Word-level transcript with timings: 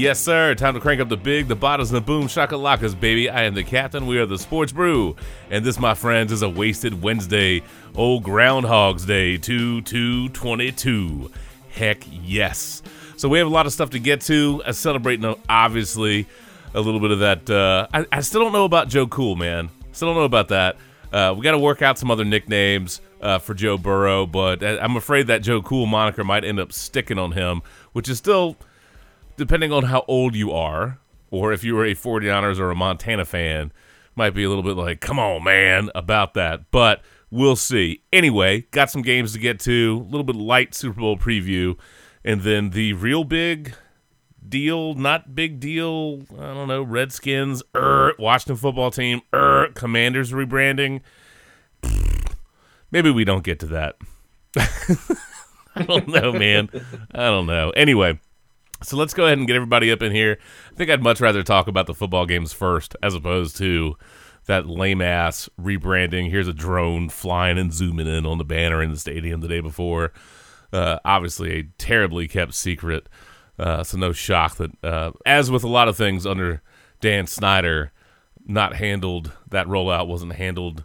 Yes, 0.00 0.18
sir. 0.18 0.54
Time 0.54 0.72
to 0.72 0.80
crank 0.80 0.98
up 1.02 1.10
the 1.10 1.16
big, 1.18 1.46
the 1.46 1.54
bottles, 1.54 1.90
and 1.90 1.96
the 1.98 2.00
boom 2.00 2.26
shakalakas, 2.26 2.98
baby. 2.98 3.28
I 3.28 3.42
am 3.42 3.52
the 3.52 3.62
captain. 3.62 4.06
We 4.06 4.16
are 4.16 4.24
the 4.24 4.38
Sports 4.38 4.72
Brew. 4.72 5.14
And 5.50 5.62
this, 5.62 5.78
my 5.78 5.92
friends, 5.92 6.32
is 6.32 6.40
a 6.40 6.48
wasted 6.48 7.02
Wednesday. 7.02 7.62
Old 7.94 8.22
Groundhog's 8.22 9.04
Day 9.04 9.36
2 9.36 9.82
2 9.82 10.30
22. 10.30 11.30
Heck 11.72 12.02
yes. 12.10 12.82
So 13.18 13.28
we 13.28 13.36
have 13.36 13.46
a 13.46 13.50
lot 13.50 13.66
of 13.66 13.74
stuff 13.74 13.90
to 13.90 13.98
get 13.98 14.22
to. 14.22 14.62
Uh, 14.64 14.72
celebrating, 14.72 15.34
obviously, 15.50 16.26
a 16.72 16.80
little 16.80 17.00
bit 17.00 17.10
of 17.10 17.18
that. 17.18 17.50
Uh, 17.50 17.86
I, 17.92 18.06
I 18.10 18.20
still 18.22 18.40
don't 18.40 18.54
know 18.54 18.64
about 18.64 18.88
Joe 18.88 19.06
Cool, 19.06 19.36
man. 19.36 19.68
Still 19.92 20.08
don't 20.08 20.16
know 20.16 20.24
about 20.24 20.48
that. 20.48 20.78
Uh, 21.12 21.34
we 21.36 21.44
got 21.44 21.52
to 21.52 21.58
work 21.58 21.82
out 21.82 21.98
some 21.98 22.10
other 22.10 22.24
nicknames 22.24 23.02
uh, 23.20 23.38
for 23.38 23.52
Joe 23.52 23.76
Burrow, 23.76 24.24
but 24.24 24.62
uh, 24.62 24.78
I'm 24.80 24.96
afraid 24.96 25.26
that 25.26 25.42
Joe 25.42 25.60
Cool 25.60 25.84
moniker 25.84 26.24
might 26.24 26.42
end 26.42 26.58
up 26.58 26.72
sticking 26.72 27.18
on 27.18 27.32
him, 27.32 27.60
which 27.92 28.08
is 28.08 28.16
still, 28.16 28.56
depending 29.40 29.72
on 29.72 29.84
how 29.84 30.04
old 30.06 30.34
you 30.34 30.52
are, 30.52 30.98
or 31.30 31.50
if 31.50 31.64
you 31.64 31.74
were 31.74 31.86
a 31.86 31.94
49ers 31.94 32.60
or 32.60 32.70
a 32.70 32.74
Montana 32.76 33.24
fan, 33.24 33.72
might 34.14 34.34
be 34.34 34.44
a 34.44 34.50
little 34.50 34.62
bit 34.62 34.76
like, 34.76 35.00
come 35.00 35.18
on, 35.18 35.42
man, 35.42 35.88
about 35.94 36.34
that. 36.34 36.70
But 36.70 37.00
we'll 37.30 37.56
see. 37.56 38.02
Anyway, 38.12 38.66
got 38.70 38.90
some 38.90 39.00
games 39.00 39.32
to 39.32 39.38
get 39.38 39.58
to, 39.60 40.04
a 40.06 40.10
little 40.10 40.24
bit 40.24 40.36
light 40.36 40.74
Super 40.74 41.00
Bowl 41.00 41.16
preview, 41.16 41.78
and 42.22 42.42
then 42.42 42.70
the 42.70 42.92
real 42.92 43.24
big 43.24 43.74
deal, 44.46 44.92
not 44.92 45.34
big 45.34 45.58
deal. 45.58 46.20
I 46.38 46.52
don't 46.52 46.68
know. 46.68 46.82
Redskins, 46.82 47.62
er, 47.74 48.12
Washington 48.18 48.56
football 48.56 48.90
team, 48.90 49.22
er, 49.32 49.68
Commanders 49.74 50.32
rebranding. 50.32 51.00
Maybe 52.90 53.10
we 53.10 53.24
don't 53.24 53.42
get 53.42 53.58
to 53.60 53.66
that. 53.68 53.96
I 55.74 55.82
don't 55.84 56.08
know, 56.08 56.30
man. 56.30 56.68
I 57.14 57.28
don't 57.28 57.46
know. 57.46 57.70
Anyway, 57.70 58.18
so 58.82 58.96
let's 58.96 59.14
go 59.14 59.26
ahead 59.26 59.38
and 59.38 59.46
get 59.46 59.56
everybody 59.56 59.90
up 59.90 60.02
in 60.02 60.12
here. 60.12 60.38
I 60.72 60.76
think 60.76 60.90
I'd 60.90 61.02
much 61.02 61.20
rather 61.20 61.42
talk 61.42 61.68
about 61.68 61.86
the 61.86 61.94
football 61.94 62.26
games 62.26 62.52
first 62.52 62.96
as 63.02 63.14
opposed 63.14 63.56
to 63.58 63.96
that 64.46 64.66
lame 64.66 65.02
ass 65.02 65.48
rebranding. 65.60 66.30
Here's 66.30 66.48
a 66.48 66.52
drone 66.52 67.08
flying 67.08 67.58
and 67.58 67.72
zooming 67.72 68.06
in 68.06 68.26
on 68.26 68.38
the 68.38 68.44
banner 68.44 68.82
in 68.82 68.90
the 68.90 68.98
stadium 68.98 69.40
the 69.40 69.48
day 69.48 69.60
before. 69.60 70.12
Uh, 70.72 70.98
obviously, 71.04 71.58
a 71.58 71.62
terribly 71.78 72.28
kept 72.28 72.54
secret. 72.54 73.08
Uh, 73.58 73.84
so 73.84 73.98
no 73.98 74.12
shock 74.12 74.56
that, 74.56 74.72
uh, 74.82 75.12
as 75.26 75.50
with 75.50 75.64
a 75.64 75.68
lot 75.68 75.88
of 75.88 75.96
things 75.96 76.24
under 76.24 76.62
Dan 77.00 77.26
Snyder, 77.26 77.92
not 78.46 78.76
handled. 78.76 79.32
That 79.48 79.66
rollout 79.66 80.06
wasn't 80.06 80.32
handled. 80.32 80.84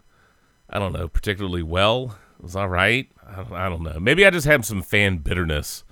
I 0.68 0.78
don't 0.78 0.92
know 0.92 1.08
particularly 1.08 1.62
well. 1.62 2.18
It 2.38 2.42
was 2.42 2.56
all 2.56 2.68
right. 2.68 3.08
I 3.26 3.36
don't, 3.36 3.52
I 3.52 3.68
don't 3.68 3.82
know. 3.82 3.98
Maybe 3.98 4.26
I 4.26 4.30
just 4.30 4.46
have 4.46 4.66
some 4.66 4.82
fan 4.82 5.18
bitterness. 5.18 5.84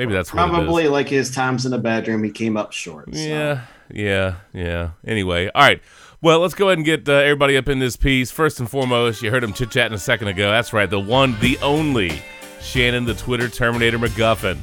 Maybe 0.00 0.14
that's 0.14 0.30
probably 0.30 0.88
like 0.88 1.10
his 1.10 1.30
times 1.30 1.66
in 1.66 1.72
the 1.72 1.78
bedroom. 1.78 2.24
He 2.24 2.30
came 2.30 2.56
up 2.56 2.72
short. 2.72 3.14
So. 3.14 3.20
Yeah, 3.20 3.66
yeah, 3.92 4.36
yeah. 4.54 4.92
Anyway, 5.06 5.50
all 5.54 5.60
right. 5.60 5.82
Well, 6.22 6.40
let's 6.40 6.54
go 6.54 6.68
ahead 6.68 6.78
and 6.78 6.86
get 6.86 7.06
uh, 7.06 7.12
everybody 7.12 7.54
up 7.58 7.68
in 7.68 7.80
this 7.80 7.98
piece. 7.98 8.30
First 8.30 8.60
and 8.60 8.70
foremost, 8.70 9.20
you 9.20 9.30
heard 9.30 9.44
him 9.44 9.52
chit 9.52 9.70
chatting 9.72 9.94
a 9.94 9.98
second 9.98 10.28
ago. 10.28 10.50
That's 10.50 10.72
right, 10.72 10.88
the 10.88 10.98
one, 10.98 11.38
the 11.40 11.58
only 11.58 12.22
Shannon, 12.62 13.04
the 13.04 13.12
Twitter 13.12 13.46
Terminator 13.50 13.98
McGuffin. 13.98 14.56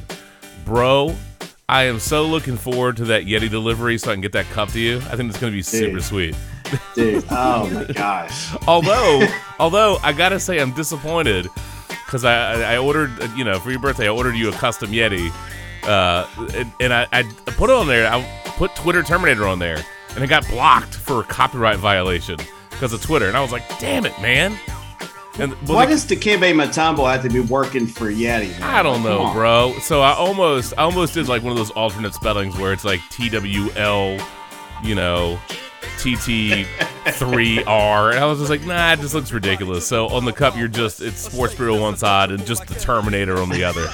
Bro, 0.64 1.14
I 1.68 1.84
am 1.84 2.00
so 2.00 2.26
looking 2.26 2.56
forward 2.56 2.96
to 2.96 3.04
that 3.04 3.26
Yeti 3.26 3.48
delivery 3.48 3.96
so 3.96 4.10
I 4.10 4.14
can 4.14 4.20
get 4.20 4.32
that 4.32 4.46
cup 4.46 4.70
to 4.70 4.80
you. 4.80 4.96
I 4.96 5.14
think 5.14 5.30
it's 5.30 5.38
going 5.38 5.52
to 5.52 5.56
be 5.56 5.62
super 5.62 5.92
Dude. 5.92 6.02
sweet. 6.02 6.36
Dude, 6.96 7.24
oh 7.30 7.70
my 7.70 7.84
gosh. 7.92 8.56
although, 8.66 9.24
although 9.60 9.98
I 10.02 10.12
gotta 10.12 10.40
say 10.40 10.58
I'm 10.58 10.72
disappointed 10.74 11.46
because 12.08 12.24
I, 12.24 12.74
I 12.74 12.78
ordered, 12.78 13.10
you 13.36 13.44
know, 13.44 13.58
for 13.58 13.70
your 13.70 13.80
birthday 13.80 14.06
I 14.06 14.08
ordered 14.08 14.34
you 14.34 14.48
a 14.48 14.52
custom 14.52 14.92
Yeti, 14.92 15.30
uh, 15.82 16.26
and, 16.54 16.72
and 16.80 16.94
I, 16.94 17.06
I 17.12 17.22
put 17.22 17.68
it 17.68 17.76
on 17.76 17.86
there. 17.86 18.10
I 18.10 18.22
put 18.56 18.74
Twitter 18.74 19.02
Terminator 19.02 19.46
on 19.46 19.58
there, 19.58 19.84
and 20.14 20.24
it 20.24 20.28
got 20.28 20.48
blocked 20.48 20.94
for 20.94 21.22
copyright 21.22 21.76
violation 21.76 22.38
because 22.70 22.94
of 22.94 23.02
Twitter. 23.02 23.28
And 23.28 23.36
I 23.36 23.42
was 23.42 23.52
like, 23.52 23.68
damn 23.78 24.06
it, 24.06 24.18
man. 24.22 24.58
And 25.38 25.52
well, 25.68 25.76
why 25.76 25.84
the, 25.84 25.92
does 25.92 26.06
Dikembe 26.06 26.54
Mutombo 26.54 27.12
have 27.12 27.22
to 27.24 27.28
be 27.28 27.40
working 27.40 27.86
for 27.86 28.06
Yeti? 28.06 28.58
Man? 28.58 28.62
I 28.62 28.82
don't 28.82 29.02
know, 29.02 29.30
bro. 29.34 29.74
So 29.82 30.00
I 30.00 30.12
almost, 30.14 30.72
I 30.78 30.84
almost 30.84 31.12
did 31.12 31.28
like 31.28 31.42
one 31.42 31.52
of 31.52 31.58
those 31.58 31.70
alternate 31.72 32.14
spellings 32.14 32.56
where 32.56 32.72
it's 32.72 32.86
like 32.86 33.02
T 33.10 33.28
W 33.28 33.70
L, 33.76 34.18
you 34.82 34.94
know, 34.94 35.38
TT3R. 35.90 38.10
And 38.10 38.18
I 38.18 38.26
was 38.26 38.38
just 38.38 38.50
like, 38.50 38.64
nah, 38.64 38.92
it 38.92 39.00
just 39.00 39.14
looks 39.14 39.32
ridiculous. 39.32 39.86
So 39.86 40.08
on 40.08 40.24
the 40.24 40.32
cup, 40.32 40.56
you're 40.56 40.68
just, 40.68 41.00
it's 41.00 41.18
Sports 41.18 41.54
Brew 41.54 41.74
on 41.74 41.80
one 41.80 41.96
side 41.96 42.30
and 42.30 42.44
just 42.46 42.66
the 42.66 42.74
Terminator 42.74 43.38
on 43.38 43.50
the 43.50 43.64
other. 43.64 43.86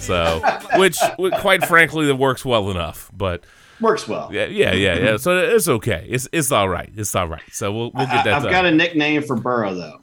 So, 0.00 0.40
which, 0.76 0.98
quite 1.40 1.64
frankly, 1.64 2.06
that 2.06 2.16
works 2.16 2.44
well 2.44 2.70
enough. 2.70 3.10
But, 3.12 3.44
works 3.80 4.08
well. 4.08 4.30
Yeah, 4.32 4.46
yeah, 4.46 4.72
yeah, 4.72 4.98
yeah. 4.98 5.16
So 5.16 5.38
it's 5.38 5.68
okay. 5.68 6.06
It's 6.08 6.28
it's 6.32 6.52
all 6.52 6.68
right. 6.68 6.90
It's 6.96 7.14
all 7.14 7.28
right. 7.28 7.42
So 7.52 7.72
we'll 7.72 7.90
we'll 7.92 8.06
get 8.06 8.24
that. 8.24 8.34
I, 8.34 8.40
have 8.40 8.50
got 8.50 8.66
a 8.66 8.70
nickname 8.70 9.22
for 9.22 9.36
Burrow 9.36 9.74
though. 9.74 10.02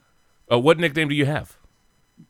Uh, 0.52 0.60
what 0.60 0.80
nickname 0.80 1.10
do 1.10 1.16
you 1.16 1.26
have? 1.26 1.58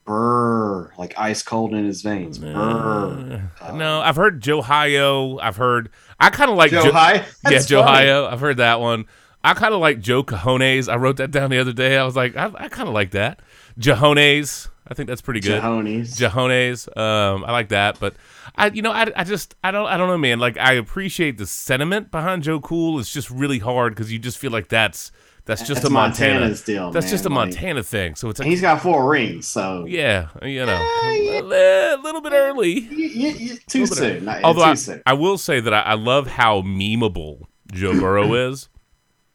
Burr, 0.06 0.92
like 0.98 1.14
ice 1.18 1.44
cold 1.44 1.74
in 1.74 1.86
his 1.86 2.02
veins. 2.02 2.38
Burr. 2.38 3.50
Uh, 3.62 3.72
no, 3.74 4.02
I've 4.02 4.16
heard 4.16 4.42
Joe 4.42 4.62
Hio. 4.62 5.38
I've 5.40 5.58
heard. 5.58 5.90
I 6.20 6.30
kind 6.30 6.50
of 6.50 6.58
like 6.58 6.72
Joe, 6.72 6.84
Joe 6.84 6.92
High. 6.92 7.26
Yeah, 7.50 7.60
Joe 7.60 7.84
Hio. 7.84 8.26
I've 8.28 8.40
heard 8.40 8.58
that 8.58 8.80
one. 8.80 9.06
I 9.44 9.54
kind 9.54 9.74
of 9.74 9.80
like 9.80 10.00
Joe 10.00 10.24
Cajones. 10.24 10.92
I 10.92 10.96
wrote 10.96 11.18
that 11.18 11.30
down 11.32 11.52
the 11.52 11.60
other 11.60 11.74
day. 11.74 11.98
I 11.98 12.04
was 12.04 12.16
like, 12.16 12.36
I, 12.36 12.52
I 12.56 12.68
kind 12.68 12.88
of 12.88 12.96
like 12.96 13.12
that. 13.12 13.42
Jahones. 13.80 14.70
I 14.88 14.94
think 14.94 15.08
that's 15.08 15.22
pretty 15.22 15.40
good. 15.40 15.62
Jahones. 15.62 16.16
Jahones. 16.16 16.98
Um, 16.98 17.44
I 17.44 17.52
like 17.52 17.70
that, 17.70 18.00
but 18.00 18.16
I, 18.56 18.68
you 18.68 18.82
know, 18.82 18.92
I, 18.92 19.12
I 19.16 19.24
just, 19.24 19.56
I 19.64 19.72
don't, 19.72 19.88
I 19.88 19.98
don't 19.98 20.08
know, 20.08 20.18
man. 20.18 20.40
Like, 20.40 20.58
I 20.58 20.74
appreciate 20.74 21.38
the 21.38 21.46
sentiment 21.46 22.12
behind 22.12 22.44
Joe 22.44 22.60
Cool. 22.60 23.00
It's 23.00 23.12
just 23.12 23.30
really 23.30 23.60
hard 23.60 23.94
because 23.94 24.12
you 24.12 24.20
just 24.20 24.38
feel 24.38 24.52
like 24.52 24.68
that's 24.70 25.12
that's 25.46 25.62
just 25.62 25.84
that's 25.84 25.86
a 25.86 25.90
Montana. 25.92 26.34
Montana's 26.34 26.64
deal, 26.64 26.92
that's 26.92 27.06
man. 27.06 27.12
just 27.12 27.26
a 27.26 27.30
like, 27.30 27.36
Montana 27.36 27.84
thing. 27.84 28.16
So 28.16 28.30
it's 28.30 28.40
like, 28.40 28.48
he's 28.48 28.62
got 28.62 28.82
four 28.82 29.08
rings, 29.08 29.48
so 29.48 29.86
yeah, 29.86 30.30
you 30.42 30.66
know, 30.66 30.74
a 30.74 31.98
little, 32.02 32.22
bit 32.22 32.34
early. 32.34 32.80
You, 32.80 33.08
you, 33.08 33.30
you, 33.30 33.58
too 33.68 33.86
soon. 33.86 34.26
Not, 34.26 34.44
Although 34.44 34.64
too 34.64 34.70
I, 34.70 34.74
soon. 34.74 35.04
I 35.06 35.14
will 35.14 35.38
say 35.38 35.60
that 35.60 35.72
I, 35.72 35.82
I 35.82 35.94
love 35.94 36.26
how 36.26 36.62
memeable 36.62 37.44
Joe 37.72 37.94
Burrow 38.00 38.34
is. 38.34 38.70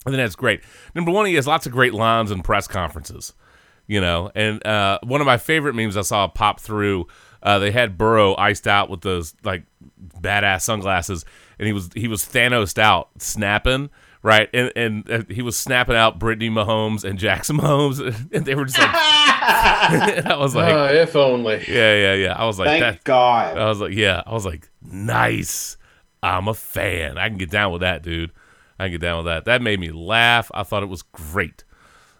I 0.05 0.11
think 0.11 0.17
that's 0.19 0.35
great. 0.35 0.63
Number 0.97 1.13
one, 1.13 1.27
he 1.27 1.35
has 1.35 1.47
lots 1.47 1.67
of 1.67 1.73
great 1.73 1.95
lines 1.95 2.33
in 2.33 2.43
press 2.43 2.67
conferences. 2.67 3.33
You 3.87 4.01
know, 4.01 4.31
and 4.35 4.65
uh, 4.67 4.99
one 5.03 5.21
of 5.21 5.27
my 5.27 5.37
favorite 5.37 5.75
memes 5.75 5.97
I 5.97 6.03
saw 6.03 6.27
pop 6.29 6.61
through. 6.61 7.07
Uh, 7.43 7.59
they 7.59 7.71
had 7.71 7.97
Burrow 7.97 8.37
iced 8.37 8.67
out 8.67 8.91
with 8.91 9.01
those 9.01 9.35
like 9.45 9.63
badass 10.21 10.63
sunglasses, 10.63 11.25
and 11.59 11.67
he 11.67 11.73
was 11.73 11.91
he 11.95 12.09
was 12.09 12.23
Thanos 12.25 12.79
out 12.79 13.11
snapping 13.19 13.91
right? 14.23 14.49
And 14.53 14.73
and 14.77 15.11
uh, 15.11 15.23
he 15.29 15.43
was 15.43 15.57
snapping 15.59 15.97
out 15.97 16.19
Brittany 16.19 16.51
Mahomes 16.51 17.05
and 17.05 17.19
Jackson 17.19 17.57
Mahomes, 17.61 18.01
and 18.33 18.45
they 18.45 18.55
were 18.55 18.65
just 18.65 18.79
like, 18.79 18.91
I 18.95 20.37
was 20.39 20.55
like, 20.55 20.73
uh, 20.73 20.93
if 20.93 21.17
only. 21.17 21.65
Yeah, 21.69 21.95
yeah, 21.95 22.15
yeah. 22.15 22.35
I 22.35 22.45
was 22.47 22.59
like, 22.59 22.69
thank 22.69 22.81
that, 22.83 23.05
God. 23.05 23.57
I 23.57 23.69
was 23.69 23.81
like, 23.81 23.93
yeah. 23.93 24.23
I 24.27 24.33
was 24.33 24.45
like, 24.45 24.69
nice. 24.83 25.77
I'm 26.23 26.49
a 26.49 26.55
fan. 26.55 27.17
I 27.17 27.29
can 27.29 27.39
get 27.39 27.51
down 27.51 27.73
with 27.73 27.81
that, 27.81 28.03
dude. 28.03 28.33
I 28.79 28.85
can 28.85 28.93
get 28.93 29.01
down 29.01 29.19
with 29.19 29.27
that. 29.27 29.47
That 29.47 29.63
made 29.63 29.81
me 29.81 29.91
laugh. 29.91 30.51
I 30.53 30.65
thought 30.65 30.83
it 30.83 30.89
was 30.89 31.03
great. 31.03 31.65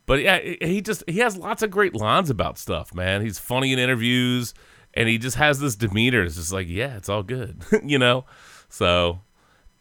But 0.07 0.23
yeah, 0.23 0.39
he 0.39 0.81
just 0.81 1.05
he 1.07 1.19
has 1.19 1.37
lots 1.37 1.63
of 1.63 1.71
great 1.71 1.95
lines 1.95 2.31
about 2.31 2.59
stuff, 2.59 2.95
man. 2.95 3.23
He's 3.23 3.39
funny 3.39 3.73
in 3.73 3.79
interviews, 3.79 4.55
and 4.95 5.09
he 5.09 5.19
just 5.19 5.37
has 5.37 5.61
this 5.61 5.77
demeanor. 5.77 6.25
It's 6.25 6.37
just 6.37 6.53
like, 6.53 6.67
yeah, 6.69 6.97
it's 6.97 7.09
all 7.09 7.23
good, 7.23 7.63
you 7.85 7.99
know. 7.99 8.25
So, 8.69 9.21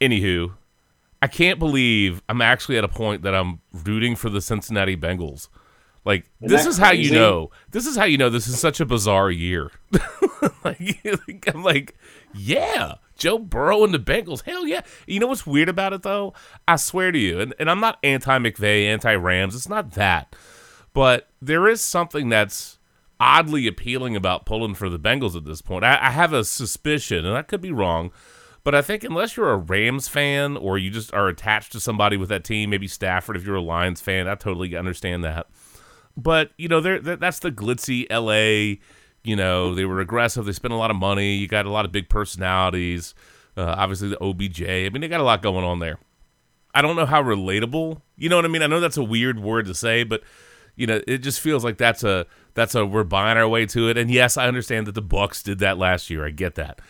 anywho, 0.00 0.52
I 1.22 1.26
can't 1.26 1.58
believe 1.58 2.22
I'm 2.28 2.40
actually 2.40 2.78
at 2.78 2.84
a 2.84 2.88
point 2.88 3.22
that 3.22 3.34
I'm 3.34 3.60
rooting 3.72 4.16
for 4.16 4.30
the 4.30 4.40
Cincinnati 4.40 4.96
Bengals. 4.96 5.48
Like 6.04 6.30
Isn't 6.40 6.56
this 6.56 6.66
is 6.66 6.78
how 6.78 6.92
you 6.92 7.12
know. 7.12 7.50
This 7.70 7.86
is 7.86 7.96
how 7.96 8.04
you 8.04 8.16
know 8.16 8.30
this 8.30 8.46
is 8.46 8.58
such 8.58 8.80
a 8.80 8.86
bizarre 8.86 9.30
year. 9.30 9.70
like, 10.64 11.44
I'm 11.46 11.62
like, 11.62 11.94
yeah, 12.34 12.94
Joe 13.16 13.38
Burrow 13.38 13.84
and 13.84 13.92
the 13.92 13.98
Bengals. 13.98 14.42
Hell 14.42 14.66
yeah. 14.66 14.80
You 15.06 15.20
know 15.20 15.26
what's 15.26 15.46
weird 15.46 15.68
about 15.68 15.92
it 15.92 16.02
though? 16.02 16.32
I 16.66 16.76
swear 16.76 17.12
to 17.12 17.18
you, 17.18 17.40
and, 17.40 17.54
and 17.58 17.70
I'm 17.70 17.80
not 17.80 17.98
anti 18.02 18.38
McVay, 18.38 18.86
anti 18.86 19.14
Rams. 19.14 19.54
It's 19.54 19.68
not 19.68 19.92
that. 19.92 20.34
But 20.94 21.28
there 21.40 21.68
is 21.68 21.82
something 21.82 22.30
that's 22.30 22.78
oddly 23.20 23.66
appealing 23.66 24.16
about 24.16 24.46
pulling 24.46 24.74
for 24.74 24.88
the 24.88 24.98
Bengals 24.98 25.36
at 25.36 25.44
this 25.44 25.60
point. 25.60 25.84
I, 25.84 25.98
I 26.00 26.10
have 26.10 26.32
a 26.32 26.44
suspicion, 26.44 27.26
and 27.26 27.36
I 27.36 27.42
could 27.42 27.60
be 27.60 27.70
wrong, 27.72 28.10
but 28.62 28.74
I 28.74 28.82
think 28.82 29.04
unless 29.04 29.36
you're 29.36 29.50
a 29.50 29.56
Rams 29.56 30.08
fan 30.08 30.56
or 30.56 30.76
you 30.76 30.90
just 30.90 31.12
are 31.14 31.28
attached 31.28 31.72
to 31.72 31.80
somebody 31.80 32.16
with 32.16 32.28
that 32.28 32.44
team, 32.44 32.70
maybe 32.70 32.88
Stafford 32.88 33.36
if 33.36 33.44
you're 33.44 33.56
a 33.56 33.62
Lions 33.62 34.00
fan, 34.00 34.28
I 34.28 34.34
totally 34.34 34.76
understand 34.76 35.24
that. 35.24 35.46
But 36.16 36.50
you 36.58 36.68
know, 36.68 36.80
they're, 36.80 37.00
they're, 37.00 37.16
that's 37.16 37.38
the 37.38 37.50
glitzy 37.50 38.06
LA. 38.10 38.80
You 39.22 39.36
know, 39.36 39.74
they 39.74 39.84
were 39.84 40.00
aggressive. 40.00 40.44
They 40.44 40.52
spent 40.52 40.74
a 40.74 40.76
lot 40.76 40.90
of 40.90 40.96
money. 40.96 41.36
You 41.36 41.48
got 41.48 41.66
a 41.66 41.70
lot 41.70 41.84
of 41.84 41.92
big 41.92 42.08
personalities. 42.08 43.14
Uh, 43.56 43.74
obviously, 43.76 44.08
the 44.08 44.22
OBJ. 44.22 44.62
I 44.62 44.88
mean, 44.90 45.00
they 45.00 45.08
got 45.08 45.20
a 45.20 45.24
lot 45.24 45.42
going 45.42 45.64
on 45.64 45.78
there. 45.78 45.98
I 46.74 46.82
don't 46.82 46.96
know 46.96 47.06
how 47.06 47.22
relatable. 47.22 48.00
You 48.16 48.28
know 48.28 48.36
what 48.36 48.44
I 48.44 48.48
mean? 48.48 48.62
I 48.62 48.66
know 48.66 48.80
that's 48.80 48.96
a 48.96 49.02
weird 49.02 49.40
word 49.40 49.66
to 49.66 49.74
say, 49.74 50.04
but 50.04 50.22
you 50.76 50.86
know, 50.86 51.00
it 51.06 51.18
just 51.18 51.40
feels 51.40 51.64
like 51.64 51.78
that's 51.78 52.04
a 52.04 52.26
that's 52.54 52.74
a 52.74 52.86
we're 52.86 53.04
buying 53.04 53.36
our 53.36 53.48
way 53.48 53.66
to 53.66 53.88
it. 53.88 53.98
And 53.98 54.10
yes, 54.10 54.36
I 54.36 54.46
understand 54.46 54.86
that 54.86 54.94
the 54.94 55.02
Bucks 55.02 55.42
did 55.42 55.58
that 55.58 55.78
last 55.78 56.10
year. 56.10 56.24
I 56.24 56.30
get 56.30 56.54
that. 56.54 56.80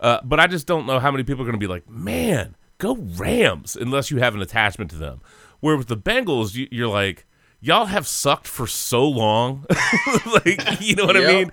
Uh, 0.00 0.18
but 0.24 0.40
I 0.40 0.46
just 0.46 0.66
don't 0.66 0.86
know 0.86 0.98
how 0.98 1.10
many 1.10 1.24
people 1.24 1.42
are 1.42 1.44
going 1.46 1.60
to 1.60 1.64
be 1.64 1.66
like, 1.66 1.88
man, 1.88 2.56
go 2.78 2.96
Rams 2.96 3.76
unless 3.76 4.10
you 4.10 4.18
have 4.18 4.34
an 4.34 4.40
attachment 4.42 4.90
to 4.90 4.96
them. 4.96 5.20
Where 5.60 5.76
with 5.76 5.88
the 5.88 5.96
Bengals, 5.96 6.54
you, 6.54 6.66
you're 6.70 6.88
like, 6.88 7.26
y'all 7.60 7.84
have 7.84 8.06
sucked 8.06 8.48
for 8.48 8.66
so 8.66 9.06
long, 9.06 9.66
like 10.26 10.80
you 10.80 10.96
know 10.96 11.04
what 11.04 11.16
I 11.16 11.26
mean. 11.26 11.52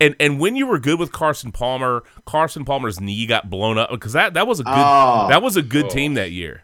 And 0.00 0.16
and 0.18 0.40
when 0.40 0.56
you 0.56 0.66
were 0.66 0.78
good 0.78 0.98
with 0.98 1.12
Carson 1.12 1.52
Palmer, 1.52 2.02
Carson 2.24 2.64
Palmer's 2.64 3.00
knee 3.00 3.26
got 3.26 3.50
blown 3.50 3.76
up 3.76 3.90
because 3.90 4.14
that 4.14 4.34
that 4.34 4.46
was 4.46 4.60
a 4.60 4.64
good 4.64 4.72
Oh. 4.74 5.26
that 5.28 5.42
was 5.42 5.56
a 5.56 5.62
good 5.62 5.86
Oh. 5.86 5.88
team 5.90 6.14
that 6.14 6.30
year. 6.32 6.62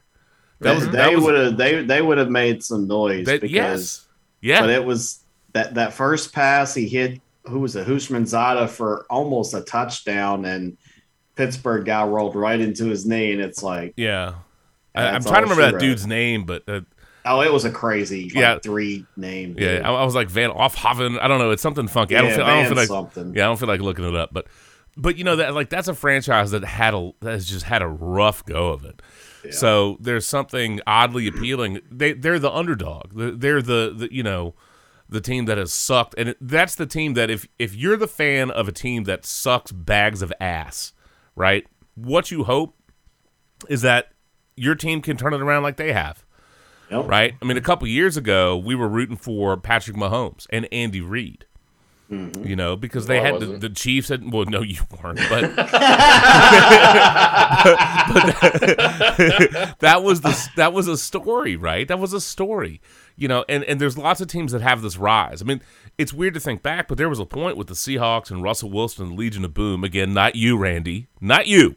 That 0.60 0.76
was 0.76 0.88
that 0.90 1.10
they 1.10 1.16
would 1.16 1.34
have 1.34 1.56
they 1.56 1.82
they 1.84 2.00
would 2.00 2.16
have 2.18 2.30
made 2.30 2.64
some 2.64 2.88
noise 2.88 3.26
that, 3.26 3.42
because 3.42 3.54
yes, 3.54 4.06
yeah. 4.40 4.60
but 4.60 4.70
it 4.70 4.84
was 4.84 5.20
that 5.52 5.74
that 5.74 5.92
first 5.92 6.32
pass 6.32 6.74
he 6.74 6.88
hit 6.88 7.20
who 7.46 7.60
was 7.60 7.76
a 7.76 7.84
Houshmandzadeh 7.84 8.68
for 8.68 9.04
almost 9.10 9.54
a 9.54 9.60
touchdown 9.60 10.44
and 10.44 10.76
Pittsburgh 11.38 11.84
guy 11.86 12.04
rolled 12.04 12.34
right 12.36 12.60
into 12.60 12.84
his 12.86 13.06
knee 13.06 13.32
and 13.32 13.40
it's 13.40 13.62
like 13.62 13.94
Yeah. 13.96 14.34
I, 14.94 15.06
I'm 15.10 15.22
trying 15.22 15.36
to 15.36 15.40
remember 15.42 15.62
that 15.62 15.72
wrote. 15.74 15.80
dude's 15.80 16.06
name, 16.06 16.44
but 16.44 16.64
uh, 16.68 16.80
oh 17.24 17.40
it 17.42 17.52
was 17.52 17.64
a 17.64 17.70
crazy 17.70 18.24
like, 18.24 18.34
Yeah. 18.34 18.58
three 18.58 19.06
name 19.16 19.54
yeah. 19.56 19.80
I, 19.88 19.92
I 19.92 20.04
was 20.04 20.14
like 20.14 20.28
von 20.28 20.50
Oelhoffen. 20.50 21.18
I 21.20 21.28
don't 21.28 21.38
know. 21.38 21.50
It's 21.52 21.62
something 21.62 21.88
funky. 21.88 22.16
I 22.16 22.20
don't 22.20 22.30
Yeah, 22.30 22.36
feel. 22.36 22.44
I 22.44 22.54
don't 22.56 22.66
feel 22.66 22.76
like. 22.76 22.88
something. 22.88 23.34
Yeah, 23.34 23.44
I 23.44 23.46
don't 23.46 23.58
feel 23.58 23.68
like 23.68 23.80
looking 23.80 24.04
it 24.04 24.14
up. 24.16 24.30
But, 24.32 24.46
but 24.96 25.16
you 25.16 25.22
know 25.24 25.36
that 25.36 25.54
like 25.54 25.70
that's 25.70 25.86
a 25.88 25.94
franchise 25.94 26.50
that 26.50 26.64
had 26.64 26.92
a 26.94 27.12
that 27.20 27.30
has 27.30 27.46
just 27.48 27.64
had 27.66 27.80
a 27.82 27.88
rough 27.88 28.44
go 28.44 28.70
of 28.70 28.84
it. 28.84 29.00
So 29.50 29.96
there's 30.00 30.26
something 30.26 30.80
oddly 30.86 31.26
appealing. 31.28 31.80
They 31.90 32.12
they're 32.12 32.38
the 32.40 32.50
underdog. 32.50 33.12
They're, 33.14 33.30
they're 33.30 33.62
the, 33.62 33.94
the 33.96 34.08
you 34.12 34.22
know 34.22 34.54
the 35.08 35.20
team 35.22 35.46
that 35.46 35.56
has 35.56 35.72
sucked, 35.72 36.14
and 36.18 36.34
that's 36.40 36.74
the 36.74 36.84
team 36.84 37.14
that 37.14 37.30
if 37.30 37.46
if 37.58 37.74
you're 37.74 37.96
the 37.96 38.08
fan 38.08 38.50
of 38.50 38.68
a 38.68 38.72
team 38.72 39.04
that 39.04 39.24
sucks 39.24 39.70
bags 39.72 40.20
of 40.20 40.32
ass, 40.40 40.92
right? 41.38 41.66
What 41.94 42.30
you 42.30 42.44
hope 42.44 42.74
is 43.68 43.82
that 43.82 44.08
your 44.56 44.74
team 44.74 45.00
can 45.00 45.16
turn 45.16 45.32
it 45.32 45.40
around 45.40 45.62
like 45.62 45.76
they 45.76 45.92
have 45.92 46.24
Yep. 46.90 47.06
right? 47.06 47.34
I 47.40 47.44
mean, 47.44 47.56
a 47.56 47.62
couple 47.62 47.86
years 47.86 48.16
ago, 48.16 48.56
we 48.56 48.74
were 48.74 48.88
rooting 48.88 49.16
for 49.16 49.56
Patrick 49.56 49.96
Mahomes 49.96 50.46
and 50.50 50.66
Andy 50.72 51.00
Reid. 51.00 51.44
Mm-hmm. 52.10 52.46
You 52.46 52.56
know, 52.56 52.74
because 52.74 53.06
they 53.06 53.20
had 53.20 53.38
the, 53.38 53.58
the 53.58 53.68
Chiefs 53.68 54.08
had. 54.08 54.32
Well, 54.32 54.46
no, 54.46 54.62
you 54.62 54.80
weren't, 55.02 55.20
but 55.28 55.42
that 59.80 60.00
was 60.02 60.22
the 60.22 60.48
that 60.56 60.72
was 60.72 60.88
a 60.88 60.96
story, 60.96 61.56
right? 61.56 61.86
That 61.86 61.98
was 61.98 62.14
a 62.14 62.20
story, 62.22 62.80
you 63.16 63.28
know. 63.28 63.44
And 63.46 63.62
and 63.64 63.78
there's 63.78 63.98
lots 63.98 64.22
of 64.22 64.28
teams 64.28 64.52
that 64.52 64.62
have 64.62 64.80
this 64.80 64.96
rise. 64.96 65.42
I 65.42 65.44
mean, 65.44 65.60
it's 65.98 66.12
weird 66.12 66.34
to 66.34 66.40
think 66.40 66.62
back, 66.62 66.86
but 66.86 66.96
there 66.96 67.08
was 67.08 67.18
a 67.18 67.26
point 67.26 67.56
with 67.56 67.66
the 67.66 67.74
Seahawks 67.74 68.30
and 68.30 68.42
Russell 68.42 68.70
Wilson 68.70 69.08
and 69.08 69.18
Legion 69.18 69.44
of 69.44 69.52
Boom. 69.52 69.82
Again, 69.82 70.14
not 70.14 70.36
you, 70.36 70.56
Randy, 70.56 71.08
not 71.20 71.48
you, 71.48 71.74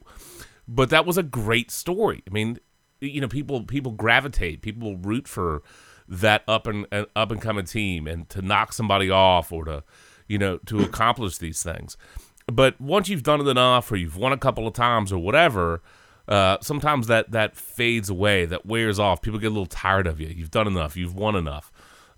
but 0.67 0.91
that 0.91 1.05
was 1.05 1.17
a 1.17 1.23
great 1.23 1.71
story. 1.71 2.23
I 2.27 2.31
mean, 2.31 2.59
you 3.01 3.19
know, 3.19 3.27
people 3.27 3.63
people 3.63 3.91
gravitate, 3.91 4.61
people 4.61 4.95
root 4.95 5.27
for 5.27 5.63
that 6.07 6.43
up 6.47 6.67
and 6.67 6.85
an 6.91 7.07
up 7.15 7.31
and 7.31 7.41
coming 7.41 7.65
team, 7.65 8.07
and 8.07 8.29
to 8.29 8.41
knock 8.41 8.73
somebody 8.73 9.09
off 9.09 9.51
or 9.51 9.65
to, 9.65 9.83
you 10.27 10.37
know, 10.37 10.57
to 10.67 10.81
accomplish 10.81 11.39
these 11.39 11.63
things. 11.63 11.97
But 12.45 12.79
once 12.79 13.09
you've 13.09 13.23
done 13.23 13.41
it 13.41 13.47
enough, 13.47 13.91
or 13.91 13.95
you've 13.95 14.17
won 14.17 14.33
a 14.33 14.37
couple 14.37 14.67
of 14.67 14.73
times, 14.73 15.11
or 15.11 15.17
whatever, 15.17 15.81
uh, 16.27 16.57
sometimes 16.61 17.07
that 17.07 17.31
that 17.31 17.55
fades 17.55 18.09
away, 18.09 18.45
that 18.45 18.67
wears 18.67 18.99
off. 18.99 19.23
People 19.23 19.39
get 19.39 19.47
a 19.47 19.49
little 19.49 19.65
tired 19.65 20.05
of 20.05 20.19
you. 20.19 20.27
You've 20.27 20.51
done 20.51 20.67
enough. 20.67 20.95
You've 20.95 21.15
won 21.15 21.35
enough. 21.35 21.71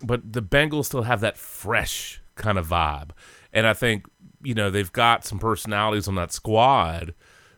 But 0.03 0.33
the 0.33 0.41
Bengals 0.41 0.85
still 0.85 1.03
have 1.03 1.21
that 1.21 1.37
fresh 1.37 2.21
kind 2.35 2.57
of 2.57 2.67
vibe, 2.67 3.11
and 3.51 3.65
I 3.65 3.73
think 3.73 4.05
you 4.43 4.53
know 4.53 4.69
they've 4.69 4.91
got 4.91 5.25
some 5.25 5.39
personalities 5.39 6.07
on 6.07 6.15
that 6.15 6.31
squad 6.31 7.13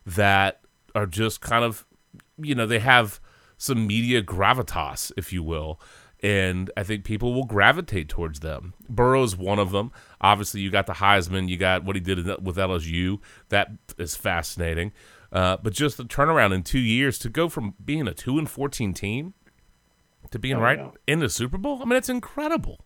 that 0.05 0.61
are 0.93 1.07
just 1.07 1.41
kind 1.41 1.65
of 1.65 1.85
you 2.37 2.55
know 2.55 2.65
they 2.65 2.79
have 2.79 3.19
some 3.57 3.87
media 3.87 4.21
gravitas 4.21 5.11
if 5.17 5.31
you 5.33 5.43
will. 5.43 5.79
And 6.23 6.71
i 6.77 6.81
think 6.81 7.03
people 7.03 7.33
will 7.33 7.45
gravitate 7.45 8.09
towards 8.09 8.39
them. 8.39 8.73
Burrow's 8.89 9.35
one 9.35 9.59
of 9.59 9.71
them. 9.71 9.91
Obviously 10.21 10.61
you 10.61 10.71
got 10.71 10.87
the 10.87 10.93
heisman. 10.93 11.49
You 11.49 11.57
got 11.57 11.83
what 11.83 11.95
he 11.95 11.99
did 11.99 12.25
with 12.41 12.55
lsu 12.55 13.19
that 13.49 13.71
is 13.97 14.15
fascinating. 14.15 14.91
Uh, 15.31 15.57
but 15.61 15.73
just 15.73 15.97
the 15.97 16.03
turnaround 16.03 16.53
in 16.53 16.63
two 16.63 16.79
years 16.79 17.19
to 17.19 17.29
go 17.29 17.49
from 17.49 17.75
being 17.83 18.07
a 18.07 18.13
2 18.13 18.39
and 18.39 18.49
14 18.49 18.93
team 18.93 19.33
to 20.35 20.39
being 20.39 20.57
Oh, 20.57 20.61
right 20.61 20.79
in 21.07 21.19
the 21.19 21.29
super 21.29 21.57
bowl 21.57 21.81
i 21.81 21.85
mean 21.85 21.97
it's 21.97 22.09
incredible 22.09 22.85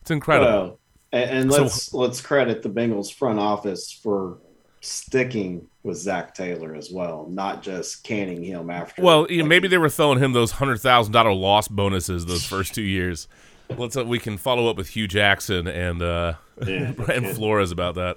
it's 0.00 0.10
incredible 0.10 0.50
Well, 0.50 0.80
and, 1.12 1.30
and 1.30 1.50
let's 1.50 1.94
let's 1.94 2.20
credit 2.20 2.62
the 2.62 2.68
Bengals 2.68 3.12
front 3.12 3.38
office 3.38 3.92
for 3.92 4.38
sticking 4.80 5.66
with 5.82 5.96
Zac 5.96 6.34
Taylor 6.34 6.74
as 6.74 6.90
well, 6.90 7.26
not 7.30 7.62
just 7.62 8.04
canning 8.04 8.42
him 8.42 8.70
after. 8.70 9.02
Well, 9.02 9.26
like, 9.30 9.44
maybe 9.46 9.68
they 9.68 9.78
were 9.78 9.88
throwing 9.88 10.18
him 10.18 10.32
those 10.32 10.52
hundred 10.52 10.78
thousand 10.80 11.12
dollar 11.12 11.32
loss 11.32 11.68
bonuses 11.68 12.26
those 12.26 12.44
first 12.44 12.74
two 12.74 12.82
years. 12.82 13.28
Let's 13.76 13.96
uh, 13.96 14.04
we 14.04 14.18
can 14.18 14.36
follow 14.36 14.68
up 14.68 14.76
with 14.76 14.88
Hue 14.90 15.08
Jackson 15.08 15.66
and 15.66 16.02
uh, 16.02 16.34
Yeah, 16.66 16.92
and. 17.12 17.26
Flores 17.28 17.70
about 17.72 17.94
that. 17.96 18.16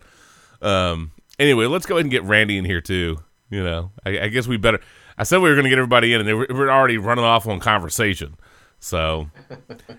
Um, 0.61 1.11
anyway, 1.39 1.65
let's 1.65 1.85
go 1.85 1.95
ahead 1.95 2.05
and 2.05 2.11
get 2.11 2.23
Randy 2.23 2.57
in 2.57 2.65
here 2.65 2.81
too. 2.81 3.17
You 3.49 3.63
know, 3.63 3.91
I, 4.05 4.19
I 4.19 4.27
guess 4.27 4.47
we 4.47 4.57
better. 4.57 4.79
I 5.17 5.23
said 5.23 5.37
we 5.41 5.49
were 5.49 5.55
going 5.55 5.63
to 5.65 5.69
get 5.69 5.79
everybody 5.79 6.13
in, 6.13 6.19
and 6.21 6.27
they 6.27 6.33
were, 6.33 6.47
we're 6.49 6.69
already 6.69 6.97
running 6.97 7.25
off 7.25 7.47
on 7.47 7.59
conversation. 7.59 8.35
So, 8.79 9.29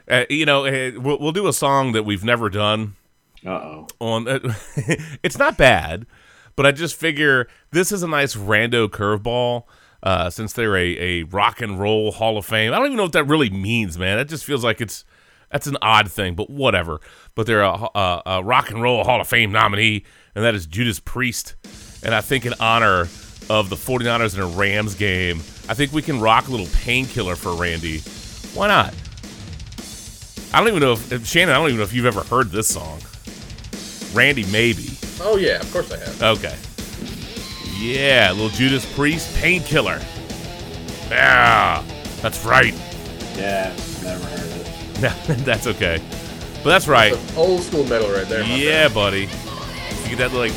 uh, 0.08 0.24
you 0.30 0.46
know, 0.46 0.64
uh, 0.64 0.92
we'll, 1.00 1.18
we'll 1.18 1.32
do 1.32 1.46
a 1.48 1.52
song 1.52 1.92
that 1.92 2.04
we've 2.04 2.24
never 2.24 2.48
done. 2.48 2.96
Uh-oh. 3.46 3.86
on 4.00 4.26
it's 5.22 5.38
not 5.38 5.56
bad 5.56 6.04
but 6.56 6.66
i 6.66 6.72
just 6.72 6.94
figure 6.94 7.48
this 7.70 7.90
is 7.90 8.02
a 8.02 8.06
nice 8.06 8.36
rando 8.36 8.86
curveball 8.86 9.64
uh, 10.02 10.30
since 10.30 10.52
they're 10.52 10.76
a, 10.76 10.98
a 10.98 11.22
rock 11.24 11.60
and 11.60 11.78
roll 11.78 12.12
hall 12.12 12.38
of 12.38 12.46
fame. 12.46 12.72
I 12.72 12.76
don't 12.76 12.86
even 12.86 12.96
know 12.96 13.04
what 13.04 13.12
that 13.12 13.24
really 13.24 13.50
means 13.50 13.98
man. 13.98 14.18
It 14.18 14.28
just 14.28 14.44
feels 14.44 14.64
like 14.64 14.80
it's 14.80 15.04
that's 15.50 15.66
an 15.66 15.76
odd 15.82 16.10
thing 16.10 16.34
but 16.34 16.48
whatever. 16.48 17.00
But 17.34 17.46
they're 17.46 17.62
a, 17.62 17.88
a, 17.94 18.22
a 18.26 18.42
rock 18.42 18.70
and 18.70 18.82
roll 18.82 19.04
hall 19.04 19.20
of 19.20 19.28
fame 19.28 19.52
nominee 19.52 20.04
and 20.34 20.44
that 20.44 20.54
is 20.54 20.66
judas 20.66 21.00
priest. 21.00 21.54
And 22.02 22.14
i 22.14 22.20
think 22.20 22.46
in 22.46 22.54
honor 22.60 23.08
of 23.48 23.68
the 23.68 23.76
49ers 23.76 24.34
and 24.34 24.42
a 24.42 24.56
rams 24.56 24.94
game 24.94 25.38
i 25.68 25.74
think 25.74 25.92
we 25.92 26.02
can 26.02 26.20
rock 26.20 26.48
a 26.48 26.50
little 26.50 26.68
painkiller 26.82 27.34
for 27.36 27.54
randy 27.54 27.98
why 28.54 28.66
not 28.68 28.94
i 30.52 30.58
don't 30.58 30.68
even 30.68 30.80
know 30.80 30.92
if, 30.92 31.12
if 31.12 31.26
shannon 31.26 31.54
i 31.54 31.58
don't 31.58 31.66
even 31.68 31.78
know 31.78 31.84
if 31.84 31.92
you've 31.92 32.06
ever 32.06 32.22
heard 32.22 32.50
this 32.50 32.68
song 32.68 33.00
Randy, 34.12 34.44
maybe. 34.50 34.90
Oh 35.20 35.36
yeah, 35.36 35.60
of 35.60 35.72
course 35.72 35.92
I 35.92 35.98
have. 35.98 36.22
Okay. 36.22 36.56
Yeah, 37.78 38.32
little 38.32 38.48
Judas 38.48 38.84
Priest, 38.94 39.34
painkiller. 39.36 40.00
Yeah, 41.08 41.84
that's 42.20 42.44
right. 42.44 42.74
Yeah, 43.36 43.74
never 44.02 44.24
heard 44.26 44.50
it. 44.50 45.44
that's 45.44 45.66
okay. 45.66 46.02
But 46.56 46.70
that's 46.70 46.88
right. 46.88 47.14
Some 47.14 47.38
old 47.38 47.62
school 47.62 47.84
metal 47.84 48.10
right 48.10 48.28
there. 48.28 48.42
my 48.42 48.54
Yeah, 48.54 48.88
buddy. 48.88 49.28
You 50.04 50.16
get 50.16 50.18
that 50.18 50.32
like 50.32 50.52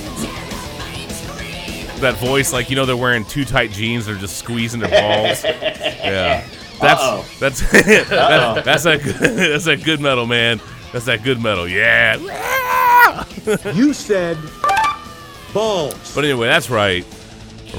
that 2.02 2.18
voice, 2.18 2.52
like 2.52 2.70
you 2.70 2.76
know 2.76 2.86
they're 2.86 2.98
wearing 2.98 3.24
too 3.24 3.46
tight 3.46 3.72
jeans, 3.72 4.08
they're 4.08 4.16
just 4.16 4.38
squeezing 4.38 4.80
their 4.80 4.90
balls. 4.90 5.44
yeah. 5.44 6.46
That's 6.90 7.02
Uh-oh. 7.02 7.26
that's 7.40 7.72
that, 7.72 8.62
that's 8.66 8.86
a 8.86 8.98
good, 8.98 9.16
that's 9.16 9.68
a 9.68 9.78
good 9.78 10.00
metal, 10.02 10.26
man. 10.26 10.60
That's 10.92 11.06
that 11.06 11.24
good 11.24 11.42
metal. 11.42 11.68
Yeah. 11.68 12.18
You 13.74 13.94
said 13.94 14.38
balls. 15.54 16.16
But 16.16 16.24
anyway, 16.24 16.48
that's 16.48 16.70
right. 16.70 17.06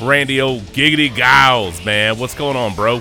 Randy 0.02 0.40
old 0.40 0.62
giggity 0.73 1.14
Giles, 1.14 1.84
man. 1.84 2.18
What's 2.18 2.34
going 2.34 2.56
on, 2.56 2.75
bro? 2.75 3.00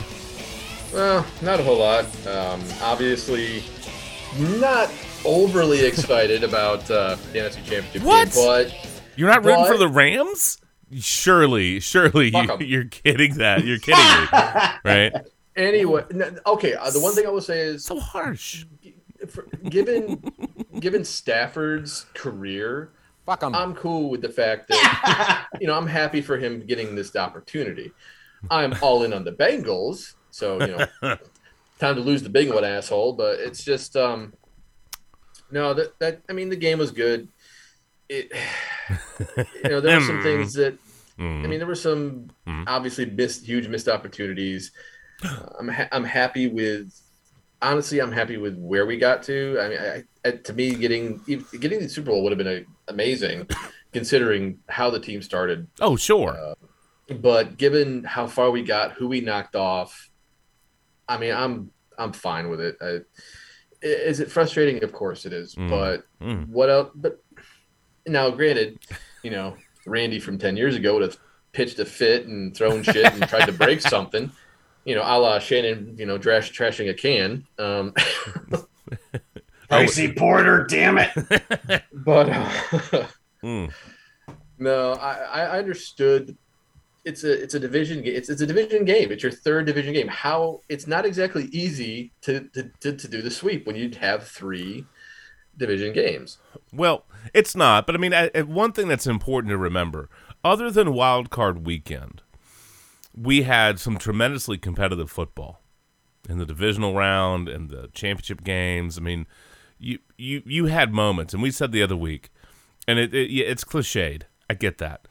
Well, 0.94 1.26
not 1.42 1.60
a 1.60 1.64
whole 1.64 1.80
lot. 1.80 2.06
Um, 2.28 2.62
obviously, 2.82 3.64
not 4.60 4.90
overly 5.26 5.86
excited 5.86 6.44
about 6.44 6.90
uh, 6.90 7.16
the 7.32 7.40
NFC 7.40 7.56
Championship 7.66 8.04
What? 8.04 8.32
game, 8.32 8.46
but 8.46 8.98
You're 9.16 9.30
not 9.30 9.44
rooting 9.44 9.66
for 9.66 9.78
the 9.78 9.88
Rams? 9.88 10.60
Surely, 11.00 11.80
surely 11.80 12.32
Fuck 12.32 12.62
you're 12.62 12.86
kidding 12.86 13.36
that. 13.36 13.66
You're 13.66 13.80
kidding 13.80 14.00
me, 14.06 14.28
right? 14.86 15.12
Anyway, 15.56 16.04
okay. 16.46 16.74
Uh, 16.76 16.90
the 16.92 17.00
one 17.00 17.14
thing 17.14 17.26
I 17.26 17.30
will 17.30 17.42
say 17.42 17.62
is, 17.62 17.86
So 17.86 18.00
harsh. 18.00 18.66
for, 19.30 19.44
given 19.70 20.22
given 20.80 21.04
Stafford's 21.06 22.06
career, 22.14 22.92
Fuck 23.26 23.44
'em. 23.44 23.56
I'm 23.56 23.74
cool 23.76 24.10
with 24.10 24.22
the 24.22 24.30
fact 24.30 24.68
that 24.70 25.48
you 25.62 25.68
know 25.68 25.76
I'm 25.76 25.88
happy 25.88 26.22
for 26.22 26.38
him 26.38 26.66
getting 26.66 26.96
this 26.96 27.16
opportunity. 27.16 27.92
I'm 28.52 28.76
all 28.82 29.04
in 29.04 29.14
on 29.14 29.24
the 29.24 29.32
Bengals, 29.32 30.16
so 30.30 30.60
you 30.60 30.76
know, 30.76 30.88
time 31.80 31.96
to 31.96 32.02
lose 32.02 32.22
the 32.24 32.30
big 32.30 32.52
one, 32.54 32.66
asshole. 32.66 33.14
But 33.14 33.40
it's 33.40 33.64
just 33.64 33.96
um, 33.96 34.34
no, 35.52 35.74
that 35.74 35.98
that 36.00 36.22
I 36.30 36.34
mean 36.34 36.50
the 36.50 36.58
game 36.58 36.80
was 36.80 36.92
good. 36.92 37.30
It 38.10 38.32
you 39.64 39.70
know 39.70 39.80
there 39.80 39.98
were 40.00 40.06
some 40.06 40.22
things 40.30 40.54
that 40.56 40.78
I 41.18 41.22
mean 41.24 41.60
there 41.60 41.68
were 41.68 41.76
some 41.76 42.30
Mhm. 42.46 42.66
obviously 42.68 43.06
missed 43.06 43.46
huge 43.46 43.70
missed 43.70 43.88
opportunities. 43.88 44.72
Uh, 45.24 45.46
I'm 45.60 45.68
ha- 45.68 45.88
I'm 45.92 46.04
happy 46.04 46.48
with 46.48 47.00
honestly 47.62 48.00
I'm 48.00 48.12
happy 48.12 48.38
with 48.38 48.58
where 48.58 48.86
we 48.86 48.98
got 48.98 49.24
to. 49.24 49.58
I 49.60 49.70
mean, 49.70 49.80
I, 49.80 50.04
I, 50.28 50.32
to 50.32 50.54
me, 50.54 50.76
getting 50.76 51.22
getting 51.60 51.80
the 51.80 51.90
Super 51.90 52.12
Bowl 52.12 52.24
would 52.24 52.32
have 52.32 52.38
been 52.38 52.48
a, 52.48 52.92
amazing, 52.92 53.48
considering 53.92 54.60
how 54.70 54.90
the 54.90 55.00
team 55.00 55.22
started. 55.22 55.68
Oh, 55.80 55.96
sure. 55.96 56.38
Uh, 56.38 56.56
but 57.16 57.58
given 57.58 58.04
how 58.04 58.28
far 58.28 58.50
we 58.52 58.64
got, 58.64 58.94
who 58.94 59.08
we 59.08 59.22
knocked 59.22 59.56
off, 59.56 60.10
I 61.08 61.18
mean, 61.18 61.34
I'm 61.34 61.72
I'm 61.98 62.14
fine 62.14 62.50
with 62.50 62.60
it. 62.62 62.78
I, 62.82 63.00
is 63.82 64.20
it 64.22 64.32
frustrating? 64.32 64.84
Of 64.84 64.94
course 64.94 65.26
it 65.26 65.34
is. 65.34 65.56
Mm. 65.56 65.70
But 65.70 66.04
Mm. 66.22 66.48
what 66.48 66.70
else? 66.70 66.90
But 66.96 67.22
now, 68.08 68.30
granted, 68.30 68.80
you 69.24 69.32
know, 69.32 69.58
Randy 69.86 70.20
from 70.20 70.38
ten 70.38 70.56
years 70.58 70.76
ago 70.76 70.94
would 70.94 71.04
have 71.04 71.18
pitched 71.52 71.78
a 71.80 71.86
fit 71.86 72.26
and 72.26 72.56
thrown 72.56 72.82
shit 72.82 73.06
and 73.14 73.28
tried 73.28 73.46
to 73.46 73.52
break 73.52 73.82
something. 73.96 74.32
You 74.86 74.96
know, 74.96 75.02
a 75.04 75.18
la 75.18 75.40
Shannon, 75.40 75.96
you 75.98 76.06
know, 76.06 76.18
trash, 76.18 76.52
trashing 76.52 76.90
a 76.90 76.94
can. 76.94 77.46
Um, 77.58 77.94
Tracy 79.70 80.12
Porter, 80.14 80.66
damn 80.70 80.98
it. 80.98 81.12
but 81.94 82.30
uh, 82.30 83.08
Mm. 83.44 83.72
no, 84.58 84.94
I, 84.94 85.42
I 85.42 85.58
understood. 85.60 86.38
It's 87.04 87.26
a 87.26 87.44
it's 87.44 87.54
a 87.56 87.60
division 87.60 88.02
game. 88.02 88.16
It's, 88.16 88.30
it's 88.30 88.42
a 88.42 88.46
division 88.48 88.86
game. 88.86 89.12
It's 89.12 89.22
your 89.24 89.32
third 89.34 89.66
division 89.66 89.94
game. 89.94 90.08
How 90.08 90.62
it's 90.70 90.88
not 90.88 91.06
exactly 91.06 91.46
easy 91.52 92.14
to 92.22 92.48
to, 92.54 92.72
to, 92.80 92.96
to 92.96 93.08
do 93.10 93.22
the 93.22 93.30
sweep 93.32 93.68
when 93.68 93.76
you 93.76 93.92
have 94.00 94.26
three 94.28 94.86
division 95.58 95.92
games. 95.92 96.38
Well, 96.72 97.04
it's 97.34 97.54
not, 97.56 97.86
but 97.86 97.96
I 97.96 97.98
mean, 97.98 98.14
I, 98.14 98.32
I- 98.34 98.42
one 98.44 98.72
thing 98.72 98.88
that's 98.88 99.06
important 99.08 99.52
to 99.52 99.58
remember, 99.58 100.10
other 100.44 100.72
than 100.72 100.94
Wild 100.94 101.30
Card 101.30 101.66
Weekend, 101.66 102.22
we 103.16 103.44
had 103.44 103.80
some 103.80 103.98
tremendously 103.98 104.58
competitive 104.58 105.10
football 105.10 105.62
in 106.30 106.38
the 106.38 106.46
divisional 106.46 106.94
round 106.94 107.50
and 107.50 107.70
the 107.70 107.90
championship 107.94 108.44
games. 108.44 108.98
I 108.98 109.02
mean, 109.02 109.28
you 109.78 110.00
you 110.18 110.42
you 110.46 110.66
had 110.66 110.94
moments, 110.94 111.34
and 111.34 111.44
we 111.44 111.52
said 111.52 111.72
the 111.72 111.84
other 111.84 111.98
week, 111.98 112.30
and 112.88 113.00
it, 113.00 113.14
it 113.14 113.32
it's 113.32 113.64
cliched. 113.64 114.24
I 114.50 114.54
get 114.54 114.78
that, 114.80 115.08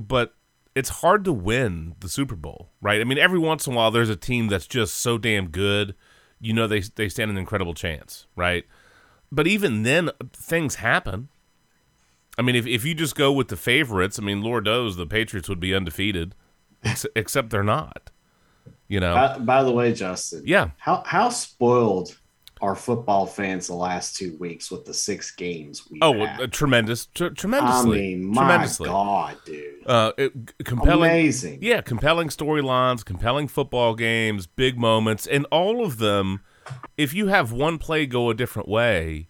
but 0.00 0.34
it's 0.74 0.88
hard 0.88 1.24
to 1.24 1.32
win 1.32 1.96
the 2.00 2.08
Super 2.08 2.36
Bowl, 2.36 2.70
right? 2.80 3.00
I 3.00 3.04
mean, 3.04 3.18
every 3.18 3.38
once 3.38 3.66
in 3.66 3.72
a 3.72 3.76
while, 3.76 3.90
there's 3.90 4.10
a 4.10 4.16
team 4.16 4.48
that's 4.48 4.66
just 4.66 4.94
so 4.94 5.18
damn 5.18 5.48
good, 5.48 5.94
you 6.40 6.52
know, 6.52 6.66
they 6.66 6.80
they 6.80 7.08
stand 7.08 7.30
an 7.30 7.38
incredible 7.38 7.74
chance, 7.74 8.26
right? 8.36 8.64
But 9.30 9.46
even 9.46 9.82
then, 9.82 10.10
things 10.32 10.76
happen. 10.76 11.28
I 12.38 12.42
mean, 12.42 12.54
if, 12.54 12.66
if 12.66 12.84
you 12.84 12.94
just 12.94 13.16
go 13.16 13.32
with 13.32 13.48
the 13.48 13.56
favorites, 13.56 14.18
I 14.18 14.22
mean, 14.22 14.42
Lord 14.42 14.64
knows 14.64 14.96
the 14.96 15.06
Patriots 15.06 15.48
would 15.48 15.60
be 15.60 15.74
undefeated, 15.74 16.34
ex- 16.88 17.06
except 17.16 17.50
they're 17.50 17.62
not. 17.62 18.10
You 18.88 19.00
know? 19.00 19.14
By, 19.14 19.38
by 19.38 19.62
the 19.64 19.70
way, 19.72 19.92
Justin, 19.92 20.42
yeah. 20.46 20.70
how 20.78 21.02
how 21.06 21.28
spoiled 21.28 22.16
are 22.60 22.74
football 22.74 23.24
fans 23.26 23.68
the 23.68 23.74
last 23.74 24.16
two 24.16 24.34
weeks 24.38 24.68
with 24.70 24.84
the 24.84 24.92
six 24.94 25.30
games 25.30 25.88
we 25.90 26.00
Oh, 26.02 26.24
had? 26.24 26.40
uh, 26.40 26.46
tremendous, 26.48 27.06
tr- 27.06 27.26
I 27.26 27.28
tremendously, 27.28 28.00
mean, 28.16 28.24
my 28.24 28.42
tremendously. 28.42 28.88
God, 28.88 29.36
dude, 29.44 29.86
Uh, 29.86 30.12
it, 30.18 30.64
compelling, 30.64 31.08
amazing. 31.10 31.58
yeah, 31.62 31.82
compelling 31.82 32.28
storylines, 32.30 33.04
compelling 33.04 33.46
football 33.46 33.94
games, 33.94 34.46
big 34.48 34.76
moments, 34.76 35.24
and 35.26 35.46
all 35.52 35.84
of 35.84 35.98
them. 35.98 36.40
If 36.96 37.14
you 37.14 37.28
have 37.28 37.52
one 37.52 37.78
play 37.78 38.06
go 38.06 38.28
a 38.28 38.34
different 38.34 38.68
way, 38.68 39.28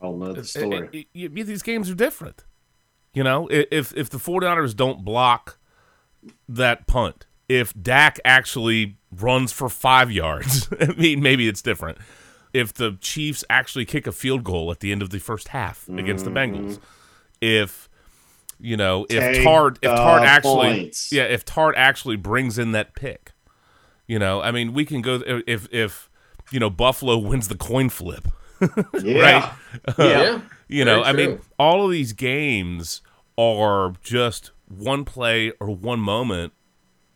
I'll 0.00 0.16
know 0.16 0.32
the 0.32 0.44
story. 0.44 0.88
it- 0.92 1.06
it- 1.14 1.46
these 1.46 1.62
games 1.62 1.90
are 1.90 1.94
different. 1.96 2.44
You 3.12 3.24
know, 3.24 3.48
if 3.50 3.92
if 3.96 4.08
the 4.08 4.18
49ers 4.18 4.76
don't 4.76 5.04
block 5.04 5.58
that 6.48 6.86
punt, 6.86 7.26
if 7.48 7.72
Dak 7.80 8.18
actually 8.24 8.96
runs 9.10 9.52
for 9.52 9.68
five 9.68 10.10
yards, 10.10 10.68
I 10.80 10.86
mean, 10.92 11.22
maybe 11.22 11.48
it's 11.48 11.62
different. 11.62 11.98
If 12.52 12.74
the 12.74 12.96
Chiefs 13.00 13.44
actually 13.50 13.84
kick 13.84 14.06
a 14.06 14.12
field 14.12 14.44
goal 14.44 14.70
at 14.70 14.80
the 14.80 14.90
end 14.90 15.02
of 15.02 15.10
the 15.10 15.18
first 15.18 15.48
half 15.48 15.88
against 15.88 16.24
the 16.24 16.30
mm-hmm. 16.30 16.56
Bengals, 16.56 16.78
if 17.40 17.88
you 18.60 18.76
know, 18.76 19.06
if 19.08 19.20
Take 19.20 19.46
Tartt, 19.46 19.76
if 19.76 19.82
the 19.82 19.96
Tartt 19.96 20.22
actually, 20.22 20.80
points. 20.80 21.12
yeah, 21.12 21.24
if 21.24 21.44
Tartt 21.44 21.74
actually 21.76 22.16
brings 22.16 22.58
in 22.58 22.72
that 22.72 22.94
pick, 22.94 23.32
you 24.06 24.18
know, 24.18 24.40
I 24.40 24.50
mean, 24.50 24.72
we 24.72 24.84
can 24.84 25.02
go 25.02 25.22
if 25.46 25.72
if 25.72 26.10
you 26.50 26.58
know 26.58 26.70
Buffalo 26.70 27.18
wins 27.18 27.48
the 27.48 27.56
coin 27.56 27.90
flip, 27.90 28.26
yeah, 29.02 29.20
right? 29.20 29.52
Yeah, 29.98 30.40
You 30.68 30.84
know, 30.84 31.02
Very 31.02 31.24
I 31.24 31.26
mean, 31.26 31.40
all 31.58 31.84
of 31.84 31.90
these 31.90 32.12
games 32.12 33.00
are 33.38 33.94
just 34.02 34.50
one 34.68 35.04
play 35.04 35.52
or 35.60 35.70
one 35.70 36.00
moment 36.00 36.52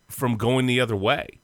from 0.08 0.36
going 0.36 0.66
the 0.66 0.80
other 0.80 0.96
way. 0.96 1.40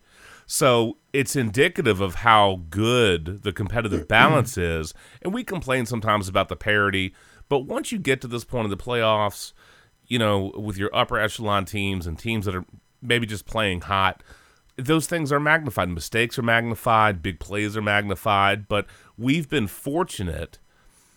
So 0.47 0.97
it's 1.13 1.37
indicative 1.37 2.01
of 2.01 2.17
how 2.17 2.63
good 2.71 3.43
the 3.43 3.53
competitive 3.53 4.09
balance 4.09 4.57
is. 4.57 4.95
And 5.23 5.35
we 5.35 5.45
complain 5.45 5.87
sometimes 5.87 6.29
about 6.29 6.49
the 6.49 6.57
parity, 6.57 7.15
but 7.49 7.61
once 7.61 7.93
you 7.93 7.99
get 7.99 8.21
to 8.23 8.29
this 8.29 8.45
point 8.45 8.65
of 8.65 8.71
the 8.71 8.77
playoffs, 8.77 9.53
you 10.07 10.19
know, 10.19 10.53
with 10.57 10.79
your 10.79 10.95
upper 10.95 11.19
echelon 11.19 11.65
teams 11.65 12.07
and 12.07 12.19
teams 12.19 12.47
that 12.47 12.55
are 12.55 12.65
maybe 13.03 13.27
just 13.27 13.47
playing 13.47 13.83
hot, 13.83 14.23
those 14.77 15.07
things 15.07 15.33
are 15.33 15.41
magnified. 15.41 15.91
Mistakes 15.91 16.39
are 16.39 16.43
magnified, 16.43 17.23
big 17.23 17.41
plays 17.41 17.77
are 17.77 17.83
magnified, 17.83 18.69
but 18.69 18.87
we've 19.19 19.49
been 19.49 19.67
fortunate 19.67 20.59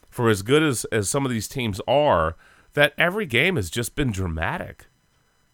for 0.09 0.29
as 0.29 0.41
good 0.41 0.63
as, 0.63 0.85
as 0.85 1.09
some 1.09 1.25
of 1.25 1.31
these 1.31 1.47
teams 1.47 1.79
are, 1.87 2.35
that 2.73 2.93
every 2.97 3.25
game 3.25 3.55
has 3.55 3.69
just 3.69 3.95
been 3.95 4.11
dramatic. 4.11 4.87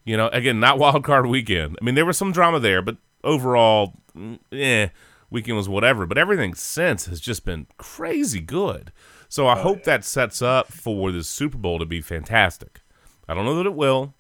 You 0.06 0.18
know, 0.18 0.28
again, 0.30 0.60
not 0.60 0.80
wild 0.80 1.04
card 1.04 1.26
weekend. 1.26 1.78
I 1.82 1.86
mean, 1.86 1.96
there 1.96 2.06
was 2.06 2.18
some 2.18 2.32
drama 2.32 2.60
there, 2.60 2.82
but 2.82 2.98
overall, 3.24 3.94
mm, 4.16 4.40
eh, 4.52 4.90
weekend 5.30 5.58
was 5.58 5.68
whatever. 5.68 6.06
But 6.06 6.18
everything 6.18 6.54
since 6.54 7.06
has 7.06 7.20
just 7.20 7.44
been 7.46 7.68
crazy 7.78 8.40
good. 8.40 8.92
So 9.30 9.48
I 9.48 9.58
hope 9.58 9.84
that 9.84 10.06
sets 10.06 10.42
up 10.42 10.72
for 10.72 11.12
the 11.12 11.24
Super 11.24 11.58
Bowl 11.58 11.80
to 11.80 11.86
be 11.86 12.00
fantastic. 12.00 12.82
I 13.28 13.34
don't 13.34 13.44
know 13.44 13.56
that 13.56 13.66
it 13.66 13.74
will, 13.74 14.14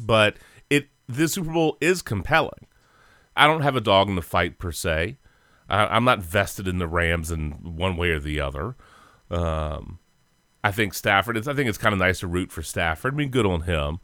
but 0.00 0.36
it 0.68 0.88
this 1.08 1.34
Super 1.34 1.52
Bowl 1.52 1.76
is 1.80 2.02
compelling. 2.02 2.66
I 3.36 3.46
don't 3.46 3.62
have 3.62 3.76
a 3.76 3.80
dog 3.80 4.08
in 4.08 4.16
the 4.16 4.22
fight 4.22 4.58
per 4.58 4.72
se. 4.72 5.18
I, 5.68 5.86
I'm 5.86 6.04
not 6.04 6.20
vested 6.20 6.66
in 6.66 6.78
the 6.78 6.88
Rams 6.88 7.30
in 7.30 7.76
one 7.76 7.96
way 7.96 8.10
or 8.10 8.20
the 8.20 8.40
other. 8.40 8.76
Um, 9.30 10.00
I 10.64 10.70
think 10.70 10.94
Stafford. 10.94 11.36
It's, 11.36 11.48
I 11.48 11.54
think 11.54 11.68
it's 11.68 11.78
kind 11.78 11.92
of 11.92 11.98
nice 11.98 12.20
to 12.20 12.26
root 12.26 12.52
for 12.52 12.62
Stafford. 12.62 13.14
I 13.14 13.16
mean, 13.16 13.30
good 13.30 13.46
on 13.46 13.62
him. 13.62 13.98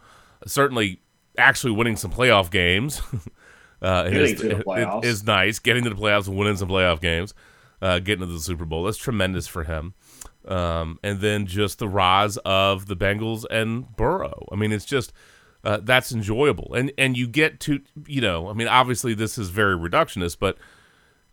Certainly, 0.46 1.00
actually 1.36 1.72
winning 1.72 1.96
some 1.96 2.10
playoff 2.10 2.50
games 2.50 3.00
uh, 3.82 4.08
is, 4.10 4.40
playoffs. 4.40 5.04
is 5.04 5.24
nice. 5.24 5.58
Getting 5.58 5.84
to 5.84 5.90
the 5.90 5.96
playoffs 5.96 6.26
and 6.26 6.36
winning 6.36 6.56
some 6.56 6.68
playoff 6.68 7.00
games, 7.00 7.34
uh, 7.80 8.00
getting 8.00 8.26
to 8.26 8.32
the 8.32 8.40
Super 8.40 8.64
Bowl. 8.64 8.84
That's 8.84 8.98
tremendous 8.98 9.46
for 9.46 9.64
him. 9.64 9.94
Um, 10.46 10.98
and 11.02 11.20
then 11.20 11.46
just 11.46 11.78
the 11.78 11.88
rise 11.88 12.38
of 12.38 12.86
the 12.86 12.96
Bengals 12.96 13.44
and 13.50 13.94
Burrow. 13.96 14.46
I 14.50 14.56
mean, 14.56 14.72
it's 14.72 14.84
just 14.84 15.12
uh, 15.62 15.78
that's 15.82 16.12
enjoyable. 16.12 16.74
And 16.74 16.92
and 16.98 17.16
you 17.16 17.28
get 17.28 17.60
to 17.60 17.80
you 18.06 18.20
know, 18.20 18.48
I 18.48 18.52
mean, 18.52 18.68
obviously 18.68 19.14
this 19.14 19.38
is 19.38 19.50
very 19.50 19.76
reductionist, 19.76 20.38
but 20.40 20.56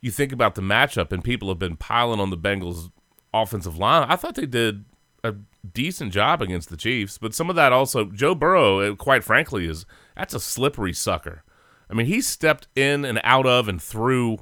you 0.01 0.11
think 0.11 0.31
about 0.31 0.55
the 0.55 0.61
matchup, 0.61 1.11
and 1.11 1.23
people 1.23 1.47
have 1.49 1.59
been 1.59 1.77
piling 1.77 2.19
on 2.19 2.29
the 2.29 2.37
Bengals' 2.37 2.91
offensive 3.33 3.77
line. 3.77 4.05
I 4.07 4.15
thought 4.15 4.35
they 4.35 4.45
did 4.45 4.85
a 5.25 5.35
decent 5.73 6.13
job 6.13 6.41
against 6.41 6.69
the 6.69 6.77
Chiefs, 6.77 7.17
but 7.17 7.33
some 7.33 7.49
of 7.49 7.55
that 7.55 7.73
also, 7.73 8.05
Joe 8.05 8.35
Burrow, 8.35 8.79
uh, 8.79 8.95
quite 8.95 9.23
frankly, 9.23 9.65
is 9.65 9.85
that's 10.15 10.33
a 10.33 10.39
slippery 10.39 10.93
sucker. 10.93 11.43
I 11.89 11.93
mean, 11.93 12.05
he 12.07 12.21
stepped 12.21 12.67
in 12.75 13.05
and 13.05 13.19
out 13.23 13.45
of 13.45 13.67
and 13.67 13.81
through 13.81 14.39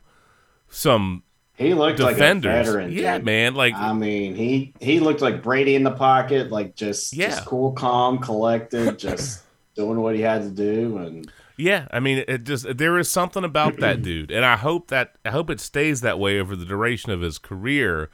some 0.69 1.23
he 1.55 1.73
looked 1.73 1.97
defenders. 1.97 2.45
like 2.49 2.55
a 2.55 2.65
veteran. 2.65 2.91
yeah, 2.91 3.17
dude. 3.17 3.25
man. 3.25 3.53
Like, 3.55 3.73
I 3.75 3.93
mean, 3.93 4.35
he 4.35 4.73
he 4.79 4.99
looked 4.99 5.21
like 5.21 5.43
Brady 5.43 5.75
in 5.75 5.83
the 5.83 5.91
pocket, 5.91 6.51
like 6.51 6.75
just 6.75 7.13
Yeah. 7.13 7.29
just 7.29 7.45
cool, 7.45 7.71
calm, 7.73 8.17
collected, 8.19 8.97
just 9.07 9.43
doing 9.75 9.99
what 10.01 10.15
he 10.15 10.21
had 10.21 10.41
to 10.43 10.49
do, 10.49 10.97
and 10.97 11.31
Yeah, 11.57 11.87
I 11.91 11.99
mean, 11.99 12.23
it 12.27 12.43
just 12.43 12.77
there 12.77 12.97
is 12.97 13.09
something 13.09 13.43
about 13.43 13.79
that 13.79 14.01
dude, 14.03 14.31
and 14.31 14.43
I 14.45 14.55
hope 14.57 14.87
that 14.89 15.15
I 15.23 15.29
hope 15.31 15.49
it 15.49 15.59
stays 15.59 16.01
that 16.01 16.17
way 16.19 16.39
over 16.39 16.55
the 16.55 16.65
duration 16.65 17.11
of 17.11 17.21
his 17.21 17.37
career. 17.37 18.09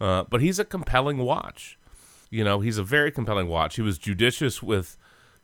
Uh, 0.00 0.24
but 0.28 0.40
he's 0.40 0.58
a 0.58 0.64
compelling 0.64 1.18
watch. 1.18 1.78
You 2.34 2.42
know, 2.42 2.58
he's 2.58 2.78
a 2.78 2.82
very 2.82 3.12
compelling 3.12 3.46
watch. 3.46 3.76
He 3.76 3.82
was 3.82 3.96
judicious 3.96 4.60
with, 4.60 4.96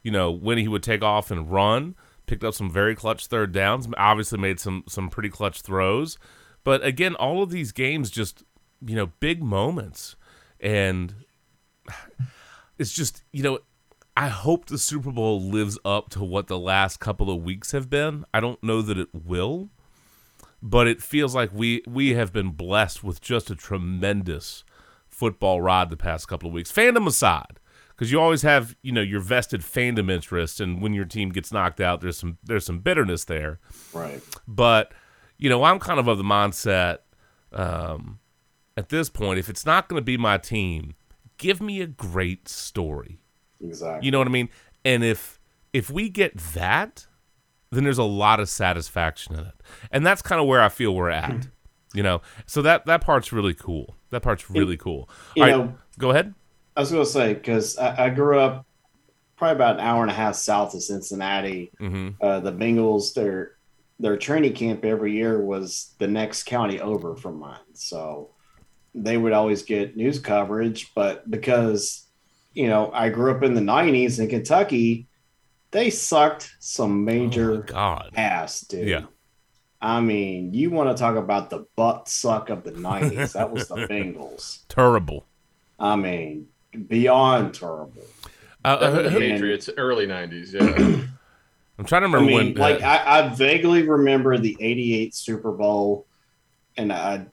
you 0.02 0.10
know, 0.10 0.28
when 0.28 0.58
he 0.58 0.66
would 0.66 0.82
take 0.82 1.02
off 1.02 1.30
and 1.30 1.48
run. 1.48 1.94
Picked 2.26 2.42
up 2.42 2.52
some 2.54 2.68
very 2.68 2.96
clutch 2.96 3.28
third 3.28 3.52
downs. 3.52 3.86
Obviously, 3.96 4.40
made 4.40 4.58
some 4.58 4.82
some 4.88 5.08
pretty 5.08 5.28
clutch 5.28 5.62
throws. 5.62 6.18
But 6.64 6.84
again, 6.84 7.14
all 7.14 7.44
of 7.44 7.50
these 7.50 7.70
games 7.70 8.10
just, 8.10 8.42
you 8.84 8.96
know, 8.96 9.12
big 9.20 9.40
moments, 9.40 10.16
and 10.58 11.14
it's 12.78 12.92
just 12.92 13.22
you 13.32 13.44
know 13.44 13.60
I 14.16 14.28
hope 14.28 14.66
the 14.66 14.76
Super 14.76 15.12
Bowl 15.12 15.40
lives 15.40 15.78
up 15.84 16.10
to 16.10 16.24
what 16.24 16.48
the 16.48 16.58
last 16.58 16.98
couple 16.98 17.30
of 17.30 17.44
weeks 17.44 17.70
have 17.70 17.88
been. 17.88 18.24
I 18.34 18.40
don't 18.40 18.62
know 18.64 18.82
that 18.82 18.98
it 18.98 19.08
will, 19.14 19.70
but 20.60 20.88
it 20.88 21.00
feels 21.00 21.36
like 21.36 21.50
we 21.52 21.82
we 21.86 22.14
have 22.14 22.32
been 22.32 22.50
blessed 22.50 23.04
with 23.04 23.20
just 23.20 23.48
a 23.48 23.54
tremendous 23.54 24.64
football 25.20 25.60
ride 25.60 25.90
the 25.90 25.96
past 25.98 26.26
couple 26.26 26.48
of 26.48 26.54
weeks. 26.54 26.72
Fandom 26.72 27.06
aside, 27.06 27.60
because 27.90 28.10
you 28.10 28.18
always 28.18 28.40
have 28.40 28.74
you 28.82 28.90
know 28.90 29.02
your 29.02 29.20
vested 29.20 29.60
fandom 29.60 30.10
interest, 30.10 30.60
and 30.60 30.80
when 30.80 30.94
your 30.94 31.04
team 31.04 31.28
gets 31.28 31.52
knocked 31.52 31.80
out, 31.80 32.00
there's 32.00 32.16
some 32.16 32.38
there's 32.42 32.64
some 32.64 32.80
bitterness 32.80 33.26
there. 33.26 33.60
right. 33.92 34.22
But 34.48 34.92
you 35.36 35.50
know, 35.50 35.62
I'm 35.62 35.78
kind 35.78 36.00
of 36.00 36.08
of 36.08 36.16
the 36.16 36.24
mindset 36.24 36.98
um, 37.52 38.18
at 38.76 38.88
this 38.88 39.10
point. 39.10 39.38
If 39.38 39.50
it's 39.50 39.66
not 39.66 39.88
going 39.88 40.00
to 40.00 40.04
be 40.04 40.16
my 40.16 40.38
team, 40.38 40.94
give 41.36 41.60
me 41.60 41.82
a 41.82 41.86
great 41.86 42.48
story. 42.48 43.20
Exactly. 43.62 44.06
You 44.06 44.10
know 44.10 44.18
what 44.18 44.26
I 44.26 44.30
mean? 44.30 44.48
And 44.84 45.04
if 45.04 45.38
if 45.74 45.90
we 45.90 46.08
get 46.08 46.36
that, 46.54 47.06
then 47.70 47.84
there's 47.84 47.98
a 47.98 48.04
lot 48.04 48.40
of 48.40 48.48
satisfaction 48.48 49.34
in 49.34 49.40
it, 49.40 49.62
and 49.90 50.06
that's 50.06 50.22
kind 50.22 50.40
of 50.40 50.46
where 50.46 50.62
I 50.62 50.70
feel 50.70 50.94
we're 50.94 51.10
at. 51.10 51.48
You 51.92 52.02
know, 52.04 52.22
so 52.46 52.62
that 52.62 52.86
that 52.86 53.00
part's 53.00 53.32
really 53.32 53.54
cool. 53.54 53.96
That 54.10 54.22
part's 54.22 54.48
really 54.50 54.76
cool. 54.76 55.08
You 55.34 55.42
All 55.42 55.48
right, 55.48 55.58
know, 55.58 55.78
go 55.98 56.10
ahead. 56.10 56.34
I 56.76 56.80
was 56.80 56.90
going 56.90 57.04
to 57.04 57.10
say 57.10 57.34
because 57.34 57.76
I, 57.78 58.06
I 58.06 58.10
grew 58.10 58.38
up 58.38 58.66
probably 59.36 59.56
about 59.56 59.76
an 59.76 59.80
hour 59.86 60.02
and 60.02 60.10
a 60.10 60.14
half 60.14 60.36
south 60.36 60.74
of 60.74 60.82
Cincinnati. 60.82 61.74
hmm 61.80 62.14
Uh, 62.20 62.40
the 62.40 62.52
Bengals, 62.52 63.14
their 63.14 63.52
their 63.98 64.16
training 64.16 64.54
camp 64.54 64.84
every 64.84 65.14
year 65.14 65.40
was 65.44 65.94
the 65.98 66.08
next 66.08 66.44
county 66.44 66.80
over 66.80 67.16
from 67.16 67.38
mine, 67.38 67.58
so 67.74 68.34
they 68.94 69.16
would 69.18 69.32
always 69.32 69.62
get 69.64 69.96
news 69.96 70.20
coverage. 70.20 70.92
But 70.94 71.30
because 71.30 72.08
you 72.54 72.68
know 72.68 72.90
I 72.92 73.10
grew 73.10 73.32
up 73.36 73.42
in 73.44 73.54
the 73.54 73.60
'90s 73.62 74.20
in 74.20 74.28
Kentucky, 74.28 75.08
they 75.72 75.90
sucked 75.90 76.50
some 76.60 77.04
Oh 77.16 77.34
major 77.34 77.66
God. 77.66 78.16
ass, 78.16 78.62
dude. 78.62 78.88
Yeah. 78.88 79.06
I 79.82 80.00
mean, 80.00 80.52
you 80.52 80.70
want 80.70 80.94
to 80.94 81.00
talk 81.00 81.16
about 81.16 81.48
the 81.48 81.66
butt 81.74 82.08
suck 82.08 82.50
of 82.50 82.64
the 82.64 82.72
'90s? 82.72 83.32
that 83.32 83.50
was 83.50 83.68
the 83.68 83.74
Bengals. 83.90 84.66
Terrible. 84.68 85.26
I 85.78 85.96
mean, 85.96 86.48
beyond 86.88 87.54
terrible. 87.54 88.04
Uh, 88.64 88.68
uh, 88.68 89.02
the 89.02 89.10
Patriots, 89.10 89.70
early 89.76 90.06
'90s. 90.06 90.52
Yeah, 90.52 91.04
I'm 91.78 91.84
trying 91.86 92.02
to 92.02 92.08
remember 92.08 92.18
I 92.18 92.20
remember 92.20 92.44
mean, 92.44 92.54
when. 92.54 92.54
like 92.54 92.82
uh, 92.82 92.86
I, 92.86 93.20
I 93.20 93.28
vaguely 93.34 93.88
remember 93.88 94.36
the 94.36 94.56
'88 94.60 95.14
Super 95.14 95.52
Bowl, 95.52 96.06
and 96.76 96.92
I, 96.92 97.26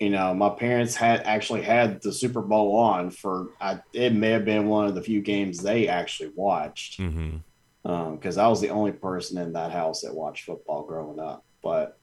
you 0.00 0.08
know, 0.08 0.32
my 0.32 0.48
parents 0.48 0.96
had 0.96 1.20
actually 1.24 1.60
had 1.60 2.00
the 2.00 2.12
Super 2.12 2.40
Bowl 2.40 2.74
on 2.76 3.10
for. 3.10 3.48
I, 3.60 3.80
it 3.92 4.14
may 4.14 4.30
have 4.30 4.46
been 4.46 4.66
one 4.68 4.86
of 4.86 4.94
the 4.94 5.02
few 5.02 5.20
games 5.20 5.58
they 5.58 5.88
actually 5.88 6.30
watched, 6.34 6.98
mhm. 6.98 7.42
because 7.82 8.38
I 8.38 8.48
was 8.48 8.62
the 8.62 8.70
only 8.70 8.92
person 8.92 9.36
in 9.36 9.52
that 9.52 9.72
house 9.72 10.00
that 10.00 10.14
watched 10.14 10.44
football 10.44 10.84
growing 10.84 11.20
up. 11.20 11.44
But 11.66 11.98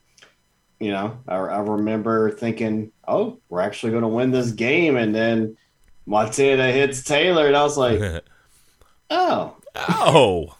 you 0.80 0.92
know, 0.92 1.18
I, 1.28 1.36
I 1.36 1.60
remember 1.60 2.32
thinking, 2.32 2.92
"Oh, 3.08 3.40
we're 3.50 3.62
actually 3.62 3.92
going 3.92 4.02
to 4.04 4.08
win 4.10 4.32
this 4.32 4.52
game," 4.52 4.98
and 4.98 5.16
then 5.16 5.56
Montana 6.06 6.72
hits 6.72 7.04
Taylor, 7.04 7.48
and 7.48 7.56
I 7.56 7.64
was 7.64 7.78
like, 7.78 8.00
"Oh." 9.10 9.56
oh. 9.76 10.58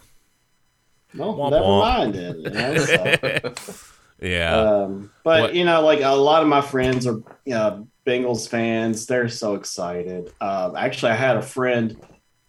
No, 1.14 1.34
Womp 1.36 1.52
never 1.52 1.66
womp. 1.66 1.80
mind 1.82 2.16
then. 2.16 2.40
You 2.40 2.50
know, 2.50 2.78
so. 2.78 3.54
Yeah. 4.22 4.56
Um, 4.56 5.12
but 5.26 5.42
What- 5.42 5.54
you 5.56 5.66
know, 5.66 5.82
like 5.82 6.00
a 6.00 6.16
lot 6.16 6.44
of 6.44 6.48
my 6.48 6.62
friends 6.62 7.06
are 7.06 7.18
you 7.46 7.54
know, 7.56 7.88
Bengals 8.08 8.48
fans. 8.48 9.06
They're 9.06 9.28
so 9.28 9.56
excited. 9.56 10.32
Um, 10.40 10.78
actually, 10.78 11.12
I 11.12 11.16
had 11.16 11.36
a 11.36 11.42
friend. 11.42 11.98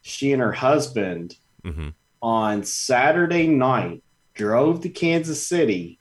She 0.03 0.33
and 0.33 0.41
her 0.41 0.53
husband 0.53 1.37
hmm 1.65 1.89
on 2.23 2.63
Saturday 2.65 3.49
night 3.49 4.03
drove 4.35 4.81
to 4.83 4.89
Kansas 4.89 5.47
City, 5.47 5.99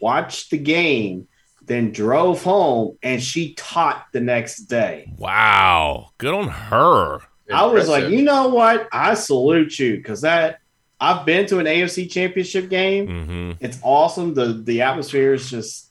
watched 0.00 0.50
the 0.50 0.58
game, 0.58 1.28
then 1.62 1.92
drove 1.92 2.42
home, 2.42 2.98
and 3.02 3.22
she 3.22 3.54
taught 3.54 4.06
the 4.12 4.20
next 4.20 4.62
day. 4.62 5.12
Wow. 5.18 6.10
Good 6.18 6.34
on 6.34 6.48
her. 6.48 7.20
I 7.52 7.66
was 7.66 7.88
like, 7.88 8.08
you 8.08 8.22
know 8.22 8.48
what? 8.48 8.88
I 8.92 9.14
salute 9.14 9.78
you 9.78 9.96
because 9.96 10.20
that 10.22 10.60
I've 11.00 11.24
been 11.24 11.46
to 11.46 11.58
an 11.58 11.66
AFC 11.66 12.10
Championship 12.10 12.68
game. 12.68 13.06
hmm 13.06 13.52
it's 13.60 13.78
awesome. 13.82 14.34
The 14.34 14.62
the 14.64 14.82
atmosphere 14.82 15.34
is 15.34 15.50
just 15.50 15.90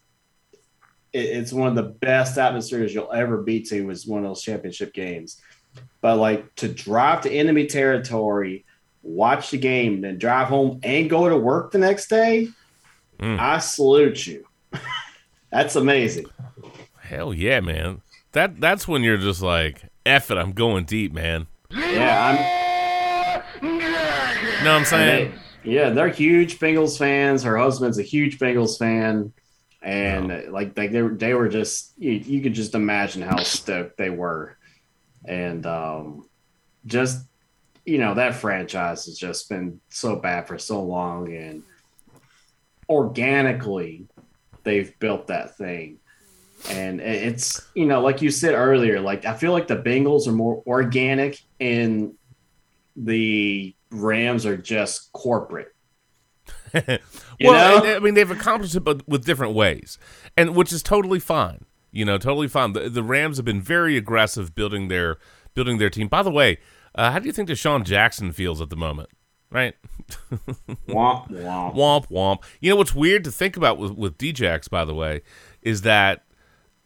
it, 1.11 1.25
it's 1.25 1.51
one 1.51 1.67
of 1.67 1.75
the 1.75 1.83
best 1.83 2.37
atmospheres 2.37 2.93
you'll 2.93 3.11
ever 3.11 3.41
be 3.41 3.61
to 3.63 3.89
is 3.89 4.07
one 4.07 4.23
of 4.23 4.29
those 4.29 4.41
championship 4.41 4.93
games. 4.93 5.41
But 6.01 6.17
like 6.17 6.55
to 6.55 6.67
drive 6.67 7.21
to 7.21 7.31
enemy 7.31 7.65
territory, 7.65 8.65
watch 9.01 9.51
the 9.51 9.57
game, 9.57 10.01
then 10.01 10.17
drive 10.17 10.47
home 10.47 10.79
and 10.83 11.09
go 11.09 11.27
to 11.27 11.37
work 11.37 11.71
the 11.71 11.77
next 11.77 12.07
day, 12.07 12.49
Mm. 13.19 13.39
I 13.39 13.59
salute 13.59 14.25
you. 14.27 14.45
That's 15.51 15.75
amazing. 15.75 16.25
Hell 17.01 17.33
yeah, 17.33 17.59
man. 17.59 18.01
That 18.33 18.61
that's 18.61 18.87
when 18.87 19.01
you're 19.03 19.17
just 19.17 19.41
like, 19.41 19.83
F 20.05 20.29
it, 20.29 20.37
I'm 20.37 20.51
going 20.53 20.85
deep, 20.85 21.11
man. 21.11 21.47
Yeah, 21.71 23.43
You 23.61 23.69
know 23.69 23.77
what 23.77 23.83
I'm 23.85 24.63
No 24.63 24.75
I'm 24.75 24.85
saying? 24.85 25.33
they, 25.63 25.71
yeah, 25.71 25.89
they're 25.89 26.09
huge 26.09 26.59
Bengals 26.59 26.97
fans. 26.97 27.43
Her 27.43 27.57
husband's 27.57 27.97
a 27.99 28.03
huge 28.03 28.37
Bengals 28.39 28.77
fan. 28.77 29.33
And 29.81 30.31
uh, 30.31 30.41
like 30.49 30.77
like 30.77 30.91
they 30.91 31.01
were 31.01 31.15
they 31.15 31.33
were 31.33 31.47
just 31.49 31.93
you, 31.97 32.11
you 32.11 32.41
could 32.41 32.53
just 32.53 32.75
imagine 32.75 33.21
how 33.21 33.37
stoked 33.43 33.97
they 33.97 34.09
were. 34.09 34.57
And 35.25 35.65
um 35.65 36.27
just 36.85 37.25
you 37.85 37.97
know, 37.97 38.13
that 38.13 38.35
franchise 38.35 39.05
has 39.05 39.17
just 39.17 39.49
been 39.49 39.79
so 39.89 40.17
bad 40.17 40.47
for 40.47 40.59
so 40.59 40.83
long 40.83 41.33
and 41.33 41.63
organically 42.89 44.07
they've 44.63 44.97
built 44.99 45.27
that 45.27 45.55
thing. 45.57 45.99
And 46.69 46.99
it's 46.99 47.61
you 47.73 47.85
know, 47.85 48.01
like 48.01 48.21
you 48.21 48.31
said 48.31 48.53
earlier, 48.53 48.99
like 48.99 49.25
I 49.25 49.33
feel 49.35 49.53
like 49.53 49.67
the 49.67 49.77
Bengals 49.77 50.27
are 50.27 50.33
more 50.33 50.61
organic 50.67 51.41
and 51.59 52.13
the 52.97 53.73
Rams 53.91 54.45
are 54.45 54.57
just 54.57 55.11
corporate. 55.13 55.73
You 57.41 57.49
well, 57.51 57.81
know? 57.81 57.89
I- 57.93 57.95
I 57.95 57.99
mean, 57.99 58.15
they've 58.15 58.29
accomplished 58.29 58.75
it, 58.75 58.81
but 58.81 59.07
with 59.07 59.23
different 59.23 59.53
ways, 59.53 59.97
and 60.35 60.57
which 60.57 60.73
is 60.73 60.83
totally 60.83 61.19
fine. 61.19 61.63
You 61.89 62.03
know, 62.03 62.17
totally 62.17 62.49
fine. 62.49 62.73
The, 62.73 62.89
the 62.89 63.01
Rams 63.01 63.37
have 63.37 63.45
been 63.45 63.61
very 63.61 63.95
aggressive 63.95 64.53
building 64.53 64.89
their 64.89 65.19
building 65.53 65.77
their 65.77 65.89
team. 65.89 66.09
By 66.09 66.21
the 66.21 66.29
way, 66.31 66.57
uh, 66.95 67.11
how 67.11 67.19
do 67.19 67.27
you 67.27 67.31
think 67.31 67.47
DeSean 67.47 67.85
Jackson 67.85 68.33
feels 68.33 68.59
at 68.59 68.69
the 68.69 68.75
moment? 68.75 69.09
Right, 69.51 69.73
Womp 70.87 71.27
womp. 71.29 71.73
womp 71.75 72.07
womp. 72.09 72.43
You 72.61 72.69
know 72.69 72.75
what's 72.75 72.93
weird 72.93 73.23
to 73.23 73.31
think 73.31 73.57
about 73.57 73.77
with 73.77 73.91
with 73.93 74.17
Djax, 74.17 74.69
by 74.69 74.85
the 74.85 74.93
way, 74.93 75.21
is 75.61 75.81
that. 75.81 76.23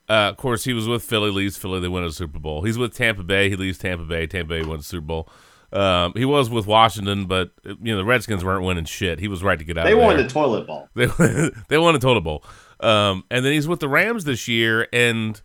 Uh, 0.10 0.28
of 0.30 0.36
course, 0.38 0.65
he 0.65 0.73
was 0.73 0.86
with 0.86 1.02
Philly, 1.02 1.32
leaves 1.32 1.56
Philly, 1.56 1.80
they 1.80 1.88
win 1.88 2.04
a 2.04 2.12
Super 2.12 2.38
Bowl. 2.38 2.63
He's 2.63 2.78
with 2.78 2.93
Tampa 2.93 3.23
Bay, 3.23 3.49
he 3.49 3.56
leaves 3.56 3.78
Tampa 3.78 4.04
Bay, 4.04 4.28
Tampa 4.28 4.49
Bay 4.49 4.62
wins 4.62 4.86
Super 4.86 5.06
Bowl. 5.06 5.30
Um, 5.71 6.12
he 6.15 6.26
was 6.26 6.49
with 6.49 6.67
Washington, 6.67 7.26
but 7.26 7.52
you 7.63 7.78
know 7.93 7.97
the 7.97 8.04
Redskins 8.06 8.43
weren't 8.43 8.65
winning 8.65 8.84
shit. 8.84 9.19
He 9.19 9.30
was 9.30 9.41
right 9.43 9.58
to 9.58 9.63
get 9.63 9.78
out. 9.78 9.86
They 9.86 9.93
of 9.93 9.99
there. 9.99 10.06
won 10.08 10.17
the 10.17 10.28
toilet 10.28 10.67
bowl. 10.67 10.89
They 10.93 11.06
they 11.69 11.78
won 11.78 11.93
the 11.93 11.99
toilet 12.02 12.21
bowl. 12.21 12.43
Um, 12.82 13.23
and 13.32 13.45
then 13.45 13.54
he's 13.54 13.65
with 13.67 13.80
the 13.80 13.88
Rams 13.88 14.26
this 14.26 14.47
year, 14.49 14.88
and 14.91 15.41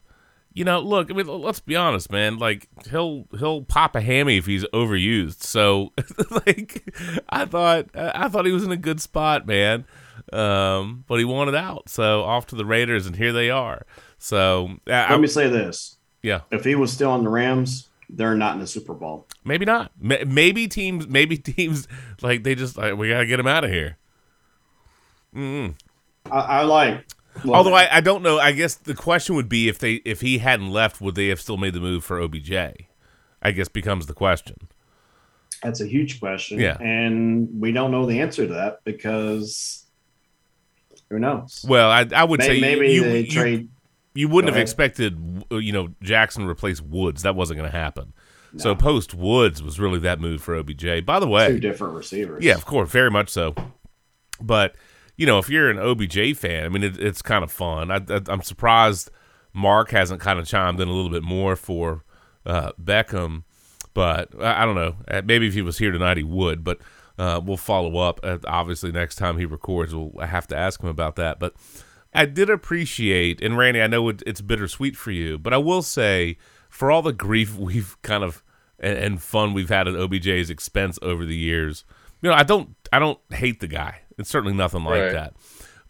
you 0.58 0.64
know, 0.64 0.80
look, 0.80 1.08
I 1.08 1.14
mean, 1.14 1.26
let's 1.26 1.60
be 1.60 1.76
honest, 1.76 2.10
man. 2.10 2.38
Like 2.38 2.68
he'll 2.90 3.26
he'll 3.38 3.62
pop 3.62 3.94
a 3.94 4.00
hammy 4.00 4.38
if 4.38 4.46
he's 4.46 4.64
overused. 4.74 5.42
So, 5.44 5.92
like, 6.30 6.92
I 7.28 7.44
thought 7.44 7.86
I 7.94 8.28
thought 8.28 8.44
he 8.44 8.50
was 8.52 8.64
in 8.64 8.72
a 8.72 8.76
good 8.76 9.00
spot, 9.00 9.46
man. 9.46 9.84
Um, 10.32 11.04
but 11.06 11.18
he 11.20 11.24
wanted 11.24 11.54
out, 11.54 11.88
so 11.88 12.22
off 12.24 12.46
to 12.48 12.56
the 12.56 12.66
Raiders, 12.66 13.06
and 13.06 13.14
here 13.14 13.32
they 13.32 13.50
are. 13.50 13.86
So, 14.18 14.70
I, 14.88 15.10
Let 15.12 15.20
me 15.20 15.28
say 15.28 15.48
this: 15.48 15.96
yeah, 16.22 16.40
if 16.50 16.64
he 16.64 16.74
was 16.74 16.92
still 16.92 17.12
on 17.12 17.22
the 17.22 17.30
Rams, 17.30 17.88
they're 18.10 18.34
not 18.34 18.54
in 18.54 18.60
the 18.60 18.66
Super 18.66 18.94
Bowl. 18.94 19.26
maybe 19.44 19.64
not. 19.64 19.92
Ma- 20.00 20.24
Maybe 20.26 20.66
teams, 20.66 21.06
maybe 21.06 21.36
teams 21.38 21.86
like 22.20 22.42
they 22.42 22.56
just 22.56 22.76
like 22.76 22.96
we 22.96 23.08
gotta 23.10 23.26
get 23.26 23.38
him 23.38 23.46
out 23.46 23.62
of 23.62 23.70
here. 23.70 23.96
Mm. 25.34 25.76
I, 26.30 26.38
I 26.40 26.62
like. 26.64 27.06
Well, 27.44 27.54
Although 27.56 27.74
I, 27.74 27.96
I 27.96 28.00
don't 28.00 28.22
know, 28.22 28.38
I 28.38 28.52
guess 28.52 28.74
the 28.74 28.94
question 28.94 29.34
would 29.36 29.48
be 29.48 29.68
if 29.68 29.78
they 29.78 29.94
if 30.04 30.20
he 30.20 30.38
hadn't 30.38 30.70
left, 30.70 31.00
would 31.00 31.14
they 31.14 31.28
have 31.28 31.40
still 31.40 31.56
made 31.56 31.74
the 31.74 31.80
move 31.80 32.04
for 32.04 32.20
OBJ? 32.20 32.52
I 32.52 33.50
guess 33.52 33.68
becomes 33.68 34.06
the 34.06 34.14
question. 34.14 34.56
that's 35.62 35.80
a 35.80 35.86
huge 35.86 36.20
question. 36.20 36.58
Yeah. 36.60 36.76
and 36.80 37.48
we 37.60 37.72
don't 37.72 37.90
know 37.90 38.06
the 38.06 38.20
answer 38.20 38.46
to 38.46 38.54
that 38.54 38.84
because 38.84 39.84
who 41.10 41.18
knows? 41.18 41.64
Well, 41.68 41.90
I 41.90 42.06
I 42.14 42.24
would 42.24 42.40
May- 42.40 42.46
say 42.46 42.60
maybe 42.60 42.92
you, 42.92 43.02
they 43.04 43.20
you, 43.20 43.30
trade. 43.30 43.68
you 44.14 44.28
wouldn't 44.28 44.52
have 44.52 44.60
expected 44.60 45.44
you 45.50 45.72
know 45.72 45.88
Jackson 46.02 46.44
replace 46.46 46.80
Woods. 46.80 47.22
That 47.22 47.34
wasn't 47.36 47.58
going 47.58 47.70
to 47.70 47.76
happen. 47.76 48.12
So 48.56 48.74
post 48.74 49.12
Woods 49.14 49.62
was 49.62 49.78
really 49.78 49.98
that 50.00 50.20
move 50.20 50.40
for 50.42 50.56
OBJ. 50.56 51.04
By 51.04 51.20
the 51.20 51.28
way, 51.28 51.48
two 51.48 51.60
different 51.60 51.94
receivers. 51.94 52.42
yeah, 52.42 52.54
of 52.54 52.64
course, 52.64 52.90
very 52.90 53.10
much 53.10 53.28
so. 53.28 53.54
But 54.40 54.74
you 55.18 55.26
know, 55.26 55.38
if 55.38 55.50
you're 55.50 55.68
an 55.68 55.78
OBJ 55.78 56.36
fan, 56.36 56.64
I 56.64 56.68
mean, 56.68 56.84
it, 56.84 56.98
it's 56.98 57.20
kind 57.20 57.44
of 57.44 57.52
fun. 57.52 57.90
I, 57.90 58.00
I'm 58.28 58.40
surprised 58.42 59.10
Mark 59.52 59.90
hasn't 59.90 60.20
kind 60.20 60.38
of 60.38 60.46
chimed 60.46 60.80
in 60.80 60.88
a 60.88 60.92
little 60.92 61.10
bit 61.10 61.24
more 61.24 61.56
for 61.56 62.04
uh, 62.46 62.70
Beckham, 62.82 63.42
but 63.92 64.30
I, 64.40 64.62
I 64.62 64.64
don't 64.64 64.76
know. 64.76 64.94
Uh, 65.08 65.20
Maybe 65.24 65.48
if 65.48 65.54
he 65.54 65.60
was 65.60 65.78
here 65.78 65.90
tonight, 65.90 66.16
he 66.16 66.22
would. 66.22 66.62
But 66.62 66.78
uh, 67.18 67.40
we'll 67.44 67.56
follow 67.56 67.98
up. 67.98 68.20
Uh, 68.22 68.38
obviously, 68.46 68.92
next 68.92 69.16
time 69.16 69.38
he 69.38 69.44
records, 69.44 69.92
we'll 69.92 70.12
have 70.24 70.46
to 70.46 70.56
ask 70.56 70.80
him 70.80 70.88
about 70.88 71.16
that. 71.16 71.40
But 71.40 71.54
I 72.14 72.24
did 72.24 72.48
appreciate, 72.48 73.42
and 73.42 73.58
Randy, 73.58 73.82
I 73.82 73.88
know 73.88 74.08
it, 74.08 74.22
it's 74.24 74.40
bittersweet 74.40 74.96
for 74.96 75.10
you, 75.10 75.36
but 75.36 75.52
I 75.52 75.58
will 75.58 75.82
say, 75.82 76.38
for 76.70 76.92
all 76.92 77.02
the 77.02 77.12
grief 77.12 77.56
we've 77.58 78.00
kind 78.02 78.22
of 78.22 78.44
and, 78.78 78.96
and 78.96 79.22
fun 79.22 79.52
we've 79.52 79.68
had 79.68 79.88
at 79.88 79.94
OBJ's 79.94 80.48
expense 80.48 80.96
over 81.02 81.24
the 81.26 81.36
years, 81.36 81.84
you 82.22 82.30
know, 82.30 82.36
I 82.36 82.44
don't, 82.44 82.76
I 82.92 83.00
don't 83.00 83.18
hate 83.30 83.58
the 83.58 83.66
guy. 83.66 84.02
It's 84.18 84.28
certainly 84.30 84.54
nothing 84.56 84.84
like 84.84 85.00
Right. 85.00 85.12
that. 85.12 85.34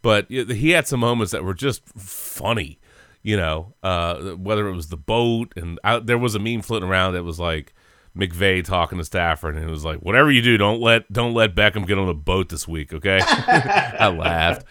But 0.02 0.30
he 0.30 0.70
had 0.70 0.86
some 0.86 1.00
moments 1.00 1.32
that 1.32 1.42
were 1.42 1.54
just 1.54 1.82
funny, 1.98 2.78
you 3.22 3.36
know, 3.36 3.74
uh, 3.82 4.16
whether 4.36 4.68
it 4.68 4.74
was 4.74 4.88
the 4.88 4.96
boat 4.96 5.52
and 5.56 5.80
I, 5.82 5.98
there 5.98 6.18
was 6.18 6.34
a 6.34 6.38
meme 6.38 6.62
floating 6.62 6.88
around 6.88 7.14
that 7.14 7.24
was 7.24 7.40
like, 7.40 7.74
McVay 8.16 8.64
talking 8.64 8.98
to 8.98 9.04
Stafford, 9.04 9.54
and 9.54 9.64
it 9.64 9.70
was 9.70 9.84
like, 9.84 9.98
"Whatever 10.00 10.32
you 10.32 10.42
do, 10.42 10.56
don't 10.56 10.80
let 10.80 11.12
don't 11.12 11.34
let 11.34 11.54
Beckham 11.54 11.86
get 11.86 11.98
on 11.98 12.06
the 12.06 12.14
boat 12.14 12.48
this 12.48 12.66
week." 12.66 12.92
Okay, 12.92 13.20
I 13.24 14.08
laughed. 14.08 14.64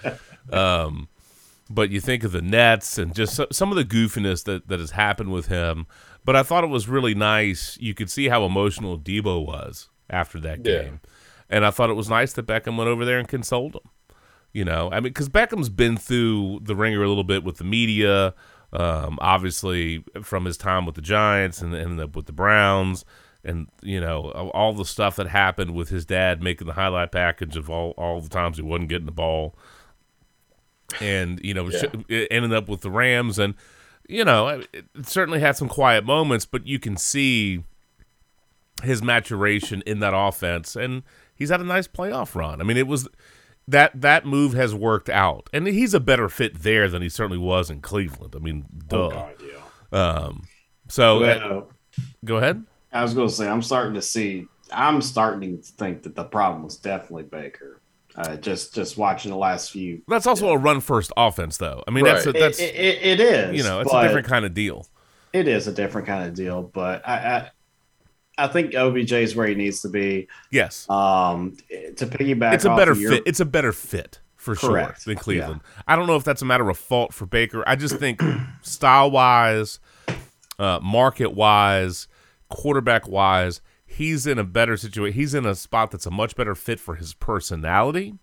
Um, 0.51 1.07
but 1.69 1.89
you 1.89 2.01
think 2.01 2.25
of 2.25 2.33
the 2.33 2.41
Nets 2.41 2.97
and 2.97 3.13
just 3.15 3.35
so, 3.35 3.47
some 3.51 3.71
of 3.71 3.77
the 3.77 3.85
goofiness 3.85 4.43
that 4.45 4.67
that 4.67 4.79
has 4.81 4.91
happened 4.91 5.31
with 5.31 5.47
him. 5.47 5.87
But 6.25 6.35
I 6.35 6.43
thought 6.43 6.65
it 6.65 6.69
was 6.69 6.89
really 6.89 7.15
nice. 7.15 7.77
You 7.79 7.93
could 7.93 8.09
see 8.09 8.27
how 8.27 8.43
emotional 8.43 8.97
Deebo 8.99 9.45
was 9.45 9.87
after 10.09 10.41
that 10.41 10.65
Yeah. 10.65 10.89
And 11.49 11.65
I 11.65 11.71
thought 11.71 11.89
it 11.89 11.95
was 11.95 12.09
nice 12.09 12.33
that 12.33 12.47
Beckham 12.47 12.77
went 12.77 12.89
over 12.89 13.05
there 13.05 13.19
and 13.19 13.27
consoled 13.27 13.75
him. 13.75 13.81
You 14.53 14.65
know, 14.65 14.89
I 14.91 14.95
mean, 14.95 15.03
because 15.13 15.29
Beckham's 15.29 15.69
been 15.69 15.97
through 15.97 16.61
the 16.63 16.75
ringer 16.75 17.03
a 17.03 17.07
little 17.07 17.23
bit 17.23 17.43
with 17.43 17.57
the 17.57 17.63
media, 17.63 18.33
um, 18.73 19.17
obviously 19.21 20.03
from 20.23 20.45
his 20.45 20.57
time 20.57 20.85
with 20.85 20.95
the 20.95 21.01
Giants 21.01 21.61
and, 21.61 21.73
and 21.75 21.99
the, 21.99 22.07
with 22.07 22.25
the 22.25 22.31
Browns, 22.31 23.05
and 23.43 23.67
you 23.81 24.01
know 24.01 24.31
all 24.53 24.73
the 24.73 24.83
stuff 24.85 25.15
that 25.17 25.27
happened 25.27 25.75
with 25.75 25.89
his 25.89 26.05
dad 26.05 26.41
making 26.41 26.65
the 26.67 26.73
highlight 26.73 27.11
package 27.11 27.55
of 27.55 27.69
all 27.69 27.91
all 27.91 28.19
the 28.19 28.29
times 28.29 28.57
he 28.57 28.63
wasn't 28.63 28.89
getting 28.89 29.05
the 29.05 29.11
ball, 29.11 29.55
and 31.01 31.39
you 31.43 31.53
know 31.53 31.69
Yeah. 31.69 31.83
it 32.07 32.27
ended 32.31 32.53
up 32.53 32.67
with 32.67 32.81
the 32.81 32.91
Rams, 32.91 33.37
and 33.39 33.53
you 34.07 34.23
know 34.25 34.47
it, 34.47 34.67
it 34.73 34.85
certainly 35.05 35.39
had 35.39 35.55
some 35.55 35.69
quiet 35.69 36.03
moments, 36.05 36.45
but 36.45 36.65
you 36.65 36.79
can 36.79 36.97
see 36.97 37.63
his 38.83 39.01
maturation 39.03 39.83
in 39.85 39.99
that 39.99 40.13
offense, 40.15 40.75
and 40.75 41.03
he's 41.37 41.49
had 41.49 41.61
a 41.61 41.65
nice 41.65 41.87
playoff 41.87 42.35
run. 42.35 42.59
I 42.61 42.63
mean, 42.63 42.77
it 42.77 42.87
was 42.87 43.07
that 43.67 43.99
that 43.99 44.25
move 44.25 44.53
has 44.53 44.73
worked 44.73 45.09
out, 45.09 45.49
and 45.53 45.67
he's 45.67 45.93
a 45.93 45.99
better 45.99 46.29
fit 46.29 46.61
there 46.61 46.89
than 46.89 47.01
he 47.01 47.09
certainly 47.09 47.37
was 47.37 47.69
in 47.69 47.81
Cleveland. 47.81 48.33
I 48.35 48.39
mean, 48.39 48.65
duh. 48.87 48.97
Oh 48.97 49.09
God, 49.09 49.35
yeah. 49.41 49.99
Um, 49.99 50.43
so 50.87 51.23
uh, 51.23 51.63
go 52.23 52.37
ahead. 52.37 52.65
I 52.91 53.03
was 53.03 53.13
going 53.13 53.27
to 53.27 53.33
say, 53.33 53.47
I'm 53.47 53.61
starting 53.61 53.93
to 53.95 54.01
see. 54.01 54.45
I'm 54.71 55.01
starting 55.01 55.61
to 55.61 55.63
think 55.63 56.03
that 56.03 56.15
the 56.15 56.23
problem 56.23 56.63
was 56.63 56.77
definitely 56.77 57.23
Baker. 57.23 57.81
Uh, 58.15 58.35
just 58.37 58.73
just 58.73 58.97
watching 58.97 59.29
the 59.31 59.37
last 59.37 59.71
few. 59.71 60.01
That's 60.07 60.25
also 60.25 60.49
a 60.49 60.57
run 60.57 60.81
first 60.81 61.11
offense, 61.15 61.57
though. 61.57 61.83
I 61.87 61.91
mean, 61.91 62.03
that's 62.03 62.25
a, 62.25 62.31
that's 62.31 62.59
it, 62.59 62.73
it, 62.73 63.03
it 63.03 63.19
is. 63.19 63.57
you 63.57 63.63
know, 63.63 63.81
it's 63.81 63.93
a 63.93 64.01
different 64.01 64.27
kind 64.27 64.43
of 64.43 64.53
deal. 64.53 64.87
It 65.33 65.47
is 65.47 65.67
a 65.67 65.71
different 65.71 66.07
kind 66.07 66.27
of 66.27 66.33
deal, 66.33 66.63
but 66.63 67.07
I 67.07 67.13
I, 67.13 67.51
I 68.37 68.47
think 68.47 68.73
OBJ 68.75 69.11
is 69.13 69.35
where 69.35 69.47
he 69.47 69.55
needs 69.55 69.81
to 69.81 69.89
be. 69.89 70.27
Yes, 70.51 70.87
Um, 70.89 71.57
to 71.69 72.05
piggyback, 72.05 72.53
it's 72.53 72.65
a 72.65 72.69
off 72.69 72.77
better 72.77 72.91
of 72.91 72.99
your- 73.01 73.11
fit. 73.11 73.23
It's 73.25 73.39
a 73.39 73.45
better 73.45 73.71
fit 73.73 74.19
for 74.35 74.55
Correct. 74.55 75.01
sure 75.03 75.13
than 75.13 75.19
Cleveland. 75.21 75.61
I 75.87 75.95
don't 75.95 76.07
know 76.07 76.15
if 76.15 76.23
that's 76.23 76.41
a 76.41 76.45
matter 76.45 76.69
of 76.69 76.77
fault 76.77 77.13
for 77.13 77.25
Baker. 77.25 77.63
I 77.67 77.75
just 77.75 77.97
think 77.97 78.21
style 78.61 79.09
wise, 79.11 79.79
uh, 80.59 80.79
market 80.81 81.33
wise, 81.33 82.07
quarterback 82.49 83.07
wise, 83.07 83.61
he's 83.85 84.27
in 84.27 84.37
a 84.37 84.43
better 84.43 84.77
situation. 84.77 85.15
He's 85.19 85.33
in 85.33 85.45
a 85.45 85.55
spot 85.55 85.91
that's 85.91 86.05
a 86.05 86.11
much 86.11 86.35
better 86.35 86.55
fit 86.55 86.79
for 86.79 86.95
his 86.95 87.13
personality, 87.13 88.13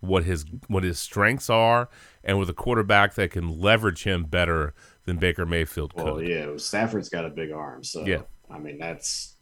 what 0.00 0.24
his 0.24 0.44
what 0.68 0.84
his 0.84 0.98
strengths 0.98 1.50
are, 1.50 1.88
and 2.22 2.38
with 2.38 2.48
a 2.48 2.54
quarterback 2.54 3.14
that 3.14 3.30
can 3.32 3.60
leverage 3.60 4.04
him 4.04 4.24
better 4.24 4.72
than 5.04 5.16
Baker 5.18 5.44
Mayfield 5.44 5.94
could. 5.94 6.04
Well, 6.04 6.22
yeah, 6.22 6.46
Stafford's 6.56 7.08
got 7.08 7.24
a 7.26 7.30
big 7.30 7.50
arm, 7.52 7.82
so 7.84 8.06
Yeah. 8.06 8.22
I 8.50 8.58
mean 8.58 8.78
that's 8.78 9.33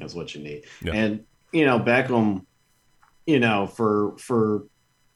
that's 0.00 0.14
what 0.14 0.34
you 0.34 0.42
need. 0.42 0.64
Yeah. 0.82 0.92
And 0.94 1.24
you 1.52 1.64
know 1.66 1.78
Beckham, 1.78 2.44
you 3.26 3.40
know 3.40 3.66
for 3.66 4.16
for 4.18 4.64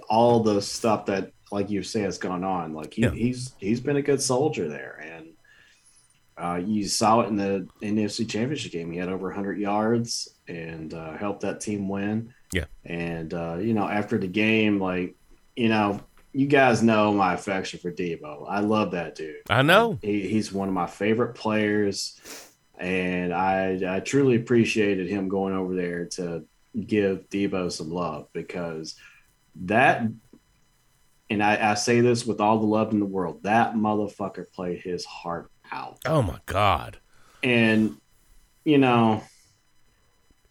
all 0.09 0.41
the 0.41 0.61
stuff 0.63 1.07
that 1.07 1.33
like 1.51 1.71
you 1.71 1.83
say 1.83 2.01
has 2.01 2.19
gone 2.19 2.45
on, 2.45 2.73
like 2.75 2.95
he, 2.95 3.03
Yeah. 3.03 3.11
he's 3.11 3.55
he's 3.59 3.81
been 3.81 3.97
a 3.97 4.03
good 4.03 4.21
soldier 4.23 4.69
there, 4.69 4.99
and 5.05 5.27
uh, 6.39 6.61
you 6.65 6.87
saw 6.89 7.21
it 7.21 7.29
in 7.29 7.37
the 7.37 7.69
NFC 7.83 8.29
Championship 8.29 8.73
game. 8.73 8.91
He 8.91 8.99
had 8.99 9.09
over 9.11 9.27
100 9.29 9.59
yards 9.59 10.29
and 10.49 10.93
uh, 10.95 11.17
helped 11.17 11.43
that 11.43 11.61
team 11.61 11.89
win. 11.89 12.33
Yeah. 12.53 12.65
And 12.85 13.33
uh, 13.35 13.59
you 13.61 13.75
know 13.75 13.87
after 13.87 14.19
the 14.19 14.29
game, 14.29 14.81
like 14.81 15.15
you 15.57 15.69
know. 15.69 16.01
You 16.35 16.47
guys 16.47 16.83
know 16.83 17.13
my 17.13 17.35
affection 17.35 17.79
for 17.79 17.93
Deebo. 17.93 18.47
I 18.49 18.61
love 18.61 18.93
that 18.93 19.15
dude. 19.17 19.43
I 19.51 19.61
know. 19.61 19.99
He, 20.01 20.27
he's 20.29 20.51
one 20.51 20.67
of 20.67 20.73
my 20.73 20.87
favorite 20.87 21.35
players, 21.35 22.19
and 22.83 23.33
I 23.33 23.97
I 23.97 24.01
truly 24.01 24.35
appreciated 24.37 25.09
him 25.09 25.29
going 25.29 25.55
over 25.55 25.75
there 25.75 26.07
to 26.17 26.45
give 26.87 27.31
Deebo 27.31 27.71
some 27.71 27.91
love 27.91 28.27
because 28.33 28.97
that, 29.65 30.03
and 31.31 31.43
I, 31.43 31.71
I 31.71 31.75
say 31.75 32.01
this 32.01 32.27
with 32.27 32.41
all 32.41 32.59
the 32.59 32.67
love 32.67 32.93
in 32.93 32.99
the 32.99 33.07
world, 33.07 33.45
that 33.45 33.75
motherfucker 33.75 34.51
played 34.53 34.81
his 34.81 35.05
heart 35.05 35.51
out, 35.71 36.01
Oh 36.07 36.23
my 36.23 36.41
God. 36.47 36.99
and 37.43 37.97
you 38.65 38.79
know, 38.79 39.23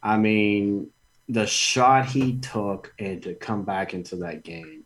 I 0.02 0.16
mean, 0.16 0.88
the 1.28 1.46
shot 1.46 2.06
he 2.06 2.38
took 2.38 2.94
and 2.98 3.22
to 3.24 3.34
come 3.34 3.64
back 3.64 3.92
into 3.94 4.16
that 4.16 4.42
game, 4.42 4.84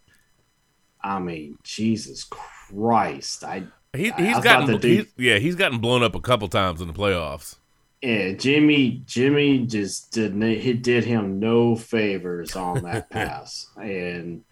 I 1.03 1.21
mean, 1.21 1.59
Jesus 1.63 2.25
Christ, 2.25 3.45
I 3.45 3.65
He, 3.97 4.11
he's 4.13 4.39
gotten 4.41 4.81
he's, 4.81 5.07
yeah 5.17 5.39
he's 5.39 5.55
gotten 5.57 5.79
blown 5.79 6.03
up 6.03 6.15
a 6.15 6.21
couple 6.21 6.49
times 6.49 6.81
in 6.81 6.87
the 6.89 6.95
playoffs. 6.95 7.57
Yeah, 8.03 8.33
Jimmy 8.33 9.03
Jimmy 9.07 9.67
just 9.67 10.13
didn't 10.13 10.43
he 10.43 10.73
did 10.75 11.05
him 11.05 11.41
no 11.41 11.75
favors 11.77 12.55
on 12.55 12.83
that 12.85 13.11
pass. 13.11 13.69
And 13.77 14.45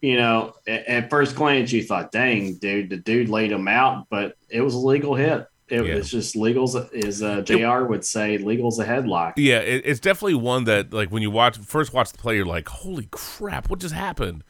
you 0.00 0.16
know, 0.16 0.54
at, 0.66 0.86
at 0.86 1.10
first 1.10 1.36
glance 1.36 1.72
you 1.72 1.82
thought, 1.82 2.10
dang, 2.10 2.54
dude, 2.54 2.88
the 2.90 2.96
dude 2.96 3.28
laid 3.28 3.52
him 3.52 3.68
out, 3.68 4.06
but 4.08 4.36
it 4.48 4.62
was 4.62 4.72
a 4.74 4.78
legal 4.78 5.14
hit. 5.14 5.46
It 5.68 5.84
Yeah. 5.84 5.96
was 5.96 6.10
just 6.10 6.34
legals 6.34 6.74
as 7.04 7.22
uh, 7.22 7.42
JR 7.42 7.84
would 7.84 8.04
say, 8.04 8.38
legal's 8.38 8.78
a 8.80 8.84
headlock. 8.84 9.34
Yeah, 9.36 9.58
it, 9.58 9.82
it's 9.84 10.00
definitely 10.00 10.34
one 10.34 10.64
that 10.64 10.92
like 10.92 11.10
when 11.10 11.22
you 11.22 11.30
watch 11.30 11.58
first 11.58 11.92
watch 11.92 12.10
the 12.12 12.18
play, 12.18 12.36
you're 12.36 12.46
like, 12.46 12.68
"Holy 12.68 13.08
crap, 13.10 13.68
what 13.70 13.78
just 13.78 13.94
happened?" 13.94 14.42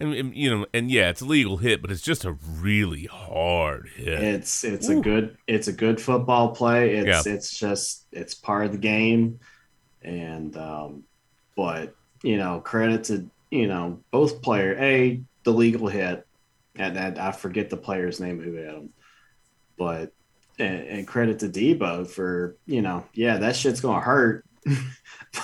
And, 0.00 0.14
and, 0.14 0.36
you 0.36 0.50
know, 0.50 0.66
and 0.72 0.90
yeah, 0.90 1.10
it's 1.10 1.20
a 1.20 1.24
legal 1.24 1.56
hit, 1.56 1.82
but 1.82 1.90
it's 1.90 2.02
just 2.02 2.24
a 2.24 2.32
really 2.32 3.06
hard 3.06 3.88
hit. 3.94 4.22
It's 4.22 4.64
it's 4.64 4.88
a 4.88 4.96
good 5.00 5.36
it's 5.46 5.68
a 5.68 5.72
good 5.72 6.00
football 6.00 6.50
play. 6.50 6.96
It's 6.96 7.26
it's 7.26 7.58
just 7.58 8.06
it's 8.12 8.34
part 8.34 8.66
of 8.66 8.72
the 8.72 8.78
game. 8.78 9.40
And 10.02 10.56
um 10.56 11.04
but 11.56 11.94
you 12.22 12.36
know, 12.36 12.60
credit 12.60 13.04
to 13.04 13.28
you 13.50 13.66
know, 13.66 14.00
both 14.10 14.42
player 14.42 14.76
A, 14.78 15.22
the 15.44 15.52
legal 15.52 15.88
hit, 15.88 16.26
and, 16.76 16.96
and 16.96 17.18
I 17.18 17.32
forget 17.32 17.70
the 17.70 17.76
player's 17.76 18.20
name 18.20 18.40
who 18.40 18.52
hit 18.52 18.74
him. 18.74 18.90
But 19.76 20.12
and, 20.58 20.86
and 20.86 21.06
credit 21.06 21.40
to 21.40 21.48
Deebo 21.48 22.08
for, 22.08 22.56
you 22.66 22.82
know, 22.82 23.04
yeah, 23.14 23.38
that 23.38 23.56
shit's 23.56 23.80
gonna 23.80 24.00
hurt. 24.00 24.44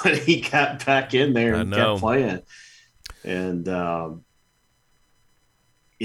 but 0.02 0.18
he 0.18 0.40
got 0.40 0.84
back 0.84 1.14
in 1.14 1.32
there 1.32 1.54
and 1.54 1.72
kept 1.72 2.00
playing. 2.00 2.42
And 3.24 3.68
um 3.68 4.23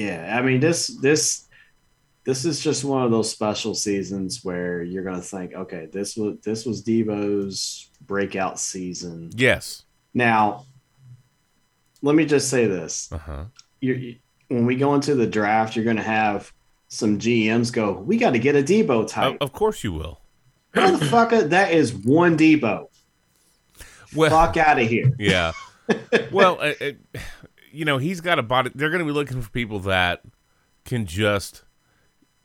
yeah, 0.05 0.37
I 0.37 0.41
mean 0.41 0.59
this 0.59 0.87
this 1.01 1.47
this 2.25 2.45
is 2.45 2.61
just 2.61 2.83
one 2.83 3.03
of 3.03 3.11
those 3.11 3.31
special 3.31 3.73
seasons 3.73 4.41
where 4.43 4.83
you're 4.83 5.03
gonna 5.03 5.21
think, 5.21 5.53
okay, 5.53 5.87
this 5.91 6.15
was 6.15 6.37
this 6.43 6.65
was 6.65 6.83
Deebo's 6.83 7.89
breakout 8.05 8.59
season. 8.59 9.29
yes. 9.35 9.83
Now, 10.13 10.65
let 12.01 12.15
me 12.15 12.25
just 12.25 12.49
say 12.49 12.65
this: 12.67 13.09
Uh 13.11 13.17
huh. 13.17 13.43
you 13.81 14.15
when 14.47 14.65
we 14.65 14.75
go 14.75 14.95
into 14.95 15.15
the 15.15 15.27
draft, 15.27 15.75
you're 15.75 15.85
gonna 15.85 16.01
have 16.01 16.51
some 16.87 17.19
GMs 17.19 17.71
go, 17.71 17.93
"We 17.93 18.17
got 18.17 18.31
to 18.31 18.39
get 18.39 18.55
a 18.55 18.63
Deebo 18.63 19.07
type." 19.07 19.37
of 19.41 19.51
course 19.53 19.83
you 19.83 19.93
will. 19.93 20.21
Motherfucker, 20.75 21.49
that 21.55 21.71
is 21.73 21.93
one 21.93 22.37
Deebo. 22.37 22.87
Well, 24.15 24.29
Fuck 24.31 24.57
out 24.57 24.79
of 24.79 24.87
here. 24.87 25.15
yeah. 25.19 25.51
well, 26.31 26.57
uh, 26.61 26.73
uh, 26.81 26.91
you 27.71 27.85
know, 27.85 27.97
he's 27.97 28.21
got 28.21 28.39
a 28.39 28.43
body. 28.43 28.71
They're 28.75 28.89
going 28.89 28.99
to 28.99 29.05
be 29.05 29.11
looking 29.11 29.41
for 29.41 29.49
people 29.51 29.79
that 29.81 30.21
can 30.85 31.05
just, 31.05 31.63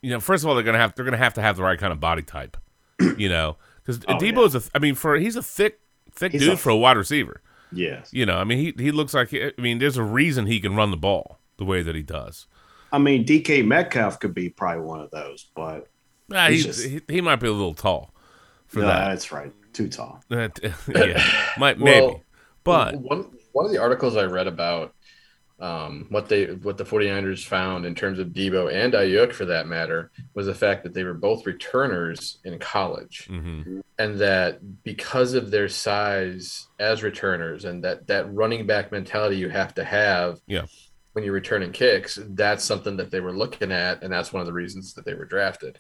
you 0.03 0.11
know, 0.11 0.21
first 0.21 0.45
of 0.45 0.49
all, 0.49 0.55
they're 0.55 0.65
going 0.65 0.75
to 0.75 0.81
have 0.81 0.95
they're 0.95 1.05
going 1.05 1.13
to 1.13 1.19
have 1.19 1.35
to 1.35 1.43
have 1.43 1.57
the 1.57 1.63
right 1.63 1.79
kind 1.79 1.93
of 1.93 2.01
body 2.01 2.23
type. 2.23 2.57
You 3.19 3.29
know, 3.29 3.57
because 3.83 4.01
Oh, 4.09 4.15
Deebo's 4.17 4.55
a. 4.55 4.63
I 4.75 4.79
mean, 4.79 4.95
for 4.95 5.17
he's 5.17 5.37
a 5.37 5.43
thick 5.43 5.81
thick 6.13 6.33
He's 6.33 6.41
dude 6.43 6.55
a- 6.55 6.57
for 6.57 6.71
a 6.71 6.77
wide 6.77 6.97
receiver. 6.97 7.43
Yes. 7.73 8.09
You 8.13 8.25
know, 8.25 8.37
I 8.37 8.45
mean, 8.45 8.59
he 8.59 8.75
he 8.83 8.91
looks 8.93 9.15
like. 9.15 9.35
I 9.35 9.53
mean, 9.59 9.79
there's 9.79 9.97
a 9.97 10.03
reason 10.05 10.47
he 10.47 10.61
can 10.61 10.75
run 10.77 10.91
the 10.91 10.97
ball 10.97 11.39
the 11.59 11.65
way 11.65 11.83
that 11.83 11.95
he 11.95 12.03
does. 12.03 12.47
I 12.93 12.99
mean, 12.99 13.25
DK 13.25 13.65
Metcalf 13.67 14.21
could 14.21 14.33
be 14.35 14.49
probably 14.49 14.85
one 14.85 15.01
of 15.01 15.11
those, 15.11 15.47
but 15.57 15.89
Nah, 16.29 16.49
He's 16.49 16.65
he's, 16.65 16.77
just- 16.77 16.89
he, 16.89 17.01
he 17.17 17.21
might 17.21 17.37
be 17.37 17.49
a 17.49 17.53
little 17.53 17.75
tall 17.75 18.15
for 18.67 18.81
no, 18.81 18.87
that. 18.87 19.09
that's 19.09 19.31
right. 19.33 19.53
Too 19.73 19.89
tall. 19.89 20.23
That- 20.29 20.59
yeah, 20.95 21.25
might 21.59 21.79
Well, 21.81 22.07
maybe, 22.09 22.23
but 22.63 22.95
one 22.97 23.31
one 23.53 23.67
of 23.67 23.73
the 23.73 23.79
articles 23.79 24.17
I 24.17 24.25
read 24.25 24.47
about 24.47 24.95
um, 25.61 26.07
what 26.09 26.29
they 26.29 26.47
what 26.47 26.77
the 26.77 26.85
49ers 26.85 27.45
found 27.45 27.87
in 27.87 27.95
terms 27.95 28.19
of 28.19 28.29
Deebo 28.29 28.73
and 28.75 28.93
Aiyuk 28.93 29.33
for 29.33 29.45
that 29.45 29.69
matter 29.69 30.11
was 30.35 30.47
the 30.47 30.55
fact 30.55 30.83
that 30.83 30.95
they 30.95 31.05
were 31.05 31.14
both 31.14 31.47
returners 31.47 32.38
in 32.45 32.59
college 32.59 33.29
mhm. 33.31 33.83
and 33.99 34.19
that 34.19 34.83
because 34.83 35.35
of 35.35 35.51
their 35.53 35.69
size 35.69 36.67
as 36.81 37.03
returners 37.05 37.64
and 37.67 37.85
that 37.85 38.07
that 38.09 38.33
running 38.35 38.67
back 38.67 38.90
mentality 38.90 39.37
you 39.37 39.49
have 39.49 39.75
to 39.75 39.85
have 39.85 40.40
Yeah. 40.47 40.67
when 41.12 41.25
you're 41.25 41.33
returning 41.33 41.71
kicks 41.71 42.19
that's 42.31 42.64
something 42.64 42.97
that 42.97 43.12
they 43.12 43.21
were 43.21 43.33
looking 43.33 43.71
at 43.71 44.03
and 44.03 44.12
that's 44.12 44.33
one 44.33 44.40
of 44.40 44.47
the 44.47 44.53
reasons 44.53 44.93
that 44.95 45.05
they 45.05 45.14
were 45.14 45.25
drafted 45.25 45.79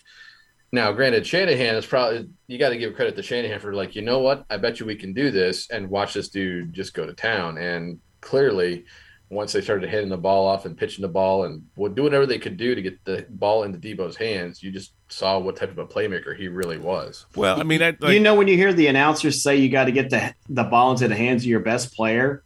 Now, 0.72 0.90
granted, 0.92 1.24
Shanahan 1.24 1.76
is 1.76 1.86
probably 1.86 2.28
you 2.48 2.58
got 2.58 2.70
to 2.70 2.76
give 2.78 2.94
credit 2.96 3.14
to 3.16 3.22
Shanahan 3.22 3.60
for 3.60 3.74
like, 3.74 3.94
you 3.94 4.02
know 4.02 4.18
what? 4.20 4.44
I 4.50 4.56
bet 4.56 4.80
you 4.80 4.86
we 4.86 4.96
can 4.96 5.12
do 5.14 5.30
this 5.30 5.70
and 5.70 5.88
watch 5.88 6.14
this 6.14 6.28
dude 6.30 6.72
just 6.72 6.94
go 6.94 7.06
to 7.06 7.12
town. 7.14 7.58
And 7.58 8.00
clearly, 8.20 8.84
once 9.30 9.52
they 9.52 9.60
started 9.60 9.88
hitting 9.88 10.10
the 10.10 10.16
ball 10.16 10.46
off 10.46 10.64
and 10.64 10.76
pitching 10.76 11.02
the 11.02 11.08
ball 11.08 11.44
and 11.44 11.62
doing 11.76 12.02
whatever 12.04 12.26
they 12.26 12.38
could 12.38 12.56
do 12.56 12.74
to 12.74 12.82
get 12.82 13.04
the 13.04 13.26
ball 13.30 13.64
into 13.64 13.78
Deebo's 13.78 14.16
hands, 14.16 14.62
you 14.62 14.70
just 14.70 14.92
saw 15.08 15.38
what 15.38 15.56
type 15.56 15.70
of 15.70 15.78
a 15.78 15.86
playmaker 15.86 16.36
he 16.36 16.48
really 16.48 16.78
was. 16.78 17.26
Well, 17.34 17.58
I 17.58 17.64
mean, 17.64 17.82
I, 17.82 17.96
like, 17.98 18.14
you 18.14 18.20
know 18.20 18.34
when 18.34 18.48
you 18.48 18.56
hear 18.56 18.72
the 18.72 18.86
announcers 18.86 19.42
say 19.42 19.56
you 19.56 19.68
got 19.70 19.84
to 19.84 19.92
get 19.92 20.10
the 20.10 20.34
the 20.48 20.64
ball 20.64 20.92
into 20.92 21.08
the 21.08 21.16
hands 21.16 21.42
of 21.42 21.46
your 21.46 21.60
best 21.60 21.94
player, 21.94 22.44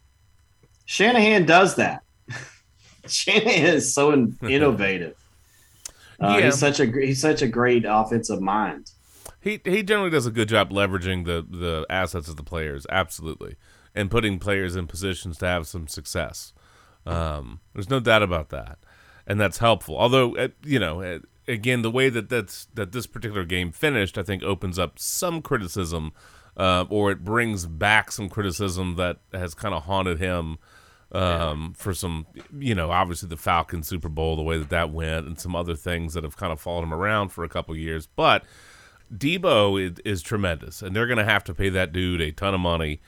Shanahan 0.86 1.44
does 1.46 1.74
that. 1.76 2.02
Shanahan 3.06 3.74
is 3.74 3.92
so 3.92 4.12
innovative. 4.42 5.16
Uh, 6.20 6.36
Yeah. 6.38 6.46
He's 6.46 6.58
such 6.58 6.80
a 6.80 6.86
he's 6.86 7.20
such 7.20 7.42
a 7.42 7.48
great 7.48 7.84
offensive 7.86 8.40
mind. 8.40 8.90
he 9.40 9.60
he 9.64 9.82
generally 9.82 10.10
does 10.10 10.26
a 10.26 10.30
good 10.30 10.48
job 10.48 10.70
leveraging 10.70 11.24
the 11.24 11.46
the 11.48 11.86
assets 11.90 12.28
of 12.28 12.36
the 12.36 12.42
players, 12.42 12.86
absolutely, 12.90 13.56
and 13.94 14.10
putting 14.10 14.38
players 14.38 14.74
in 14.76 14.86
positions 14.86 15.38
to 15.38 15.46
have 15.46 15.66
some 15.66 15.86
success. 15.86 16.52
Um, 17.08 17.60
there's 17.74 17.90
no 17.90 18.00
doubt 18.00 18.22
about 18.22 18.50
that, 18.50 18.78
and 19.26 19.40
that's 19.40 19.58
helpful. 19.58 19.96
Although, 19.96 20.36
uh, 20.36 20.48
you 20.64 20.78
know, 20.78 21.02
uh, 21.02 21.18
again, 21.46 21.82
the 21.82 21.90
way 21.90 22.10
that 22.10 22.28
that's 22.28 22.66
that 22.74 22.92
this 22.92 23.06
particular 23.06 23.44
game 23.44 23.72
finished, 23.72 24.18
I 24.18 24.22
think, 24.22 24.42
opens 24.42 24.78
up 24.78 24.98
some 24.98 25.40
criticism, 25.40 26.12
uh, 26.56 26.84
or 26.88 27.10
it 27.10 27.24
brings 27.24 27.66
back 27.66 28.12
some 28.12 28.28
criticism 28.28 28.96
that 28.96 29.18
has 29.32 29.54
kind 29.54 29.74
of 29.74 29.84
haunted 29.84 30.18
him 30.18 30.58
um, 31.12 31.72
for 31.76 31.94
some, 31.94 32.26
you 32.58 32.74
know, 32.74 32.90
obviously 32.90 33.28
the 33.28 33.36
Falcon 33.36 33.82
Super 33.82 34.08
Bowl, 34.08 34.36
the 34.36 34.42
way 34.42 34.58
that 34.58 34.70
that 34.70 34.92
went, 34.92 35.26
and 35.26 35.40
some 35.40 35.56
other 35.56 35.74
things 35.74 36.14
that 36.14 36.24
have 36.24 36.36
kind 36.36 36.52
of 36.52 36.60
followed 36.60 36.82
him 36.82 36.94
around 36.94 37.30
for 37.30 37.44
a 37.44 37.48
couple 37.48 37.74
years. 37.76 38.06
But 38.06 38.44
Deebo 39.12 39.82
is, 39.82 39.98
is 40.04 40.22
tremendous, 40.22 40.82
and 40.82 40.94
they're 40.94 41.06
going 41.06 41.18
to 41.18 41.24
have 41.24 41.44
to 41.44 41.54
pay 41.54 41.70
that 41.70 41.92
dude 41.92 42.20
a 42.20 42.32
ton 42.32 42.54
of 42.54 42.60
money. 42.60 43.00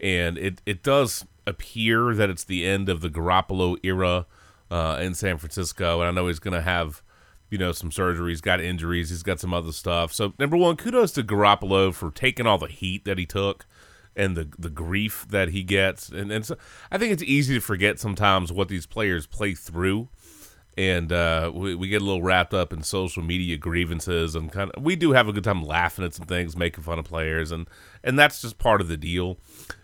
And 0.00 0.38
it, 0.38 0.62
it 0.64 0.84
does 0.84 1.26
appear 1.48 2.14
that 2.14 2.30
it's 2.30 2.44
the 2.44 2.66
end 2.66 2.88
of 2.88 3.00
the 3.00 3.08
Garoppolo 3.08 3.78
era 3.82 4.26
uh, 4.70 4.98
in 5.00 5.14
San 5.14 5.38
Francisco. 5.38 6.00
And 6.00 6.08
I 6.08 6.10
know 6.12 6.28
he's 6.28 6.38
going 6.38 6.54
to 6.54 6.62
have, 6.62 7.02
you 7.50 7.58
know, 7.58 7.72
some 7.72 7.90
surgery. 7.90 8.32
He's 8.32 8.40
got 8.40 8.60
injuries. 8.60 9.10
He's 9.10 9.22
got 9.22 9.40
some 9.40 9.54
other 9.54 9.72
stuff. 9.72 10.12
So, 10.12 10.34
number 10.38 10.56
one, 10.56 10.76
kudos 10.76 11.12
to 11.12 11.22
Garoppolo 11.22 11.92
for 11.94 12.10
taking 12.10 12.46
all 12.46 12.58
the 12.58 12.68
heat 12.68 13.04
that 13.04 13.18
he 13.18 13.26
took 13.26 13.66
and 14.14 14.36
the 14.36 14.48
the 14.58 14.70
grief 14.70 15.26
that 15.30 15.50
he 15.50 15.62
gets. 15.62 16.08
And, 16.08 16.30
and 16.30 16.44
so 16.44 16.56
I 16.90 16.98
think 16.98 17.12
it's 17.12 17.22
easy 17.22 17.54
to 17.54 17.60
forget 17.60 17.98
sometimes 17.98 18.52
what 18.52 18.68
these 18.68 18.86
players 18.86 19.26
play 19.26 19.54
through 19.54 20.08
and 20.78 21.12
uh, 21.12 21.50
we, 21.52 21.74
we 21.74 21.88
get 21.88 22.00
a 22.00 22.04
little 22.04 22.22
wrapped 22.22 22.54
up 22.54 22.72
in 22.72 22.84
social 22.84 23.20
media 23.20 23.56
grievances 23.56 24.36
and 24.36 24.52
kind 24.52 24.70
of 24.70 24.82
we 24.82 24.94
do 24.94 25.10
have 25.10 25.26
a 25.26 25.32
good 25.32 25.42
time 25.42 25.64
laughing 25.64 26.04
at 26.04 26.14
some 26.14 26.26
things 26.26 26.56
making 26.56 26.84
fun 26.84 27.00
of 27.00 27.04
players 27.04 27.50
and 27.50 27.68
and 28.04 28.16
that's 28.16 28.40
just 28.40 28.58
part 28.58 28.80
of 28.80 28.86
the 28.86 28.96
deal 28.96 29.38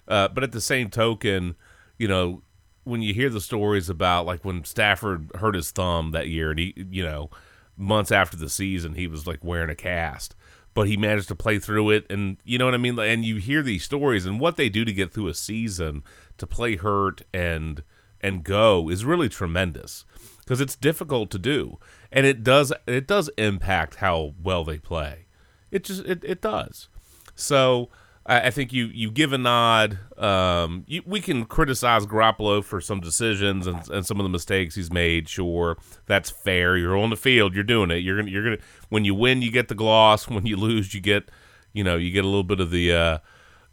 uh, 0.09 0.29
but 0.29 0.45
at 0.45 0.53
the 0.53 0.61
same 0.61 0.91
token 0.91 1.55
you 1.99 2.09
know 2.09 2.43
when 2.85 3.01
you 3.01 3.15
hear 3.15 3.31
the 3.31 3.41
stories 3.41 3.89
about 3.89 4.27
like 4.27 4.45
when 4.45 4.65
Stafford 4.65 5.31
hurt 5.37 5.55
his 5.55 5.71
thumb 5.71 6.11
that 6.11 6.29
year 6.29 6.51
and 6.51 6.59
he 6.59 6.75
you 6.91 7.03
know 7.03 7.31
months 7.77 8.13
after 8.13 8.37
the 8.37 8.49
season 8.49 8.95
he 8.95 9.07
was 9.07 9.27
like 9.27 9.43
wearing 9.43 9.71
a 9.71 9.75
cast 9.75 10.35
but 10.75 10.89
he 10.89 10.97
managed 10.97 11.29
to 11.29 11.35
play 11.35 11.59
through 11.59 11.91
it. 11.91 12.05
And 12.11 12.37
you 12.45 12.59
know 12.59 12.67
what 12.67 12.75
I 12.75 12.79
mean? 12.79 12.99
And 12.99 13.25
you 13.25 13.37
hear 13.37 13.63
these 13.63 13.85
stories 13.85 14.27
and 14.27 14.41
what 14.41 14.57
they 14.57 14.69
do 14.69 14.85
to 14.85 14.93
get 14.93 15.13
through 15.13 15.29
a 15.29 15.35
season 15.35 16.03
to 16.37 16.47
play 16.47 16.77
hurt 16.77 17.23
and 17.33 17.83
and 18.21 18.43
go 18.43 18.89
is 18.89 19.05
really 19.05 19.29
tremendous 19.29 20.05
because 20.41 20.61
it's 20.61 20.77
difficult 20.77 21.31
to 21.31 21.39
do. 21.39 21.79
And 22.11 22.27
it 22.27 22.43
does 22.43 22.73
it 22.87 23.07
does 23.07 23.31
impact 23.39 23.97
how 23.97 24.35
well 24.43 24.65
they 24.65 24.79
play. 24.79 25.27
It 25.71 25.85
just 25.85 26.05
it, 26.05 26.23
it 26.25 26.43
does. 26.43 26.89
So 27.37 27.89
I, 28.27 28.51
think 28.51 28.73
you 28.73 28.87
you 28.87 29.11
give 29.11 29.33
a 29.33 29.39
nod 29.39 29.99
um 30.19 30.85
you, 30.87 31.03
we 31.05 31.21
can 31.21 31.45
criticize 31.45 32.07
Garoppolo 32.07 32.65
for 32.65 32.81
some 32.81 33.01
decisions 33.01 33.67
and, 33.67 33.87
and 33.91 34.07
some 34.07 34.19
of 34.19 34.25
the 34.25 34.31
mistakes 34.31 34.75
he's 34.75 34.91
made 34.91 35.29
sure 35.29 35.77
that's 36.07 36.31
fair 36.31 36.77
you're 36.77 36.97
on 36.97 37.11
the 37.11 37.17
field 37.17 37.55
you're 37.55 37.65
doing 37.65 37.91
it 37.91 37.97
you're 37.97 38.17
gonna 38.17 38.31
you're 38.31 38.45
gonna 38.45 38.59
when 38.89 39.05
you 39.05 39.15
win 39.15 39.43
you 39.43 39.51
get 39.51 39.69
the 39.69 39.75
gloss 39.75 40.29
when 40.29 40.47
you 40.47 40.57
lose 40.57 40.95
you 40.95 41.01
get 41.01 41.31
you 41.73 41.85
know 41.85 41.97
you 41.97 42.11
get 42.11 42.25
a 42.25 42.29
little 42.29 42.45
bit 42.45 42.61
of 42.61 42.71
the 42.71 42.93
uh 42.93 43.19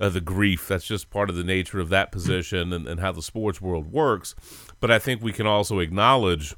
uh, 0.02 0.10
the 0.10 0.20
grief. 0.20 0.68
That's 0.68 0.86
just 0.86 1.12
part 1.12 1.30
of 1.30 1.36
the 1.36 1.44
nature 1.44 1.80
of 1.80 1.90
that 1.90 2.12
position 2.12 2.74
and, 2.74 2.88
and 2.88 3.00
how 3.00 3.12
the 3.12 3.22
sports 3.22 3.62
world 3.62 3.92
works. 3.92 4.34
But 4.80 4.90
I 4.90 4.98
think 4.98 5.22
we 5.22 5.32
can 5.32 5.46
also 5.46 5.78
acknowledge 5.78 6.56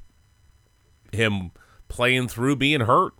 him 1.11 1.51
playing 1.89 2.29
through 2.29 2.55
being 2.55 2.81
hurt, 2.81 3.13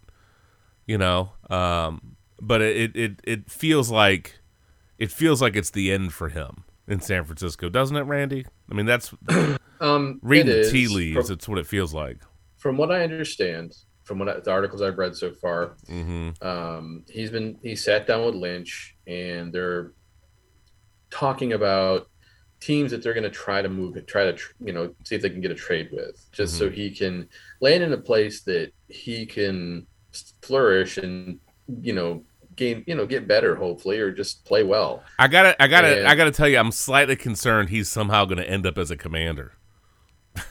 you 0.87 0.97
know. 0.97 1.33
Um, 1.49 2.15
but 2.41 2.61
it, 2.61 2.95
it 2.95 3.19
it 3.23 3.51
feels 3.51 3.91
like 3.91 4.39
it 4.97 5.11
feels 5.11 5.41
like 5.41 5.55
it's 5.55 5.71
the 5.71 5.91
end 5.91 6.13
for 6.13 6.29
him 6.29 6.63
in 6.87 6.99
San 7.01 7.23
Francisco, 7.25 7.69
doesn't 7.69 7.95
it, 7.95 8.03
Randy? 8.03 8.45
I 8.69 8.73
mean, 8.73 8.85
that's 8.85 9.13
Um, 9.81 10.19
reading 10.21 10.55
the 10.55 10.69
tea 10.71 10.87
leaves. 10.87 11.27
From, 11.27 11.33
It's 11.33 11.47
what 11.47 11.57
it 11.59 11.67
feels 11.67 11.93
like. 11.93 12.19
from 12.57 12.77
what 12.77 12.91
I 12.91 13.03
understand, 13.03 13.75
from 14.05 14.19
what 14.19 14.29
I, 14.29 14.39
the 14.39 14.51
articles 14.51 14.81
I've 14.81 14.97
read 14.97 15.15
so 15.15 15.31
far, 15.33 15.75
hmm 15.87 16.29
um, 16.41 17.03
he's 17.09 17.31
been 17.31 17.57
he 17.61 17.75
sat 17.75 18.07
down 18.07 18.25
with 18.25 18.35
Lynch 18.35 18.95
and 19.07 19.51
they're 19.51 19.91
talking 21.09 21.53
about 21.53 22.07
teams 22.59 22.91
that 22.91 23.03
they're 23.03 23.13
going 23.13 23.23
to 23.23 23.29
try 23.29 23.61
to 23.61 23.67
move 23.69 23.93
try 24.05 24.23
to 24.23 24.33
tr- 24.33 24.53
you 24.63 24.71
know 24.71 24.95
see 25.03 25.15
if 25.15 25.21
they 25.21 25.29
can 25.29 25.41
get 25.41 25.51
a 25.51 25.55
trade 25.55 25.89
with, 25.91 26.25
just 26.31 26.57
so 26.57 26.69
he 26.69 26.89
can 26.89 27.27
land 27.59 27.83
in 27.83 27.91
a 27.93 27.97
place 27.97 28.41
that 28.43 28.71
he 28.87 29.25
can 29.25 29.85
flourish 30.41 30.97
and 30.97 31.39
you 31.81 31.93
know 31.93 32.23
gain 32.55 32.83
you 32.87 32.95
know 32.95 33.05
get 33.05 33.27
better 33.27 33.55
hopefully 33.55 33.99
or 33.99 34.11
just 34.11 34.45
play 34.45 34.63
well. 34.63 35.03
I 35.19 35.27
gotta, 35.27 35.61
I 35.61 35.67
gotta, 35.67 35.99
And- 35.99 36.07
I 36.07 36.15
gotta 36.15 36.31
tell 36.31 36.47
you, 36.47 36.57
I'm 36.57 36.71
slightly 36.71 37.15
concerned 37.15 37.69
he's 37.69 37.89
somehow 37.89 38.25
going 38.25 38.37
to 38.37 38.49
end 38.49 38.65
up 38.65 38.77
as 38.77 38.91
a 38.91 38.97
commander. 38.97 39.53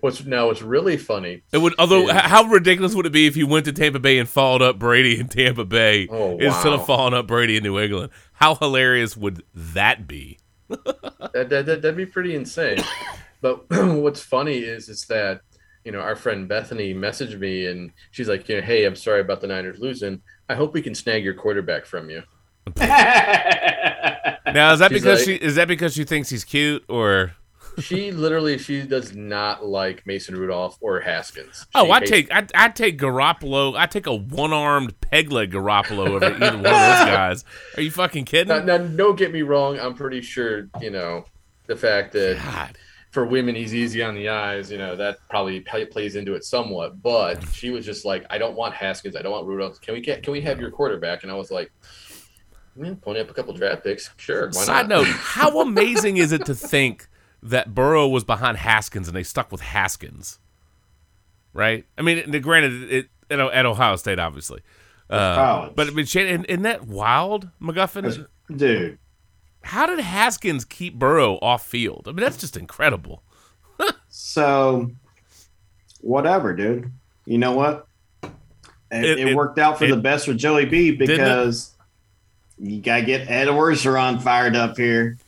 what's 0.00 0.24
now 0.24 0.46
what's 0.46 0.62
really 0.62 0.96
funny 0.96 1.42
It 1.52 1.58
would, 1.58 1.74
although, 1.78 2.04
h- 2.08 2.16
how 2.22 2.44
ridiculous 2.44 2.94
would 2.94 3.04
it 3.06 3.12
be 3.12 3.26
if 3.26 3.36
you 3.36 3.46
went 3.46 3.66
to 3.66 3.72
Tampa 3.72 3.98
Bay 3.98 4.18
and 4.18 4.28
followed 4.28 4.62
up 4.62 4.78
Brady 4.78 5.20
in 5.20 5.28
Tampa 5.28 5.64
Bay 5.64 6.08
Oh, 6.10 6.38
instead 6.38 6.72
of 6.72 6.86
following 6.86 7.14
up 7.14 7.26
Brady 7.26 7.56
in 7.56 7.62
New 7.62 7.78
England? 7.78 8.10
How 8.32 8.54
hilarious 8.54 9.16
would 9.16 9.42
that 9.54 10.06
be? 10.08 10.38
that, 10.68 11.32
that, 11.32 11.48
that, 11.50 11.66
that'd 11.66 11.96
be 11.96 12.06
pretty 12.06 12.34
insane. 12.34 12.78
But 13.40 13.66
what's 13.70 14.22
funny 14.22 14.56
is 14.60 14.88
is 14.88 15.02
that 15.10 15.42
you 15.84 15.92
know 15.92 16.00
our 16.00 16.16
friend 16.16 16.48
Bethany 16.48 16.94
messaged 16.94 17.38
me 17.38 17.66
and 17.66 17.90
she's 18.10 18.28
like, 18.28 18.48
you 18.48 18.56
know, 18.56 18.62
hey, 18.62 18.84
I'm 18.84 18.96
sorry 18.96 19.20
about 19.20 19.40
the 19.40 19.46
Niners 19.46 19.78
losing. 19.78 20.22
I 20.48 20.54
hope 20.54 20.74
we 20.74 20.82
can 20.82 20.94
snag 20.94 21.24
your 21.24 21.34
quarterback 21.34 21.86
from 21.86 22.10
you. 22.10 22.22
Now, 24.46 24.72
is 24.72 24.78
that 24.78 24.90
She's 24.92 25.02
because 25.02 25.26
like- 25.26 25.40
she 25.40 25.44
is 25.44 25.56
that 25.56 25.68
because 25.68 25.94
she 25.94 26.04
thinks 26.04 26.28
he's 26.28 26.44
cute 26.44 26.84
or? 26.88 27.32
She 27.80 28.12
literally 28.12 28.56
she 28.58 28.82
does 28.82 29.16
not 29.16 29.66
like 29.66 30.06
Mason 30.06 30.36
Rudolph 30.36 30.78
or 30.80 31.00
Haskins. 31.00 31.66
Oh, 31.74 31.90
I 31.90 31.98
take 32.00 32.32
I 32.32 32.46
I 32.54 32.68
take 32.68 32.96
Garoppolo. 32.98 33.76
I 33.76 33.86
take 33.86 34.06
a 34.06 34.14
one 34.14 34.52
armed 34.52 35.00
peg 35.00 35.32
leg 35.32 35.50
Garoppolo 35.50 36.08
over 36.08 36.24
either 36.24 36.38
one 36.38 36.58
of 36.58 36.62
those 36.62 36.62
guys. 36.72 37.44
Are 37.76 37.82
you 37.82 37.90
fucking 37.90 38.26
kidding? 38.26 38.46
Now, 38.48 38.62
now, 38.62 38.78
don't 38.78 39.16
get 39.16 39.32
me 39.32 39.42
wrong. 39.42 39.80
I'm 39.80 39.94
pretty 39.94 40.20
sure 40.20 40.68
you 40.80 40.90
know 40.90 41.24
the 41.66 41.74
fact 41.74 42.12
that 42.12 42.36
God. 42.40 42.78
For 43.14 43.24
women 43.24 43.54
he's 43.54 43.74
easy 43.74 44.02
on 44.02 44.14
the 44.14 44.28
eyes. 44.28 44.70
You 44.70 44.76
know 44.78 44.96
that 44.96 45.18
probably 45.30 45.60
play, 45.60 45.84
plays 45.86 46.16
into 46.16 46.34
it 46.34 46.44
somewhat. 46.44 47.00
But 47.00 47.42
she 47.52 47.70
was 47.70 47.86
just 47.86 48.04
like, 48.04 48.26
I 48.28 48.36
don't 48.38 48.56
want 48.56 48.74
Haskins. 48.74 49.16
I 49.16 49.22
don't 49.22 49.32
want 49.32 49.46
Rudolph. 49.46 49.80
Can 49.80 49.94
we 49.94 50.00
get? 50.00 50.22
Can 50.22 50.32
we 50.32 50.40
have 50.42 50.60
your 50.60 50.70
quarterback? 50.70 51.22
And 51.22 51.32
I 51.32 51.36
was 51.36 51.50
like, 51.50 51.72
yeah, 52.76 52.94
pony 53.00 53.20
up 53.20 53.30
a 53.30 53.34
couple 53.34 53.54
draft 53.54 53.84
picks. 53.84 54.10
Sure. 54.16 54.46
Why 54.48 54.64
Side 54.64 54.88
not? 54.88 55.04
note: 55.04 55.06
How 55.06 55.60
amazing 55.60 56.16
is 56.18 56.32
it 56.32 56.44
to 56.46 56.54
think 56.54 57.06
that 57.42 57.74
Burrow 57.74 58.08
was 58.08 58.24
behind 58.24 58.56
Haskins 58.58 59.06
and 59.08 59.16
they 59.16 59.22
stuck 59.22 59.52
with 59.52 59.60
Haskins? 59.60 60.40
Right? 61.52 61.86
I 61.96 62.02
mean, 62.02 62.30
the- 62.30 62.40
granted, 62.40 62.92
it 62.92 63.08
at, 63.30 63.38
at 63.38 63.64
Ohio 63.64 63.94
State, 63.96 64.18
obviously. 64.18 64.60
Uh, 65.08 65.70
but 65.76 65.86
I 65.86 65.90
mean, 65.90 66.06
Shane, 66.06 66.26
isn't- 66.26 66.44
isn't 66.46 66.62
that 66.62 66.86
wild, 66.86 67.48
MacGuffin? 67.62 68.26
Dude, 68.54 68.98
How 69.64 69.86
did 69.86 70.00
Haskins 70.00 70.64
keep 70.64 70.98
Burrow 70.98 71.38
off 71.42 71.66
field? 71.66 72.04
I 72.06 72.10
mean, 72.12 72.22
that's 72.24 72.36
just 72.36 72.56
incredible. 72.56 73.22
so 74.08 74.90
whatever, 76.00 76.54
dude. 76.54 76.92
You 77.26 77.38
know 77.38 77.52
what? 77.52 77.86
It, 78.22 78.30
It- 79.04 79.18
it, 79.20 79.28
it- 79.28 79.36
worked 79.36 79.58
out 79.58 79.78
for 79.78 79.84
it- 79.86 79.90
the 79.90 79.96
best 79.96 80.26
for 80.26 80.34
Joey 80.34 80.66
B 80.66 80.92
because 80.92 81.74
you 82.58 82.80
gotta 82.80 83.02
get 83.02 83.28
Ed 83.30 83.48
Orgeron 83.48 84.22
fired 84.22 84.54
up 84.54 84.76
here. 84.76 85.18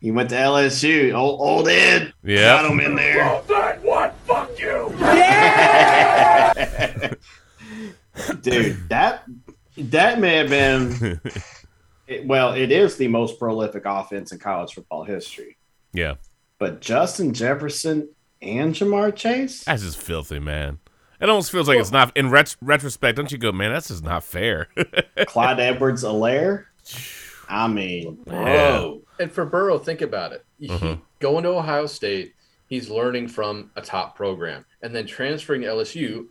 He 0.00 0.10
went 0.10 0.30
to 0.30 0.36
LSU. 0.36 1.14
Old, 1.14 1.40
old 1.40 1.68
Ed. 1.68 2.14
Yeah. 2.24 2.62
Got 2.62 2.70
him 2.70 2.80
in 2.80 2.94
there. 2.96 3.18
Well, 3.46 3.76
what? 3.82 4.14
Fuck 4.26 4.58
you. 4.58 4.92
Yeah. 4.98 6.54
Dude, 8.40 8.88
that 8.88 9.24
that 9.76 10.18
may 10.18 10.36
have 10.38 10.48
been 10.48 11.20
it- 12.10 12.26
well, 12.26 12.52
it 12.52 12.70
is 12.72 12.96
the 12.96 13.08
most 13.08 13.38
prolific 13.38 13.84
offense 13.86 14.32
in 14.32 14.38
college 14.38 14.74
football 14.74 15.04
history. 15.04 15.56
Yeah. 15.92 16.14
But 16.58 16.80
Justin 16.80 17.32
Jefferson 17.32 18.08
and 18.42 18.74
Ja'Marr 18.74 19.14
Chase? 19.14 19.64
That's 19.64 19.82
just 19.82 19.98
filthy, 19.98 20.38
man. 20.38 20.78
It 21.20 21.28
almost 21.28 21.50
feels 21.52 21.68
like 21.68 21.78
it's 21.78 21.90
not. 21.92 22.16
In 22.16 22.30
ret- 22.30 22.56
retrospect, 22.62 23.16
don't 23.16 23.30
you 23.30 23.36
go, 23.38 23.52
man? 23.52 23.72
That's 23.72 23.88
just 23.88 24.02
not 24.02 24.24
fair. 24.24 24.68
Clyde 25.26 25.60
Edwards-Helaire. 25.60 26.64
I 27.48 27.68
mean, 27.68 28.14
bro. 28.26 29.02
And 29.18 29.30
for 29.30 29.44
Burrow, 29.44 29.78
think 29.78 30.00
about 30.00 30.32
it. 30.32 30.44
He, 30.58 30.68
Mhm. 30.68 31.00
going 31.18 31.42
to 31.44 31.50
Ohio 31.50 31.84
State, 31.86 32.32
he's 32.68 32.88
learning 32.88 33.28
from 33.28 33.70
a 33.76 33.82
top 33.82 34.16
program, 34.16 34.64
and 34.82 34.94
then 34.94 35.06
transferring 35.06 35.60
to 35.62 35.66
LSU, 35.66 36.26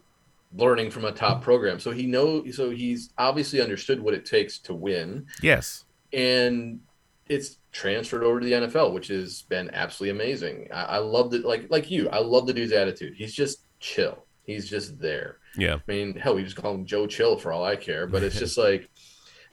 learning 0.56 0.92
from 0.92 1.06
a 1.06 1.12
top 1.12 1.42
program. 1.42 1.80
So 1.80 1.92
he 1.92 2.08
know 2.08 2.44
So 2.52 2.70
he's 2.70 3.12
obviously 3.18 3.62
understood 3.62 4.00
what 4.00 4.14
it 4.14 4.26
takes 4.26 4.60
to 4.60 4.74
win, 4.74 5.28
yes. 5.42 5.86
and 6.14 6.80
it's 7.28 7.58
transferred 7.72 8.24
over 8.24 8.40
to 8.40 8.46
the 8.46 8.54
NFL, 8.54 8.92
which 8.94 9.08
has 9.10 9.44
been 9.44 9.70
absolutely 9.74 10.20
amazing. 10.20 10.68
I, 10.74 10.84
I 10.84 10.98
love 10.98 11.34
it. 11.34 11.46
Like 11.46 11.68
like 11.70 11.92
you, 11.92 12.10
I 12.10 12.20
love 12.20 12.48
the 12.48 12.54
dude's 12.54 12.72
attitude. 12.72 13.14
He's 13.16 13.34
just 13.34 13.60
chill. 13.80 14.26
He's 14.44 14.68
just 14.68 15.00
there. 15.00 15.38
Yeah. 15.56 15.76
I 15.76 15.82
mean, 15.92 16.16
hell, 16.16 16.36
we 16.36 16.44
just 16.44 16.56
call 16.56 16.74
him 16.74 16.86
Joe 16.86 17.06
Chill 17.06 17.38
for 17.38 17.52
all 17.52 17.64
I 17.64 17.76
care. 17.76 18.08
But 18.08 18.24
it's 18.24 18.40
just 18.40 18.58
like 18.58 18.90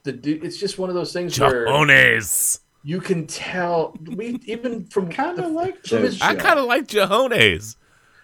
the 0.05 0.13
dude. 0.13 0.43
It's 0.43 0.57
just 0.57 0.79
one 0.79 0.89
of 0.89 0.95
those 0.95 1.13
things 1.13 1.39
where 1.39 1.69
you 2.83 3.01
can 3.01 3.27
tell. 3.27 3.95
We 4.15 4.41
even 4.47 4.87
from 4.87 5.11
Kind 5.11 5.39
of 5.39 5.51
like 5.53 5.85
From 5.85 6.03
his- 6.05 6.23
I 6.23 6.35
kind 6.35 6.59
of 6.59 6.65
like 6.65 6.87
Jahones. 6.87 7.77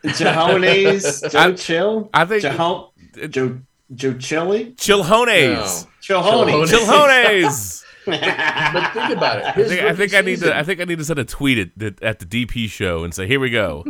Jahones, 0.05 1.31
Joe 1.33 1.39
I- 1.39 1.53
Chill. 1.53 2.11
I 2.13 2.25
think 2.25 2.43
Jahon, 2.43 2.91
Joe 3.31 3.61
Joe 3.95 4.15
Chili. 4.15 4.73
Chilhones. 4.73 5.87
Chilhoney. 6.03 6.67
Chilhones. 6.67 7.85
But 8.05 8.93
think 8.93 9.17
about 9.17 9.39
it. 9.39 9.45
I 9.45 9.53
think, 9.53 9.81
I, 9.83 9.95
think 9.95 10.15
I 10.15 10.21
need 10.23 10.41
to. 10.41 10.57
I 10.57 10.63
think 10.65 10.81
I 10.81 10.85
need 10.85 10.99
to 10.99 11.05
send 11.05 11.21
a 11.21 11.25
tweet 11.25 11.59
at 11.59 11.71
the, 11.77 11.95
at 12.03 12.19
the 12.19 12.27
DP 12.27 12.69
show 12.69 13.05
and 13.05 13.15
say, 13.15 13.27
"Here 13.27 13.41
we 13.41 13.51
go." 13.51 13.85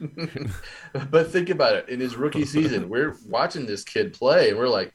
But 1.10 1.30
think 1.32 1.50
about 1.50 1.74
it. 1.74 1.88
In 1.88 1.98
his 1.98 2.14
rookie 2.16 2.44
season, 2.44 2.88
we're 2.88 3.16
watching 3.26 3.66
this 3.66 3.82
kid 3.82 4.12
play, 4.12 4.50
and 4.50 4.58
we're 4.58 4.68
like, 4.68 4.94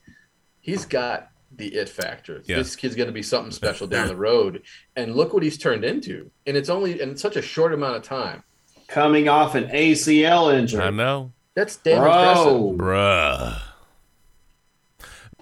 he's 0.61 0.85
got 0.85 1.29
the 1.55 1.67
it 1.67 1.89
factor. 1.89 2.41
Yeah. 2.45 2.57
This 2.57 2.75
kid's 2.75 2.95
going 2.95 3.07
to 3.07 3.13
be 3.13 3.23
something 3.23 3.51
special 3.51 3.87
down 3.87 4.07
the 4.07 4.15
road. 4.15 4.63
And 4.95 5.15
look 5.15 5.33
what 5.33 5.43
he's 5.43 5.57
turned 5.57 5.83
into. 5.83 6.31
And 6.45 6.55
it's 6.55 6.69
only 6.69 7.01
in 7.01 7.17
such 7.17 7.35
a 7.35 7.41
short 7.41 7.73
amount 7.73 7.97
of 7.97 8.03
time. 8.03 8.43
Coming 8.89 9.29
off 9.29 9.53
an 9.53 9.67
ACL 9.67 10.53
injury. 10.53 10.81
I 10.81 10.89
know, 10.89 11.31
That's 11.55 11.75
damn 11.77 11.97
impressive. 11.97 12.77
Bro. 12.77 12.87
bruh. 12.87 13.61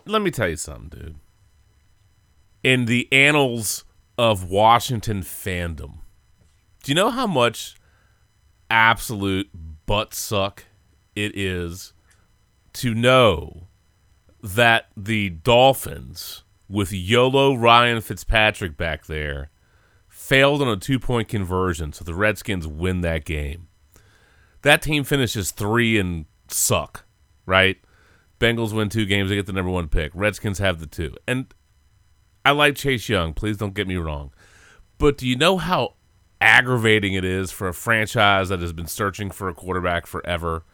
Let 0.05 0.21
me 0.21 0.31
tell 0.31 0.49
you 0.49 0.57
something, 0.57 0.89
dude. 0.89 1.15
In 2.62 2.86
the 2.86 3.07
annals 3.12 3.86
of 4.17 4.49
Washington 4.49 5.21
fandom, 5.21 5.99
do 6.83 6.91
you 6.91 6.95
know 6.95 7.10
how 7.10 7.27
much 7.27 7.75
absolute 8.69 9.49
butt 9.86 10.13
suck 10.13 10.65
it 11.15 11.38
is 11.38 11.93
to 12.73 12.93
know 12.93 13.67
that 14.43 14.88
the 14.95 15.29
Dolphins, 15.29 16.43
with 16.69 16.91
YOLO 16.91 17.55
Ryan 17.55 18.01
Fitzpatrick 18.01 18.75
back 18.75 19.05
there, 19.05 19.49
failed 20.27 20.61
on 20.61 20.67
a 20.67 20.75
two 20.75 20.99
point 20.99 21.29
conversion, 21.29 21.93
so 21.93 22.03
the 22.03 22.13
Redskins 22.13 22.67
win 22.67 22.99
that 22.99 23.23
game. 23.23 23.69
That 24.61 24.81
team 24.81 25.05
finishes 25.05 25.51
three 25.51 25.97
and 25.97 26.25
suck, 26.49 27.05
right? 27.45 27.77
Bengals 28.37 28.73
win 28.73 28.89
two 28.89 29.05
games, 29.05 29.29
they 29.29 29.35
get 29.35 29.45
the 29.45 29.53
number 29.53 29.71
one 29.71 29.87
pick. 29.87 30.11
Redskins 30.13 30.59
have 30.59 30.79
the 30.79 30.85
two. 30.85 31.15
And 31.25 31.53
I 32.43 32.51
like 32.51 32.75
Chase 32.75 33.07
Young, 33.07 33.33
please 33.33 33.55
don't 33.55 33.73
get 33.73 33.87
me 33.87 33.95
wrong. 33.95 34.33
But 34.97 35.17
do 35.17 35.25
you 35.25 35.37
know 35.37 35.57
how 35.57 35.95
aggravating 36.41 37.13
it 37.13 37.23
is 37.23 37.53
for 37.53 37.69
a 37.69 37.73
franchise 37.73 38.49
that 38.49 38.59
has 38.59 38.73
been 38.73 38.87
searching 38.87 39.31
for 39.31 39.47
a 39.47 39.53
quarterback 39.53 40.05
forever 40.05 40.65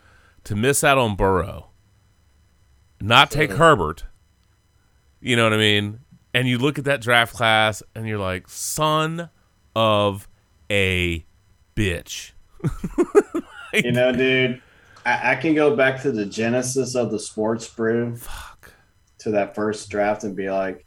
to 0.46 0.56
miss 0.56 0.84
out 0.84 0.98
on 0.98 1.16
Burrow, 1.16 1.70
not 3.00 3.30
take 3.30 3.52
Herbert? 3.52 4.06
You 5.22 5.36
know 5.36 5.44
what 5.44 5.54
I 5.54 5.58
mean? 5.58 6.00
And 6.34 6.48
you 6.48 6.58
look 6.58 6.80
at 6.80 6.86
that 6.86 7.02
draft 7.02 7.36
class 7.36 7.84
and 7.94 8.08
you're 8.08 8.18
like, 8.18 8.50
son 8.50 9.30
of 9.76 10.28
a 10.70 11.26
bitch. 11.76 12.32
You 13.74 13.92
know, 13.92 14.12
dude, 14.12 14.62
I, 15.04 15.32
I 15.32 15.36
can 15.36 15.56
go 15.56 15.76
back 15.76 16.02
to 16.04 16.12
the 16.12 16.28
genesis 16.28 16.94
of 16.94 17.10
the 17.10 17.18
sports 17.18 17.68
brew 17.68 18.16
Fuck. 18.16 18.72
to 19.20 19.32
that 19.32 19.56
first 19.56 19.90
draft 19.90 20.24
and 20.24 20.36
be 20.36 20.52
like, 20.52 20.86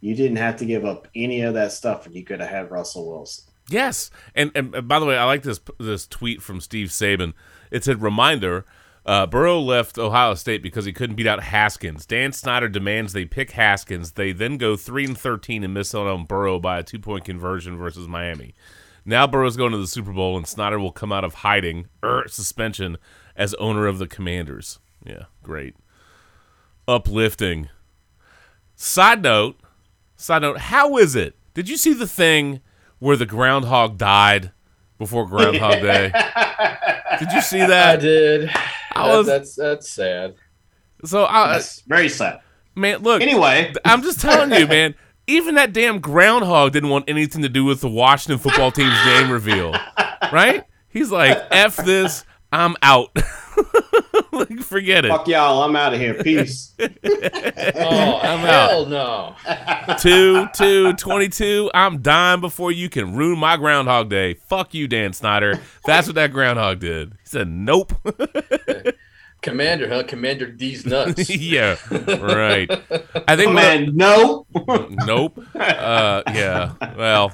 you 0.00 0.14
didn't 0.14 0.36
have 0.36 0.56
to 0.58 0.64
give 0.64 0.84
up 0.84 1.08
any 1.14 1.42
of 1.42 1.54
that 1.54 1.72
stuff 1.72 2.06
and 2.06 2.14
you 2.14 2.24
could 2.24 2.40
have 2.40 2.48
had 2.48 2.70
Russell 2.70 3.10
Wilson. 3.10 3.52
Yes, 3.68 4.10
and, 4.34 4.50
and 4.54 4.74
and 4.74 4.88
by 4.88 4.98
the 4.98 5.06
way, 5.06 5.16
I 5.16 5.24
like 5.24 5.42
this 5.42 5.60
this 5.78 6.06
tweet 6.06 6.42
from 6.42 6.60
Steve 6.60 6.88
Czaban. 6.88 7.34
It 7.70 7.84
said, 7.84 8.02
"Reminder: 8.02 8.64
uh, 9.06 9.26
Burrow 9.26 9.60
left 9.60 9.98
Ohio 9.98 10.34
State 10.34 10.62
because 10.62 10.84
he 10.84 10.92
couldn't 10.92 11.16
beat 11.16 11.26
out 11.26 11.42
Haskins. 11.42 12.04
Dan 12.04 12.32
Snyder 12.32 12.68
demands 12.68 13.12
they 13.12 13.24
pick 13.24 13.52
Haskins. 13.52 14.12
They 14.12 14.32
then 14.32 14.58
go 14.58 14.76
three 14.76 15.04
and 15.04 15.16
thirteen 15.16 15.64
and 15.64 15.72
miss 15.72 15.94
out 15.94 16.06
on 16.06 16.24
Burrow 16.24 16.58
by 16.58 16.78
a 16.78 16.82
two 16.82 16.98
point 16.98 17.24
conversion 17.24 17.76
versus 17.76 18.06
Miami. 18.06 18.54
Now 19.04 19.26
Burrow's 19.26 19.56
going 19.56 19.72
to 19.72 19.78
the 19.78 19.86
Super 19.86 20.12
Bowl, 20.12 20.36
and 20.36 20.46
Snyder 20.46 20.78
will 20.78 20.92
come 20.92 21.12
out 21.12 21.24
of 21.24 21.34
hiding 21.34 21.86
er, 22.04 22.24
suspension 22.28 22.98
as 23.34 23.54
owner 23.54 23.86
of 23.86 23.98
the 23.98 24.06
Commanders. 24.06 24.78
Yeah, 25.04 25.24
great, 25.42 25.76
uplifting. 26.86 27.70
Side 28.76 29.22
note, 29.22 29.60
side 30.16 30.42
note, 30.42 30.58
how 30.58 30.96
is 30.98 31.14
it? 31.16 31.36
Did 31.54 31.68
you 31.68 31.76
see 31.76 31.92
the 31.92 32.06
thing 32.06 32.60
where 32.98 33.16
the 33.16 33.26
groundhog 33.26 33.98
died 33.98 34.52
before 34.98 35.26
Groundhog 35.26 35.80
Day? 35.82 36.12
Did 37.18 37.32
you 37.32 37.40
see 37.42 37.58
that? 37.58 37.98
I 37.98 38.00
did. 38.00 38.50
I 38.92 39.06
That- 39.08 39.16
was- 39.18 39.26
that's 39.26 39.54
that's 39.56 39.90
sad. 39.90 40.34
So, 41.04 41.24
I, 41.24 41.42
uh, 41.44 41.52
That's 41.54 41.80
very 41.82 42.08
sad. 42.10 42.40
man, 42.74 42.98
look, 42.98 43.22
Anyway, 43.22 43.72
I'm 43.86 44.02
just 44.02 44.20
telling 44.20 44.52
you, 44.58 44.66
man. 44.66 44.94
Even 45.26 45.54
that 45.54 45.72
damn 45.72 46.00
groundhog 46.00 46.72
didn't 46.72 46.88
want 46.88 47.04
anything 47.08 47.42
to 47.42 47.48
do 47.48 47.64
with 47.64 47.80
the 47.80 47.88
Washington 47.88 48.38
football 48.38 48.72
team's 48.72 48.98
name 49.06 49.30
reveal, 49.30 49.72
right? 50.32 50.64
He's 50.88 51.10
like, 51.12 51.40
"F 51.52 51.76
this, 51.76 52.24
I'm 52.52 52.74
out." 52.82 53.16
like, 54.48 54.58
forget 54.60 55.04
it. 55.04 55.08
fuck 55.08 55.26
y'all. 55.28 55.62
I'm 55.62 55.74
out 55.76 55.94
of 55.94 56.00
here. 56.00 56.14
Peace. 56.14 56.74
Oh 56.82 58.18
I'm 58.22 58.40
out. 58.44 58.70
hell 58.70 58.86
no! 58.86 59.34
two, 59.98 60.46
two, 60.54 60.92
22. 60.94 61.70
I'm 61.74 62.00
dying 62.02 62.40
before 62.40 62.70
you 62.72 62.88
can 62.88 63.14
ruin 63.14 63.38
my 63.38 63.56
Groundhog 63.56 64.08
Day. 64.10 64.34
Fuck 64.34 64.74
you, 64.74 64.86
Dan 64.88 65.12
Snyder. 65.12 65.60
That's 65.86 66.06
what 66.06 66.14
that 66.16 66.32
groundhog 66.32 66.78
did. 66.80 67.10
He 67.12 67.16
said, 67.28 67.48
"Nope." 67.48 67.92
Commander, 69.42 69.88
huh? 69.88 70.02
Commander 70.06 70.46
D's 70.50 70.84
nuts. 70.84 71.30
yeah, 71.34 71.76
right. 71.90 72.70
I 73.26 73.36
think 73.36 73.48
Oh, 73.50 73.52
man, 73.52 73.96
no. 73.96 74.46
nope. 75.06 75.40
Uh, 75.54 76.22
yeah. 76.28 76.72
Well. 76.96 77.32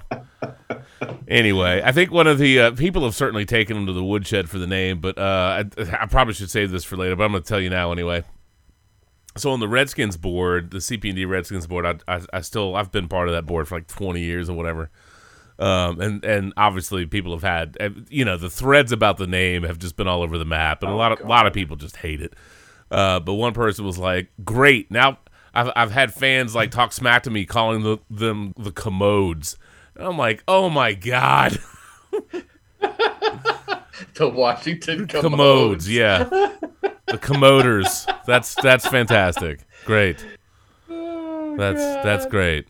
Anyway, 1.28 1.82
I 1.84 1.92
think 1.92 2.10
one 2.10 2.26
of 2.26 2.38
the 2.38 2.60
uh, 2.60 2.70
people 2.72 3.04
have 3.04 3.14
certainly 3.14 3.44
taken 3.44 3.76
him 3.76 3.86
to 3.86 3.92
the 3.92 4.04
woodshed 4.04 4.48
for 4.48 4.58
the 4.58 4.66
name, 4.66 5.00
but 5.00 5.18
uh, 5.18 5.64
I, 5.78 5.82
I 6.00 6.06
probably 6.06 6.34
should 6.34 6.50
save 6.50 6.70
this 6.70 6.84
for 6.84 6.96
later. 6.96 7.16
But 7.16 7.24
I'm 7.24 7.32
going 7.32 7.42
to 7.42 7.48
tell 7.48 7.60
you 7.60 7.70
now 7.70 7.92
anyway. 7.92 8.24
So 9.36 9.50
on 9.50 9.60
the 9.60 9.68
Redskins 9.68 10.16
board, 10.16 10.70
the 10.70 10.78
CP&D 10.78 11.26
Redskins 11.26 11.66
board, 11.66 11.84
I, 11.84 11.96
I, 12.08 12.20
I 12.32 12.40
still 12.40 12.74
I've 12.74 12.90
been 12.90 13.08
part 13.08 13.28
of 13.28 13.34
that 13.34 13.44
board 13.44 13.68
for 13.68 13.76
like 13.76 13.86
20 13.86 14.20
years 14.20 14.48
or 14.48 14.56
whatever. 14.56 14.90
Um, 15.58 16.00
and 16.00 16.24
and 16.24 16.52
obviously 16.56 17.06
people 17.06 17.32
have 17.32 17.42
had 17.42 17.78
uh, 17.80 17.88
you 18.10 18.26
know 18.26 18.36
the 18.36 18.50
threads 18.50 18.92
about 18.92 19.16
the 19.16 19.26
name 19.26 19.62
have 19.62 19.78
just 19.78 19.96
been 19.96 20.06
all 20.06 20.22
over 20.22 20.36
the 20.36 20.44
map, 20.44 20.82
and 20.82 20.92
a 20.92 20.94
lot 20.94 21.12
of 21.12 21.20
a 21.20 21.26
lot 21.26 21.46
of 21.46 21.54
people 21.54 21.76
just 21.76 21.96
hate 21.96 22.20
it. 22.20 22.34
Uh, 22.90 23.20
but 23.20 23.34
one 23.34 23.54
person 23.54 23.86
was 23.86 23.98
like, 23.98 24.28
"Great, 24.44 24.90
now 24.90 25.18
I've 25.54 25.70
I've 25.74 25.90
had 25.92 26.12
fans 26.12 26.54
like 26.54 26.70
talk 26.70 26.92
smack 26.92 27.22
to 27.22 27.30
me, 27.30 27.46
calling 27.46 27.82
the, 27.82 27.98
them 28.10 28.52
the 28.58 28.70
commodes." 28.70 29.56
And 29.96 30.06
I'm 30.06 30.18
like, 30.18 30.42
"Oh 30.46 30.68
my 30.68 30.92
god, 30.94 31.58
the 32.80 34.28
Washington 34.28 35.06
commodes. 35.06 35.22
commodes, 35.86 35.90
yeah, 35.90 36.24
the 37.06 37.18
commoders. 37.18 38.06
That's 38.26 38.54
that's 38.56 38.86
fantastic, 38.86 39.60
great. 39.84 40.24
That's 40.88 41.80
that's 42.04 42.26
great. 42.26 42.68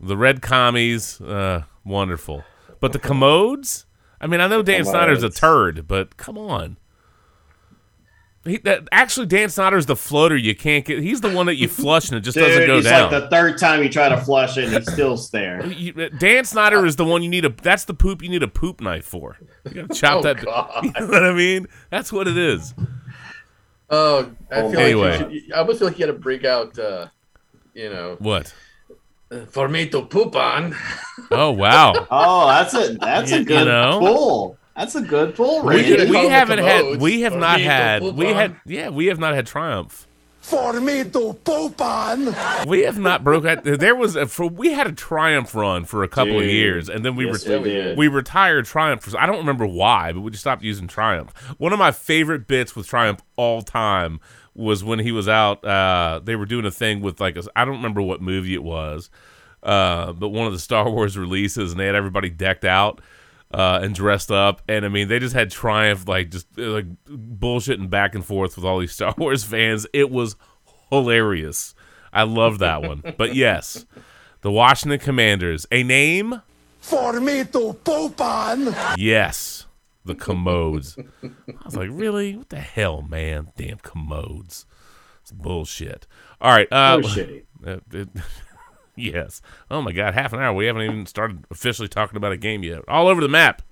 The 0.00 0.16
red 0.16 0.42
commies, 0.42 1.20
uh, 1.20 1.64
wonderful. 1.84 2.44
But 2.80 2.92
the 2.92 2.98
commodes? 2.98 3.86
I 4.20 4.26
mean, 4.26 4.40
I 4.40 4.46
know 4.46 4.62
Dan 4.62 4.84
Snyder's 4.84 5.22
a 5.22 5.30
turd, 5.30 5.88
but 5.88 6.16
come 6.16 6.38
on. 6.38 6.76
He, 8.46 8.58
that, 8.58 8.88
actually, 8.92 9.24
Dan 9.26 9.48
Snyder's 9.48 9.86
the 9.86 9.96
floater 9.96 10.36
you 10.36 10.54
can't 10.54 10.84
get. 10.84 11.02
He's 11.02 11.22
the 11.22 11.30
one 11.30 11.46
that 11.46 11.56
you 11.56 11.66
flush 11.66 12.08
and 12.10 12.18
it 12.18 12.20
just 12.20 12.36
doesn't 12.36 12.58
Dude, 12.60 12.66
go 12.66 12.76
it's 12.78 12.86
down. 12.86 13.10
like 13.10 13.22
the 13.22 13.28
third 13.30 13.56
time 13.58 13.82
you 13.82 13.88
try 13.88 14.08
to 14.10 14.18
flush 14.18 14.58
it 14.58 14.64
and 14.64 14.74
he's 14.74 14.92
still 14.92 15.16
there. 15.32 15.64
You- 15.72 16.10
Dan 16.10 16.44
Snyder 16.44 16.84
is 16.84 16.96
the 16.96 17.04
one 17.06 17.22
you 17.22 17.30
need 17.30 17.44
a. 17.46 17.48
That's 17.48 17.86
the 17.86 17.94
poop 17.94 18.22
you 18.22 18.28
need 18.28 18.42
a 18.42 18.48
poop 18.48 18.80
knife 18.82 19.06
for. 19.06 19.38
You 19.64 19.82
gotta 19.86 19.94
chop 19.94 20.18
Oh, 20.18 20.22
that. 20.22 20.36
God. 20.44 20.84
You 20.84 20.92
know 21.00 21.06
what 21.06 21.24
I 21.24 21.32
mean? 21.32 21.68
That's 21.90 22.12
what 22.12 22.28
it 22.28 22.36
is. 22.36 22.74
Oh, 23.90 24.30
I 24.50 24.60
feel 24.70 24.78
anyway. 24.78 25.18
like 25.18 25.30
should, 25.32 25.52
I 25.52 25.58
almost 25.58 25.78
feel 25.78 25.88
like 25.88 25.98
you 25.98 26.06
got 26.06 26.12
to 26.12 26.18
break 26.18 26.44
out. 26.44 26.78
Uh, 26.78 27.06
you 27.74 27.90
know, 27.90 28.16
What? 28.18 28.54
for 29.48 29.68
me 29.68 29.88
to 29.88 30.02
poop 30.02 30.36
on. 30.36 30.76
Oh 31.30 31.50
wow. 31.50 32.06
Oh, 32.10 32.48
that's 32.48 32.74
a 32.74 32.94
that's 33.00 33.30
You- 33.30 33.36
a 33.38 33.40
you 33.40 33.46
good 33.46 33.64
know? 33.66 33.98
pull. 34.00 34.58
That's 34.76 34.94
a 34.94 35.00
good 35.02 35.34
pull, 35.36 35.62
We, 35.62 35.76
Randy. 35.76 35.96
Randy. 35.96 36.10
We 36.10 36.26
haven't 36.28 36.58
had 36.58 37.00
we 37.00 37.20
have 37.20 37.34
or 37.34 37.38
not 37.38 37.60
had 37.60 38.02
we 38.02 38.26
had 38.26 38.56
yeah 38.66 38.88
we 38.88 39.06
have 39.06 39.18
not 39.18 39.34
had 39.34 39.46
triumph. 39.46 40.06
For 40.40 40.78
me 40.78 41.04
to 41.04 41.32
poop 41.42 41.80
on. 41.80 42.34
We 42.66 42.80
have 42.80 42.98
not 42.98 43.24
broke 43.24 43.46
out. 43.46 43.64
There 43.64 43.96
was 43.96 44.14
a, 44.14 44.26
for 44.26 44.46
we 44.46 44.72
had 44.72 44.86
a 44.86 44.92
triumph 44.92 45.54
run 45.54 45.86
for 45.86 46.02
a 46.02 46.08
couple 46.08 46.38
of 46.38 46.44
years, 46.44 46.90
and 46.90 47.02
then 47.02 47.16
we 47.16 47.24
Yes, 47.24 47.46
were 47.48 47.60
we 47.60 47.94
we 47.94 48.08
retired 48.08 48.66
Triumph. 48.66 49.04
For, 49.04 49.18
I 49.18 49.24
don't 49.24 49.38
remember 49.38 49.66
why, 49.66 50.12
but 50.12 50.20
we 50.20 50.30
just 50.30 50.42
stopped 50.42 50.62
using 50.62 50.86
Triumph. 50.86 51.32
One 51.56 51.72
of 51.72 51.78
my 51.78 51.92
favorite 51.92 52.46
bits 52.46 52.76
with 52.76 52.86
Triumph 52.86 53.22
all 53.36 53.62
time 53.62 54.20
was 54.54 54.84
when 54.84 54.98
he 54.98 55.12
was 55.12 55.28
out. 55.28 55.64
Uh, 55.64 56.20
they 56.22 56.36
were 56.36 56.44
doing 56.44 56.66
a 56.66 56.70
thing 56.70 57.00
with 57.00 57.22
like 57.22 57.38
I 57.38 57.62
I 57.62 57.64
don't 57.64 57.76
remember 57.76 58.02
what 58.02 58.20
movie 58.20 58.52
it 58.52 58.62
was, 58.62 59.08
uh, 59.62 60.12
but 60.12 60.28
one 60.28 60.46
of 60.46 60.52
the 60.52 60.58
Star 60.58 60.90
Wars 60.90 61.16
releases, 61.16 61.70
and 61.70 61.80
they 61.80 61.86
had 61.86 61.94
everybody 61.94 62.28
decked 62.28 62.66
out. 62.66 63.00
Uh, 63.54 63.78
and 63.84 63.94
dressed 63.94 64.32
up, 64.32 64.62
and 64.68 64.84
I 64.84 64.88
mean, 64.88 65.06
they 65.06 65.20
just 65.20 65.32
had 65.34 65.48
Triumph 65.48 66.08
like 66.08 66.28
just 66.30 66.48
like 66.58 66.86
bullshitting 67.06 67.88
back 67.88 68.16
and 68.16 68.24
forth 68.24 68.56
with 68.56 68.64
all 68.64 68.80
these 68.80 68.90
Star 68.98 69.14
Wars 69.16 69.44
fans. 69.44 69.86
It 69.92 70.10
was 70.10 70.34
hilarious. 70.90 71.72
I 72.12 72.24
love 72.24 72.58
that 72.58 72.82
one. 72.82 73.02
But 73.16 73.34
yes, 73.36 73.86
the 74.40 74.50
Washington 74.50 74.98
Commanders, 74.98 75.66
a 75.70 75.84
name 75.84 76.42
For 76.80 77.20
me 77.20 77.44
to 77.44 77.74
poop 77.84 78.20
on. 78.20 78.74
Yes, 78.98 79.66
the 80.04 80.14
commodes. 80.16 80.96
I 81.22 81.64
was 81.64 81.76
like, 81.76 81.90
really? 81.92 82.36
What 82.36 82.48
the 82.48 82.58
hell, 82.60 83.02
man? 83.02 83.52
Damn 83.56 83.78
commodes. 83.78 84.66
It's 85.22 85.30
bullshit. 85.32 86.06
All 86.40 86.50
right. 86.52 86.66
Uh, 86.72 86.98
Oh, 87.02 87.06
shitty. 87.06 87.44
uh, 87.66 87.76
it- 87.92 88.08
yes. 88.96 89.40
Oh 89.70 89.82
my 89.82 89.92
God, 89.92 90.14
half 90.14 90.32
an 90.32 90.40
hour. 90.40 90.52
We 90.54 90.66
haven't 90.66 90.82
even 90.82 91.06
started 91.06 91.44
officially 91.50 91.88
talking 91.88 92.16
about 92.16 92.32
a 92.32 92.36
game 92.36 92.62
yet. 92.62 92.82
All 92.88 93.08
over 93.08 93.20
the 93.20 93.28
map. 93.28 93.62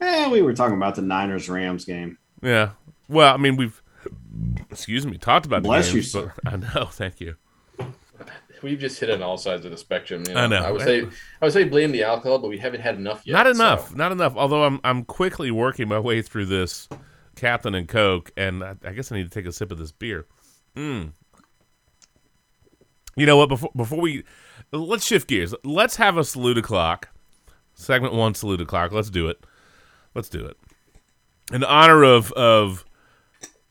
Eh, 0.00 0.28
we 0.28 0.42
were 0.42 0.52
talking 0.54 0.76
about 0.76 0.94
the 0.96 1.02
Niners 1.02 1.48
Rams 1.48 1.84
game. 1.84 2.18
Yeah. 2.42 2.70
Well, 3.08 3.32
I 3.32 3.36
mean, 3.36 3.56
we've 3.56 3.80
excuse 4.70 5.06
me 5.06 5.16
talked 5.18 5.46
about. 5.46 5.62
the 5.62 5.68
Bless 5.68 5.88
you, 5.92 6.00
games, 6.00 6.12
but- 6.12 6.30
I 6.46 6.56
know. 6.56 6.86
Thank 6.90 7.20
you. 7.20 7.36
We've 8.62 8.78
just 8.78 8.98
hit 8.98 9.10
on 9.10 9.22
all 9.22 9.36
sides 9.36 9.66
of 9.66 9.70
the 9.72 9.76
spectrum. 9.76 10.24
You 10.26 10.32
know? 10.34 10.40
I 10.40 10.46
know. 10.46 10.56
I 10.64 10.70
would 10.70 10.80
say 10.80 11.02
I 11.02 11.44
would 11.44 11.52
say 11.52 11.64
blame 11.64 11.92
the 11.92 12.02
alcohol, 12.04 12.38
but 12.38 12.48
we 12.48 12.56
haven't 12.58 12.80
had 12.80 12.94
enough 12.96 13.22
yet. 13.26 13.34
not 13.34 13.44
so- 13.46 13.50
enough. 13.62 13.94
Not 13.94 14.12
enough. 14.12 14.34
Although 14.36 14.64
I'm 14.64 14.80
I'm 14.84 15.04
quickly 15.04 15.50
working 15.50 15.86
my 15.88 15.98
way 15.98 16.22
through 16.22 16.46
this 16.46 16.88
Captain 17.36 17.74
and 17.74 17.86
Coke, 17.88 18.30
and 18.38 18.64
I, 18.64 18.74
I 18.84 18.92
guess 18.92 19.12
I 19.12 19.16
need 19.16 19.24
to 19.24 19.30
take 19.30 19.44
a 19.46 19.52
sip 19.52 19.70
of 19.70 19.76
this 19.78 19.92
beer. 19.92 20.26
Mm. 20.76 21.12
You 23.16 23.26
know 23.26 23.36
what? 23.36 23.48
Before 23.48 23.70
before 23.76 24.00
we 24.00 24.24
let's 24.72 25.06
shift 25.06 25.28
gears. 25.28 25.54
Let's 25.64 25.96
have 25.96 26.16
a 26.16 26.24
salute 26.24 26.58
o'clock. 26.58 27.10
Segment 27.74 28.14
one, 28.14 28.34
salute 28.34 28.60
o'clock. 28.60 28.92
Let's 28.92 29.10
do 29.10 29.28
it. 29.28 29.44
Let's 30.14 30.28
do 30.28 30.44
it. 30.46 30.56
In 31.52 31.64
honor 31.64 32.02
of 32.02 32.32
of 32.32 32.84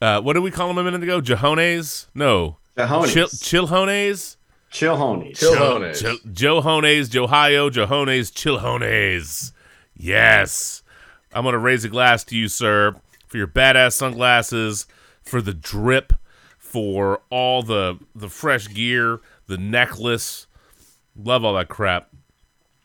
uh, 0.02 0.22
what 0.22 0.34
did 0.34 0.44
we 0.44 0.52
call 0.52 0.70
him 0.70 0.78
a 0.78 0.84
minute 0.84 1.04
ago? 1.04 1.22
Jahones? 1.22 2.08
No, 2.14 2.58
Johones. 2.78 3.14
Chil- 3.14 3.28
Chilhones. 3.28 4.38
Chilhones. 4.72 5.38
Chilhones. 5.38 6.00
Chil- 6.02 6.18
Johones, 6.32 7.10
Johio, 7.10 7.72
Johones, 7.72 8.32
Chilhones. 8.32 9.52
Yes. 9.96 10.84
I'm 11.32 11.44
going 11.44 11.54
to 11.54 11.60
raise 11.60 11.84
a 11.86 11.90
glass 11.90 12.24
to 12.26 12.36
you, 12.38 12.48
sir, 12.48 12.96
for 13.28 13.38
your 13.38 13.48
badass 13.48 13.94
sunglasses, 13.94 14.88
for 15.22 15.42
the 15.42 15.54
drip, 15.54 16.14
for 16.58 17.22
all 17.30 17.64
the 17.64 18.00
the 18.16 18.30
fresh 18.30 18.68
gear, 18.68 19.22
the 19.54 19.62
necklace. 19.62 20.48
Love 21.16 21.46
all 21.46 21.54
that 21.54 21.70
crap. 21.70 22.10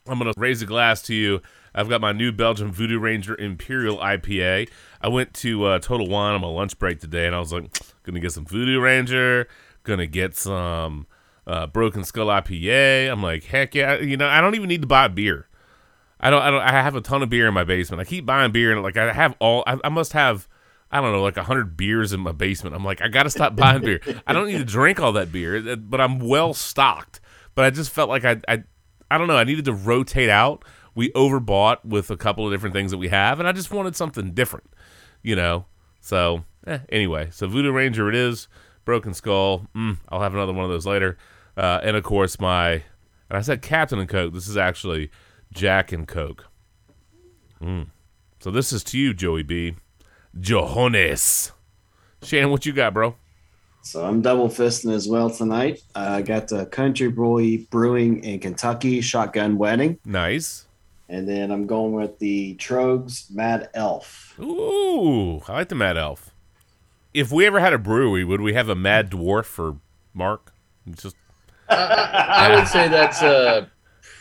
I'm 0.07 0.19
going 0.19 0.33
to 0.33 0.39
raise 0.39 0.61
a 0.61 0.66
glass 0.66 1.01
to 1.03 1.14
you. 1.14 1.41
I've 1.75 1.89
got 1.89 2.01
my 2.01 2.12
New 2.12 2.31
Belgium 2.31 2.73
Voodoo 2.73 2.99
Ranger 2.99 3.35
Imperial 3.39 3.97
IPA. 3.99 4.69
I 5.01 5.09
went 5.09 5.33
to 5.35 5.64
uh, 5.64 5.79
Total 5.79 6.07
Wine 6.07 6.35
on 6.35 6.41
my 6.41 6.49
lunch 6.49 6.79
break 6.79 7.01
today, 7.01 7.27
and 7.27 7.35
I 7.35 7.39
was 7.39 7.53
like, 7.53 7.71
gonna 8.03 8.21
get 8.21 8.33
some 8.33 8.45
Voodoo 8.45 8.81
Ranger, 8.81 9.49
gonna 9.83 10.07
get 10.07 10.37
some 10.37 11.07
uh, 11.47 11.66
Broken 11.69 12.05
Skull 12.05 12.27
IPA. 12.27 13.11
I'm 13.11 13.23
like, 13.23 13.45
heck 13.45 13.75
yeah! 13.75 13.99
You 13.99 14.16
know, 14.16 14.29
I 14.29 14.41
don't 14.41 14.55
even 14.55 14.69
need 14.69 14.83
to 14.83 14.89
buy 14.89 15.09
beer. 15.09 15.47
I 16.21 16.31
don't. 16.31 16.43
I 16.43 16.51
don't. 16.51 16.62
I 16.62 16.73
have 16.73 16.97
a 16.97 17.01
ton 17.01 17.23
of 17.23 17.31
beer 17.31 17.47
in 17.47 17.55
my 17.55 17.64
basement. 17.64 18.01
I 18.01 18.05
keep 18.05 18.27
buying 18.27 18.51
beer, 18.51 18.73
and 18.73 18.83
like 18.83 18.97
I 18.97 19.12
have 19.12 19.37
all. 19.39 19.62
I, 19.66 19.79
I 19.85 19.89
must 19.89 20.12
have. 20.12 20.49
I 20.91 21.01
don't 21.01 21.12
know, 21.12 21.22
like 21.22 21.36
hundred 21.36 21.76
beers 21.76 22.12
in 22.12 22.20
my 22.20 22.32
basement. 22.32 22.74
I'm 22.74 22.84
like, 22.84 23.03
I 23.03 23.09
gotta 23.09 23.30
stop 23.30 23.57
buying 23.57 23.82
beer. 23.82 24.01
I 24.26 24.32
don't 24.32 24.47
need 24.47 24.59
to 24.59 24.64
drink 24.64 25.01
all 25.01 25.12
that 25.12 25.30
beer, 25.30 25.72
uh, 25.72 25.76
but 25.76 26.01
I'm 26.01 26.18
well 26.18 26.55
stocked. 26.55 27.20
But 27.55 27.64
I 27.64 27.70
just 27.70 27.91
felt 27.91 28.09
like 28.09 28.24
I, 28.24 28.41
I, 28.49 28.64
I 29.11 29.18
don't 29.18 29.26
know. 29.26 29.36
I 29.36 29.45
needed 29.45 29.64
to 29.66 29.72
rotate 29.72 30.30
out. 30.30 30.64
We 30.95 31.11
overbought 31.11 31.84
with 31.84 32.11
a 32.11 32.16
couple 32.16 32.47
of 32.47 32.53
different 32.53 32.74
things 32.74 32.91
that 32.91 32.99
we 32.99 33.09
have, 33.09 33.39
and 33.39 33.49
I 33.49 33.53
just 33.53 33.70
wanted 33.70 33.97
something 33.97 34.32
different, 34.32 34.70
you 35.22 35.36
know. 35.36 35.66
So 36.01 36.45
eh, 36.66 36.78
anyway, 36.89 37.28
so 37.30 37.49
Voodoo 37.49 37.72
Ranger 37.72 38.09
it 38.09 38.14
is. 38.14 38.49
Broken 38.89 39.12
Skull. 39.12 39.66
Mm, 39.76 39.99
I'll 40.09 40.22
have 40.22 40.32
another 40.32 40.55
one 40.55 40.64
of 40.64 40.70
those 40.70 40.86
later. 40.86 41.18
Uh, 41.59 41.78
and 41.82 41.95
of 41.95 42.05
course 42.05 42.41
my, 42.41 42.70
and 42.70 42.82
I 43.36 43.43
said 43.43 43.61
Captain 43.61 43.99
and 43.99 44.09
Coke. 44.09 44.32
This 44.32 44.49
is 44.49 44.57
actually 44.57 45.11
Jack 45.53 45.93
and 45.93 46.09
Coke. 46.09 46.47
Mm. 47.61 47.89
So 48.41 48.51
this 48.51 48.72
is 48.72 48.82
to 48.84 48.99
you, 48.99 49.12
Joey 49.12 49.43
B. 49.43 49.74
Johannes. 50.39 51.53
Shannon, 52.22 52.51
what 52.51 52.66
you 52.66 52.72
got, 52.72 52.95
bro? 52.95 53.14
So 53.83 54.05
I'm 54.05 54.20
double 54.20 54.49
fisting 54.49 54.93
as 54.93 55.09
well 55.09 55.31
tonight. 55.31 55.81
Uh, 55.95 56.16
I 56.18 56.22
got 56.22 56.49
the 56.49 56.66
Country 56.66 57.09
Boy 57.09 57.66
Brewing 57.70 58.22
in 58.24 58.41
Kentucky 58.41 59.01
Shotgun 59.01 59.57
Wedding. 59.57 59.99
Nice. 60.05 60.66
And 61.09 61.26
then 61.26 61.51
I'm 61.51 61.66
going 61.66 61.93
with 61.93 62.18
the 62.18 62.55
Tröegs 62.57 63.31
Mad 63.31 63.70
Elf. 63.72 64.39
Ooh, 64.39 65.41
I 65.49 65.53
like 65.53 65.68
the 65.68 65.74
Mad 65.74 65.97
Elf. 65.97 66.35
If 67.14 67.33
we 67.33 67.47
ever 67.47 67.61
had 67.61 67.72
a 67.72 67.79
brewery, 67.79 68.24
would 68.24 68.43
we 68.43 68.53
have 68.53 68.68
a 68.68 68.74
Mad 68.74 69.11
Dwarf 69.11 69.47
for 69.47 69.76
Mark? 70.12 70.53
It's 70.87 71.03
just 71.03 71.16
I 71.68 72.55
would 72.55 72.68
say 72.68 72.89
that's 72.89 73.22
a 73.22 73.70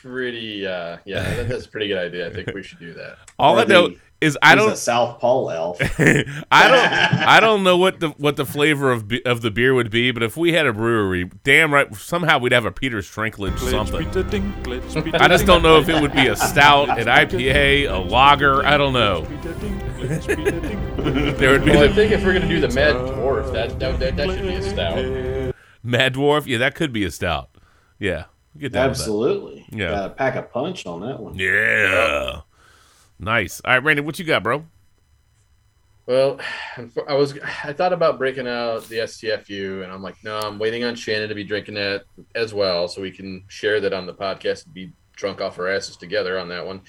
pretty. 0.07 0.65
Uh, 0.65 0.97
yeah, 1.05 1.23
that- 1.35 1.47
that's 1.49 1.65
a 1.65 1.69
pretty 1.69 1.87
good 1.87 1.97
idea. 1.97 2.27
I 2.27 2.33
think 2.33 2.53
we 2.53 2.63
should 2.63 2.79
do 2.79 2.93
that. 2.93 3.17
all 3.37 3.57
Or 3.57 3.61
I 3.61 3.65
know 3.65 3.89
the- 3.89 3.97
is 4.19 4.35
I 4.41 4.55
don't 4.55 4.71
a 4.71 4.75
South 4.75 5.19
Pole 5.19 5.51
elf. 5.51 5.77
I 5.99 6.23
don't 6.67 7.27
I 7.27 7.39
don't 7.39 7.63
know 7.63 7.77
what 7.77 7.99
the 7.99 8.09
what 8.17 8.35
the 8.35 8.45
flavor 8.47 8.91
of 8.91 9.07
be- 9.07 9.23
of 9.23 9.41
the 9.41 9.51
beer 9.51 9.75
would 9.75 9.91
be, 9.91 10.09
but 10.09 10.23
if 10.23 10.35
we 10.35 10.53
had 10.53 10.65
a 10.65 10.73
brewery, 10.73 11.29
damn 11.43 11.71
right, 11.71 11.93
somehow 11.95 12.39
we'd 12.39 12.51
have 12.51 12.65
a 12.65 12.71
Peter 12.71 12.97
Strenglich 12.99 13.59
something. 13.59 14.07
I 15.21 15.27
just 15.27 15.45
don't 15.45 15.61
know 15.61 15.79
if 15.79 15.87
it 15.87 16.01
would 16.01 16.13
be 16.13 16.25
a 16.27 16.35
stout, 16.35 16.97
an 16.97 17.05
IPA, 17.05 17.91
a 17.91 17.97
lager. 17.99 18.65
I 18.65 18.75
don't 18.77 18.93
know. 18.93 19.21
there 20.07 21.51
would 21.51 21.65
be 21.65 21.71
Well, 21.71 21.83
I 21.83 21.93
think 21.93 22.11
if 22.11 22.23
we're 22.23 22.33
gonna 22.33 22.47
do 22.47 22.59
the 22.59 22.69
Mad 22.69 22.95
Dwarf, 22.95 23.51
that 23.53 23.79
that, 23.79 23.99
that, 23.99 24.15
that 24.17 24.29
should 24.29 24.41
be 24.41 24.55
a 24.55 24.63
stout. 24.63 25.53
Mad 25.83 26.13
Dwarf. 26.15 26.47
Yeah, 26.47 26.57
that 26.57 26.75
could 26.75 26.91
be 26.91 27.03
a 27.03 27.11
stout. 27.11 27.49
Yeah, 27.99 28.25
get 28.57 28.71
down 28.71 28.89
with 28.89 28.97
that. 28.97 29.01
Absolutely. 29.03 29.65
Yeah. 29.71 29.91
Got 29.91 30.07
to 30.07 30.09
pack 30.11 30.35
a 30.35 30.43
punch 30.43 30.85
on 30.85 31.01
that 31.01 31.19
one. 31.19 31.35
Yeah, 31.35 32.41
nice. 33.19 33.61
All 33.63 33.73
right, 33.73 33.83
Randy, 33.83 34.01
what 34.01 34.19
you 34.19 34.25
got, 34.25 34.43
bro? 34.43 34.65
Well, 36.05 36.39
I 37.07 37.13
was 37.13 37.37
I 37.63 37.73
thought 37.73 37.93
about 37.93 38.17
breaking 38.17 38.47
out 38.47 38.87
the 38.87 38.99
STFU, 38.99 39.83
and 39.83 39.91
I'm 39.91 40.01
like, 40.01 40.15
no, 40.23 40.39
I'm 40.39 40.57
waiting 40.57 40.83
on 40.83 40.95
Shannon 40.95 41.29
to 41.29 41.35
be 41.35 41.43
drinking 41.43 41.75
that 41.75 42.03
as 42.33 42.53
well, 42.53 42.87
so 42.87 43.01
we 43.01 43.11
can 43.11 43.43
share 43.47 43.79
that 43.81 43.93
on 43.93 44.05
the 44.05 44.13
podcast 44.13 44.65
and 44.65 44.73
be 44.73 44.93
drunk 45.15 45.41
off 45.41 45.59
our 45.59 45.67
asses 45.67 45.97
together 45.97 46.39
on 46.39 46.49
that 46.49 46.65
one. 46.65 46.81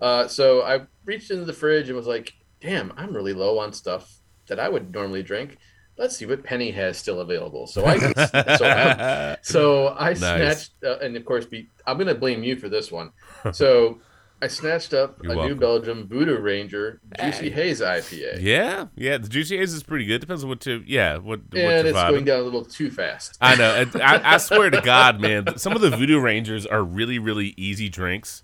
Uh, 0.00 0.26
so 0.28 0.62
I 0.62 0.80
reached 1.04 1.30
into 1.30 1.44
the 1.44 1.52
fridge 1.52 1.88
and 1.88 1.96
was 1.96 2.06
like, 2.06 2.32
damn, 2.60 2.92
I'm 2.96 3.14
really 3.14 3.34
low 3.34 3.58
on 3.58 3.72
stuff 3.72 4.20
that 4.46 4.60
I 4.60 4.68
would 4.68 4.92
normally 4.92 5.22
drink. 5.22 5.58
Let's 6.00 6.16
see 6.16 6.24
what 6.24 6.42
Penny 6.42 6.70
has 6.70 6.96
still 6.96 7.20
available. 7.20 7.66
So 7.66 7.84
I 7.84 7.98
so 7.98 8.30
I, 8.34 9.36
so 9.42 9.88
I 9.98 10.14
snatched, 10.14 10.72
uh, 10.82 10.98
and 11.00 11.14
of 11.14 11.26
course, 11.26 11.44
be, 11.44 11.68
I'm 11.86 11.98
going 11.98 12.06
to 12.08 12.14
blame 12.14 12.42
you 12.42 12.56
for 12.56 12.68
this 12.70 12.90
one. 12.90 13.12
So 13.52 14.00
I 14.42 14.46
snatched 14.46 14.94
up 14.94 15.22
You're 15.22 15.32
a 15.32 15.36
welcome. 15.36 15.52
New 15.52 15.60
Belgium 15.60 16.08
Voodoo 16.08 16.38
Ranger 16.38 17.00
Juicy 17.20 17.50
Hey. 17.50 17.68
Haze 17.68 17.80
IPA. 17.82 18.38
yeah, 18.40 18.86
yeah. 18.96 19.18
The 19.18 19.28
juicy 19.28 19.58
haze 19.58 19.74
is 19.74 19.82
pretty 19.82 20.06
good. 20.06 20.20
Depends 20.22 20.42
on 20.42 20.48
what 20.48 20.60
to. 20.60 20.82
Yeah, 20.86 21.18
what 21.18 21.40
what 21.50 21.58
and 21.58 21.86
you're 21.86 21.86
it's 21.88 21.98
vibing. 21.98 22.10
going 22.10 22.24
down 22.24 22.40
a 22.40 22.42
little 22.44 22.64
too 22.64 22.90
fast. 22.90 23.36
I 23.42 23.54
know. 23.56 23.84
I, 23.96 24.34
I 24.34 24.36
swear 24.38 24.70
to 24.70 24.80
God, 24.80 25.20
man, 25.20 25.58
some 25.58 25.74
of 25.74 25.82
the 25.82 25.90
Voodoo 25.90 26.18
Rangers 26.18 26.64
are 26.66 26.82
really, 26.82 27.18
really 27.18 27.52
easy 27.58 27.90
drinks. 27.90 28.42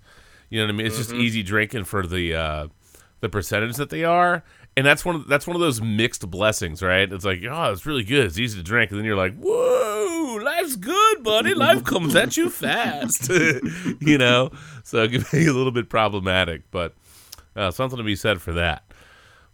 You 0.50 0.60
know 0.60 0.66
what 0.66 0.74
I 0.74 0.76
mean? 0.76 0.86
It's 0.86 0.98
just 0.98 1.12
easy 1.14 1.42
drinking 1.42 1.84
for 1.84 2.06
the 2.06 2.34
uh, 2.34 2.68
the 3.20 3.28
percentage 3.30 3.76
that 3.76 3.88
they 3.90 4.04
are, 4.04 4.44
and 4.76 4.84
that's 4.84 5.04
one 5.04 5.14
of 5.16 5.26
that's 5.26 5.46
one 5.46 5.56
of 5.56 5.60
those 5.60 5.80
mixed 5.80 6.28
blessings, 6.30 6.82
right? 6.82 7.10
It's 7.10 7.24
like, 7.24 7.40
oh, 7.48 7.72
it's 7.72 7.86
really 7.86 8.04
good, 8.04 8.26
it's 8.26 8.38
easy 8.38 8.58
to 8.58 8.62
drink, 8.62 8.90
and 8.90 8.98
then 8.98 9.06
you're 9.06 9.16
like, 9.16 9.34
whoa, 9.38 10.38
life's 10.42 10.76
good, 10.76 11.22
buddy. 11.22 11.54
Life 11.54 11.84
comes 11.84 12.14
at 12.14 12.36
you 12.36 12.50
fast, 12.50 13.28
you 14.00 14.18
know. 14.18 14.50
So 14.84 15.04
it 15.04 15.12
can 15.12 15.24
be 15.32 15.46
a 15.46 15.52
little 15.52 15.72
bit 15.72 15.88
problematic, 15.88 16.70
but 16.70 16.94
uh, 17.54 17.70
something 17.70 17.96
to 17.96 18.04
be 18.04 18.16
said 18.16 18.42
for 18.42 18.52
that. 18.52 18.84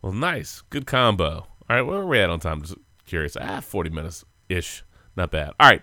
Well, 0.03 0.13
nice, 0.13 0.63
good 0.71 0.87
combo. 0.87 1.47
All 1.71 1.77
right, 1.77 1.83
where 1.83 2.01
are 2.01 2.07
we 2.07 2.19
at 2.19 2.29
on 2.29 2.41
time? 2.41 2.63
Just 2.63 2.75
curious. 3.07 3.37
Ah, 3.41 3.61
forty 3.61 3.91
minutes 3.91 4.25
ish, 4.49 4.83
not 5.17 5.31
bad. 5.31 5.53
All 5.61 5.69
right. 5.69 5.83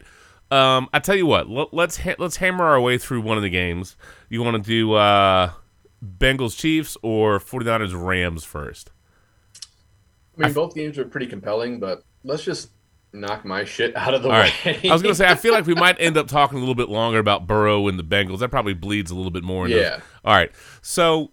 Um, 0.52 0.90
I 0.92 0.98
tell 1.00 1.16
you 1.16 1.28
what, 1.28 1.48
let, 1.48 1.74
let's 1.76 1.98
ha- 1.98 2.16
let's 2.18 2.38
hammer 2.38 2.66
our 2.66 2.82
way 2.82 2.98
through 2.98 3.22
one 3.22 3.38
of 3.38 3.44
the 3.44 3.52
games. 3.52 3.96
You 4.30 4.42
want 4.42 4.58
to 4.58 4.68
do 4.68 4.94
uh, 4.94 5.52
Bengals 6.04 6.58
Chiefs 6.58 6.98
or 7.04 7.40
49ers 7.40 7.94
Rams 7.94 8.44
first? 8.44 8.90
I 10.40 10.46
mean, 10.46 10.54
both 10.54 10.76
games 10.76 10.98
are 10.98 11.06
pretty 11.06 11.28
compelling, 11.28 11.80
but 11.80 12.04
let's 12.24 12.44
just 12.44 12.72
knock 13.12 13.44
my 13.44 13.64
shit 13.64 13.96
out 13.96 14.14
of 14.14 14.24
the 14.24 14.30
All 14.30 14.36
way. 14.36 14.52
right. 14.66 14.86
I 14.86 14.94
was 14.94 15.02
going 15.02 15.12
to 15.12 15.18
say, 15.18 15.28
I 15.28 15.36
feel 15.36 15.54
like 15.54 15.66
we 15.66 15.76
might 15.76 15.98
end 16.00 16.18
up 16.18 16.28
talking 16.28 16.58
a 16.58 16.60
little 16.60 16.76
bit 16.76 16.90
longer 16.90 17.20
about 17.20 17.48
Burrow 17.48 17.88
and 17.88 17.98
the 17.98 18.04
Bengals. 18.04 18.40
That 18.40 18.50
probably 18.50 18.74
bleeds 18.74 19.12
a 19.12 19.16
little 19.16 19.32
bit 19.32 19.44
more. 19.44 19.66
Into 19.66 19.80
Yeah. 19.80 20.00
All 20.24 20.36
right. 20.36 20.52
So 20.82 21.32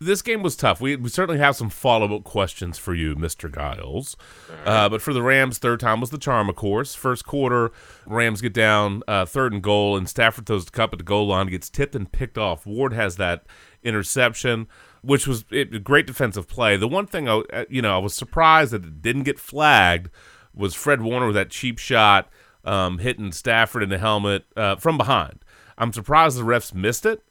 this 0.00 0.22
game 0.22 0.42
was 0.42 0.56
tough. 0.56 0.80
We, 0.80 0.96
we 0.96 1.08
certainly 1.08 1.40
have 1.40 1.56
some 1.56 1.70
follow 1.70 2.14
up 2.16 2.24
questions 2.24 2.78
for 2.78 2.94
you, 2.94 3.16
Mr. 3.16 3.52
Giles. 3.52 4.16
Uh, 4.64 4.88
but 4.88 5.02
for 5.02 5.12
the 5.12 5.22
Rams, 5.22 5.58
third 5.58 5.80
time 5.80 6.00
was 6.00 6.10
the 6.10 6.18
charm, 6.18 6.48
of 6.48 6.54
course. 6.56 6.94
First 6.94 7.26
quarter, 7.26 7.72
Rams 8.06 8.40
get 8.40 8.52
down 8.54 9.02
uh, 9.08 9.24
third 9.26 9.52
and 9.52 9.62
goal, 9.62 9.96
and 9.96 10.08
Stafford 10.08 10.46
throws 10.46 10.64
the 10.66 10.70
cup 10.70 10.92
at 10.92 10.98
the 10.98 11.04
goal 11.04 11.26
line, 11.26 11.48
gets 11.48 11.68
tipped 11.68 11.94
and 11.96 12.10
picked 12.10 12.38
off. 12.38 12.64
Ward 12.64 12.92
has 12.92 13.16
that 13.16 13.44
interception, 13.82 14.68
which 15.02 15.26
was 15.26 15.44
it, 15.50 15.84
great 15.84 16.06
defensive 16.06 16.48
play. 16.48 16.76
The 16.76 16.88
one 16.88 17.06
thing, 17.06 17.28
I, 17.28 17.38
uh, 17.52 17.64
you 17.68 17.82
know, 17.82 17.94
I 17.94 17.98
was 17.98 18.14
surprised 18.14 18.72
that 18.72 18.84
it 18.84 19.02
didn't 19.02 19.24
get 19.24 19.38
flagged 19.38 20.10
was 20.54 20.74
Fred 20.74 21.02
Warner 21.02 21.26
with 21.26 21.36
that 21.36 21.50
cheap 21.50 21.78
shot 21.78 22.28
um, 22.64 22.98
hitting 22.98 23.32
Stafford 23.32 23.82
in 23.82 23.88
the 23.88 23.98
helmet 23.98 24.44
uh, 24.56 24.76
from 24.76 24.98
behind. 24.98 25.38
I'm 25.76 25.92
surprised 25.92 26.36
the 26.38 26.42
refs 26.42 26.74
missed 26.74 27.06
it. 27.06 27.22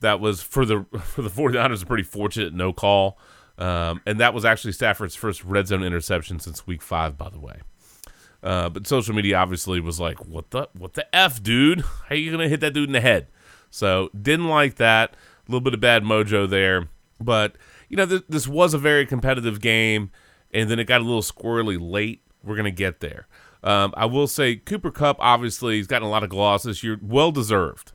That 0.00 0.18
was 0.20 0.42
for 0.42 0.64
the 0.64 0.84
for 1.02 1.22
the 1.22 1.30
49ers 1.30 1.82
a 1.82 1.86
pretty 1.86 2.02
fortunate 2.02 2.52
no 2.52 2.72
call. 2.72 3.18
Um, 3.56 4.00
and 4.04 4.18
that 4.18 4.34
was 4.34 4.44
actually 4.44 4.72
Stafford's 4.72 5.14
first 5.14 5.44
red 5.44 5.68
zone 5.68 5.84
interception 5.84 6.40
since 6.40 6.66
week 6.66 6.82
five, 6.82 7.16
by 7.16 7.30
the 7.30 7.38
way. 7.38 7.60
Uh, 8.42 8.68
but 8.68 8.86
social 8.86 9.14
media 9.14 9.36
obviously 9.36 9.80
was 9.80 10.00
like, 10.00 10.26
"What 10.26 10.50
the 10.50 10.68
what 10.74 10.94
the 10.94 11.14
f, 11.14 11.42
dude? 11.42 11.82
How 12.08 12.14
you 12.14 12.30
gonna 12.30 12.48
hit 12.48 12.60
that 12.60 12.74
dude 12.74 12.88
in 12.88 12.92
the 12.92 13.00
head?" 13.00 13.28
So 13.70 14.10
didn't 14.20 14.48
like 14.48 14.74
that. 14.76 15.12
A 15.12 15.50
little 15.50 15.60
bit 15.60 15.74
of 15.74 15.80
bad 15.80 16.02
mojo 16.02 16.48
there. 16.48 16.88
But 17.24 17.56
you 17.88 17.96
know, 17.96 18.06
th- 18.06 18.24
this 18.28 18.46
was 18.46 18.74
a 18.74 18.78
very 18.78 19.06
competitive 19.06 19.60
game, 19.60 20.10
and 20.52 20.70
then 20.70 20.78
it 20.78 20.84
got 20.84 21.00
a 21.00 21.04
little 21.04 21.22
squirrely 21.22 21.78
late. 21.80 22.22
We're 22.42 22.56
gonna 22.56 22.70
get 22.70 23.00
there. 23.00 23.26
Um, 23.62 23.94
I 23.96 24.04
will 24.06 24.26
say 24.26 24.56
Cooper 24.56 24.90
Kupp 24.90 25.16
obviously 25.20 25.76
he's 25.76 25.86
gotten 25.86 26.06
a 26.06 26.10
lot 26.10 26.22
of 26.22 26.28
gloss 26.28 26.64
this 26.64 26.84
year. 26.84 26.98
Well 27.00 27.32
deserved 27.32 27.92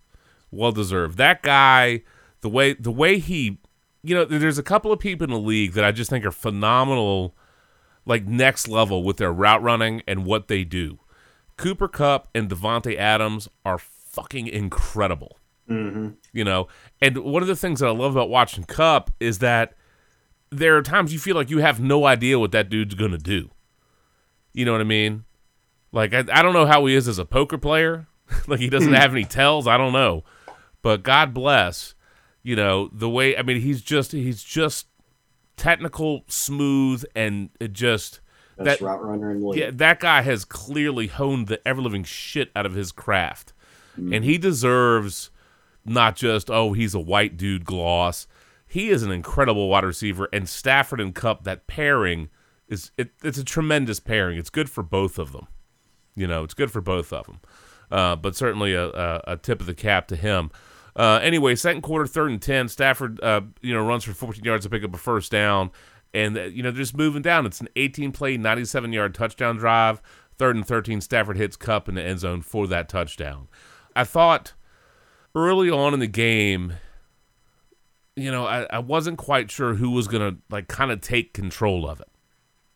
well 0.52 0.72
deserved. 0.72 1.18
That 1.18 1.42
guy, 1.42 2.04
the 2.42 2.50
way 2.50 2.74
the 2.74 2.92
way 2.92 3.20
he, 3.20 3.60
you 4.04 4.16
know, 4.16 4.26
there's 4.26 4.58
a 4.58 4.64
couple 4.64 4.92
of 4.92 5.00
people 5.00 5.26
in 5.26 5.32
the 5.32 5.40
league 5.40 5.74
that 5.74 5.86
I 5.86 5.92
just 5.92 6.10
think 6.10 6.26
are 6.26 6.32
phenomenal, 6.32 7.36
like 8.06 8.26
next 8.26 8.68
level 8.68 9.04
with 9.04 9.18
their 9.18 9.34
route 9.34 9.62
running 9.62 10.02
and 10.08 10.26
what 10.26 10.48
they 10.48 10.64
do. 10.64 11.00
Cooper 11.58 11.88
Kupp 11.88 12.30
and 12.34 12.50
Davante 12.50 12.98
Adams 12.98 13.50
are 13.66 13.78
fucking 13.78 14.48
incredible. 14.48 15.38
Mm-hmm. 15.70 16.10
You 16.34 16.44
know, 16.44 16.68
and 17.02 17.18
one 17.20 17.42
of 17.42 17.48
the 17.48 17.56
things 17.56 17.80
that 17.80 17.88
I 17.88 17.92
love 17.92 18.16
about 18.16 18.30
watching 18.30 18.64
Kupp 18.64 19.12
is 19.20 19.40
that 19.40 19.76
there 20.52 20.76
are 20.78 20.82
times 20.82 21.14
you 21.14 21.20
feel 21.20 21.36
like 21.36 21.50
you 21.50 21.60
have 21.60 21.80
no 21.80 22.06
idea 22.06 22.40
what 22.40 22.52
that 22.52 22.70
dude's 22.70 22.96
gonna 22.96 23.18
do. 23.18 23.50
You 24.54 24.66
know 24.66 24.72
what 24.72 24.82
I 24.82 24.86
mean? 24.86 25.26
Like 25.92 26.14
I, 26.14 26.26
I 26.32 26.42
don't 26.42 26.54
know 26.54 26.66
how 26.66 26.86
he 26.86 26.96
is 26.96 27.08
as 27.08 27.20
a 27.20 27.26
poker 27.26 27.58
player. 27.58 28.08
like 28.48 28.60
he 28.60 28.70
doesn't 28.70 28.94
have 28.94 29.12
any 29.12 29.26
tells. 29.26 29.68
I 29.68 29.78
don't 29.78 29.94
know, 29.94 30.24
but 30.82 31.04
God 31.04 31.34
bless, 31.34 31.96
you 32.44 32.56
know 32.56 32.90
the 32.92 33.10
way. 33.10 33.38
I 33.38 33.42
mean, 33.42 33.62
he's 33.62 33.82
just 33.82 34.12
he's 34.12 34.44
just 34.44 34.88
technical, 35.58 36.24
smooth, 36.28 37.04
and 37.16 37.50
it 37.60 37.74
just 37.74 38.22
Best 38.58 38.80
that 38.80 38.86
route 38.86 39.04
runner 39.04 39.32
in 39.32 39.42
the 39.42 39.48
league. 39.48 39.60
yeah, 39.60 39.72
that 39.74 40.00
guy 40.00 40.22
has 40.22 40.46
clearly 40.46 41.08
honed 41.08 41.48
the 41.48 41.66
ever 41.68 41.82
living 41.82 42.04
shit 42.04 42.52
out 42.56 42.66
of 42.66 42.74
his 42.74 42.92
craft, 42.92 43.54
and 43.96 44.24
he 44.24 44.38
deserves 44.38 45.32
not 45.90 46.16
just 46.16 46.50
oh 46.50 46.74
he's 46.74 46.94
a 46.94 47.00
white 47.00 47.38
dude 47.38 47.66
gloss. 47.66 48.28
He 48.68 48.90
is 48.90 49.02
an 49.04 49.12
incredible 49.12 49.68
wide 49.68 49.84
receiver, 49.84 50.30
and 50.32 50.48
Stafford 50.48 51.02
and 51.02 51.14
Kupp 51.16 51.44
that 51.44 51.68
pairing 51.68 52.30
is 52.68 52.92
it, 52.98 53.12
it's 53.24 53.38
a 53.38 53.44
tremendous 53.44 54.00
pairing. 54.00 54.38
It's 54.38 54.50
good 54.50 54.70
for 54.70 54.84
both 54.84 55.18
of 55.18 55.32
them. 55.32 55.48
You 56.16 56.28
know, 56.28 56.44
it's 56.44 56.54
good 56.54 56.72
for 56.72 56.82
both 56.82 57.12
of 57.12 57.26
them. 57.26 57.40
Uh, 57.92 58.16
but 58.16 58.36
certainly 58.36 58.74
a, 58.74 58.90
a, 58.90 59.22
a 59.28 59.38
tip 59.38 59.60
of 59.60 59.66
the 59.66 59.74
cap 59.74 60.08
to 60.10 60.16
him. 60.16 60.52
Uh, 60.96 61.20
anyway, 61.24 61.56
second 61.56 61.82
quarter, 61.82 62.06
third 62.06 62.30
and 62.30 62.42
ten. 62.42 62.68
Stafford, 62.68 63.20
uh, 63.24 63.42
you 63.62 63.74
know, 63.74 63.84
runs 63.84 64.04
for 64.04 64.14
14 64.14 64.44
yards 64.44 64.66
to 64.66 64.70
pick 64.70 64.84
up 64.84 64.94
a 64.94 64.98
first 64.98 65.32
down, 65.32 65.72
and 66.14 66.38
uh, 66.38 66.44
you 66.44 66.62
know 66.62 66.72
they're 66.72 66.82
just 66.82 66.98
moving 66.98 67.22
down. 67.22 67.46
It's 67.46 67.62
an 67.62 67.70
18 67.76 68.12
play, 68.12 68.38
97 68.38 68.94
yard 68.94 69.16
touchdown 69.16 69.58
drive. 69.58 70.02
Third 70.38 70.56
and 70.56 70.66
13, 70.66 71.02
Stafford 71.02 71.38
hits 71.38 71.58
Kupp 71.58 71.90
in 71.90 71.96
the 71.96 72.04
end 72.04 72.20
zone 72.20 72.42
for 72.42 72.66
that 72.68 72.88
touchdown. 72.88 73.48
I 73.96 74.04
thought 74.04 74.54
early 75.36 75.70
on 75.70 75.94
in 75.94 76.00
the 76.00 76.08
game, 76.08 76.74
you 78.16 78.32
know, 78.32 78.46
I, 78.46 78.68
I 78.70 78.80
wasn't 78.80 79.18
quite 79.18 79.50
sure 79.52 79.76
who 79.76 79.92
was 79.92 80.08
gonna 80.08 80.38
like 80.50 80.68
kind 80.68 80.92
of 80.92 81.02
take 81.02 81.34
control 81.34 81.88
of 81.88 82.00
it, 82.00 82.10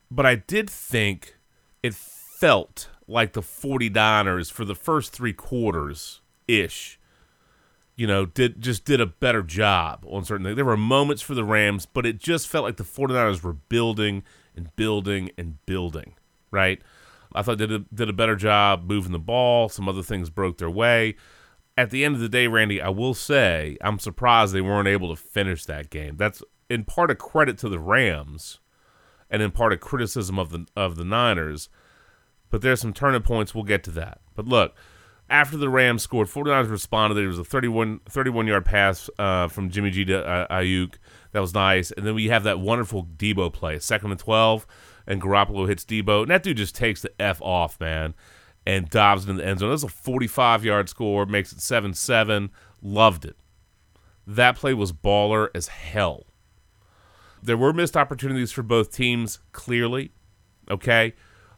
but 0.09 0.25
I 0.25 0.35
did 0.35 0.69
think 0.69 1.37
it 1.81 1.93
felt 1.93 2.89
like 3.07 3.33
the 3.33 3.41
49ers 3.41 4.51
for 4.51 4.65
the 4.65 4.75
first 4.75 5.11
three 5.11 5.33
quarters 5.33 6.21
ish 6.47 6.99
you 7.95 8.07
know 8.07 8.25
did 8.25 8.59
just 8.61 8.85
did 8.85 8.99
a 8.99 9.05
better 9.05 9.41
job 9.41 10.05
on 10.09 10.25
certain 10.25 10.45
things. 10.45 10.55
There 10.55 10.65
were 10.65 10.77
moments 10.77 11.21
for 11.21 11.35
the 11.35 11.43
rams 11.43 11.85
but 11.85 12.05
it 12.05 12.17
just 12.17 12.47
felt 12.47 12.63
like 12.63 12.77
the 12.77 12.83
49ers 12.83 13.43
were 13.43 13.53
building 13.53 14.23
and 14.55 14.73
building 14.75 15.31
and 15.37 15.63
building 15.65 16.15
right? 16.51 16.81
I 17.35 17.41
thought 17.41 17.57
they 17.57 17.65
did 17.65 17.81
a, 17.81 17.95
did 17.95 18.09
a 18.09 18.13
better 18.13 18.35
job 18.35 18.87
moving 18.87 19.11
the 19.11 19.19
ball. 19.19 19.67
Some 19.67 19.89
other 19.89 20.03
things 20.03 20.29
broke 20.29 20.59
their 20.59 20.69
way 20.69 21.15
at 21.77 21.89
the 21.89 22.05
end 22.05 22.15
of 22.15 22.21
the 22.21 22.29
day 22.29 22.47
randy 22.47 22.81
i 22.81 22.89
will 22.89 23.13
say 23.13 23.77
i'm 23.81 23.99
surprised 23.99 24.53
they 24.53 24.61
weren't 24.61 24.87
able 24.87 25.13
to 25.13 25.21
finish 25.21 25.65
that 25.65 25.89
game 25.89 26.15
that's 26.17 26.43
in 26.69 26.83
part 26.83 27.11
a 27.11 27.15
credit 27.15 27.57
to 27.57 27.69
the 27.69 27.79
rams 27.79 28.59
and 29.29 29.41
in 29.41 29.51
part 29.51 29.73
a 29.73 29.77
criticism 29.77 30.37
of 30.37 30.51
the 30.51 30.65
of 30.75 30.95
the 30.95 31.05
niners 31.05 31.69
but 32.53 32.61
there's 32.61 32.81
some 32.81 32.93
turning 32.93 33.23
points. 33.23 33.55
We'll 33.55 33.63
get 33.63 33.83
to 33.85 33.91
that. 33.93 34.21
But 34.35 34.45
look, 34.45 34.75
after 35.27 35.57
the 35.57 35.69
Rams 35.69 36.03
scored, 36.03 36.27
49ers 36.27 36.69
responded. 36.69 37.15
There 37.15 37.27
was 37.27 37.39
a 37.39 37.43
31, 37.43 38.01
31 38.07 38.45
yard 38.45 38.63
pass 38.63 39.09
uh, 39.17 39.47
from 39.47 39.71
Jimmy 39.71 39.89
G 39.89 40.05
to 40.05 40.23
uh, 40.23 40.47
Aiyuk. 40.55 40.93
That 41.31 41.39
was 41.39 41.55
nice. 41.55 41.89
And 41.89 42.05
then 42.05 42.13
we 42.13 42.27
have 42.27 42.43
that 42.43 42.59
wonderful 42.59 43.05
Deebo 43.05 43.51
play, 43.51 43.79
second 43.79 44.11
and 44.11 44.19
12, 44.19 44.67
and 45.07 45.19
Garoppolo 45.19 45.67
hits 45.67 45.83
Deebo. 45.83 46.21
And 46.21 46.29
that 46.29 46.43
dude 46.43 46.57
just 46.57 46.75
takes 46.75 47.01
the 47.01 47.11
F 47.19 47.41
off, 47.41 47.79
man, 47.79 48.13
and 48.65 48.89
dives 48.89 49.27
in 49.27 49.35
the 49.35 49.45
end 49.45 49.59
zone. 49.59 49.69
That's 49.69 49.83
a 49.83 49.89
45 49.89 50.63
yard 50.65 50.89
score, 50.89 51.25
makes 51.25 51.51
it 51.51 51.61
7 51.61 51.93
7. 51.93 52.49
Loved 52.81 53.25
it. 53.25 53.37
That 54.25 54.55
play 54.55 54.73
was 54.73 54.91
baller 54.91 55.49
as 55.53 55.67
hell. 55.67 56.25
There 57.41 57.57
were 57.57 57.73
missed 57.73 57.97
opportunities 57.97 58.51
for 58.51 58.63
both 58.63 58.91
teams, 58.91 59.39
clearly. 59.51 60.11
Okay 60.71 61.13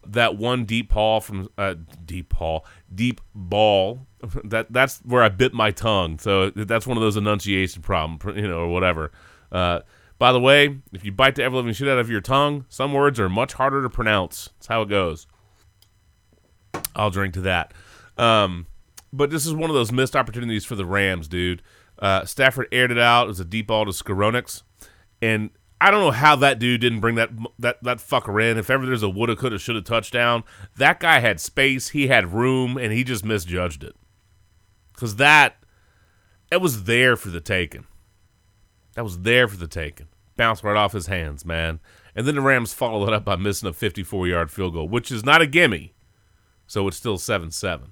that 0.07 0.37
one 0.37 0.65
deep 0.65 0.93
ball 0.93 1.21
from 1.21 1.49
uh, 1.57 1.75
deep 2.05 2.37
ball, 2.37 2.65
deep 2.93 3.21
ball. 3.33 4.07
That 4.43 4.73
that's 4.73 4.99
where 4.99 5.21
I 5.21 5.29
bit 5.29 5.53
my 5.53 5.69
tongue. 5.69 6.17
So 6.17 6.49
that's 6.49 6.87
one 6.87 6.97
of 6.97 7.03
those 7.03 7.15
enunciation 7.15 7.83
problem, 7.83 8.35
you 8.37 8.47
know, 8.47 8.57
or 8.57 8.69
whatever. 8.69 9.11
Uh, 9.51 9.81
by 10.17 10.31
the 10.31 10.39
way, 10.39 10.79
if 10.93 11.05
you 11.05 11.11
bite 11.11 11.35
the 11.35 11.43
ever 11.43 11.57
living 11.57 11.73
shit 11.73 11.87
out 11.87 11.99
of 11.99 12.09
your 12.09 12.21
tongue, 12.21 12.65
some 12.67 12.91
words 12.91 13.19
are 13.19 13.29
much 13.29 13.53
harder 13.53 13.83
to 13.83 13.89
pronounce. 13.89 14.49
That's 14.57 14.65
how 14.67 14.81
it 14.81 14.89
goes. 14.89 15.27
I'll 16.95 17.09
drink 17.09 17.33
to 17.35 17.41
that. 17.41 17.73
Um, 18.17 18.67
but 19.11 19.29
this 19.29 19.45
is 19.45 19.53
one 19.53 19.69
of 19.69 19.75
those 19.75 19.91
missed 19.91 20.15
opportunities 20.15 20.65
for 20.65 20.75
the 20.75 20.85
Rams, 20.85 21.27
dude. 21.27 21.61
Uh, 21.99 22.25
Stafford 22.25 22.67
aired 22.71 22.91
it 22.91 22.97
out. 22.97 23.25
It 23.25 23.29
was 23.29 23.39
a 23.39 23.45
deep 23.45 23.67
ball 23.67 23.85
to 23.85 23.91
Skoronix, 23.91 24.63
and 25.21 25.49
I 25.79 25.91
don't 25.91 26.01
know 26.01 26.11
how 26.11 26.35
that 26.37 26.59
dude 26.59 26.81
didn't 26.81 26.99
bring 26.99 27.15
that 27.15 27.29
that 27.59 27.81
that 27.83 27.97
fucker 27.99 28.43
in. 28.43 28.57
If 28.57 28.69
ever 28.69 28.85
there's 28.85 29.03
a 29.03 29.09
woulda, 29.09 29.35
coulda, 29.35 29.57
shoulda 29.57 29.81
touchdown, 29.81 30.43
that 30.77 30.99
guy 30.99 31.19
had 31.19 31.39
space, 31.39 31.89
he 31.89 32.07
had 32.07 32.33
room, 32.33 32.77
and 32.77 32.91
he 32.91 33.03
just 33.03 33.25
misjudged 33.25 33.83
it. 33.83 33.95
Cause 34.93 35.17
that 35.17 35.57
it 36.51 36.61
was 36.61 36.83
there 36.83 37.15
for 37.15 37.29
the 37.29 37.41
taking. 37.41 37.85
That 38.95 39.03
was 39.03 39.19
there 39.19 39.47
for 39.47 39.57
the 39.57 39.67
taking. 39.67 40.07
Bounced 40.37 40.63
right 40.63 40.77
off 40.77 40.93
his 40.93 41.07
hands, 41.07 41.45
man. 41.45 41.79
And 42.15 42.25
then 42.25 42.35
the 42.35 42.41
Rams 42.41 42.73
followed 42.73 43.07
it 43.07 43.13
up 43.13 43.25
by 43.25 43.35
missing 43.35 43.67
a 43.67 43.73
54 43.73 44.27
yard 44.27 44.51
field 44.51 44.73
goal, 44.73 44.87
which 44.87 45.11
is 45.11 45.25
not 45.25 45.41
a 45.41 45.47
gimme. 45.47 45.93
So 46.67 46.87
it's 46.87 46.97
still 46.97 47.17
7 47.17 47.51
7. 47.51 47.91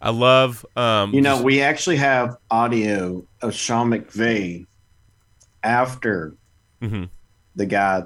I 0.00 0.10
love. 0.10 0.64
Um, 0.76 1.12
You 1.12 1.20
know, 1.20 1.42
we 1.42 1.60
actually 1.60 1.96
have 1.96 2.36
audio 2.50 3.26
of 3.42 3.54
Sean 3.54 3.90
McVay 3.90 4.66
after 5.62 6.34
Mhm. 6.82 7.10
the 7.56 7.66
guy. 7.66 8.04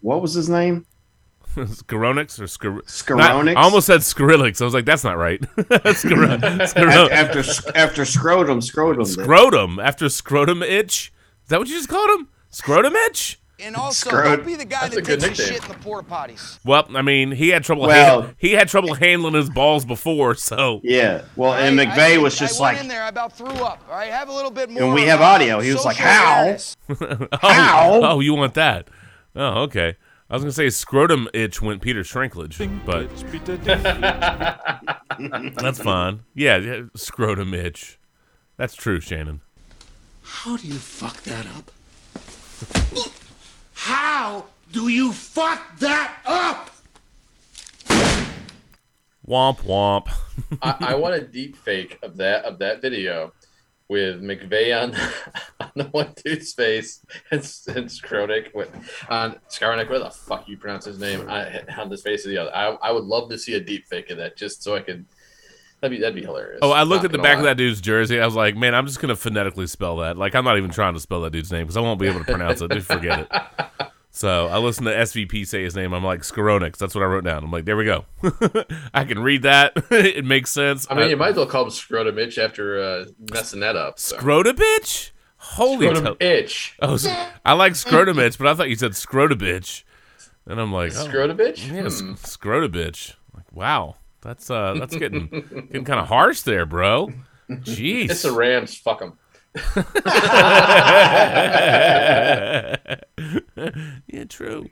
What 0.00 0.22
was 0.22 0.34
his 0.34 0.48
name? 0.48 0.86
Skoronix 1.56 2.38
or 2.40 2.44
Skor- 2.44 2.82
Skoronix? 2.86 3.44
Not- 3.44 3.56
I 3.56 3.62
almost 3.62 3.86
said 3.86 4.00
Skrillex. 4.00 4.60
I 4.60 4.64
was 4.64 4.74
like, 4.74 4.84
that's 4.84 5.04
not 5.04 5.18
right. 5.18 5.40
Skor- 5.56 6.38
Skor- 6.38 7.10
after 7.10 7.42
after 7.76 8.04
scrotum, 8.04 8.60
scrotum. 8.60 9.04
scrotum 9.04 9.78
after 9.80 10.08
scrotum 10.08 10.62
itch. 10.62 11.12
Is 11.44 11.48
that 11.48 11.58
what 11.58 11.68
you 11.68 11.74
just 11.74 11.88
called 11.88 12.10
him? 12.18 12.28
Scrotum 12.50 12.94
itch? 12.94 13.40
And 13.62 13.76
also, 13.76 14.10
Screwed. 14.10 14.24
don't 14.24 14.44
be 14.46 14.56
the 14.56 14.64
guy 14.64 14.82
That's 14.82 14.96
that 14.96 15.04
good 15.04 15.20
takes 15.20 15.38
a 15.38 15.46
shit 15.46 15.62
in 15.62 15.68
the 15.68 15.74
porta 15.74 16.08
potties. 16.08 16.58
Well, 16.64 16.84
I 16.94 17.02
mean, 17.02 17.30
he 17.30 17.50
had 17.50 17.62
trouble. 17.64 17.82
Well- 17.86 18.22
han- 18.22 18.34
he 18.38 18.52
had 18.52 18.68
trouble 18.68 18.94
handling 18.94 19.34
his 19.34 19.48
balls 19.50 19.84
before, 19.84 20.34
so 20.34 20.80
Yeah. 20.82 21.22
Well, 21.36 21.54
and 21.54 21.80
I- 21.80 21.86
McVay 21.86 22.14
I- 22.14 22.18
was 22.18 22.36
just 22.36 22.60
I 22.60 22.64
went 22.64 22.74
like, 22.76 22.82
in 22.82 22.88
there, 22.88 23.02
I 23.04 23.08
about 23.08 23.36
threw 23.36 23.46
up. 23.48 23.82
All 23.88 23.94
right, 23.96 24.10
have 24.10 24.28
a 24.28 24.32
little 24.32 24.50
bit 24.50 24.68
more. 24.70 24.82
And 24.82 24.94
we 24.94 25.02
have 25.02 25.20
audio. 25.20 25.60
He 25.60 25.72
was 25.72 25.84
like, 25.84 25.96
"How?" 25.96 26.56
oh, 26.90 27.26
How? 27.40 28.00
oh, 28.02 28.20
you 28.20 28.34
want 28.34 28.54
that? 28.54 28.88
Oh, 29.36 29.62
okay. 29.62 29.96
I 30.28 30.34
was 30.34 30.42
gonna 30.42 30.52
say 30.52 30.70
scrotum 30.70 31.28
itch 31.34 31.60
went 31.62 31.82
Peter 31.82 32.00
Shrinklage, 32.02 32.58
but 32.86 33.08
that's 35.56 35.78
fine. 35.78 36.20
Yeah, 36.34 36.56
yeah, 36.56 36.80
scrotum 36.96 37.52
itch. 37.54 37.98
That's 38.56 38.74
true, 38.74 38.98
Shannon. 39.00 39.40
How 40.22 40.56
do 40.56 40.66
you 40.66 40.74
fuck 40.74 41.22
that 41.24 41.46
up? 41.46 41.70
How 43.84 44.44
do 44.70 44.86
you 44.86 45.12
fuck 45.12 45.76
that 45.80 46.18
up? 46.24 46.70
Womp 49.26 49.58
womp. 49.64 50.08
I, 50.62 50.76
I 50.92 50.94
want 51.00 51.16
a 51.16 51.20
deep 51.20 51.56
fake 51.56 51.98
of 52.00 52.16
that 52.18 52.44
of 52.44 52.60
that 52.60 52.80
video 52.80 53.32
with 53.88 54.22
McVay 54.22 54.80
on, 54.80 54.94
on 55.60 55.70
the 55.74 55.84
one 55.86 56.14
dude's 56.24 56.52
face 56.52 57.04
and, 57.32 57.40
and 57.40 57.88
Skronik 57.88 58.54
with 58.54 58.70
on 59.08 59.40
Skarnik, 59.50 59.90
where 59.90 59.98
the 59.98 60.10
fuck 60.10 60.46
you 60.48 60.56
pronounce 60.56 60.84
his 60.84 61.00
name 61.00 61.28
I, 61.28 61.64
on 61.76 61.88
the 61.88 61.96
face 61.96 62.24
of 62.24 62.30
the 62.30 62.38
other. 62.38 62.54
I, 62.54 62.68
I 62.68 62.92
would 62.92 63.02
love 63.02 63.30
to 63.30 63.38
see 63.38 63.54
a 63.54 63.60
deep 63.60 63.88
fake 63.88 64.10
of 64.10 64.18
that 64.18 64.36
just 64.36 64.62
so 64.62 64.76
I 64.76 64.80
could. 64.80 65.06
That'd 65.82 65.96
be 65.98 66.00
that'd 66.00 66.14
be 66.14 66.22
hilarious. 66.22 66.60
Oh, 66.62 66.70
I 66.70 66.84
looked 66.84 67.02
Not 67.02 67.06
at 67.06 67.12
the 67.12 67.18
back 67.18 67.38
of 67.38 67.44
that 67.44 67.56
dude's 67.56 67.80
jersey. 67.80 68.20
I 68.20 68.24
was 68.24 68.36
like, 68.36 68.56
man, 68.56 68.74
I'm 68.74 68.86
just 68.86 69.00
gonna 69.00 69.16
phonetically 69.16 69.66
spell 69.66 69.96
that. 69.96 70.16
Like, 70.16 70.34
I'm 70.34 70.44
not 70.44 70.56
even 70.56 70.70
trying 70.70 70.94
to 70.94 71.00
spell 71.00 71.20
that 71.22 71.32
dude's 71.32 71.50
name 71.52 71.62
because 71.64 71.76
I 71.76 71.80
won't 71.80 71.98
be 72.00 72.06
able 72.06 72.20
to 72.20 72.24
pronounce 72.24 72.62
it. 72.62 72.70
Just 72.70 72.86
forget 72.86 73.20
it. 73.20 73.28
So 74.14 74.46
I 74.46 74.58
listened 74.58 74.88
to 74.88 74.92
SVP 74.94 75.46
say 75.46 75.64
his 75.64 75.74
name. 75.74 75.94
I'm 75.94 76.04
like 76.04 76.20
Skoronix. 76.20 76.76
That's 76.76 76.94
what 76.94 77.02
I 77.02 77.06
wrote 77.06 77.24
down. 77.24 77.44
I'm 77.44 77.50
like, 77.50 77.64
there 77.64 77.78
we 77.78 77.86
go. 77.86 78.04
I 78.92 79.04
can 79.04 79.20
read 79.20 79.40
that. 79.42 79.72
it 79.90 80.26
makes 80.26 80.52
sense. 80.52 80.86
I 80.90 80.94
mean, 80.94 81.08
you 81.08 81.16
might 81.16 81.30
as 81.30 81.36
well 81.36 81.46
call 81.46 81.64
him 81.64 81.70
Scrotum 81.70 82.18
Itch 82.18 82.36
after 82.36 82.78
uh, 82.78 83.04
messing 83.32 83.60
that 83.60 83.74
up. 83.74 83.98
So. 83.98 84.18
Scrota 84.18 84.52
bitch. 84.52 85.12
Holy. 85.38 85.86
Scrotum 85.88 86.16
Itch. 86.20 86.76
oh, 86.82 86.98
I 87.46 87.54
like 87.54 87.74
scrotum 87.74 88.18
bitch, 88.18 88.36
but 88.36 88.46
I 88.46 88.54
thought 88.54 88.68
you 88.68 88.76
said 88.76 88.92
scrota 88.92 89.32
bitch, 89.32 89.82
and 90.44 90.60
I'm 90.60 90.72
like, 90.72 90.92
oh, 90.94 91.08
Scrotum 91.08 91.40
Itch? 91.40 91.64
yeah, 91.66 91.80
Hmm. 91.88 92.12
bitch. 92.12 93.14
Like, 93.34 93.50
wow, 93.50 93.96
that's 94.22 94.50
uh, 94.50 94.74
that's 94.78 94.96
getting 94.96 95.26
getting 95.26 95.84
kind 95.84 96.00
of 96.00 96.06
harsh 96.06 96.42
there, 96.42 96.64
bro. 96.64 97.10
Jeez. 97.50 98.10
It's 98.10 98.22
the 98.22 98.32
Rams. 98.32 98.76
Fuck 98.76 99.00
them. 99.00 99.18
yeah, 104.06 104.24
true, 104.28 104.70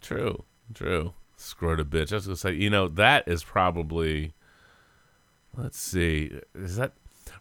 true, 0.00 0.44
true. 0.74 1.12
Scrota 1.38 1.84
bitch. 1.84 2.10
I 2.10 2.16
was 2.16 2.26
gonna 2.26 2.36
say, 2.36 2.54
you 2.54 2.70
know, 2.70 2.88
that 2.88 3.28
is 3.28 3.44
probably. 3.44 4.32
Let's 5.56 5.78
see, 5.78 6.32
is 6.54 6.76
that? 6.76 6.92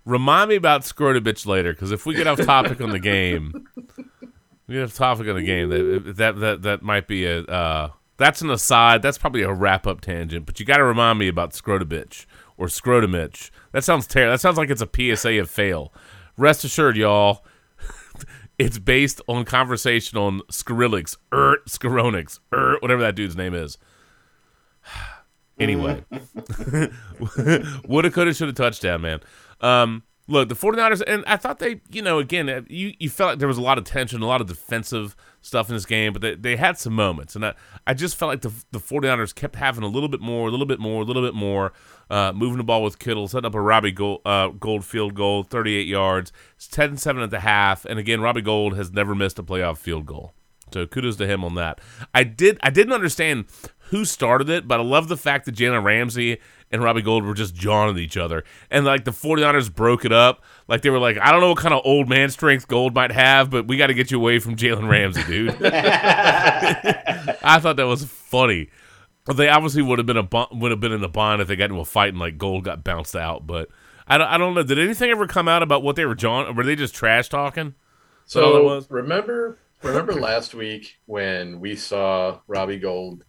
Remind 0.06 0.50
me 0.50 0.56
about 0.56 0.82
scrota 0.82 1.20
bitch 1.20 1.46
later, 1.46 1.74
because 1.74 1.92
if 1.92 2.06
we 2.06 2.16
get 2.16 2.28
off 2.28 2.40
topic 2.46 2.80
on 2.82 2.92
the 2.92 3.00
game, 3.00 3.68
we 4.68 4.76
get 4.76 4.84
off 4.84 4.94
topic 4.94 5.28
on 5.28 5.36
the 5.36 5.44
game. 5.44 5.70
That 5.70 6.16
that 6.18 6.40
that 6.40 6.62
that 6.64 6.82
might 6.82 7.08
be 7.08 7.26
a. 7.26 7.40
Uh, 7.42 7.90
that's 8.18 8.42
an 8.42 8.50
aside. 8.50 9.02
That's 9.02 9.18
probably 9.18 9.42
a 9.42 9.54
wrap 9.54 9.86
up 9.88 10.02
tangent. 10.02 10.46
But 10.46 10.60
you 10.60 10.66
got 10.66 10.78
to 10.78 10.84
remind 10.84 11.20
me 11.20 11.28
about 11.28 11.52
Scrotabitch 11.52 12.26
or 12.58 12.68
scrotumitch. 12.68 13.52
That 13.72 13.84
sounds 13.84 14.08
terrible. 14.08 14.34
That 14.34 14.42
sounds 14.42 14.58
like 14.58 14.70
it's 14.70 14.82
a 14.82 15.16
PSA 15.16 15.40
of 15.40 15.50
fail. 15.50 15.94
Rest 16.38 16.64
assured, 16.64 16.98
y'all. 16.98 17.46
It's 18.58 18.80
based 18.80 19.22
on 19.28 19.44
conversation 19.44 20.18
on 20.18 20.40
Skrillex, 20.50 21.18
er, 21.34 21.58
Skoronix, 21.68 22.40
er, 22.54 22.78
whatever 22.80 23.02
that 23.02 23.16
dude's 23.16 23.36
name 23.36 23.54
is. 23.54 23.78
Anyway, 25.58 26.04
woulda, 27.86 28.12
coulda, 28.12 28.34
shoulda, 28.34 28.52
touchdown, 28.52 29.00
man. 29.00 29.22
Um, 29.62 30.04
look, 30.28 30.50
the 30.50 30.56
49ers, 30.56 31.04
and 31.06 31.24
I 31.28 31.38
thought 31.38 31.60
they, 31.60 31.82
you 31.92 32.02
know, 32.02 32.20
again, 32.20 32.50
uh, 32.50 32.62
you, 32.68 32.94
you 33.00 33.10
felt 33.10 33.32
like 33.32 33.40
there 33.40 33.48
was 33.48 33.58
a 33.58 33.62
lot 33.62 33.78
of 33.78 33.84
tension, 33.84 34.22
a 34.22 34.26
lot 34.28 34.42
of 34.42 34.48
defensive 34.48 35.16
stuff 35.42 35.70
in 35.70 35.76
this 35.76 35.86
game, 35.86 36.14
but 36.14 36.22
they, 36.22 36.36
they 36.36 36.56
had 36.56 36.78
some 36.78 36.94
moments. 36.94 37.36
And 37.36 37.46
I, 37.46 37.54
I 37.86 37.94
just 37.94 38.16
felt 38.16 38.30
like 38.30 38.42
the, 38.42 38.52
the 38.72 38.80
49ers 38.80 39.34
kept 39.36 39.56
having 39.56 39.84
a 39.84 39.88
little 39.88 40.10
bit 40.10 40.22
more, 40.22 40.48
a 40.48 40.52
little 40.52 40.66
bit 40.66 40.80
more, 40.80 41.04
a 41.04 41.06
little 41.06 41.22
bit 41.22 41.36
more, 41.36 41.74
uh, 42.10 42.32
moving 42.34 42.58
the 42.58 42.64
ball 42.64 42.84
with 42.84 43.00
Kittle, 43.00 43.28
setting 43.28 43.46
up 43.46 43.56
a 43.56 43.62
Robbie 43.62 43.92
Gould, 43.92 44.22
uh, 44.26 44.50
Gould 44.50 44.84
field 44.84 45.14
goal, 45.14 45.44
38 45.44 45.88
yards. 45.88 46.32
It's 46.56 46.68
10 46.68 46.98
7 46.98 47.22
at 47.22 47.30
the 47.30 47.42
half. 47.42 47.86
And 47.86 48.00
again, 48.00 48.22
Robbie 48.22 48.42
Gould 48.42 48.76
has 48.76 48.92
never 48.92 49.14
missed 49.14 49.40
a 49.40 49.44
playoff 49.44 49.78
field 49.78 50.06
goal. 50.06 50.34
So 50.74 50.86
kudos 50.86 51.16
to 51.18 51.28
him 51.28 51.44
on 51.44 51.56
that. 51.56 51.80
I 52.14 52.24
did 52.24 52.58
I 52.62 52.70
didn't 52.70 52.94
understand 52.94 53.46
who 53.90 54.04
started 54.04 54.50
it, 54.50 54.68
but 54.68 54.80
I 54.80 54.84
love 54.84 55.08
the 55.08 55.18
fact 55.18 55.46
that 55.46 55.56
Jalen 55.56 55.84
Ramsey 55.84 56.40
and 56.72 56.84
Robbie 56.84 57.02
Gould 57.02 57.24
were 57.24 57.34
just 57.34 57.56
jawing 57.56 57.92
at 57.92 57.98
each 58.00 58.18
other. 58.18 58.44
And 58.72 58.86
like 58.86 59.06
the 59.06 59.12
49ers 59.12 59.74
broke 59.74 60.04
it 60.06 60.12
up. 60.12 60.44
Like 60.68 60.82
they 60.82 60.90
were 60.90 61.00
like, 61.00 61.18
I 61.20 61.32
don't 61.32 61.42
know 61.42 61.50
what 61.50 61.60
kind 61.60 61.74
of 61.74 61.82
old 61.86 62.10
man 62.10 62.30
strength 62.30 62.68
Gould 62.68 62.94
might 62.96 63.12
have, 63.12 63.50
but 63.50 63.68
we 63.68 63.78
got 63.78 63.88
to 63.88 63.94
get 63.94 64.12
you 64.12 64.18
away 64.20 64.40
from 64.40 64.56
Jalen 64.56 64.90
Ramsey, 64.90 65.24
dude. 65.24 65.56
I 65.66 67.60
thought 67.60 67.76
that 67.78 67.88
was 67.88 68.04
funny. 68.06 68.70
But 69.26 69.38
they 69.38 69.50
obviously 69.50 69.82
would 69.82 69.98
have 70.00 70.06
been 70.06 70.18
a 70.18 70.24
bu- 70.24 70.46
would 70.52 70.72
have 70.72 70.80
been 70.80 70.92
in 70.92 71.02
the 71.02 71.10
bond 71.10 71.42
if 71.42 71.48
they 71.48 71.56
got 71.56 71.70
into 71.72 71.80
a 71.82 71.86
fight 71.86 72.10
and 72.10 72.20
like 72.20 72.38
Gould 72.38 72.64
got 72.64 72.84
bounced 72.84 73.16
out. 73.16 73.48
But 73.48 73.70
I 74.08 74.18
don't, 74.20 74.28
I 74.28 74.38
don't 74.38 74.54
know. 74.54 74.62
Did 74.64 74.78
anything 74.78 75.10
ever 75.10 75.26
come 75.28 75.48
out 75.48 75.64
about 75.64 75.82
what 75.82 75.96
they 75.96 76.06
were 76.06 76.14
jawing? 76.16 76.48
Or 76.48 76.54
were 76.54 76.64
they 76.64 76.76
just 76.76 76.94
trash 76.94 77.28
talking? 77.30 77.74
that 78.34 78.44
all 78.44 78.56
it 78.58 78.62
So 78.62 78.64
was? 78.64 78.90
remember, 78.90 79.58
remember 79.82 80.14
last 80.20 80.54
week 80.54 80.98
when 81.06 81.60
we 81.60 81.76
saw 81.76 82.40
Robbie 82.48 82.78
Gould 82.78 83.24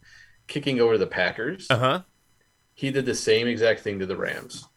kicking 0.49 0.80
over 0.80 0.99
the 0.99 1.07
Packers? 1.07 1.66
Uh 1.70 1.78
huh. 1.78 2.03
He 2.77 2.93
did 2.93 3.07
the 3.07 3.14
same 3.14 3.49
exact 3.49 3.81
thing 3.81 3.99
to 3.99 4.07
the 4.07 4.16
Rams. 4.16 4.68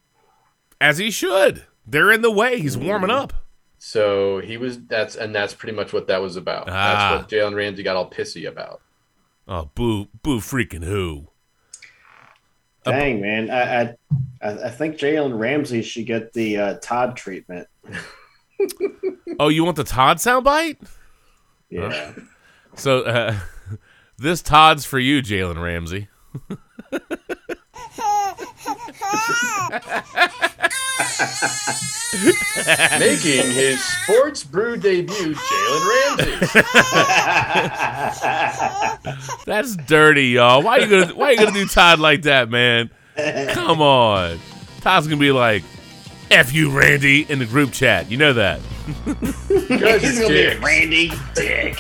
As 0.82 0.98
he 0.98 1.12
should. 1.12 1.68
They're 1.86 2.12
in 2.12 2.22
the 2.22 2.32
way. 2.32 2.60
He's 2.60 2.78
warming 2.78 3.12
up. 3.12 3.34
So 3.78 4.40
he 4.40 4.58
was 4.58 4.80
that's 4.86 5.16
and 5.16 5.34
that's 5.34 5.54
pretty 5.54 5.76
much 5.76 5.94
what 5.94 6.08
that 6.08 6.22
was 6.22 6.36
about. 6.36 6.68
Ah. 6.68 6.72
That's 6.72 7.22
what 7.22 7.30
Jalen 7.30 7.56
Ramsey 7.56 7.84
got 7.84 7.96
all 7.96 8.10
pissy 8.10 8.48
about. 8.48 8.82
Oh, 9.48 9.70
boo, 9.76 10.08
boo, 10.24 10.40
freaking 10.40 10.84
who? 10.84 11.28
Dang, 12.84 13.22
man. 13.22 13.52
I 13.52 13.82
I, 13.82 13.96
I 14.42 14.50
I 14.66 14.70
think 14.70 14.98
Jalen 14.98 15.38
Ramsey 15.38 15.82
should 15.82 16.08
get 16.08 16.34
the 16.34 16.58
uh, 16.58 16.74
Todd 16.82 17.16
treatment. 17.16 17.68
Oh, 19.40 19.48
you 19.48 19.64
want 19.64 19.78
the 19.78 19.86
Todd 19.86 20.18
soundbite? 20.18 20.86
Yeah. 21.70 22.14
So, 22.76 23.04
uh, 23.04 23.40
this 24.18 24.42
Todd's 24.42 24.84
for 24.84 25.00
you, 25.00 25.22
Jalen 25.22 25.64
Ramsey. 25.64 26.10
Making 33.00 33.52
his 33.52 33.84
sports 33.84 34.44
brew 34.44 34.78
debut, 34.78 35.36
Jalen 35.36 36.18
Ramsey. 36.18 36.32
That's 39.46 39.76
dirty, 39.76 40.28
y'all. 40.28 40.62
Why 40.62 40.78
are 40.78 40.82
you 40.82 40.88
gonna 40.88 41.14
Why 41.16 41.28
are 41.28 41.32
you 41.34 41.38
gonna 41.38 41.52
do 41.52 41.66
Todd 41.68 42.00
like 42.00 42.24
that, 42.24 42.50
man? 42.50 42.90
Come 43.50 43.82
on. 43.82 44.40
Todd's 44.82 45.08
gonna 45.08 45.20
be 45.20 45.32
like, 45.32 45.64
"F 46.32 46.54
you, 46.54 46.70
Randy," 46.72 47.26
in 47.30 47.40
the 47.40 47.46
group 47.46 47.72
chat. 47.72 48.10
You 48.12 48.18
know 48.18 48.34
that. 48.34 48.60
Guys, 49.08 50.02
He's 50.02 50.20
gonna 50.20 50.34
be 50.34 50.58
Randy 50.58 51.12
Dick. 51.36 51.78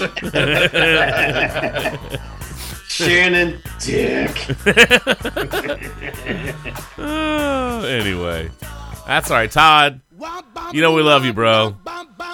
Shannon 3.06 3.62
Dick. 3.80 4.36
Oh, 6.97 7.82
anyway, 7.88 8.50
that's 9.08 9.32
all 9.32 9.38
right, 9.38 9.50
Todd. 9.50 10.02
You 10.74 10.82
know 10.82 10.93
we 10.93 11.02
love 11.02 11.24
you, 11.24 11.32
bro. 11.34 11.78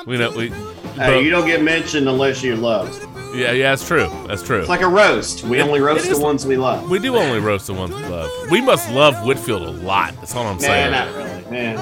We 0.07 0.17
know 0.17 0.31
we. 0.31 0.49
Hey, 0.95 1.23
you 1.23 1.29
don't 1.29 1.45
get 1.45 1.61
mentioned 1.61 2.09
unless 2.09 2.41
you 2.41 2.55
love. 2.55 2.89
Yeah, 3.35 3.51
yeah, 3.51 3.71
that's 3.71 3.85
true. 3.85 4.09
That's 4.27 4.41
true. 4.41 4.61
It's 4.61 4.69
like 4.69 4.81
a 4.81 4.87
roast. 4.87 5.43
We 5.43 5.61
only 5.61 5.81
roast 5.81 6.09
the 6.09 6.19
ones 6.19 6.45
we 6.45 6.57
love. 6.57 6.89
We 6.89 6.99
do 6.99 7.15
only 7.15 7.39
roast 7.39 7.67
the 7.67 7.73
ones 7.73 7.93
we 7.93 8.01
love. 8.03 8.31
We 8.49 8.61
must 8.61 8.89
love 8.91 9.23
Whitfield 9.25 9.61
a 9.61 9.71
lot. 9.71 10.15
That's 10.15 10.33
all 10.35 10.47
I'm 10.47 10.57
Man, 10.57 10.61
saying. 10.61 10.91
not 10.91 11.15
really. 11.15 11.51
Man. 11.51 11.75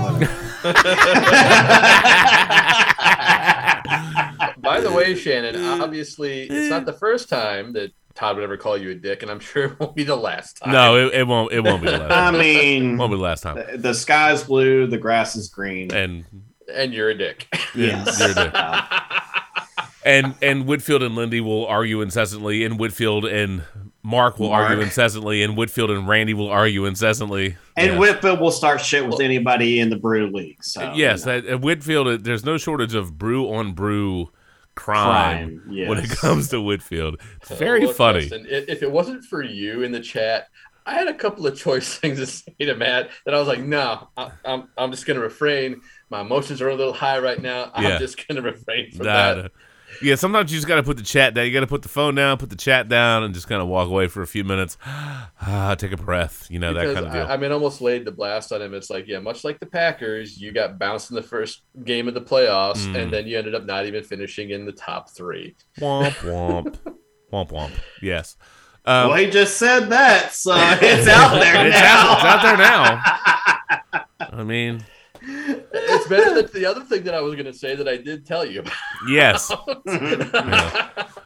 By 4.63 4.79
the 4.79 4.91
way, 4.91 5.13
Shannon, 5.13 5.61
obviously 5.81 6.43
it's 6.43 6.69
not 6.69 6.85
the 6.85 6.93
first 6.93 7.27
time 7.29 7.73
that 7.73 7.91
Todd 8.15 8.35
would 8.35 8.43
ever 8.43 8.57
call 8.57 8.77
you 8.77 8.91
a 8.91 8.95
dick, 8.95 9.21
and 9.23 9.31
I'm 9.31 9.39
sure 9.41 9.65
it 9.65 9.79
won't 9.79 9.95
be 9.95 10.03
the 10.03 10.15
last 10.15 10.57
time. 10.57 10.71
no, 10.73 11.07
it, 11.07 11.13
it 11.13 11.27
won't. 11.27 11.51
It 11.51 11.61
won't 11.61 11.81
be 11.81 11.89
the 11.89 11.97
last. 11.97 12.11
I 12.11 12.31
time. 12.31 12.39
mean, 12.39 12.97
won't 12.97 13.11
be 13.11 13.17
the 13.17 13.23
last 13.23 13.41
time. 13.43 13.55
the, 13.55 13.77
the 13.77 13.93
sky's 13.93 14.43
blue, 14.43 14.87
the 14.87 14.97
grass 14.97 15.35
is 15.35 15.49
green. 15.49 15.91
And 15.93 16.25
and 16.73 16.93
you're 16.93 17.09
a 17.09 17.17
dick. 17.17 17.47
Yes. 17.75 18.19
you're 18.19 18.31
a 18.31 18.33
dick. 18.35 18.53
and 20.05 20.35
and 20.41 20.65
Whitfield 20.67 21.01
and 21.03 21.15
Lindy 21.15 21.41
will 21.41 21.65
argue 21.65 22.01
incessantly, 22.01 22.63
and 22.65 22.79
Whitfield 22.79 23.25
and 23.25 23.63
Mark 24.03 24.37
will 24.37 24.49
Mark. 24.49 24.69
argue 24.69 24.83
incessantly, 24.83 25.43
and 25.43 25.55
Whitfield 25.57 25.89
and 25.89 26.07
Randy 26.07 26.33
will 26.33 26.49
argue 26.49 26.85
incessantly. 26.85 27.55
And 27.77 27.93
Yeah. 27.93 27.97
Whitfield 27.99 28.39
will 28.41 28.51
start 28.51 28.81
shit 28.81 29.07
with 29.07 29.21
anybody 29.21 29.79
in 29.79 29.89
the 29.89 29.95
brew 29.95 30.27
league. 30.27 30.63
So 30.63 30.93
yes, 30.93 31.21
you 31.21 31.25
know. 31.31 31.37
at, 31.37 31.45
at 31.45 31.61
Whitfield, 31.61 32.07
uh, 32.07 32.17
there's 32.21 32.43
no 32.45 32.57
shortage 32.57 32.93
of 32.95 33.17
brew 33.17 33.51
on 33.53 33.73
brew 33.73 34.29
crime, 34.75 35.53
Crime, 35.65 35.87
when 35.87 35.97
it 35.99 36.09
comes 36.09 36.49
to 36.49 36.61
Whitfield. 36.61 37.21
It's 37.41 37.51
oh, 37.51 37.55
very 37.55 37.85
Look, 37.85 37.95
funny. 37.95 38.27
If 38.31 38.83
it 38.83 38.91
wasn't 38.91 39.23
for 39.25 39.41
you 39.41 39.83
in 39.83 39.91
the 39.91 39.99
chat, 39.99 40.47
I 40.85 40.93
had 40.95 41.07
a 41.07 41.13
couple 41.13 41.47
of 41.47 41.57
choice 41.59 41.97
things 41.97 42.19
to 42.19 42.25
say 42.27 42.53
to 42.59 42.75
Matt 42.75 43.09
that 43.25 43.33
I 43.33 43.39
was 43.39 43.47
like, 43.47 43.61
no, 43.61 44.09
I, 44.17 44.31
I'm, 44.45 44.69
I'm 44.77 44.91
just 44.91 45.05
going 45.05 45.15
to 45.17 45.23
refrain. 45.23 45.81
My 46.09 46.21
emotions 46.21 46.61
are 46.61 46.69
a 46.69 46.75
little 46.75 46.93
high 46.93 47.19
right 47.19 47.41
now. 47.41 47.71
I'm 47.73 47.83
Yeah. 47.83 47.97
just 47.97 48.27
going 48.27 48.35
to 48.41 48.49
refrain 48.49 48.91
from 48.91 49.05
Nah, 49.05 49.11
that. 49.11 49.51
Nah. 50.03 50.09
Yeah, 50.09 50.15
sometimes 50.15 50.51
you 50.51 50.57
just 50.57 50.67
got 50.67 50.75
to 50.75 50.83
put 50.83 50.97
the 50.97 51.03
chat 51.03 51.33
down. 51.33 51.45
You 51.45 51.53
got 51.53 51.61
to 51.61 51.67
put 51.67 51.81
the 51.81 51.89
phone 51.89 52.15
down, 52.15 52.37
put 52.37 52.49
the 52.49 52.55
chat 52.55 52.89
down, 52.89 53.23
and 53.23 53.33
just 53.33 53.47
kind 53.47 53.61
of 53.61 53.67
walk 53.67 53.87
away 53.87 54.07
for 54.07 54.21
a 54.21 54.27
few 54.27 54.43
minutes. 54.43 54.77
Ah, 55.45 55.75
take 55.75 55.91
a 55.91 55.97
breath. 55.97 56.47
You 56.49 56.59
know 56.59 56.73
that 56.73 56.93
kind 56.93 57.05
of 57.05 57.11
deal. 57.11 57.23
I, 57.23 57.33
I 57.33 57.37
mean, 57.37 57.51
almost 57.51 57.81
laid 57.81 58.05
the 58.05 58.11
blast 58.13 58.53
on 58.53 58.61
him. 58.61 58.73
It's 58.73 58.89
like, 58.89 59.07
yeah, 59.09 59.19
much 59.19 59.43
like 59.43 59.59
the 59.59 59.65
Packers, 59.65 60.39
you 60.39 60.53
got 60.53 60.79
bounced 60.79 61.09
in 61.11 61.15
the 61.15 61.21
first 61.21 61.63
game 61.83 62.07
of 62.07 62.13
the 62.13 62.21
playoffs, 62.21 62.85
Mm. 62.87 62.95
and 62.97 63.11
then 63.13 63.27
you 63.27 63.37
ended 63.37 63.53
up 63.53 63.65
not 63.65 63.85
even 63.85 64.03
finishing 64.05 64.51
in 64.51 64.65
the 64.65 64.71
top 64.71 65.09
three. 65.09 65.55
womp 65.79 66.13
womp 66.21 66.77
womp 67.33 67.49
womp. 67.51 67.71
Yes. 68.01 68.37
Um, 68.85 69.09
well, 69.09 69.17
he 69.17 69.29
just 69.29 69.57
said 69.57 69.89
that, 69.89 70.31
so 70.33 70.53
it's 70.55 71.07
out 71.09 71.33
there 71.41 71.67
it's, 71.67 71.75
now. 71.77 72.07
out, 72.09 72.15
it's 72.15 72.25
out 72.25 72.41
there 72.43 72.57
now. 72.57 74.37
I 74.39 74.43
mean, 74.43 74.85
It's 75.25 76.07
better 76.07 76.33
than 76.35 76.49
the 76.53 76.65
other 76.65 76.81
thing 76.81 77.03
that 77.03 77.13
I 77.13 77.21
was 77.21 77.35
going 77.35 77.45
to 77.45 77.53
say 77.53 77.75
that 77.75 77.87
I 77.87 77.97
did 77.97 78.25
tell 78.25 78.45
you 78.45 78.61
about. 78.61 78.73
yes. 79.07 79.51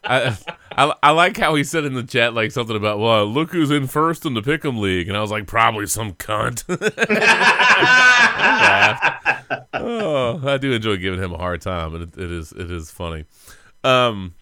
I, 0.03 0.37
I 0.71 0.93
I 1.03 1.11
like 1.11 1.37
how 1.37 1.55
he 1.55 1.63
said 1.63 1.85
in 1.85 1.93
the 1.93 2.03
chat 2.03 2.33
like 2.33 2.51
something 2.51 2.75
about 2.75 2.99
well 2.99 3.25
look 3.25 3.51
who's 3.51 3.71
in 3.71 3.87
first 3.87 4.25
in 4.25 4.33
the 4.35 4.41
pick'em 4.41 4.79
league 4.79 5.07
and 5.07 5.17
I 5.17 5.21
was 5.21 5.31
like 5.31 5.47
probably 5.47 5.87
some 5.87 6.13
cunt. 6.13 6.63
oh, 9.73 10.41
I 10.45 10.57
do 10.57 10.71
enjoy 10.71 10.97
giving 10.97 11.21
him 11.21 11.33
a 11.33 11.37
hard 11.37 11.61
time, 11.61 11.95
and 11.95 12.03
it, 12.03 12.17
it 12.17 12.31
is 12.31 12.51
it 12.51 12.71
is 12.71 12.91
funny. 12.91 13.25
Um, 13.83 14.35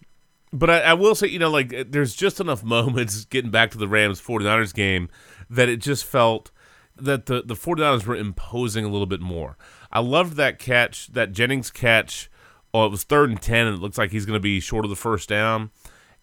but 0.52 0.70
I, 0.70 0.80
I 0.80 0.94
will 0.94 1.14
say, 1.14 1.28
you 1.28 1.38
know, 1.38 1.50
like 1.50 1.90
there's 1.90 2.14
just 2.14 2.40
enough 2.40 2.64
moments 2.64 3.24
getting 3.24 3.50
back 3.50 3.70
to 3.72 3.78
the 3.78 3.88
Rams 3.88 4.20
49ers 4.20 4.74
game 4.74 5.08
that 5.50 5.68
it 5.68 5.78
just 5.78 6.04
felt 6.04 6.50
that 6.96 7.26
the 7.26 7.42
the 7.42 7.54
49ers 7.54 8.06
were 8.06 8.16
imposing 8.16 8.84
a 8.84 8.88
little 8.88 9.06
bit 9.06 9.20
more. 9.20 9.56
I 9.92 10.00
loved 10.00 10.36
that 10.36 10.58
catch, 10.58 11.08
that 11.08 11.32
Jennings 11.32 11.70
catch. 11.70 12.30
Oh, 12.74 12.84
it 12.86 12.90
was 12.90 13.04
third 13.04 13.30
and 13.30 13.40
ten, 13.40 13.66
and 13.66 13.76
it 13.76 13.80
looks 13.80 13.98
like 13.98 14.10
he's 14.10 14.26
going 14.26 14.36
to 14.36 14.40
be 14.40 14.60
short 14.60 14.84
of 14.84 14.90
the 14.90 14.96
first 14.96 15.28
down, 15.28 15.70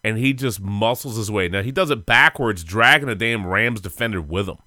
and 0.03 0.17
he 0.17 0.33
just 0.33 0.61
muscles 0.61 1.17
his 1.17 1.31
way. 1.31 1.47
Now 1.47 1.63
he 1.63 1.71
does 1.71 1.89
it 1.89 2.05
backwards, 2.05 2.63
dragging 2.63 3.09
a 3.09 3.15
damn 3.15 3.47
Rams 3.47 3.81
defender 3.81 4.21
with 4.21 4.47
him, 4.47 4.57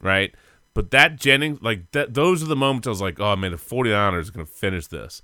right? 0.00 0.34
But 0.72 0.92
that 0.92 1.16
Jennings, 1.16 1.60
like 1.62 1.90
that, 1.92 2.14
those 2.14 2.42
are 2.42 2.46
the 2.46 2.56
moments 2.56 2.86
I 2.86 2.90
was 2.90 3.00
like, 3.00 3.18
oh 3.18 3.36
man, 3.36 3.50
the 3.50 3.58
49ers 3.58 4.28
are 4.28 4.32
going 4.32 4.46
to 4.46 4.52
finish 4.52 4.86
this. 4.86 5.20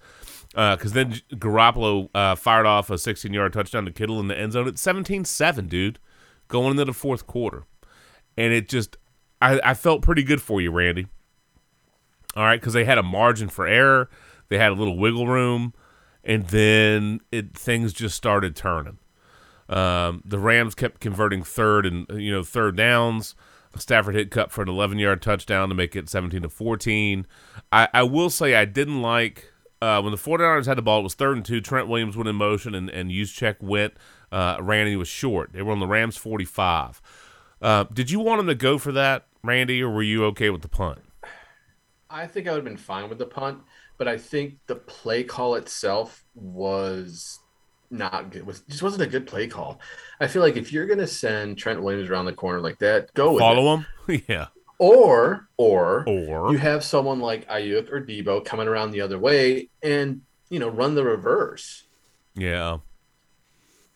Because 0.51 0.93
then 0.93 1.20
Garoppolo 1.33 2.09
uh, 2.14 2.35
fired 2.35 2.66
off 2.66 2.91
a 2.91 2.99
16 2.99 3.33
yard 3.33 3.53
touchdown 3.53 3.85
to 3.85 3.93
Kittle 3.93 4.20
in 4.20 4.29
the 4.29 4.39
end 4.39 4.53
zone 4.53 4.66
at 4.66 4.79
17 4.79 5.24
7, 5.24 5.68
dude, 5.68 5.99
going 6.49 6.72
into 6.72 6.85
the 6.85 6.93
fourth 6.93 7.27
quarter. 7.27 7.64
And 8.37 8.53
it 8.53 8.68
just, 8.68 8.97
I, 9.41 9.61
I 9.62 9.74
felt 9.74 10.03
pretty 10.03 10.22
good 10.22 10.41
for 10.41 10.61
you, 10.61 10.70
Randy. 10.70 11.07
All 12.34 12.45
right, 12.45 12.61
because 12.61 12.74
they 12.74 12.84
had 12.84 12.99
a 12.99 13.03
margin 13.03 13.49
for 13.49 13.66
error, 13.66 14.11
they 14.49 14.59
had 14.59 14.72
a 14.72 14.74
little 14.74 14.97
wiggle 14.99 15.26
room, 15.26 15.72
and 16.22 16.47
then 16.49 17.20
it 17.32 17.57
things 17.57 17.93
just 17.93 18.14
started 18.14 18.55
turning. 18.55 18.99
Um, 19.68 20.22
the 20.24 20.39
Rams 20.39 20.74
kept 20.74 21.01
converting 21.01 21.43
third 21.43 21.87
and 21.87 22.07
you 22.11 22.30
know 22.30 22.43
third 22.43 22.76
downs. 22.76 23.34
Stafford 23.76 24.14
hit 24.14 24.30
cut 24.30 24.51
for 24.51 24.62
an 24.62 24.68
11 24.68 24.99
yard 24.99 25.20
touchdown 25.20 25.68
to 25.68 25.74
make 25.74 25.95
it 25.95 26.09
17 26.09 26.43
to 26.43 26.49
14. 26.49 27.26
I, 27.72 27.89
I 27.93 28.03
will 28.05 28.30
say 28.30 28.55
I 28.55 28.64
didn't 28.64 29.03
like 29.03 29.53
uh, 29.82 30.01
when 30.01 30.12
the 30.12 30.18
49ers 30.18 30.64
had 30.64 30.78
the 30.78 30.82
ball. 30.82 31.01
It 31.01 31.05
was 31.05 31.14
third 31.14 31.37
and 31.37 31.45
two. 31.45 31.61
Trent 31.61 31.87
Williams 31.89 32.16
went 32.16 32.28
in 32.28 32.37
motion 32.37 32.74
and 32.74 32.91
and 32.91 33.11
Juszczyk 33.11 33.61
went. 33.61 33.95
Uh, 34.32 34.57
Randy 34.61 34.97
was 34.97 35.09
short. 35.09 35.53
They 35.53 35.62
were 35.62 35.72
on 35.72 35.78
the 35.80 35.87
Rams 35.87 36.16
45. 36.16 37.01
Uh, 37.67 37.83
did 37.93 38.12
you 38.12 38.21
want 38.21 38.39
him 38.39 38.47
to 38.47 38.55
go 38.55 38.79
for 38.79 38.93
that, 38.93 39.27
Randy, 39.43 39.83
or 39.83 39.91
were 39.91 40.03
you 40.05 40.25
okay 40.27 40.51
with 40.51 40.62
the 40.62 40.69
punt? 40.69 41.01
I 42.09 42.29
think 42.29 42.47
I 42.47 42.53
would 42.53 42.59
have 42.59 42.64
been 42.64 42.77
fine 42.77 43.09
with 43.09 43.19
the 43.19 43.27
punt, 43.27 43.59
but 43.99 44.07
I 44.07 44.19
think 44.19 44.59
the 44.69 44.77
play 44.77 45.25
call 45.25 45.57
itself 45.57 46.25
was 46.37 47.41
not 47.91 48.31
good. 48.31 48.47
Was 48.47 48.61
just 48.61 48.85
wasn't 48.85 49.03
a 49.03 49.09
good 49.09 49.27
play 49.27 49.49
call. 49.49 49.81
I 50.21 50.29
feel 50.29 50.43
like 50.43 50.57
if 50.57 50.73
you're 50.73 50.87
gonna 50.87 51.09
send 51.09 51.59
Trent 51.59 51.83
Williams 51.83 52.09
around 52.09 52.27
the 52.27 52.33
corner 52.33 52.61
like 52.61 52.79
that, 52.79 53.12
go 53.14 53.33
with 53.33 53.41
it. 53.43 53.45
Follow 53.45 53.77
him? 53.79 53.87
yeah. 54.29 54.47
Or 54.79 55.49
or 55.57 56.05
Or 56.07 56.53
you 56.53 56.59
have 56.59 56.85
someone 56.85 57.19
like 57.19 57.49
Aiyuk 57.49 57.91
or 57.91 58.01
Deebo 58.01 58.45
coming 58.45 58.69
around 58.69 58.93
the 58.93 59.01
other 59.01 59.19
way 59.19 59.71
and 59.83 60.21
you 60.51 60.61
know 60.61 60.69
run 60.69 60.95
the 60.95 61.03
reverse. 61.03 61.83
yeah. 62.37 62.79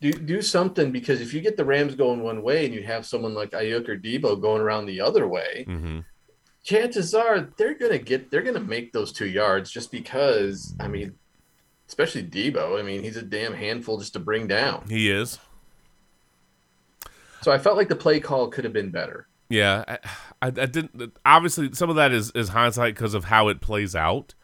Do 0.00 0.12
do 0.12 0.40
something 0.40 0.92
because 0.92 1.20
if 1.20 1.34
you 1.34 1.40
get 1.40 1.56
the 1.56 1.64
Rams 1.64 1.94
going 1.94 2.22
one 2.22 2.42
way 2.42 2.64
and 2.64 2.74
you 2.74 2.82
have 2.84 3.04
someone 3.04 3.34
like 3.34 3.50
Aiyuk 3.50 3.88
or 3.88 3.98
Deebo 3.98 4.40
going 4.40 4.62
around 4.62 4.86
the 4.86 5.00
other 5.00 5.28
way, 5.28 5.64
hmm 5.66 6.00
chances 6.62 7.14
are 7.14 7.48
they're 7.56 7.74
gonna 7.74 7.98
get 7.98 8.30
they're 8.30 8.42
gonna 8.42 8.60
make 8.60 8.92
those 8.92 9.12
two 9.12 9.26
yards 9.26 9.70
just 9.70 9.90
because 9.90 10.74
I 10.80 10.88
mean, 10.88 11.14
especially 11.88 12.22
Deebo. 12.24 12.78
I 12.78 12.82
mean, 12.82 13.02
he's 13.02 13.16
a 13.16 13.22
damn 13.22 13.54
handful 13.54 13.98
just 13.98 14.12
to 14.14 14.18
bring 14.18 14.46
down. 14.46 14.84
He 14.88 15.10
is. 15.10 15.38
So 17.42 17.50
I 17.50 17.58
felt 17.58 17.76
like 17.76 17.88
the 17.88 17.96
play 17.96 18.20
call 18.20 18.48
could 18.48 18.64
have 18.64 18.72
been 18.72 18.90
better. 18.90 19.26
Yeah, 19.48 19.84
I, 19.88 19.98
I, 20.42 20.46
I 20.46 20.66
didn't. 20.66 21.16
Obviously, 21.24 21.72
some 21.72 21.90
of 21.90 21.96
that 21.96 22.12
is 22.12 22.30
is 22.32 22.50
hindsight 22.50 22.94
because 22.94 23.14
of 23.14 23.24
how 23.24 23.48
it 23.48 23.60
plays 23.60 23.96
out. 23.96 24.34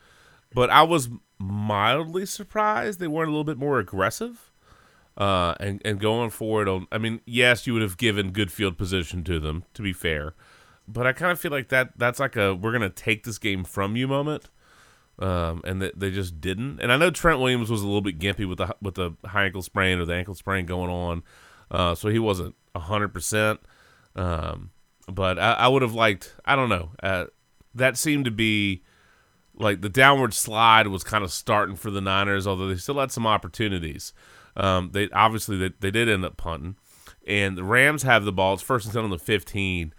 But 0.55 0.71
I 0.71 0.83
was 0.83 1.11
mildly 1.39 2.25
surprised 2.25 2.99
they 2.99 3.07
weren't 3.09 3.29
a 3.29 3.33
little 3.33 3.45
bit 3.45 3.59
more 3.59 3.79
aggressive, 3.79 4.46
uh, 5.17 5.55
and 5.61 5.81
and 5.85 5.99
going 6.01 6.31
forward, 6.31 6.69
on. 6.69 6.87
I 6.93 6.99
mean, 6.99 7.21
yes, 7.25 7.67
you 7.67 7.73
would 7.73 7.83
have 7.83 7.97
given 7.97 8.31
good 8.31 8.53
field 8.53 8.77
position 8.77 9.25
to 9.25 9.39
them. 9.39 9.65
To 9.75 9.83
be 9.83 9.93
fair, 9.93 10.35
but 10.87 11.07
I 11.07 11.13
kind 11.13 11.33
of 11.33 11.41
feel 11.41 11.51
like 11.51 11.69
that 11.69 11.99
that's 11.99 12.21
like 12.21 12.37
a 12.37 12.55
we're 12.55 12.73
gonna 12.73 12.91
take 12.91 13.25
this 13.25 13.39
game 13.39 13.65
from 13.65 13.97
you 13.97 14.09
moment. 14.09 14.51
Um, 15.19 15.63
and 15.65 15.81
that 15.81 15.99
they 15.99 16.11
just 16.11 16.43
didn't. 16.43 16.79
And 16.79 16.93
I 16.93 16.99
know 16.99 17.11
Trent 17.11 17.41
Williams 17.41 17.71
was 17.71 17.81
a 17.81 17.87
little 17.87 18.03
bit 18.03 18.19
gimpy 18.19 18.47
with 18.47 18.59
the 18.59 18.77
with 18.83 18.97
the 18.97 19.13
high 19.25 19.47
ankle 19.47 19.63
sprain 19.63 19.99
or 19.99 20.05
the 20.05 20.13
ankle 20.13 20.35
sprain 20.35 20.67
going 20.67 20.91
on, 20.91 21.23
uh, 21.71 21.95
so 21.95 22.11
he 22.11 22.19
wasn't 22.19 22.55
hundred 22.77 23.15
percent. 23.15 23.61
Um, 24.15 24.73
but 25.11 25.39
I, 25.39 25.53
I 25.53 25.69
would 25.69 25.83
have 25.83 25.95
liked. 25.95 26.35
I 26.45 26.55
don't 26.55 26.69
know. 26.69 26.91
Uh, 27.03 27.27
that 27.75 27.97
seemed 27.97 28.25
to 28.27 28.31
be 28.31 28.83
like 29.55 29.81
the 29.81 29.89
downward 29.89 30.35
slide 30.35 30.89
was 30.89 31.05
kind 31.05 31.25
of 31.25 31.33
starting 31.33 31.77
for 31.77 31.91
the 31.91 32.01
Niners, 32.01 32.47
although 32.47 32.69
they 32.69 32.77
still 32.77 32.99
had 32.99 33.13
some 33.13 33.27
opportunities. 33.27 34.13
Um, 34.57 34.91
they 34.93 35.09
obviously 35.11 35.57
they, 35.57 35.73
they 35.81 35.91
did 35.91 36.09
end 36.09 36.25
up 36.25 36.37
punting, 36.37 36.77
and 37.27 37.57
the 37.57 37.65
Rams 37.65 38.03
have 38.05 38.25
the 38.25 38.33
ball. 38.33 38.55
It's 38.55 38.63
first 38.63 38.87
and 38.87 38.95
ten 38.95 39.05
on 39.05 39.11
the 39.11 39.19
fifteen, 39.19 39.93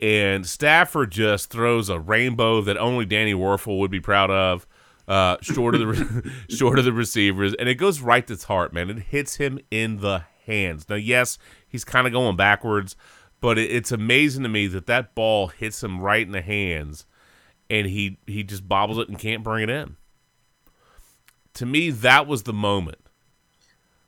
and 0.00 0.46
Stafford 0.46 1.10
just 1.12 1.50
throws 1.50 1.88
a 1.88 2.00
rainbow 2.00 2.60
that 2.62 2.76
only 2.76 3.06
Danny 3.06 3.34
Wuerffel 3.34 3.78
would 3.78 3.90
be 3.90 4.00
proud 4.00 4.30
of. 4.30 4.66
Uh, 5.06 5.36
short 5.40 5.74
of 5.74 5.80
the 5.80 5.86
re- 5.86 6.32
short 6.48 6.78
of 6.78 6.84
the 6.84 6.92
receivers, 6.92 7.54
and 7.54 7.68
it 7.68 7.74
goes 7.74 8.00
right 8.00 8.26
to 8.26 8.32
his 8.32 8.44
heart, 8.44 8.72
man. 8.72 8.90
It 8.90 8.98
hits 8.98 9.36
him 9.36 9.58
in 9.70 9.98
the 9.98 10.24
hands. 10.46 10.88
Now, 10.88 10.96
yes, 10.96 11.36
he's 11.68 11.84
kind 11.84 12.06
of 12.06 12.12
going 12.12 12.36
backwards, 12.36 12.94
but 13.40 13.58
it, 13.58 13.70
it's 13.70 13.90
amazing 13.90 14.44
to 14.44 14.48
me 14.48 14.68
that 14.68 14.86
that 14.86 15.14
ball 15.14 15.48
hits 15.48 15.82
him 15.82 16.00
right 16.00 16.24
in 16.24 16.32
the 16.32 16.42
hands, 16.42 17.06
and 17.68 17.86
he 17.86 18.18
he 18.26 18.44
just 18.44 18.68
bobbles 18.68 18.98
it 18.98 19.08
and 19.08 19.18
can't 19.18 19.42
bring 19.42 19.64
it 19.64 19.70
in. 19.70 19.96
To 21.54 21.66
me, 21.66 21.90
that 21.90 22.28
was 22.28 22.44
the 22.44 22.52
moment 22.52 23.00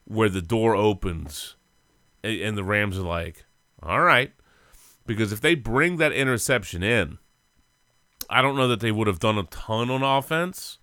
where 0.05 0.29
the 0.29 0.43
door 0.43 0.75
opens, 0.75 1.57
and, 2.23 2.41
and 2.41 2.59
the 2.59 2.65
Rams 2.65 2.99
are 2.99 3.03
like, 3.03 3.45
"All 3.83 4.01
right," 4.01 4.33
because 5.07 5.33
if 5.33 5.41
they 5.41 5.55
bring 5.55 5.97
that 5.99 6.13
interception 6.13 6.83
in, 6.83 7.19
I 8.31 8.43
don't 8.43 8.57
know 8.57 8.69
that 8.69 8.81
they 8.81 8.93
would 8.93 9.07
have 9.07 9.19
done 9.21 9.39
a 9.39 9.45
ton 9.45 9.91
on 9.91 10.03
offense, 10.03 10.79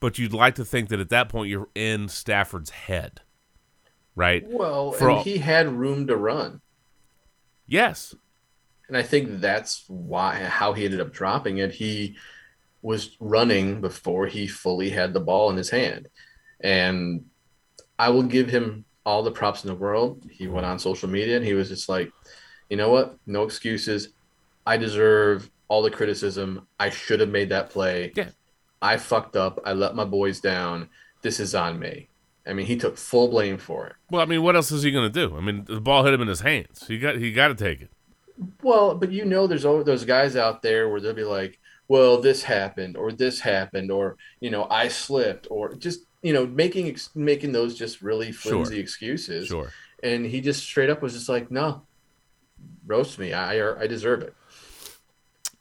but 0.00 0.18
you'd 0.18 0.32
like 0.32 0.54
to 0.56 0.64
think 0.64 0.88
that 0.88 1.00
at 1.00 1.08
that 1.10 1.28
point 1.28 1.50
you're 1.50 1.68
in 1.74 2.08
Stafford's 2.08 2.70
head, 2.70 3.20
right? 4.14 4.44
Well, 4.48 4.92
For 4.92 5.08
and 5.08 5.18
all- 5.18 5.24
he 5.24 5.38
had 5.38 5.68
room 5.72 6.06
to 6.06 6.16
run. 6.16 6.60
Yes, 7.66 8.14
And 8.88 8.96
I 8.96 9.02
think 9.02 9.40
that's 9.42 9.84
why 9.88 10.36
how 10.36 10.72
he 10.72 10.86
ended 10.86 11.00
up 11.00 11.12
dropping 11.12 11.58
it. 11.58 11.72
He 11.72 12.16
was 12.80 13.16
running 13.20 13.82
before 13.82 14.26
he 14.26 14.46
fully 14.46 14.88
had 14.88 15.12
the 15.12 15.20
ball 15.20 15.50
in 15.50 15.58
his 15.58 15.68
hand. 15.68 16.08
And 16.60 17.26
I 17.98 18.10
will 18.10 18.22
give 18.22 18.48
him 18.48 18.84
all 19.04 19.22
the 19.22 19.30
props 19.30 19.64
in 19.64 19.68
the 19.68 19.74
world. 19.74 20.22
He 20.30 20.46
went 20.48 20.66
on 20.66 20.78
social 20.78 21.08
media 21.08 21.36
and 21.36 21.44
he 21.44 21.54
was 21.54 21.68
just 21.68 21.88
like, 21.88 22.12
you 22.68 22.76
know 22.76 22.90
what? 22.90 23.16
No 23.26 23.42
excuses. 23.42 24.10
I 24.66 24.76
deserve 24.76 25.50
all 25.68 25.82
the 25.82 25.90
criticism. 25.90 26.66
I 26.78 26.90
should 26.90 27.20
have 27.20 27.30
made 27.30 27.48
that 27.48 27.70
play. 27.70 28.12
Yeah. 28.14 28.30
I 28.82 28.96
fucked 28.96 29.36
up. 29.36 29.60
I 29.64 29.72
let 29.72 29.94
my 29.94 30.04
boys 30.04 30.40
down. 30.40 30.88
This 31.22 31.40
is 31.40 31.54
on 31.54 31.78
me. 31.78 32.08
I 32.46 32.52
mean, 32.54 32.66
he 32.66 32.76
took 32.76 32.96
full 32.96 33.28
blame 33.28 33.58
for 33.58 33.86
it. 33.88 33.96
Well, 34.10 34.22
I 34.22 34.24
mean, 34.24 34.42
what 34.42 34.56
else 34.56 34.70
is 34.70 34.82
he 34.82 34.90
going 34.90 35.10
to 35.10 35.26
do? 35.26 35.36
I 35.36 35.40
mean, 35.40 35.64
the 35.64 35.80
ball 35.80 36.04
hit 36.04 36.14
him 36.14 36.22
in 36.22 36.28
his 36.28 36.40
hands. 36.40 36.86
He 36.86 36.98
got 36.98 37.16
he 37.16 37.32
got 37.32 37.48
to 37.48 37.54
take 37.54 37.82
it. 37.82 37.90
Well, 38.62 38.94
but 38.94 39.12
you 39.12 39.24
know, 39.24 39.46
there's 39.46 39.64
always 39.64 39.84
those 39.84 40.04
guys 40.04 40.36
out 40.36 40.62
there 40.62 40.88
where 40.88 41.00
they'll 41.00 41.12
be 41.12 41.24
like, 41.24 41.58
"Well, 41.88 42.20
this 42.20 42.42
happened, 42.42 42.96
or 42.96 43.12
this 43.12 43.40
happened, 43.40 43.90
or 43.90 44.16
you 44.40 44.50
know, 44.50 44.66
I 44.70 44.88
slipped, 44.88 45.46
or 45.50 45.74
just 45.74 46.00
you 46.22 46.32
know, 46.32 46.46
making 46.46 46.96
making 47.14 47.52
those 47.52 47.76
just 47.76 48.02
really 48.02 48.32
Sure. 48.32 48.52
flimsy 48.52 48.78
excuses. 48.80 49.48
Sure. 49.48 49.72
And 50.02 50.24
he 50.26 50.40
just 50.40 50.62
straight 50.64 50.90
up 50.90 51.02
was 51.02 51.12
just 51.14 51.28
like, 51.28 51.50
no, 51.50 51.82
roast 52.86 53.18
me. 53.18 53.32
I 53.32 53.82
I 53.82 53.86
deserve 53.86 54.22
it. 54.22 54.34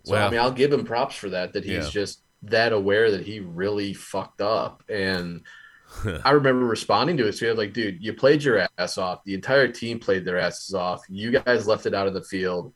So 0.04 0.14
Well- 0.14 0.28
I 0.28 0.32
mean, 0.32 0.40
I'll 0.40 0.52
give 0.52 0.72
him 0.72 0.86
props 0.86 1.16
for 1.16 1.30
that. 1.30 1.54
That 1.54 1.64
he's 1.66 1.86
Yeah. 1.86 1.90
just 1.90 2.22
that 2.44 2.72
aware 2.72 3.12
that 3.12 3.26
he 3.26 3.40
really 3.40 3.94
fucked 3.94 4.42
up. 4.42 4.84
And 4.90 5.42
I 6.26 6.32
remember 6.32 6.66
responding 6.66 7.18
to 7.18 7.28
it. 7.28 7.34
So 7.34 7.46
he 7.46 7.50
was 7.50 7.58
like, 7.58 7.74
dude, 7.74 8.04
you 8.04 8.14
played 8.14 8.44
your 8.44 8.68
ass 8.78 8.98
off. 8.98 9.24
The 9.24 9.34
entire 9.34 9.68
team 9.70 10.00
played 10.00 10.26
their 10.26 10.38
asses 10.40 10.76
off. 10.76 11.02
You 11.10 11.32
guys 11.32 11.66
left 11.68 11.86
it 11.86 11.94
out 11.94 12.08
of 12.08 12.14
the 12.14 12.24
field. 12.24 12.74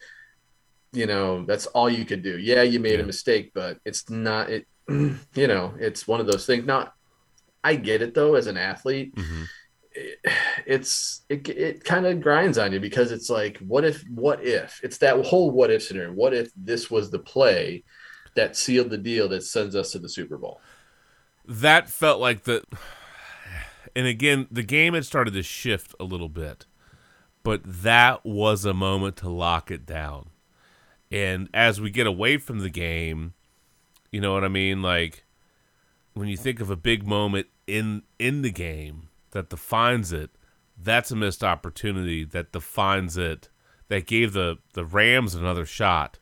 You 0.94 1.06
know, 1.06 1.46
that's 1.46 1.68
all 1.68 1.90
you 1.90 2.06
could 2.06 2.22
do. 2.24 2.38
Yeah, 2.38 2.64
you 2.64 2.80
made 2.80 2.94
Yeah. 2.96 3.04
a 3.04 3.06
mistake, 3.06 3.52
but 3.54 3.80
it's 3.86 4.10
not 4.10 4.50
it. 4.50 4.68
You 5.36 5.48
know, 5.48 5.74
it's 5.80 6.08
one 6.08 6.20
of 6.20 6.26
those 6.28 6.46
things. 6.46 6.66
Not, 6.66 6.94
I 7.64 7.76
get 7.76 8.02
it 8.02 8.14
though. 8.14 8.36
As 8.36 8.48
an 8.48 8.58
athlete, 8.58 9.16
Mhm. 9.16 9.48
it, 9.92 10.20
it's 10.66 11.22
it, 11.30 11.48
it 11.50 11.84
kind 11.84 12.06
of 12.06 12.22
grinds 12.22 12.58
on 12.58 12.72
you 12.74 12.80
because 12.80 13.12
it's 13.12 13.30
like 13.30 13.58
what 13.60 13.84
if 13.86 14.04
what 14.10 14.44
if? 14.44 14.80
It's 14.84 14.98
that 15.00 15.24
whole 15.26 15.52
what 15.52 15.72
if 15.72 15.84
scenario. 15.84 16.12
What 16.14 16.34
if 16.34 16.52
this 16.56 16.90
was 16.90 17.12
the 17.12 17.20
play 17.20 17.84
that 18.36 18.56
sealed 18.56 18.90
the 18.90 18.98
deal 18.98 19.28
that 19.30 19.44
sends 19.44 19.76
us 19.76 19.92
to 19.92 20.00
the 20.00 20.10
super 20.10 20.38
bowl? 20.38 20.64
That 21.46 21.90
felt 21.90 22.20
like 22.22 22.44
the 22.44 22.64
and 23.96 24.08
again 24.08 24.48
the 24.52 24.64
game 24.64 24.94
had 24.94 25.06
started 25.06 25.34
to 25.34 25.44
shift 25.44 25.94
a 26.00 26.04
little 26.04 26.30
bit 26.30 26.66
but 27.44 27.62
that 27.66 28.24
was 28.26 28.66
a 28.66 28.74
moment 28.74 29.16
to 29.18 29.28
lock 29.28 29.72
it 29.72 29.84
down. 29.86 30.30
And 31.12 31.50
as 31.54 31.82
we 31.82 31.90
get 31.90 32.08
away 32.08 32.38
from 32.38 32.60
the 32.60 32.70
game 32.70 33.34
you 34.12 34.22
know 34.22 34.34
what 34.34 34.44
i 34.44 34.48
mean? 34.50 34.82
Like 34.82 35.24
when 36.22 36.30
you 36.30 36.38
think 36.38 36.62
of 36.62 36.70
a 36.70 36.76
big 36.78 37.06
moment 37.06 37.48
in 37.68 38.04
in 38.18 38.42
the 38.44 38.52
game 38.52 39.10
that 39.32 39.50
defines 39.50 40.14
it 40.14 40.30
that's 40.78 41.12
a 41.12 41.16
missed 41.16 41.44
opportunity 41.44 42.24
that 42.24 42.52
defines 42.52 43.18
it 43.18 43.50
that 43.90 44.06
gave 44.06 44.32
the 44.34 44.58
the 44.74 44.86
rams 44.86 45.36
another 45.36 45.66
shot 45.66 46.20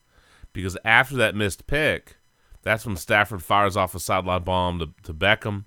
because 0.53 0.77
after 0.83 1.15
that 1.15 1.35
missed 1.35 1.67
pick 1.67 2.15
that's 2.61 2.85
when 2.85 2.97
Stafford 2.97 3.43
fires 3.43 3.77
off 3.77 3.95
a 3.95 3.99
sideline 3.99 4.43
bomb 4.43 4.79
to, 4.79 4.89
to 5.03 5.13
Beckham, 5.13 5.65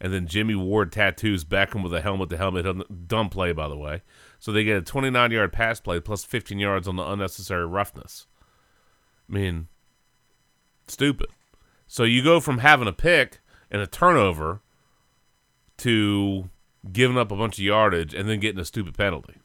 and 0.00 0.12
then 0.12 0.26
Jimmy 0.26 0.54
Ward 0.54 0.90
tattoos 0.90 1.44
Beckham 1.44 1.82
with 1.82 1.94
a 1.94 2.00
helmet 2.00 2.30
to 2.30 2.36
helmet. 2.36 3.08
Dumb 3.08 3.28
play, 3.28 3.52
by 3.52 3.68
the 3.68 3.76
way. 3.76 4.02
So 4.40 4.50
they 4.50 4.64
get 4.64 4.76
a 4.78 4.82
29 4.82 5.30
yard 5.30 5.52
pass 5.52 5.80
play 5.80 6.00
plus 6.00 6.24
15 6.24 6.58
yards 6.58 6.88
on 6.88 6.96
the 6.96 7.04
unnecessary 7.04 7.66
roughness. 7.66 8.26
I 9.28 9.32
mean, 9.32 9.68
stupid. 10.88 11.28
So 11.86 12.02
you 12.04 12.24
go 12.24 12.40
from 12.40 12.58
having 12.58 12.88
a 12.88 12.92
pick 12.92 13.40
and 13.72 13.80
a 13.80 13.86
turnover 13.86 14.60
to 15.78 16.50
giving 16.92 17.16
up 17.18 17.32
a 17.32 17.36
bunch 17.36 17.54
of 17.54 17.64
yardage 17.64 18.14
and 18.14 18.28
then 18.28 18.38
getting 18.38 18.60
a 18.60 18.64
stupid 18.64 18.96
penalty. 18.96 19.36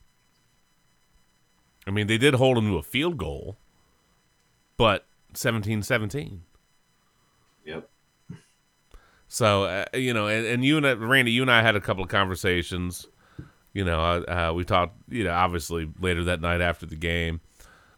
I 1.86 1.90
mean, 1.90 2.06
they 2.06 2.18
did 2.18 2.34
hold 2.34 2.58
him 2.58 2.68
to 2.68 2.76
a 2.76 2.82
field 2.82 3.16
goal, 3.16 3.56
but 4.76 5.06
17 5.32 5.82
17. 5.82 6.42
Yep. 7.64 7.88
So 9.26 9.64
uh, 9.64 9.84
you 9.94 10.12
know, 10.12 10.26
and, 10.26 10.46
and 10.46 10.64
you 10.64 10.76
and 10.76 10.86
I, 10.86 10.92
Randy, 10.92 11.32
you 11.32 11.42
and 11.42 11.50
I 11.50 11.62
had 11.62 11.74
a 11.74 11.80
couple 11.80 12.04
of 12.04 12.10
conversations. 12.10 13.06
You 13.72 13.84
know, 13.84 14.00
uh, 14.00 14.50
uh, 14.50 14.52
we 14.54 14.64
talked. 14.64 14.96
You 15.08 15.24
know, 15.24 15.32
obviously 15.32 15.90
later 16.00 16.24
that 16.24 16.40
night 16.40 16.60
after 16.60 16.86
the 16.86 16.96
game, 16.96 17.40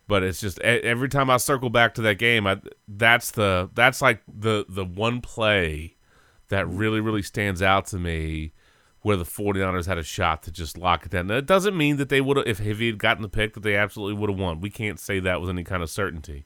but 0.08 0.24
it's 0.24 0.40
just 0.40 0.58
every 0.60 1.08
time 1.08 1.30
I 1.30 1.36
circle 1.36 1.70
back 1.70 1.94
to 1.94 2.02
that 2.02 2.18
game, 2.18 2.46
I 2.46 2.60
that's 2.88 3.30
the 3.30 3.70
that's 3.74 4.02
like 4.02 4.22
the 4.26 4.66
the 4.68 4.84
one 4.84 5.20
play 5.20 5.94
that 6.50 6.68
really 6.68 7.00
really 7.00 7.22
stands 7.22 7.62
out 7.62 7.86
to 7.86 7.96
me 7.98 8.52
where 9.02 9.16
the 9.16 9.24
49ers 9.24 9.86
had 9.86 9.98
a 9.98 10.02
shot 10.02 10.42
to 10.42 10.52
just 10.52 10.76
lock 10.76 11.06
it 11.06 11.12
down. 11.12 11.28
Now, 11.28 11.36
it 11.36 11.46
doesn't 11.46 11.76
mean 11.76 11.96
that 11.96 12.10
they 12.10 12.20
would 12.20 12.36
have 12.36 12.46
if, 12.46 12.60
if 12.60 12.78
he 12.78 12.88
had 12.88 12.98
gotten 12.98 13.22
the 13.22 13.30
pick 13.30 13.54
that 13.54 13.62
they 13.62 13.74
absolutely 13.74 14.20
would 14.20 14.28
have 14.28 14.38
won. 14.38 14.60
We 14.60 14.68
can't 14.68 15.00
say 15.00 15.20
that 15.20 15.40
with 15.40 15.48
any 15.48 15.64
kind 15.64 15.82
of 15.82 15.88
certainty. 15.88 16.44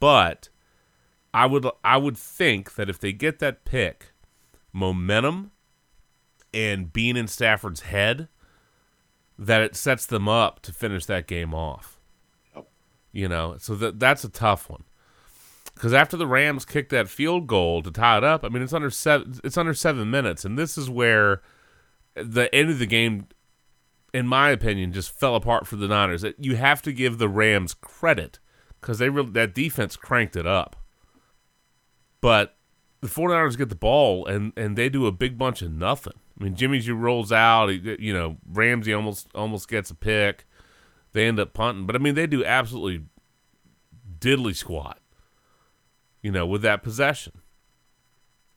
But 0.00 0.48
I 1.34 1.46
would 1.46 1.66
I 1.82 1.96
would 1.98 2.16
think 2.16 2.74
that 2.76 2.88
if 2.88 2.98
they 2.98 3.12
get 3.12 3.38
that 3.40 3.64
pick, 3.64 4.12
momentum 4.72 5.50
and 6.54 6.92
being 6.92 7.16
in 7.16 7.28
Stafford's 7.28 7.82
head, 7.82 8.28
that 9.38 9.60
it 9.60 9.76
sets 9.76 10.06
them 10.06 10.28
up 10.28 10.60
to 10.60 10.72
finish 10.72 11.04
that 11.06 11.26
game 11.26 11.52
off. 11.52 11.98
Yep. 12.54 12.68
You 13.12 13.28
know, 13.28 13.56
so 13.58 13.74
that 13.74 13.98
that's 13.98 14.24
a 14.24 14.28
tough 14.30 14.70
one. 14.70 14.84
Because 15.74 15.92
after 15.92 16.16
the 16.16 16.26
Rams 16.26 16.64
kicked 16.64 16.90
that 16.90 17.08
field 17.08 17.46
goal 17.46 17.82
to 17.82 17.90
tie 17.90 18.18
it 18.18 18.24
up, 18.24 18.44
I 18.44 18.48
mean 18.48 18.62
it's 18.62 18.72
under 18.72 18.90
seven 18.90 19.40
it's 19.42 19.58
under 19.58 19.74
seven 19.74 20.10
minutes, 20.10 20.44
and 20.44 20.58
this 20.58 20.78
is 20.78 20.88
where 20.88 21.42
the 22.14 22.52
end 22.54 22.70
of 22.70 22.78
the 22.78 22.86
game, 22.86 23.26
in 24.12 24.26
my 24.26 24.50
opinion, 24.50 24.92
just 24.92 25.10
fell 25.10 25.34
apart 25.34 25.66
for 25.66 25.76
the 25.76 25.88
Niners. 25.88 26.24
You 26.38 26.56
have 26.56 26.80
to 26.82 26.92
give 26.92 27.18
the 27.18 27.28
Rams 27.28 27.74
credit 27.74 28.38
because 28.80 28.98
they 28.98 29.08
really 29.08 29.30
that 29.30 29.54
defense 29.54 29.96
cranked 29.96 30.36
it 30.36 30.46
up. 30.46 30.76
But 32.20 32.56
the 33.00 33.08
49ers 33.08 33.58
get 33.58 33.68
the 33.68 33.74
ball 33.74 34.24
and, 34.26 34.52
and 34.56 34.76
they 34.76 34.88
do 34.88 35.06
a 35.06 35.12
big 35.12 35.36
bunch 35.36 35.60
of 35.60 35.70
nothing. 35.70 36.14
I 36.40 36.44
mean, 36.44 36.54
Jimmy 36.54 36.78
G 36.80 36.90
rolls 36.90 37.30
out. 37.32 37.68
He, 37.68 37.96
you 37.98 38.14
know, 38.14 38.38
Ramsey 38.50 38.94
almost 38.94 39.28
almost 39.34 39.68
gets 39.68 39.90
a 39.90 39.94
pick. 39.94 40.46
They 41.12 41.26
end 41.26 41.38
up 41.38 41.52
punting, 41.52 41.86
but 41.86 41.94
I 41.94 41.98
mean, 41.98 42.14
they 42.14 42.26
do 42.26 42.44
absolutely 42.44 43.04
diddly 44.18 44.56
squat. 44.56 44.98
You 46.24 46.32
know, 46.32 46.46
with 46.46 46.62
that 46.62 46.82
possession, 46.82 47.42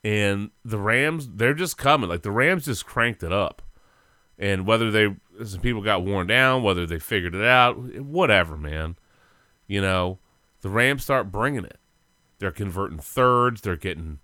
and 0.02 0.50
the 0.64 0.78
Rams 0.78 1.28
they're 1.28 1.54
just 1.54 1.76
coming. 1.76 2.08
Like 2.08 2.22
the 2.22 2.30
Rams 2.30 2.64
just 2.64 2.86
cranked 2.86 3.22
it 3.22 3.32
up, 3.32 3.62
and 4.38 4.66
whether 4.66 4.90
they 4.90 5.14
some 5.44 5.60
people 5.60 5.82
got 5.82 6.04
worn 6.04 6.26
down, 6.26 6.62
whether 6.62 6.86
they 6.86 6.98
figured 6.98 7.34
it 7.34 7.44
out, 7.44 7.76
whatever, 8.00 8.56
man. 8.56 8.96
You 9.66 9.82
know, 9.82 10.18
the 10.62 10.70
Rams 10.70 11.04
start 11.04 11.30
bringing 11.30 11.64
it. 11.64 11.78
They're 12.38 12.50
converting 12.50 12.98
thirds. 12.98 13.60
They're 13.60 13.76
getting, 13.76 14.20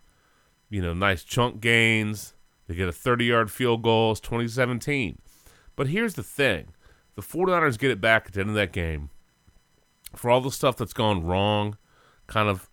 you 0.70 0.80
know, 0.80 0.94
nice 0.94 1.22
chunk 1.22 1.60
gains. 1.60 2.34
They 2.66 2.74
get 2.74 2.88
a 2.88 2.92
30 2.92 3.26
yard 3.26 3.50
field 3.50 3.82
goal. 3.82 4.12
It's 4.12 4.20
2017. 4.20 5.18
But 5.76 5.88
here's 5.88 6.14
the 6.14 6.22
thing 6.22 6.68
the 7.14 7.22
49ers 7.22 7.78
get 7.78 7.90
it 7.90 8.00
back 8.00 8.26
at 8.26 8.32
the 8.32 8.40
end 8.40 8.50
of 8.50 8.56
that 8.56 8.72
game. 8.72 9.10
For 10.14 10.30
all 10.30 10.40
the 10.40 10.50
stuff 10.50 10.76
that's 10.76 10.92
gone 10.92 11.24
wrong, 11.24 11.76
kind 12.26 12.48
of, 12.48 12.70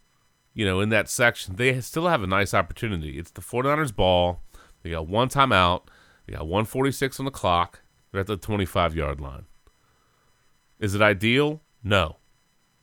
you 0.53 0.65
know, 0.65 0.79
in 0.81 0.89
that 0.89 1.09
section, 1.09 1.55
they 1.55 1.79
still 1.81 2.07
have 2.07 2.23
a 2.23 2.27
nice 2.27 2.53
opportunity. 2.53 3.17
It's 3.17 3.31
the 3.31 3.41
49ers 3.41 3.95
ball. 3.95 4.41
They 4.83 4.91
got 4.91 5.07
one 5.07 5.29
timeout. 5.29 5.83
They 6.25 6.33
got 6.33 6.47
146 6.47 7.19
on 7.19 7.25
the 7.25 7.31
clock. 7.31 7.81
They're 8.11 8.21
at 8.21 8.27
the 8.27 8.37
25 8.37 8.95
yard 8.95 9.21
line. 9.21 9.45
Is 10.79 10.95
it 10.95 11.01
ideal? 11.01 11.61
No. 11.83 12.17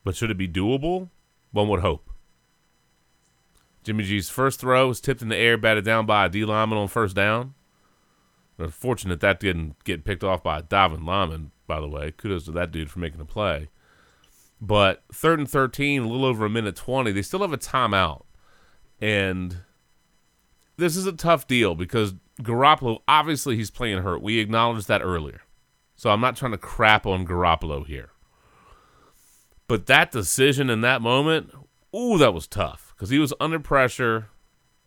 But 0.03 0.15
should 0.15 0.31
it 0.31 0.37
be 0.37 0.47
doable? 0.47 1.09
One 1.51 1.67
would 1.67 1.81
hope. 1.81 2.09
Jimmy 3.83 4.03
G's 4.03 4.29
first 4.29 4.59
throw 4.59 4.87
was 4.87 5.01
tipped 5.01 5.21
in 5.21 5.29
the 5.29 5.37
air, 5.37 5.57
batted 5.57 5.85
down 5.85 6.05
by 6.05 6.25
a 6.25 6.29
D 6.29 6.45
lineman 6.45 6.77
on 6.77 6.87
first 6.87 7.15
down. 7.15 7.53
Unfortunate 8.57 9.21
that 9.21 9.39
didn't 9.39 9.83
get 9.83 10.03
picked 10.03 10.23
off 10.23 10.43
by 10.43 10.59
a 10.59 10.61
diving 10.61 11.05
lineman, 11.05 11.51
by 11.65 11.79
the 11.79 11.87
way. 11.87 12.11
Kudos 12.11 12.45
to 12.45 12.51
that 12.51 12.71
dude 12.71 12.91
for 12.91 12.99
making 12.99 13.19
the 13.19 13.25
play. 13.25 13.69
But 14.61 15.03
third 15.13 15.39
and 15.39 15.49
13, 15.49 16.01
a 16.01 16.07
little 16.07 16.25
over 16.25 16.45
a 16.45 16.49
minute 16.49 16.75
20, 16.75 17.11
they 17.11 17.21
still 17.21 17.41
have 17.41 17.53
a 17.53 17.57
timeout. 17.57 18.23
And 18.99 19.59
this 20.77 20.97
is 20.97 21.05
a 21.05 21.13
tough 21.13 21.47
deal 21.47 21.75
because 21.75 22.13
Garoppolo, 22.41 22.99
obviously, 23.07 23.55
he's 23.55 23.71
playing 23.71 24.01
hurt. 24.01 24.21
We 24.21 24.39
acknowledged 24.39 24.87
that 24.87 25.01
earlier. 25.01 25.41
So 25.95 26.09
I'm 26.09 26.21
not 26.21 26.35
trying 26.35 26.51
to 26.51 26.57
crap 26.57 27.05
on 27.05 27.25
Garoppolo 27.25 27.85
here. 27.85 28.11
But 29.67 29.85
that 29.85 30.11
decision 30.11 30.69
in 30.69 30.81
that 30.81 31.01
moment, 31.01 31.51
ooh, 31.95 32.17
that 32.17 32.33
was 32.33 32.47
tough 32.47 32.93
because 32.95 33.09
he 33.09 33.19
was 33.19 33.33
under 33.39 33.59
pressure, 33.59 34.29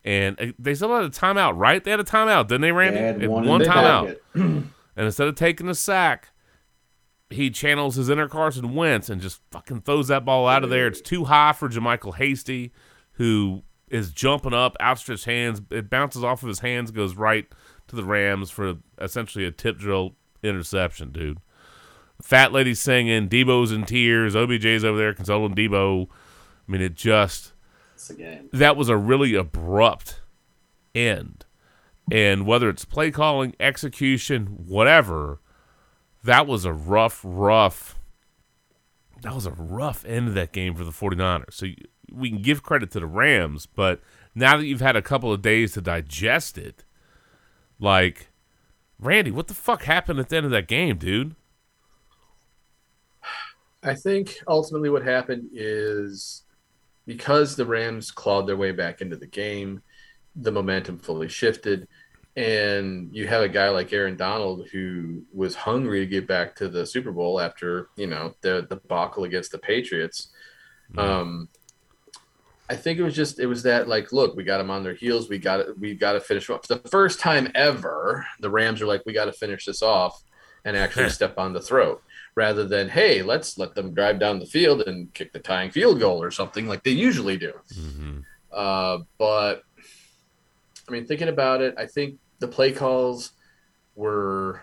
and 0.04 0.38
uh, 0.40 0.46
they 0.58 0.74
still 0.74 0.94
had 0.94 1.04
a 1.04 1.10
timeout, 1.10 1.56
right? 1.56 1.82
They 1.82 1.92
had 1.92 2.00
a 2.00 2.04
timeout, 2.04 2.48
didn't 2.48 2.62
they, 2.62 2.72
Randy? 2.72 2.98
They 2.98 3.06
had 3.06 3.28
one, 3.28 3.46
one 3.46 3.60
timeout, 3.60 4.16
and 4.34 4.72
instead 4.96 5.28
of 5.28 5.36
taking 5.36 5.68
a 5.68 5.74
sack, 5.74 6.30
he 7.34 7.50
channels 7.50 7.96
his 7.96 8.08
inner 8.08 8.28
Carson 8.28 8.74
Wentz 8.74 9.08
and 9.08 9.20
just 9.20 9.40
fucking 9.50 9.82
throws 9.82 10.08
that 10.08 10.24
ball 10.24 10.46
out 10.48 10.64
of 10.64 10.70
there. 10.70 10.86
It's 10.86 11.00
too 11.00 11.24
high 11.24 11.52
for 11.52 11.68
JaMycal 11.68 12.16
Hasty, 12.16 12.72
who 13.12 13.62
is 13.88 14.12
jumping 14.12 14.54
up, 14.54 14.76
outstretched 14.80 15.24
hands. 15.26 15.60
It 15.70 15.90
bounces 15.90 16.24
off 16.24 16.42
of 16.42 16.48
his 16.48 16.60
hands, 16.60 16.90
goes 16.90 17.14
right 17.14 17.46
to 17.88 17.96
the 17.96 18.04
Rams 18.04 18.50
for 18.50 18.76
essentially 19.00 19.44
a 19.44 19.50
tip 19.50 19.78
drill 19.78 20.14
interception, 20.42 21.12
dude. 21.12 21.38
Fat 22.22 22.52
lady 22.52 22.74
singing, 22.74 23.28
Deebo's 23.28 23.72
in 23.72 23.84
tears, 23.84 24.34
OBJ's 24.34 24.84
over 24.84 24.96
there 24.96 25.12
consoling 25.12 25.54
Deebo. 25.54 26.06
I 26.08 26.72
mean, 26.72 26.80
it 26.80 26.94
just 26.94 27.52
It's 27.94 28.10
a 28.10 28.14
game. 28.14 28.48
that 28.52 28.76
was 28.76 28.88
a 28.88 28.96
really 28.96 29.34
abrupt 29.34 30.20
end. 30.94 31.44
And 32.10 32.46
whether 32.46 32.68
it's 32.68 32.84
play 32.84 33.10
calling, 33.10 33.54
execution, 33.60 34.46
whatever, 34.66 35.40
that 36.24 36.46
was 36.46 36.64
a 36.64 36.72
rough, 36.72 37.20
rough, 37.24 37.98
that 39.22 39.34
was 39.34 39.46
a 39.46 39.52
rough 39.52 40.04
end 40.04 40.28
of 40.28 40.34
that 40.34 40.52
game 40.52 40.74
for 40.74 40.84
the 40.84 40.90
49ers. 40.92 41.54
So 41.54 41.66
we 42.10 42.30
can 42.30 42.42
give 42.42 42.62
credit 42.62 42.90
to 42.92 43.00
the 43.00 43.06
Rams, 43.06 43.66
but 43.66 44.00
now 44.34 44.56
that 44.56 44.66
you've 44.66 44.80
had 44.80 44.96
a 44.96 45.02
couple 45.02 45.32
of 45.32 45.42
days 45.42 45.72
to 45.72 45.80
digest 45.80 46.58
it, 46.58 46.84
Like, 47.78 48.28
Randy, 48.98 49.30
what 49.30 49.48
the 49.48 49.54
fuck 49.54 49.84
happened 49.84 50.20
at 50.20 50.28
the 50.30 50.36
end 50.36 50.46
of 50.46 50.52
that 50.52 50.68
game, 50.68 50.98
dude? 50.98 51.36
I 53.82 53.94
think 53.94 54.38
ultimately 54.46 54.90
what 54.90 55.02
happened 55.04 55.50
is 55.52 56.42
because 57.06 57.56
the 57.56 57.66
Rams 57.66 58.10
clawed 58.10 58.46
their 58.46 58.56
way 58.56 58.72
back 58.72 59.00
into 59.00 59.16
the 59.16 59.26
game, 59.26 59.82
the 60.36 60.52
momentum 60.52 60.98
fully 60.98 61.28
shifted. 61.28 61.88
And 62.34 63.10
you 63.12 63.26
have 63.26 63.42
a 63.42 63.48
guy 63.48 63.68
like 63.68 63.92
Aaron 63.92 64.16
Donald 64.16 64.68
who 64.72 65.22
was 65.34 65.54
hungry 65.54 66.00
to 66.00 66.06
get 66.06 66.26
back 66.26 66.56
to 66.56 66.68
the 66.68 66.86
Super 66.86 67.12
Bowl 67.12 67.38
after, 67.38 67.88
you 67.96 68.06
know, 68.06 68.34
the 68.40 68.66
the 68.68 68.76
debacle 68.76 69.24
against 69.24 69.52
the 69.52 69.58
Patriots. 69.58 70.28
Um, 70.96 71.48
I 72.68 72.76
think 72.76 72.98
it 72.98 73.02
was 73.02 73.14
just 73.14 73.38
it 73.38 73.46
was 73.46 73.62
that 73.64 73.88
like, 73.88 74.12
look, 74.12 74.34
we 74.34 74.44
got 74.44 74.58
them 74.58 74.70
on 74.70 74.82
their 74.82 74.94
heels. 74.94 75.28
We 75.28 75.38
got 75.38 75.60
it. 75.60 75.78
We 75.78 75.94
got 75.94 76.12
to 76.12 76.20
finish 76.20 76.48
off. 76.48 76.66
The 76.66 76.78
first 76.78 77.20
time 77.20 77.50
ever, 77.54 78.26
the 78.40 78.50
Rams 78.50 78.80
are 78.80 78.86
like, 78.86 79.02
we 79.04 79.12
got 79.12 79.26
to 79.26 79.32
finish 79.32 79.66
this 79.66 79.82
off 79.82 80.22
and 80.64 80.76
actually 80.76 81.10
step 81.10 81.38
on 81.38 81.52
the 81.52 81.60
throat 81.60 82.02
rather 82.34 82.64
than 82.64 82.88
hey, 82.88 83.22
let's 83.22 83.58
let 83.58 83.74
them 83.74 83.92
drive 83.92 84.18
down 84.18 84.38
the 84.38 84.46
field 84.46 84.82
and 84.82 85.12
kick 85.12 85.32
the 85.32 85.38
tying 85.38 85.70
field 85.70 86.00
goal 86.00 86.22
or 86.22 86.30
something 86.30 86.66
like 86.66 86.82
they 86.82 86.92
usually 86.92 87.36
do. 87.36 87.52
Mm-hmm. 87.74 88.20
Uh, 88.50 88.98
but 89.18 89.62
I 90.88 90.92
mean, 90.92 91.06
thinking 91.06 91.28
about 91.28 91.60
it, 91.60 91.74
I 91.76 91.86
think 91.86 92.18
the 92.42 92.48
play 92.48 92.72
calls 92.72 93.32
were 93.94 94.62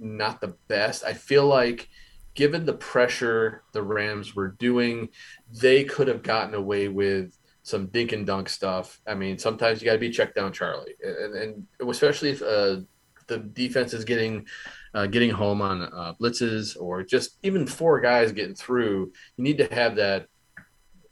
not 0.00 0.40
the 0.40 0.54
best. 0.66 1.04
I 1.04 1.12
feel 1.12 1.46
like, 1.46 1.88
given 2.34 2.64
the 2.64 2.72
pressure 2.72 3.62
the 3.72 3.82
Rams 3.82 4.34
were 4.34 4.48
doing, 4.48 5.10
they 5.52 5.84
could 5.84 6.08
have 6.08 6.22
gotten 6.22 6.54
away 6.54 6.88
with 6.88 7.36
some 7.62 7.86
dink 7.88 8.12
and 8.12 8.26
dunk 8.26 8.48
stuff. 8.48 8.98
I 9.06 9.14
mean, 9.14 9.38
sometimes 9.38 9.80
you 9.80 9.84
got 9.84 9.92
to 9.92 9.98
be 9.98 10.10
checked 10.10 10.36
down, 10.36 10.52
Charlie, 10.52 10.94
and, 11.02 11.34
and 11.34 11.66
especially 11.88 12.30
if 12.30 12.40
uh, 12.40 12.80
the 13.26 13.38
defense 13.38 13.92
is 13.92 14.04
getting 14.04 14.46
uh, 14.94 15.06
getting 15.06 15.30
home 15.30 15.60
on 15.60 15.82
uh, 15.82 16.14
blitzes 16.20 16.80
or 16.80 17.02
just 17.02 17.36
even 17.42 17.66
four 17.66 18.00
guys 18.00 18.32
getting 18.32 18.54
through. 18.54 19.12
You 19.36 19.44
need 19.44 19.58
to 19.58 19.72
have 19.74 19.96
that 19.96 20.28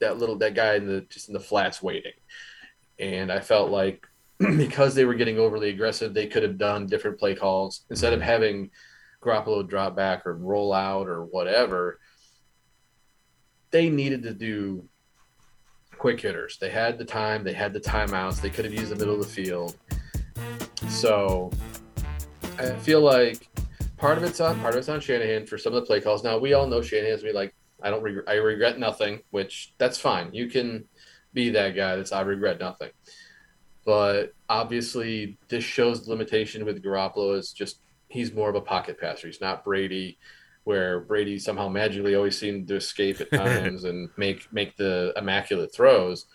that 0.01 0.19
little 0.19 0.37
that 0.39 0.55
guy 0.55 0.77
in 0.77 0.87
the 0.87 1.03
just 1.03 1.29
in 1.29 1.35
the 1.35 1.41
flats 1.41 1.83
waiting. 1.83 2.13
And 2.99 3.31
I 3.31 3.41
felt 3.41 3.71
like 3.71 4.07
because 4.57 4.95
they 4.95 5.05
were 5.05 5.15
getting 5.15 5.39
overly 5.39 5.71
aggressive, 5.71 6.15
they 6.15 6.27
could 6.27 6.43
have 6.43 6.59
done 6.59 6.87
different 6.87 7.19
play 7.19 7.35
calls 7.35 7.85
instead 7.91 8.13
of 8.13 8.21
mm-hmm. 8.21 8.29
having 8.29 8.71
Garoppolo 9.23 9.69
drop 9.69 9.97
back 9.97 10.27
or 10.27 10.37
roll 10.37 10.73
out 10.73 11.09
or 11.09 11.25
whatever. 11.25 11.99
They 13.71 13.91
needed 13.91 14.23
to 14.23 14.33
do 14.33 14.89
quick 15.99 16.21
hitters. 16.21 16.57
They 16.59 16.71
had 16.71 16.99
the 16.99 17.05
time, 17.05 17.43
they 17.43 17.53
had 17.53 17.73
the 17.73 17.81
timeouts, 17.81 18.41
they 18.41 18.51
could 18.51 18.65
have 18.65 18.73
used 18.73 18.91
the 18.91 18.97
middle 18.97 19.15
of 19.15 19.21
the 19.21 19.27
field. 19.27 19.77
So 20.89 21.51
I 22.59 22.71
feel 22.71 23.01
like 23.01 23.49
part 23.97 24.17
of 24.17 24.25
it's 24.25 24.41
on 24.41 24.59
part 24.61 24.75
of 24.75 24.79
it's 24.79 24.89
on 24.89 25.01
Shanahan 25.01 25.47
for 25.47 25.59
some 25.59 25.75
of 25.75 25.83
the 25.83 25.87
play 25.87 26.01
calls. 26.01 26.23
Now 26.23 26.39
we 26.39 26.53
all 26.55 26.67
know 26.67 26.81
Shanahan's 26.81 27.23
be 27.23 27.33
like, 27.33 27.55
I 27.83 27.91
don't 27.91 28.03
regret 28.03 28.29
I 28.29 28.35
regret 28.35 28.79
nothing, 28.79 29.21
which 29.31 29.75
that's 29.79 29.99
fine. 29.99 30.33
You 30.33 30.49
can 30.49 30.85
be 31.35 31.51
that 31.51 31.75
guy 31.77 31.97
that's 31.97 32.13
I 32.13 32.21
regret 32.23 32.61
nothing. 32.61 32.91
But 33.89 34.35
obviously 34.51 35.39
this 35.49 35.65
shows 35.65 36.05
the 36.05 36.11
limitation 36.11 36.67
with 36.67 36.85
Garoppolo 36.85 37.39
is 37.39 37.55
just 37.55 37.81
he's 38.09 38.35
more 38.35 38.51
of 38.51 38.55
a 38.55 38.61
pocket 38.61 39.01
passer. 39.01 39.29
He's 39.29 39.41
not 39.41 39.65
Brady, 39.65 40.19
where 40.65 41.01
Brady 41.01 41.39
somehow 41.39 41.71
magically 41.71 42.15
always 42.15 42.37
seemed 42.37 42.69
to 42.69 42.77
escape 42.77 43.19
at 43.23 43.33
times 43.33 43.85
and 43.85 44.11
make 44.19 44.53
make 44.53 44.77
the 44.77 45.15
immaculate 45.17 45.75
throws. 45.75 46.27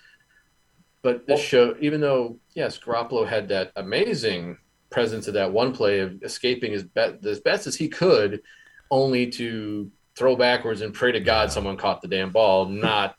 But 1.03 1.27
this 1.27 1.41
show, 1.41 1.75
even 1.79 2.01
though 2.01 2.39
yes, 2.55 2.79
Garoppolo 2.79 3.27
had 3.27 3.49
that 3.49 3.71
amazing 3.75 4.57
presence 4.89 5.27
of 5.27 5.35
that 5.35 5.53
one 5.53 5.73
play 5.73 5.99
of 5.99 6.23
escaping 6.23 6.73
as, 6.73 6.81
be- 6.81 7.19
as 7.23 7.39
best 7.41 7.67
as 7.67 7.75
he 7.75 7.87
could, 7.87 8.41
only 8.89 9.27
to 9.27 9.91
throw 10.15 10.35
backwards 10.35 10.81
and 10.81 10.91
pray 10.91 11.11
to 11.11 11.19
God 11.19 11.51
someone 11.51 11.77
caught 11.77 12.01
the 12.01 12.07
damn 12.07 12.31
ball, 12.31 12.65
not 12.65 13.15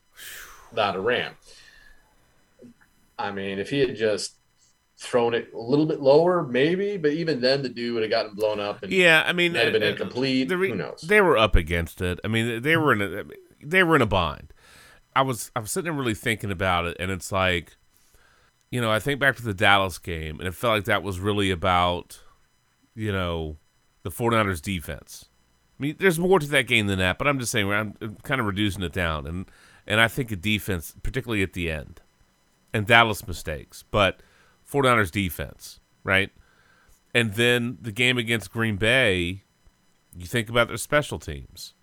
not 0.73 0.97
a 0.97 1.01
ram. 1.01 1.35
I 3.19 3.31
mean, 3.31 3.59
if 3.59 3.71
he 3.71 3.81
had 3.81 3.97
just 3.97 4.37
thrown 4.97 5.35
it 5.35 5.53
a 5.53 5.59
little 5.59 5.87
bit 5.87 6.01
lower, 6.01 6.45
maybe, 6.45 6.97
but 6.97 7.13
even 7.13 7.41
then, 7.41 7.63
the 7.63 7.69
dude 7.69 7.95
would 7.95 8.03
have 8.03 8.11
gotten 8.11 8.35
blown 8.35 8.61
up 8.61 8.83
and 8.83 8.93
Yeah, 8.93 9.23
I 9.27 9.33
mean, 9.33 9.53
might 9.53 9.65
have 9.65 9.73
been 9.73 9.83
uh, 9.83 9.87
uh, 9.87 9.91
incomplete. 9.91 10.49
the 10.49 10.57
re- 10.57 10.71
Who 10.71 10.77
knows? 10.77 11.01
They 11.03 11.21
were 11.21 11.37
up 11.37 11.57
against 11.57 12.01
it. 12.01 12.21
I 12.25 12.29
mean, 12.29 12.63
they 12.63 12.77
were 12.77 12.93
in 12.93 13.03
a 13.03 13.25
they 13.65 13.83
were 13.83 13.97
in 13.97 14.03
a 14.03 14.07
bind. 14.07 14.53
I 15.17 15.23
was 15.23 15.51
I 15.55 15.61
was 15.61 15.71
sitting 15.71 15.85
there 15.85 15.93
really 15.99 16.15
thinking 16.15 16.51
about 16.51 16.87
it, 16.87 16.97
and 17.01 17.11
it's 17.11 17.31
like, 17.33 17.77
you 18.71 18.81
know, 18.81 18.91
I 18.91 18.99
think 18.99 19.21
back 19.21 19.37
to 19.37 19.43
the 19.43 19.55
Dallas 19.55 19.99
game, 19.99 20.39
and 20.39 20.49
it 20.49 20.55
felt 20.55 20.75
like 20.75 20.85
that 20.85 21.03
was 21.03 21.21
really 21.21 21.51
about, 21.51 22.21
you 22.95 23.13
know, 23.13 23.57
the 24.03 24.11
49ers 24.11 24.61
defense. 24.61 25.27
I 25.79 25.83
mean, 25.83 25.97
there's 25.99 26.19
more 26.19 26.39
to 26.39 26.47
that 26.49 26.67
game 26.69 26.87
than 26.87 26.99
that, 27.01 27.19
but 27.19 27.27
I'm 27.27 27.39
just 27.39 27.51
saying 27.53 27.71
I'm 27.71 27.95
I'm 28.01 28.17
kind 28.23 28.41
of 28.41 28.47
reducing 28.47 28.83
it 28.83 28.93
down, 28.93 29.27
and 29.27 29.51
and 29.87 30.01
I 30.01 30.09
think 30.09 30.31
a 30.31 30.37
defense, 30.37 30.95
particularly 31.03 31.43
at 31.43 31.53
the 31.53 31.71
end, 31.71 32.01
and 32.75 32.87
Dallas 32.87 33.27
mistakes, 33.27 33.85
but 33.91 34.21
49ers 34.71 35.11
defense, 35.11 35.81
right? 36.03 36.31
And 37.15 37.35
then 37.35 37.79
the 37.81 37.93
game 37.93 38.19
against 38.19 38.53
Green 38.53 38.77
Bay, 38.77 39.45
you 40.15 40.27
think 40.27 40.51
about 40.51 40.69
their 40.69 40.77
special 40.77 41.21
teams, 41.21 41.75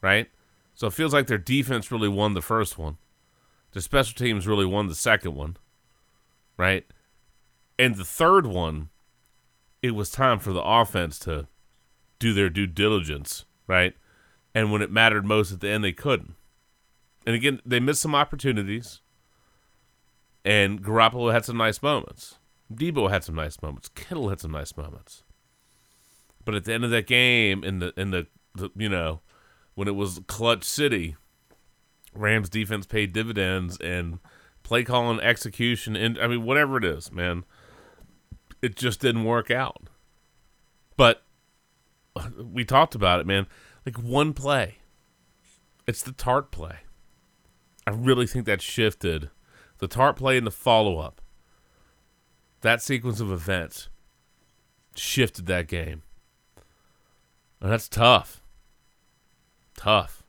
right? 0.00 0.28
So 0.72 0.86
it 0.86 0.92
feels 0.92 1.12
like 1.12 1.26
their 1.26 1.36
defense 1.36 1.90
really 1.90 2.08
won 2.08 2.34
the 2.34 2.40
first 2.40 2.78
one. 2.78 2.96
Their 3.72 3.82
special 3.82 4.14
teams 4.14 4.46
really 4.46 4.64
won 4.64 4.86
the 4.86 4.94
second 4.94 5.34
one, 5.34 5.56
right? 6.56 6.86
And 7.76 7.96
the 7.96 8.04
third 8.04 8.46
one, 8.46 8.90
it 9.82 9.92
was 9.92 10.10
time 10.10 10.38
for 10.38 10.52
the 10.52 10.62
offense 10.62 11.18
to 11.20 11.48
do 12.20 12.32
their 12.32 12.50
due 12.50 12.66
diligence, 12.66 13.46
right? 13.66 13.94
And 14.54 14.70
when 14.70 14.82
it 14.82 14.92
mattered 14.92 15.24
most 15.24 15.50
at 15.50 15.60
the 15.60 15.68
end, 15.68 15.82
they 15.82 15.92
couldn't. 15.92 16.34
And 17.26 17.34
again, 17.34 17.60
they 17.66 17.80
missed 17.80 18.02
some 18.02 18.14
opportunities. 18.14 19.00
And 20.44 20.82
Garoppolo 20.82 21.32
had 21.32 21.44
some 21.44 21.56
nice 21.56 21.82
moments. 21.82 22.38
Deebo 22.72 23.10
had 23.10 23.24
some 23.24 23.34
nice 23.34 23.60
moments. 23.60 23.88
Kittle 23.88 24.28
had 24.28 24.40
some 24.40 24.52
nice 24.52 24.76
moments. 24.76 25.24
But 26.44 26.54
at 26.54 26.64
the 26.64 26.72
end 26.72 26.84
of 26.84 26.90
that 26.90 27.06
game, 27.06 27.62
in 27.64 27.80
the 27.80 27.92
in 27.96 28.10
the, 28.10 28.26
the 28.54 28.70
you 28.76 28.88
know, 28.88 29.20
when 29.74 29.88
it 29.88 29.94
was 29.94 30.20
clutch 30.26 30.64
city, 30.64 31.16
Rams 32.14 32.48
defense 32.48 32.86
paid 32.86 33.12
dividends 33.12 33.76
and 33.78 34.18
play 34.62 34.84
calling 34.84 35.20
execution 35.20 35.96
and 35.96 36.18
I 36.18 36.26
mean 36.26 36.44
whatever 36.44 36.76
it 36.76 36.84
is, 36.84 37.12
man, 37.12 37.44
it 38.62 38.76
just 38.76 39.00
didn't 39.00 39.24
work 39.24 39.50
out. 39.50 39.88
But 40.96 41.22
we 42.42 42.64
talked 42.64 42.94
about 42.94 43.20
it, 43.20 43.26
man. 43.26 43.46
Like 43.84 43.96
one 43.96 44.32
play. 44.32 44.76
It's 45.86 46.02
the 46.02 46.12
Tartt 46.12 46.50
play. 46.50 46.80
I 47.86 47.90
really 47.90 48.26
think 48.26 48.46
that 48.46 48.62
shifted 48.62 49.30
the 49.80 49.88
Tartt 49.88 50.16
play 50.16 50.38
and 50.38 50.46
the 50.46 50.50
follow 50.50 50.98
up. 50.98 51.20
That 52.60 52.82
sequence 52.82 53.20
of 53.20 53.32
events 53.32 53.88
shifted 54.94 55.46
that 55.46 55.66
game. 55.66 56.02
And 57.60 57.72
that's 57.72 57.88
tough. 57.88 58.42
Tough. 59.76 60.22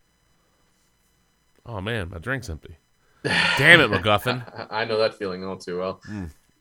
Oh 1.65 1.81
man, 1.81 2.09
my 2.09 2.17
drink's 2.17 2.49
empty. 2.49 2.77
Damn 3.23 3.81
it, 3.81 3.91
MacGuffin. 3.91 4.67
I 4.71 4.85
know 4.85 4.97
that 4.97 5.13
feeling 5.13 5.45
all 5.45 5.57
too 5.57 5.77
well. 5.77 6.01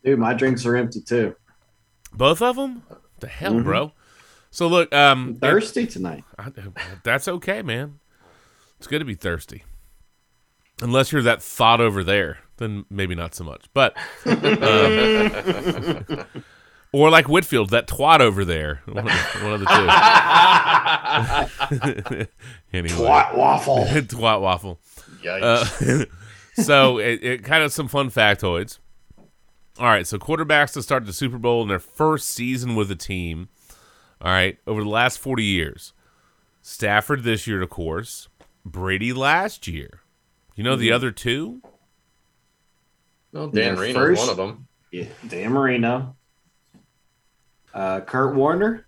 Dude, 0.04 0.18
my 0.18 0.34
drinks 0.34 0.66
are 0.66 0.76
empty 0.76 1.00
too. 1.00 1.34
Both 2.12 2.42
of 2.42 2.56
them? 2.56 2.82
The 3.20 3.28
hell, 3.28 3.54
Mhm. 3.54 3.64
bro. 3.64 3.92
So 4.50 4.66
look, 4.66 4.92
um, 4.92 5.36
Thirsty 5.40 5.86
tonight. 5.86 6.24
I, 6.38 6.50
that's 7.04 7.28
okay, 7.28 7.62
man. 7.62 8.00
It's 8.78 8.86
good 8.88 8.98
to 8.98 9.04
be 9.04 9.14
thirsty. 9.14 9.64
Unless 10.82 11.12
you're 11.12 11.22
that 11.22 11.42
thought 11.42 11.80
over 11.80 12.02
there, 12.02 12.38
then 12.60 12.84
maybe 12.88 13.16
not 13.16 13.34
so 13.34 13.42
much. 13.42 13.64
But, 13.74 13.96
um, 14.24 14.44
or 16.92 17.10
like 17.10 17.28
Whitfield, 17.28 17.70
that 17.70 17.88
twat 17.88 18.20
over 18.20 18.44
there. 18.44 18.82
One 18.86 18.98
of 18.98 19.04
the, 19.04 19.38
one 19.42 19.52
of 19.54 19.60
the 19.60 19.66
two. 22.20 22.26
anyway, 22.78 22.94
Twat 22.94 23.34
waffle. 23.36 23.84
twat 23.86 24.40
waffle. 24.40 24.78
Yikes. 25.22 25.42
Uh, 25.42 26.04
so 26.62 26.98
it, 26.98 27.22
it 27.22 27.44
kind 27.44 27.64
of 27.64 27.72
some 27.72 27.88
fun 27.88 28.10
factoids. 28.10 28.78
All 29.78 29.86
right, 29.86 30.06
so 30.06 30.18
quarterbacks 30.18 30.72
to 30.74 30.82
start 30.82 31.06
the 31.06 31.12
Super 31.12 31.38
Bowl 31.38 31.62
in 31.62 31.68
their 31.68 31.78
first 31.78 32.28
season 32.28 32.74
with 32.74 32.90
a 32.90 32.96
team. 32.96 33.48
All 34.20 34.30
right, 34.30 34.58
over 34.66 34.82
the 34.82 34.88
last 34.88 35.18
forty 35.18 35.44
years, 35.44 35.94
Stafford 36.60 37.22
this 37.22 37.46
year, 37.46 37.62
of 37.62 37.70
course. 37.70 38.28
Brady 38.64 39.12
last 39.14 39.66
year. 39.66 40.00
You 40.54 40.64
know 40.64 40.76
the 40.76 40.92
other 40.92 41.10
two? 41.10 41.62
Well, 43.32 43.48
Dan 43.48 43.52
Their 43.52 43.76
Marino's 43.76 43.94
first- 43.96 44.20
one 44.20 44.28
of 44.30 44.36
them. 44.36 44.66
Yeah, 44.90 45.04
Dan 45.28 45.52
Marino. 45.52 46.16
Uh, 47.72 48.00
Kurt 48.00 48.34
Warner. 48.34 48.86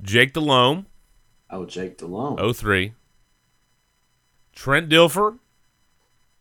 Jake 0.00 0.32
Delhomme, 0.32 0.86
Oh, 1.50 1.64
Jake 1.66 1.98
Delhomme. 1.98 2.38
03. 2.54 2.94
Trent 4.54 4.88
Dilfer, 4.88 5.38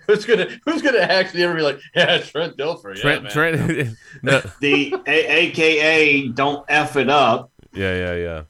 who's 0.06 0.24
gonna 0.24 0.48
who's 0.64 0.82
gonna 0.82 0.98
actually 0.98 1.42
ever 1.44 1.54
be 1.54 1.62
like, 1.62 1.80
yeah, 1.96 2.18
Trent 2.18 2.56
Dilfer, 2.56 2.94
yeah, 2.96 3.00
Trent, 3.02 3.22
man. 3.24 3.32
Trent, 3.32 3.96
no, 4.22 4.42
The 4.60 4.94
a- 5.06 5.32
AKA 5.48 6.28
don't 6.28 6.64
F 6.68 6.96
it 6.96 7.08
up 7.08 7.50
yeah, 7.72 7.94
yeah, 7.96 8.14
yeah. 8.16 8.42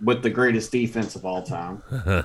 with 0.00 0.22
the 0.22 0.30
greatest 0.30 0.70
defense 0.70 1.16
of 1.16 1.24
all 1.24 1.42
time. 1.42 1.82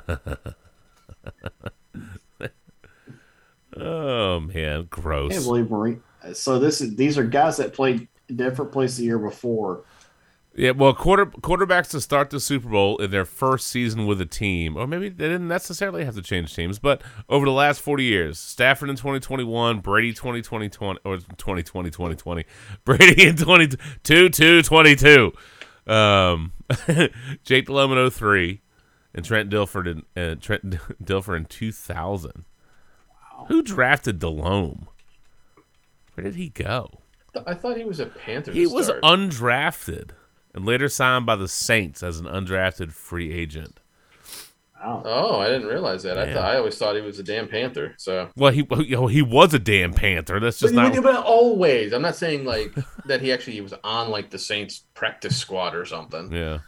Oh 3.81 4.39
man, 4.39 4.55
I 4.55 4.75
can't 4.75 4.89
gross. 4.89 5.45
believe 5.45 5.69
Marine. 5.69 6.01
So 6.33 6.59
this 6.59 6.81
is 6.81 6.95
these 6.95 7.17
are 7.17 7.23
guys 7.23 7.57
that 7.57 7.73
played 7.73 8.07
different 8.35 8.71
places 8.71 8.97
the 8.97 9.05
year 9.05 9.19
before. 9.19 9.83
Yeah, 10.57 10.71
well, 10.71 10.91
quarter 10.95 11.27
quarterbacks 11.27 11.89
to 11.89 12.01
start 12.01 12.31
the 12.31 12.39
Super 12.39 12.67
Bowl 12.67 12.97
in 12.97 13.11
their 13.11 13.25
first 13.25 13.67
season 13.67 14.07
with 14.07 14.19
a 14.19 14.25
team, 14.25 14.75
or 14.75 14.87
maybe 14.87 15.07
they 15.07 15.27
didn't 15.27 15.47
necessarily 15.47 16.03
have 16.03 16.15
to 16.15 16.21
change 16.23 16.55
teams, 16.55 16.79
but 16.79 17.03
over 17.29 17.45
the 17.45 17.51
last 17.51 17.79
40 17.79 18.03
years, 18.03 18.39
Stafford 18.39 18.89
in 18.89 18.95
2021, 18.95 19.81
Brady 19.81 20.13
2020, 20.13 20.67
20, 20.67 20.99
or 21.05 21.17
2020, 21.17 21.91
2020, 21.91 22.45
Brady 22.85 23.27
in 23.27 23.35
22, 23.35 24.29
2, 24.29 24.61
22, 24.63 25.33
um, 25.85 26.53
Jake 27.43 27.67
Delhomme 27.67 27.95
in 27.95 28.09
03, 28.09 28.59
and 29.13 29.23
Trent 29.23 29.51
Dilford 29.51 29.85
in, 29.85 30.21
uh, 30.21 30.35
Trent 30.41 30.71
Dilfer 31.03 31.37
in 31.37 31.45
2000. 31.49 32.45
Who 33.47 33.61
drafted 33.61 34.19
Delhomme? 34.19 34.87
Where 36.13 36.23
did 36.23 36.35
he 36.35 36.49
go? 36.49 36.99
I 37.45 37.53
thought 37.53 37.77
he 37.77 37.83
was 37.85 37.99
a 37.99 38.07
Panther. 38.07 38.51
He 38.51 38.65
was 38.65 38.87
start. 38.87 39.03
undrafted 39.03 40.09
and 40.55 40.65
later 40.65 40.89
signed 40.89 41.25
by 41.25 41.35
the 41.35 41.47
Saints 41.47 42.01
as 42.01 42.19
an 42.19 42.25
undrafted 42.25 42.91
free 42.91 43.31
agent. 43.31 43.79
Wow. 44.83 45.01
Oh, 45.05 45.39
I 45.39 45.47
didn't 45.49 45.67
realize 45.67 46.03
that. 46.03 46.17
I 46.17 46.33
thought 46.33 46.43
I 46.45 46.57
always 46.57 46.77
thought 46.77 46.95
he 46.95 47.01
was 47.01 47.19
a 47.19 47.23
damn 47.23 47.47
Panther. 47.47 47.95
So, 47.97 48.29
Well, 48.35 48.51
he 48.51 48.65
you 48.79 48.95
know, 48.95 49.07
he 49.07 49.21
was 49.21 49.53
a 49.53 49.59
damn 49.59 49.93
Panther. 49.93 50.39
That's 50.39 50.59
just 50.59 50.73
but, 50.73 50.93
not. 50.93 51.03
but 51.03 51.23
always, 51.23 51.93
I'm 51.93 52.01
not 52.01 52.15
saying 52.15 52.45
like 52.45 52.73
that. 53.05 53.21
He 53.21 53.31
actually 53.31 53.59
was 53.61 53.73
on 53.83 54.09
like 54.09 54.29
the 54.29 54.39
Saints 54.39 54.83
practice 54.93 55.35
squad 55.35 55.75
or 55.75 55.85
something. 55.85 56.31
Yeah. 56.31 56.59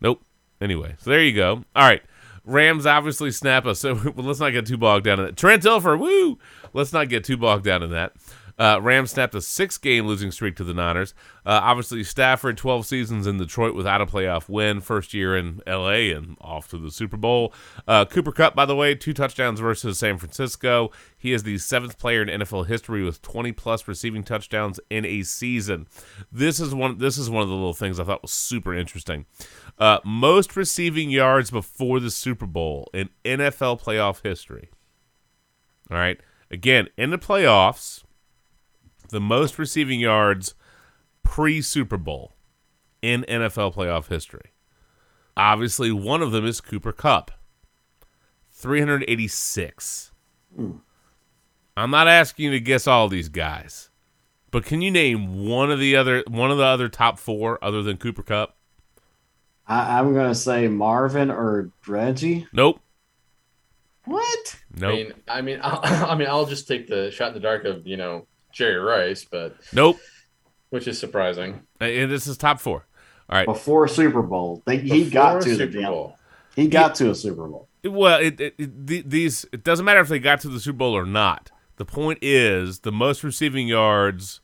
Nope. 0.00 0.22
Anyway, 0.60 0.96
so 0.98 1.10
there 1.10 1.22
you 1.22 1.34
go. 1.34 1.64
All 1.74 1.88
right. 1.88 2.02
Rams 2.48 2.86
obviously 2.86 3.30
snap 3.30 3.66
us. 3.66 3.80
So 3.80 3.92
let's 4.16 4.40
not 4.40 4.50
get 4.50 4.66
too 4.66 4.78
bogged 4.78 5.04
down 5.04 5.20
in 5.20 5.26
that. 5.26 5.36
Trent 5.36 5.62
Dilfer, 5.62 5.98
woo! 5.98 6.38
Let's 6.72 6.92
not 6.92 7.08
get 7.08 7.24
too 7.24 7.36
bogged 7.36 7.64
down 7.64 7.82
in 7.82 7.90
that. 7.90 8.12
Uh, 8.58 8.80
Rams 8.82 9.12
snapped 9.12 9.34
a 9.34 9.40
six-game 9.40 10.06
losing 10.06 10.30
streak 10.30 10.56
to 10.56 10.64
the 10.64 10.74
Niners. 10.74 11.14
Uh, 11.46 11.60
obviously, 11.62 12.02
Stafford, 12.02 12.56
12 12.56 12.86
seasons 12.86 13.26
in 13.26 13.38
Detroit 13.38 13.74
without 13.74 14.00
a 14.00 14.06
playoff 14.06 14.48
win. 14.48 14.80
First 14.80 15.14
year 15.14 15.36
in 15.36 15.60
L.A. 15.66 16.12
and 16.12 16.36
off 16.40 16.68
to 16.68 16.78
the 16.78 16.90
Super 16.90 17.16
Bowl. 17.16 17.54
Uh, 17.86 18.04
Cooper 18.04 18.32
Kupp, 18.32 18.54
by 18.54 18.66
the 18.66 18.74
way, 18.74 18.94
two 18.94 19.14
touchdowns 19.14 19.60
versus 19.60 19.98
San 19.98 20.18
Francisco. 20.18 20.90
He 21.16 21.32
is 21.32 21.44
the 21.44 21.58
seventh 21.58 21.98
player 21.98 22.22
in 22.22 22.40
NFL 22.40 22.66
history 22.66 23.04
with 23.04 23.22
20-plus 23.22 23.86
receiving 23.86 24.24
touchdowns 24.24 24.80
in 24.90 25.04
a 25.04 25.22
season. 25.22 25.86
This 26.32 26.58
is 26.58 26.74
one. 26.74 26.98
This 26.98 27.16
is 27.18 27.30
one 27.30 27.42
of 27.42 27.48
the 27.48 27.54
little 27.54 27.74
things 27.74 28.00
I 28.00 28.04
thought 28.04 28.22
was 28.22 28.32
super 28.32 28.74
interesting. 28.74 29.26
Uh, 29.78 29.98
most 30.04 30.56
receiving 30.56 31.10
yards 31.10 31.50
before 31.50 32.00
the 32.00 32.10
Super 32.10 32.46
Bowl 32.46 32.90
in 32.92 33.10
NFL 33.24 33.80
playoff 33.80 34.22
history. 34.22 34.70
All 35.90 35.96
right. 35.96 36.18
Again, 36.50 36.88
in 36.96 37.10
the 37.10 37.18
playoffs, 37.18 38.02
the 39.08 39.20
most 39.20 39.58
receiving 39.58 40.00
yards 40.00 40.54
pre 41.22 41.60
Super 41.60 41.96
Bowl 41.96 42.34
in 43.02 43.24
NFL 43.28 43.74
playoff 43.74 44.08
history. 44.08 44.52
Obviously, 45.36 45.92
one 45.92 46.22
of 46.22 46.32
them 46.32 46.44
is 46.44 46.60
Cooper 46.60 46.92
Kupp 46.92 47.30
386. 48.50 50.10
I'm 51.76 51.90
not 51.90 52.08
asking 52.08 52.46
you 52.46 52.50
to 52.52 52.60
guess 52.60 52.88
all 52.88 53.08
these 53.08 53.28
guys, 53.28 53.90
but 54.50 54.64
can 54.64 54.82
you 54.82 54.90
name 54.90 55.46
one 55.46 55.70
of 55.70 55.78
the 55.78 55.94
other 55.94 56.24
one 56.26 56.50
of 56.50 56.58
the 56.58 56.64
other 56.64 56.88
top 56.88 57.18
four 57.18 57.62
other 57.62 57.82
than 57.82 57.98
Cooper 57.98 58.24
Kupp? 58.24 58.56
I, 59.68 59.98
I'm 59.98 60.12
gonna 60.12 60.34
say 60.34 60.66
Marvin 60.66 61.30
or 61.30 61.70
Reggie. 61.86 62.48
Nope. 62.52 62.80
What? 64.06 64.58
Nope. 64.74 64.90
I 64.90 64.96
mean, 64.96 65.12
I 65.28 65.40
mean, 65.42 65.60
I'll, 65.62 65.80
I 66.10 66.14
mean, 66.16 66.26
I'll 66.26 66.46
just 66.46 66.66
take 66.66 66.88
the 66.88 67.12
shot 67.12 67.28
in 67.28 67.34
the 67.34 67.40
dark 67.40 67.64
of 67.64 67.86
you 67.86 67.96
know 67.96 68.26
Jerry 68.58 68.78
Rice, 68.80 69.24
but 69.24 69.56
nope. 69.72 69.98
which 70.70 70.86
is 70.88 70.98
surprising. 70.98 71.60
And 71.80 72.10
this 72.10 72.26
is 72.26 72.36
top 72.36 72.58
four. 72.60 72.84
All 73.30 73.38
right. 73.38 73.46
Before 73.46 73.86
Super 73.88 74.20
Bowl, 74.22 74.62
they, 74.66 74.78
he 74.78 75.08
got 75.08 75.34
Before 75.36 75.40
to 75.42 75.48
the 75.50 75.56
Super 75.56 75.78
damn- 75.80 75.92
Bowl. 75.92 76.16
He 76.56 76.66
got 76.66 76.96
to 76.96 77.10
a 77.10 77.14
Super 77.14 77.46
Bowl. 77.46 77.68
Well, 77.84 78.18
it, 78.20 78.40
it, 78.40 78.54
it, 78.58 79.08
these 79.10 79.46
it 79.52 79.62
doesn't 79.62 79.84
matter 79.84 80.00
if 80.00 80.08
they 80.08 80.18
got 80.18 80.40
to 80.40 80.48
the 80.48 80.58
Super 80.58 80.78
Bowl 80.78 80.96
or 80.96 81.06
not. 81.06 81.52
The 81.76 81.84
point 81.84 82.18
is 82.20 82.80
the 82.80 82.90
most 82.90 83.22
receiving 83.22 83.68
yards 83.68 84.40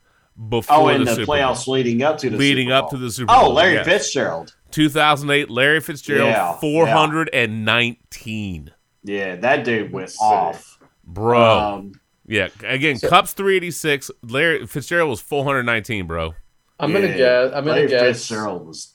before 0.48 0.76
Oh, 0.76 0.88
in 0.88 1.00
the, 1.00 1.06
the, 1.06 1.14
Super 1.16 1.32
playoffs 1.32 1.66
Bowl. 1.66 1.74
leading 1.74 2.02
up 2.04 2.18
to 2.18 2.30
the 2.30 2.36
leading 2.36 2.68
Super 2.68 2.74
up 2.76 2.82
Bowl. 2.84 2.90
to 2.90 2.96
the 2.98 3.10
Super 3.10 3.34
Bowl. 3.34 3.46
Oh, 3.46 3.50
Larry 3.52 3.74
yes. 3.74 3.84
Fitzgerald. 3.86 4.54
2008, 4.70 5.50
Larry 5.50 5.80
Fitzgerald, 5.80 6.28
Yeah, 6.30 6.52
419. 6.58 8.70
Yeah, 9.02 9.34
that 9.36 9.64
dude 9.64 9.92
went 9.92 10.12
off. 10.20 10.78
Bro. 11.04 11.58
Um, 11.58 11.92
yeah, 12.26 12.48
again, 12.62 12.96
So- 12.98 13.08
Kupp's 13.08 13.32
386. 13.32 14.10
Larry 14.22 14.66
Fitzgerald 14.66 15.10
was 15.10 15.20
419, 15.20 16.06
bro. 16.06 16.34
I'm 16.80 16.92
gonna 16.92 17.08
guess. 17.16 17.52
I'm 17.54 17.64
gonna 17.64 17.76
Larry 17.76 17.88
guess. 17.88 18.18
Fitzgerald 18.28 18.66
was. 18.66 18.94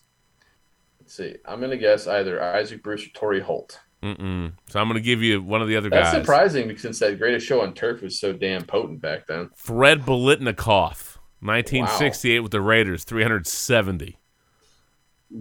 Let's 1.00 1.16
see. 1.16 1.36
I'm 1.46 1.60
gonna 1.62 1.78
guess 1.78 2.08
either 2.08 2.42
Isaac 2.42 2.84
Bruce 2.84 3.06
or 3.06 3.10
Torrey 3.10 3.40
Holt. 3.42 3.80
Mm-mm. 4.04 4.54
So 4.70 4.80
I'm 4.80 4.88
going 4.88 4.96
to 4.96 5.06
give 5.06 5.22
you 5.22 5.42
one 5.42 5.62
of 5.62 5.68
the 5.68 5.76
other 5.76 5.90
That's 5.90 6.06
guys. 6.06 6.14
That's 6.14 6.26
surprising 6.26 6.68
because 6.70 6.84
since 6.84 7.00
that 7.00 7.20
greatest 7.20 7.46
show 7.46 7.62
on 7.62 7.74
turf 7.74 8.02
was 8.02 8.18
so 8.18 8.32
damn 8.32 8.64
potent 8.64 9.02
back 9.02 9.28
then. 9.28 9.50
Fred 9.58 10.04
Biletnikoff, 10.04 11.18
1968 11.42 12.40
with 12.40 12.54
the 12.54 12.62
Raiders, 12.62 13.04
370. 13.04 14.18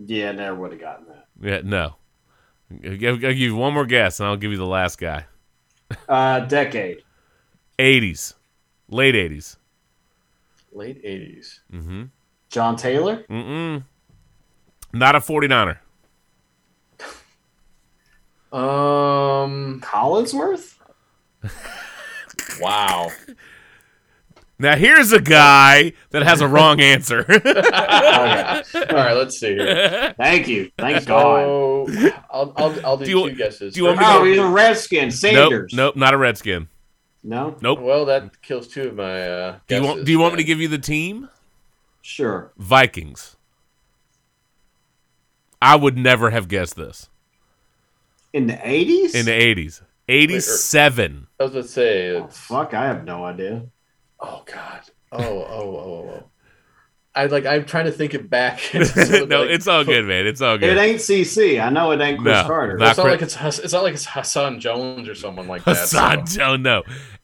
Yeah, 0.07 0.33
never 0.33 0.57
would 0.57 0.73
have 0.73 0.81
gotten 0.81 1.07
that. 1.07 1.27
Yeah, 1.41 1.61
no. 1.63 1.97
I'll 2.85 2.97
give, 2.97 3.15
I'll 3.15 3.21
give 3.21 3.39
you 3.39 3.55
one 3.55 3.75
more 3.75 3.87
guess, 3.87 4.19
and 4.19 4.29
I'll 4.29 4.37
give 4.37 4.51
you 4.51 4.59
the 4.59 4.67
last 4.67 4.99
guy. 4.99 5.27
Uh, 6.09 6.41
decade. 6.41 7.03
80s, 7.79 8.35
late 8.89 9.15
80s. 9.15 9.57
Late 10.73 11.03
80s. 11.05 11.61
Mm-hmm. 11.73 12.03
John 12.51 12.77
Taylor. 12.77 13.25
Mm-mm. 13.31 13.85
Not 14.93 15.15
a 15.15 15.21
49er. 15.21 15.79
Um. 18.53 19.81
Collinsworth. 19.83 20.75
Wow. 22.61 23.11
Now 24.59 24.75
here's 24.77 25.13
a 25.13 25.21
guy 25.21 25.93
that 26.11 26.23
has 26.23 26.41
a 26.41 26.49
wrong 26.49 26.81
answer. 26.81 27.25
Okay. 27.29 28.87
All 28.91 28.97
right. 28.97 29.13
Let's 29.13 29.39
see 29.39 29.55
here. 29.55 30.15
Thank 30.19 30.49
you. 30.49 30.71
Thank 30.79 31.07
God. 31.07 31.87
So 31.87 32.11
I'll 32.31 32.53
I'll, 32.57 32.87
I'll 32.87 32.97
do, 32.97 33.05
Do 33.05 33.11
you- 33.11 33.31
two 33.31 33.37
guesses. 33.37 33.75
do 33.75 33.81
you 33.81 33.87
want 33.87 33.99
me 33.99 34.05
Oh, 34.09 34.25
to- 34.25 34.31
he's 34.31 34.39
a 34.39 34.47
Redskin. 34.49 35.05
nope, 35.09 35.13
Sanders. 35.13 35.73
nope, 35.75 35.95
not 35.97 36.15
a 36.15 36.19
Redskin. 36.19 36.69
No. 37.23 37.57
Nope. 37.61 37.81
Well, 37.81 38.05
that 38.07 38.41
kills 38.43 38.69
two 38.69 38.89
of 38.89 38.95
my. 38.95 39.23
Uh, 39.29 39.59
Do 39.67 39.77
you 39.77 39.83
want? 39.83 40.05
Do 40.05 40.13
you 40.13 40.19
want 40.19 40.35
me 40.35 40.39
to 40.39 40.45
give 40.45 40.61
you 40.61 40.69
the 40.69 40.79
team? 40.79 41.29
Sure. 42.03 42.53
Vikings. 42.57 43.37
I 45.61 45.75
would 45.77 45.99
never 45.99 46.31
have 46.31 46.47
guessed 46.49 46.77
this 46.77 47.09
In 48.33 48.47
the 48.47 48.59
eighties. 48.67 49.15
in 49.15 49.27
the 49.27 49.33
80s. 49.33 49.83
87. 50.11 51.27
I 51.39 51.43
was 51.43 51.53
going 51.53 51.65
to 51.65 51.69
say. 51.69 52.11
Oh, 52.17 52.29
fuck, 52.29 52.73
I 52.73 52.85
have 52.87 53.05
no 53.05 53.25
idea. 53.25 53.67
oh 54.21 54.43
God. 54.47 54.81
Oh 55.13 55.19
oh 55.23 55.77
oh 55.77 56.11
oh. 56.15 56.25
I 57.15 57.27
like. 57.27 57.47
I'm 57.47 57.65
trying 57.65 57.87
to 57.87 57.93
think 57.93 58.15
it 58.15 58.31
back. 58.31 58.61
no, 58.75 59.43
it's 59.43 59.67
all 59.67 59.85
good, 59.85 60.05
man. 60.05 60.27
It's 60.27 60.41
all 60.41 60.57
good. 60.59 60.77
It 60.77 60.79
ain't 60.81 61.01
CC. 61.01 61.61
I 61.61 61.71
know 61.71 61.91
it 61.91 62.01
ain't 62.01 62.21
Chris 62.21 62.33
No, 62.35 62.45
Carter. 62.47 62.77
not 62.77 62.91
It's 62.91 62.99
not 62.99 63.03
Chris- 63.05 63.13
like 63.13 63.23
it's 63.23 63.35
Hass- 63.35 63.59
it's 63.59 63.73
not 63.73 63.83
like 63.83 63.95
it's 63.95 64.07
Hassan 64.07 64.61
Jones 64.61 65.09
or 65.09 65.15
someone 65.15 65.49
like 65.49 65.65
that. 65.65 65.77
Hassan 65.77 66.27
so- 66.27 66.37
Joe, 66.39 66.57
no. 66.57 66.83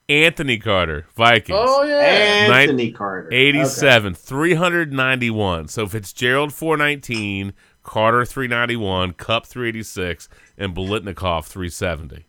Anthony 0.08 0.58
Carter, 0.58 1.06
Vikings. 1.16 1.58
Oh 1.60 1.82
yeah. 1.82 1.96
Anthony 1.96 2.92
Carter. 2.92 3.28
87, 3.32 4.14
391. 4.14 5.68
So 5.68 5.86
Fitzgerald 5.86 6.52
419, 6.52 7.52
Carter 7.82 8.24
391, 8.26 9.12
Kupp 9.12 9.46
386, 9.46 10.28
and 10.58 10.74
Biletnikoff 10.76 11.46
370. 11.46 12.26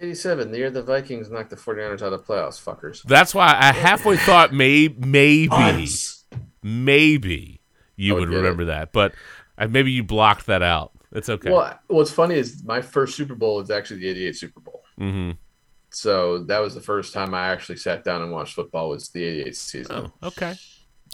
87, 0.00 0.50
the 0.50 0.58
year 0.58 0.70
the 0.70 0.82
Vikings 0.82 1.30
knocked 1.30 1.50
the 1.50 1.56
49ers 1.56 2.02
out 2.02 2.12
of 2.12 2.26
the 2.26 2.32
playoffs, 2.32 2.62
fuckers. 2.62 3.02
That's 3.04 3.34
why 3.34 3.56
I 3.58 3.72
halfway 3.72 4.16
thought 4.16 4.52
may, 4.52 4.88
maybe, 4.88 5.48
Bunts. 5.48 6.21
Maybe 6.62 7.60
you 7.96 8.14
I 8.16 8.20
would 8.20 8.28
would 8.30 8.36
remember 8.36 8.64
that, 8.66 8.92
but 8.92 9.14
uh, 9.58 9.68
maybe 9.68 9.92
you 9.92 10.02
blocked 10.02 10.46
that 10.46 10.62
out. 10.62 10.92
It's 11.12 11.28
okay. 11.28 11.50
Well, 11.50 11.78
what's 11.88 12.10
funny 12.10 12.36
is 12.36 12.64
my 12.64 12.80
first 12.80 13.16
Super 13.16 13.34
Bowl 13.34 13.60
is 13.60 13.70
actually 13.70 14.00
the 14.00 14.08
88 14.08 14.36
Super 14.36 14.60
Bowl. 14.60 14.82
hmm 14.96 15.32
So 15.90 16.44
that 16.44 16.60
was 16.60 16.74
the 16.74 16.80
first 16.80 17.12
time 17.12 17.34
I 17.34 17.48
actually 17.48 17.76
sat 17.76 18.02
down 18.02 18.22
and 18.22 18.32
watched 18.32 18.54
football 18.54 18.88
was 18.88 19.10
the 19.10 19.22
88 19.24 19.56
season. 19.56 20.10
Oh, 20.22 20.28
okay. 20.28 20.54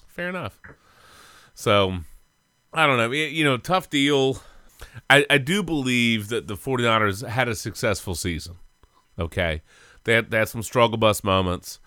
Fair 0.07 0.29
enough. 0.29 0.61
So, 1.55 1.99
I 2.73 2.87
don't 2.87 2.97
know. 2.97 3.11
You 3.11 3.43
know, 3.45 3.57
tough 3.57 3.91
deal. 3.91 4.41
I, 5.11 5.27
I 5.29 5.39
do 5.39 5.65
believe 5.65 6.29
that 6.29 6.47
the 6.47 6.55
49ers 6.55 7.27
had 7.27 7.49
a 7.49 7.57
successful 7.57 8.15
season. 8.15 8.57
Okay. 9.19 9.63
They 10.05 10.15
had, 10.15 10.31
they 10.31 10.39
had 10.39 10.49
some 10.49 10.63
struggle 10.63 10.97
bus 10.97 11.25
moments, 11.25 11.81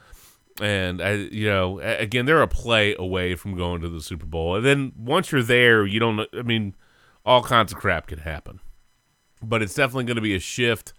and 0.59 1.01
I, 1.01 1.13
you 1.13 1.49
know, 1.49 1.79
again, 1.79 2.25
they're 2.25 2.41
a 2.41 2.47
play 2.47 2.95
away 2.97 3.35
from 3.35 3.55
going 3.55 3.81
to 3.81 3.89
the 3.89 4.01
Super 4.01 4.25
Bowl. 4.25 4.55
And 4.55 4.65
then 4.65 4.91
once 4.97 5.31
you're 5.31 5.43
there, 5.43 5.85
you 5.85 5.99
don't. 5.99 6.27
I 6.33 6.41
mean, 6.41 6.75
all 7.25 7.43
kinds 7.43 7.71
of 7.71 7.77
crap 7.77 8.07
can 8.07 8.19
happen, 8.19 8.59
but 9.41 9.61
it's 9.61 9.75
definitely 9.75 10.05
going 10.05 10.15
to 10.15 10.21
be 10.21 10.35
a 10.35 10.39
shift. 10.39 10.93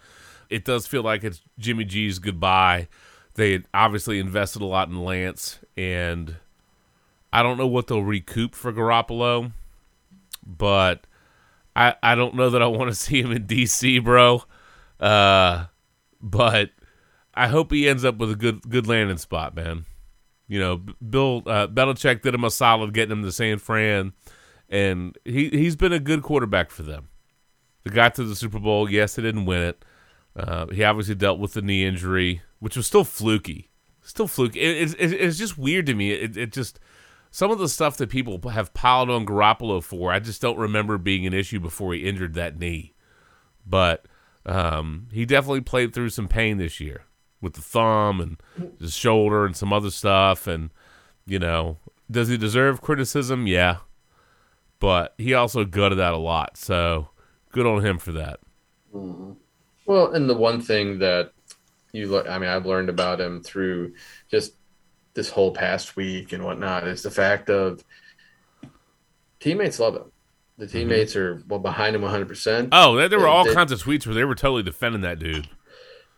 It 0.49 0.65
does 0.65 0.87
feel 0.87 1.03
like 1.03 1.25
it's 1.25 1.43
Jimmy 1.59 1.85
G's 1.85 2.19
goodbye. 2.19 2.89
They 3.35 3.63
obviously 3.73 4.19
invested 4.19 4.63
a 4.63 4.67
lot 4.67 4.89
in 4.89 5.03
Lance, 5.05 5.59
and 5.77 6.37
I 7.33 7.43
don't 7.43 7.59
know 7.59 7.67
what 7.67 7.87
they'll 7.87 8.03
recoup 8.03 8.55
for 8.55 8.73
Garoppolo, 8.73 9.53
but 10.47 11.07
I 11.75 11.95
I 12.03 12.15
don't 12.15 12.35
know 12.35 12.51
that 12.51 12.63
I 12.63 12.67
want 12.67 12.91
to 12.91 12.95
see 12.99 13.21
him 13.23 13.33
in 13.33 13.47
DC, 13.47 14.03
bro. 14.05 14.45
Uh, 15.01 15.67
but 16.21 16.71
I 17.35 17.49
hope 17.49 17.73
he 17.73 17.89
ends 17.89 18.05
up 18.05 18.19
with 18.19 18.31
a 18.31 18.37
good 18.37 18.69
good 18.69 18.87
landing 18.87 19.19
spot, 19.19 19.55
man. 19.55 19.87
You 20.49 20.61
know, 20.61 20.77
Bill 20.77 21.43
uh, 21.47 21.67
Belichick 21.67 22.23
did 22.23 22.35
him 22.35 22.45
a 22.45 22.51
solid 22.51 22.93
getting 22.93 23.13
him 23.13 23.23
to 23.23 23.33
San 23.33 23.59
Fran, 23.59 24.13
and 24.69 25.17
he 25.25 25.49
he's 25.49 25.77
been 25.77 25.93
a 25.93 26.01
good 26.01 26.23
quarterback 26.23 26.71
for 26.71 26.83
them. 26.83 27.09
They 27.85 27.91
got 27.91 28.15
to 28.17 28.25
the 28.25 28.37
Super 28.37 28.59
Bowl. 28.59 28.91
Yes, 28.91 29.15
they 29.15 29.23
didn't 29.23 29.47
win 29.47 29.63
it. 29.63 29.85
Uh, 30.37 30.67
he 30.67 30.85
obviously 30.85 31.15
dealt 31.15 31.39
with 31.39 31.55
the 31.55 31.63
knee 31.63 31.85
injury, 31.85 32.43
which 32.59 32.77
was 32.77 32.87
still 32.87 33.05
fluky. 33.05 33.71
Still 34.03 34.29
fluky. 34.29 34.61
It, 34.61 34.95
it, 34.99 35.13
it's 35.13 35.39
just 35.39 35.59
weird 35.59 35.87
to 35.87 35.95
me. 35.95 36.13
It, 36.13 36.37
it 36.37 36.53
just 36.53 36.79
some 37.31 37.51
of 37.51 37.59
the 37.59 37.69
stuff 37.69 37.97
that 37.97 38.11
people 38.11 38.41
have 38.51 38.75
piled 38.75 39.11
on 39.11 39.25
Garoppolo 39.25 39.83
for, 39.83 40.13
I 40.13 40.21
just 40.21 40.43
don't 40.43 40.59
remember 40.59 40.99
being 40.99 41.27
an 41.27 41.33
issue 41.33 41.61
before 41.61 41.95
he 41.95 42.05
injured 42.05 42.35
that 42.35 42.59
knee. 42.59 42.95
But 43.67 44.07
um, 44.45 45.09
he 45.13 45.25
definitely 45.25 45.63
played 45.63 45.95
through 45.95 46.11
some 46.11 46.29
pain 46.29 46.59
this 46.59 46.79
year 46.79 47.05
with 47.43 47.55
the 47.55 47.61
thumb 47.61 48.21
and 48.21 48.41
his 48.81 48.95
shoulder 48.95 49.45
and 49.45 49.55
some 49.55 49.73
other 49.73 49.91
stuff. 49.91 50.47
And 50.47 50.71
you 51.27 51.39
know, 51.39 51.77
does 52.11 52.29
he 52.29 52.39
deserve 52.39 52.81
criticism? 52.81 53.47
Yeah, 53.47 53.79
but 54.79 55.15
he 55.19 55.35
also 55.35 55.65
gutted 55.65 56.01
out 56.01 56.15
a 56.15 56.19
lot. 56.19 56.57
So 56.57 57.09
good 57.51 57.67
on 57.67 57.85
him 57.85 57.99
for 57.99 58.13
that. 58.13 58.41
Mm-hmm. 58.95 59.33
Well, 59.87 60.13
and 60.15 60.31
the 60.31 60.35
one 60.35 60.61
thing 60.61 61.01
that 61.01 61.33
you, 61.93 62.11
le- 62.11 62.29
I 62.29 62.39
mean, 62.39 62.49
I've 62.49 62.67
learned 62.67 62.89
about 62.89 63.21
him 63.21 63.43
through 63.43 63.95
just 64.31 64.55
this 65.15 65.29
whole 65.29 65.53
past 65.53 65.97
week 65.97 66.33
and 66.33 66.45
whatnot 66.45 66.87
is 66.87 67.03
the 67.03 67.11
fact 67.11 67.51
of 67.51 67.85
teammates 69.41 69.79
love 69.79 69.97
him. 69.97 70.13
The 70.59 70.67
mm-hmm. 70.67 70.79
teammates 70.79 71.17
are 71.17 71.43
well 71.49 71.61
behind 71.61 71.97
him 71.97 72.03
100. 72.03 72.29
percent 72.29 72.69
Oh, 72.73 72.97
there, 72.97 73.09
there 73.09 73.19
were 73.19 73.29
all 73.29 73.45
they- 73.45 73.55
kinds 73.55 73.73
of 73.73 73.83
tweets 73.83 74.07
where 74.07 74.15
they 74.15 74.25
were 74.25 74.35
totally 74.35 74.63
defending 74.63 75.03
that 75.03 75.19
dude. 75.19 75.49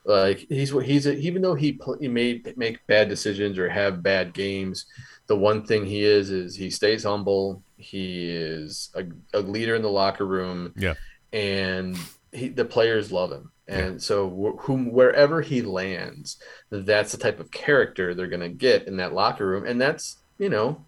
Like 0.05 0.47
he's 0.49 0.71
he's 0.71 1.07
a, 1.07 1.15
even 1.17 1.41
though 1.43 1.55
he 1.55 1.73
pl- 1.73 1.99
he 1.99 2.09
made 2.09 2.57
make 2.57 2.87
bad 2.87 3.09
decisions 3.09 3.59
or 3.59 3.69
have 3.71 4.03
bad 4.03 4.35
games, 4.35 4.87
the 5.29 5.37
one 5.37 5.65
thing 5.65 5.87
he 5.87 6.05
is 6.05 6.31
is 6.31 6.55
he 6.55 6.71
stays 6.71 7.05
humble. 7.05 7.63
He 7.79 8.29
is 8.31 8.91
a, 8.95 9.05
a 9.33 9.41
leader 9.41 9.75
in 9.75 9.83
the 9.83 9.91
locker 9.91 10.27
room. 10.27 10.73
Yeah. 10.77 10.95
and 11.33 11.97
he, 12.33 12.49
the 12.49 12.65
players 12.65 13.11
love 13.13 13.33
him. 13.33 13.51
And 13.67 14.03
so 14.03 14.29
wh- 14.29 14.63
whom 14.65 14.93
wherever 14.93 15.41
he 15.41 15.63
lands, 15.63 16.37
that's 16.71 17.13
the 17.13 17.19
type 17.19 17.41
of 17.41 17.51
character 17.51 18.15
they're 18.15 18.27
going 18.27 18.41
to 18.41 18.49
get 18.51 18.87
in 18.87 18.99
that 18.99 19.15
locker 19.15 19.47
room. 19.47 19.65
And 19.67 19.81
that's 19.81 20.19
you 20.39 20.51
know, 20.51 20.85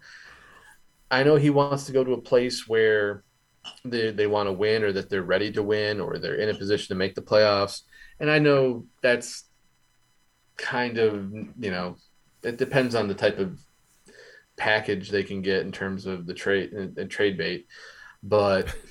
I 1.09 1.23
know 1.23 1.37
he 1.37 1.49
wants 1.49 1.85
to 1.85 1.91
go 1.91 2.03
to 2.03 2.13
a 2.13 2.21
place 2.21 2.67
where 2.67 3.23
they 3.83 4.11
they 4.11 4.27
want 4.27 4.47
to 4.47 4.53
win 4.53 4.83
or 4.83 4.91
that 4.91 5.09
they're 5.09 5.23
ready 5.23 5.51
to 5.53 5.63
win 5.63 5.99
or 5.99 6.19
they're 6.19 6.35
in 6.35 6.49
a 6.49 6.53
position 6.57 6.89
to 6.89 6.95
make 6.99 7.15
the 7.15 7.21
playoffs. 7.21 7.81
And 8.19 8.29
I 8.29 8.39
know 8.39 8.85
that's 9.01 9.45
kind 10.57 10.97
of 10.97 11.31
you 11.33 11.71
know 11.71 11.97
it 12.43 12.57
depends 12.57 12.95
on 12.95 13.07
the 13.07 13.13
type 13.13 13.37
of 13.39 13.59
package 14.55 15.09
they 15.09 15.23
can 15.23 15.41
get 15.41 15.61
in 15.61 15.71
terms 15.71 16.05
of 16.07 16.25
the 16.25 16.33
trade 16.33 16.71
uh, 16.75 17.01
and 17.01 17.09
trade 17.09 17.37
bait, 17.37 17.67
but. 18.23 18.73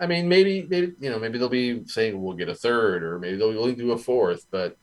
I 0.00 0.08
mean, 0.08 0.28
maybe, 0.28 0.66
maybe 0.68 0.92
you 0.98 1.08
know, 1.08 1.20
maybe 1.20 1.38
they'll 1.38 1.48
be 1.48 1.86
saying 1.86 2.20
we'll 2.20 2.36
get 2.36 2.48
a 2.48 2.54
third, 2.54 3.04
or 3.04 3.20
maybe 3.20 3.36
they'll 3.36 3.56
only 3.56 3.76
do 3.76 3.92
a 3.92 3.96
fourth. 3.96 4.44
But 4.50 4.76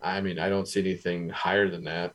I 0.00 0.22
mean, 0.22 0.38
I 0.38 0.48
don't 0.48 0.66
see 0.66 0.80
anything 0.80 1.28
higher 1.28 1.68
than 1.68 1.84
that. 1.84 2.14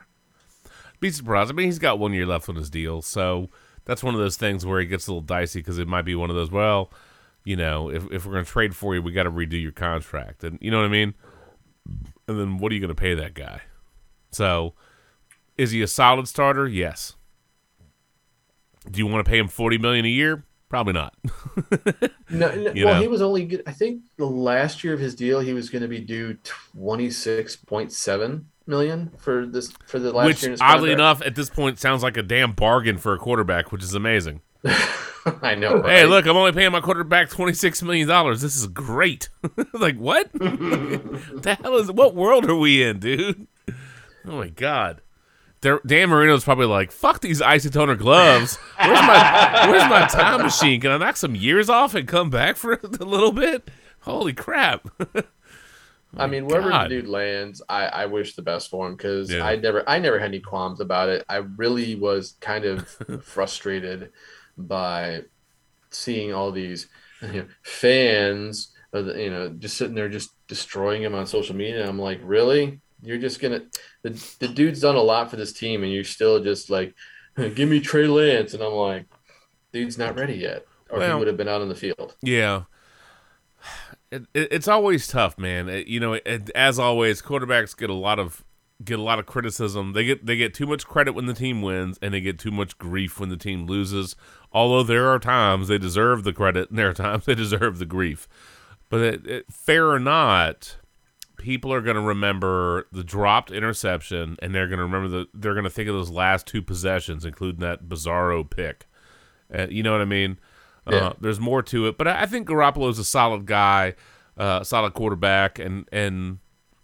Be 0.99 1.11
surprised. 1.11 1.51
I 1.51 1.53
mean, 1.53 1.67
he's 1.67 1.79
got 1.79 1.99
one 1.99 2.13
year 2.13 2.25
left 2.25 2.49
on 2.49 2.55
his 2.55 2.69
deal, 2.69 3.01
so 3.01 3.49
that's 3.85 4.03
one 4.03 4.13
of 4.13 4.19
those 4.19 4.35
things 4.35 4.65
where 4.65 4.79
it 4.79 4.87
gets 4.87 5.07
a 5.07 5.11
little 5.11 5.21
dicey 5.21 5.59
because 5.59 5.79
it 5.79 5.87
might 5.87 6.03
be 6.03 6.15
one 6.15 6.29
of 6.29 6.35
those. 6.35 6.51
Well, 6.51 6.91
you 7.47 7.55
know, 7.55 7.89
if 7.89 8.03
if 8.11 8.25
we're 8.25 8.33
going 8.33 8.43
to 8.43 8.51
trade 8.51 8.75
for 8.75 8.93
you, 8.93 9.01
we 9.01 9.13
got 9.13 9.23
to 9.23 9.31
redo 9.31 9.61
your 9.61 9.71
contract, 9.71 10.43
and 10.43 10.57
you 10.59 10.69
know 10.69 10.77
what 10.77 10.85
I 10.85 10.89
mean. 10.89 11.13
And 12.27 12.37
then 12.37 12.57
what 12.57 12.73
are 12.73 12.75
you 12.75 12.81
going 12.81 12.89
to 12.89 12.95
pay 12.95 13.13
that 13.13 13.33
guy? 13.33 13.61
So, 14.31 14.73
is 15.57 15.71
he 15.71 15.81
a 15.81 15.87
solid 15.87 16.27
starter? 16.27 16.67
Yes. 16.67 17.15
Do 18.91 18.99
you 18.99 19.07
want 19.07 19.25
to 19.25 19.29
pay 19.29 19.37
him 19.37 19.47
forty 19.47 19.77
million 19.77 20.03
a 20.03 20.09
year? 20.09 20.43
Probably 20.67 20.91
not. 20.93 21.15
No, 22.29 22.53
no 22.53 22.73
well, 22.83 22.95
know. 22.95 22.99
he 22.99 23.07
was 23.07 23.21
only 23.21 23.45
good. 23.45 23.63
I 23.65 23.71
think 23.71 24.01
the 24.17 24.25
last 24.25 24.83
year 24.83 24.93
of 24.93 24.99
his 24.99 25.15
deal, 25.15 25.39
he 25.39 25.53
was 25.53 25.69
going 25.69 25.81
to 25.81 25.87
be 25.87 26.01
due 26.01 26.37
twenty 26.43 27.09
six 27.09 27.55
point 27.55 27.93
seven 27.93 28.49
million 28.65 29.13
for 29.17 29.45
this 29.45 29.71
for 29.85 29.97
the 29.97 30.11
last 30.11 30.25
Which, 30.25 30.41
year. 30.41 30.49
in 30.49 30.51
his 30.51 30.61
oddly 30.61 30.91
enough, 30.91 31.21
at 31.21 31.35
this 31.35 31.49
point, 31.49 31.79
sounds 31.79 32.03
like 32.03 32.17
a 32.17 32.23
damn 32.23 32.51
bargain 32.51 32.97
for 32.97 33.13
a 33.13 33.17
quarterback, 33.17 33.71
which 33.71 33.81
is 33.81 33.93
amazing. 33.93 34.41
I 35.41 35.55
know. 35.55 35.81
Hey, 35.83 36.05
look, 36.05 36.25
I'm 36.25 36.37
only 36.37 36.53
paying 36.53 36.71
my 36.71 36.79
quarterback 36.79 37.29
twenty 37.29 37.53
six 37.53 37.81
million 37.83 38.07
dollars. 38.07 38.41
This 38.41 38.55
is 38.55 38.67
great. 38.67 39.29
like 39.73 39.97
what? 39.97 40.31
the 40.33 41.57
hell 41.61 41.75
is 41.75 41.91
what 41.91 42.15
world 42.15 42.49
are 42.49 42.55
we 42.55 42.83
in, 42.83 42.99
dude? 42.99 43.47
Oh 44.25 44.37
my 44.37 44.49
god. 44.49 45.01
Dan 45.61 46.09
Marino's 46.09 46.43
probably 46.45 46.67
like, 46.67 46.91
"Fuck 46.91 47.19
these 47.19 47.41
isotoner 47.41 47.97
gloves. 47.97 48.57
Where's 48.79 48.99
my 49.01 49.67
Where's 49.69 49.89
my 49.89 50.07
time 50.07 50.43
machine? 50.43 50.79
Can 50.79 50.91
I 50.91 50.97
knock 50.97 51.17
some 51.17 51.35
years 51.35 51.69
off 51.69 51.93
and 51.95 52.07
come 52.07 52.29
back 52.29 52.55
for 52.55 52.73
a 52.73 52.87
little 52.87 53.33
bit? 53.33 53.69
Holy 54.01 54.33
crap!" 54.33 54.87
I 56.15 56.27
mean, 56.27 56.45
wherever 56.45 56.69
God. 56.69 56.85
the 56.85 56.89
dude 57.01 57.07
lands, 57.07 57.61
I, 57.67 57.87
I 57.87 58.05
wish 58.05 58.35
the 58.35 58.41
best 58.41 58.69
for 58.69 58.87
him 58.87 58.95
because 58.95 59.31
Yeah. 59.31 59.45
I 59.45 59.57
never 59.57 59.83
I 59.89 59.99
never 59.99 60.19
had 60.19 60.29
any 60.29 60.39
qualms 60.39 60.79
about 60.79 61.09
it. 61.09 61.25
I 61.27 61.37
really 61.37 61.95
was 61.95 62.35
kind 62.39 62.63
of 62.63 62.87
frustrated 63.23 64.11
by 64.57 65.21
seeing 65.91 66.33
all 66.33 66.51
these 66.51 66.87
you 67.21 67.41
know, 67.41 67.47
fans, 67.63 68.73
of 68.93 69.05
the, 69.05 69.21
you 69.21 69.29
know, 69.29 69.49
just 69.49 69.77
sitting 69.77 69.95
there 69.95 70.09
just 70.09 70.31
destroying 70.47 71.03
him 71.03 71.15
on 71.15 71.27
social 71.27 71.55
media. 71.55 71.87
I'm 71.87 71.99
like, 71.99 72.19
really? 72.23 72.79
You're 73.01 73.19
just 73.19 73.39
gonna 73.39 73.61
the 74.03 74.09
the 74.39 74.47
dude's 74.47 74.81
done 74.81 74.95
a 74.95 75.01
lot 75.01 75.29
for 75.29 75.35
this 75.35 75.53
team, 75.53 75.83
and 75.83 75.91
you're 75.91 76.03
still 76.03 76.43
just 76.43 76.69
like, 76.69 76.95
give 77.35 77.69
me 77.69 77.79
Trey 77.79 78.07
Lance, 78.07 78.53
and 78.53 78.63
I'm 78.63 78.73
like, 78.73 79.05
dude's 79.71 79.97
not 79.97 80.17
ready 80.17 80.35
yet, 80.35 80.65
or 80.89 81.05
he 81.05 81.13
would 81.13 81.27
have 81.27 81.37
been 81.37 81.47
out 81.47 81.61
on 81.61 81.69
the 81.69 81.75
field. 81.75 82.15
Yeah. 82.21 82.63
It, 84.09 84.25
it, 84.33 84.47
it's 84.51 84.69
always 84.69 85.05
tough, 85.05 85.37
man. 85.37 85.67
It- 85.67 85.87
you 85.87 85.99
know, 85.99 86.13
as 86.55 86.79
always, 86.79 87.21
quarterbacks 87.21 87.75
get 87.75 87.89
a 87.89 87.93
lot 87.93 88.19
of 88.19 88.41
get 88.83 88.99
a 88.99 89.03
lot 89.03 89.19
of 89.19 89.25
criticism. 89.25 89.93
They 89.93 90.05
get 90.05 90.25
they 90.25 90.35
get 90.35 90.53
too 90.53 90.67
much 90.67 90.85
credit 90.85 91.13
when 91.13 91.25
the 91.25 91.33
team 91.33 91.61
wins, 91.61 91.97
and 92.01 92.13
they 92.13 92.21
get 92.21 92.39
too 92.39 92.51
much 92.51 92.77
grief 92.77 93.19
when 93.19 93.29
the 93.29 93.37
team 93.37 93.65
loses. 93.65 94.15
Although 94.51 94.83
there 94.83 95.07
are 95.07 95.19
times 95.19 95.67
they 95.67 95.77
deserve 95.77 96.23
the 96.23 96.33
credit, 96.33 96.69
and 96.69 96.77
there 96.77 96.89
are 96.89 96.93
times 96.93 97.25
they 97.25 97.35
deserve 97.35 97.79
the 97.79 97.85
grief. 97.85 98.27
But 98.89 99.01
it, 99.01 99.27
it, 99.27 99.45
fair 99.51 99.89
or 99.89 99.99
not, 99.99 100.77
people 101.37 101.73
are 101.73 101.81
going 101.81 101.95
to 101.95 102.01
remember 102.01 102.87
the 102.91 103.03
dropped 103.03 103.51
interception, 103.51 104.37
and 104.41 104.53
they're 104.53 104.67
going 104.67 104.77
to 104.77 104.85
remember 104.85 105.07
the 105.07 105.27
they're 105.33 105.53
going 105.53 105.63
to 105.63 105.69
think 105.69 105.89
of 105.89 105.95
those 105.95 106.11
last 106.11 106.47
two 106.47 106.61
possessions, 106.61 107.25
including 107.25 107.61
that 107.61 107.85
bizarro 107.85 108.49
pick. 108.49 108.87
Uh, 109.53 109.67
you 109.69 109.83
know 109.83 109.91
what 109.91 110.01
I 110.01 110.05
mean? 110.05 110.39
Yeah. 110.89 110.97
Uh, 110.97 111.13
there's 111.19 111.39
more 111.39 111.61
to 111.63 111.87
it, 111.87 111.97
but 111.97 112.07
I 112.07 112.23
I 112.23 112.25
think 112.25 112.49
is 112.49 112.99
a 112.99 113.03
solid 113.03 113.45
guy, 113.45 113.95
uh, 114.37 114.63
solid 114.63 114.93
quarterback, 114.93 115.59
and 115.59 115.87
and 115.91 116.39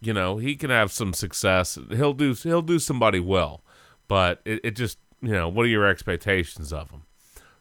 you 0.06 0.12
know 0.12 0.38
he 0.38 0.56
can 0.56 0.70
have 0.70 0.92
some 0.92 1.12
success. 1.12 1.78
He'll 1.90 2.12
do 2.12 2.34
he'll 2.34 2.62
do 2.62 2.78
somebody 2.78 3.20
well, 3.20 3.62
but 4.08 4.40
it, 4.44 4.60
it 4.64 4.76
just 4.76 4.98
you 5.20 5.32
know 5.32 5.48
what 5.48 5.64
are 5.64 5.68
your 5.68 5.86
expectations 5.86 6.72
of 6.72 6.90
him? 6.90 7.02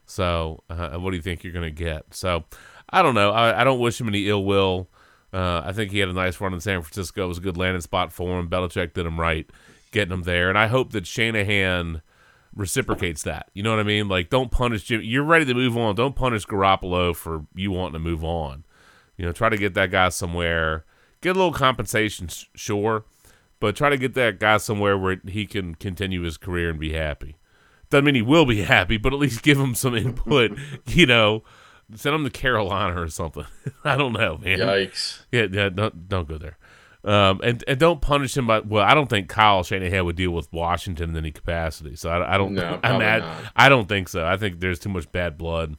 So 0.05 0.63
uh, 0.69 0.97
what 0.97 1.11
do 1.11 1.15
you 1.15 1.21
think 1.21 1.43
you're 1.43 1.53
going 1.53 1.63
to 1.63 1.71
get? 1.71 2.13
So 2.13 2.43
I 2.89 3.01
don't 3.01 3.15
know. 3.15 3.31
I, 3.31 3.61
I 3.61 3.63
don't 3.63 3.79
wish 3.79 3.99
him 3.99 4.07
any 4.07 4.27
ill 4.27 4.43
will. 4.43 4.89
Uh, 5.31 5.63
I 5.65 5.73
think 5.73 5.91
he 5.91 5.99
had 5.99 6.09
a 6.09 6.13
nice 6.13 6.39
run 6.39 6.53
in 6.53 6.61
San 6.61 6.81
Francisco. 6.81 7.25
It 7.25 7.27
was 7.27 7.37
a 7.39 7.41
good 7.41 7.57
landing 7.57 7.81
spot 7.81 8.11
for 8.11 8.39
him. 8.39 8.49
Belichick 8.49 8.93
did 8.93 9.05
him 9.05 9.19
right, 9.19 9.49
getting 9.91 10.13
him 10.13 10.23
there, 10.23 10.49
and 10.49 10.57
I 10.57 10.67
hope 10.67 10.91
that 10.91 11.07
Shanahan 11.07 12.01
reciprocates 12.55 13.23
that. 13.23 13.49
You 13.53 13.63
know 13.63 13.71
what 13.71 13.79
I 13.79 13.83
mean? 13.83 14.07
Like, 14.07 14.29
don't 14.29 14.51
punish. 14.51 14.89
You're 14.89 15.23
ready 15.23 15.45
to 15.45 15.53
move 15.55 15.75
on. 15.75 15.95
Don't 15.95 16.15
punish 16.15 16.45
Garoppolo 16.45 17.15
for 17.15 17.45
you 17.55 17.71
wanting 17.71 17.93
to 17.93 17.99
move 17.99 18.23
on. 18.23 18.63
You 19.17 19.25
know, 19.25 19.31
try 19.31 19.49
to 19.49 19.57
get 19.57 19.73
that 19.73 19.89
guy 19.89 20.09
somewhere. 20.09 20.85
Get 21.23 21.37
a 21.37 21.39
little 21.39 21.53
compensation, 21.53 22.27
sure, 22.53 23.05
but 23.61 23.77
try 23.77 23.89
to 23.89 23.97
get 23.97 24.13
that 24.15 24.41
guy 24.41 24.57
somewhere 24.57 24.97
where 24.97 25.21
he 25.25 25.45
can 25.45 25.73
continue 25.73 26.21
his 26.21 26.35
career 26.35 26.69
and 26.69 26.77
be 26.77 26.91
happy. 26.91 27.37
Doesn't 27.89 28.03
mean 28.03 28.15
he 28.15 28.21
will 28.21 28.45
be 28.45 28.61
happy, 28.63 28.97
but 28.97 29.13
at 29.13 29.19
least 29.19 29.41
give 29.41 29.57
him 29.57 29.73
some 29.73 29.95
input. 29.95 30.51
you 30.87 31.05
know, 31.05 31.45
send 31.95 32.13
him 32.13 32.25
to 32.25 32.29
Carolina 32.29 33.01
or 33.01 33.07
something. 33.07 33.45
I 33.85 33.95
don't 33.95 34.11
know, 34.11 34.37
man. 34.37 34.59
Yikes! 34.59 35.21
Yeah, 35.31 35.47
yeah. 35.49 35.69
Don't 35.69 36.09
don't 36.09 36.27
go 36.27 36.37
there. 36.37 36.57
Um, 37.05 37.39
and, 37.41 37.63
and 37.69 37.79
don't 37.79 38.01
punish 38.01 38.35
him 38.35 38.47
by 38.47 38.59
well, 38.59 38.83
I 38.83 38.93
don't 38.93 39.09
think 39.09 39.29
Kyle 39.29 39.63
Shanahan 39.63 40.03
would 40.03 40.17
deal 40.17 40.31
with 40.31 40.51
Washington 40.51 41.11
in 41.11 41.15
any 41.15 41.31
capacity. 41.31 41.95
So 41.95 42.09
I, 42.09 42.35
I 42.35 42.37
don't. 42.37 42.53
No, 42.53 42.81
I'm 42.83 42.99
not. 42.99 43.23
I 43.55 43.69
don't 43.69 43.87
think 43.87 44.09
so. 44.09 44.25
I 44.25 44.35
think 44.35 44.59
there's 44.59 44.79
too 44.79 44.89
much 44.89 45.09
bad 45.13 45.37
blood. 45.37 45.77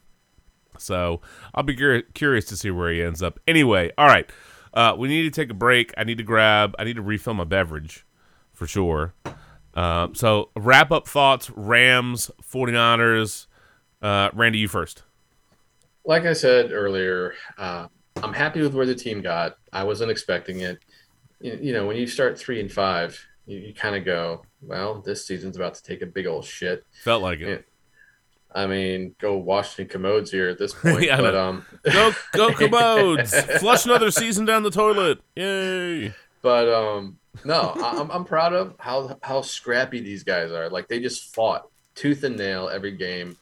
So 0.79 1.21
I'll 1.53 1.61
be 1.61 1.75
cur- 1.75 2.01
curious 2.15 2.45
to 2.45 2.57
see 2.57 2.71
where 2.71 2.91
he 2.91 3.03
ends 3.03 3.21
up. 3.21 3.39
Anyway, 3.47 3.91
all 3.95 4.07
right. 4.07 4.27
Uh, 4.75 4.93
we 4.97 5.07
need 5.07 5.23
to 5.23 5.31
take 5.31 5.49
a 5.49 5.53
break. 5.55 5.93
I 5.97 6.03
need 6.03 6.17
to 6.17 6.23
grab. 6.23 6.75
I 6.77 6.83
need 6.83 6.97
to 6.97 7.01
refill 7.01 7.33
my 7.33 7.45
beverage 7.45 8.05
for 8.53 8.67
sure. 8.67 9.13
Um, 9.73 10.13
so 10.15 10.49
wrap 10.55 10.91
up 10.91 11.07
thoughts. 11.07 11.49
Rams, 11.49 12.29
49ers. 12.43 13.47
Uh, 14.01 14.29
Randy, 14.33 14.59
you 14.59 14.67
first. 14.67 15.03
like 16.05 16.25
I 16.25 16.33
said 16.33 16.71
earlier, 16.71 17.33
uh, 17.57 17.87
I'm 18.21 18.33
happy 18.33 18.61
with 18.61 18.73
where 18.73 18.85
the 18.85 18.95
team 18.95 19.21
got. 19.21 19.57
I 19.73 19.83
wasn't 19.83 20.11
expecting 20.11 20.59
it. 20.59 20.79
You, 21.41 21.57
you 21.61 21.73
know, 21.73 21.87
when 21.87 21.97
you 21.97 22.07
start 22.07 22.37
three 22.37 22.59
and 22.59 22.71
five, 22.71 23.19
you, 23.45 23.57
you 23.59 23.73
kind 23.73 23.95
of 23.95 24.05
go, 24.05 24.43
well, 24.61 25.01
this 25.01 25.25
season's 25.25 25.55
about 25.55 25.73
to 25.75 25.83
take 25.83 26.01
a 26.01 26.05
big 26.05 26.27
old 26.27 26.45
shit. 26.45 26.85
Felt 27.03 27.21
like 27.23 27.39
it. 27.39 27.67
I 28.55 28.65
mean, 28.67 29.13
go 29.19 29.35
Washington 29.37 29.87
commodes 29.91 30.31
here 30.31 30.47
at 30.49 30.57
this 30.57 30.73
point. 30.81 31.03
Yeah, 31.03 31.19
but 31.19 31.35
um, 31.35 31.65
Go 31.83 32.11
go 32.31 32.53
commodes. 32.55 33.39
Flush 33.59 33.85
another 33.85 34.09
season 34.11 34.45
down 34.45 34.63
the 34.63 34.71
toilet. 34.71 35.19
Yay. 35.35 36.13
but 36.41 36.69
um, 36.69 37.17
no, 37.43 37.73
I- 37.75 37.99
I'm 37.99 38.09
I'm 38.11 38.23
proud 38.25 38.53
of 38.53 38.73
how 38.79 39.17
how 39.21 39.41
scrappy 39.41 39.99
these 39.99 40.23
guys 40.23 40.51
are. 40.51 40.69
Like 40.69 40.87
they 40.87 40.99
just 41.01 41.35
fought 41.35 41.67
tooth 41.95 42.23
and 42.23 42.37
nail 42.37 42.69
every 42.69 42.93
game, 42.93 43.35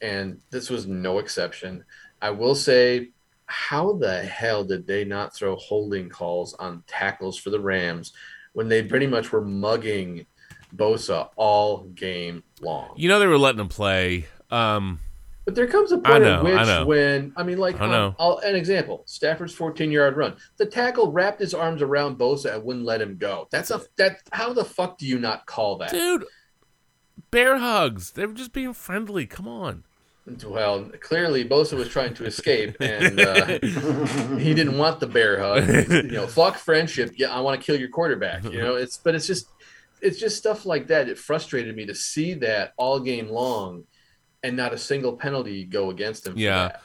and 0.00 0.38
this 0.50 0.70
was 0.70 0.86
no 0.86 1.18
exception. 1.18 1.84
I 2.22 2.30
will 2.30 2.54
say, 2.54 3.10
how 3.46 3.94
the 3.94 4.22
hell 4.22 4.62
did 4.64 4.86
they 4.86 5.04
not 5.04 5.34
throw 5.34 5.56
holding 5.56 6.08
calls 6.08 6.54
on 6.54 6.84
tackles 6.86 7.36
for 7.38 7.50
the 7.50 7.60
Rams 7.60 8.12
when 8.52 8.68
they 8.68 8.82
pretty 8.84 9.06
much 9.08 9.32
were 9.32 9.44
mugging 9.44 10.26
Bosa 10.74 11.28
all 11.36 11.84
game 11.94 12.42
long? 12.60 12.94
You 12.96 13.08
know 13.08 13.18
they 13.18 13.26
were 13.26 13.36
letting 13.36 13.60
him 13.60 13.68
play. 13.68 14.26
Um, 14.54 15.00
But 15.44 15.54
there 15.54 15.66
comes 15.66 15.92
a 15.92 15.98
point 15.98 16.22
know, 16.22 16.36
at 16.36 16.44
which, 16.44 16.54
I 16.54 16.82
when 16.84 17.32
I 17.36 17.42
mean, 17.42 17.58
like, 17.58 17.80
I 17.80 17.86
know. 17.86 18.06
um, 18.08 18.16
I'll, 18.18 18.38
an 18.38 18.54
example: 18.54 19.02
Stafford's 19.06 19.54
14-yard 19.54 20.16
run. 20.16 20.36
The 20.56 20.66
tackle 20.66 21.12
wrapped 21.12 21.40
his 21.40 21.52
arms 21.52 21.82
around 21.82 22.18
Bosa 22.18 22.54
and 22.54 22.64
wouldn't 22.64 22.84
let 22.86 23.00
him 23.02 23.16
go. 23.18 23.48
That's 23.50 23.70
a 23.70 23.82
that. 23.96 24.20
How 24.32 24.52
the 24.52 24.64
fuck 24.64 24.96
do 24.98 25.06
you 25.06 25.18
not 25.18 25.44
call 25.46 25.76
that? 25.78 25.90
dude, 25.90 26.24
bear 27.30 27.58
hugs. 27.58 28.12
They 28.12 28.24
were 28.26 28.32
just 28.32 28.52
being 28.52 28.72
friendly. 28.72 29.26
Come 29.26 29.48
on. 29.48 29.84
Well, 30.46 30.90
clearly 31.00 31.44
Bosa 31.46 31.76
was 31.76 31.90
trying 31.90 32.14
to 32.14 32.24
escape, 32.24 32.76
and 32.80 33.20
uh, 33.20 33.58
he 34.38 34.54
didn't 34.54 34.78
want 34.78 34.98
the 35.00 35.06
bear 35.06 35.38
hug. 35.38 35.68
you 35.90 36.12
know, 36.12 36.26
fuck 36.26 36.56
friendship. 36.56 37.12
Yeah, 37.16 37.28
I 37.34 37.40
want 37.40 37.60
to 37.60 37.66
kill 37.66 37.78
your 37.78 37.90
quarterback. 37.90 38.44
You 38.44 38.62
know, 38.62 38.76
it's 38.76 38.96
but 38.96 39.14
it's 39.14 39.26
just 39.26 39.48
it's 40.00 40.18
just 40.18 40.38
stuff 40.38 40.64
like 40.64 40.86
that. 40.86 41.10
It 41.10 41.18
frustrated 41.18 41.76
me 41.76 41.84
to 41.84 41.94
see 41.94 42.32
that 42.34 42.72
all 42.78 43.00
game 43.00 43.28
long, 43.28 43.84
and 44.44 44.56
not 44.56 44.72
a 44.72 44.78
single 44.78 45.14
penalty 45.14 45.64
go 45.64 45.90
against 45.90 46.26
him. 46.26 46.34
Yeah. 46.36 46.76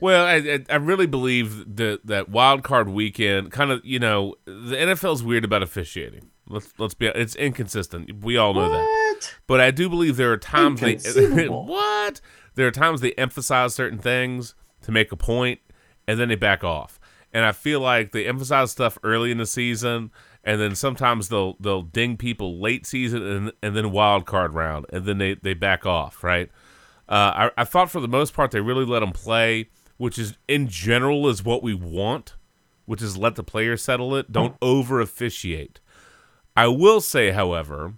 Well, 0.00 0.24
I, 0.24 0.60
I, 0.70 0.76
really 0.76 1.06
believe 1.06 1.76
that 1.76 2.06
that 2.06 2.28
wild 2.28 2.62
card 2.62 2.88
weekend 2.88 3.50
kind 3.50 3.72
of 3.72 3.84
you 3.84 3.98
know 3.98 4.36
the 4.44 4.76
NFL's 4.76 5.24
weird 5.24 5.44
about 5.44 5.62
officiating. 5.62 6.30
Let's 6.46 6.72
let's 6.78 6.94
be 6.94 7.06
it's 7.08 7.34
inconsistent. 7.34 8.22
We 8.22 8.36
all 8.36 8.54
know 8.54 8.70
that. 8.70 9.34
But 9.48 9.60
I 9.60 9.72
do 9.72 9.88
believe 9.88 10.16
there 10.16 10.32
are 10.32 10.36
times 10.36 10.80
they 10.80 10.94
what 11.48 12.20
there 12.54 12.68
are 12.68 12.70
times 12.70 13.00
they 13.00 13.12
emphasize 13.14 13.74
certain 13.74 13.98
things 13.98 14.54
to 14.82 14.92
make 14.92 15.10
a 15.10 15.16
point, 15.16 15.58
and 16.06 16.20
then 16.20 16.28
they 16.28 16.36
back 16.36 16.62
off. 16.62 17.00
And 17.32 17.44
I 17.44 17.50
feel 17.52 17.80
like 17.80 18.12
they 18.12 18.24
emphasize 18.24 18.70
stuff 18.70 18.98
early 19.02 19.32
in 19.32 19.38
the 19.38 19.46
season, 19.46 20.12
and 20.44 20.60
then 20.60 20.76
sometimes 20.76 21.28
they'll 21.28 21.56
they'll 21.58 21.82
ding 21.82 22.16
people 22.16 22.60
late 22.60 22.86
season 22.86 23.26
and 23.26 23.52
and 23.64 23.76
then 23.76 23.90
wild 23.90 24.26
card 24.26 24.54
round, 24.54 24.86
and 24.92 25.06
then 25.06 25.18
they 25.18 25.34
they 25.34 25.54
back 25.54 25.84
off. 25.84 26.22
Right? 26.22 26.50
Uh, 27.08 27.50
I, 27.56 27.62
I 27.62 27.64
thought 27.64 27.90
for 27.90 28.00
the 28.00 28.08
most 28.08 28.34
part 28.34 28.50
they 28.50 28.60
really 28.60 28.84
let 28.84 29.00
them 29.00 29.12
play, 29.12 29.70
which 29.96 30.18
is 30.18 30.36
in 30.46 30.68
general 30.68 31.28
is 31.28 31.44
what 31.44 31.62
we 31.62 31.74
want, 31.74 32.34
which 32.84 33.02
is 33.02 33.16
let 33.16 33.34
the 33.34 33.44
players 33.44 33.82
settle 33.82 34.14
it. 34.14 34.30
Don't 34.30 34.56
over 34.60 35.00
officiate. 35.00 35.80
I 36.56 36.66
will 36.68 37.00
say, 37.00 37.30
however, 37.30 37.94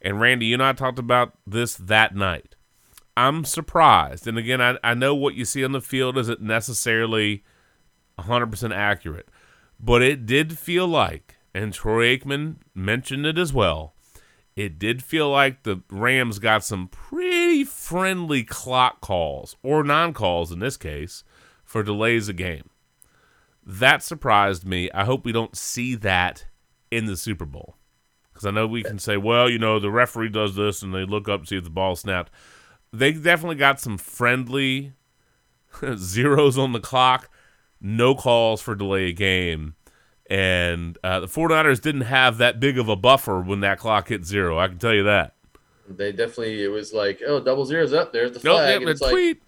and 0.00 0.20
Randy, 0.20 0.46
you 0.46 0.54
and 0.54 0.62
I 0.62 0.72
talked 0.72 0.98
about 0.98 1.32
this 1.46 1.74
that 1.74 2.14
night. 2.14 2.54
I'm 3.16 3.44
surprised. 3.44 4.26
And 4.28 4.38
again, 4.38 4.60
I, 4.60 4.78
I 4.84 4.94
know 4.94 5.14
what 5.14 5.34
you 5.34 5.44
see 5.44 5.64
on 5.64 5.72
the 5.72 5.80
field 5.80 6.16
isn't 6.16 6.40
necessarily 6.40 7.42
100% 8.18 8.74
accurate, 8.74 9.28
but 9.80 10.02
it 10.02 10.24
did 10.24 10.58
feel 10.58 10.86
like, 10.86 11.36
and 11.54 11.72
Troy 11.72 12.16
Aikman 12.16 12.56
mentioned 12.74 13.26
it 13.26 13.38
as 13.38 13.52
well, 13.52 13.95
it 14.56 14.78
did 14.78 15.04
feel 15.04 15.30
like 15.30 15.62
the 15.62 15.82
Rams 15.90 16.38
got 16.38 16.64
some 16.64 16.88
pretty 16.88 17.62
friendly 17.62 18.42
clock 18.42 19.02
calls, 19.02 19.54
or 19.62 19.84
non 19.84 20.14
calls 20.14 20.50
in 20.50 20.60
this 20.60 20.78
case, 20.78 21.22
for 21.62 21.82
delays 21.82 22.30
of 22.30 22.36
game. 22.36 22.70
That 23.64 24.02
surprised 24.02 24.66
me. 24.66 24.90
I 24.92 25.04
hope 25.04 25.24
we 25.24 25.32
don't 25.32 25.56
see 25.56 25.94
that 25.96 26.46
in 26.90 27.04
the 27.04 27.16
Super 27.16 27.44
Bowl. 27.44 27.76
Because 28.32 28.46
I 28.46 28.50
know 28.50 28.66
we 28.66 28.82
can 28.82 28.98
say, 28.98 29.16
well, 29.16 29.50
you 29.50 29.58
know, 29.58 29.78
the 29.78 29.90
referee 29.90 30.28
does 30.28 30.56
this 30.56 30.82
and 30.82 30.94
they 30.94 31.04
look 31.04 31.28
up 31.28 31.42
to 31.42 31.46
see 31.46 31.56
if 31.56 31.64
the 31.64 31.70
ball 31.70 31.96
snapped. 31.96 32.30
They 32.92 33.12
definitely 33.12 33.56
got 33.56 33.80
some 33.80 33.98
friendly 33.98 34.92
zeros 35.96 36.56
on 36.56 36.72
the 36.72 36.80
clock, 36.80 37.30
no 37.80 38.14
calls 38.14 38.62
for 38.62 38.74
delay 38.74 39.08
a 39.08 39.12
game. 39.12 39.74
And 40.28 40.98
uh, 41.04 41.20
the 41.20 41.26
49ers 41.28 41.80
didn't 41.80 42.00
have 42.02 42.38
that 42.38 42.58
big 42.58 42.78
of 42.78 42.88
a 42.88 42.96
buffer 42.96 43.40
when 43.40 43.60
that 43.60 43.78
clock 43.78 44.08
hit 44.08 44.24
zero. 44.24 44.58
I 44.58 44.66
can 44.68 44.78
tell 44.78 44.92
you 44.94 45.04
that. 45.04 45.34
They 45.88 46.10
definitely 46.10 46.64
it 46.64 46.68
was 46.68 46.92
like, 46.92 47.20
oh, 47.26 47.38
double 47.40 47.64
zeros 47.64 47.92
up. 47.92 48.12
There's 48.12 48.32
the 48.32 48.40
flag. 48.40 48.80
yeah, 48.80 48.84
but 48.86 48.90
it's 48.90 49.00
like, 49.00 49.12
tweet. 49.12 49.42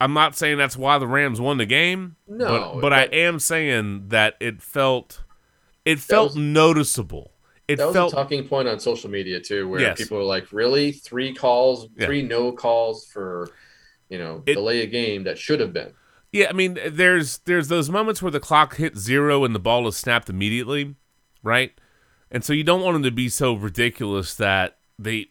I'm 0.00 0.14
not 0.14 0.34
saying 0.34 0.56
that's 0.58 0.76
why 0.76 0.98
the 0.98 1.06
Rams 1.06 1.40
won 1.40 1.58
the 1.58 1.66
game. 1.66 2.16
No, 2.26 2.72
but, 2.74 2.80
but 2.80 2.92
I 2.94 3.02
am 3.04 3.38
saying 3.38 4.08
that 4.08 4.34
it 4.40 4.62
felt 4.62 5.22
it 5.84 6.00
felt 6.00 6.30
was- 6.30 6.36
noticeable. 6.36 7.30
It 7.68 7.76
that 7.76 7.86
was 7.86 7.94
felt 7.94 8.12
a 8.12 8.16
talking 8.16 8.46
point 8.48 8.68
on 8.68 8.78
social 8.80 9.08
media 9.10 9.40
too, 9.40 9.68
where 9.68 9.80
Yes. 9.80 9.96
people 9.98 10.18
were 10.18 10.24
like, 10.24 10.52
"Really, 10.52 10.92
three 10.92 11.32
calls, 11.34 11.88
Yeah. 11.96 12.06
three 12.06 12.22
no 12.22 12.52
calls 12.52 13.06
for, 13.06 13.48
you 14.10 14.18
know, 14.18 14.42
It- 14.46 14.54
delay 14.54 14.82
a 14.82 14.86
game 14.86 15.24
that 15.24 15.38
should 15.38 15.60
have 15.60 15.72
been." 15.72 15.92
Yeah, 16.34 16.48
I 16.50 16.52
mean, 16.52 16.76
there's 16.84 17.38
there's 17.44 17.68
those 17.68 17.88
moments 17.88 18.20
where 18.20 18.32
the 18.32 18.40
clock 18.40 18.74
hits 18.74 18.98
zero 18.98 19.44
and 19.44 19.54
the 19.54 19.60
ball 19.60 19.86
is 19.86 19.96
snapped 19.96 20.28
immediately, 20.28 20.96
right? 21.44 21.70
And 22.28 22.44
so 22.44 22.52
you 22.52 22.64
don't 22.64 22.82
want 22.82 22.96
them 22.96 23.04
to 23.04 23.12
be 23.12 23.28
so 23.28 23.54
ridiculous 23.54 24.34
that 24.34 24.78
they, 24.98 25.26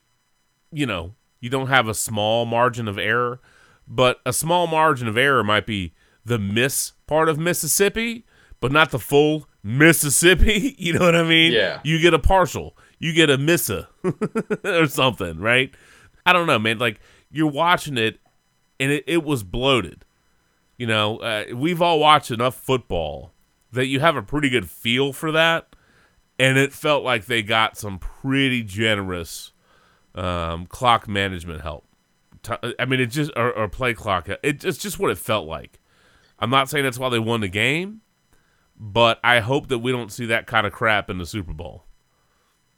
you 0.72 0.86
know, 0.86 1.16
you 1.42 1.50
don't 1.50 1.68
have 1.68 1.90
a 1.90 1.94
small 1.94 2.46
margin 2.46 2.88
of 2.88 2.98
error, 2.98 3.42
but 3.86 4.22
a 4.26 4.32
small 4.32 4.66
margin 4.66 5.10
of 5.10 5.18
error 5.18 5.44
might 5.44 5.66
be 5.66 5.94
the 6.24 6.40
miss 6.40 6.94
part 7.06 7.28
of 7.28 7.38
Mississippi, 7.38 8.26
but 8.62 8.72
not 8.72 8.92
the 8.92 9.00
full 9.00 9.50
Mississippi. 9.62 10.74
You 10.80 10.94
know 10.94 11.04
what 11.04 11.18
I 11.18 11.24
mean? 11.24 11.52
Yeah. 11.52 11.82
You 11.84 12.00
get 12.00 12.14
a 12.14 12.20
partial, 12.20 12.78
you 12.98 13.12
get 13.12 13.30
a 13.30 13.38
missa 13.38 13.90
or 14.64 14.86
something, 14.86 15.38
right? 15.38 15.76
I 16.26 16.32
don't 16.32 16.48
know, 16.48 16.60
man. 16.60 16.78
Like 16.78 17.02
you're 17.30 17.52
watching 17.52 17.98
it, 17.98 18.22
and 18.80 18.90
it, 18.90 19.04
it 19.06 19.26
was 19.26 19.44
bloated. 19.44 20.06
You 20.78 20.88
know, 20.88 21.18
uh, 21.18 21.46
we've 21.54 21.82
all 21.82 22.00
watched 22.00 22.32
enough 22.32 22.56
football 22.56 23.34
that 23.72 23.88
you 23.88 24.00
have 24.00 24.16
a 24.16 24.22
pretty 24.24 24.50
good 24.50 24.70
feel 24.70 25.14
for 25.14 25.32
that, 25.32 25.76
and 26.40 26.58
it 26.58 26.74
felt 26.74 27.04
like 27.04 27.26
they 27.26 27.42
got 27.42 27.78
some 27.78 28.00
pretty 28.00 28.64
generous 28.64 29.52
um, 30.16 30.66
clock 30.66 31.08
management 31.08 31.62
help. 31.62 31.86
I 32.78 32.86
mean, 32.86 33.00
it 33.00 33.08
just 33.08 33.32
or, 33.36 33.52
or 33.54 33.70
play 33.70 33.94
clock. 33.94 34.28
It, 34.28 34.64
it's 34.66 34.78
just 34.78 35.00
what 35.00 35.12
it 35.12 35.18
felt 35.18 35.48
like. 35.48 35.80
I'm 36.40 36.50
not 36.50 36.70
saying 36.70 36.84
that's 36.84 37.00
why 37.00 37.10
they 37.10 37.20
won 37.20 37.42
the 37.42 37.48
game, 37.48 38.02
but 38.78 39.20
I 39.24 39.40
hope 39.40 39.68
that 39.70 39.80
we 39.80 39.92
don't 39.92 40.12
see 40.12 40.26
that 40.26 40.46
kind 40.46 40.68
of 40.68 40.74
crap 40.74 41.10
in 41.10 41.18
the 41.18 41.26
Super 41.26 41.54
Bowl. 41.54 41.86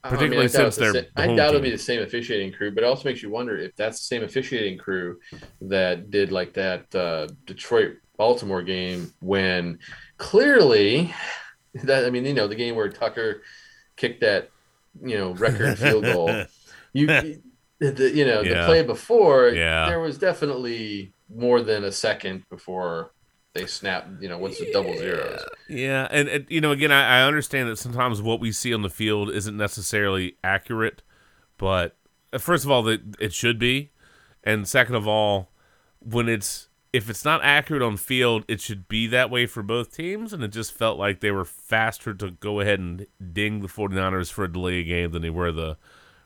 I 0.06 0.10
mean, 0.10 0.18
Particularly 0.18 0.44
I 0.46 0.48
doubt 0.48 0.74
since 0.74 0.76
they're 0.76 0.92
the 0.92 1.08
I 1.16 1.26
doubt 1.34 1.50
it'll 1.50 1.60
be 1.60 1.70
the 1.70 1.78
same 1.78 2.02
officiating 2.02 2.52
crew, 2.52 2.70
but 2.74 2.84
it 2.84 2.86
also 2.86 3.08
makes 3.08 3.22
you 3.22 3.30
wonder 3.30 3.56
if 3.56 3.74
that's 3.76 3.98
the 3.98 4.04
same 4.04 4.22
officiating 4.22 4.78
crew 4.78 5.18
that 5.62 6.10
did 6.10 6.32
like 6.32 6.54
that 6.54 6.94
uh, 6.94 7.28
Detroit 7.44 7.96
Baltimore 8.16 8.62
game 8.62 9.12
when 9.20 9.78
clearly 10.18 11.14
that 11.84 12.04
I 12.06 12.10
mean 12.10 12.24
you 12.24 12.34
know 12.34 12.48
the 12.48 12.54
game 12.54 12.74
where 12.76 12.88
Tucker 12.88 13.42
kicked 13.96 14.20
that 14.22 14.50
you 15.02 15.16
know 15.18 15.32
record 15.32 15.78
field 15.78 16.04
goal. 16.04 16.44
You 16.92 17.06
the, 17.06 18.10
you 18.14 18.24
know 18.24 18.42
the 18.42 18.50
Yeah. 18.50 18.66
play 18.66 18.82
before 18.82 19.48
Yeah. 19.48 19.88
there 19.88 20.00
was 20.00 20.16
definitely 20.18 21.12
more 21.28 21.60
than 21.60 21.84
a 21.84 21.92
second 21.92 22.44
before 22.48 23.10
they 23.56 23.66
snap. 23.66 24.08
You 24.20 24.28
know 24.28 24.38
what's 24.38 24.58
the 24.58 24.70
double 24.72 24.96
zeros? 24.96 25.40
Yeah, 25.68 26.06
and, 26.10 26.28
and 26.28 26.46
you 26.48 26.60
know, 26.60 26.70
again, 26.72 26.92
I, 26.92 27.20
I 27.20 27.26
understand 27.26 27.68
that 27.68 27.76
sometimes 27.76 28.22
what 28.22 28.40
we 28.40 28.52
see 28.52 28.72
on 28.74 28.82
the 28.82 28.90
field 28.90 29.30
isn't 29.30 29.56
necessarily 29.56 30.36
accurate, 30.44 31.02
but 31.58 31.96
uh, 32.32 32.38
first 32.38 32.64
of 32.64 32.70
all, 32.70 32.82
that 32.84 33.00
it 33.18 33.32
should 33.32 33.58
be, 33.58 33.90
and 34.44 34.66
second 34.68 34.94
of 34.94 35.06
all, 35.08 35.50
when 36.00 36.28
it's 36.28 36.68
if 36.92 37.10
it's 37.10 37.24
not 37.24 37.40
accurate 37.42 37.82
on 37.82 37.96
field, 37.96 38.44
it 38.48 38.60
should 38.60 38.88
be 38.88 39.06
that 39.08 39.28
way 39.28 39.44
for 39.46 39.62
both 39.62 39.94
teams. 39.94 40.32
And 40.32 40.42
it 40.42 40.48
just 40.48 40.72
felt 40.72 40.98
like 40.98 41.20
they 41.20 41.30
were 41.30 41.44
faster 41.44 42.14
to 42.14 42.30
go 42.30 42.60
ahead 42.60 42.78
and 42.78 43.06
ding 43.34 43.60
the 43.60 43.68
49ers 43.68 44.32
for 44.32 44.44
a 44.44 44.52
delay 44.52 44.82
game 44.82 45.10
than 45.10 45.20
they 45.20 45.28
were 45.28 45.52
the 45.52 45.76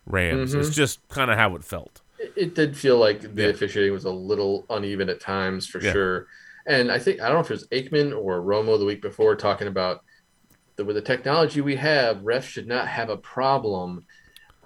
Rams. 0.06 0.54
It's 0.54 0.70
just 0.74 1.06
kind 1.08 1.28
of 1.28 1.38
how 1.38 1.56
it 1.56 1.64
felt. 1.64 2.02
It, 2.20 2.32
it 2.36 2.54
did 2.54 2.76
feel 2.76 2.98
like 2.98 3.34
the 3.34 3.42
Yeah. 3.42 3.48
officiating 3.48 3.92
was 3.92 4.04
a 4.04 4.10
little 4.12 4.64
uneven 4.70 5.08
at 5.08 5.18
times 5.20 5.66
for 5.66 5.80
Yeah. 5.82 5.92
sure. 5.92 6.26
And 6.66 6.90
I 6.90 6.98
think 6.98 7.20
I 7.20 7.26
don't 7.26 7.36
know 7.36 7.40
if 7.40 7.50
it 7.50 7.54
was 7.54 7.68
Aikman 7.68 8.16
or 8.16 8.40
Romo 8.40 8.78
the 8.78 8.84
week 8.84 9.02
before 9.02 9.34
talking 9.36 9.68
about 9.68 10.02
the 10.76 10.84
with 10.84 10.96
the 10.96 11.02
technology 11.02 11.60
we 11.60 11.76
have, 11.76 12.18
refs 12.18 12.42
should 12.42 12.66
not 12.66 12.88
have 12.88 13.10
a 13.10 13.16
problem 13.16 14.04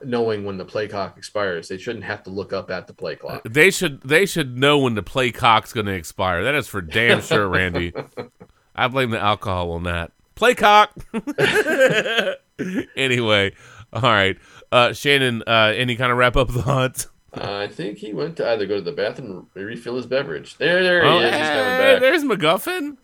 knowing 0.02 0.44
when 0.44 0.58
the 0.58 0.64
play 0.64 0.88
clock 0.88 1.16
expires. 1.16 1.68
They 1.68 1.78
shouldn't 1.78 2.04
have 2.04 2.22
to 2.24 2.30
look 2.30 2.52
up 2.52 2.70
at 2.70 2.86
the 2.86 2.94
play 2.94 3.16
clock. 3.16 3.42
They 3.44 3.70
should 3.70 4.02
they 4.02 4.26
should 4.26 4.58
know 4.58 4.78
when 4.78 4.94
the 4.94 5.02
play 5.02 5.30
cock's 5.30 5.72
going 5.72 5.86
to 5.86 5.92
expire. 5.92 6.44
That 6.44 6.54
is 6.54 6.68
for 6.68 6.82
damn 6.82 7.20
sure, 7.20 7.48
Randy. 7.48 7.92
I 8.74 8.88
blame 8.88 9.10
the 9.10 9.20
alcohol 9.20 9.72
on 9.72 9.84
that. 9.84 10.12
Play 10.34 10.54
cock. 10.54 10.92
anyway, 12.96 13.52
all 13.92 14.02
right. 14.02 14.36
Uh, 14.72 14.92
Shannon, 14.92 15.42
uh, 15.46 15.72
any 15.76 15.96
kind 15.96 16.10
of 16.10 16.18
wrap 16.18 16.36
up 16.36 16.50
thoughts? 16.50 17.08
Uh, 17.36 17.58
I 17.64 17.68
think 17.68 17.98
he 17.98 18.12
went 18.12 18.36
to 18.36 18.48
either 18.48 18.66
go 18.66 18.76
to 18.76 18.80
the 18.82 18.92
bathroom 18.92 19.48
or 19.56 19.62
refill 19.62 19.96
his 19.96 20.06
beverage. 20.06 20.56
There, 20.58 20.82
there 20.82 21.02
he 21.02 21.08
Oh, 21.08 21.18
is. 21.18 21.24
He's 21.24 21.32
coming 21.48 21.78
back. 21.78 22.00
there's 22.00 22.24
McGuffin. 22.24 22.96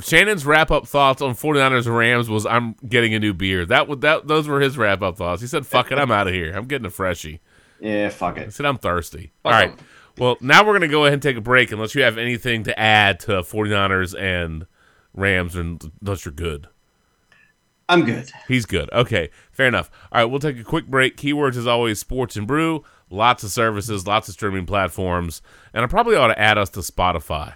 Shannon's 0.00 0.46
wrap 0.46 0.70
up 0.70 0.86
thoughts 0.88 1.20
on 1.20 1.34
49ers 1.34 1.86
Rams 1.94 2.30
was 2.30 2.46
I'm 2.46 2.74
getting 2.88 3.12
a 3.14 3.18
new 3.18 3.34
beer. 3.34 3.66
That 3.66 3.86
would 3.86 4.00
that 4.00 4.26
those 4.26 4.48
were 4.48 4.60
his 4.60 4.78
wrap 4.78 5.02
up 5.02 5.18
thoughts. 5.18 5.42
He 5.42 5.46
said, 5.46 5.66
"Fuck 5.66 5.92
it, 5.92 5.98
I'm 5.98 6.10
out 6.10 6.26
of 6.26 6.32
here. 6.32 6.52
I'm 6.56 6.64
getting 6.66 6.86
a 6.86 6.90
freshie." 6.90 7.40
Yeah, 7.80 8.08
fuck 8.08 8.38
it. 8.38 8.46
He 8.46 8.50
said, 8.50 8.64
"I'm 8.64 8.78
thirsty." 8.78 9.32
Fuck 9.42 9.52
All 9.52 9.60
right. 9.60 9.70
'em. 9.72 9.76
Well, 10.16 10.36
now 10.40 10.62
we're 10.62 10.70
going 10.72 10.82
to 10.82 10.88
go 10.88 11.02
ahead 11.04 11.12
and 11.14 11.22
take 11.22 11.36
a 11.36 11.40
break 11.42 11.70
unless 11.70 11.94
you 11.94 12.02
have 12.02 12.16
anything 12.16 12.62
to 12.64 12.78
add 12.78 13.20
to 13.20 13.42
49ers 13.42 14.18
and 14.18 14.66
Rams 15.12 15.54
and 15.54 15.82
unless 16.00 16.24
you're 16.24 16.32
good. 16.32 16.68
I'm 17.88 18.04
good. 18.04 18.30
He's 18.48 18.66
good. 18.66 18.90
Okay, 18.92 19.30
fair 19.52 19.66
enough. 19.66 19.90
All 20.10 20.20
right, 20.20 20.24
we'll 20.24 20.40
take 20.40 20.58
a 20.58 20.64
quick 20.64 20.86
break. 20.86 21.16
Keywords 21.16 21.56
is 21.56 21.66
always 21.66 21.98
sports 21.98 22.36
and 22.36 22.46
brew. 22.46 22.84
Lots 23.10 23.44
of 23.44 23.50
services, 23.50 24.06
lots 24.06 24.28
of 24.28 24.34
streaming 24.34 24.66
platforms, 24.66 25.42
and 25.72 25.84
I 25.84 25.86
probably 25.86 26.16
ought 26.16 26.28
to 26.28 26.38
add 26.38 26.56
us 26.58 26.70
to 26.70 26.80
Spotify. 26.80 27.54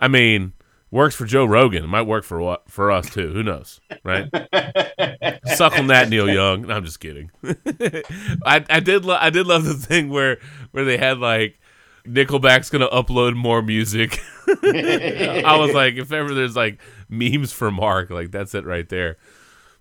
I 0.00 0.08
mean, 0.08 0.52
works 0.90 1.14
for 1.14 1.24
Joe 1.24 1.44
Rogan. 1.44 1.84
It 1.84 1.88
might 1.88 2.02
work 2.02 2.24
for 2.24 2.40
what 2.40 2.68
for 2.70 2.90
us 2.90 3.08
too. 3.08 3.32
Who 3.32 3.42
knows, 3.42 3.80
right? 4.04 4.28
Suck 5.54 5.78
on 5.78 5.86
that, 5.88 6.08
Neil 6.08 6.28
Young. 6.28 6.62
No, 6.62 6.74
I'm 6.74 6.84
just 6.84 7.00
kidding. 7.00 7.30
I, 8.44 8.64
I 8.68 8.80
did 8.80 9.04
lo- 9.04 9.18
I 9.20 9.30
did 9.30 9.46
love 9.46 9.64
the 9.64 9.74
thing 9.74 10.08
where 10.10 10.38
where 10.72 10.84
they 10.84 10.96
had 10.98 11.18
like 11.18 11.58
Nickelback's 12.04 12.70
gonna 12.70 12.88
upload 12.88 13.34
more 13.34 13.62
music. 13.62 14.18
I 14.48 15.56
was 15.58 15.72
like, 15.74 15.94
if 15.94 16.12
ever 16.12 16.34
there's 16.34 16.56
like 16.56 16.80
memes 17.08 17.52
for 17.52 17.70
Mark, 17.70 18.10
like 18.10 18.30
that's 18.30 18.54
it 18.54 18.64
right 18.64 18.88
there. 18.88 19.18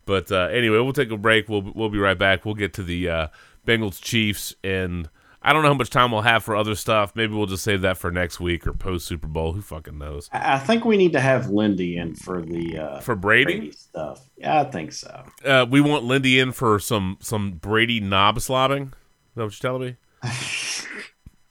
But 0.07 0.31
uh, 0.31 0.47
anyway, 0.51 0.77
we'll 0.79 0.93
take 0.93 1.11
a 1.11 1.17
break. 1.17 1.47
We'll 1.49 1.71
we'll 1.75 1.89
be 1.89 1.99
right 1.99 2.17
back. 2.17 2.45
We'll 2.45 2.55
get 2.55 2.73
to 2.75 2.83
the 2.83 3.07
uh, 3.09 3.27
Bengals 3.67 4.01
Chiefs, 4.01 4.55
and 4.63 5.09
I 5.43 5.53
don't 5.53 5.61
know 5.61 5.67
how 5.67 5.73
much 5.75 5.89
time 5.89 6.11
we'll 6.11 6.21
have 6.21 6.43
for 6.43 6.55
other 6.55 6.75
stuff. 6.75 7.15
Maybe 7.15 7.33
we'll 7.33 7.45
just 7.45 7.63
save 7.63 7.81
that 7.81 7.97
for 7.97 8.09
next 8.09 8.39
week 8.39 8.65
or 8.65 8.73
post 8.73 9.05
Super 9.05 9.27
Bowl. 9.27 9.51
Who 9.53 9.61
fucking 9.61 9.97
knows? 9.97 10.29
I 10.31 10.59
think 10.59 10.85
we 10.85 10.97
need 10.97 11.11
to 11.11 11.19
have 11.19 11.49
Lindy 11.49 11.97
in 11.97 12.15
for 12.15 12.41
the 12.41 12.79
uh, 12.79 12.99
For 13.01 13.15
Brady, 13.15 13.57
Brady 13.57 13.71
stuff. 13.73 14.27
Yeah, 14.37 14.61
I 14.61 14.63
think 14.63 14.93
so. 14.93 15.25
uh, 15.45 15.65
we 15.69 15.81
want 15.81 16.05
Lindy 16.05 16.39
in 16.39 16.53
for 16.53 16.79
some 16.79 17.17
some 17.19 17.51
Brady 17.51 17.99
knob 17.99 18.37
slobbing. 18.37 18.87
Is 18.87 19.35
that 19.35 19.43
what 19.43 19.61
you're 19.63 19.71
telling 19.71 19.81
me? 19.83 19.95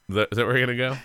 Is 0.08 0.14
that, 0.14 0.28
is 0.30 0.36
that 0.38 0.46
where 0.46 0.56
you're 0.56 0.66
gonna 0.66 0.78
go? 0.78 0.96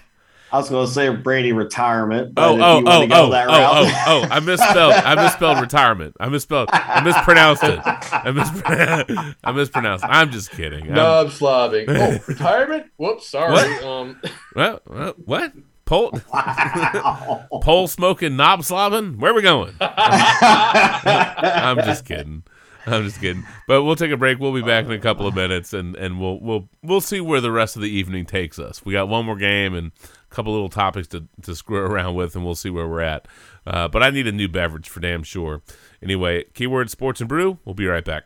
I 0.53 0.57
was 0.57 0.69
going 0.69 0.85
to 0.85 0.91
say 0.91 1.09
Brady 1.09 1.53
retirement. 1.53 2.35
But 2.35 2.43
Oh, 2.49 2.55
if 2.55 2.61
oh, 2.61 2.79
you 2.79 2.85
oh, 2.87 2.89
wanna 2.99 3.07
go 3.07 3.25
oh, 3.27 3.29
that 3.31 3.47
oh, 3.47 3.51
route- 3.51 3.93
oh, 4.07 4.21
oh! 4.23 4.27
I 4.29 4.39
misspelled. 4.41 4.93
I 4.93 5.15
misspelled 5.15 5.61
retirement. 5.61 6.15
I 6.19 6.27
misspelled. 6.29 6.69
I 6.73 7.01
mispronounced 7.01 7.63
it. 7.63 7.79
I, 7.85 8.31
mispr- 8.31 9.35
I 9.43 9.51
mispronounced. 9.53 10.03
I'm 10.07 10.29
just 10.31 10.51
kidding. 10.51 10.85
I'm- 10.85 10.93
Knob 10.95 11.27
slobbing. 11.27 11.85
Oh, 11.87 12.19
retirement? 12.27 12.87
Whoops, 12.97 13.29
sorry. 13.29 13.53
What? 13.53 13.83
Um, 13.83 14.21
Well, 14.55 14.81
well, 14.87 15.13
what? 15.25 15.53
Pole, 15.85 16.11
Wow. 16.33 17.47
pole 17.63 17.87
smoking, 17.87 18.35
knob 18.37 18.61
slobbing? 18.61 19.17
Where 19.19 19.31
are 19.31 19.35
we 19.35 19.41
going? 19.41 19.73
I'm 19.81 21.77
just 21.77 22.05
kidding. 22.05 22.43
I'm 22.85 23.03
just 23.03 23.19
kidding. 23.21 23.45
But 23.67 23.83
we'll 23.83 23.95
take 23.95 24.11
a 24.11 24.17
break. 24.17 24.39
We'll 24.39 24.53
be 24.53 24.61
back 24.61 24.85
in 24.85 24.91
a 24.91 24.99
couple 24.99 25.27
of 25.27 25.35
minutes, 25.35 25.73
and, 25.73 25.95
and 25.95 26.19
we'll 26.19 26.39
we'll 26.39 26.69
we'll 26.81 27.01
see 27.01 27.21
where 27.21 27.39
the 27.41 27.51
rest 27.51 27.75
of 27.75 27.81
the 27.81 27.89
evening 27.89 28.25
takes 28.25 28.57
us. 28.57 28.83
We 28.83 28.93
got 28.93 29.07
one 29.07 29.25
more 29.25 29.35
game 29.35 29.73
and 29.75 29.91
a 29.91 30.20
couple 30.31 30.51
little 30.53 30.69
topics 30.69 31.07
to, 31.09 31.27
to 31.43 31.55
screw 31.55 31.77
around 31.85 32.15
with, 32.15 32.35
and 32.35 32.43
we'll 32.43 32.55
see 32.55 32.69
where 32.69 32.87
we're 32.87 33.01
at. 33.01 33.27
Uh, 33.65 33.87
but 33.87 34.01
I 34.01 34.09
need 34.09 34.27
a 34.27 34.31
new 34.31 34.47
beverage 34.47 34.89
for 34.89 34.99
damn 34.99 35.23
sure. 35.23 35.61
Anyway, 36.01 36.45
keyword 36.53 36.89
sports 36.89 37.21
and 37.21 37.29
brew. 37.29 37.59
We'll 37.65 37.75
be 37.75 37.85
right 37.85 38.03
back. 38.05 38.23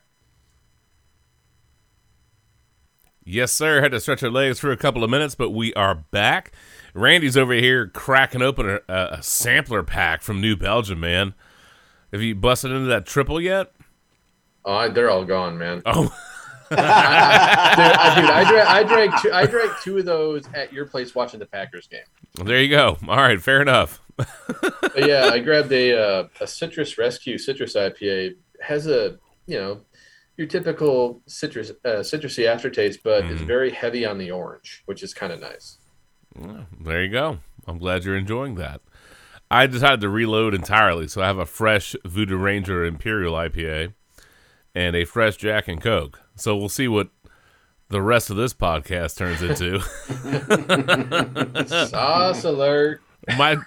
Yes, 3.28 3.52
sir. 3.52 3.82
Had 3.82 3.92
to 3.92 4.00
stretch 4.00 4.22
our 4.22 4.30
legs 4.30 4.60
for 4.60 4.72
a 4.72 4.78
couple 4.78 5.04
of 5.04 5.10
minutes, 5.10 5.34
but 5.34 5.50
we 5.50 5.74
are 5.74 5.96
back. 5.96 6.52
Randy's 6.94 7.36
over 7.36 7.54
here 7.54 7.88
cracking 7.88 8.44
open 8.44 8.70
a, 8.70 8.80
a, 8.88 9.24
sampler 9.24 9.82
pack 9.82 10.22
from 10.22 10.40
New 10.40 10.56
Belgium, 10.56 11.00
man. 11.00 11.34
Have 12.14 12.22
you 12.22 12.36
busted 12.36 12.72
into 12.72 12.86
that 12.86 13.08
triple 13.08 13.42
yet? 13.42 13.74
oh, 14.64 14.90
they're 14.90 15.10
all 15.10 15.26
gone, 15.26 15.58
man. 15.58 15.82
Oh, 15.86 16.16
Dude, 16.70 16.80
I, 16.80 18.16
dude, 18.16 18.26
I 18.30 18.44
drank, 18.50 18.68
I 18.70 18.84
drank, 18.84 19.22
two, 19.22 19.32
I 19.32 19.46
drank 19.46 19.72
two 19.84 19.98
of 19.98 20.06
those 20.06 20.44
at 20.54 20.74
your 20.74 20.86
place 20.88 21.14
watching 21.14 21.40
the 21.40 21.46
Packers 21.46 21.88
game. 21.88 22.46
there 22.46 22.62
you 22.62 22.70
go. 22.70 22.98
All 23.08 23.18
right, 23.18 23.42
fair 23.42 23.62
enough. 23.62 24.02
Yeah, 24.96 25.30
I 25.32 25.40
grabbed 25.40 25.72
a 25.72 25.94
uh, 25.94 26.28
a 26.40 26.48
citrus 26.48 26.98
rescue 26.98 27.38
citrus 27.38 27.76
IPA. 27.76 28.36
Has 28.62 28.88
a 28.88 29.18
you 29.46 29.58
know 29.58 29.82
your 30.38 30.48
typical 30.48 31.22
citrus 31.28 31.72
uh, 31.84 32.00
citrusy 32.00 32.46
aftertaste, 32.48 33.02
but 33.04 33.26
it's 33.26 33.42
very 33.42 33.72
heavy 33.72 34.06
on 34.06 34.18
the 34.18 34.32
orange, 34.32 34.84
which 34.86 35.04
is 35.04 35.14
kind 35.14 35.34
of 35.34 35.40
nice. 35.42 35.78
There 36.82 37.04
you 37.04 37.12
go. 37.12 37.40
I'm 37.68 37.78
glad 37.78 38.04
you're 38.04 38.18
enjoying 38.18 38.56
that. 38.56 38.82
I 39.52 39.68
decided 39.68 40.02
to 40.02 40.10
reload 40.10 40.54
entirely, 40.54 41.08
so 41.08 41.22
I 41.22 41.28
have 41.28 41.38
a 41.38 41.46
fresh 41.46 41.96
Voodoo 42.06 42.38
Ranger 42.38 42.84
Imperial 42.84 43.34
IPA 43.34 43.94
and 44.74 44.96
a 44.96 45.06
fresh 45.06 45.38
Jack 45.38 45.68
and 45.68 45.82
Coke. 45.82 46.22
So 46.36 46.56
we'll 46.56 46.70
see 46.70 46.88
what 46.88 47.10
the 47.90 48.02
rest 48.02 48.30
of 48.30 48.36
this 48.36 48.54
podcast 48.54 49.18
turns 49.18 49.42
into. 49.42 49.80
Sauce 51.88 52.44
alert! 52.44 53.02
might 53.38 53.58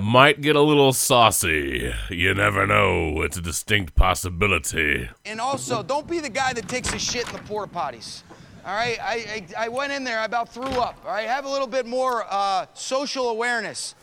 might 0.00 0.40
get 0.40 0.56
a 0.56 0.60
little 0.60 0.92
saucy. 0.92 1.92
You 2.10 2.34
never 2.34 2.66
know. 2.66 3.22
It's 3.22 3.36
a 3.36 3.40
distinct 3.40 3.94
possibility. 3.94 5.08
And 5.24 5.40
also, 5.40 5.82
don't 5.82 6.06
be 6.06 6.20
the 6.20 6.28
guy 6.28 6.52
that 6.52 6.68
takes 6.68 6.92
a 6.92 6.98
shit 6.98 7.26
in 7.26 7.32
the 7.32 7.42
porta 7.42 7.72
potties. 7.72 8.22
All 8.64 8.74
right, 8.74 8.98
I, 9.00 9.46
I, 9.58 9.64
I 9.64 9.68
went 9.68 9.92
in 9.92 10.04
there, 10.04 10.20
I 10.20 10.26
about 10.26 10.52
threw 10.52 10.64
up. 10.64 10.98
All 11.06 11.12
right, 11.12 11.26
have 11.26 11.46
a 11.46 11.48
little 11.48 11.66
bit 11.66 11.86
more 11.86 12.26
uh, 12.28 12.66
social 12.74 13.30
awareness. 13.30 13.94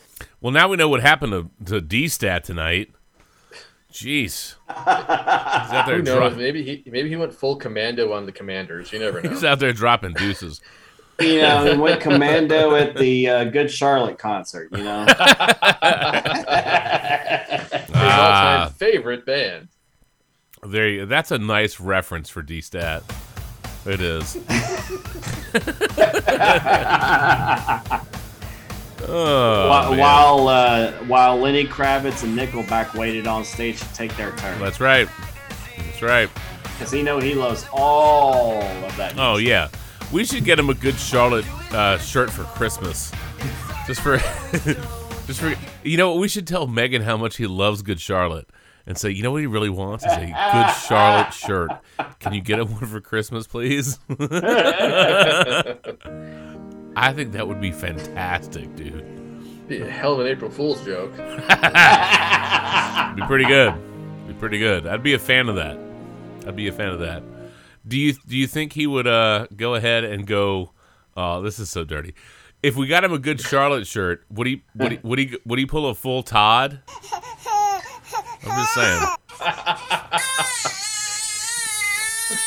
Well, 0.41 0.51
now 0.51 0.67
we 0.67 0.77
know 0.77 0.89
what 0.89 1.01
happened 1.01 1.31
to, 1.31 1.65
to 1.65 1.81
D 1.81 2.07
Stat 2.07 2.43
tonight. 2.43 2.89
Jeez, 3.91 4.55
he's 4.67 4.77
out 4.77 5.85
there. 5.87 5.97
Who 5.97 6.03
knows? 6.03 6.33
Dro- 6.33 6.35
Maybe 6.37 6.61
he 6.63 6.83
maybe 6.91 7.09
he 7.09 7.15
went 7.15 7.33
full 7.33 7.55
commando 7.55 8.11
on 8.13 8.25
the 8.25 8.31
Commanders. 8.31 8.91
You 8.91 8.99
never 8.99 9.21
know. 9.23 9.29
he's 9.29 9.43
out 9.43 9.59
there 9.59 9.73
dropping 9.73 10.13
deuces. 10.13 10.61
you 11.19 11.41
know, 11.41 11.65
and 11.71 11.81
went 11.81 11.99
commando 12.01 12.75
at 12.75 12.95
the 12.95 13.27
uh, 13.29 13.43
Good 13.45 13.71
Charlotte 13.71 14.19
concert. 14.19 14.69
You 14.71 14.83
know, 14.83 14.99
His 15.05 15.15
Ah. 17.99 18.63
all-time 18.65 18.73
favorite 18.73 19.25
band. 19.25 19.69
There, 20.63 20.87
you, 20.89 21.05
that's 21.07 21.31
a 21.31 21.37
nice 21.39 21.79
reference 21.79 22.29
for 22.29 22.41
D 22.43 22.61
Stat. 22.61 23.03
It 23.85 24.01
is. 24.01 24.37
Oh, 29.07 29.69
while 29.69 29.89
man. 29.91 29.99
while, 29.99 30.47
uh, 30.47 30.91
while 31.05 31.37
Lenny 31.37 31.65
Kravitz 31.65 32.23
and 32.23 32.37
Nickelback 32.37 32.97
waited 32.97 33.27
on 33.27 33.43
stage 33.43 33.79
to 33.79 33.93
take 33.93 34.15
their 34.17 34.31
turn, 34.37 34.59
That's 34.59 34.79
right. 34.79 35.07
That's 35.77 36.01
right. 36.01 36.29
because 36.63 36.91
he 36.91 37.03
know 37.03 37.19
he 37.19 37.33
loves 37.33 37.65
all 37.71 38.61
of 38.61 38.97
that. 38.97 39.15
Oh 39.17 39.37
yeah, 39.37 39.69
we 40.11 40.25
should 40.25 40.43
get 40.45 40.59
him 40.59 40.69
a 40.69 40.73
good 40.73 40.95
Charlotte 40.95 41.45
uh, 41.73 41.97
shirt 41.97 42.29
for 42.29 42.43
Christmas, 42.43 43.11
just 43.85 44.01
for, 44.01 44.17
just 45.27 45.39
for. 45.39 45.53
You 45.83 45.97
know, 45.97 46.11
what? 46.11 46.21
we 46.21 46.27
should 46.27 46.47
tell 46.47 46.67
Megan 46.67 47.01
how 47.01 47.17
much 47.17 47.37
he 47.37 47.47
loves 47.47 47.81
Good 47.81 47.99
Charlotte, 47.99 48.49
and 48.85 48.97
say, 48.97 49.09
you 49.11 49.23
know 49.23 49.31
what 49.31 49.41
he 49.41 49.47
really 49.47 49.69
wants 49.69 50.05
is 50.05 50.11
a 50.13 50.25
Good 50.25 50.73
Charlotte 50.87 51.33
shirt. 51.33 51.71
Can 52.19 52.33
you 52.33 52.41
get 52.41 52.59
him 52.59 52.71
one 52.71 52.85
for 52.85 53.01
Christmas, 53.01 53.47
please? 53.47 53.99
I 56.99 57.13
think 57.13 57.31
that 57.33 57.47
would 57.47 57.61
be 57.61 57.71
fantastic, 57.71 58.75
dude. 58.75 59.05
Be 59.67 59.81
a 59.81 59.87
hell 59.89 60.13
of 60.13 60.19
an 60.21 60.27
April 60.27 60.49
Fool's 60.49 60.83
joke. 60.83 61.11
Be 61.15 61.21
pretty 63.27 63.45
good. 63.45 63.75
Be 64.27 64.33
pretty 64.33 64.57
good. 64.57 64.87
I'd 64.87 65.03
be 65.03 65.13
a 65.13 65.19
fan 65.19 65.47
of 65.47 65.55
that. 65.57 65.77
I'd 66.47 66.55
be 66.55 66.67
a 66.67 66.71
fan 66.71 66.89
of 66.89 66.99
that. 66.99 67.21
Do 67.87 67.99
you 67.99 68.13
do 68.13 68.35
you 68.35 68.47
think 68.47 68.73
he 68.73 68.87
would 68.87 69.05
uh 69.07 69.45
go 69.55 69.75
ahead 69.75 70.03
and 70.05 70.25
go? 70.25 70.71
Oh, 71.15 71.41
this 71.41 71.59
is 71.59 71.69
so 71.69 71.83
dirty. 71.83 72.13
if 72.63 72.75
we 72.75 72.87
got 72.87 73.03
him 73.03 73.13
a 73.13 73.19
good 73.19 73.39
Charlotte 73.41 73.85
shirt, 73.87 74.25
would 74.31 74.47
he 74.47 74.63
would 74.75 74.91
he 74.93 74.99
would 75.03 75.19
he 75.19 75.37
would 75.45 75.59
he 75.59 75.65
pull 75.65 75.87
a 75.89 75.93
full 75.93 76.23
Todd? 76.23 76.81
I'm 78.43 78.57
just 78.57 78.73
saying. 78.73 79.01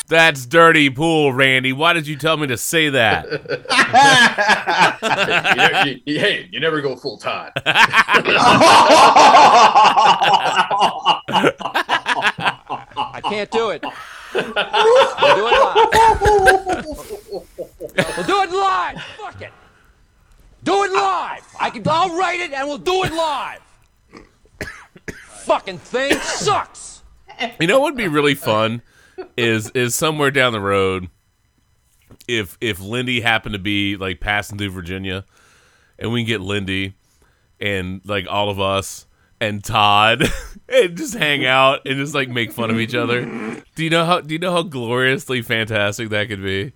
That's 0.07 0.45
dirty 0.45 0.89
pool, 0.89 1.31
Randy. 1.33 1.73
Why 1.73 1.93
did 1.93 2.05
you 2.07 2.15
tell 2.17 2.37
me 2.37 2.47
to 2.47 2.57
say 2.57 2.89
that? 2.89 3.25
you, 5.85 5.91
you- 5.91 6.01
you- 6.05 6.19
hey, 6.19 6.47
you 6.51 6.59
never 6.59 6.81
go 6.81 6.95
full 6.95 7.17
time. 7.17 7.51
I 13.03 13.21
can't 13.23 13.51
do 13.51 13.69
it. 13.71 13.83
We'll 14.33 14.43
do 14.43 14.51
it 15.47 15.51
live. 15.53 16.85
We'll 18.17 18.25
do 18.27 18.41
it 18.43 18.51
live. 18.51 19.01
Fuck 19.17 19.41
it. 19.41 19.51
Do 20.63 20.83
it 20.83 20.91
live. 20.91 21.41
I 21.59 21.69
can. 21.69 21.83
I'll 21.87 22.17
write 22.17 22.39
it 22.39 22.53
and 22.53 22.67
we'll 22.67 22.77
do 22.77 23.03
it 23.03 23.13
live. 23.13 23.59
Fucking 25.45 25.79
thing 25.79 26.13
sucks. 26.19 27.01
You 27.59 27.67
know 27.67 27.79
what 27.79 27.93
would 27.93 27.97
be 27.97 28.07
really 28.07 28.35
fun 28.35 28.81
is 29.37 29.69
is 29.71 29.95
somewhere 29.95 30.31
down 30.31 30.53
the 30.53 30.59
road 30.59 31.09
if 32.27 32.57
if 32.61 32.79
Lindy 32.79 33.21
happened 33.21 33.53
to 33.53 33.59
be 33.59 33.97
like 33.97 34.19
passing 34.19 34.57
through 34.57 34.71
Virginia 34.71 35.25
and 35.99 36.11
we 36.11 36.21
can 36.21 36.27
get 36.27 36.41
Lindy 36.41 36.95
and 37.59 38.01
like 38.05 38.25
all 38.29 38.49
of 38.49 38.59
us 38.59 39.05
and 39.39 39.63
Todd 39.63 40.23
and 40.69 40.97
just 40.97 41.15
hang 41.15 41.45
out 41.45 41.81
and 41.85 41.97
just 41.97 42.13
like 42.13 42.29
make 42.29 42.51
fun 42.51 42.69
of 42.69 42.79
each 42.79 42.95
other. 42.95 43.25
Do 43.75 43.83
you 43.83 43.89
know 43.89 44.05
how 44.05 44.21
do 44.21 44.33
you 44.33 44.39
know 44.39 44.51
how 44.51 44.63
gloriously 44.63 45.41
fantastic 45.41 46.09
that 46.09 46.27
could 46.27 46.43
be? 46.43 46.73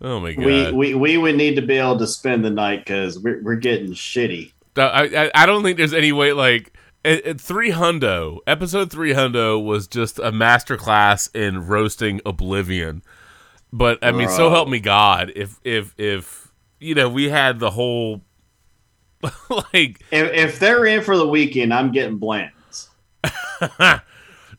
Oh 0.00 0.20
my 0.20 0.32
god. 0.32 0.44
we, 0.44 0.72
we 0.72 0.94
we 0.94 1.18
would 1.18 1.36
need 1.36 1.56
to 1.56 1.62
be 1.62 1.76
able 1.76 1.98
to 1.98 2.06
spend 2.06 2.44
the 2.44 2.50
night 2.50 2.84
because 2.84 3.18
we're, 3.18 3.42
we're 3.42 3.56
getting 3.56 3.92
shitty. 3.92 4.52
I, 4.76 5.04
I 5.04 5.30
I 5.34 5.46
don't 5.46 5.62
think 5.62 5.76
there's 5.76 5.94
any 5.94 6.12
way 6.12 6.32
like 6.32 6.72
at, 7.04 7.24
at 7.24 7.40
three 7.40 7.70
hundo 7.70 8.38
episode 8.46 8.90
three 8.90 9.12
hundo 9.14 9.62
was 9.62 9.86
just 9.86 10.18
a 10.18 10.32
masterclass 10.32 11.34
in 11.34 11.66
roasting 11.66 12.20
oblivion. 12.26 13.02
But 13.72 13.98
I 14.02 14.12
mean, 14.12 14.28
so 14.28 14.50
help 14.50 14.68
me 14.68 14.80
God, 14.80 15.32
if 15.36 15.58
if 15.64 15.94
if 15.98 16.52
you 16.80 16.94
know 16.94 17.08
we 17.08 17.28
had 17.28 17.58
the 17.58 17.70
whole 17.72 18.22
like 19.50 20.00
If, 20.10 20.32
if 20.32 20.58
they're 20.58 20.86
in 20.86 21.02
for 21.02 21.16
the 21.16 21.26
weekend, 21.28 21.74
I'm 21.74 21.92
getting 21.92 22.18
blends. 22.18 22.88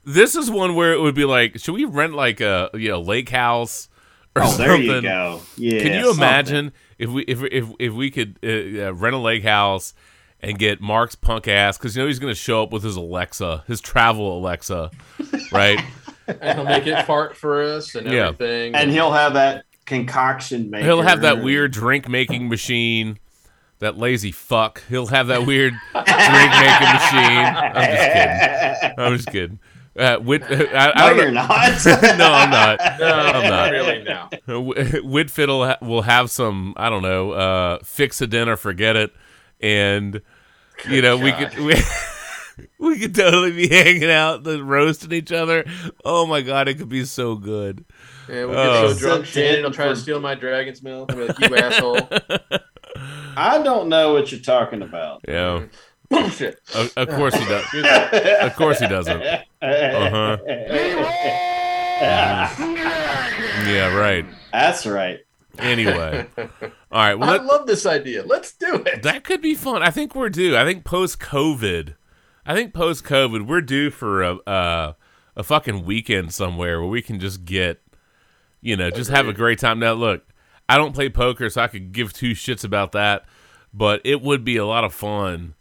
this 0.05 0.35
is 0.35 0.49
one 0.51 0.75
where 0.75 0.93
it 0.93 0.99
would 1.01 1.15
be 1.15 1.25
like, 1.25 1.59
should 1.59 1.73
we 1.75 1.85
rent 1.85 2.13
like 2.13 2.41
a 2.41 2.69
you 2.73 2.89
know 2.89 3.01
lake 3.01 3.29
house 3.29 3.89
or 4.35 4.43
Oh, 4.43 4.47
something? 4.47 4.67
there 4.67 4.77
you 4.77 5.01
go. 5.01 5.41
Yeah. 5.57 5.81
Can 5.81 5.93
you 5.93 6.05
something. 6.13 6.17
imagine 6.23 6.73
if 6.97 7.09
we 7.09 7.23
if 7.23 7.41
if 7.43 7.65
if 7.79 7.93
we 7.93 8.11
could 8.11 8.37
uh, 8.43 8.93
rent 8.93 9.15
a 9.15 9.19
lake 9.19 9.43
house 9.43 9.93
and 10.41 10.57
get 10.57 10.79
Mark's 10.81 11.15
punk 11.15 11.47
ass 11.47 11.77
because 11.77 11.95
you 11.95 12.01
know 12.01 12.07
he's 12.07 12.19
going 12.19 12.31
to 12.31 12.39
show 12.39 12.63
up 12.63 12.71
with 12.71 12.83
his 12.83 12.95
Alexa, 12.95 13.63
his 13.67 13.81
travel 13.81 14.37
Alexa, 14.37 14.91
right? 15.51 15.79
and 16.27 16.57
he'll 16.59 16.65
make 16.65 16.85
it 16.87 17.05
fart 17.05 17.35
for 17.35 17.61
us 17.61 17.95
and 17.95 18.05
Yeah. 18.07 18.27
everything. 18.29 18.75
And 18.75 18.91
he'll 18.91 19.11
have 19.11 19.33
that 19.33 19.65
concoction 19.85 20.69
maker. 20.69 20.85
He'll 20.85 21.01
have 21.01 21.21
that 21.21 21.43
weird 21.43 21.71
drink 21.71 22.07
making 22.07 22.47
machine. 22.49 23.17
That 23.79 23.97
lazy 23.97 24.31
fuck. 24.31 24.83
He'll 24.89 25.07
have 25.07 25.27
that 25.27 25.45
weird 25.47 25.73
drink 25.93 26.05
making 26.07 26.93
machine. 26.93 27.45
I'm 27.45 27.73
just 27.95 28.11
kidding. 28.13 28.93
I'm 28.99 29.15
just 29.17 29.27
kidding. 29.31 29.59
Uh, 29.97 30.17
Whit, 30.17 30.43
I, 30.43 30.47
I 30.49 30.53
No, 30.53 31.07
don't 31.07 31.17
know- 31.17 31.23
you're 31.23 31.31
not. 31.31 31.85
no, 32.17 32.31
I'm 32.31 32.49
not. 32.51 32.79
no, 32.99 33.07
I'm 33.07 33.49
not. 33.49 33.71
really 33.71 34.03
no. 34.03 34.29
Whitfit 35.03 35.81
will, 35.81 36.01
have 36.03 36.29
some, 36.29 36.73
I 36.77 36.89
don't 36.89 37.01
know, 37.01 37.31
uh, 37.31 37.79
fix 37.83 38.21
a 38.21 38.27
dinner, 38.27 38.55
forget 38.55 38.95
it, 38.95 39.11
and 39.59 40.21
you 40.89 41.01
know 41.01 41.17
we 41.17 41.31
could 41.31 41.57
we, 41.59 41.75
we 42.79 42.99
could 42.99 43.15
totally 43.15 43.51
be 43.51 43.67
hanging 43.67 44.09
out, 44.09 44.45
and 44.47 44.69
roasting 44.69 45.11
each 45.11 45.31
other. 45.31 45.65
Oh 46.05 46.25
my 46.25 46.41
god, 46.41 46.67
it 46.67 46.75
could 46.77 46.89
be 46.89 47.05
so 47.05 47.35
good. 47.35 47.85
Yeah, 48.27 48.45
we'll 48.45 48.57
Oh. 48.59 48.87
get 48.87 48.93
so 48.95 48.99
drunk, 48.99 49.25
Sit 49.25 49.33
Shannon 49.47 49.63
will 49.63 49.71
try 49.71 49.87
to 49.87 49.95
steal 49.95 50.19
my 50.19 50.35
dragon's 50.35 50.83
milk. 50.83 51.11
I'm 51.11 51.27
like, 51.27 51.39
you 51.39 51.55
asshole. 51.57 51.99
I 53.35 53.61
don't 53.63 53.89
know 53.89 54.13
what 54.13 54.31
you're 54.31 54.41
talking 54.41 54.81
about. 54.81 55.21
Yeah, 55.27 55.63
Bullshit. 56.09 56.59
of, 56.75 56.91
of 56.97 57.09
course 57.09 57.33
he 57.35 57.45
does. 57.45 57.65
Of 58.41 58.55
course 58.55 58.79
he 58.79 58.87
doesn't. 58.87 59.21
Uh 59.21 59.39
huh. 59.61 60.37
Yeah, 63.67 63.93
right. 63.95 64.25
That's 64.51 64.85
right. 64.85 65.19
Anyway, 65.57 66.25
all 66.91 66.99
right. 66.99 67.15
Well, 67.17 67.29
I 67.29 67.37
that, 67.37 67.45
love 67.45 67.67
this 67.67 67.85
idea. 67.85 68.23
Let's 68.23 68.53
do 68.53 68.83
it. 68.85 69.03
that 69.03 69.23
could 69.23 69.41
be 69.41 69.55
fun. 69.55 69.83
I 69.83 69.91
think 69.91 70.15
we're 70.15 70.29
due. 70.29 70.57
I 70.57 70.65
think 70.65 70.83
post 70.83 71.19
COVID, 71.19 71.95
I 72.45 72.55
think 72.55 72.73
post 72.73 73.03
COVID, 73.03 73.47
we're 73.47 73.61
due 73.61 73.91
for 73.91 74.23
a 74.23 74.35
uh, 74.47 74.93
a 75.35 75.43
fucking 75.43 75.85
weekend 75.85 76.33
somewhere 76.33 76.81
where 76.81 76.89
we 76.89 77.01
can 77.01 77.19
just 77.19 77.45
get, 77.45 77.81
you 78.61 78.75
know, 78.75 78.89
just 78.89 79.11
have 79.11 79.27
a 79.27 79.33
great 79.33 79.59
time. 79.59 79.79
Now, 79.79 79.93
look, 79.93 80.23
I 80.67 80.77
don't 80.77 80.93
play 80.93 81.09
poker, 81.09 81.49
so 81.49 81.61
I 81.61 81.67
could 81.67 81.91
give 81.91 82.11
two 82.11 82.31
shits 82.31 82.63
about 82.63 82.91
that, 82.93 83.25
but 83.73 84.01
it 84.03 84.21
would 84.21 84.43
be 84.43 84.57
a 84.57 84.65
lot 84.65 84.83
of 84.83 84.93
fun 84.93 85.55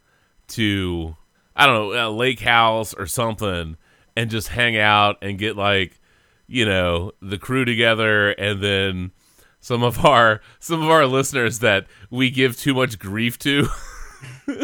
to, 0.48 1.16
I 1.54 1.66
don't 1.66 1.92
know, 1.92 2.08
a 2.08 2.10
lake 2.10 2.40
house 2.40 2.94
or 2.94 3.06
something, 3.06 3.76
and 4.16 4.30
just 4.30 4.48
hang 4.48 4.76
out 4.76 5.18
and 5.22 5.38
get 5.38 5.56
like, 5.56 6.00
you 6.46 6.64
know, 6.64 7.12
the 7.20 7.38
crew 7.38 7.64
together, 7.64 8.30
and 8.30 8.62
then 8.62 9.12
some 9.60 9.82
of 9.82 10.04
our 10.04 10.40
some 10.60 10.82
of 10.82 10.88
our 10.88 11.06
listeners 11.06 11.58
that 11.60 11.86
we 12.10 12.30
give 12.30 12.56
too 12.56 12.74
much 12.74 12.98
grief 12.98 13.38
to. 13.40 13.68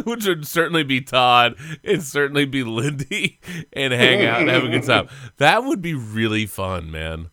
Which 0.05 0.27
would 0.27 0.47
certainly 0.49 0.83
be 0.83 1.01
Todd 1.01 1.55
and 1.85 2.03
certainly 2.03 2.45
be 2.45 2.65
Lindy 2.65 3.39
and 3.73 3.93
hang 3.93 4.25
out 4.27 4.41
and 4.41 4.51
have 4.51 4.65
a 4.65 4.69
good 4.69 4.83
time. 4.83 5.09
That 5.37 5.63
would 5.63 5.81
be 5.81 5.95
really 5.95 6.45
fun, 6.47 6.91
man. 6.91 7.29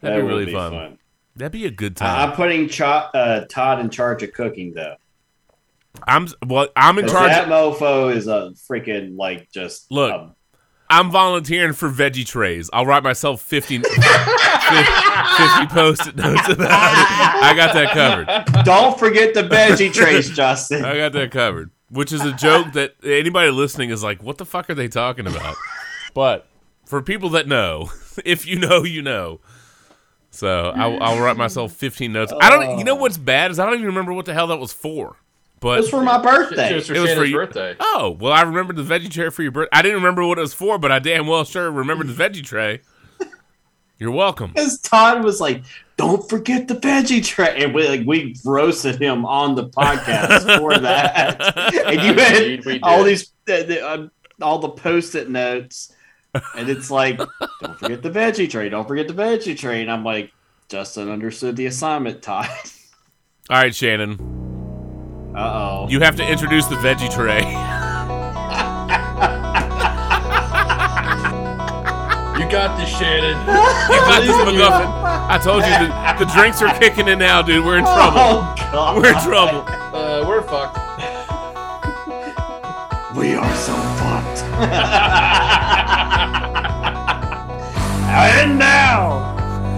That'd 0.00 0.18
That 0.18 0.22
be 0.22 0.28
really 0.28 0.44
be 0.46 0.52
fun. 0.52 0.72
fun. 0.72 0.98
That'd 1.36 1.52
be 1.52 1.66
a 1.66 1.70
good 1.70 1.96
time. 1.96 2.30
I'm 2.30 2.34
putting 2.34 2.68
Cho- 2.68 2.84
uh, 3.14 3.44
Todd 3.48 3.78
in 3.80 3.88
charge 3.90 4.22
of 4.24 4.32
cooking 4.32 4.72
though. 4.74 4.96
I'm 6.08 6.26
well. 6.44 6.68
I'm 6.74 6.98
in 6.98 7.06
charge. 7.06 7.30
That 7.30 7.48
mofo 7.48 8.14
is 8.14 8.26
a 8.26 8.52
freaking 8.68 9.16
like 9.16 9.50
just 9.52 9.90
Look. 9.92 10.32
I'm 10.90 11.10
volunteering 11.10 11.72
for 11.72 11.88
veggie 11.88 12.26
trays. 12.26 12.68
I'll 12.72 12.84
write 12.84 13.02
myself 13.04 13.40
50, 13.42 13.78
50 13.78 13.92
post-it 15.68 16.16
notes 16.16 16.48
about 16.48 16.92
it. 16.92 17.42
I 17.42 17.52
got 17.56 17.72
that 17.74 17.90
covered. 17.92 18.64
don't 18.64 18.98
forget 18.98 19.32
the 19.34 19.44
veggie 19.44 19.92
trays, 19.92 20.28
Justin. 20.36 20.84
I 20.84 20.96
got 20.96 21.12
that 21.12 21.30
covered. 21.30 21.70
Which 21.90 22.12
is 22.12 22.20
a 22.24 22.32
joke 22.32 22.72
that 22.74 22.94
anybody 23.02 23.50
listening 23.50 23.90
is 23.90 24.02
like, 24.04 24.22
"What 24.22 24.38
the 24.38 24.44
fuck 24.44 24.70
are 24.70 24.74
they 24.74 24.86
talking 24.86 25.26
about?" 25.26 25.56
But 26.14 26.46
for 26.86 27.02
people 27.02 27.30
that 27.30 27.48
know, 27.48 27.90
if 28.24 28.46
you 28.46 28.58
know, 28.58 28.84
you 28.84 29.02
know. 29.02 29.40
So 30.30 30.70
I'll, 30.70 31.02
I'll 31.02 31.20
write 31.20 31.36
myself 31.36 31.72
15 31.72 32.12
notes. 32.12 32.32
I 32.40 32.48
don't. 32.48 32.78
You 32.78 32.84
know 32.84 32.94
what's 32.94 33.18
bad 33.18 33.50
is 33.50 33.58
I 33.58 33.64
don't 33.64 33.74
even 33.74 33.86
remember 33.86 34.12
what 34.12 34.26
the 34.26 34.34
hell 34.34 34.46
that 34.48 34.58
was 34.58 34.72
for. 34.72 35.16
But 35.60 35.78
It 35.78 35.80
was 35.82 35.90
for 35.90 36.02
my 36.02 36.20
birthday. 36.20 36.72
It 36.72 36.74
was 36.76 36.86
for 36.86 36.94
It 36.94 37.00
was 37.00 37.10
for 37.10 37.16
Shannon's 37.16 37.32
birthday. 37.32 37.76
Oh, 37.78 38.16
well, 38.18 38.32
I 38.32 38.42
remembered 38.42 38.76
the 38.76 38.82
veggie 38.82 39.10
tray 39.10 39.28
for 39.28 39.42
your 39.42 39.52
birthday. 39.52 39.68
I 39.72 39.82
didn't 39.82 39.98
remember 39.98 40.24
what 40.26 40.38
it 40.38 40.40
was 40.40 40.54
for, 40.54 40.78
but 40.78 40.90
I 40.90 40.98
damn 40.98 41.26
well 41.26 41.44
sure 41.44 41.70
remembered 41.70 42.08
the 42.08 42.14
veggie 42.14 42.42
tray. 42.44 42.80
You're 43.98 44.10
welcome. 44.10 44.52
Because 44.52 44.80
Todd 44.80 45.22
was 45.22 45.38
like, 45.42 45.62
"Don't 45.98 46.26
forget 46.30 46.66
the 46.66 46.76
veggie 46.76 47.22
tray," 47.22 47.62
and 47.62 47.74
we 47.74 47.86
like 47.86 48.06
we 48.06 48.34
roasted 48.42 49.00
him 49.00 49.26
on 49.26 49.54
the 49.54 49.68
podcast 49.68 50.58
for 50.58 50.78
that. 50.78 51.38
and 51.86 52.00
you 52.02 52.14
had 52.14 52.42
Indeed, 52.42 52.80
all 52.82 53.04
these 53.04 53.30
the, 53.44 53.62
the, 53.62 53.86
uh, 53.86 54.08
all 54.40 54.58
the 54.60 54.70
post-it 54.70 55.28
notes, 55.28 55.92
and 56.56 56.70
it's 56.70 56.90
like, 56.90 57.18
"Don't 57.60 57.78
forget 57.78 58.02
the 58.02 58.10
veggie 58.10 58.48
tray. 58.50 58.70
Don't 58.70 58.88
forget 58.88 59.06
the 59.08 59.14
veggie 59.14 59.58
tray." 59.58 59.82
And 59.82 59.90
I'm 59.90 60.04
like, 60.04 60.32
Justin 60.70 61.10
understood 61.10 61.56
the 61.56 61.66
assignment, 61.66 62.22
Todd. 62.22 62.48
All 63.50 63.58
right, 63.58 63.74
Shannon. 63.74 64.40
Uh 65.40 65.52
oh. 65.54 65.88
You 65.88 66.00
have 66.00 66.16
to 66.16 66.26
introduce 66.30 66.66
the 66.66 66.76
veggie 66.76 67.10
tray. 67.10 67.40
You 72.40 72.48
got 72.50 72.78
this, 72.78 72.88
Shannon. 72.88 73.38
You 73.38 74.00
got 74.00 74.22
this 74.22 74.34
MacGuffin. 74.34 74.88
I 75.28 75.38
told 75.38 75.62
you 75.62 75.70
the, 75.78 76.24
the 76.24 76.32
drinks 76.32 76.62
are 76.62 76.72
kicking 76.78 77.06
in 77.06 77.18
now, 77.18 77.42
dude. 77.42 77.64
We're 77.64 77.76
in 77.78 77.84
trouble. 77.84 78.18
Oh 78.18 78.54
God. 78.72 78.96
We're 78.96 79.12
in 79.12 79.22
trouble. 79.22 79.62
Uh, 79.68 80.24
we're 80.26 80.42
fucked. 80.42 80.78
We 83.14 83.34
are 83.34 83.54
so 83.54 83.74
fucked. 84.00 84.42
and 88.10 88.58
now, 88.58 89.20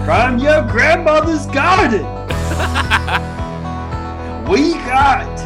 from 0.05 0.39
your 0.39 0.61
grandmother's 0.63 1.45
garden, 1.47 2.05
we 4.49 4.73
got 4.73 5.37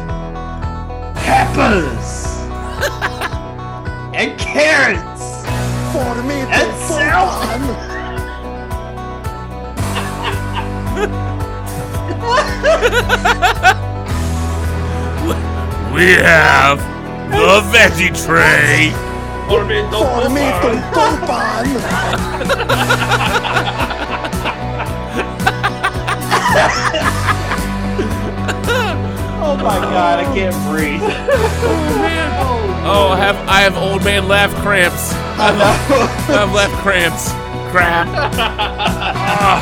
peppers 1.14 2.26
and 4.14 4.38
carrots 4.38 5.44
and 6.50 6.72
salad. 6.88 7.60
we 15.94 16.14
have 16.14 16.78
the 17.30 17.60
veggie 17.70 18.12
tray. 18.24 18.92
Oh 29.50 29.56
my 29.56 29.80
god, 29.80 30.18
I 30.18 30.24
can't 30.34 30.54
breathe. 30.68 31.00
Oh, 32.90 33.08
I 33.08 33.16
have 33.16 33.36
I 33.48 33.60
have 33.60 33.76
old 33.76 34.02
man 34.02 34.28
laugh 34.28 34.50
cramps. 34.62 35.12
I 35.12 35.52
have 36.32 36.54
laugh 36.54 36.70
cramps. 36.80 37.28
Crap. 37.70 38.06
Ah. 38.08 39.60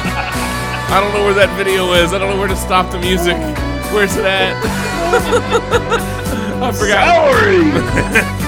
I 0.95 1.01
don't 1.01 1.13
know 1.13 1.25
where 1.25 1.35
that 1.35 1.51
video 1.57 1.93
is. 1.95 2.13
I 2.13 2.19
don't 2.19 2.31
know 2.31 2.39
where 2.39 2.47
to 2.47 2.55
stop 2.55 2.93
the 2.93 2.99
music. 2.99 3.37
Where's 3.93 4.15
it 4.17 4.25
at? 4.25 4.55
I 6.63 6.71
forgot. 6.71 8.37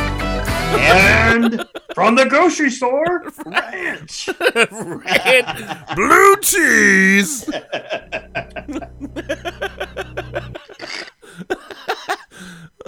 and 0.79 1.67
from 1.95 2.15
the 2.15 2.27
grocery 2.27 2.71
store, 2.71 3.25
ranch. 3.47 4.29
Red 4.55 5.87
blue 5.97 6.37
cheese. 6.41 7.51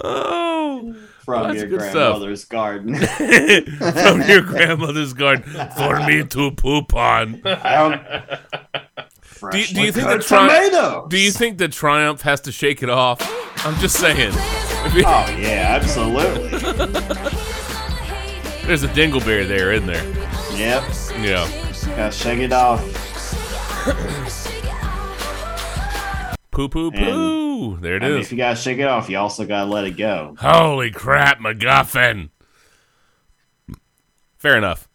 Oh, 0.03 0.95
From 1.25 1.55
your 1.55 1.67
good 1.67 1.81
stuff. 1.81 1.93
grandmother's 1.93 2.45
garden. 2.45 2.95
from 2.95 4.21
your 4.23 4.41
grandmother's 4.51 5.13
garden 5.13 5.43
for 5.77 5.99
me 6.05 6.23
to 6.25 6.51
poop 6.51 6.93
on. 6.95 7.41
Um, 7.45 7.99
do 9.51 9.57
you, 9.57 9.65
do 9.65 9.81
you 9.81 9.91
think 9.91 10.07
the 10.07 10.19
tri- 10.19 11.05
Do 11.09 11.17
you 11.17 11.31
think 11.31 11.57
the 11.57 11.67
Triumph 11.67 12.21
has 12.21 12.41
to 12.41 12.51
shake 12.51 12.83
it 12.83 12.89
off? 12.89 13.19
I'm 13.65 13.75
just 13.79 13.95
saying. 13.99 14.31
Oh 14.33 15.35
yeah, 15.39 15.77
absolutely. 15.81 16.49
There's 18.67 18.83
a 18.83 18.87
dingleberry 18.89 19.47
there, 19.47 19.71
isn't 19.73 19.87
there? 19.87 20.03
Yep. 20.55 20.83
Yeah. 21.21 21.47
Gotta 21.95 22.11
shake 22.11 22.39
it 22.39 22.53
off. 22.53 22.81
Poo 26.51 26.67
poo 26.67 26.91
poo. 26.91 27.77
There 27.77 27.95
it 27.95 28.03
I 28.03 28.09
mean, 28.09 28.19
if 28.19 28.31
you 28.31 28.37
gotta 28.37 28.57
shake 28.57 28.79
it 28.79 28.83
off, 28.83 29.09
you 29.09 29.17
also 29.17 29.45
gotta 29.45 29.69
let 29.69 29.85
it 29.85 29.91
go. 29.91 30.35
Holy 30.37 30.91
crap, 30.91 31.39
MacGuffin. 31.39 32.29
Fair 34.37 34.57
enough. 34.57 34.89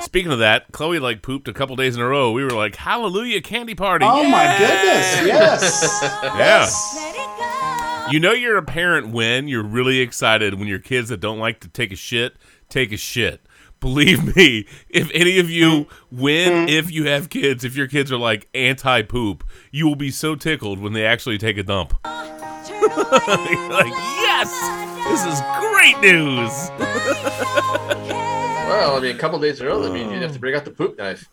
Speaking 0.00 0.30
of 0.30 0.38
that, 0.38 0.66
Chloe 0.70 1.00
like 1.00 1.22
pooped 1.22 1.48
a 1.48 1.52
couple 1.52 1.74
days 1.74 1.96
in 1.96 2.00
a 2.00 2.06
row. 2.06 2.30
We 2.30 2.44
were 2.44 2.50
like, 2.50 2.76
"Hallelujah, 2.76 3.40
candy 3.40 3.74
party!" 3.74 4.06
Oh 4.08 4.22
my 4.28 4.56
goodness! 4.56 5.26
Yes. 5.26 6.12
Yeah. 6.36 8.12
You 8.12 8.20
know 8.20 8.32
you're 8.32 8.56
a 8.56 8.62
parent 8.62 9.08
when 9.08 9.48
you're 9.48 9.64
really 9.64 9.98
excited 9.98 10.54
when 10.54 10.68
your 10.68 10.78
kids 10.78 11.08
that 11.08 11.18
don't 11.18 11.40
like 11.40 11.58
to 11.60 11.68
take 11.68 11.90
a 11.92 11.96
shit 11.96 12.36
take 12.68 12.92
a 12.92 12.96
shit. 12.96 13.45
Believe 13.86 14.34
me, 14.34 14.66
if 14.88 15.12
any 15.14 15.38
of 15.38 15.48
you 15.48 15.84
mm-hmm. 15.84 16.20
win, 16.20 16.52
mm-hmm. 16.52 16.68
if 16.68 16.90
you 16.90 17.06
have 17.06 17.30
kids, 17.30 17.62
if 17.62 17.76
your 17.76 17.86
kids 17.86 18.10
are 18.10 18.16
like 18.16 18.48
anti 18.52 19.02
poop, 19.02 19.44
you 19.70 19.86
will 19.86 19.94
be 19.94 20.10
so 20.10 20.34
tickled 20.34 20.80
when 20.80 20.92
they 20.92 21.06
actually 21.06 21.38
take 21.38 21.56
a 21.56 21.62
dump. 21.62 21.94
Like, 22.04 23.92
yes, 24.18 24.50
this 25.04 25.24
is 25.24 25.40
great 25.60 26.00
news. 26.00 26.70
Well, 28.66 28.96
I 28.96 29.00
mean, 29.00 29.14
a 29.14 29.18
couple 29.18 29.38
days 29.38 29.60
in 29.60 29.66
a 29.66 29.70
row, 29.70 29.80
that 29.80 29.92
means 29.92 30.12
you 30.12 30.18
have 30.18 30.32
to 30.32 30.40
bring 30.40 30.56
out 30.56 30.64
the 30.64 30.72
poop 30.72 30.98
knife. 30.98 31.28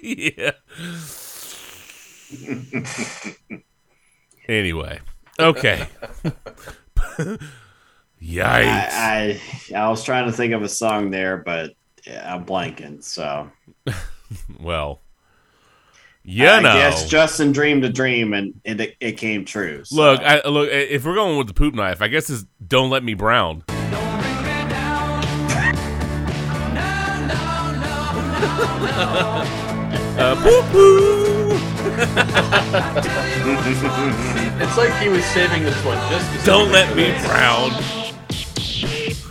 yeah. 0.00 0.52
anyway, 4.48 5.00
okay. 5.40 5.88
Yikes. 8.22 8.66
I, 8.66 9.40
I 9.74 9.76
I 9.76 9.88
was 9.88 10.04
trying 10.04 10.26
to 10.26 10.32
think 10.32 10.54
of 10.54 10.62
a 10.62 10.68
song 10.68 11.10
there, 11.10 11.36
but 11.36 11.72
yeah, 12.06 12.34
I'm 12.34 12.44
blanking. 12.44 13.02
So 13.02 13.50
well, 14.60 15.00
yeah, 16.22 16.54
I 16.54 16.60
know. 16.60 16.74
guess 16.74 17.08
Justin 17.08 17.52
dreamed 17.52 17.84
a 17.84 17.90
dream 17.90 18.32
and 18.32 18.54
it 18.64 18.96
it 19.00 19.12
came 19.12 19.44
true. 19.44 19.84
so. 19.84 19.96
Look, 19.96 20.20
I, 20.22 20.46
look. 20.48 20.70
If 20.70 21.04
we're 21.04 21.14
going 21.14 21.36
with 21.36 21.48
the 21.48 21.54
poop 21.54 21.74
knife, 21.74 22.00
I 22.00 22.08
guess 22.08 22.30
it's 22.30 22.44
"Don't 22.66 22.90
Let 22.90 23.04
Me 23.04 23.14
Brown." 23.14 23.64
uh, 30.16 30.36
poop 30.42 30.64
poo. 30.72 31.34
It's 34.56 34.76
like 34.76 34.92
he 35.02 35.08
was 35.08 35.24
saving 35.26 35.62
this 35.64 35.84
one 35.84 35.96
just 36.10 36.46
Don't 36.46 36.70
let 36.72 36.96
me 36.96 37.10
brown. 37.26 37.70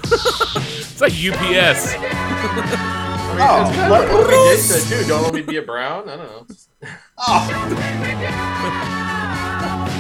It's 0.06 1.02
like 1.02 1.14
UPS. 1.14 1.96
I 1.96 2.00
mean, 2.00 2.10
Oh, 3.36 3.66
it's 3.68 3.72
kind 3.76 3.86
of 3.86 3.92
let- 3.92 4.14
what 4.14 4.34
OBJ 4.34 4.60
said 4.60 4.84
too. 5.02 5.08
Don't 5.08 5.24
let 5.24 5.34
me 5.34 5.42
be 5.42 5.58
a 5.58 5.62
brown. 5.62 6.08
I 6.10 6.16
don't 6.18 6.26
know. 6.26 6.46
Oh. 7.18 7.48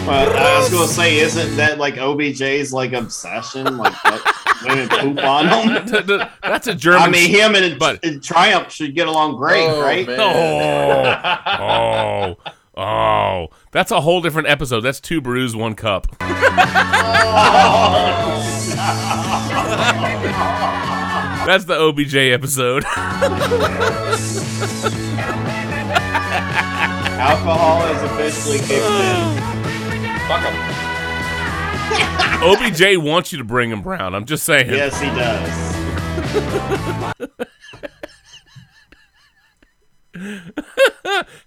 Well, 0.07 0.37
I 0.37 0.59
was 0.59 0.69
gonna 0.69 0.87
say, 0.87 1.19
isn't 1.19 1.55
that 1.55 1.77
like 1.79 1.97
OBJ's 1.97 2.73
like 2.73 2.91
obsession? 2.91 3.77
Like 3.77 3.93
that 4.03 4.21
women 4.65 4.89
poop 4.89 5.23
on 5.23 5.47
him. 5.47 5.87
That's 6.43 6.67
a 6.67 6.75
German. 6.75 7.03
I 7.03 7.07
mean, 7.09 7.29
him 7.29 7.55
and, 7.55 7.79
but- 7.79 8.03
and 8.03 8.21
Triumph 8.21 8.69
should 8.71 8.93
get 8.95 9.07
along 9.07 9.37
great, 9.37 9.65
Oh, 9.65 9.81
right? 9.81 10.05
man. 10.05 10.19
Oh, 10.19 12.35
oh, 12.45 12.51
oh. 12.75 13.47
That's 13.71 13.91
a 13.91 14.01
whole 14.01 14.21
different 14.21 14.47
episode. 14.47 14.81
That's 14.81 14.99
two 14.99 15.21
brews, 15.21 15.55
one 15.55 15.75
cup. 15.75 16.07
That's 21.45 21.65
the 21.65 21.77
OBJ 21.77 22.15
episode. 22.15 22.85
Alcohol 27.19 27.85
is 27.93 28.01
officially 28.03 28.59
kicked 28.59 28.71
in. 28.71 29.37
Fuck 30.27 30.43
'em. 30.45 30.53
OBJ 32.43 32.97
wants 32.97 33.31
you 33.31 33.37
to 33.37 33.43
bring 33.43 33.69
him 33.71 33.81
brown. 33.81 34.15
I'm 34.15 34.25
just 34.25 34.43
saying. 34.45 34.69
Yes, 34.69 34.99
he 34.99 35.07
does. 35.07 35.73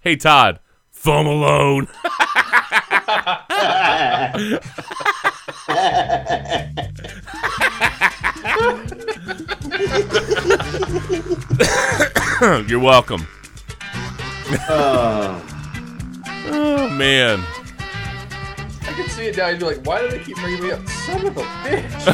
Hey, 0.01 0.15
Todd, 0.15 0.59
foam 1.07 1.25
alone. 1.25 1.87
You're 12.67 12.79
welcome. 12.79 13.27
Oh, 14.69 15.43
Oh, 16.49 16.89
man. 16.89 17.43
I 18.83 18.93
can 18.93 19.09
see 19.09 19.27
it 19.27 19.35
now. 19.37 19.49
You'd 19.49 19.59
be 19.59 19.65
like, 19.65 19.85
why 19.85 20.01
do 20.01 20.07
they 20.09 20.19
keep 20.19 20.37
bringing 20.37 20.63
me 20.63 20.71
up? 20.71 20.87
Son 20.87 21.27
of 21.27 21.37
a 21.37 21.41
bitch. 21.41 22.07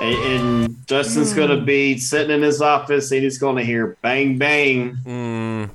and, 0.06 0.64
and 0.66 0.86
Justin's 0.86 1.32
gonna 1.32 1.60
be 1.60 1.96
sitting 1.98 2.34
in 2.34 2.42
his 2.42 2.60
office 2.60 3.12
and 3.12 3.22
he's 3.22 3.38
gonna 3.38 3.62
hear 3.62 3.96
bang 4.02 4.36
bang. 4.38 4.96
Mm. 5.04 5.70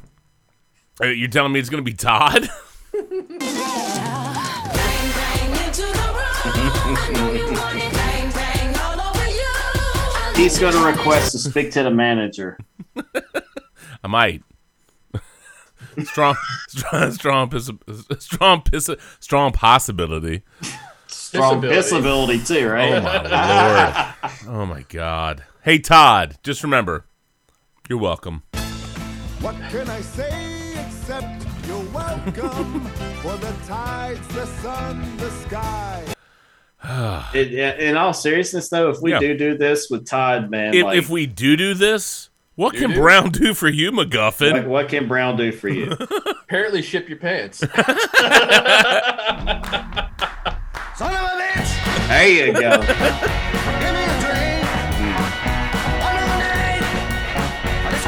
You're 1.03 1.30
telling 1.30 1.52
me 1.52 1.60
it's 1.60 1.69
going 1.69 1.84
to 1.84 1.90
be 1.90 1.95
Todd? 1.95 2.49
He's 10.36 10.57
gonna 10.57 10.84
request 10.84 11.34
to 11.34 11.38
speak 11.40 11.72
to 11.73 11.84
the 11.84 11.91
manager. 11.91 12.57
I 14.03 14.07
might. 14.07 14.44
strong, 16.03 16.36
strong, 16.68 17.11
strong, 17.11 17.49
piss, 17.49 17.69
strong, 18.18 18.61
piss, 18.64 18.90
strong 19.19 19.52
possibility. 19.52 20.41
Strong 21.06 21.61
Disability. 21.61 22.40
disability 22.40 22.44
too, 22.44 22.69
right? 22.69 22.94
Oh 22.94 23.02
my 23.02 24.48
lord! 24.48 24.48
Oh 24.48 24.65
my 24.65 24.82
god! 24.90 25.44
Hey 25.61 25.78
Todd, 25.78 26.38
just 26.41 26.64
remember, 26.64 27.06
you're 27.88 27.99
welcome. 27.99 28.41
What 29.41 29.56
can 29.69 29.88
I 29.90 30.02
say 30.02 30.61
except 31.02 31.26
you're 31.68 31.84
welcome 31.91 32.86
for 33.23 33.36
the 33.38 33.52
tides, 33.65 34.28
the 34.36 34.45
sun, 34.45 35.18
the 35.18 35.30
sky. 35.32 36.03
In, 37.34 37.48
in 37.49 37.98
all 37.98 38.14
seriousness, 38.14 38.69
though, 38.69 38.90
if 38.90 39.02
we 39.02 39.10
Yeah. 39.11 39.18
do 39.19 39.36
do 39.36 39.57
this 39.57 39.90
with 39.90 40.06
Todd, 40.07 40.52
man, 40.52 40.76
If, 40.76 40.84
like, 40.84 40.98
if 40.99 41.10
we 41.10 41.26
do 41.26 41.57
do 41.57 41.73
this, 41.73 42.30
what 42.56 42.76
can 42.76 42.90
Do-do? 42.90 43.02
Brown 43.02 43.32
do 43.32 43.56
for 43.56 43.68
you, 43.68 43.91
MacGuffin? 43.91 44.53
what, 44.53 44.68
what 44.68 44.90
can 44.90 45.07
Brown 45.07 45.38
do 45.38 45.52
for 45.52 45.69
you? 45.69 45.91
Apparently, 46.44 46.84
ship 46.84 47.10
your 47.10 47.18
pants. 47.18 47.57
Son 47.60 47.69
of 47.69 47.80
a 47.80 47.84
bitch! 51.41 52.07
there 52.10 52.48
you 52.48 52.53
go. 52.53 52.78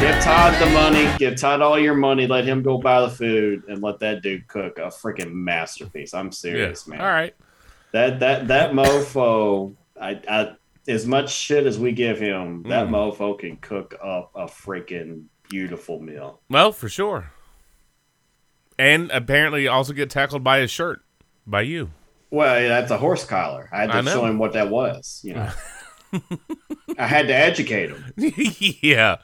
Give 0.03 0.11
me 0.11 0.17
a 0.17 0.21
drink! 0.21 0.23
One 0.23 0.23
lemonade! 0.23 0.23
Give 0.23 0.23
Todd 0.23 0.61
the 0.61 0.65
money. 0.73 1.17
Give 1.17 1.35
Todd 1.35 1.61
all 1.61 1.79
your 1.79 1.95
money. 1.95 2.27
Let 2.27 2.45
him 2.45 2.61
go 2.61 2.77
buy 2.77 3.01
the 3.01 3.09
food 3.09 3.63
and 3.67 3.81
let 3.81 3.99
that 3.99 4.21
dude 4.21 4.47
cook 4.47 4.77
a 4.77 4.87
freaking 4.87 5.31
masterpiece. 5.31 6.13
I'm 6.13 6.25
Yeah. 6.27 6.31
serious, 6.31 6.87
man. 6.87 7.01
All 7.01 7.07
right. 7.07 7.33
That 7.91 8.19
that 8.19 8.47
that 8.47 8.71
mofo. 8.71 9.75
I, 9.99 10.19
I 10.27 10.55
as 10.87 11.05
much 11.05 11.31
shit 11.33 11.65
as 11.65 11.79
we 11.79 11.91
give 11.93 12.19
him, 12.19 12.63
that 12.63 12.87
Mm. 12.87 12.91
mofo 12.91 13.39
can 13.39 13.55
cook 13.57 13.95
up 14.03 14.31
a 14.35 14.45
freaking 14.45 15.25
beautiful 15.49 16.01
meal. 16.01 16.41
Well, 16.49 16.71
for 16.73 16.89
sure. 16.89 17.31
And 18.77 19.11
apparently 19.11 19.67
also 19.67 19.93
get 19.93 20.09
tackled 20.09 20.43
by 20.43 20.59
his 20.59 20.71
shirt 20.71 21.01
by 21.47 21.61
you. 21.61 21.91
Well, 22.31 22.59
yeah, 22.59 22.67
that's 22.69 22.91
a 22.91 22.97
horse 22.97 23.23
collar. 23.23 23.69
I 23.71 23.81
had 23.81 23.91
to 23.91 24.01
know. 24.01 24.11
show 24.11 24.25
him 24.25 24.39
what 24.39 24.53
that 24.53 24.69
was. 24.69 25.21
You 25.23 25.35
know, 25.35 25.49
I 26.97 27.05
had 27.07 27.27
to 27.27 27.35
educate 27.35 27.91
him. 27.91 28.03
yeah. 28.81 29.17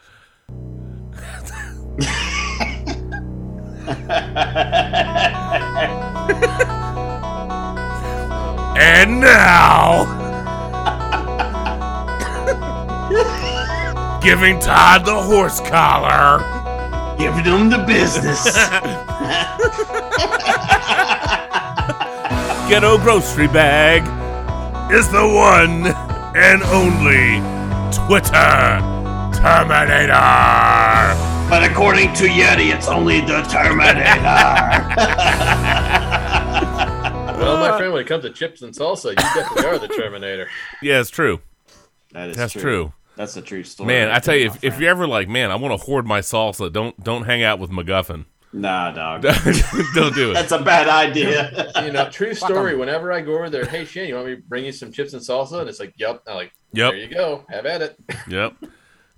And 8.79 9.19
now, 9.19 10.05
giving 14.21 14.59
Todd 14.59 15.05
the 15.05 15.21
horse 15.21 15.59
collar. 15.61 16.43
Giving 17.17 17.43
him 17.43 17.69
the 17.69 17.83
business. 17.85 18.45
Ghetto 22.69 22.97
grocery 22.99 23.47
bag 23.47 24.03
is 24.91 25.09
the 25.09 25.27
one 25.27 25.87
and 26.35 26.61
only 26.63 27.41
Twitter 27.91 28.98
Terminator. 29.41 30.13
but 31.49 31.63
according 31.63 32.13
to 32.15 32.25
Yeti, 32.25 32.75
it's 32.75 32.89
only 32.89 33.21
the 33.21 33.41
Terminator. 33.43 34.03
Well, 37.39 37.57
my 37.57 37.77
friend, 37.77 37.93
when 37.93 38.01
it 38.01 38.07
comes 38.07 38.25
to 38.25 38.31
chips 38.31 38.61
and 38.63 38.73
salsa, 38.73 39.11
you 39.11 39.15
definitely 39.15 39.65
are 39.65 39.79
the 39.79 39.87
Terminator. 39.87 40.49
Yeah, 40.81 40.99
it's 40.99 41.09
true. 41.09 41.39
that 42.11 42.29
is 42.31 42.35
That's 42.37 42.51
true. 42.51 42.91
That's 43.15 43.37
a 43.37 43.41
true 43.41 43.63
story. 43.63 43.87
Man, 43.87 44.09
I 44.11 44.19
tell 44.19 44.35
you, 44.35 44.47
if, 44.47 44.61
if 44.63 44.79
you're 44.79 44.89
ever 44.89 45.07
like, 45.07 45.29
man, 45.29 45.51
I 45.51 45.55
want 45.55 45.71
to 45.77 45.85
hoard 45.85 46.05
my 46.05 46.19
salsa, 46.19 46.71
don't 46.71 47.01
don't 47.01 47.23
hang 47.23 47.41
out 47.41 47.59
with 47.59 47.69
MacGuffin. 47.69 48.25
nah, 48.51 48.91
dog, 48.91 49.21
don't 49.95 50.15
do 50.15 50.31
it. 50.31 50.33
that's 50.33 50.51
a 50.51 50.61
bad 50.61 50.89
idea. 50.89 51.71
You 51.83 51.93
know, 51.93 52.09
true 52.09 52.33
story. 52.33 52.75
Whenever 52.75 53.11
I 53.13 53.21
go 53.21 53.35
over 53.35 53.49
there, 53.49 53.65
hey 53.65 53.85
Shane, 53.85 54.09
you 54.09 54.15
want 54.15 54.27
me 54.27 54.35
to 54.35 54.41
bring 54.41 54.65
you 54.65 54.73
some 54.73 54.91
chips 54.91 55.13
and 55.13 55.21
salsa? 55.21 55.61
And 55.61 55.69
it's 55.69 55.79
like, 55.79 55.93
yep. 55.97 56.23
I'm 56.27 56.35
like, 56.35 56.51
Yep. 56.73 56.91
there 56.91 56.99
you 56.99 57.07
go. 57.07 57.45
Have 57.49 57.65
at 57.65 57.81
it. 57.81 57.97
Yep. 58.27 58.55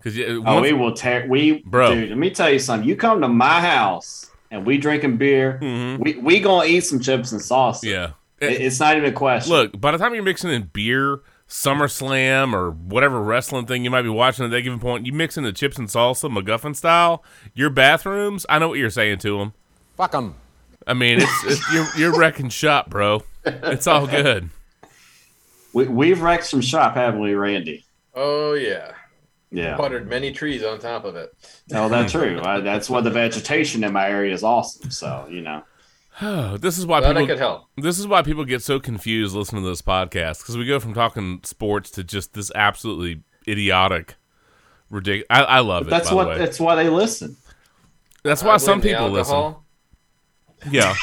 Because 0.02 0.20
oh, 0.46 0.62
we 0.62 0.74
will 0.74 0.94
tear. 0.94 1.26
We, 1.28 1.62
Bro. 1.66 1.94
dude. 1.96 2.10
Let 2.10 2.18
me 2.18 2.30
tell 2.32 2.50
you 2.50 2.60
something. 2.60 2.88
You 2.88 2.96
come 2.96 3.22
to 3.22 3.28
my 3.28 3.62
house 3.62 4.32
and 4.50 4.66
we 4.66 4.78
drinking 4.78 5.18
beer. 5.18 5.58
We 6.02 6.16
we 6.16 6.40
gonna 6.40 6.66
eat 6.68 6.82
some 6.82 7.00
chips 7.00 7.32
and 7.32 7.42
salsa. 7.42 7.82
Mm-hmm. 7.84 7.88
yeah. 7.88 8.12
It- 8.40 8.62
it's 8.62 8.80
not 8.80 8.98
even 8.98 9.10
a 9.10 9.14
question. 9.14 9.54
Look, 9.54 9.80
by 9.80 9.92
the 9.92 9.98
time 10.00 10.16
you're 10.16 10.24
mixing 10.24 10.50
in 10.50 10.64
beer, 10.74 11.22
SummerSlam, 11.48 12.54
or 12.54 12.72
whatever 12.72 13.22
wrestling 13.22 13.66
thing 13.68 13.84
you 13.84 13.92
might 13.92 14.02
be 14.02 14.10
watching 14.10 14.46
at 14.46 14.52
that 14.52 14.62
given 14.62 14.80
point, 14.80 15.06
you 15.06 15.14
mix 15.14 15.38
in 15.38 15.44
the 15.44 15.54
chips 15.54 15.78
and 15.78 15.88
salsa, 15.88 16.30
MacGuffin 16.32 16.76
style. 16.76 17.24
Your 17.54 17.70
bathrooms, 17.70 18.46
I 18.50 18.58
know 18.58 18.70
what 18.70 18.80
you're 18.80 18.90
saying 18.90 19.20
to 19.20 19.38
them. 19.38 19.54
Fuck 19.98 20.12
them. 20.14 20.36
I 20.88 20.94
mean, 20.96 21.20
it's, 21.22 21.44
it's 21.46 21.74
you're 21.74 21.88
you're 21.98 22.20
wrecking 22.20 22.50
shop, 22.50 22.90
bro. 22.90 23.24
It's 23.46 23.86
all 23.86 24.08
good. 24.08 24.50
we 25.74 25.88
we've 25.88 26.22
wrecked 26.22 26.46
some 26.46 26.62
shop, 26.62 26.96
haven't 26.96 27.22
we, 27.22 27.36
Randy? 27.36 27.86
Oh 28.16 28.54
yeah. 28.54 28.94
Yeah. 29.52 29.76
Buttered 29.76 30.08
many 30.08 30.32
trees 30.32 30.64
on 30.64 30.80
top 30.80 31.04
of 31.04 31.16
it. 31.16 31.30
Oh, 31.74 31.90
that's 31.90 32.12
true. 32.14 32.42
I, 32.42 32.62
that's 32.62 32.90
why 32.90 33.02
the 33.02 33.10
vegetation 33.12 33.84
in 33.84 33.92
my 33.92 34.10
area 34.10 34.34
is 34.34 34.44
awesome. 34.44 34.92
So 34.92 35.28
you 35.30 35.42
know. 35.42 35.64
this 36.58 36.78
is 36.78 36.86
why 36.86 37.00
Glad 37.00 37.12
I 37.12 37.14
people 37.22 37.28
could 37.28 37.40
help. 37.40 37.64
this 37.78 37.98
is 37.98 38.08
why 38.08 38.22
people 38.22 38.44
get 38.46 38.62
so 38.62 38.80
confused 38.80 39.36
listening 39.36 39.64
to 39.64 39.70
this 39.70 39.82
podcast 39.82 40.40
because 40.40 40.58
we 40.58 40.66
go 40.66 40.80
from 40.80 40.94
talking 40.94 41.40
sports 41.44 41.90
to 41.92 42.04
just 42.04 42.34
this 42.34 42.52
absolutely 42.54 43.24
idiotic, 43.48 44.16
ridiculous. 44.90 45.28
I, 45.30 45.44
I 45.44 45.60
love 45.60 45.88
it. 45.88 45.90
That's 45.90 46.10
by 46.10 46.16
what. 46.16 46.24
the 46.26 46.30
way. 46.32 46.38
That's 46.38 46.60
why 46.60 46.76
they 46.76 46.90
listen. 46.90 47.38
That's 48.24 48.44
why 48.44 48.58
blame 48.58 48.60
some 48.60 48.82
people 48.82 49.10
listen. 49.10 49.56
Alcohol. 50.64 50.72
Yeah. 50.72 50.94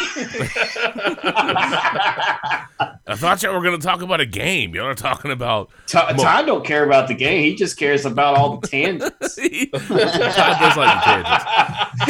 I 3.06 3.14
thought 3.16 3.42
you 3.42 3.50
were 3.50 3.62
going 3.62 3.78
to 3.78 3.84
talk 3.86 4.02
about 4.02 4.20
a 4.20 4.26
game. 4.26 4.74
Y'all 4.74 4.86
are 4.86 4.94
talking 4.94 5.30
about. 5.30 5.70
Todd, 5.86 6.18
Todd 6.18 6.46
don't 6.46 6.64
care 6.64 6.84
about 6.84 7.08
the 7.08 7.14
game. 7.14 7.42
He 7.42 7.54
just 7.56 7.76
cares 7.78 8.04
about 8.04 8.36
all 8.36 8.58
the 8.58 8.68
tangents. 8.68 9.36
Todd 9.36 10.58
does 10.60 10.76
like 10.76 10.94
the 10.94 11.00
tangents. 11.04 11.44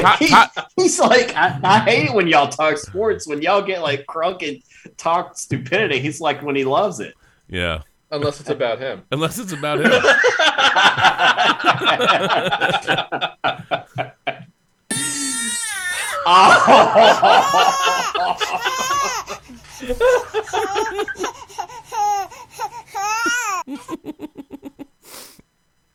Todd- 0.02 0.18
He- 0.18 0.28
Todd- 0.28 0.50
he's 0.76 0.98
like, 0.98 1.34
I, 1.36 1.58
I 1.62 1.78
hate 1.80 2.06
it 2.06 2.14
when 2.14 2.26
y'all 2.26 2.48
talk 2.48 2.76
sports. 2.78 3.26
When 3.26 3.40
y'all 3.42 3.62
get 3.62 3.82
like 3.82 4.06
crunk 4.06 4.46
and 4.46 4.62
talk 4.96 5.36
stupidity, 5.38 6.00
he's 6.00 6.20
like 6.20 6.42
when 6.42 6.56
he 6.56 6.64
loves 6.64 7.00
it. 7.00 7.14
yeah. 7.48 7.82
Unless 8.10 8.40
it's 8.40 8.48
about 8.48 8.78
him. 8.78 9.02
Unless 9.12 9.38
it's 9.38 9.52
about 9.52 9.80
him. 9.80 9.92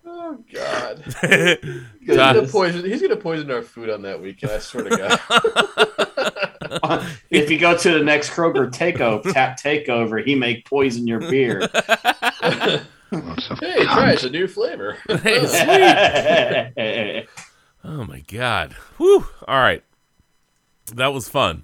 Oh 0.05 0.37
God. 0.51 1.03
He's 1.99 2.15
gonna 2.17 2.47
poison. 2.47 2.85
He's 2.85 3.01
gonna 3.01 3.15
poison 3.15 3.51
our 3.51 3.61
food 3.61 3.89
on 3.89 4.01
that 4.03 4.21
weekend. 4.21 4.51
I 4.51 4.59
swear 4.59 4.85
to 4.85 4.97
God. 4.97 5.19
if 7.29 7.51
you 7.51 7.59
go 7.59 7.77
to 7.77 7.91
the 7.91 8.03
next 8.03 8.31
Kroger 8.31 8.71
takeover, 8.71 9.31
tap 9.31 9.59
takeover, 9.59 10.23
he 10.25 10.35
may 10.35 10.61
poison 10.61 11.05
your 11.07 11.19
beer. 11.19 11.59
hey, 11.61 12.81
try 13.11 14.09
it. 14.09 14.13
It's 14.13 14.23
a 14.23 14.29
new 14.29 14.47
flavor. 14.47 14.97
Hey, 15.23 15.45
sweet. 15.45 17.27
Oh 17.83 18.05
my 18.05 18.21
god. 18.21 18.73
Whew. 18.97 19.27
All 19.47 19.59
right. 19.59 19.83
That 20.95 21.13
was 21.13 21.27
fun. 21.29 21.63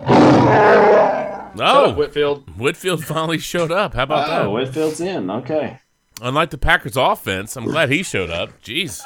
Up, 0.00 1.52
Oh, 1.58 1.94
Whitfield. 1.94 2.58
Whitfield 2.58 3.02
finally 3.04 3.38
showed 3.38 3.72
up. 3.72 3.94
How 3.94 4.02
about 4.02 4.26
that? 4.26 4.40
oh, 4.42 4.44
that? 4.44 4.50
Whitfield's 4.50 5.00
in. 5.00 5.30
Okay. 5.30 5.78
Unlike 6.20 6.50
the 6.50 6.58
Packers 6.58 6.96
offense, 6.96 7.56
I'm 7.56 7.64
glad 7.64 7.90
he 7.90 8.02
showed 8.02 8.30
up. 8.30 8.50
Jeez. 8.62 9.00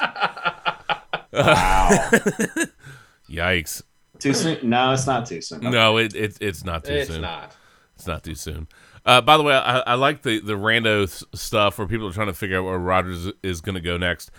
Wow. 1.31 1.89
Yikes. 3.29 3.81
too 4.19 4.33
soon? 4.33 4.57
No, 4.69 4.91
it's 4.91 5.07
not 5.07 5.25
too 5.25 5.41
soon. 5.41 5.61
No, 5.61 5.97
it, 5.97 6.13
it 6.15 6.37
it's 6.41 6.63
not 6.65 6.83
too 6.83 6.93
It's 6.93 7.09
soon. 7.09 7.21
not. 7.21 7.55
It's 7.95 8.07
not 8.07 8.23
too 8.23 8.35
soon. 8.35 8.67
Uh, 9.05 9.21
by 9.21 9.37
the 9.37 9.43
way, 9.43 9.53
I, 9.55 9.79
I 9.79 9.93
like 9.95 10.21
the 10.23 10.39
the 10.41 10.53
rando 10.53 11.07
stuff 11.35 11.77
where 11.77 11.87
people 11.87 12.07
are 12.07 12.13
trying 12.13 12.27
to 12.27 12.33
figure 12.33 12.59
out 12.59 12.65
where 12.65 12.77
Rodgers 12.77 13.31
is 13.43 13.61
going 13.61 13.75
to 13.75 13.81
go 13.81 13.97
next. 13.97 14.29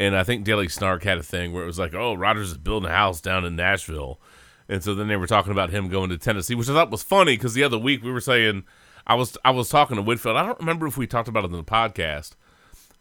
And 0.00 0.16
I 0.16 0.24
think 0.24 0.44
Daily 0.44 0.68
Snark 0.68 1.02
had 1.02 1.18
a 1.18 1.22
thing 1.22 1.52
where 1.52 1.64
it 1.64 1.66
was 1.66 1.78
like, 1.78 1.94
"Oh, 1.94 2.14
Rodgers 2.14 2.52
is 2.52 2.58
building 2.58 2.88
a 2.90 2.94
house 2.94 3.20
down 3.20 3.44
in 3.44 3.56
Nashville," 3.56 4.20
and 4.68 4.82
so 4.82 4.94
then 4.94 5.08
they 5.08 5.16
were 5.16 5.26
talking 5.26 5.52
about 5.52 5.70
him 5.70 5.88
going 5.88 6.10
to 6.10 6.18
Tennessee, 6.18 6.54
which 6.54 6.68
I 6.68 6.72
thought 6.74 6.90
was 6.90 7.02
funny 7.02 7.36
because 7.36 7.54
the 7.54 7.62
other 7.64 7.78
week 7.78 8.02
we 8.02 8.10
were 8.12 8.20
saying 8.20 8.64
I 9.06 9.14
was 9.14 9.36
I 9.44 9.50
was 9.50 9.68
talking 9.68 9.96
to 9.96 10.02
Whitfield. 10.02 10.36
I 10.36 10.44
don't 10.46 10.58
remember 10.60 10.86
if 10.86 10.96
we 10.96 11.06
talked 11.06 11.28
about 11.28 11.44
it 11.44 11.50
in 11.50 11.52
the 11.56 11.64
podcast, 11.64 12.32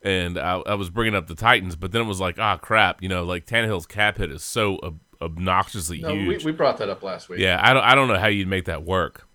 and 0.02 0.38
I, 0.38 0.60
I 0.65 0.73
was 0.76 0.89
bringing 0.89 1.15
up 1.15 1.27
the 1.27 1.35
Titans, 1.35 1.76
but 1.76 1.91
then 1.91 2.02
it 2.02 2.06
was 2.06 2.19
like, 2.19 2.39
ah, 2.39 2.57
crap, 2.57 3.02
you 3.03 3.10
know, 3.10 3.23
like 3.23 3.45
Tannehill's 3.45 3.85
cap 3.85 4.18
hit 4.18 4.31
is 4.31 4.44
so 4.44 4.80
ob- 4.84 4.99
obnoxiously 5.22 5.99
No, 5.99 6.14
we, 6.14 6.38
we 6.38 6.52
brought 6.52 6.77
that 6.77 6.89
up 6.89 7.03
last 7.03 7.27
week. 7.30 7.39
yeah, 7.39 7.60
I 7.61 7.73
don't 7.73 7.84
I 7.84 7.95
don't 7.95 8.07
know 8.07 8.18
how 8.19 8.27
you'd 8.27 8.48
make 8.48 8.65
that 8.65 8.84
work. 8.84 9.27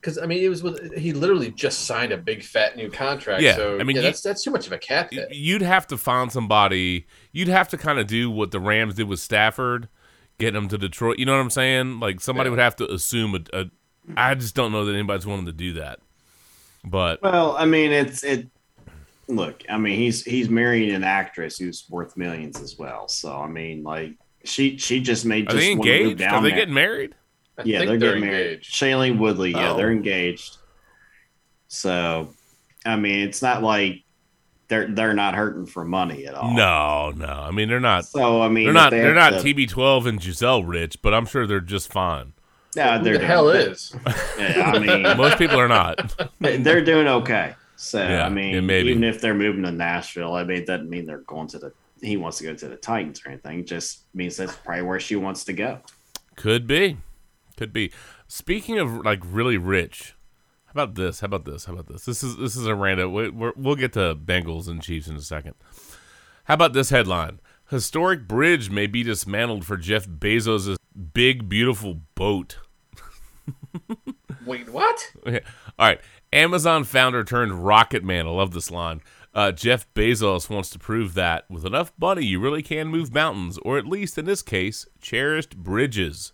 because 0.00 0.18
I 0.18 0.26
mean, 0.26 0.44
it 0.44 0.48
was 0.48 0.62
with 0.62 0.94
he 0.96 1.12
literally 1.12 1.50
just 1.50 1.86
signed 1.86 2.12
a 2.12 2.18
big 2.18 2.42
fat 2.42 2.76
new 2.76 2.90
contract. 2.90 3.42
Yeah, 3.42 3.56
so 3.56 3.80
I 3.80 3.82
mean, 3.82 3.96
yeah, 3.96 4.02
you- 4.02 4.08
that's 4.08 4.20
that's 4.20 4.44
too 4.44 4.50
much 4.50 4.66
of 4.66 4.72
a 4.72 4.78
cap 4.78 5.12
hit. 5.12 5.34
you'd 5.34 5.62
have 5.62 5.86
to 5.88 5.96
find 5.96 6.30
somebody. 6.30 7.06
You'd 7.32 7.48
have 7.48 7.68
to 7.70 7.78
kind 7.78 7.98
of 7.98 8.06
do 8.06 8.30
what 8.30 8.50
the 8.50 8.60
Rams 8.60 8.94
did 8.94 9.08
with 9.08 9.18
Stafford, 9.20 9.88
get 10.40 10.54
him 10.56 10.66
to 10.68 10.78
Detroit. 10.78 11.18
You 11.18 11.26
know 11.26 11.32
what 11.34 11.40
I'm 11.42 11.50
saying? 11.50 12.00
Like 12.00 12.20
somebody 12.20 12.48
Yeah. 12.48 12.50
would 12.52 12.58
have 12.60 12.76
to 12.76 12.90
assume 12.92 13.34
a, 13.36 13.58
a. 13.58 13.70
I 14.16 14.34
just 14.34 14.54
don't 14.56 14.72
know 14.72 14.84
that 14.86 14.94
anybody's 14.94 15.26
willing 15.26 15.46
to 15.46 15.52
do 15.52 15.74
that. 15.74 16.00
But 16.84 17.22
Well, 17.22 17.56
I 17.56 17.66
mean, 17.66 17.92
it's 17.92 18.24
it. 18.24 18.48
Look, 19.28 19.62
I 19.68 19.78
mean, 19.78 19.96
he's 19.96 20.24
he's 20.24 20.48
marrying 20.48 20.90
an 20.92 21.04
actress 21.04 21.56
who's 21.58 21.84
worth 21.88 22.16
millions 22.16 22.60
as 22.60 22.76
well. 22.78 23.06
So 23.06 23.38
I 23.40 23.46
mean, 23.46 23.84
like 23.84 24.14
she 24.44 24.76
she 24.78 25.00
just 25.00 25.24
made 25.24 25.46
are 25.48 25.52
just 25.52 25.60
they 25.60 25.74
wanna 25.76 25.90
move 25.90 26.00
engaged? 26.00 26.18
down 26.18 26.34
Are 26.34 26.42
they 26.42 26.48
there. 26.48 26.58
getting 26.58 26.74
married? 26.74 27.14
I 27.58 27.62
yeah, 27.64 27.78
they're, 27.80 27.88
they're 27.88 27.98
getting 27.98 28.20
married. 28.22 28.46
engaged. 28.52 28.72
Shailene 28.74 29.18
Woodley, 29.18 29.50
yeah, 29.52 29.72
Oh. 29.72 29.76
they're 29.76 29.92
engaged. 29.92 30.56
So, 31.68 32.34
I 32.84 32.96
mean, 32.96 33.28
it's 33.28 33.42
not 33.42 33.62
like 33.62 34.02
they're 34.70 34.86
they're 34.86 35.12
not 35.12 35.34
hurting 35.34 35.66
for 35.66 35.84
money 35.84 36.26
at 36.26 36.34
all. 36.34 36.54
No, 36.54 37.10
no. 37.10 37.26
I 37.26 37.50
mean, 37.50 37.68
they're 37.68 37.78
not. 37.80 38.06
So 38.06 38.40
I 38.40 38.48
mean, 38.48 38.64
They're 38.64 38.72
not. 38.72 38.90
they 38.90 39.00
They're 39.00 39.12
not 39.14 39.30
to- 39.34 39.38
TB12 39.54 40.06
and 40.06 40.20
Gisele 40.20 40.64
rich, 40.64 41.02
but 41.02 41.12
I'm 41.12 41.26
sure 41.26 41.46
they're 41.46 41.60
just 41.60 41.92
fine. 41.92 42.32
Yeah, 42.74 42.98
Who 42.98 43.04
they're 43.04 43.12
the 43.14 43.18
doing- 43.18 43.28
hell 43.28 43.48
is? 43.50 43.94
Yeah, 44.38 44.72
I 44.74 44.78
mean, 45.04 45.16
Most 45.18 45.36
people 45.38 45.58
are 45.60 45.68
not. 45.68 46.14
they're 46.38 46.84
doing 46.84 47.06
okay. 47.08 47.54
So 47.76 48.00
Yeah, 48.00 48.24
I 48.24 48.28
mean, 48.28 48.54
yeah, 48.54 48.60
maybe. 48.60 48.90
even 48.90 49.04
if 49.04 49.20
they're 49.20 49.34
moving 49.34 49.62
to 49.64 49.72
Nashville, 49.72 50.34
I 50.34 50.44
mean, 50.44 50.58
it 50.58 50.66
doesn't 50.66 50.88
mean 50.88 51.04
they're 51.06 51.18
going 51.18 51.48
to 51.48 51.58
the 51.58 51.72
he 52.02 52.16
wants 52.16 52.38
to 52.38 52.44
go 52.44 52.54
to 52.54 52.68
the 52.68 52.76
Titans 52.76 53.20
or 53.26 53.30
anything. 53.30 53.60
It 53.60 53.66
just 53.66 54.04
means 54.14 54.36
that's 54.38 54.54
probably 54.56 54.82
where 54.84 55.00
she 55.00 55.16
wants 55.16 55.44
to 55.44 55.52
go. 55.52 55.80
Could 56.36 56.66
be. 56.66 56.96
Could 57.58 57.72
be. 57.74 57.90
Speaking 58.26 58.78
of 58.78 59.04
like 59.04 59.20
really 59.24 59.58
rich, 59.58 60.14
how 60.72 60.84
about 60.84 60.94
this? 60.94 61.18
How 61.18 61.26
about 61.26 61.44
this? 61.46 61.64
How 61.64 61.72
about 61.72 61.88
this? 61.88 62.04
This 62.04 62.22
is 62.22 62.36
this 62.36 62.54
is 62.54 62.64
a 62.64 62.76
random. 62.76 63.12
We, 63.12 63.28
we're, 63.28 63.52
we'll 63.56 63.74
get 63.74 63.92
to 63.94 64.14
Bengals 64.14 64.68
and 64.68 64.80
Chiefs 64.80 65.08
in 65.08 65.16
a 65.16 65.20
second. 65.20 65.54
How 66.44 66.54
about 66.54 66.74
this 66.74 66.90
headline? 66.90 67.40
Historic 67.70 68.28
bridge 68.28 68.70
may 68.70 68.86
be 68.86 69.02
dismantled 69.02 69.64
for 69.64 69.76
Jeff 69.76 70.06
Bezos' 70.06 70.76
big 71.12 71.48
beautiful 71.48 72.02
boat. 72.14 72.58
Wait, 74.46 74.68
what? 74.70 75.12
All 75.26 75.88
right. 75.88 76.00
Amazon 76.32 76.84
founder 76.84 77.24
turned 77.24 77.64
rocket 77.64 78.04
man. 78.04 78.28
I 78.28 78.30
love 78.30 78.52
this 78.52 78.70
line. 78.70 79.00
Uh, 79.34 79.50
Jeff 79.50 79.92
Bezos 79.92 80.48
wants 80.48 80.70
to 80.70 80.78
prove 80.78 81.14
that 81.14 81.50
with 81.50 81.66
enough 81.66 81.92
money, 81.98 82.24
you 82.24 82.38
really 82.38 82.62
can 82.62 82.86
move 82.86 83.12
mountains, 83.12 83.58
or 83.58 83.76
at 83.76 83.86
least 83.86 84.18
in 84.18 84.24
this 84.24 84.42
case, 84.42 84.86
cherished 85.00 85.56
bridges. 85.56 86.32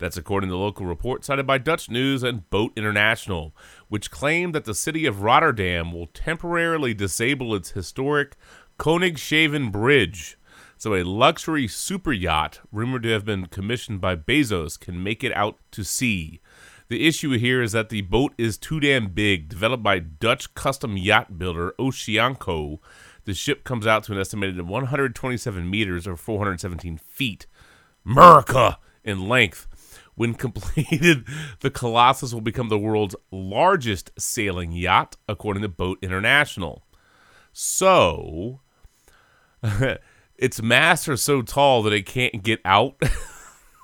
That's 0.00 0.16
according 0.16 0.48
to 0.48 0.56
local 0.56 0.86
report 0.86 1.26
cited 1.26 1.46
by 1.46 1.58
Dutch 1.58 1.90
News 1.90 2.22
and 2.22 2.48
Boat 2.48 2.72
International, 2.74 3.54
which 3.88 4.10
claim 4.10 4.52
that 4.52 4.64
the 4.64 4.74
city 4.74 5.04
of 5.04 5.20
Rotterdam 5.20 5.92
will 5.92 6.06
temporarily 6.06 6.94
disable 6.94 7.54
its 7.54 7.72
historic 7.72 8.34
Koningshaven 8.78 9.70
Bridge. 9.70 10.38
So 10.78 10.94
a 10.94 11.04
luxury 11.04 11.68
super 11.68 12.14
yacht, 12.14 12.60
rumored 12.72 13.02
to 13.02 13.10
have 13.10 13.26
been 13.26 13.44
commissioned 13.44 14.00
by 14.00 14.16
Bezos, 14.16 14.80
can 14.80 15.02
make 15.02 15.22
it 15.22 15.36
out 15.36 15.58
to 15.72 15.84
sea. 15.84 16.40
The 16.88 17.06
issue 17.06 17.38
here 17.38 17.60
is 17.60 17.72
that 17.72 17.90
the 17.90 18.00
boat 18.00 18.32
is 18.38 18.56
too 18.56 18.80
damn 18.80 19.08
big. 19.08 19.50
Developed 19.50 19.82
by 19.82 19.98
Dutch 19.98 20.54
custom 20.54 20.96
yacht 20.96 21.38
builder 21.38 21.74
Oceanco, 21.78 22.78
the 23.26 23.34
ship 23.34 23.64
comes 23.64 23.86
out 23.86 24.04
to 24.04 24.12
an 24.12 24.18
estimated 24.18 24.66
127 24.66 25.68
meters 25.68 26.06
or 26.06 26.16
417 26.16 26.96
feet. 26.96 27.46
America 28.06 28.78
in 29.04 29.28
length. 29.28 29.66
When 30.14 30.34
completed, 30.34 31.24
the 31.60 31.70
Colossus 31.70 32.34
will 32.34 32.40
become 32.40 32.68
the 32.68 32.78
world's 32.78 33.16
largest 33.30 34.10
sailing 34.18 34.72
yacht, 34.72 35.16
according 35.28 35.62
to 35.62 35.68
Boat 35.68 35.98
International. 36.02 36.84
So, 37.52 38.60
its 40.36 40.62
masts 40.62 41.08
are 41.08 41.16
so 41.16 41.42
tall 41.42 41.82
that 41.82 41.92
it 41.92 42.06
can't 42.06 42.42
get 42.42 42.60
out. 42.64 43.00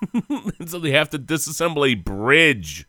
so 0.67 0.79
they 0.79 0.93
have 0.93 1.11
to 1.11 1.19
disassemble 1.19 1.91
a 1.91 1.95
bridge. 1.95 2.87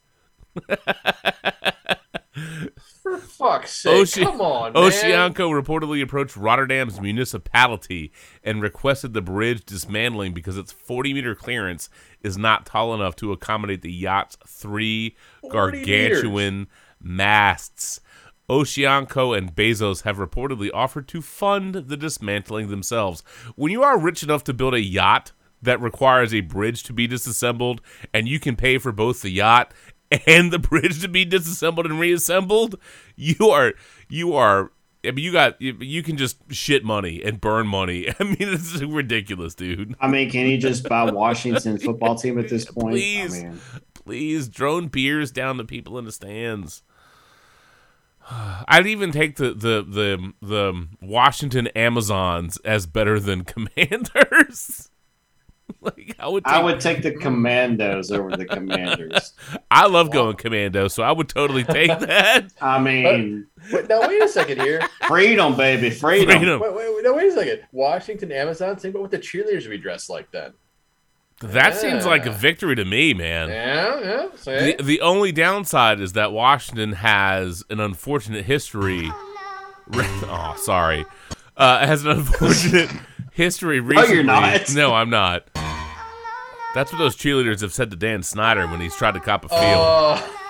For 3.08 3.18
fuck's 3.20 3.72
sake, 3.72 3.94
Oce- 3.94 4.24
come 4.24 4.42
on, 4.42 4.74
man. 4.74 4.84
Oceanco 4.84 5.62
reportedly 5.62 6.02
approached 6.02 6.36
Rotterdam's 6.36 7.00
municipality 7.00 8.12
and 8.44 8.62
requested 8.62 9.14
the 9.14 9.22
bridge 9.22 9.66
dismantling 9.66 10.34
because 10.34 10.58
its 10.58 10.72
40 10.72 11.14
meter 11.14 11.34
clearance 11.34 11.90
is 12.22 12.38
not 12.38 12.66
tall 12.66 12.94
enough 12.94 13.16
to 13.18 13.32
accommodate 13.32 13.82
the 13.82 13.92
yacht's 13.92 14.38
three 14.46 15.16
40 15.42 15.54
gargantuan 15.54 16.68
masts. 17.02 18.02
Oceanco 18.50 19.38
and 19.38 19.56
Bezos 19.56 20.04
have 20.04 20.18
reportedly 20.18 20.70
offered 20.74 21.08
to 21.10 21.22
fund 21.22 21.76
the 21.76 21.98
dismantling 21.98 22.70
themselves. 22.70 23.24
When 23.56 23.72
you 23.72 23.84
are 23.84 24.00
rich 24.00 24.24
enough 24.24 24.44
to 24.46 24.54
build 24.54 24.74
a 24.74 24.82
yacht 24.82 25.32
that 25.62 25.82
requires 25.82 26.34
a 26.34 26.42
bridge 26.42 26.84
to 26.84 26.94
be 26.94 27.08
disassembled, 27.08 27.82
and 28.14 28.28
you 28.28 28.40
can 28.40 28.56
pay 28.56 28.78
for 28.78 28.92
both 28.92 29.22
the 29.22 29.32
yacht 29.32 29.74
and 30.28 30.52
the 30.52 30.60
bridge 30.60 31.02
to 31.02 31.08
be 31.08 31.26
disassembled 31.26 31.86
and 31.86 32.00
reassembled, 32.00 32.80
you 33.16 33.50
are 33.50 33.74
you 34.10 34.34
are. 34.36 34.72
I 35.06 35.12
mean, 35.12 35.24
you 35.24 35.32
got 35.32 35.62
you, 35.62 36.04
can 36.04 36.18
just 36.18 36.38
shit 36.52 36.84
money 36.84 37.22
and 37.24 37.40
burn 37.40 37.68
money. 37.68 38.10
I 38.20 38.24
mean, 38.24 38.38
this 38.40 38.74
is 38.74 38.84
ridiculous, 38.84 39.56
dude. 39.56 39.96
I 40.02 40.08
mean, 40.08 40.30
can 40.30 40.48
you 40.48 40.58
just 40.58 40.88
buy 40.90 41.10
Washington 41.10 41.78
football 41.78 42.16
team 42.16 42.40
at 42.40 42.50
this 42.50 42.66
point? 42.66 42.94
Please. 42.94 43.44
Mean, 43.44 43.60
Please 44.08 44.48
drone 44.48 44.88
beers 44.88 45.32
down 45.32 45.58
to 45.58 45.66
people 45.66 45.98
in 45.98 46.06
the 46.06 46.14
stands. 46.14 46.82
I'd 48.32 48.88
even 48.88 49.12
take 49.12 49.36
the 49.36 49.50
the 49.50 49.86
the 49.86 50.34
the 50.42 50.88
Washington 51.02 51.68
Amazons 51.68 52.58
as 52.64 52.86
better 52.86 53.20
than 53.20 53.44
Commanders. 53.46 54.90
like 55.82 56.16
I 56.20 56.28
would 56.28 56.46
take, 56.46 56.54
I 56.54 56.64
would 56.64 56.80
take 56.80 57.02
the 57.04 57.12
Commandos 57.12 58.12
over 58.12 58.36
the 58.36 58.46
Commanders. 58.46 59.34
I 59.72 59.88
love 59.88 60.12
going 60.12 60.36
commando, 60.38 60.88
so 60.88 61.04
I 61.04 61.12
would 61.12 61.30
totally 61.30 61.64
take 61.64 61.88
that. 62.00 62.52
I 62.62 62.80
mean, 62.80 63.48
Wait, 63.72 63.90
now 63.90 64.08
wait 64.08 64.22
a 64.24 64.28
second 64.28 64.62
here. 64.62 64.82
freedom, 65.08 65.56
baby, 65.56 65.90
freedom. 65.90 66.38
Freedom. 66.38 66.60
Wait, 66.60 66.74
wait, 66.74 66.96
wait, 66.96 67.04
no, 67.04 67.14
wait 67.14 67.28
a 67.28 67.32
second. 67.32 67.62
Washington 67.72 68.32
Amazon. 68.32 68.76
Think 68.76 68.96
about 68.96 69.02
what 69.04 69.12
the 69.12 69.20
cheerleaders 69.20 69.64
would 69.64 69.72
be 69.72 69.78
dressed 69.78 70.10
like 70.10 70.32
then. 70.32 70.54
That 71.42 71.76
seems 71.76 72.04
like 72.04 72.26
a 72.26 72.32
victory 72.32 72.76
to 72.76 72.84
me, 72.86 73.14
man. 73.14 73.50
Yeah, 73.50 74.00
yeah. 74.00 74.28
See? 74.36 74.76
The, 74.76 74.84
the 74.84 75.02
only 75.02 75.32
downside 75.32 76.00
is 76.00 76.14
that 76.14 76.32
Washington 76.32 76.94
has 76.94 77.64
an 77.70 77.80
unfortunate 77.80 78.46
history. 78.46 79.12
Oh, 79.94 80.56
sorry. 80.58 81.06
Uh, 81.56 81.86
has 81.86 82.06
an 82.06 82.12
unfortunate 82.12 82.90
history 83.34 83.80
recently. 83.80 84.16
you're 84.16 84.24
not. 84.24 84.74
No, 84.74 84.96
I'm 84.96 85.12
not. 85.12 85.48
That's 86.74 86.92
what 86.92 87.00
those 87.00 87.16
cheerleaders 87.16 87.62
have 87.62 87.74
said 87.74 87.90
to 87.92 87.98
Dan 87.98 88.22
Snyder 88.24 88.68
when 88.68 88.82
he's 88.82 88.96
tried 88.96 89.14
to 89.14 89.20
cop 89.20 89.46
a 89.46 89.50
field. 89.50 89.62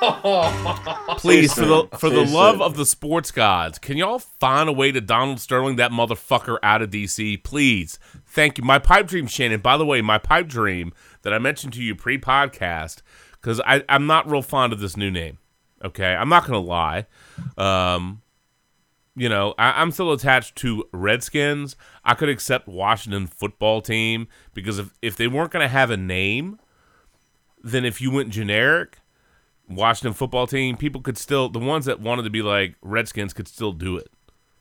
Oh, 0.01 1.15
Please, 1.17 1.53
for 1.53 1.65
the 1.65 1.87
for 1.97 2.09
the 2.09 2.25
love 2.25 2.61
of 2.61 2.75
the 2.75 2.85
sports 2.85 3.31
gods, 3.31 3.79
can 3.79 3.97
y'all 3.97 4.19
find 4.19 4.67
a 4.69 4.73
way 4.73 4.91
to 4.91 5.01
Donald 5.01 5.39
Sterling 5.39 5.77
that 5.77 5.91
motherfucker 5.91 6.57
out 6.61 6.81
of 6.81 6.89
DC? 6.89 7.43
Please, 7.43 7.97
thank 8.25 8.57
you. 8.57 8.63
My 8.63 8.77
pipe 8.79 9.07
dream, 9.07 9.27
Shannon. 9.27 9.61
By 9.61 9.77
the 9.77 9.85
way, 9.85 10.01
my 10.01 10.17
pipe 10.17 10.47
dream 10.47 10.93
that 11.21 11.33
I 11.33 11.39
mentioned 11.39 11.73
to 11.73 11.81
you 11.81 11.95
pre-podcast 11.95 13.01
because 13.33 13.61
I'm 13.65 14.05
not 14.05 14.29
real 14.29 14.41
fond 14.41 14.73
of 14.73 14.79
this 14.79 14.97
new 14.97 15.09
name. 15.09 15.37
Okay, 15.83 16.13
I'm 16.13 16.29
not 16.29 16.45
gonna 16.45 16.59
lie. 16.59 17.05
Um, 17.57 18.21
you 19.17 19.27
know, 19.27 19.55
I, 19.57 19.81
I'm 19.81 19.91
still 19.91 20.11
attached 20.11 20.55
to 20.57 20.87
Redskins. 20.93 21.75
I 22.05 22.13
could 22.13 22.29
accept 22.29 22.67
Washington 22.67 23.25
football 23.25 23.81
team 23.81 24.27
because 24.53 24.77
if 24.77 24.93
if 25.01 25.17
they 25.17 25.27
weren't 25.27 25.51
gonna 25.51 25.67
have 25.67 25.89
a 25.89 25.97
name, 25.97 26.59
then 27.63 27.83
if 27.83 27.99
you 27.99 28.11
went 28.11 28.29
generic, 28.29 28.99
Washington 29.67 30.13
football 30.13 30.45
team, 30.45 30.77
people 30.77 31.01
could 31.01 31.17
still 31.17 31.49
the 31.49 31.57
ones 31.57 31.85
that 31.85 31.99
wanted 31.99 32.23
to 32.23 32.29
be 32.29 32.43
like 32.43 32.75
Redskins 32.81 33.33
could 33.33 33.47
still 33.47 33.71
do 33.71 33.97
it, 33.97 34.11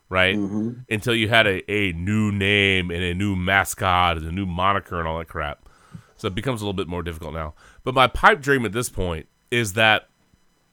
right? 0.08 0.36
Mm-hmm. 0.36 0.70
Until 0.88 1.14
you 1.14 1.28
had 1.28 1.46
a, 1.46 1.70
a 1.70 1.92
new 1.92 2.32
name 2.32 2.90
and 2.90 3.02
a 3.02 3.12
new 3.12 3.36
mascot 3.36 4.16
and 4.16 4.26
a 4.26 4.32
new 4.32 4.46
moniker 4.46 4.98
and 4.98 5.06
all 5.06 5.18
that 5.18 5.28
crap. 5.28 5.68
So 6.16 6.28
it 6.28 6.34
becomes 6.34 6.62
a 6.62 6.64
little 6.64 6.72
bit 6.72 6.88
more 6.88 7.02
difficult 7.02 7.34
now. 7.34 7.52
But 7.84 7.94
my 7.94 8.06
pipe 8.06 8.40
dream 8.40 8.64
at 8.64 8.72
this 8.72 8.88
point 8.88 9.28
is 9.50 9.74
that 9.74 10.08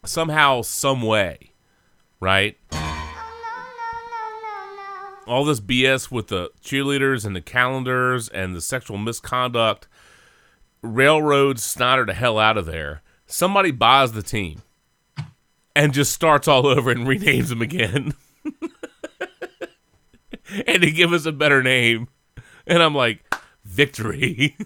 somehow, 0.05 0.61
some 0.61 1.01
way, 1.01 1.51
right? 2.22 2.57
All 5.26 5.45
this 5.45 5.60
BS 5.62 6.12
with 6.12 6.28
the 6.28 6.50
cheerleaders 6.64 7.26
and 7.26 7.36
the 7.36 7.41
calendars 7.41 8.28
and 8.30 8.54
the 8.56 8.62
sexual 8.62 8.98
misconduct 8.98 9.88
railroads 10.82 11.64
Snyder 11.64 12.06
the 12.06 12.14
hell 12.14 12.38
out 12.38 12.58
of 12.58 12.66
there. 12.66 13.02
Somebody 13.26 13.72
buys 13.72 14.12
the 14.12 14.22
team 14.22 14.62
and 15.76 15.94
just 15.94 16.12
starts 16.12 16.48
all 16.48 16.68
over 16.78 16.91
and 16.91 17.08
renames 17.08 17.48
them 17.48 17.62
again. 17.62 18.14
and 20.68 20.84
they 20.84 20.91
give 20.91 21.14
us 21.14 21.26
a 21.26 21.32
better 21.32 21.64
name. 21.64 22.10
And 22.68 22.84
I'm 22.84 22.94
like, 22.95 23.24
victory. 23.64 24.58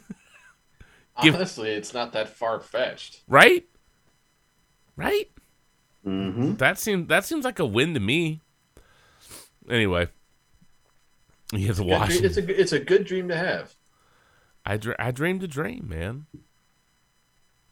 give- 1.21 1.35
honestly, 1.35 1.69
it's 1.69 1.93
not 1.93 2.13
that 2.13 2.29
far 2.29 2.59
fetched. 2.59 3.21
right? 3.27 3.63
Right? 4.95 5.29
hmm 6.03 6.55
That 6.55 6.79
seems 6.79 7.07
that 7.09 7.25
seems 7.25 7.45
like 7.45 7.59
a 7.59 7.65
win 7.65 7.93
to 7.93 7.99
me. 7.99 8.41
Anyway. 9.69 10.07
Yeah, 11.53 11.71
the 11.71 11.83
Washington. 11.83 12.25
It's 12.25 12.37
a 12.37 12.61
it's 12.61 12.71
a 12.71 12.79
good 12.79 13.05
dream 13.05 13.27
to 13.29 13.37
have. 13.37 13.75
I, 14.65 14.75
dr- 14.75 14.97
I 14.99 15.11
dreamed 15.11 15.43
a 15.43 15.47
dream, 15.47 15.87
man. 15.87 16.25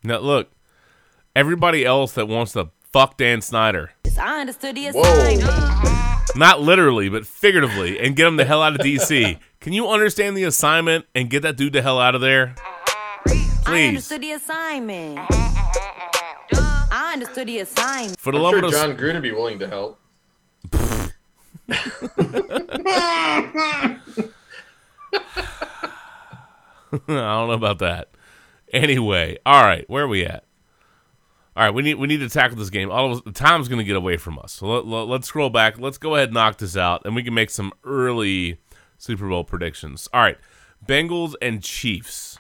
Now, 0.02 0.19
look, 0.19 0.52
everybody 1.35 1.84
else 1.84 2.14
that 2.14 2.27
wants 2.30 2.53
to 2.53 2.69
fuck 2.93 3.18
Dan 3.18 3.41
Snyder, 3.41 3.91
I 4.18 4.39
understood 4.39 4.76
the 4.77 4.91
Whoa. 4.91 5.02
assignment. 5.02 6.26
not 6.38 6.61
literally, 6.61 7.10
but 7.10 7.27
figuratively, 7.27 7.99
and 7.99 8.15
get 8.15 8.27
him 8.27 8.38
the 8.38 8.45
hell 8.45 8.61
out 8.64 8.76
of 8.76 8.80
DC. 8.80 9.38
Can 9.60 9.73
you 9.73 9.89
understand 9.89 10.38
the 10.38 10.43
assignment 10.43 11.06
and 11.14 11.30
get 11.30 11.41
that 11.41 11.57
dude 11.57 11.73
the 11.73 11.81
hell 11.81 11.99
out 11.99 12.15
of 12.15 12.22
there? 12.22 12.56
Please. 13.27 13.65
I 13.65 13.88
understood 13.88 14.22
the 14.22 14.31
assignment. 14.34 15.19
I 16.52 17.11
understood 17.14 17.47
the 17.47 17.60
assignment. 17.60 18.19
For 18.19 18.31
the 18.31 18.38
I'm 18.38 18.43
love 18.43 18.52
sure 18.52 18.65
of 18.65 18.72
the 18.72 18.77
Jon 18.77 18.95
Gruden 18.95 19.22
be 19.22 19.31
willing 19.31 19.60
to 19.60 19.68
help. 19.68 19.99
I 21.70 24.00
don't 27.08 27.08
know 27.08 27.52
about 27.52 27.80
that. 27.80 28.10
Anyway, 28.72 29.38
all 29.46 29.64
right, 29.64 29.90
where 29.90 30.04
are 30.04 30.08
we 30.08 30.26
at? 30.26 30.44
All 31.56 31.64
right, 31.64 31.74
we 31.74 31.84
need 31.84 31.96
we 31.96 32.08
need 32.08 32.18
to 32.18 32.30
tackle 32.30 32.58
this 32.58 32.70
game. 32.70 32.92
All 32.92 33.12
of 33.12 33.18
us, 33.18 33.24
the 33.26 33.32
time's 33.32 33.68
going 33.68 33.80
to 33.80 33.86
get 33.86 33.96
away 33.96 34.18
from 34.18 34.38
us. 34.40 34.54
So 34.54 34.68
let, 34.68 34.86
let, 34.86 35.08
let's 35.08 35.28
scroll 35.28 35.50
back. 35.50 35.80
Let's 35.80 35.98
go 35.98 36.16
ahead 36.16 36.28
and 36.28 36.34
knock 36.34 36.58
this 36.58 36.76
out, 36.76 37.04
and 37.06 37.16
we 37.16 37.24
can 37.24 37.34
make 37.34 37.50
some 37.50 37.72
early 37.84 38.60
Super 38.98 39.30
Bowl 39.30 39.44
predictions. 39.44 40.10
All 40.14 40.22
right, 40.22 40.38
Bengals 40.86 41.34
and 41.42 41.64
Chiefs. 41.64 42.38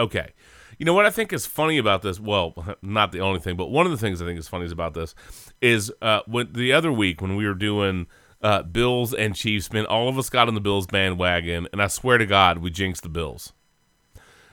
Okay. 0.00 0.32
You 0.78 0.84
know 0.84 0.92
what 0.92 1.06
I 1.06 1.10
think 1.10 1.32
is 1.32 1.46
funny 1.46 1.78
about 1.78 2.02
this? 2.02 2.20
Well, 2.20 2.76
not 2.82 3.12
the 3.12 3.20
only 3.20 3.40
thing, 3.40 3.56
but 3.56 3.70
one 3.70 3.86
of 3.86 3.92
the 3.92 3.98
things 3.98 4.20
I 4.20 4.26
think 4.26 4.38
is 4.38 4.48
funny 4.48 4.70
about 4.70 4.94
this 4.94 5.14
is 5.62 5.92
uh, 6.02 6.20
when 6.26 6.52
the 6.52 6.72
other 6.72 6.92
week 6.92 7.20
when 7.20 7.36
we 7.36 7.46
were 7.46 7.54
doing 7.54 8.06
uh, 8.46 8.62
Bills 8.62 9.12
and 9.12 9.34
Chiefs, 9.34 9.72
man, 9.72 9.86
all 9.86 10.08
of 10.08 10.16
us 10.16 10.30
got 10.30 10.46
on 10.46 10.54
the 10.54 10.60
Bills 10.60 10.86
bandwagon, 10.86 11.66
and 11.72 11.82
I 11.82 11.88
swear 11.88 12.16
to 12.16 12.26
God, 12.26 12.58
we 12.58 12.70
jinxed 12.70 13.02
the 13.02 13.08
Bills. 13.08 13.52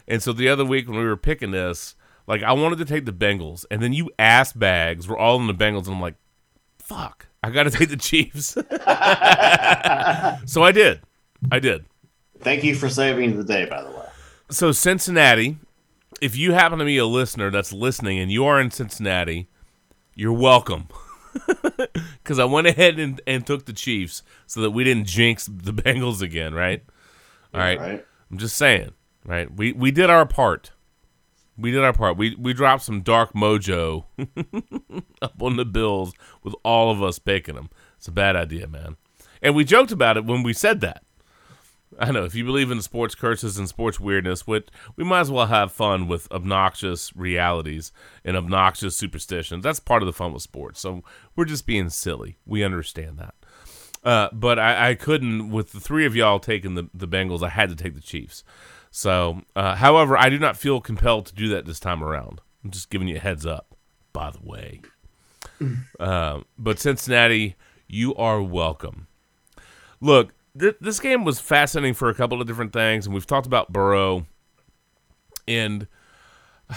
And 0.07 0.23
so 0.23 0.33
the 0.33 0.49
other 0.49 0.65
week 0.65 0.87
when 0.87 0.97
we 0.97 1.05
were 1.05 1.15
picking 1.15 1.51
this, 1.51 1.93
like 2.25 2.41
I 2.41 2.53
wanted 2.53 2.79
to 2.79 2.85
take 2.85 3.05
the 3.05 3.13
Bengals, 3.13 3.65
and 3.69 3.83
then 3.83 3.93
you 3.93 4.09
ass 4.17 4.51
bags 4.51 5.07
were 5.07 5.17
all 5.17 5.39
in 5.39 5.45
the 5.45 5.53
Bengals, 5.53 5.85
and 5.85 5.93
I'm 5.93 6.01
like, 6.01 6.15
fuck, 6.79 7.27
I 7.43 7.51
got 7.51 7.63
to 7.63 7.69
take 7.77 7.89
the 7.89 7.97
Chiefs. 7.97 8.57
so 10.51 10.63
I 10.63 10.71
did, 10.71 11.01
I 11.51 11.59
did. 11.59 11.85
Thank 12.39 12.63
you 12.63 12.73
for 12.73 12.89
saving 12.89 13.37
the 13.37 13.43
day, 13.43 13.65
by 13.65 13.83
the 13.83 13.91
way. 13.91 14.07
So 14.49 14.71
Cincinnati, 14.71 15.59
if 16.19 16.35
you 16.35 16.53
happen 16.53 16.79
to 16.79 16.85
be 16.85 16.97
a 16.97 17.05
listener 17.05 17.51
that's 17.51 17.71
listening 17.71 18.17
and 18.17 18.31
you 18.31 18.43
are 18.43 18.59
in 18.59 18.71
Cincinnati, 18.71 19.49
you're 20.15 20.33
welcome. 20.33 20.87
Because 22.23 22.39
I 22.39 22.45
went 22.45 22.67
ahead 22.67 22.99
and, 22.99 23.19
and 23.27 23.45
took 23.45 23.65
the 23.65 23.73
Chiefs 23.73 24.23
so 24.47 24.61
that 24.61 24.71
we 24.71 24.85
didn't 24.85 25.07
jinx 25.07 25.45
the 25.45 25.73
Bengals 25.73 26.21
again, 26.21 26.53
right? 26.53 26.81
All 27.53 27.59
right. 27.59 27.77
Right. 27.77 28.05
I'm 28.31 28.37
just 28.37 28.55
saying, 28.55 28.93
right? 29.25 29.53
We 29.53 29.73
we 29.73 29.91
did 29.91 30.09
our 30.09 30.25
part. 30.25 30.71
We 31.57 31.71
did 31.71 31.83
our 31.83 31.91
part. 31.93 32.17
We 32.17 32.35
we 32.35 32.53
dropped 32.53 32.83
some 32.83 33.01
dark 33.01 33.33
mojo 33.33 34.05
up 35.21 35.41
on 35.41 35.57
the 35.57 35.65
Bills 35.65 36.13
with 36.43 36.55
all 36.63 36.91
of 36.91 37.03
us 37.03 37.19
picking 37.19 37.55
them. 37.55 37.69
It's 37.97 38.07
a 38.07 38.11
bad 38.11 38.35
idea, 38.37 38.67
man. 38.67 38.95
And 39.41 39.53
we 39.53 39.65
joked 39.65 39.91
about 39.91 40.15
it 40.17 40.25
when 40.25 40.43
we 40.43 40.53
said 40.53 40.79
that. 40.81 41.03
I 41.99 42.11
know 42.11 42.25
if 42.25 42.35
you 42.35 42.45
believe 42.45 42.71
in 42.71 42.81
sports 42.81 43.15
curses 43.15 43.57
and 43.57 43.67
sports 43.69 43.99
weirdness, 43.99 44.47
which 44.47 44.67
we 44.95 45.03
might 45.03 45.21
as 45.21 45.31
well 45.31 45.47
have 45.47 45.71
fun 45.71 46.07
with 46.07 46.31
obnoxious 46.31 47.15
realities 47.15 47.91
and 48.23 48.35
obnoxious 48.37 48.95
superstitions. 48.95 49.63
That's 49.63 49.79
part 49.79 50.01
of 50.01 50.07
the 50.07 50.13
fun 50.13 50.33
with 50.33 50.43
sports. 50.43 50.79
So 50.79 51.03
we're 51.35 51.45
just 51.45 51.65
being 51.65 51.89
silly. 51.89 52.37
We 52.45 52.63
understand 52.63 53.17
that. 53.17 53.35
Uh, 54.03 54.29
but 54.33 54.59
I, 54.59 54.89
I 54.89 54.95
couldn't, 54.95 55.49
with 55.49 55.71
the 55.71 55.79
three 55.79 56.05
of 56.05 56.15
y'all 56.15 56.39
taking 56.39 56.75
the, 56.75 56.89
the 56.93 57.07
Bengals, 57.07 57.43
I 57.43 57.49
had 57.49 57.69
to 57.69 57.75
take 57.75 57.95
the 57.95 58.01
Chiefs. 58.01 58.43
So, 58.91 59.41
uh, 59.55 59.75
however, 59.75 60.17
I 60.17 60.29
do 60.29 60.37
not 60.37 60.57
feel 60.57 60.81
compelled 60.81 61.25
to 61.27 61.33
do 61.33 61.47
that 61.49 61.65
this 61.65 61.79
time 61.79 62.03
around. 62.03 62.41
I'm 62.63 62.71
just 62.71 62.89
giving 62.89 63.07
you 63.07 63.15
a 63.15 63.19
heads 63.19 63.45
up, 63.45 63.75
by 64.11 64.29
the 64.29 64.41
way. 64.43 64.81
Uh, 65.99 66.41
but 66.57 66.79
Cincinnati, 66.79 67.55
you 67.87 68.13
are 68.15 68.41
welcome. 68.41 69.07
Look, 70.01 70.33
th- 70.57 70.77
this 70.81 70.99
game 70.99 71.23
was 71.23 71.39
fascinating 71.39 71.93
for 71.93 72.09
a 72.09 72.13
couple 72.13 72.41
of 72.41 72.47
different 72.47 72.73
things, 72.73 73.05
and 73.05 73.13
we've 73.13 73.27
talked 73.27 73.47
about 73.47 73.71
Burrow. 73.71 74.25
And 75.47 75.87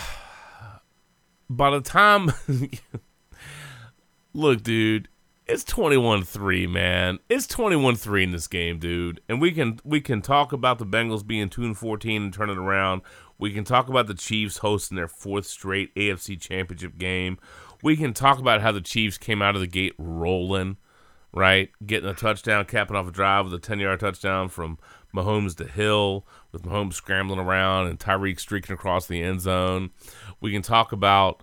by 1.51 1.71
the 1.71 1.81
time, 1.81 2.33
look, 4.33 4.63
dude, 4.63 5.09
it's 5.47 5.65
21-3, 5.65 6.69
man. 6.69 7.19
It's 7.29 7.47
21-3 7.47 8.25
in 8.25 8.31
this 8.33 8.49
game, 8.49 8.79
dude. 8.79 9.21
And 9.29 9.41
we 9.41 9.53
can 9.53 9.79
we 9.85 10.01
can 10.01 10.21
talk 10.21 10.53
about 10.53 10.79
the 10.79 10.87
Bengals 10.87 11.27
being 11.27 11.49
2 11.49 11.65
and 11.65 11.79
14 11.79 12.23
and 12.23 12.35
turning 12.35 12.59
around. 12.59 13.03
We 13.39 13.53
can 13.53 13.65
talk 13.65 13.89
about 13.89 14.09
the 14.09 14.15
Chiefs 14.15 14.59
hosting 14.59 14.97
their 14.97 15.09
fourth 15.09 15.47
straight 15.47 15.95
AFC 15.95 16.41
Championship 16.41 16.99
game. 16.99 17.39
We 17.83 17.97
can 17.97 18.13
talk 18.13 18.39
about 18.39 18.63
how 18.63 18.73
the 18.73 18.81
Chiefs 18.81 19.19
came 19.19 19.43
out 19.43 19.55
of 19.55 19.61
the 19.61 19.67
gate 19.67 19.95
rolling, 19.99 20.79
right? 21.37 21.69
Getting 21.85 22.09
a 22.09 22.15
touchdown, 22.15 22.65
capping 22.65 22.97
off 22.97 23.07
a 23.07 23.13
drive 23.13 23.45
with 23.45 23.55
a 23.55 23.59
10-yard 23.59 24.01
touchdown 24.01 24.49
from 24.49 24.79
Mahomes 25.15 25.55
to 25.57 25.67
Hill, 25.67 26.27
with 26.51 26.63
Mahomes 26.63 26.95
scrambling 26.95 27.39
around 27.39 27.89
and 27.89 27.99
Tyreek 28.01 28.41
streaking 28.41 28.73
across 28.73 29.07
the 29.07 29.23
end 29.23 29.43
zone. 29.43 29.91
We 30.41 30.51
can 30.51 30.63
talk 30.63 30.93
about 30.93 31.43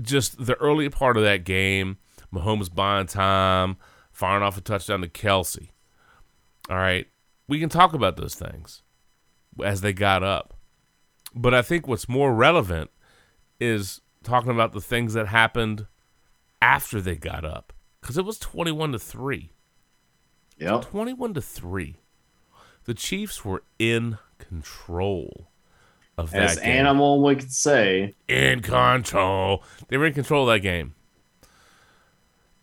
just 0.00 0.44
the 0.44 0.56
early 0.56 0.88
part 0.88 1.16
of 1.16 1.22
that 1.22 1.44
game, 1.44 1.98
Mahomes 2.34 2.74
buying 2.74 3.06
time, 3.06 3.76
firing 4.10 4.42
off 4.42 4.58
a 4.58 4.60
touchdown 4.60 5.02
to 5.02 5.08
Kelce. 5.08 5.68
All 6.68 6.76
right. 6.76 7.06
We 7.46 7.60
can 7.60 7.68
talk 7.68 7.94
about 7.94 8.16
those 8.16 8.34
things 8.34 8.82
as 9.64 9.80
they 9.82 9.92
got 9.92 10.24
up. 10.24 10.54
But 11.32 11.54
I 11.54 11.62
think 11.62 11.86
what's 11.86 12.08
more 12.08 12.34
relevant 12.34 12.90
is 13.60 14.00
talking 14.24 14.50
about 14.50 14.72
the 14.72 14.80
things 14.80 15.14
that 15.14 15.28
happened 15.28 15.86
after 16.60 17.00
they 17.00 17.14
got 17.14 17.44
up. 17.44 17.72
Because 18.08 18.16
it 18.16 18.24
was 18.24 18.38
21 18.38 18.92
to 18.92 18.98
3. 18.98 19.50
Yep. 20.56 20.86
21 20.86 21.34
to 21.34 21.42
3. 21.42 21.96
The 22.84 22.94
Chiefs 22.94 23.44
were 23.44 23.64
in 23.78 24.16
control 24.38 25.50
of 26.16 26.30
that 26.30 26.52
As 26.52 26.56
game. 26.56 26.68
animal 26.68 27.20
would 27.20 27.52
say, 27.52 28.14
in 28.26 28.62
control. 28.62 29.62
They 29.88 29.98
were 29.98 30.06
in 30.06 30.14
control 30.14 30.48
of 30.48 30.54
that 30.54 30.60
game. 30.60 30.94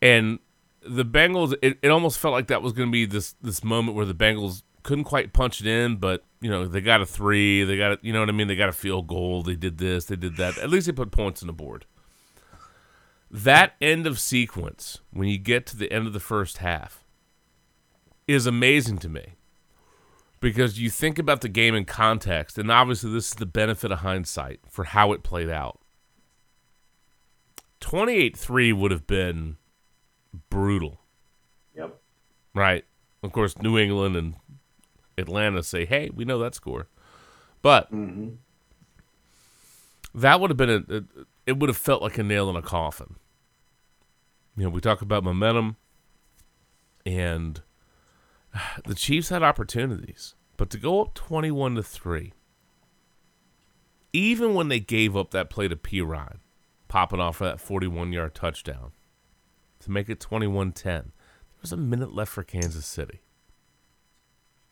And 0.01 0.39
the 0.81 1.05
Bengals, 1.05 1.53
it, 1.61 1.77
it 1.83 1.89
almost 1.89 2.17
felt 2.17 2.31
like 2.31 2.47
that 2.47 2.63
was 2.63 2.73
going 2.73 2.89
to 2.89 2.91
be 2.91 3.05
this 3.05 3.35
this 3.39 3.63
moment 3.63 3.95
where 3.95 4.05
the 4.07 4.15
Bengals 4.15 4.63
couldn't 4.81 5.03
quite 5.03 5.31
punch 5.31 5.61
it 5.61 5.67
in, 5.67 5.97
but 5.97 6.23
you 6.41 6.49
know 6.49 6.65
they 6.65 6.81
got 6.81 7.01
a 7.01 7.05
three, 7.05 7.63
they 7.63 7.77
got 7.77 7.91
a, 7.91 7.99
you 8.01 8.13
know 8.13 8.19
what 8.21 8.29
I 8.29 8.31
mean, 8.31 8.47
they 8.47 8.55
got 8.55 8.69
a 8.69 8.73
field 8.73 9.05
goal, 9.05 9.43
they 9.43 9.55
did 9.55 9.77
this, 9.77 10.05
they 10.05 10.15
did 10.15 10.37
that. 10.37 10.57
At 10.57 10.71
least 10.71 10.87
they 10.87 10.91
put 10.91 11.11
points 11.11 11.43
on 11.43 11.47
the 11.47 11.53
board. 11.53 11.85
That 13.35 13.73
end 13.81 14.07
of 14.07 14.17
sequence, 14.17 14.99
when 15.11 15.27
you 15.27 15.37
get 15.37 15.65
to 15.65 15.75
the 15.75 15.91
end 15.91 16.07
of 16.07 16.13
the 16.13 16.21
first 16.21 16.59
half, 16.59 17.03
is 18.29 18.45
amazing 18.45 18.97
to 18.99 19.09
me 19.09 19.33
because 20.39 20.79
you 20.79 20.89
think 20.89 21.19
about 21.19 21.41
the 21.41 21.49
game 21.49 21.75
in 21.75 21.83
context, 21.83 22.57
and 22.57 22.71
obviously 22.71 23.11
this 23.11 23.27
is 23.27 23.33
the 23.33 23.45
benefit 23.45 23.91
of 23.91 23.99
hindsight 23.99 24.61
for 24.69 24.85
how 24.85 25.11
it 25.11 25.21
played 25.21 25.49
out. 25.49 25.81
28 27.81 28.37
3 28.37 28.71
would 28.71 28.91
have 28.91 29.05
been 29.05 29.57
brutal, 30.49 31.01
yep. 31.75 31.99
right? 32.53 32.85
Of 33.21 33.33
course, 33.33 33.57
New 33.57 33.77
England 33.77 34.15
and 34.15 34.35
Atlanta 35.17 35.61
say, 35.61 35.83
hey, 35.83 36.09
we 36.09 36.23
know 36.23 36.39
that 36.39 36.55
score. 36.55 36.87
But 37.61 37.91
mm-hmm. 37.91 38.35
that 40.13 40.39
would 40.39 40.51
have 40.51 40.57
been 40.57 40.69
a, 40.69 40.95
a, 40.95 41.03
it 41.45 41.57
would 41.57 41.67
have 41.67 41.75
felt 41.75 42.01
like 42.01 42.17
a 42.17 42.23
nail 42.23 42.49
in 42.49 42.55
a 42.55 42.61
coffin. 42.61 43.15
You 44.57 44.63
know, 44.63 44.69
we 44.69 44.81
talk 44.81 45.01
about 45.01 45.23
momentum, 45.23 45.75
and 47.05 47.61
the 48.85 48.95
Chiefs 48.95 49.29
had 49.29 49.43
opportunities, 49.43 50.35
but 50.57 50.69
to 50.69 50.77
go 50.77 51.01
up 51.01 51.13
21 51.13 51.75
to 51.75 51.83
3, 51.83 52.33
even 54.13 54.53
when 54.53 54.69
they 54.69 54.79
gave 54.79 55.17
up 55.17 55.31
that 55.31 55.49
play 55.49 55.67
to 55.67 55.75
Perine, 55.75 56.39
popping 56.87 57.19
off 57.19 57.37
for 57.37 57.45
that 57.45 57.59
41 57.59 58.13
yard 58.13 58.33
touchdown 58.33 58.91
to 59.79 59.91
make 59.91 60.07
it 60.09 60.21
21 60.21 60.71
10, 60.71 60.93
there 60.93 61.11
was 61.61 61.73
a 61.73 61.77
minute 61.77 62.13
left 62.13 62.31
for 62.31 62.43
Kansas 62.43 62.85
City. 62.85 63.19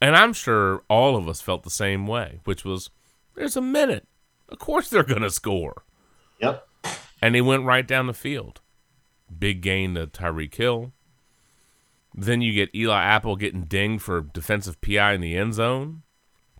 And 0.01 0.15
I'm 0.15 0.33
sure 0.33 0.83
all 0.89 1.15
of 1.15 1.27
us 1.27 1.41
felt 1.41 1.63
the 1.63 1.69
same 1.69 2.07
way, 2.07 2.39
which 2.43 2.63
was 2.63 2.89
there's 3.35 3.57
a 3.57 3.61
minute. 3.61 4.07
Of 4.49 4.59
course 4.59 4.89
they're 4.89 5.03
going 5.03 5.21
to 5.21 5.29
score. 5.29 5.83
Yep. 6.39 6.67
And 7.21 7.33
they 7.33 7.41
went 7.41 7.63
right 7.65 7.87
down 7.87 8.07
the 8.07 8.13
field. 8.13 8.61
Big 9.39 9.61
gain 9.61 9.95
to 9.95 10.07
Tyreek 10.07 10.55
Hill. 10.55 10.93
Then 12.15 12.41
you 12.41 12.53
get 12.53 12.73
Eli 12.75 13.01
Apple 13.01 13.35
getting 13.35 13.63
dinged 13.63 14.03
for 14.03 14.21
defensive 14.21 14.79
PI 14.81 15.13
in 15.13 15.21
the 15.21 15.35
end 15.35 15.55
zone. 15.55 16.03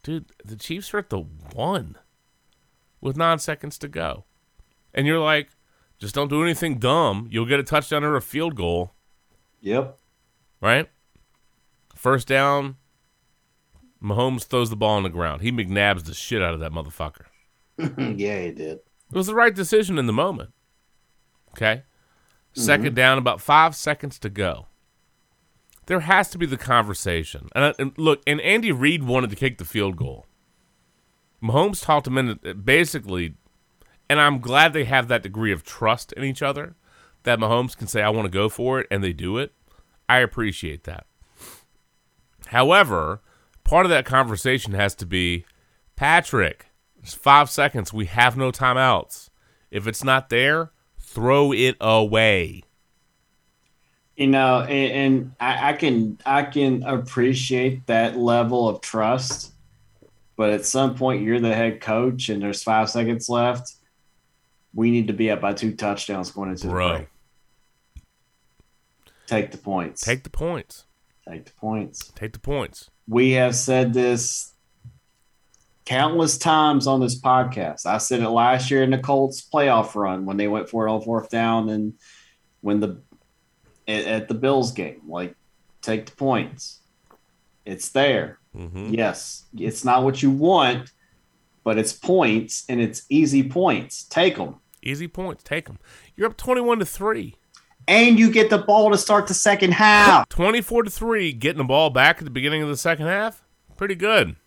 Dude, 0.02 0.26
the 0.44 0.56
Chiefs 0.56 0.94
are 0.94 0.98
at 1.00 1.10
the 1.10 1.20
one 1.20 1.98
with 3.02 3.16
nine 3.18 3.40
seconds 3.40 3.78
to 3.80 3.88
go. 3.88 4.26
And 4.94 5.06
you're 5.08 5.20
like, 5.20 5.50
just 6.00 6.16
don't 6.16 6.30
do 6.30 6.44
anything 6.44 6.80
dumb. 6.80 7.28
You'll 7.32 7.46
get 7.46 7.60
a 7.60 7.64
touchdown 7.64 8.04
or 8.04 8.16
a 8.16 8.22
field 8.22 8.56
goal, 8.56 8.94
Yep. 9.62 9.98
right? 10.60 10.90
First 11.96 12.28
down, 12.28 12.76
Mahomes 14.04 14.44
throws 14.46 14.70
the 14.70 14.76
ball 14.76 14.98
on 14.98 15.04
the 15.04 15.10
ground. 15.10 15.42
He 15.42 15.52
McNabbs 15.52 16.04
the 16.06 16.14
shit 16.14 16.42
out 16.42 16.54
of 16.54 16.60
that 16.60 16.72
motherfucker. 16.74 17.26
yeah, 17.78 18.42
he 18.42 18.52
did. 18.52 18.80
It 18.80 18.82
was 19.18 19.28
the 19.28 19.36
right 19.36 19.54
decision 19.56 19.98
in 19.98 20.08
the 20.08 20.14
moment. 20.14 20.52
Okay? 21.52 21.84
2nd 22.56 22.86
mm-hmm. 22.86 22.94
down, 22.96 23.18
about 23.18 23.42
five 23.42 23.76
seconds 23.76 24.20
to 24.20 24.30
go. 24.30 24.68
There 25.86 26.02
has 26.02 26.30
to 26.30 26.38
be 26.38 26.46
the 26.46 26.58
conversation. 26.58 27.50
And, 27.56 27.66
I- 27.66 27.74
and 27.80 27.94
look, 27.98 28.22
and 28.26 28.40
Andy 28.42 28.72
Reid 28.72 29.04
wanted 29.04 29.30
to 29.32 29.36
kick 29.36 29.58
the 29.58 29.66
field 29.66 29.98
goal. 29.98 30.26
Mahomes 31.44 31.84
talked 31.84 32.08
him 32.08 32.18
into 32.18 32.54
basically, 32.54 33.36
and 34.10 34.22
I'm 34.22 34.40
glad 34.40 34.72
they 34.72 34.86
have 34.86 35.10
that 35.10 35.24
degree 35.24 35.52
of 35.52 35.64
trust 35.64 36.14
in 36.14 36.24
each 36.24 36.42
other 36.42 36.76
that 37.24 37.40
Mahomes 37.40 37.76
can 37.76 37.88
say, 37.88 38.02
I 38.02 38.10
want 38.10 38.26
to 38.26 38.32
go 38.32 38.50
for 38.50 38.80
it, 38.80 38.88
and 38.92 39.04
they 39.04 39.14
do 39.14 39.38
it. 39.38 39.54
I 40.08 40.20
appreciate 40.20 40.84
that. 40.84 41.06
However, 42.48 43.22
part 43.64 43.86
of 43.86 43.90
that 43.90 44.06
conversation 44.06 44.74
has 44.74 44.94
to 44.96 45.06
be 45.06 45.46
Patrick, 45.96 46.68
it's 47.02 47.14
five 47.14 47.50
seconds. 47.50 47.94
We 47.94 48.06
have 48.06 48.38
no 48.38 48.52
timeouts. 48.52 49.30
If 49.72 49.88
it's 49.88 50.04
not 50.04 50.30
there, 50.30 50.72
throw 51.14 51.54
it 51.54 51.78
away. 51.80 52.64
You 54.16 54.28
know, 54.28 54.62
and, 54.62 54.92
and 54.92 55.32
I, 55.40 55.70
I 55.70 55.74
can 55.74 56.20
I 56.26 56.44
can 56.44 56.84
appreciate 56.84 57.88
that 57.88 58.18
level 58.18 58.70
of 58.70 58.82
trust, 58.82 59.54
but 60.36 60.52
at 60.52 60.66
some 60.66 60.96
point 60.96 61.24
you're 61.24 61.40
the 61.40 61.54
head 61.54 61.82
coach 61.82 62.30
and 62.30 62.42
there's 62.42 62.62
five 62.62 62.90
seconds 62.90 63.28
left. 63.30 63.74
We 64.76 64.92
need 64.92 65.08
to 65.08 65.14
be 65.14 65.32
up 65.32 65.42
by 65.42 65.54
two 65.54 65.74
touchdowns 65.76 66.32
going 66.32 66.50
into 66.52 66.68
the 66.68 66.74
break. 66.74 67.08
Take 69.26 69.52
the 69.52 69.58
points. 69.58 70.02
Take 70.02 70.24
the 70.24 70.30
points. 70.30 70.86
Take 71.28 71.46
the 71.46 71.52
points. 71.54 72.12
Take 72.16 72.34
the 72.34 72.40
points. 72.40 72.90
We 73.08 73.32
have 73.32 73.56
said 73.56 73.94
this 73.94 74.53
countless 75.86 76.38
times 76.38 76.88
on 76.88 77.00
this 77.00 77.20
podcast. 77.20 77.86
I 77.86 77.98
said 77.98 78.22
it 78.22 78.30
last 78.30 78.72
year 78.72 78.84
in 78.84 78.92
the 78.92 78.98
Colts 78.98 79.48
playoff 79.54 79.96
run 79.96 80.26
when 80.26 80.38
they 80.38 80.48
went 80.48 80.70
for 80.70 80.88
it 80.88 80.92
on 80.92 81.02
fourth 81.02 81.30
down 81.30 81.70
and 81.70 81.94
when 82.62 82.80
the 82.80 83.02
at, 83.88 84.28
the 84.28 84.34
Bills 84.34 84.72
game. 84.72 85.02
Like, 85.08 85.36
take 85.82 86.06
the 86.06 86.16
points. 86.16 86.80
It's 87.66 87.90
there. 87.90 88.40
Mm-hmm. 88.56 88.94
Yes, 88.94 89.46
it's 89.58 89.84
not 89.84 90.04
what 90.04 90.22
you 90.22 90.32
want, 90.32 90.92
but 91.64 91.78
it's 91.78 91.94
points 91.94 92.66
and 92.70 92.80
it's 92.80 93.06
easy 93.10 93.48
points. 93.48 94.04
Take 94.04 94.38
them. 94.38 94.56
Easy 94.82 95.08
points. 95.08 95.44
Take 95.44 95.66
them. 95.66 95.80
You're 96.16 96.28
up 96.28 96.38
21 96.38 96.80
to 96.80 96.86
3. 96.86 97.36
And 97.88 98.18
you 98.18 98.32
get 98.32 98.50
the 98.50 98.60
ball 98.60 98.92
to 98.92 98.98
start 98.98 99.28
the 99.28 99.34
second 99.34 99.74
half. 99.74 100.30
24 100.30 100.84
to 100.84 100.90
3, 100.90 101.34
getting 101.34 101.58
the 101.58 101.64
ball 101.66 101.90
back 101.90 102.20
at 102.20 102.24
the 102.24 102.30
beginning 102.30 102.62
of 102.62 102.70
the 102.70 102.78
second 102.78 103.08
half. 103.08 103.44
Pretty 103.76 103.96
good. 103.96 104.38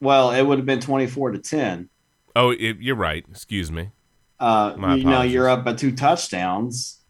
Well, 0.00 0.30
it 0.32 0.42
would 0.42 0.58
have 0.58 0.66
been 0.66 0.80
24 0.80 1.32
to 1.32 1.38
10. 1.38 1.88
Oh, 2.34 2.50
it, 2.50 2.76
you're 2.80 2.96
right. 2.96 3.24
Excuse 3.30 3.70
me. 3.72 3.90
uh, 4.40 4.74
My 4.76 4.94
you 4.96 5.04
know 5.04 5.22
you're 5.22 5.48
up 5.48 5.64
by 5.64 5.72
two 5.72 5.92
touchdowns 5.92 7.00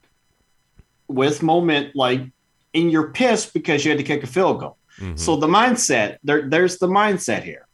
with 1.08 1.42
moment 1.42 1.94
like 1.94 2.20
and 2.74 2.90
you're 2.92 3.10
pissed 3.12 3.52
because 3.54 3.84
you 3.84 3.90
had 3.90 3.98
to 3.98 4.04
kick 4.04 4.22
a 4.22 4.26
field 4.26 4.60
goal 4.60 4.76
Mhm. 5.00 5.18
so 5.18 5.36
the 5.36 5.46
mindset 5.46 6.16
there 6.24 6.48
there's 6.48 6.78
the 6.78 6.88
mindset 6.88 7.42
here 7.42 7.66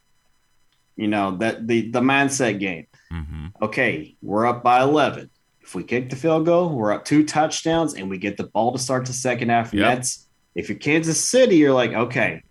you 0.96 1.08
know 1.08 1.36
that 1.38 1.66
the 1.66 1.90
the 1.90 2.00
mindset 2.00 2.58
game 2.60 2.86
Mhm. 3.10 3.52
okay 3.62 4.16
we're 4.22 4.46
up 4.46 4.62
by 4.62 4.82
11 4.82 5.30
if 5.62 5.74
we 5.74 5.82
kick 5.82 6.10
the 6.10 6.16
field 6.16 6.44
goal 6.46 6.70
we're 6.70 6.92
up 6.92 7.04
two 7.04 7.24
touchdowns 7.24 7.94
and 7.94 8.10
we 8.10 8.18
get 8.18 8.36
the 8.36 8.44
ball 8.44 8.72
to 8.72 8.78
start 8.78 9.06
the 9.06 9.12
second 9.12 9.48
half 9.50 9.72
and 9.72 9.80
Yep. 9.80 9.94
that's 9.96 10.28
if 10.54 10.68
you're 10.68 10.78
kansas 10.78 11.18
city 11.26 11.56
you're 11.56 11.72
like 11.72 11.92
okay 11.92 12.42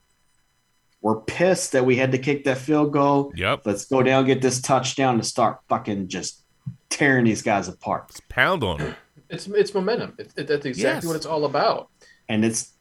we're 1.01 1.19
pissed 1.21 1.71
that 1.71 1.83
we 1.85 1.95
had 1.95 2.11
to 2.11 2.17
kick 2.17 2.43
that 2.43 2.57
field 2.57 2.91
goal 2.93 3.31
Yep. 3.35 3.61
let's 3.65 3.85
go 3.85 4.03
down 4.03 4.25
get 4.25 4.41
this 4.41 4.61
touchdown 4.61 5.15
and 5.15 5.25
start 5.25 5.59
fucking 5.69 6.07
just 6.07 6.41
tearing 6.89 7.25
these 7.25 7.41
guys 7.41 7.67
apart 7.67 8.11
Pound 8.29 8.63
on 8.63 8.81
it. 8.81 8.95
It's 9.29 9.47
it's 9.47 9.73
momentum. 9.73 10.13
It, 10.17 10.31
it- 10.35 10.47
that's 10.47 10.65
exactly 10.65 10.97
Yes. 10.97 11.05
what 11.05 11.15
it's 11.15 11.25
all 11.25 11.45
about. 11.45 11.89
and 12.29 12.43
it's 12.45 12.73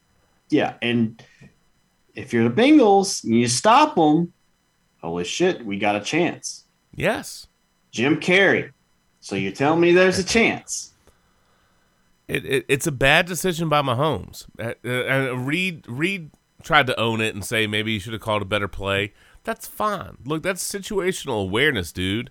yeah 0.50 0.74
and 0.82 1.22
if 2.14 2.32
you're 2.32 2.48
the 2.48 2.54
bengals 2.62 3.22
and 3.24 3.34
you 3.34 3.46
stop 3.48 3.94
them 3.94 4.32
holy 5.00 5.24
shit 5.24 5.64
we 5.64 5.78
got 5.78 5.94
a 5.96 6.00
chance 6.00 6.64
Yes. 6.94 7.46
jim 7.92 8.16
carrey 8.20 8.70
so 9.20 9.36
you're 9.36 9.52
telling 9.52 9.80
me 9.80 9.92
there's 9.92 10.18
a 10.18 10.24
chance 10.24 10.92
It, 12.28 12.44
it, 12.44 12.64
it's 12.68 12.86
a 12.86 12.92
bad 12.92 13.26
decision 13.26 13.68
by 13.68 13.82
Mahomes. 13.82 14.46
Uh, 14.58 14.74
uh, 14.84 14.88
and 14.88 15.46
Reid 15.46 15.84
Reid 15.88 16.30
tried 16.62 16.86
to 16.88 16.98
own 16.98 17.20
it 17.20 17.34
and 17.34 17.44
say 17.44 17.66
maybe 17.66 17.92
you 17.92 18.00
should 18.00 18.12
have 18.12 18.22
called 18.22 18.42
a 18.42 18.46
better 18.46 18.68
play. 18.68 19.12
That's 19.44 19.66
fine. 19.66 20.18
Look, 20.24 20.42
that's 20.42 20.62
situational 20.62 21.42
awareness, 21.42 21.92
dude. 21.92 22.30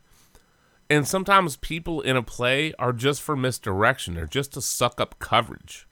And 0.89 1.07
sometimes 1.07 1.56
people 1.56 2.01
in 2.01 2.15
a 2.15 2.23
play 2.23 2.73
are 2.80 2.93
just 2.93 3.22
for 3.22 3.35
misdirection. 3.35 4.15
They're 4.15 4.26
just 4.26 4.53
to 4.53 4.61
suck 4.61 4.99
up 4.99 5.19
coverage. 5.19 5.88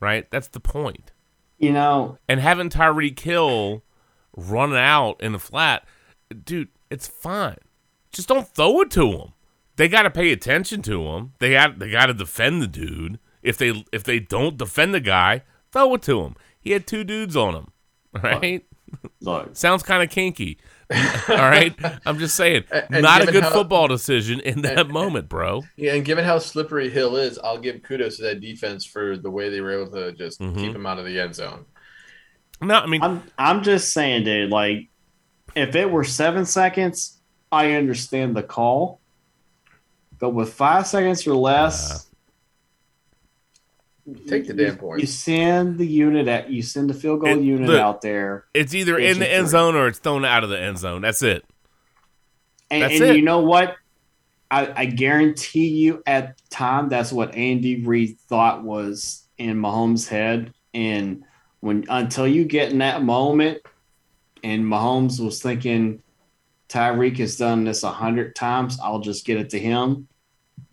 Right? 0.00 0.30
That's 0.30 0.48
the 0.48 0.60
point. 0.60 1.12
you 1.58 1.72
know 1.72 2.18
And 2.28 2.40
having 2.40 2.68
Tyreek 2.68 3.18
Hill 3.18 3.82
run 4.36 4.74
out 4.74 5.20
in 5.22 5.32
the 5.32 5.38
flat, 5.38 5.86
dude, 6.44 6.68
it's 6.90 7.08
fine. 7.08 7.58
Just 8.12 8.28
don't 8.28 8.46
throw 8.46 8.80
it 8.82 8.90
to 8.92 9.10
him. 9.10 9.32
They 9.76 9.88
got 9.88 10.02
to 10.02 10.10
pay 10.10 10.30
attention 10.32 10.82
to 10.82 11.02
him. 11.08 11.32
They 11.38 11.52
got 11.52 11.78
they 11.78 11.90
got 11.90 12.06
to 12.06 12.14
defend 12.14 12.62
the 12.62 12.68
dude. 12.68 13.18
If 13.42 13.58
they 13.58 13.84
if 13.92 14.04
they 14.04 14.20
don't 14.20 14.56
defend 14.56 14.94
the 14.94 15.00
guy, 15.00 15.42
throw 15.72 15.94
it 15.94 16.02
to 16.02 16.22
him. 16.22 16.36
He 16.64 16.70
had 16.72 16.86
two 16.86 17.04
dudes 17.04 17.36
on 17.36 17.54
him. 17.54 17.66
Right? 18.22 18.64
look 19.20 19.56
Sounds 19.56 19.82
kind 19.82 20.02
of 20.02 20.08
kinky. 20.10 20.58
All 21.28 21.36
right? 21.36 21.74
I'm 22.06 22.18
just 22.18 22.36
saying. 22.36 22.64
And 22.70 23.02
not 23.02 23.22
a 23.22 23.26
given 23.26 23.34
good 23.34 23.42
how- 23.44 23.50
football 23.50 23.88
decision 23.88 24.40
in 24.40 24.62
that 24.62 24.88
moment, 24.88 25.28
bro. 25.28 25.62
Yeah, 25.76 25.94
and 25.94 26.04
given 26.04 26.24
how 26.24 26.38
slippery 26.38 26.90
Hill 26.90 27.16
is, 27.16 27.38
I'll 27.38 27.58
give 27.58 27.82
kudos 27.82 28.16
to 28.18 28.22
that 28.24 28.40
defense 28.40 28.84
for 28.84 29.16
the 29.16 29.30
way 29.30 29.48
they 29.50 29.60
were 29.60 29.72
able 29.82 29.92
to 29.92 30.12
just 30.12 30.40
Mhm. 30.40 30.54
keep 30.56 30.74
him 30.74 30.86
out 30.86 30.98
of 30.98 31.04
the 31.06 31.18
end 31.20 31.34
zone. 31.34 31.64
No, 32.60 32.76
I 32.76 32.86
mean, 32.86 33.02
i'm 33.02 33.22
i'm 33.36 33.62
just 33.64 33.92
saying 33.92 34.24
dude 34.24 34.48
like 34.50 34.88
if 35.56 35.74
it 35.74 35.90
were 35.90 36.04
seven 36.04 36.46
seconds 36.46 37.20
i 37.52 37.72
understand 37.72 38.34
the 38.36 38.42
call 38.44 39.00
but 40.20 40.30
with 40.30 40.54
five 40.54 40.86
seconds 40.86 41.26
or 41.26 41.34
less 41.34 42.08
Take 44.26 44.46
the 44.46 44.54
you- 44.54 44.66
damn 44.66 44.76
points. 44.76 45.00
You 45.02 45.06
send 45.06 45.78
the 45.78 45.86
unit 45.86 46.28
at 46.28 46.50
you 46.50 46.62
send 46.62 46.90
the 46.90 46.94
field 46.94 47.20
goal 47.20 47.38
It- 47.38 47.42
unit 47.42 47.68
look, 47.68 47.80
out 47.80 48.02
there, 48.02 48.44
it's 48.52 48.74
either 48.74 48.98
in 48.98 49.18
the 49.18 49.30
end 49.30 49.48
zone 49.48 49.74
or 49.74 49.88
it's 49.88 49.98
thrown 49.98 50.24
out 50.24 50.44
of 50.44 50.50
the 50.50 50.60
end 50.60 50.78
zone. 50.78 51.00
That's 51.00 51.22
it. 51.22 51.44
and, 52.70 52.82
That's 52.82 52.94
and 53.00 53.10
it. 53.10 53.16
you 53.16 53.22
know 53.22 53.40
what? 53.40 53.76
I, 54.50 54.72
I 54.76 54.84
guarantee 54.86 55.68
you, 55.68 56.02
at 56.06 56.36
the 56.36 56.42
time, 56.50 56.88
that's 56.88 57.12
what 57.12 57.34
Andy 57.34 57.82
Reid 57.84 58.18
thought 58.28 58.62
was 58.62 59.22
in 59.38 59.58
Mahomes' 59.58 60.06
head. 60.08 60.52
And 60.74 61.24
when 61.60 61.84
until 61.88 62.28
you 62.28 62.44
get 62.44 62.70
in 62.72 62.78
that 62.78 63.02
moment, 63.02 63.62
and 64.42 64.64
Mahomes 64.64 65.18
was 65.18 65.42
thinking, 65.42 66.02
Tyreek 66.68 67.16
has 67.18 67.36
done 67.36 67.64
this 67.64 67.82
a 67.82 67.90
hundred 67.90 68.36
times, 68.36 68.78
I'll 68.82 69.00
just 69.00 69.24
get 69.24 69.38
it 69.38 69.50
to 69.50 69.58
him. 69.58 70.08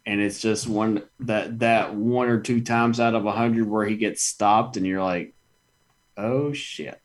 And 0.05 0.19
it's 0.19 0.39
just 0.41 0.67
one 0.67 1.03
that 1.21 1.59
that 1.59 1.93
one 1.95 2.27
or 2.27 2.39
two 2.39 2.61
times 2.61 2.99
out 2.99 3.13
of 3.15 3.25
a 3.25 3.31
hundred 3.31 3.67
where 3.69 3.85
he 3.85 3.95
gets 3.97 4.23
stopped, 4.23 4.75
and 4.77 4.85
you're 4.85 5.03
like, 5.03 5.33
oh 6.17 6.53
shit. 6.53 6.99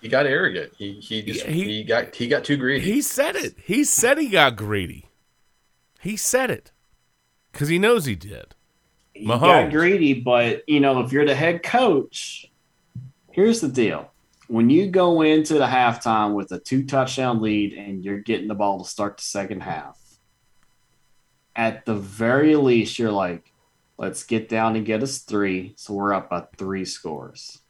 He 0.00 0.08
got 0.08 0.26
arrogant. 0.26 0.72
He 0.76 0.94
he 1.00 1.22
just 1.22 1.46
he- 1.46 1.64
he, 1.64 1.84
got 1.84 2.14
he 2.14 2.28
got 2.28 2.44
too 2.44 2.56
greedy. 2.56 2.84
He 2.84 3.00
said 3.02 3.36
it. 3.36 3.54
He 3.62 3.84
said 3.84 4.18
he 4.18 4.28
got 4.28 4.56
greedy. 4.56 5.06
He 6.00 6.16
said 6.16 6.50
it 6.50 6.72
because 7.52 7.68
he 7.68 7.78
knows 7.78 8.04
he 8.04 8.14
did. 8.14 8.54
he 9.14 9.26
Mahomes. 9.26 9.40
got 9.40 9.70
greedy, 9.72 10.14
but 10.14 10.62
you 10.68 10.80
know, 10.80 11.00
if 11.00 11.12
you're 11.12 11.24
the 11.26 11.34
head 11.34 11.62
coach, 11.62 12.50
here's 13.32 13.60
the 13.60 13.68
deal. 13.68 14.10
When 14.48 14.70
you 14.70 14.88
go 14.90 15.22
into 15.22 15.54
the 15.54 15.66
halftime 15.66 16.34
with 16.34 16.52
a 16.52 16.58
two 16.60 16.84
touchdown 16.84 17.40
lead 17.42 17.72
and 17.72 18.04
you're 18.04 18.20
getting 18.20 18.46
the 18.48 18.54
ball 18.54 18.82
to 18.84 18.88
start 18.88 19.16
the 19.16 19.24
second 19.24 19.62
half, 19.62 19.98
at 21.56 21.86
the 21.86 21.94
very 21.94 22.54
least, 22.54 22.98
you're 22.98 23.10
like, 23.10 23.52
let's 23.98 24.22
get 24.24 24.48
down 24.48 24.76
and 24.76 24.84
get 24.84 25.02
us 25.02 25.18
three. 25.18 25.72
So 25.76 25.94
we're 25.94 26.12
up 26.12 26.28
by 26.30 26.44
three 26.56 26.84
scores. 26.84 27.60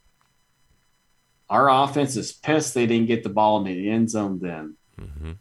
Our 1.48 1.70
offense 1.70 2.16
is 2.16 2.32
pissed 2.32 2.74
they 2.74 2.86
didn't 2.86 3.06
get 3.06 3.22
the 3.22 3.28
ball 3.28 3.58
in 3.58 3.64
the 3.64 3.88
end 3.88 4.10
zone 4.10 4.40
then. 4.40 4.76
hmm 4.98 5.32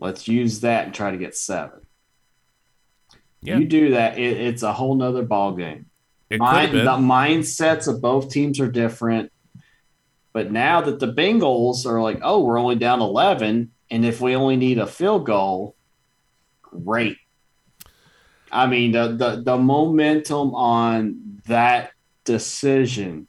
Let's 0.00 0.28
use 0.28 0.60
that 0.60 0.84
and 0.84 0.94
try 0.94 1.10
to 1.10 1.16
get 1.16 1.34
seven. 1.34 1.80
Yeah, 3.42 3.58
You 3.58 3.66
do 3.66 3.90
that, 3.90 4.16
it, 4.16 4.40
it's 4.40 4.62
a 4.62 4.72
whole 4.72 4.94
nother 4.94 5.24
ball 5.24 5.56
game. 5.56 5.86
Mind, 6.38 6.72
the 6.84 6.96
mindsets 6.96 7.88
of 7.92 8.00
both 8.00 8.30
teams 8.30 8.60
are 8.60 8.70
different. 8.70 9.32
But 10.32 10.52
now 10.52 10.82
that 10.82 11.00
the 11.00 11.12
Bengals 11.12 11.84
are 11.84 12.00
like, 12.00 12.20
oh, 12.22 12.44
we're 12.44 12.60
only 12.60 12.76
down 12.76 13.00
11, 13.00 13.72
and 13.90 14.04
if 14.04 14.20
we 14.20 14.36
only 14.36 14.56
need 14.56 14.78
a 14.78 14.86
field 14.86 15.26
goal, 15.26 15.74
great. 16.84 17.16
I 18.50 18.66
mean, 18.66 18.92
the, 18.92 19.08
the, 19.08 19.42
the 19.42 19.58
momentum 19.58 20.54
on 20.54 21.40
that 21.46 21.92
decision, 22.24 23.26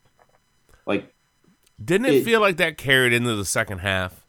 like, 0.86 1.14
Didn't 1.84 2.06
it, 2.08 2.14
it- 2.16 2.26
feel 2.26 2.40
like 2.42 2.58
that 2.58 2.78
carried 2.78 3.14
into 3.14 3.36
the 3.36 3.46
second 3.46 3.80
half? 3.80 4.26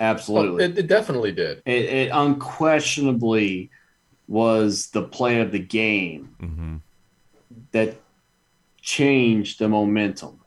Oh, 0.00 0.04
absolutely. 0.04 0.64
it, 0.64 0.78
it 0.78 0.86
definitely 0.88 1.32
did. 1.32 1.62
it, 1.64 1.84
it 1.84 2.10
unquestionably 2.12 3.70
was 4.26 4.88
the 4.88 5.02
play 5.02 5.40
of 5.40 5.52
the 5.52 5.58
game 5.60 6.34
Mm-hmm. 6.40 6.76
that 7.72 7.96
changed 8.82 9.58
the 9.60 9.68
momentum. 9.68 10.40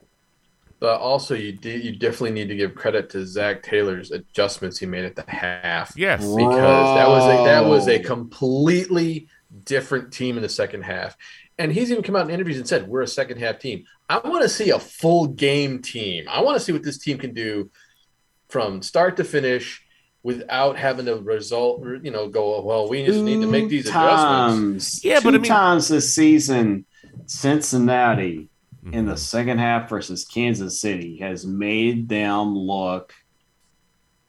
But 0.80 1.00
also, 1.00 1.34
you 1.34 1.52
did 1.52 1.84
you 1.84 1.96
definitely 1.96 2.30
need 2.30 2.48
to 2.48 2.54
give 2.56 2.74
credit 2.74 3.10
to 3.10 3.26
Zac 3.26 3.62
Taylor's 3.64 4.12
adjustments 4.12 4.78
he 4.78 4.86
made 4.86 5.04
at 5.04 5.16
the 5.16 5.24
half. 5.26 5.92
Yes. 5.96 6.20
because 6.20 6.96
that 6.96 7.08
was 7.08 7.24
a 7.24 7.44
that 7.44 7.64
was 7.64 7.88
a 7.88 7.98
completely 7.98 9.26
different 9.64 10.12
team 10.12 10.36
in 10.36 10.42
the 10.42 10.48
second 10.48 10.82
half. 10.82 11.16
And 11.58 11.72
he's 11.72 11.90
even 11.90 12.04
come 12.04 12.14
out 12.14 12.28
in 12.28 12.30
interviews 12.32 12.58
and 12.58 12.68
said, 12.68 12.86
"We're 12.86 13.02
a 13.02 13.08
second 13.08 13.38
half 13.38 13.58
team. 13.58 13.84
I 14.08 14.18
want 14.18 14.42
to 14.42 14.48
see 14.48 14.70
a 14.70 14.78
full 14.78 15.26
game 15.26 15.82
team. 15.82 16.26
I 16.28 16.42
want 16.42 16.56
to 16.56 16.60
see 16.64 16.70
what 16.72 16.84
this 16.84 16.98
team 16.98 17.18
can 17.18 17.34
do 17.34 17.70
from 18.48 18.80
start 18.80 19.16
to 19.16 19.24
finish 19.24 19.82
without 20.22 20.76
having 20.76 21.06
to 21.06 21.16
result. 21.16 21.84
You 21.84 22.12
know, 22.12 22.28
go 22.28 22.62
well. 22.62 22.88
We 22.88 23.04
just 23.04 23.20
need 23.20 23.40
to 23.40 23.48
make 23.48 23.68
these 23.68 23.84
Two 23.86 23.90
adjustments. 23.90 25.04
Yeah, 25.04 25.18
two 25.18 25.24
but 25.24 25.34
I 25.34 25.38
mean- 25.38 25.48
times 25.48 25.88
this 25.88 26.14
season, 26.14 26.86
Cincinnati 27.26 28.48
in 28.92 29.00
Mm-hmm. 29.00 29.08
the 29.08 29.16
second 29.16 29.58
half 29.58 29.88
versus 29.88 30.24
Kansas 30.24 30.80
City 30.80 31.18
has 31.18 31.46
made 31.46 32.08
them 32.08 32.56
look 32.56 33.12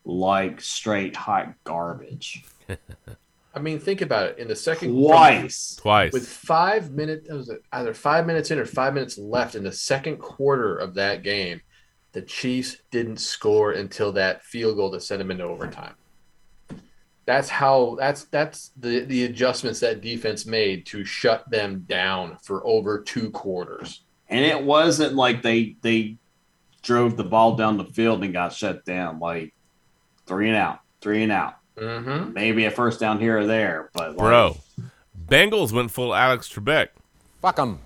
like 0.06 0.62
straight 0.62 1.16
hot 1.16 1.54
garbage. 1.64 2.44
I 3.56 3.60
mean, 3.60 3.80
think 3.80 4.02
about 4.02 4.28
it. 4.30 4.38
In 4.40 4.48
the 4.48 4.56
second 4.56 4.94
Twice. 4.94 5.76
Twice. 5.76 6.14
with 6.14 6.28
five 6.28 6.92
minutes, 6.92 7.30
was 7.30 7.50
it 7.50 7.62
either 7.72 7.94
five 7.94 8.26
minutes 8.28 8.52
in 8.52 8.60
or 8.60 8.66
five 8.66 8.94
minutes 8.94 9.18
left 9.18 9.56
in 9.56 9.64
the 9.64 9.72
second 9.72 10.18
quarter 10.18 10.76
of 10.78 10.94
that 10.96 11.24
game, 11.24 11.62
the 12.12 12.22
Chiefs 12.22 12.78
didn't 12.92 13.18
score 13.18 13.72
until 13.74 14.12
that 14.14 14.44
field 14.44 14.78
goal 14.78 14.92
to 14.92 15.00
send 15.00 15.20
them 15.22 15.32
into 15.32 15.44
overtime. 15.44 15.96
That's 17.26 17.50
how. 17.50 17.96
That's 18.00 18.24
that's 18.26 18.72
the 18.78 19.02
the 19.02 19.26
adjustments 19.26 19.80
that 19.82 20.02
defense 20.02 20.48
made 20.48 20.86
to 20.88 21.04
shut 21.06 21.48
them 21.52 21.86
down 21.88 22.38
for 22.42 22.66
over 22.66 23.02
two 23.02 23.30
quarters. 23.30 24.04
And 24.30 24.46
it 24.46 24.64
wasn't 24.64 25.16
like 25.16 25.42
they 25.42 25.76
they 25.82 26.18
drove 26.82 27.18
the 27.18 27.24
ball 27.24 27.56
down 27.56 27.78
the 27.78 27.86
field 27.86 28.24
and 28.24 28.32
got 28.34 28.54
shut 28.54 28.86
down. 28.86 29.20
Like 29.20 29.54
three 30.26 30.48
and 30.48 30.58
out, 30.58 30.80
three 31.02 31.24
and 31.24 31.32
out. 31.32 31.56
Mm-hmm. 31.76 32.34
Maybe 32.34 32.66
a 32.66 32.72
first 32.72 33.00
down 33.00 33.20
here 33.20 33.40
or 33.40 33.48
there, 33.48 33.90
but 33.94 34.10
like, 34.10 34.18
Bro, 34.18 34.58
Bengals 35.28 35.72
went 35.72 35.92
full 35.92 36.14
Alex 36.14 36.52
Trebek. 36.52 36.90
Fuck 37.42 37.56
them. 37.56 37.80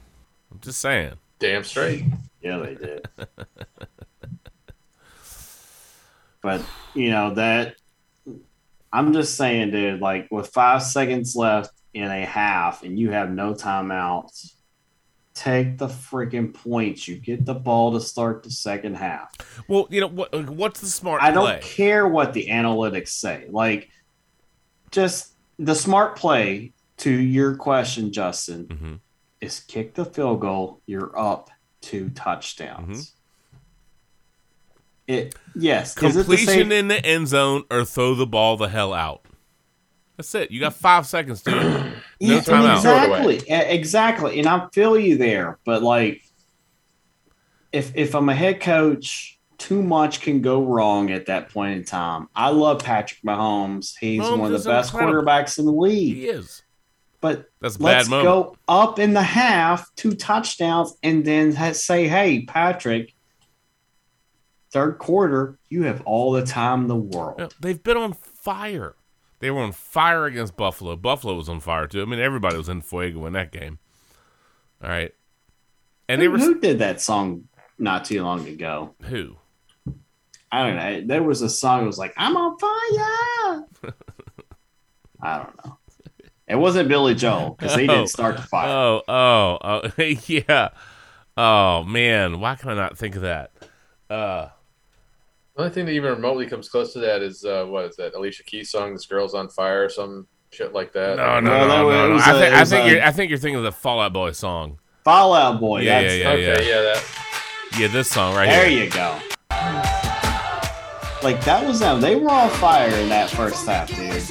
I'm 0.51 0.59
just 0.59 0.79
saying. 0.79 1.13
Damn 1.39 1.63
straight. 1.63 2.05
Yeah, 2.41 2.57
they 2.57 2.75
did. 2.75 3.07
but 6.41 6.61
you 6.93 7.11
know 7.11 7.33
that 7.35 7.75
I'm 8.91 9.13
just 9.13 9.35
saying, 9.35 9.71
dude. 9.71 10.01
Like 10.01 10.31
with 10.31 10.47
five 10.47 10.83
seconds 10.83 11.35
left 11.35 11.71
in 11.93 12.05
a 12.05 12.25
half, 12.25 12.83
and 12.83 12.97
you 12.97 13.11
have 13.11 13.31
no 13.31 13.53
timeouts, 13.53 14.53
take 15.33 15.77
the 15.77 15.87
freaking 15.87 16.53
points. 16.53 17.07
You 17.07 17.17
get 17.17 17.45
the 17.45 17.53
ball 17.55 17.91
to 17.93 17.99
start 18.01 18.43
the 18.43 18.51
second 18.51 18.95
half. 18.95 19.31
Well, 19.67 19.87
you 19.89 20.01
know 20.01 20.07
what? 20.07 20.33
What's 20.49 20.81
the 20.81 20.87
smart 20.87 21.21
I 21.23 21.31
don't 21.31 21.61
care 21.61 22.07
what 22.07 22.33
the 22.33 22.47
analytics 22.47 23.09
say. 23.09 23.47
Like, 23.49 23.89
just 24.91 25.33
the 25.59 25.75
smart 25.75 26.15
play 26.15 26.73
to 26.97 27.09
your 27.11 27.55
question, 27.55 28.11
Justin, 28.13 28.67
Mhm. 28.67 28.99
is 29.41 29.59
kick 29.61 29.95
the 29.95 30.05
field 30.05 30.41
goal. 30.41 30.81
You're 30.85 31.17
up 31.19 31.49
two 31.81 32.09
touchdowns. 32.11 33.09
Mm-hmm. 33.11 33.17
It 35.05 35.35
yes, 35.55 35.95
the 35.95 35.99
Completion 36.11 36.45
same- 36.47 36.71
in 36.71 36.87
the 36.87 37.05
end 37.05 37.27
zone 37.27 37.63
or 37.69 37.83
throw 37.83 38.15
the 38.15 38.25
ball 38.25 38.55
the 38.55 38.69
hell 38.69 38.93
out. 38.93 39.25
That's 40.15 40.33
it. 40.35 40.51
You 40.51 40.59
got 40.61 40.75
five 40.75 41.05
seconds, 41.07 41.41
dude. 41.41 41.93
No 42.23 42.35
Yeah, 42.35 42.41
timeout. 42.41 42.75
Exactly, 42.77 43.43
exactly, 43.49 44.39
and 44.39 44.47
I 44.47 44.67
feel 44.71 44.97
you 44.97 45.17
there. 45.17 45.59
But 45.65 45.83
like, 45.83 46.23
if 47.73 47.91
if 47.95 48.15
I'm 48.15 48.29
a 48.29 48.35
head 48.35 48.61
coach, 48.61 49.39
too 49.57 49.83
much 49.83 50.21
can 50.21 50.41
go 50.41 50.63
wrong 50.63 51.11
at 51.11 51.25
that 51.25 51.49
point 51.49 51.77
in 51.77 51.83
time. 51.83 52.29
I 52.33 52.49
love 52.49 52.83
Patrick 52.83 53.21
Mahomes. 53.23 53.95
He's 53.99 54.21
Mahomes 54.21 54.37
one 54.37 54.53
of 54.53 54.63
the 54.63 54.69
best 54.69 54.93
incredible. 54.93 55.21
quarterbacks 55.21 55.59
in 55.59 55.65
the 55.65 55.73
league. 55.73 56.15
He 56.15 56.27
is. 56.27 56.63
But 57.19 57.49
That's 57.59 57.75
a 57.75 57.83
let's 57.83 58.09
bad 58.09 58.23
go 58.23 58.55
up 58.67 58.99
in 58.99 59.13
the 59.13 59.23
half, 59.23 59.93
two 59.95 60.13
touchdowns, 60.13 60.95
and 61.03 61.25
then 61.25 61.73
say, 61.73 62.07
"Hey, 62.07 62.45
Patrick, 62.45 63.13
third 64.71 64.97
quarter, 64.97 65.57
you 65.69 65.83
have 65.83 66.01
all 66.05 66.31
the 66.31 66.45
time 66.45 66.83
in 66.83 66.87
the 66.87 66.95
world." 66.95 67.53
They've 67.59 67.81
been 67.81 67.97
on 67.97 68.13
fire. 68.13 68.95
They 69.43 69.51
were 69.51 69.59
on 69.61 69.73
fire 69.73 70.23
against 70.25 70.55
Buffalo. 70.55 70.95
Buffalo 70.95 71.35
was 71.35 71.49
on 71.49 71.59
fire 71.59 71.85
too. 71.85 72.01
I 72.01 72.05
mean, 72.05 72.21
everybody 72.21 72.55
was 72.55 72.69
in 72.69 72.79
fuego 72.79 73.25
in 73.25 73.33
that 73.33 73.51
game. 73.51 73.77
All 74.81 74.89
right, 74.89 75.13
and 76.07 76.21
they 76.21 76.25
Who, 76.25 76.31
were 76.31 76.37
who 76.37 76.59
did 76.61 76.79
that 76.79 77.01
song 77.01 77.49
not 77.77 78.05
too 78.05 78.23
long 78.23 78.47
ago? 78.47 78.95
who? 79.01 79.35
I 80.49 80.65
don't 80.65 80.75
know. 80.77 81.01
There 81.07 81.23
was 81.23 81.41
a 81.41 81.49
song 81.49 81.81
that 81.81 81.87
was 81.87 81.97
like, 81.97 82.13
I'm 82.15 82.37
on 82.37 82.57
fire. 82.57 83.65
I 85.21 85.37
don't 85.39 85.65
know. 85.65 85.77
It 86.47 86.55
wasn't 86.55 86.87
Billy 86.87 87.13
Joel 87.15 87.51
because 87.57 87.75
he 87.75 87.83
Oh. 87.83 87.87
didn't 87.95 88.09
start 88.09 88.37
the 88.37 88.43
fire. 88.43 88.69
Oh, 88.69 89.01
oh, 89.09 89.57
oh, 89.61 89.91
yeah. 90.27 90.69
Oh 91.35 91.83
man, 91.83 92.39
why 92.39 92.55
can 92.55 92.69
I 92.69 92.75
not 92.75 92.97
think 92.97 93.17
of 93.17 93.23
that? 93.23 93.51
Uh, 94.09 94.47
The 95.55 95.61
only 95.61 95.73
thing 95.73 95.85
that 95.85 95.91
even 95.91 96.11
remotely 96.13 96.47
comes 96.47 96.67
close 96.67 96.93
to 96.93 96.99
that 96.99 97.21
is 97.21 97.45
uh, 97.45 97.65
what 97.65 97.85
is 97.85 97.95
that 97.97 98.15
Alicia 98.15 98.43
Keys 98.43 98.71
song? 98.71 98.93
"This 98.93 99.05
Girl's 99.05 99.35
on 99.35 99.49
Fire" 99.49 99.85
or 99.85 99.89
some 99.89 100.27
shit 100.51 100.73
like 100.73 100.91
that. 100.93 101.17
no, 101.17 101.39
no, 101.39 101.51
Well, 101.51 101.67
no, 101.67 101.89
no, 101.89 101.89
no. 102.07 102.09
it 102.11 102.13
was 102.13 102.23
I 102.23 102.31
a- 102.31 102.39
think 102.39 102.55
I 102.55 102.65
think 102.65 102.85
a- 102.85 102.89
you're 102.91 103.03
I 103.03 103.11
think 103.11 103.29
you're 103.29 103.37
thinking 103.39 103.57
of 103.57 103.63
the 103.63 103.71
Fall 103.71 103.99
Out 104.01 104.13
Boy 104.13 104.31
song. 104.31 104.79
Fall 105.03 105.33
Out 105.35 105.59
Boy. 105.59 105.81
Yeah, 105.81 106.01
that's, 106.01 106.15
yeah, 106.15 106.33
yeah. 106.33 106.49
Okay, 106.53 106.69
yeah, 106.69 106.81
that. 106.81 107.03
Yeah, 107.79 107.87
this 107.87 108.09
song 108.09 108.35
right 108.35 108.47
There 108.49 108.65
here. 108.67 108.75
There 108.79 108.85
you 108.85 108.91
go. 108.91 109.19
Like 111.21 111.43
that 111.45 111.63
was 111.67 111.79
them. 111.79 112.01
They 112.01 112.15
were 112.15 112.29
on 112.31 112.49
fire 112.49 112.89
in 112.89 113.09
that 113.09 113.29
first 113.29 113.65
half, 113.67 113.89
dude. 113.89 114.21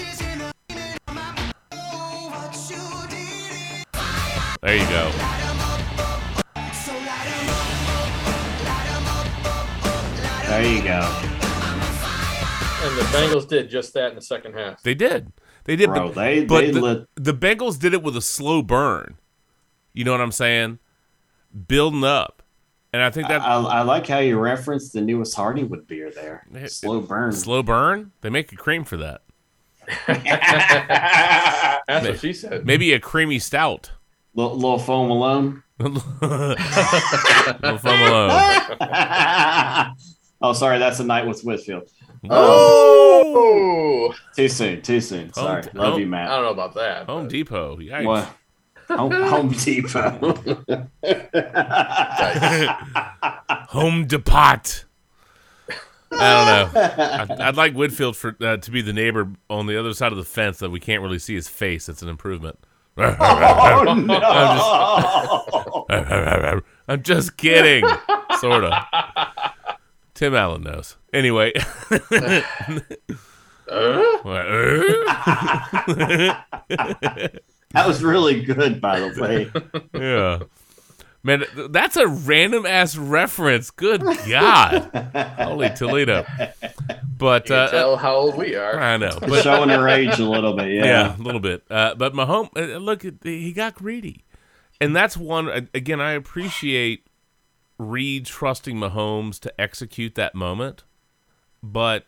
There 4.60 4.76
you 4.76 4.88
go. 4.88 5.41
There 10.52 10.64
you 10.70 10.82
go. 10.82 11.00
And 12.84 12.98
the 12.98 13.04
Bengals 13.10 13.48
did 13.48 13.70
just 13.70 13.94
that 13.94 14.10
in 14.10 14.16
the 14.16 14.20
second 14.20 14.52
half. 14.52 14.82
They 14.82 14.92
did. 14.92 15.32
They 15.64 15.76
did. 15.76 15.86
Bro, 15.88 16.08
but 16.08 16.14
they- 16.14 16.44
but 16.44 16.60
they 16.60 16.70
the, 16.72 16.80
lit- 16.82 17.08
the 17.14 17.32
Bengals 17.32 17.78
did 17.78 17.94
it 17.94 18.02
with 18.02 18.14
a 18.18 18.20
slow 18.20 18.60
burn. 18.60 19.16
You 19.94 20.04
know 20.04 20.10
what 20.12 20.20
I'm 20.20 20.30
saying? 20.30 20.78
Building 21.68 22.04
up, 22.04 22.42
and 22.92 23.00
I 23.02 23.08
think 23.10 23.28
that 23.28 23.40
I, 23.40 23.54
I 23.62 23.80
like 23.82 24.06
how 24.06 24.18
you 24.18 24.38
referenced 24.38 24.92
the 24.92 25.00
newest 25.00 25.34
Hardywood 25.34 25.86
beer 25.86 26.10
there. 26.10 26.46
Slow 26.68 27.00
burn. 27.00 27.32
slow 27.32 27.62
burn. 27.62 28.12
They 28.20 28.28
make 28.28 28.52
a 28.52 28.56
cream 28.56 28.84
for 28.84 28.98
that. 28.98 29.22
That's 31.88 32.06
what 32.08 32.20
she 32.20 32.34
said. 32.34 32.66
Maybe 32.66 32.92
a 32.92 33.00
creamy 33.00 33.38
stout. 33.38 33.90
little, 34.34 34.54
little 34.54 34.78
foam 34.78 35.10
alone. 35.10 35.62
Little 35.80 35.98
foam 37.78 38.00
alone. 38.02 38.30
oh, 40.42 40.52
sorry, 40.52 40.78
that's 40.78 41.00
a 41.00 41.04
night 41.04 41.26
with 41.26 41.42
Whitfield. 41.42 41.88
Oh, 42.30 44.14
Too 44.36 44.48
soon, 44.48 44.82
too 44.82 45.00
soon. 45.00 45.32
Sorry, 45.32 45.62
Home- 45.62 45.70
love 45.74 45.92
home- 45.92 46.00
you, 46.00 46.06
Matt. 46.06 46.30
I 46.30 46.34
don't 46.36 46.44
know 46.44 46.50
about 46.50 46.74
that. 46.74 47.06
Home 47.06 47.22
but- 47.24 47.30
Depot. 47.30 47.76
Yikes. 47.78 48.04
What? 48.04 48.28
Home, 48.88 49.10
Home 49.12 49.48
Depot. 49.50 50.18
Home 53.70 54.06
Depot. 54.06 54.60
I 56.14 56.66
don't 56.66 56.74
know. 56.74 56.80
I'd, 57.00 57.30
I'd 57.40 57.56
like 57.56 57.72
Whitfield 57.72 58.18
for 58.18 58.36
uh, 58.42 58.58
to 58.58 58.70
be 58.70 58.82
the 58.82 58.92
neighbor 58.92 59.30
on 59.48 59.66
the 59.66 59.78
other 59.80 59.94
side 59.94 60.12
of 60.12 60.18
the 60.18 60.24
fence 60.24 60.58
that 60.58 60.68
we 60.70 60.78
can't 60.78 61.00
really 61.02 61.18
see 61.18 61.34
his 61.34 61.48
face. 61.48 61.88
It's 61.88 62.02
an 62.02 62.10
improvement. 62.10 62.58
oh 62.98 63.94
no! 65.88 66.60
I'm 66.88 67.02
just 67.02 67.38
kidding. 67.38 67.86
sort 68.40 68.64
of. 68.64 68.72
Tim 70.22 70.36
Allen 70.36 70.62
knows. 70.62 70.96
Anyway. 71.12 71.52
Uh? 73.68 74.02
Uh? 74.24 74.82
that 76.68 77.86
was 77.86 78.02
really 78.02 78.42
good, 78.42 78.82
by 78.82 79.00
the 79.00 79.22
way. 79.22 79.50
yeah. 79.94 80.40
Man, 81.22 81.44
that's 81.70 81.96
a 81.96 82.06
random 82.06 82.66
ass 82.66 82.96
reference. 82.96 83.70
Good 83.70 84.02
God. 84.28 84.90
Holy 85.38 85.70
Toledo. 85.70 86.26
But 87.16 87.48
You 87.48 87.54
uh, 87.54 87.70
tell 87.70 87.96
how 87.96 88.14
old 88.14 88.36
we 88.36 88.56
are. 88.56 88.78
I 88.78 88.98
know. 88.98 89.16
But 89.18 89.42
Showing 89.42 89.70
her 89.70 89.88
age 89.88 90.18
a 90.18 90.28
little 90.28 90.54
bit, 90.54 90.72
yeah. 90.72 90.84
yeah, 90.84 91.16
a 91.16 91.22
little 91.22 91.40
bit. 91.40 91.62
Uh, 91.70 91.94
but 91.94 92.12
Mahomes, 92.12 92.50
uh, 92.56 92.76
look, 92.76 93.04
he 93.22 93.52
got 93.54 93.76
greedy, 93.76 94.24
and 94.82 94.94
that's 94.94 95.16
one. 95.16 95.68
Again, 95.72 96.00
I 96.00 96.12
appreciate 96.12 97.06
Reid 97.78 98.26
trusting 98.26 98.76
Mahomes 98.76 99.38
to 99.40 99.60
execute 99.60 100.14
that 100.14 100.34
moment, 100.34 100.84
but 101.62 102.06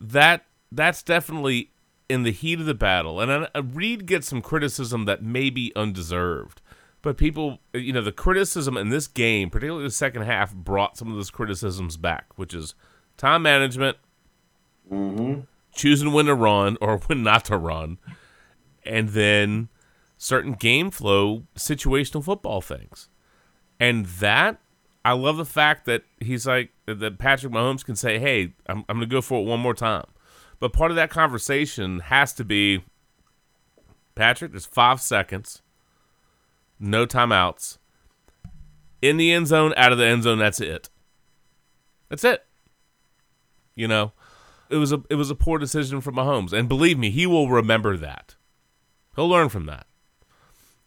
that 0.00 0.44
that's 0.72 1.02
definitely 1.02 1.70
in 2.08 2.22
the 2.24 2.32
heat 2.32 2.58
of 2.60 2.66
the 2.66 2.74
battle, 2.74 3.20
and 3.20 3.48
uh, 3.54 3.62
Reid 3.62 4.06
gets 4.06 4.28
some 4.28 4.42
criticism 4.42 5.04
that 5.04 5.22
may 5.22 5.50
be 5.50 5.72
undeserved. 5.76 6.60
But 7.02 7.16
people, 7.16 7.60
you 7.72 7.92
know, 7.92 8.02
the 8.02 8.12
criticism 8.12 8.76
in 8.76 8.90
this 8.90 9.06
game, 9.06 9.48
particularly 9.48 9.84
the 9.86 9.90
second 9.90 10.22
half, 10.22 10.54
brought 10.54 10.98
some 10.98 11.08
of 11.08 11.16
those 11.16 11.30
criticisms 11.30 11.96
back, 11.96 12.26
which 12.36 12.52
is 12.52 12.74
time 13.16 13.42
management, 13.42 13.96
choosing 15.72 16.12
when 16.12 16.26
to 16.26 16.34
run 16.34 16.76
or 16.80 16.98
when 17.06 17.22
not 17.22 17.44
to 17.46 17.56
run, 17.56 17.98
and 18.84 19.10
then 19.10 19.68
certain 20.18 20.52
game 20.52 20.90
flow, 20.90 21.44
situational 21.56 22.22
football 22.22 22.60
things. 22.60 23.08
And 23.78 24.04
that, 24.06 24.60
I 25.04 25.12
love 25.12 25.36
the 25.36 25.44
fact 25.44 25.86
that 25.86 26.02
he's 26.20 26.46
like, 26.46 26.70
that 26.86 27.18
Patrick 27.18 27.52
Mahomes 27.52 27.84
can 27.84 27.96
say, 27.96 28.18
hey, 28.18 28.52
I'm, 28.66 28.84
I'm 28.88 28.98
going 28.98 29.08
to 29.08 29.14
go 29.14 29.22
for 29.22 29.40
it 29.40 29.46
one 29.46 29.60
more 29.60 29.74
time. 29.74 30.04
But 30.58 30.72
part 30.74 30.90
of 30.90 30.96
that 30.96 31.10
conversation 31.10 32.00
has 32.00 32.34
to 32.34 32.44
be 32.44 32.84
Patrick, 34.14 34.52
there's 34.52 34.66
five 34.66 35.00
seconds, 35.00 35.62
no 36.78 37.06
timeouts. 37.06 37.78
In 39.00 39.16
the 39.16 39.32
end 39.32 39.46
zone, 39.46 39.72
out 39.78 39.92
of 39.92 39.98
the 39.98 40.04
end 40.04 40.24
zone, 40.24 40.38
that's 40.38 40.60
it. 40.60 40.90
That's 42.10 42.24
it. 42.24 42.44
You 43.74 43.88
know, 43.88 44.12
it 44.68 44.76
was 44.76 44.92
a 44.92 45.02
it 45.08 45.14
was 45.14 45.30
a 45.30 45.34
poor 45.34 45.58
decision 45.58 46.02
from 46.02 46.16
Mahomes, 46.16 46.52
and 46.52 46.68
believe 46.68 46.98
me, 46.98 47.10
he 47.10 47.26
will 47.26 47.48
remember 47.48 47.96
that. 47.96 48.34
He'll 49.16 49.28
learn 49.28 49.48
from 49.48 49.64
that. 49.66 49.86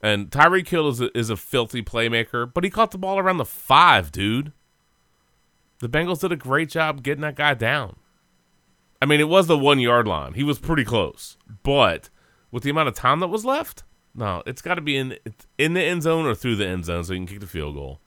And 0.03 0.29
Tyreek 0.29 0.67
Hill 0.67 0.89
is 0.89 0.99
a, 0.99 1.17
is 1.17 1.29
a 1.29 1.37
filthy 1.37 1.81
playmaker, 1.81 2.51
but 2.53 2.65
he 2.65 2.69
caught 2.69 2.91
the 2.91 2.97
ball 2.97 3.17
around 3.17 3.37
the 3.37 3.45
five, 3.45 4.11
dude. 4.11 4.51
The 5.79 5.87
Bengals 5.87 6.19
did 6.19 6.33
a 6.33 6.35
great 6.35 6.69
job 6.69 7.03
getting 7.03 7.21
that 7.21 7.37
guy 7.37 7.53
down. 7.53 7.95
I 9.01 9.05
mean, 9.05 9.21
it 9.21 9.29
was 9.29 9.47
the 9.47 9.57
one 9.57 9.79
yard 9.79 10.05
line. 10.05 10.33
He 10.33 10.43
was 10.43 10.59
pretty 10.59 10.83
close, 10.83 11.37
but 11.63 12.09
with 12.51 12.63
the 12.63 12.69
amount 12.69 12.89
of 12.89 12.95
time 12.95 13.21
that 13.21 13.29
was 13.29 13.45
left, 13.45 13.83
no, 14.13 14.43
it's 14.45 14.61
got 14.61 14.75
to 14.75 14.81
be 14.81 14.97
in 14.97 15.17
in 15.57 15.73
the 15.73 15.81
end 15.81 16.03
zone 16.03 16.25
or 16.25 16.35
through 16.35 16.57
the 16.57 16.67
end 16.67 16.85
zone 16.85 17.03
so 17.03 17.13
you 17.13 17.19
can 17.19 17.27
kick 17.27 17.39
the 17.39 17.47
field 17.47 17.75
goal. 17.75 17.99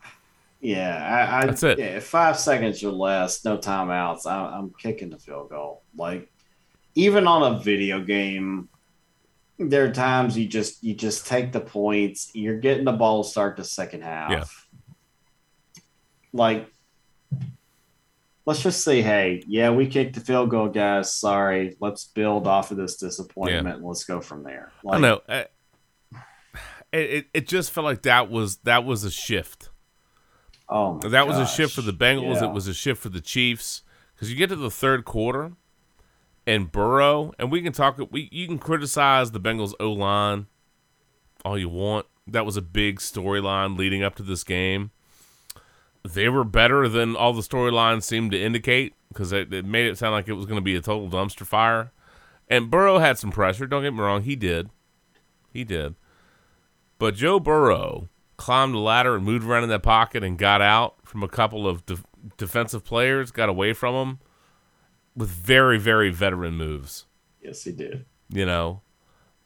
Yeah, 0.61 0.97
I, 0.97 1.39
I 1.39 1.47
That's 1.47 1.63
it. 1.63 1.79
Yeah, 1.79 2.01
five 2.01 2.39
seconds 2.39 2.83
or 2.85 2.93
less, 2.93 3.45
no 3.45 3.59
timeouts. 3.59 4.27
I, 4.27 4.57
I'm 4.57 4.73
kicking 4.79 5.11
the 5.11 5.19
field 5.19 5.51
goal. 5.51 5.83
Like 5.97 6.31
even 6.95 7.27
on 7.27 7.55
a 7.55 7.59
video 7.59 8.01
game, 8.01 8.69
there 9.59 9.85
are 9.85 9.93
times 9.93 10.37
you 10.37 10.47
just 10.47 10.83
you 10.85 10.95
just 10.95 11.27
take 11.27 11.53
the 11.53 11.61
points. 11.61 12.31
You're 12.35 12.59
getting 12.59 12.85
the 12.85 12.93
ball 12.93 13.25
to 13.25 13.31
start 13.31 13.57
the 13.57 13.65
second 13.65 14.03
half. 14.03 14.31
Yeah. 14.31 14.45
Like, 16.33 16.69
let's 18.45 18.63
just 18.63 18.83
say, 18.85 19.01
hey, 19.03 19.43
yeah, 19.47 19.71
we 19.71 19.87
kicked 19.87 20.15
the 20.15 20.21
field 20.21 20.51
goal, 20.51 20.69
guys. 20.69 21.13
Sorry. 21.15 21.77
Let's 21.81 22.05
build 22.05 22.47
off 22.47 22.71
of 22.71 22.77
this 22.77 22.97
disappointment. 22.97 23.77
and 23.79 23.85
Let's 23.87 24.05
go 24.05 24.21
from 24.21 24.43
there. 24.43 24.73
I 24.89 24.99
know. 24.99 25.21
uh, 25.29 25.45
It, 26.93 27.27
it 27.35 27.49
just 27.49 27.71
felt 27.73 27.85
like 27.85 28.03
that 28.03 28.31
was 28.31 28.59
that 28.59 28.85
was 28.85 29.05
a 29.05 29.11
shift. 29.11 29.71
Oh, 30.69 30.95
my 31.03 31.09
That 31.09 31.27
was 31.27 31.39
a 31.39 31.47
shift 31.47 31.75
for 31.75 31.83
the 31.83 31.93
Bengals. 31.93 32.37
Yeah. 32.37 32.47
It 32.49 32.53
was 32.53 32.67
a 32.69 32.75
shift 32.75 33.01
for 33.03 33.09
the 33.09 33.21
Chiefs 33.21 33.83
because 34.15 34.31
you 34.31 34.37
get 34.37 34.49
to 34.49 34.57
the 34.57 34.71
third 34.71 35.05
quarter, 35.05 35.53
and 36.47 36.71
Burrow, 36.71 37.33
and 37.39 37.51
we 37.51 37.61
can 37.61 37.73
talk. 37.73 37.99
We 38.11 38.29
you 38.31 38.47
can 38.47 38.59
criticize 38.59 39.33
the 39.33 39.41
Bengals 39.41 39.75
O 39.81 39.93
line 39.93 40.47
all 41.45 41.59
you 41.59 41.69
want. 41.69 42.07
That 42.27 42.47
was 42.47 42.57
a 42.57 42.63
big 42.63 42.99
storyline 42.99 43.77
leading 43.79 44.03
up 44.03 44.15
to 44.17 44.23
this 44.23 44.45
game. 44.45 44.91
They 46.03 46.29
were 46.29 46.45
better 46.45 46.89
than 46.89 47.17
all 47.17 47.33
the 47.33 47.43
storylines 47.43 48.05
seemed 48.05 48.31
to 48.33 48.41
indicate 48.41 48.95
because 49.09 49.33
it, 49.33 49.53
it 49.53 49.65
made 49.65 49.87
it 49.87 49.99
sound 49.99 50.13
like 50.13 50.29
it 50.29 50.35
was 50.35 50.47
going 50.47 50.59
to 50.59 50.63
be 50.63 50.77
a 50.77 50.81
total 50.81 51.09
dumpster 51.09 51.47
fire. 51.47 51.93
And 52.49 52.71
Burrow 52.71 52.99
had 52.99 53.19
some 53.19 53.33
pressure. 53.33 53.67
Don't 53.67 53.83
get 53.83 53.95
me 53.95 54.01
wrong, 54.01 54.23
he 54.23 54.37
did. 54.37 54.71
He 55.53 55.65
did. 55.65 55.97
But 56.99 57.17
Joe 57.17 57.41
Burrow 57.41 58.09
climbed 58.37 58.75
the 58.75 58.79
ladder 58.79 59.17
and 59.17 59.25
moved 59.25 59.45
around 59.45 59.65
in 59.65 59.69
that 59.71 59.83
pocket 59.83 60.23
and 60.23 60.39
got 60.39 60.63
out 60.63 60.97
from 61.05 61.23
a 61.23 61.29
couple 61.29 61.67
of 61.67 61.85
def- 61.87 62.07
defensive 62.37 62.85
players, 62.85 63.31
got 63.33 63.49
away 63.49 63.73
from 63.73 63.95
them 63.95 64.19
with 65.17 65.31
very, 65.31 65.79
very 65.79 66.11
veteran 66.11 66.55
moves. 66.55 67.07
Yes, 67.41 67.65
he 67.65 67.73
did. 67.73 68.05
You 68.29 68.45
know, 68.45 68.83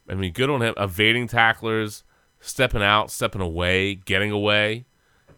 I 0.09 0.15
mean, 0.15 0.33
good 0.33 0.51
on 0.51 0.63
him. 0.63 0.75
Evading 0.77 1.29
tacklers, 1.29 2.03
stepping 2.41 2.83
out, 2.83 3.11
stepping 3.11 3.43
away, 3.43 3.95
getting 3.95 4.31
away. 4.31 4.87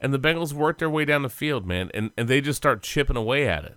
And 0.00 0.12
the 0.12 0.18
Bengals 0.18 0.52
worked 0.52 0.80
their 0.80 0.90
way 0.90 1.04
down 1.04 1.22
the 1.22 1.28
field, 1.28 1.66
man, 1.66 1.90
and, 1.94 2.10
and 2.16 2.28
they 2.28 2.40
just 2.40 2.56
start 2.56 2.82
chipping 2.82 3.16
away 3.16 3.46
at 3.46 3.64
it. 3.64 3.76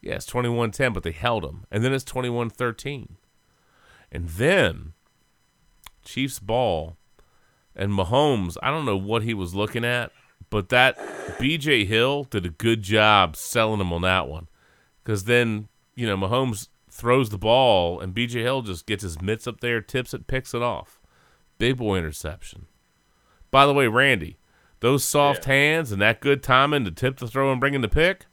Yeah, 0.00 0.14
it's 0.14 0.26
21 0.26 0.72
10, 0.72 0.92
but 0.92 1.02
they 1.02 1.12
held 1.12 1.44
them. 1.44 1.64
And 1.70 1.84
then 1.84 1.92
it's 1.92 2.04
21 2.04 2.50
13. 2.50 3.16
And 4.10 4.28
then 4.30 4.92
Chiefs 6.04 6.38
ball 6.38 6.96
and 7.74 7.90
Mahomes, 7.90 8.56
I 8.62 8.70
don't 8.70 8.84
know 8.84 8.96
what 8.96 9.22
he 9.22 9.34
was 9.34 9.54
looking 9.54 9.84
at, 9.84 10.12
but 10.50 10.68
that 10.68 10.98
BJ 11.38 11.86
Hill 11.86 12.24
did 12.24 12.46
a 12.46 12.50
good 12.50 12.82
job 12.82 13.36
selling 13.36 13.80
him 13.80 13.92
on 13.92 14.02
that 14.02 14.28
one. 14.28 14.48
Because 15.02 15.24
then, 15.24 15.68
you 15.94 16.06
know, 16.06 16.16
Mahomes 16.16 16.68
throws 16.90 17.30
the 17.30 17.38
ball 17.38 18.00
and 18.00 18.14
BJ 18.14 18.42
Hill 18.42 18.62
just 18.62 18.86
gets 18.86 19.02
his 19.02 19.20
mitts 19.20 19.46
up 19.46 19.60
there, 19.60 19.80
tips 19.80 20.14
it, 20.14 20.26
picks 20.26 20.54
it 20.54 20.62
off. 20.62 21.00
Big 21.58 21.76
boy 21.76 21.98
interception. 21.98 22.66
By 23.50 23.66
the 23.66 23.74
way, 23.74 23.86
Randy, 23.86 24.38
those 24.80 25.04
soft 25.04 25.44
hands 25.44 25.92
and 25.92 26.02
that 26.02 26.20
good 26.20 26.42
timing 26.42 26.84
to 26.84 26.90
tip 26.90 27.18
the 27.18 27.28
throw 27.28 27.50
and 27.50 27.60
bring 27.60 27.74
in 27.74 27.80
the 27.80 27.88
pick, 27.88 28.26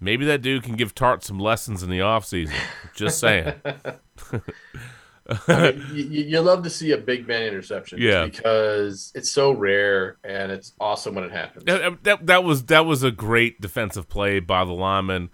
maybe 0.00 0.24
that 0.26 0.42
dude 0.42 0.62
can 0.62 0.74
give 0.76 0.94
Tartt 0.94 1.22
some 1.22 1.38
lessons 1.38 1.82
in 1.82 1.90
the 1.90 2.00
offseason. 2.00 2.54
Just 2.94 3.18
saying. 3.18 3.54
I 5.48 5.72
mean, 5.72 5.86
you, 5.92 6.04
you 6.04 6.24
you 6.24 6.40
love 6.40 6.62
to 6.62 6.70
see 6.70 6.92
a 6.92 6.96
big 6.98 7.26
man 7.26 7.42
interception, 7.42 7.98
Yeah. 8.00 8.26
because 8.26 9.10
it's 9.14 9.30
so 9.30 9.50
rare 9.50 10.18
and 10.22 10.52
it's 10.52 10.72
awesome 10.80 11.16
when 11.16 11.24
it 11.24 11.32
happens. 11.32 11.64
that, 11.64 12.04
that, 12.04 12.26
that 12.26 12.44
was 12.44 12.64
that 12.66 12.86
was 12.86 13.02
a 13.02 13.10
great 13.10 13.60
defensive 13.60 14.08
play 14.08 14.38
by 14.38 14.64
the 14.64 14.72
lineman, 14.72 15.30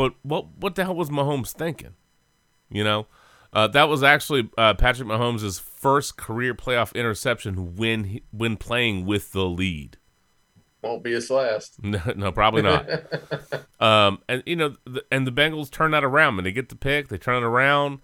but 0.00 0.14
what 0.22 0.46
what 0.56 0.76
the 0.76 0.84
hell 0.84 0.94
was 0.94 1.10
Mahomes 1.10 1.52
thinking? 1.52 1.94
You 2.70 2.84
know, 2.84 3.06
uh, 3.52 3.66
that 3.66 3.90
was 3.90 4.02
actually 4.02 4.48
uh, 4.56 4.72
Patrick 4.72 5.06
Mahomes' 5.06 5.60
first 5.60 6.16
career 6.16 6.54
playoff 6.54 6.94
interception 6.94 7.76
when 7.76 8.04
he, 8.04 8.22
when 8.30 8.56
playing 8.56 9.04
with 9.04 9.32
the 9.32 9.44
lead. 9.44 9.98
Won't 10.82 11.02
be 11.02 11.12
his 11.12 11.28
last. 11.28 11.74
No, 11.82 12.00
no, 12.16 12.32
probably 12.32 12.62
not. 12.62 12.88
um, 13.80 14.20
and 14.26 14.42
you 14.46 14.56
know, 14.56 14.76
the, 14.86 15.04
and 15.12 15.26
the 15.26 15.32
Bengals 15.32 15.70
turn 15.70 15.90
that 15.90 16.02
around 16.02 16.36
when 16.36 16.44
they 16.46 16.52
get 16.52 16.70
the 16.70 16.76
pick. 16.76 17.08
They 17.08 17.18
turn 17.18 17.42
it 17.42 17.46
around, 17.46 17.98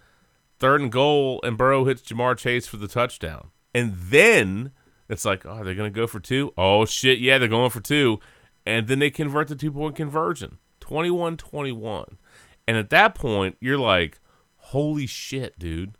third 0.58 0.82
and 0.82 0.92
goal, 0.92 1.40
and 1.44 1.56
Burrow 1.56 1.86
hits 1.86 2.02
Ja'Marr 2.02 2.36
Chase 2.36 2.66
for 2.66 2.76
the 2.76 2.88
touchdown. 2.88 3.52
And 3.74 3.94
then 3.96 4.72
it's 5.08 5.24
like, 5.24 5.46
oh, 5.46 5.64
they're 5.64 5.74
gonna 5.74 5.88
go 5.88 6.06
for 6.06 6.20
two. 6.20 6.52
Oh 6.58 6.84
shit, 6.84 7.20
yeah, 7.20 7.38
they're 7.38 7.48
going 7.48 7.70
for 7.70 7.80
two. 7.80 8.20
And 8.66 8.86
then 8.86 8.98
they 8.98 9.08
convert 9.08 9.48
the 9.48 9.56
two 9.56 9.72
point 9.72 9.96
conversion, 9.96 10.58
21-21. 10.88 12.16
And 12.68 12.76
at 12.76 12.90
that 12.90 13.14
point, 13.14 13.56
you're 13.60 13.78
like, 13.78 14.18
holy 14.56 15.06
shit, 15.06 15.58
dude. 15.58 15.96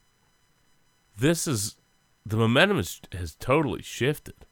This 1.16 1.46
is 1.46 1.76
the 2.24 2.36
momentum 2.36 2.78
is, 2.78 3.00
has 3.12 3.34
totally 3.36 3.82
shifted 3.82 4.46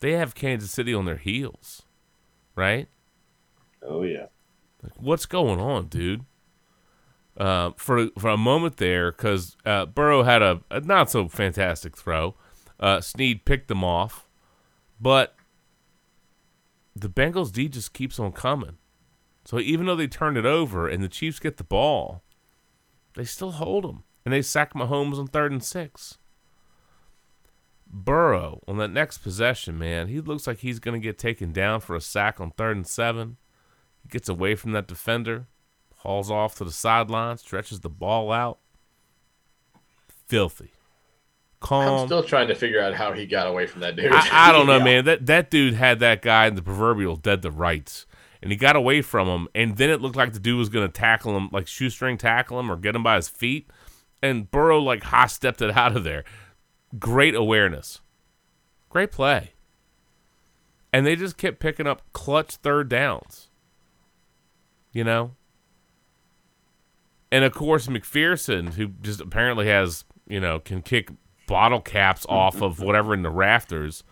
they 0.00 0.12
have 0.12 0.34
Kansas 0.34 0.70
City 0.70 0.92
on 0.92 1.04
their 1.04 1.16
heels, 1.16 1.82
right? 2.56 2.88
Oh 3.82 4.02
yeah. 4.02 4.26
Like, 4.82 4.92
what's 4.96 5.26
going 5.26 5.60
on, 5.60 5.86
dude? 5.86 6.24
Uh, 7.36 7.70
for 7.76 8.08
for 8.18 8.30
a 8.30 8.36
moment 8.36 8.78
there, 8.78 9.12
because 9.12 9.56
uh, 9.64 9.86
Burrow 9.86 10.24
had 10.24 10.42
a, 10.42 10.60
a 10.70 10.80
not 10.80 11.10
so 11.10 11.28
fantastic 11.28 11.96
throw. 11.96 12.34
Uh, 12.78 13.00
Sneed 13.00 13.44
picked 13.44 13.68
them 13.68 13.84
off, 13.84 14.26
but 15.00 15.34
the 16.96 17.08
Bengals 17.08 17.52
D 17.52 17.68
just 17.68 17.92
keeps 17.92 18.18
on 18.18 18.32
coming. 18.32 18.78
So 19.50 19.58
even 19.58 19.86
though 19.86 19.96
they 19.96 20.06
turned 20.06 20.36
it 20.36 20.46
over 20.46 20.86
and 20.86 21.02
the 21.02 21.08
Chiefs 21.08 21.40
get 21.40 21.56
the 21.56 21.64
ball, 21.64 22.22
they 23.16 23.24
still 23.24 23.50
hold 23.50 23.82
them 23.82 24.04
and 24.24 24.32
they 24.32 24.42
sack 24.42 24.74
Mahomes 24.74 25.18
on 25.18 25.26
third 25.26 25.50
and 25.50 25.60
six. 25.64 26.18
Burrow 27.92 28.62
on 28.68 28.76
that 28.76 28.92
next 28.92 29.18
possession, 29.18 29.76
man, 29.76 30.06
he 30.06 30.20
looks 30.20 30.46
like 30.46 30.58
he's 30.58 30.78
going 30.78 30.94
to 31.00 31.04
get 31.04 31.18
taken 31.18 31.50
down 31.52 31.80
for 31.80 31.96
a 31.96 32.00
sack 32.00 32.40
on 32.40 32.52
third 32.52 32.76
and 32.76 32.86
seven. 32.86 33.38
He 34.04 34.08
gets 34.08 34.28
away 34.28 34.54
from 34.54 34.70
that 34.70 34.86
defender, 34.86 35.48
hauls 35.96 36.30
off 36.30 36.54
to 36.58 36.64
the 36.64 36.70
sideline, 36.70 37.36
stretches 37.38 37.80
the 37.80 37.90
ball 37.90 38.30
out. 38.30 38.60
Filthy. 40.28 40.70
Calm. 41.58 42.02
I'm 42.02 42.06
still 42.06 42.22
trying 42.22 42.46
to 42.48 42.54
figure 42.54 42.80
out 42.80 42.94
how 42.94 43.12
he 43.12 43.26
got 43.26 43.48
away 43.48 43.66
from 43.66 43.80
that 43.80 43.96
dude. 43.96 44.12
I, 44.12 44.48
I 44.48 44.52
don't 44.52 44.66
know, 44.68 44.76
Yeah. 44.78 44.84
man. 44.84 45.04
That 45.06 45.26
that 45.26 45.50
dude 45.50 45.74
had 45.74 45.98
that 45.98 46.22
guy 46.22 46.46
in 46.46 46.54
the 46.54 46.62
proverbial 46.62 47.16
dead 47.16 47.42
to 47.42 47.50
rights, 47.50 48.06
and 48.42 48.50
he 48.50 48.56
got 48.56 48.76
away 48.76 49.02
from 49.02 49.28
him. 49.28 49.48
And 49.54 49.76
then 49.76 49.90
it 49.90 50.00
looked 50.00 50.16
like 50.16 50.32
the 50.32 50.38
dude 50.38 50.58
was 50.58 50.68
going 50.68 50.86
to 50.86 50.92
tackle 50.92 51.36
him, 51.36 51.48
like 51.52 51.66
shoestring 51.66 52.18
tackle 52.18 52.58
him 52.58 52.70
or 52.70 52.76
get 52.76 52.94
him 52.94 53.02
by 53.02 53.16
his 53.16 53.28
feet. 53.28 53.68
And 54.22 54.50
Burrow 54.50 54.78
like 54.80 55.04
high 55.04 55.26
stepped 55.26 55.62
it 55.62 55.70
out 55.76 55.96
of 55.96 56.04
there. 56.04 56.24
Great 56.98 57.34
awareness, 57.34 58.00
great 58.88 59.12
play. 59.12 59.52
And 60.92 61.06
they 61.06 61.14
just 61.14 61.36
kept 61.36 61.60
picking 61.60 61.86
up 61.86 62.02
clutch 62.12 62.56
third 62.56 62.88
downs. 62.88 63.48
You 64.92 65.04
know. 65.04 65.32
And 67.30 67.44
of 67.44 67.52
course, 67.52 67.86
McPherson, 67.86 68.74
who 68.74 68.88
just 68.88 69.20
apparently 69.20 69.68
has, 69.68 70.04
you 70.26 70.40
know, 70.40 70.58
can 70.58 70.82
kick 70.82 71.10
bottle 71.46 71.80
caps 71.80 72.26
off 72.28 72.60
of 72.60 72.80
whatever 72.80 73.14
in 73.14 73.22
the 73.22 73.30
rafters. 73.30 74.02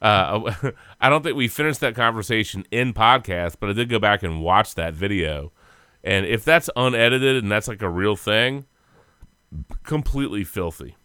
Uh, 0.00 0.52
I 1.00 1.08
don't 1.08 1.22
think 1.22 1.36
we 1.36 1.48
finished 1.48 1.80
that 1.80 1.94
conversation 1.94 2.64
in 2.70 2.92
podcast, 2.92 3.56
but 3.60 3.70
I 3.70 3.72
did 3.72 3.88
go 3.88 3.98
back 3.98 4.22
and 4.22 4.42
watch 4.42 4.74
that 4.74 4.94
video. 4.94 5.52
And 6.04 6.24
if 6.26 6.44
that's 6.44 6.70
unedited 6.76 7.42
and 7.42 7.50
that's 7.50 7.68
like 7.68 7.82
a 7.82 7.88
real 7.88 8.16
thing, 8.16 8.66
completely 9.82 10.44
filthy. 10.44 10.96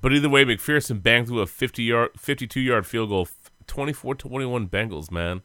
But 0.00 0.12
either 0.12 0.28
way, 0.28 0.44
McPherson 0.44 1.02
banged 1.02 1.28
through 1.28 1.40
a 1.40 1.46
50 1.46 1.82
yard, 1.82 2.10
52 2.16 2.60
yard 2.60 2.86
field 2.86 3.08
goal, 3.08 3.28
24 3.66 4.14
21 4.14 4.68
Bengals, 4.68 5.10
man. 5.10 5.42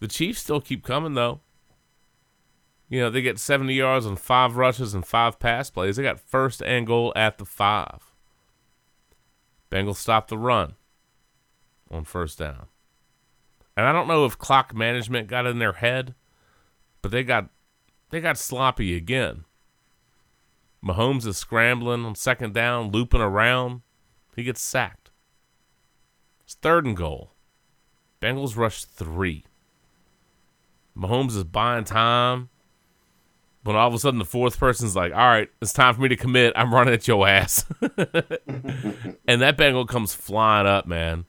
The 0.00 0.08
Chiefs 0.08 0.40
still 0.40 0.60
keep 0.60 0.84
coming, 0.84 1.14
though. 1.14 1.40
You 2.88 3.00
know, 3.00 3.10
they 3.10 3.22
get 3.22 3.38
70 3.38 3.74
yards 3.74 4.06
on 4.06 4.16
five 4.16 4.56
rushes 4.56 4.94
and 4.94 5.04
five 5.04 5.38
pass 5.38 5.70
plays. 5.70 5.96
They 5.96 6.02
got 6.02 6.20
first 6.20 6.62
and 6.62 6.86
goal 6.86 7.12
at 7.16 7.38
the 7.38 7.44
five. 7.44 8.12
Bengals 9.76 9.96
stop 9.96 10.28
the 10.28 10.38
run. 10.38 10.74
on 11.90 12.04
first 12.04 12.38
down. 12.38 12.68
And 13.76 13.84
I 13.84 13.92
don't 13.92 14.08
know 14.08 14.24
if 14.24 14.38
clock 14.38 14.74
management 14.74 15.28
got 15.28 15.44
in 15.44 15.58
their 15.58 15.74
head, 15.74 16.14
but 17.02 17.10
they 17.10 17.22
got 17.22 17.50
they 18.08 18.22
got 18.22 18.38
sloppy 18.38 18.96
again. 18.96 19.44
Mahomes 20.82 21.26
is 21.26 21.36
scrambling 21.36 22.06
on 22.06 22.14
second 22.14 22.54
down, 22.54 22.90
looping 22.90 23.20
around. 23.20 23.82
He 24.34 24.44
gets 24.44 24.62
sacked. 24.62 25.10
It's 26.44 26.54
third 26.54 26.86
and 26.86 26.96
goal. 26.96 27.32
Bengals 28.22 28.56
rush 28.56 28.82
three. 28.82 29.44
Mahomes 30.96 31.36
is 31.36 31.44
buying 31.44 31.84
time. 31.84 32.48
When 33.66 33.76
all 33.76 33.88
of 33.88 33.94
a 33.94 33.98
sudden 33.98 34.18
the 34.18 34.24
fourth 34.24 34.58
person's 34.58 34.94
like, 34.94 35.12
all 35.12 35.18
right, 35.28 35.50
it's 35.60 35.72
time 35.72 35.94
for 35.94 36.00
me 36.00 36.08
to 36.08 36.16
commit. 36.16 36.52
I'm 36.54 36.72
running 36.72 36.94
at 36.94 37.08
your 37.08 37.26
ass. 37.26 37.64
and 37.80 39.42
that 39.42 39.56
Bengal 39.56 39.86
comes 39.86 40.14
flying 40.14 40.66
up, 40.66 40.86
man. 40.86 41.24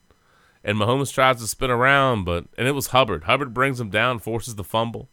And 0.64 0.78
Mahomes 0.78 1.14
tries 1.14 1.40
to 1.42 1.48
spin 1.48 1.72
around, 1.72 2.26
but 2.26 2.46
and 2.58 2.68
it 2.68 2.74
was 2.74 2.88
Hubbard. 2.88 3.24
Hubbard 3.24 3.54
brings 3.54 3.80
him 3.80 3.90
down, 3.90 4.20
forces 4.20 4.56
the 4.56 4.64
fumble. 4.64 5.10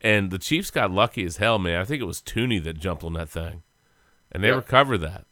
And 0.00 0.30
the 0.30 0.38
Chiefs 0.38 0.70
got 0.70 0.90
lucky 0.90 1.24
as 1.24 1.38
hell, 1.38 1.58
man. 1.58 1.80
I 1.80 1.84
think 1.84 2.00
it 2.00 2.06
was 2.06 2.20
Tooney 2.22 2.62
that 2.64 2.78
jumped 2.78 3.02
on 3.04 3.12
that 3.14 3.28
thing. 3.28 3.62
And 4.32 4.42
they 4.42 4.48
Yeah. 4.48 4.54
recovered 4.56 4.98
that. 4.98 5.26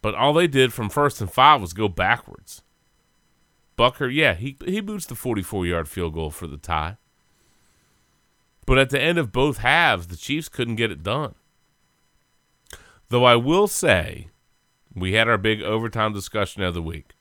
But 0.00 0.14
all 0.14 0.32
they 0.32 0.46
did 0.46 0.72
from 0.72 0.90
first 0.90 1.20
and 1.20 1.30
five 1.30 1.60
was 1.60 1.72
go 1.72 1.88
backwards. 1.88 2.62
Butker, 3.76 4.12
yeah, 4.14 4.34
he 4.34 4.56
he 4.64 4.80
boots 4.80 5.06
the 5.06 5.14
44 5.14 5.66
yard 5.66 5.88
field 5.88 6.14
goal 6.14 6.30
for 6.30 6.46
the 6.46 6.56
tie. 6.58 6.96
But 8.66 8.78
at 8.78 8.90
the 8.90 9.00
end 9.00 9.18
of 9.18 9.32
both 9.32 9.58
halves, 9.58 10.06
the 10.06 10.16
Chiefs 10.16 10.48
couldn't 10.48 10.76
get 10.76 10.90
it 10.90 11.02
done. 11.02 11.34
Though 13.08 13.24
I 13.24 13.36
will 13.36 13.66
say, 13.66 14.28
we 14.94 15.12
had 15.12 15.28
our 15.28 15.38
big 15.38 15.62
overtime 15.62 16.12
discussion 16.12 16.62
of 16.62 16.74
the 16.74 16.82
week. 16.82 17.12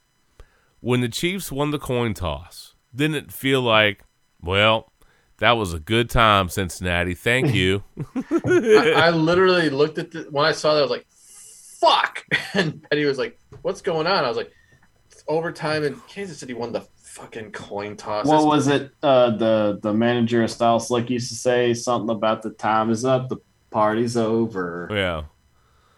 When 0.80 1.02
the 1.02 1.10
Chiefs 1.10 1.52
won 1.52 1.72
the 1.72 1.80
coin 1.80 2.14
toss, 2.14 2.76
didn't 2.96 3.16
it 3.16 3.32
feel 3.32 3.62
like, 3.62 4.04
well, 4.42 4.92
that 5.38 5.54
was 5.54 5.74
a 5.74 5.80
good 5.80 6.10
time, 6.10 6.50
Cincinnati. 6.50 7.16
Thank 7.16 7.54
you. 7.54 7.84
I, 8.16 8.94
I 8.96 9.10
literally 9.10 9.70
looked 9.70 9.98
at 9.98 10.12
the 10.12 10.28
when 10.30 10.46
I 10.46 10.52
saw 10.52 10.74
that 10.74 10.80
I 10.80 10.82
was 10.84 10.92
like, 10.92 11.08
"Fuck!" 11.10 12.26
And 12.54 12.84
Petty 12.84 13.06
was 13.06 13.18
like, 13.18 13.40
"What's 13.62 13.82
going 13.82 14.08
on?" 14.08 14.24
I 14.24 14.28
was 14.28 14.38
like, 14.38 14.52
"It's 15.12 15.24
overtime 15.28 15.84
and 15.84 16.06
Kansas 16.08 16.38
City 16.38 16.54
won 16.54 16.72
the 16.72 16.88
fucking 17.14 17.52
coin 17.52 17.96
toss." 17.96 18.26
What 18.26 18.46
was 18.46 18.68
it? 18.68 18.92
Uh, 19.02 19.32
the 19.38 19.80
the 19.82 19.94
manager 19.94 20.44
of 20.44 20.52
Style 20.52 20.80
Slick 20.80 21.10
used 21.10 21.30
to 21.30 21.36
say 21.36 21.74
something 21.74 22.10
about 22.16 22.42
the 22.42 22.50
time 22.52 22.90
is 22.90 23.06
up, 23.06 23.30
the 23.30 23.38
party's 23.72 24.16
over. 24.18 24.88
yeah. 24.92 25.24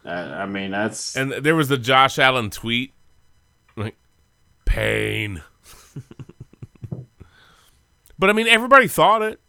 Uh, 0.05 0.09
I 0.37 0.45
mean, 0.45 0.69
that's 0.71 1.15
And 1.17 1.31
there 1.31 1.55
was 1.55 1.67
the 1.67 1.77
Josh 1.79 2.19
Allen 2.19 2.51
tweet, 2.51 2.93
like 3.75 3.95
pain. 4.65 5.41
but 8.17 8.29
I 8.29 8.33
mean, 8.33 8.47
everybody 8.47 8.87
thought 8.87 9.21
it. 9.21 9.39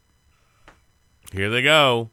Here 1.32 1.50
they 1.50 1.62
go. 1.62 2.10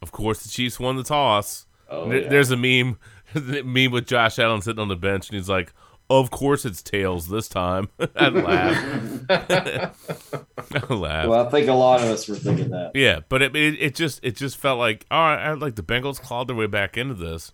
Of 0.00 0.12
course, 0.12 0.42
the 0.42 0.48
Chiefs 0.48 0.78
won 0.80 0.96
the 0.96 1.02
toss. 1.02 1.66
Oh, 1.88 2.08
There- 2.08 2.22
yeah. 2.22 2.28
There's 2.28 2.50
a 2.50 2.56
meme, 2.56 2.98
meme 3.64 3.90
with 3.92 4.06
Josh 4.06 4.38
Allen 4.38 4.62
sitting 4.62 4.80
on 4.80 4.88
the 4.88 4.96
bench, 4.96 5.28
and 5.28 5.36
he's 5.36 5.48
like, 5.48 5.72
"Of 6.20 6.30
course, 6.30 6.64
it's 6.64 6.82
tails 6.82 7.28
this 7.28 7.48
time." 7.48 7.88
I 8.16 8.28
laugh. 8.28 9.24
I 9.30 10.94
laugh. 10.94 11.28
well, 11.28 11.46
I 11.46 11.50
think 11.50 11.68
a 11.68 11.72
lot 11.74 12.00
of 12.00 12.06
us 12.08 12.28
were 12.28 12.34
thinking 12.36 12.70
that. 12.70 12.92
Yeah, 12.94 13.20
but 13.28 13.42
it, 13.42 13.54
it 13.56 13.74
it 13.80 13.94
just 13.94 14.20
it 14.22 14.36
just 14.36 14.56
felt 14.56 14.78
like 14.78 15.06
all 15.10 15.20
right, 15.22 15.42
I- 15.48 15.52
like 15.54 15.76
the 15.76 15.82
Bengals 15.82 16.20
clawed 16.20 16.48
their 16.48 16.56
way 16.56 16.66
back 16.66 16.96
into 16.96 17.14
this, 17.14 17.52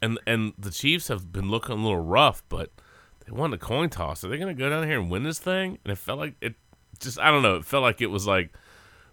and 0.00 0.18
and 0.26 0.52
the 0.58 0.70
Chiefs 0.70 1.08
have 1.08 1.32
been 1.32 1.50
looking 1.50 1.72
a 1.78 1.82
little 1.82 2.00
rough, 2.00 2.42
but 2.48 2.70
they 3.26 3.32
won 3.32 3.50
the 3.50 3.58
coin 3.58 3.90
toss. 3.90 4.24
Are 4.24 4.28
they 4.28 4.38
going 4.38 4.54
to 4.54 4.60
go 4.60 4.70
down 4.70 4.86
here 4.86 5.00
and 5.00 5.10
win 5.10 5.22
this 5.22 5.38
thing? 5.38 5.78
And 5.84 5.92
it 5.92 5.98
felt 5.98 6.18
like 6.18 6.34
it 6.40 6.54
just 6.98 7.18
I 7.18 7.30
don't 7.30 7.42
know. 7.42 7.56
It 7.56 7.64
felt 7.64 7.82
like 7.82 8.00
it 8.00 8.06
was 8.10 8.26
like 8.26 8.52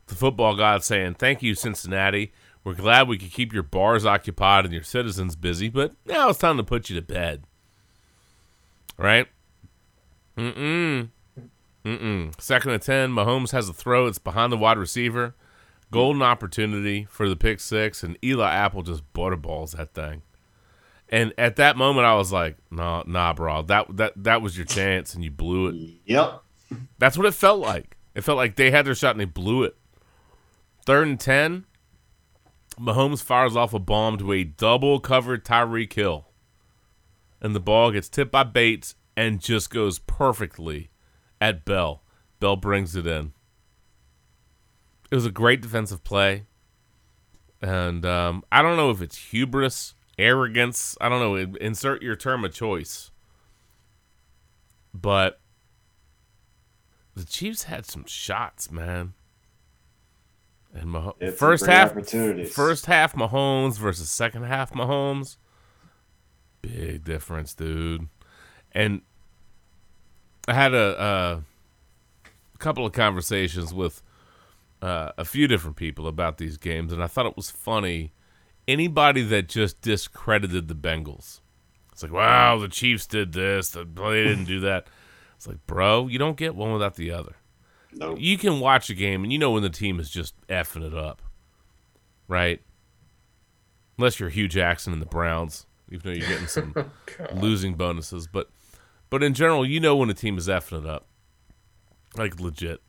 the 0.08 0.16
football 0.16 0.56
god 0.56 0.84
saying, 0.84 1.16
"Thank 1.16 1.42
you, 1.44 1.56
Cincinnati. 1.56 2.32
We're 2.64 2.74
glad 2.74 3.08
we 3.08 3.18
could 3.18 3.32
keep 3.32 3.54
your 3.54 3.64
bars 3.64 4.06
occupied 4.06 4.66
and 4.66 4.74
your 4.74 4.84
citizens 4.84 5.38
busy, 5.38 5.70
but 5.70 5.94
now 6.06 6.28
it's 6.30 6.40
time 6.40 6.58
to 6.58 6.64
put 6.64 6.90
you 6.90 6.96
to 6.98 7.02
bed." 7.02 7.44
Right? 8.98 9.28
Mm-mm. 10.38 11.10
Mm-mm. 11.86 12.42
Second 12.42 12.72
and 12.72 12.82
10. 12.82 13.12
Mahomes 13.12 13.52
has 13.52 13.70
a 13.70 13.74
throw. 13.74 14.08
It's 14.08 14.18
behind 14.20 14.52
the 14.52 14.58
wide 14.58 14.78
receiver. 14.78 15.36
Golden 15.90 16.22
opportunity 16.22 17.06
for 17.10 17.30
the 17.30 17.36
pick 17.38 17.62
six, 17.62 18.04
and 18.04 18.18
Eli 18.22 18.52
Apple 18.52 18.84
just 18.84 19.04
butterballs 19.14 19.72
that 19.78 19.94
thing. 19.94 20.22
And 21.08 21.34
at 21.38 21.56
that 21.56 21.78
moment, 21.78 22.06
I 22.06 22.16
was 22.16 22.34
like, 22.34 22.58
"Nah, 22.70 23.04
nah, 23.08 23.32
bro. 23.32 23.62
That 23.62 23.96
that 23.96 24.12
that 24.22 24.42
was 24.42 24.58
your 24.58 24.66
chance, 24.66 25.14
and 25.16 25.24
you 25.24 25.32
blew 25.32 25.68
it." 25.68 25.76
Yep. 26.06 26.42
That's 26.98 27.18
what 27.18 27.26
it 27.26 27.34
felt 27.34 27.62
like. 27.62 27.96
It 28.16 28.26
felt 28.26 28.38
like 28.38 28.58
they 28.58 28.72
had 28.72 28.86
their 28.86 28.96
shot 28.96 29.12
and 29.12 29.22
they 29.22 29.26
blew 29.26 29.64
it. 29.64 29.78
Third 30.86 31.08
and 31.08 31.20
ten. 31.20 31.66
Mahomes 32.78 33.24
fires 33.24 33.56
off 33.56 33.74
a 33.74 33.80
bomb 33.80 34.18
to 34.18 34.34
a 34.34 34.44
double 34.44 35.00
covered 35.00 35.46
Tyreek 35.46 35.94
Hill. 35.94 36.27
And 37.42 37.56
the 37.56 37.60
ball 37.60 37.92
gets 37.92 38.10
tipped 38.10 38.32
by 38.32 38.44
Bates 38.44 38.96
and 39.16 39.40
just 39.40 39.70
goes 39.70 40.00
perfectly 40.00 40.90
at 41.40 41.66
Bell. 41.66 42.04
Bell 42.40 42.56
brings 42.56 42.96
it 42.96 43.06
in. 43.08 43.34
It 45.12 45.16
was 45.16 45.26
a 45.26 45.32
great 45.32 45.62
defensive 45.62 46.04
play. 46.04 46.46
And 47.62 48.06
um, 48.06 48.44
I 48.52 48.62
don't 48.62 48.78
know 48.78 48.92
if 48.92 49.02
it's 49.02 49.18
hubris, 49.32 49.96
arrogance. 50.20 50.96
I 51.02 51.10
don't 51.10 51.20
know. 51.22 51.58
Insert 51.60 52.02
your 52.02 52.16
term 52.16 52.44
of 52.44 52.54
choice. 52.54 53.12
But 54.94 55.40
the 57.16 57.26
Chiefs 57.26 57.64
had 57.64 57.86
some 57.86 58.06
shots, 58.06 58.72
man. 58.72 59.14
And 60.74 60.92
Mah- 60.92 61.14
first 61.36 61.66
half, 61.66 61.92
opportunities. 61.92 62.54
first 62.54 62.86
half 62.86 63.16
Mahomes 63.16 63.80
versus 63.80 64.10
second 64.10 64.44
half 64.44 64.74
Mahomes, 64.74 65.38
big 66.62 67.04
difference, 67.04 67.54
dude. 67.54 68.08
And 68.72 69.02
I 70.48 70.54
had 70.54 70.74
a, 70.74 71.00
uh, 71.00 71.40
a 72.54 72.58
couple 72.58 72.86
of 72.86 72.94
conversations 72.94 73.74
with 73.74 74.02
uh, 74.82 75.12
a 75.18 75.26
few 75.26 75.48
different 75.48 75.76
people 75.76 76.08
about 76.08 76.38
these 76.38 76.58
games, 76.58 76.94
and 76.94 77.04
I 77.04 77.08
thought 77.08 77.26
it 77.26 77.36
was 77.36 77.50
funny. 77.50 78.14
Anybody 78.68 79.22
that 79.24 79.48
just 79.48 79.82
discredited 79.82 80.68
the 80.68 80.76
Bengals, 80.76 81.40
it's 81.92 82.04
like, 82.04 82.12
wow, 82.12 82.58
the 82.58 82.68
Chiefs 82.68 83.08
did 83.08 83.34
this, 83.34 83.72
the 83.72 83.86
they 83.86 84.24
didn't 84.24 84.46
do 84.46 84.60
that. 84.62 84.88
It's 85.36 85.48
like, 85.48 85.66
bro, 85.68 86.08
you 86.08 86.20
don't 86.20 86.38
get 86.38 86.56
one 86.56 86.74
without 86.74 86.96
the 86.96 87.12
other. 87.12 87.36
Nope. 87.94 88.18
You 88.20 88.38
can 88.38 88.60
watch 88.60 88.90
a 88.90 88.94
game 88.94 89.24
and 89.24 89.32
you 89.32 89.40
know 89.40 89.52
when 89.52 89.64
the 89.64 89.70
team 89.70 90.00
is 90.00 90.10
just 90.10 90.36
effing 90.48 90.86
it 90.86 90.94
up, 90.94 91.22
right? 92.28 92.62
Unless 93.98 94.20
you're 94.20 94.30
Hue 94.30 94.48
Jackson 94.48 94.94
and 94.94 95.02
the 95.02 95.08
Browns, 95.08 95.66
even 95.90 96.02
though 96.04 96.18
you're 96.18 96.28
getting 96.28 96.48
some 96.48 96.74
oh, 96.76 96.86
losing 97.36 97.76
bonuses, 97.76 98.28
but 98.28 98.50
but 99.10 99.24
in 99.24 99.34
general, 99.34 99.66
you 99.66 99.80
know 99.80 99.96
when 99.96 100.10
a 100.10 100.14
team 100.14 100.38
is 100.38 100.48
effing 100.48 100.84
it 100.84 100.90
up, 100.90 101.08
like 102.18 102.40
legit. 102.40 102.82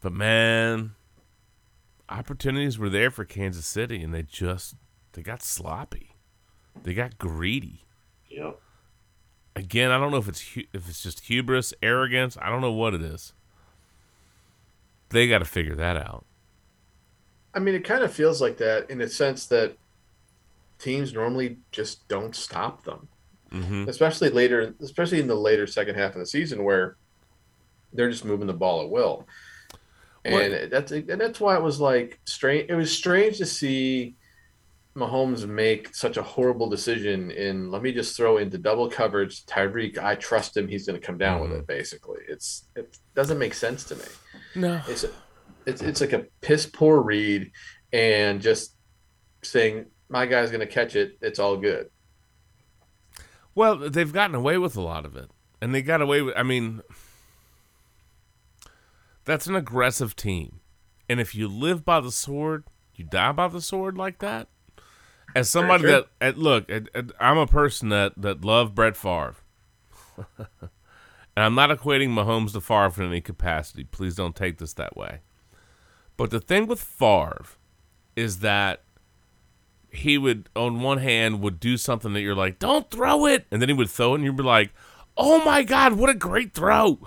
But 0.00 0.12
man, 0.12 0.94
opportunities 2.08 2.78
were 2.78 2.88
there 2.88 3.10
for 3.10 3.24
Kansas 3.24 3.66
City, 3.66 4.02
and 4.02 4.12
they 4.12 4.22
just 4.22 4.74
they 5.12 5.22
got 5.22 5.42
sloppy, 5.42 6.16
they 6.82 6.94
got 6.94 7.18
greedy. 7.18 7.84
Yep. 8.28 8.60
Again, 9.56 9.90
I 9.90 9.98
don't 9.98 10.12
know 10.12 10.18
if 10.18 10.28
it's 10.28 10.54
hu- 10.54 10.66
if 10.72 10.88
it's 10.88 11.02
just 11.02 11.20
hubris, 11.20 11.74
arrogance. 11.82 12.36
I 12.40 12.48
don't 12.48 12.60
know 12.60 12.72
what 12.72 12.94
it 12.94 13.02
is. 13.02 13.32
They 15.10 15.26
got 15.26 15.38
to 15.38 15.44
figure 15.44 15.74
that 15.74 15.96
out. 15.96 16.26
I 17.54 17.60
mean, 17.60 17.74
it 17.74 17.82
kind 17.82 18.04
of 18.04 18.12
feels 18.12 18.40
like 18.40 18.58
that 18.58 18.88
in 18.90 18.98
the 18.98 19.08
sense 19.08 19.46
that 19.46 19.76
teams 20.78 21.12
normally 21.12 21.58
just 21.72 22.06
don't 22.08 22.34
stop 22.34 22.84
them, 22.84 23.08
Mm-hmm. 23.52 23.88
especially 23.88 24.28
later, 24.28 24.74
especially 24.82 25.20
in 25.20 25.26
the 25.26 25.34
later 25.34 25.66
second 25.66 25.94
half 25.94 26.12
of 26.14 26.18
the 26.18 26.26
season 26.26 26.64
where 26.64 26.96
they're 27.94 28.10
just 28.10 28.24
moving 28.26 28.46
the 28.46 28.52
ball 28.52 28.82
at 28.82 28.90
will. 28.90 29.26
And 30.24 30.70
that's 30.70 30.92
and 30.92 31.18
that's 31.18 31.40
why 31.40 31.56
it 31.56 31.62
was 31.62 31.80
like 31.80 32.20
strange. 32.26 32.68
It 32.68 32.74
was 32.74 32.92
strange 32.92 33.38
to 33.38 33.46
see 33.46 34.16
Mahomes 34.94 35.46
make 35.48 35.94
such 35.94 36.18
a 36.18 36.22
horrible 36.22 36.68
decision 36.68 37.30
in 37.30 37.70
let 37.70 37.80
me 37.80 37.92
just 37.92 38.14
throw 38.16 38.36
into 38.36 38.58
double 38.58 38.90
coverage 38.90 39.46
Tyreek. 39.46 39.96
I 39.96 40.16
trust 40.16 40.54
him. 40.54 40.68
He's 40.68 40.86
going 40.86 41.00
to 41.00 41.06
come 41.06 41.16
down 41.16 41.40
with 41.40 41.52
it. 41.52 41.66
Basically, 41.66 42.20
it's 42.28 42.64
it 42.76 42.98
doesn't 43.14 43.38
make 43.38 43.54
sense 43.54 43.84
to 43.84 43.96
me. 43.96 44.02
No, 44.56 44.82
It's 44.88 45.06
it's 45.64 45.80
it's 45.80 46.00
like 46.02 46.12
a 46.12 46.26
piss 46.42 46.66
poor 46.66 47.00
read, 47.00 47.50
and 47.94 48.42
just 48.42 48.74
saying 49.42 49.86
my 50.08 50.26
guy's 50.26 50.50
going 50.50 50.60
to 50.60 50.66
catch 50.66 50.96
it. 50.96 51.18
It's 51.20 51.38
all 51.38 51.56
good. 51.56 51.90
Well, 53.54 53.76
they've 53.76 54.12
gotten 54.12 54.36
away 54.36 54.58
with 54.58 54.76
a 54.76 54.80
lot 54.80 55.04
of 55.04 55.16
it, 55.16 55.30
and 55.60 55.74
they 55.74 55.82
got 55.82 56.00
away 56.00 56.22
with. 56.22 56.34
I 56.36 56.42
mean, 56.42 56.82
that's 59.24 59.46
an 59.46 59.56
aggressive 59.56 60.14
team, 60.14 60.60
and 61.08 61.20
if 61.20 61.34
you 61.34 61.48
live 61.48 61.84
by 61.84 62.00
the 62.00 62.12
sword, 62.12 62.64
you 62.94 63.04
die 63.04 63.32
by 63.32 63.48
the 63.48 63.60
sword 63.60 63.98
like 63.98 64.18
that. 64.20 64.48
As 65.34 65.50
somebody 65.50 65.82
true. 65.82 65.90
that, 65.90 66.06
at, 66.20 66.38
look, 66.38 66.70
at, 66.70 66.88
at- 66.94 67.12
I'm 67.20 67.36
a 67.36 67.46
person 67.46 67.88
that 67.90 68.12
that 68.16 68.44
loved 68.44 68.74
Brett 68.74 68.96
Favre. 68.96 69.36
And 71.38 71.44
I'm 71.44 71.54
not 71.54 71.70
equating 71.70 72.08
Mahomes 72.08 72.50
to 72.54 72.60
Favre 72.60 73.00
in 73.00 73.10
any 73.10 73.20
capacity. 73.20 73.84
Please 73.84 74.16
don't 74.16 74.34
take 74.34 74.58
this 74.58 74.72
that 74.72 74.96
way. 74.96 75.20
But 76.16 76.32
the 76.32 76.40
thing 76.40 76.66
with 76.66 76.80
Favre 76.80 77.46
is 78.16 78.40
that 78.40 78.82
he 79.90 80.18
would, 80.18 80.48
on 80.54 80.80
one 80.80 80.98
hand, 80.98 81.40
would 81.40 81.60
do 81.60 81.76
something 81.76 82.12
that 82.12 82.20
you're 82.20 82.34
like, 82.34 82.58
don't 82.58 82.90
throw 82.90 83.26
it. 83.26 83.46
And 83.50 83.60
then 83.60 83.68
he 83.68 83.74
would 83.74 83.90
throw 83.90 84.12
it 84.12 84.16
and 84.16 84.24
you'd 84.24 84.36
be 84.36 84.42
like, 84.42 84.70
oh 85.16 85.44
my 85.44 85.62
God, 85.62 85.94
what 85.94 86.10
a 86.10 86.14
great 86.14 86.52
throw. 86.52 86.98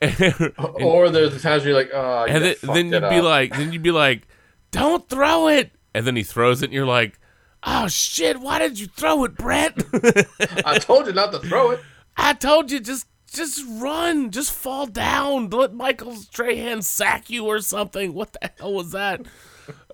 or 0.02 1.10
there's 1.10 1.32
the 1.32 1.38
times 1.40 1.64
where 1.64 1.72
you're 1.72 1.74
like, 1.74 1.90
oh, 1.92 2.26
and 2.28 2.44
then, 2.44 2.54
then 2.62 2.86
you'd 2.86 3.08
be 3.08 3.18
up. 3.18 3.24
like, 3.24 3.52
then 3.52 3.72
you'd 3.72 3.82
be 3.82 3.92
like, 3.92 4.26
don't 4.70 5.08
throw 5.08 5.48
it. 5.48 5.72
And 5.94 6.06
then 6.06 6.16
he 6.16 6.22
throws 6.22 6.62
it 6.62 6.66
and 6.66 6.74
you're 6.74 6.86
like, 6.86 7.20
oh 7.62 7.88
shit, 7.88 8.40
why 8.40 8.58
did 8.58 8.78
you 8.78 8.86
throw 8.86 9.24
it, 9.24 9.36
Brett? 9.36 9.76
I 10.66 10.78
told 10.78 11.06
you 11.06 11.12
not 11.12 11.32
to 11.32 11.38
throw 11.38 11.70
it. 11.70 11.80
I 12.16 12.34
told 12.34 12.70
you 12.70 12.80
just 12.80 13.06
just 13.32 13.64
run, 13.66 14.30
just 14.30 14.52
fall 14.52 14.86
down. 14.86 15.48
Let 15.48 15.72
Michael 15.72 16.14
Strahan 16.16 16.82
sack 16.82 17.30
you 17.30 17.46
or 17.46 17.60
something. 17.60 18.12
What 18.12 18.34
the 18.34 18.50
hell 18.58 18.74
was 18.74 18.92
that? 18.92 19.22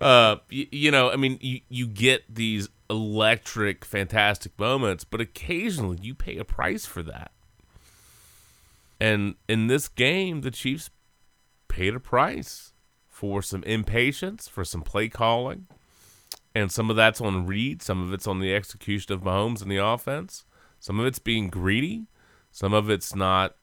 Uh, 0.01 0.37
y- 0.51 0.67
you 0.71 0.91
know, 0.91 1.11
I 1.11 1.15
mean, 1.15 1.37
you 1.41 1.61
you 1.69 1.87
get 1.87 2.23
these 2.33 2.69
electric, 2.89 3.85
fantastic 3.85 4.57
moments, 4.57 5.03
but 5.03 5.21
occasionally 5.21 5.99
you 6.01 6.15
pay 6.15 6.37
a 6.37 6.45
price 6.45 6.85
for 6.85 7.03
that. 7.03 7.31
And 8.99 9.35
in 9.47 9.67
this 9.67 9.87
game, 9.87 10.41
the 10.41 10.51
Chiefs 10.51 10.89
paid 11.67 11.95
a 11.95 11.99
price 11.99 12.73
for 13.07 13.41
some 13.41 13.63
impatience, 13.63 14.47
for 14.47 14.63
some 14.65 14.81
play 14.81 15.07
calling, 15.07 15.67
and 16.55 16.71
some 16.71 16.89
of 16.89 16.95
that's 16.95 17.21
on 17.21 17.45
Reid, 17.45 17.81
some 17.81 18.01
of 18.01 18.13
it's 18.13 18.27
on 18.27 18.39
the 18.39 18.53
execution 18.53 19.13
of 19.13 19.21
Mahomes 19.21 19.61
and 19.61 19.69
the 19.71 19.77
offense. 19.77 20.45
Some 20.79 20.99
of 20.99 21.05
it's 21.05 21.19
being 21.19 21.49
greedy. 21.49 22.07
Some 22.51 22.73
of 22.73 22.89
it's 22.89 23.13
not 23.13 23.55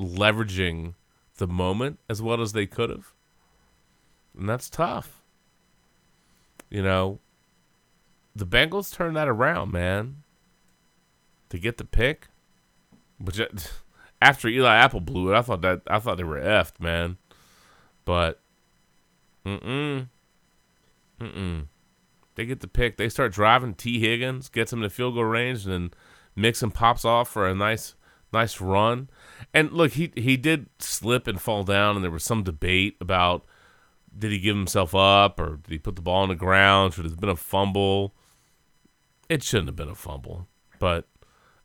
leveraging 0.00 0.94
the 1.36 1.46
moment 1.46 1.98
as 2.08 2.20
well 2.20 2.40
as 2.40 2.52
they 2.52 2.66
could 2.66 2.90
have. 2.90 3.12
And 4.36 4.48
that's 4.48 4.70
tough. 4.70 5.20
You 6.70 6.82
know, 6.82 7.18
the 8.34 8.46
Bengals 8.46 8.94
turned 8.94 9.16
that 9.16 9.28
around, 9.28 9.72
man. 9.72 10.22
To 11.50 11.58
get 11.58 11.76
the 11.76 11.84
pick. 11.84 12.28
Which 13.18 13.40
after 14.22 14.48
Eli 14.48 14.74
Apple 14.74 15.00
blew 15.00 15.32
it, 15.32 15.36
I 15.36 15.42
thought 15.42 15.60
that 15.62 15.82
I 15.86 15.98
thought 15.98 16.16
they 16.16 16.24
were 16.24 16.40
effed, 16.40 16.80
man. 16.80 17.18
But 18.04 18.40
mm-mm. 19.44 20.08
Mm-mm. 21.20 21.66
They 22.34 22.46
get 22.46 22.60
the 22.60 22.68
pick. 22.68 22.96
They 22.96 23.08
start 23.08 23.32
driving. 23.32 23.74
Tee 23.74 24.00
Higgins 24.00 24.48
gets 24.48 24.72
him 24.72 24.80
to 24.82 24.90
field 24.90 25.14
goal 25.14 25.24
range, 25.24 25.64
and 25.64 25.72
then 25.72 25.90
Mixon 26.34 26.70
pops 26.70 27.04
off 27.04 27.28
for 27.28 27.46
a 27.46 27.54
nice, 27.54 27.94
nice 28.32 28.60
run. 28.60 29.10
And 29.52 29.72
look, 29.72 29.92
he 29.92 30.12
he 30.16 30.36
did 30.36 30.66
slip 30.78 31.26
and 31.26 31.40
fall 31.40 31.64
down, 31.64 31.96
and 31.96 32.04
there 32.04 32.10
was 32.10 32.24
some 32.24 32.42
debate 32.42 32.96
about 33.00 33.44
did 34.16 34.30
he 34.32 34.38
give 34.38 34.56
himself 34.56 34.94
up 34.94 35.40
or 35.40 35.56
did 35.56 35.70
he 35.72 35.78
put 35.78 35.96
the 35.96 36.02
ball 36.02 36.22
on 36.22 36.28
the 36.28 36.34
ground? 36.34 36.94
Should 36.94 37.06
it 37.06 37.10
have 37.10 37.20
been 37.20 37.28
a 37.30 37.36
fumble? 37.36 38.14
It 39.28 39.42
shouldn't 39.42 39.68
have 39.68 39.76
been 39.76 39.88
a 39.88 39.94
fumble, 39.94 40.48
but 40.78 41.08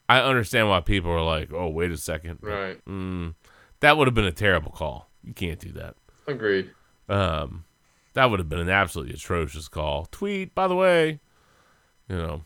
I 0.08 0.20
understand 0.22 0.70
why 0.70 0.80
people 0.80 1.12
are 1.12 1.24
like, 1.24 1.52
"Oh, 1.52 1.68
wait 1.70 1.92
a 1.92 1.98
second, 1.98 2.40
Right. 2.42 2.84
Mm, 2.86 3.36
that 3.82 3.98
would 3.98 4.08
have 4.08 4.14
been 4.16 4.26
a 4.26 4.32
terrible 4.32 4.72
call. 4.72 5.10
You 5.24 5.34
can't 5.34 5.60
do 5.60 5.72
that." 5.74 5.96
Agreed. 6.28 6.72
Um, 7.10 7.66
that 8.14 8.30
would 8.30 8.40
have 8.40 8.50
been 8.50 8.60
an 8.60 8.70
absolutely 8.70 9.14
atrocious 9.16 9.68
call. 9.68 10.06
Tweet, 10.12 10.56
by 10.56 10.68
the 10.68 10.76
way, 10.76 11.20
you 12.08 12.16
know, 12.16 12.44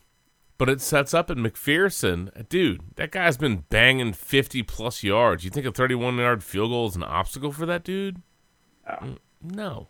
but 0.57 0.69
it 0.69 0.81
sets 0.81 1.13
up 1.13 1.29
at 1.29 1.37
McPherson, 1.37 2.47
dude. 2.49 2.81
That 2.95 3.11
guy's 3.11 3.37
been 3.37 3.65
banging 3.69 4.13
fifty 4.13 4.63
plus 4.63 5.03
yards. 5.03 5.43
You 5.43 5.49
think 5.51 5.65
a 5.67 5.71
thirty-one 5.71 6.17
yard 6.17 6.43
field 6.43 6.71
goal 6.71 6.87
is 6.87 6.95
an 6.95 7.03
obstacle 7.03 7.51
for 7.51 7.65
that 7.67 7.83
dude? 7.83 8.21
Mm, 8.89 9.17
No. 9.43 9.87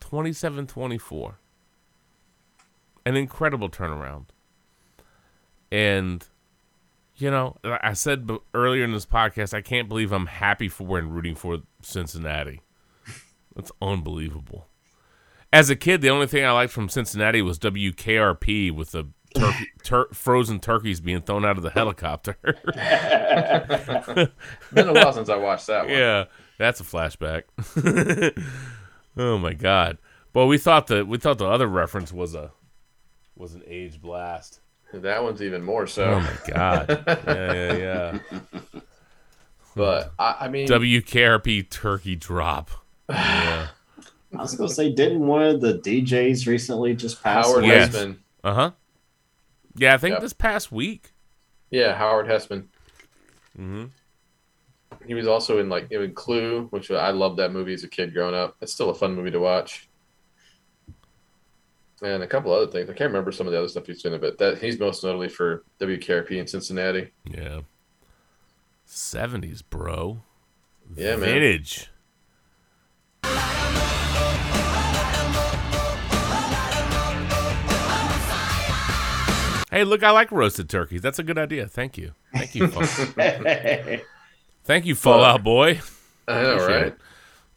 27-24. 0.00 1.34
An 3.06 3.16
incredible 3.16 3.68
turnaround. 3.68 4.26
And 5.70 6.26
you 7.18 7.30
know, 7.30 7.56
I 7.64 7.94
said 7.94 8.30
earlier 8.54 8.84
in 8.84 8.92
this 8.92 9.06
podcast, 9.06 9.52
I 9.52 9.60
can't 9.60 9.88
believe 9.88 10.12
I'm 10.12 10.26
happy 10.26 10.68
for 10.68 10.98
and 10.98 11.12
rooting 11.12 11.34
for 11.34 11.58
Cincinnati. 11.82 12.60
That's 13.56 13.72
unbelievable. 13.82 14.68
As 15.52 15.68
a 15.68 15.74
kid, 15.74 16.00
the 16.00 16.10
only 16.10 16.28
thing 16.28 16.44
I 16.44 16.52
liked 16.52 16.72
from 16.72 16.88
Cincinnati 16.88 17.42
was 17.42 17.58
WKRP 17.58 18.70
with 18.70 18.92
the 18.92 19.08
turkey, 19.34 19.66
tur- 19.82 20.08
frozen 20.12 20.60
turkeys 20.60 21.00
being 21.00 21.22
thrown 21.22 21.44
out 21.44 21.56
of 21.56 21.64
the 21.64 21.70
helicopter. 21.70 22.36
Been 24.72 24.88
a 24.88 24.92
while 24.92 25.12
since 25.12 25.28
I 25.28 25.36
watched 25.36 25.66
that 25.66 25.86
one. 25.86 25.94
yeah, 25.94 26.26
that's 26.58 26.80
a 26.80 26.84
flashback. 26.84 27.44
oh 29.16 29.38
my 29.38 29.54
god! 29.54 29.98
Well, 30.34 30.46
we 30.48 30.58
thought 30.58 30.88
the 30.88 31.04
we 31.04 31.18
thought 31.18 31.38
the 31.38 31.46
other 31.46 31.66
reference 31.66 32.12
was 32.12 32.34
a 32.34 32.50
was 33.36 33.54
an 33.54 33.62
age 33.66 34.00
blast. 34.00 34.60
That 34.92 35.22
one's 35.22 35.42
even 35.42 35.62
more 35.62 35.86
so. 35.86 36.04
Oh 36.04 36.20
my 36.20 36.36
god! 36.52 37.04
yeah, 37.26 37.52
yeah, 37.72 38.18
yeah. 38.34 38.80
But 39.76 40.12
I, 40.18 40.36
I 40.40 40.48
mean, 40.48 40.66
WKRP 40.66 41.70
turkey 41.70 42.16
drop. 42.16 42.70
Yeah. 43.08 43.68
I 44.36 44.42
was 44.42 44.54
gonna 44.56 44.68
say, 44.68 44.92
didn't 44.92 45.26
one 45.26 45.42
of 45.42 45.60
the 45.60 45.74
DJs 45.74 46.46
recently 46.46 46.94
just 46.94 47.22
pass 47.22 47.46
Howard 47.46 47.64
away? 47.64 47.76
Yes. 47.76 47.94
Hesseman. 47.94 48.16
Uh 48.44 48.54
huh. 48.54 48.70
Yeah, 49.76 49.94
I 49.94 49.98
think 49.98 50.14
Yep. 50.14 50.20
this 50.22 50.32
past 50.32 50.72
week. 50.72 51.12
Yeah, 51.70 51.94
Howard 51.94 52.26
Hesseman. 52.26 52.64
hmm 53.56 53.84
He 55.08 55.14
was 55.14 55.26
also 55.26 55.58
in 55.58 55.70
like 55.70 55.90
in 55.90 56.12
Clue, 56.12 56.66
which 56.68 56.90
I 56.90 57.12
loved 57.12 57.38
that 57.38 57.50
movie 57.50 57.72
as 57.72 57.82
a 57.82 57.88
kid 57.88 58.12
growing 58.12 58.34
up. 58.34 58.56
It's 58.60 58.74
still 58.74 58.90
a 58.90 58.94
fun 58.94 59.14
movie 59.14 59.30
to 59.30 59.40
watch. 59.40 59.88
And 62.02 62.22
a 62.22 62.26
couple 62.26 62.52
other 62.52 62.70
things. 62.70 62.90
I 62.90 62.92
can't 62.92 63.08
remember 63.08 63.32
some 63.32 63.46
of 63.46 63.54
the 63.54 63.58
other 63.58 63.68
stuff 63.68 63.86
he's 63.86 64.02
doing, 64.02 64.20
but 64.20 64.36
that 64.36 64.58
he's 64.58 64.78
most 64.78 65.02
notably 65.02 65.30
for 65.30 65.64
WKRP 65.80 66.32
in 66.32 66.46
Cincinnati. 66.46 67.10
Yeah. 67.24 67.60
Seventies, 68.84 69.62
bro. 69.62 70.20
Yeah, 70.94 71.16
man. 71.16 71.20
Vintage. 71.20 71.88
Hey, 79.70 79.84
look, 79.84 80.02
I 80.02 80.10
like 80.10 80.30
roasted 80.30 80.68
turkeys. 80.68 81.00
That's 81.00 81.18
a 81.18 81.22
good 81.22 81.38
idea. 81.38 81.66
Thank 81.66 81.96
you. 81.96 82.12
Thank 82.34 82.54
you. 82.54 84.02
Fall- 84.68 84.74
Thank 84.74 84.84
you, 84.84 84.94
Fall 84.94 85.24
Out 85.24 85.42
Boy. 85.42 85.80
I 86.28 86.42
know, 86.42 86.56
right? 86.66 86.86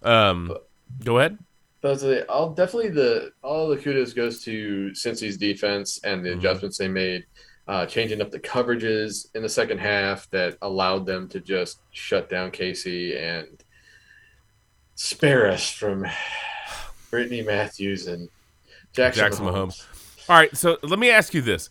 it. 0.01 0.07
Um, 0.07 0.55
go 1.03 1.19
ahead. 1.19 1.38
That's 1.81 2.03
the, 2.03 2.25
I'll 2.31 2.53
definitely 2.53 2.91
the 2.91 3.33
all 3.43 3.67
the 3.67 3.75
kudos 3.75 4.13
goes 4.13 4.41
to 4.45 4.91
Cincy's 4.93 5.38
defense 5.38 5.99
and 6.05 6.23
the 6.23 6.29
Mhm. 6.29 6.38
adjustments 6.38 6.77
they 6.77 6.88
made, 6.88 7.25
uh, 7.67 7.85
changing 7.85 8.21
up 8.21 8.31
the 8.31 8.39
coverages 8.39 9.27
in 9.35 9.41
the 9.41 9.49
second 9.49 9.79
half 9.79 10.29
that 10.29 10.57
allowed 10.61 11.05
them 11.05 11.27
to 11.29 11.41
just 11.41 11.79
shut 11.91 12.29
down 12.29 12.49
Casey 12.51 13.17
and 13.17 13.61
spare 14.95 15.47
us 15.49 15.69
from 15.69 16.05
Brittany 17.09 17.41
Matthews 17.41 18.07
and 18.07 18.29
Jackson, 18.93 19.23
Jackson 19.23 19.45
Mahomes. 19.47 19.85
All 20.29 20.38
right, 20.38 20.55
so 20.55 20.77
let 20.83 20.99
me 20.99 21.09
ask 21.09 21.33
you 21.33 21.41
this: 21.41 21.69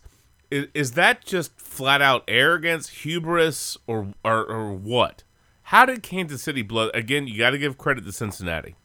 Is, 0.51 0.67
is 0.73 0.91
that 0.91 1.25
just 1.25 1.57
flat 1.59 2.01
out 2.01 2.25
arrogance, 2.27 2.89
hubris, 2.89 3.77
or, 3.87 4.09
or 4.23 4.43
or 4.45 4.73
what? 4.73 5.23
How 5.71 5.85
did 5.85 6.03
Kansas 6.03 6.41
City 6.41 6.63
blow? 6.63 6.89
Again, 6.93 7.27
you 7.27 7.37
got 7.37 7.51
to 7.51 7.57
give 7.57 7.77
credit 7.77 8.03
to 8.03 8.11
Cincinnati, 8.11 8.75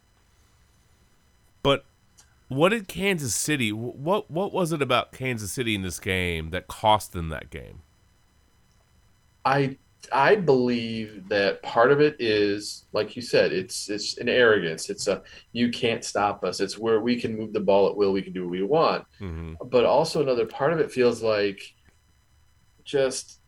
but 1.64 1.84
what 2.46 2.68
did 2.68 2.86
Kansas 2.86 3.34
City? 3.34 3.72
What 3.72 4.30
what 4.30 4.52
was 4.52 4.70
it 4.70 4.80
about 4.80 5.10
Kansas 5.10 5.50
City 5.50 5.74
in 5.74 5.82
this 5.82 5.98
game 5.98 6.50
that 6.50 6.68
cost 6.68 7.12
them 7.12 7.28
that 7.30 7.50
game? 7.50 7.82
I 9.44 9.78
I 10.12 10.36
believe 10.36 11.28
that 11.28 11.60
part 11.64 11.90
of 11.90 12.00
it 12.00 12.14
is 12.20 12.84
like 12.92 13.16
you 13.16 13.22
said, 13.22 13.52
it's 13.52 13.90
it's 13.90 14.18
an 14.18 14.28
arrogance. 14.28 14.88
It's 14.88 15.08
a 15.08 15.24
you 15.50 15.70
can't 15.70 16.04
stop 16.04 16.44
us. 16.44 16.60
It's 16.60 16.78
where 16.78 17.00
we 17.00 17.20
can 17.20 17.36
move 17.36 17.52
the 17.52 17.58
ball 17.58 17.88
at 17.88 17.96
will. 17.96 18.12
We 18.12 18.22
can 18.22 18.32
do 18.32 18.42
what 18.42 18.50
we 18.52 18.62
want. 18.62 19.04
hmm 19.18 19.54
but 19.70 19.84
also 19.84 20.22
another 20.22 20.46
part 20.46 20.72
of 20.72 20.78
it 20.78 20.92
feels 20.92 21.20
like 21.20 21.60
just 22.84 23.40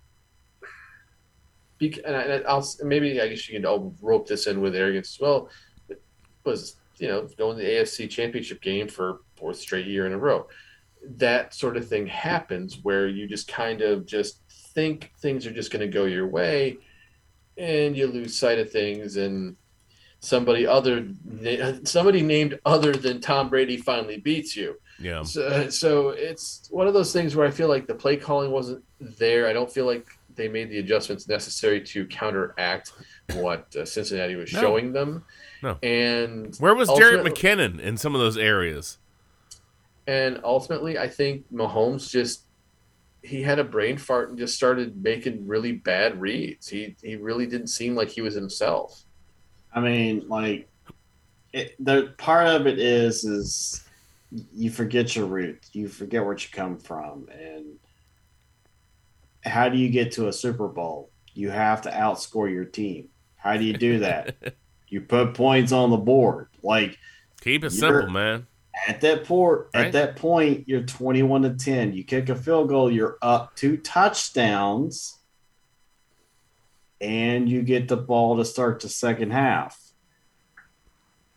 bec- 1.78 2.00
and, 2.04 2.16
I, 2.16 2.22
and 2.22 2.46
I'll 2.46 2.66
maybe 2.82 3.20
I 3.20 3.28
guess 3.28 3.48
you 3.48 3.54
can 3.58 3.66
all 3.66 3.94
rope 4.00 4.26
this 4.26 4.46
in 4.46 4.60
with 4.60 4.74
arrogance 4.74 5.14
as 5.16 5.20
well. 5.20 5.48
It 5.88 6.00
was 6.44 6.76
you 6.98 7.08
know 7.08 7.28
going 7.38 7.56
to 7.56 7.62
the 7.62 7.70
AFC 7.70 8.08
Championship 8.10 8.60
game 8.60 8.88
for 8.88 9.20
fourth 9.36 9.58
straight 9.58 9.86
year 9.86 10.06
in 10.06 10.12
a 10.12 10.18
row. 10.18 10.46
That 11.16 11.54
sort 11.54 11.76
of 11.76 11.88
thing 11.88 12.06
happens 12.06 12.78
where 12.82 13.06
you 13.08 13.26
just 13.28 13.48
kind 13.48 13.82
of 13.82 14.06
just 14.06 14.42
think 14.74 15.12
things 15.20 15.46
are 15.46 15.52
just 15.52 15.70
going 15.70 15.80
to 15.80 15.92
go 15.92 16.04
your 16.04 16.26
way, 16.26 16.78
and 17.56 17.96
you 17.96 18.06
lose 18.06 18.36
sight 18.36 18.58
of 18.58 18.70
things 18.70 19.16
and. 19.16 19.56
Somebody 20.20 20.66
other, 20.66 21.06
somebody 21.84 22.22
named 22.22 22.58
other 22.64 22.92
than 22.92 23.20
Tom 23.20 23.48
Brady 23.48 23.76
finally 23.76 24.16
beats 24.16 24.56
you. 24.56 24.74
Yeah, 24.98 25.22
So, 25.22 25.70
so 25.70 26.08
it's 26.08 26.66
one 26.72 26.88
of 26.88 26.92
those 26.92 27.12
things 27.12 27.36
where 27.36 27.46
I 27.46 27.52
feel 27.52 27.68
like 27.68 27.86
the 27.86 27.94
play 27.94 28.16
calling 28.16 28.50
wasn't 28.50 28.82
there. 28.98 29.46
I 29.46 29.52
don't 29.52 29.70
feel 29.70 29.86
like 29.86 30.08
they 30.38 30.48
made 30.48 30.70
the 30.70 30.78
adjustments 30.78 31.28
necessary 31.28 31.82
to 31.82 32.06
counteract 32.06 32.92
what 33.34 33.74
uh, 33.76 33.84
Cincinnati 33.84 34.36
was 34.36 34.50
No. 34.54 34.60
showing 34.60 34.92
them. 34.92 35.24
No. 35.62 35.76
And 35.82 36.56
Where 36.56 36.74
was 36.74 36.88
Jerick 36.88 37.26
McKinnon 37.26 37.80
in 37.80 37.98
some 37.98 38.14
of 38.14 38.20
those 38.22 38.38
areas? 38.38 38.96
And 40.06 40.40
ultimately, 40.42 40.96
I 40.98 41.08
think 41.08 41.44
Mahomes 41.52 42.08
just 42.10 42.44
he 43.22 43.42
had 43.42 43.58
a 43.58 43.64
brain 43.64 43.98
fart 43.98 44.30
and 44.30 44.38
just 44.38 44.54
started 44.54 45.02
making 45.02 45.46
really 45.46 45.72
bad 45.72 46.18
reads. 46.18 46.68
He 46.68 46.96
he 47.02 47.16
really 47.16 47.46
didn't 47.46 47.66
seem 47.66 47.94
like 47.94 48.08
he 48.08 48.22
was 48.22 48.34
himself. 48.34 49.02
I 49.74 49.80
mean, 49.80 50.26
like, 50.28 50.66
it, 51.52 51.74
the 51.84 52.14
part 52.16 52.46
of 52.46 52.66
it 52.66 52.78
is 52.78 53.24
is 53.24 53.84
you 54.54 54.70
forget 54.70 55.14
your 55.16 55.26
roots, 55.26 55.70
you 55.72 55.88
forget 55.88 56.24
where 56.24 56.34
you 56.34 56.46
come 56.52 56.78
from, 56.78 57.28
and 57.30 57.66
how 59.44 59.68
do 59.68 59.78
you 59.78 59.88
get 59.88 60.12
to 60.12 60.28
a 60.28 60.32
Super 60.32 60.68
Bowl? 60.68 61.10
You 61.34 61.50
have 61.50 61.82
to 61.82 61.90
outscore 61.90 62.50
your 62.52 62.64
team. 62.64 63.08
How 63.36 63.56
do 63.56 63.64
you 63.64 63.72
do 63.74 64.00
that? 64.00 64.36
you 64.88 65.00
put 65.00 65.34
points 65.34 65.72
on 65.72 65.90
the 65.90 65.96
board. 65.96 66.48
Like 66.62 66.98
Keep 67.40 67.64
it 67.64 67.70
simple, 67.70 68.10
man. 68.10 68.46
at 68.88 69.00
that 69.02 69.24
port, 69.24 69.70
Right. 69.74 69.86
at 69.86 69.92
that 69.92 70.16
point, 70.16 70.64
you're 70.68 70.82
21 70.82 71.42
to 71.42 71.50
10. 71.54 71.92
You 71.92 72.02
kick 72.04 72.28
a 72.28 72.34
field 72.34 72.68
goal, 72.68 72.90
you're 72.90 73.16
up 73.22 73.54
two 73.54 73.76
touchdowns, 73.76 75.18
and 77.00 77.48
you 77.48 77.62
get 77.62 77.86
the 77.88 77.96
ball 77.96 78.36
to 78.38 78.44
start 78.44 78.80
the 78.80 78.88
second 78.88 79.30
half. 79.30 79.78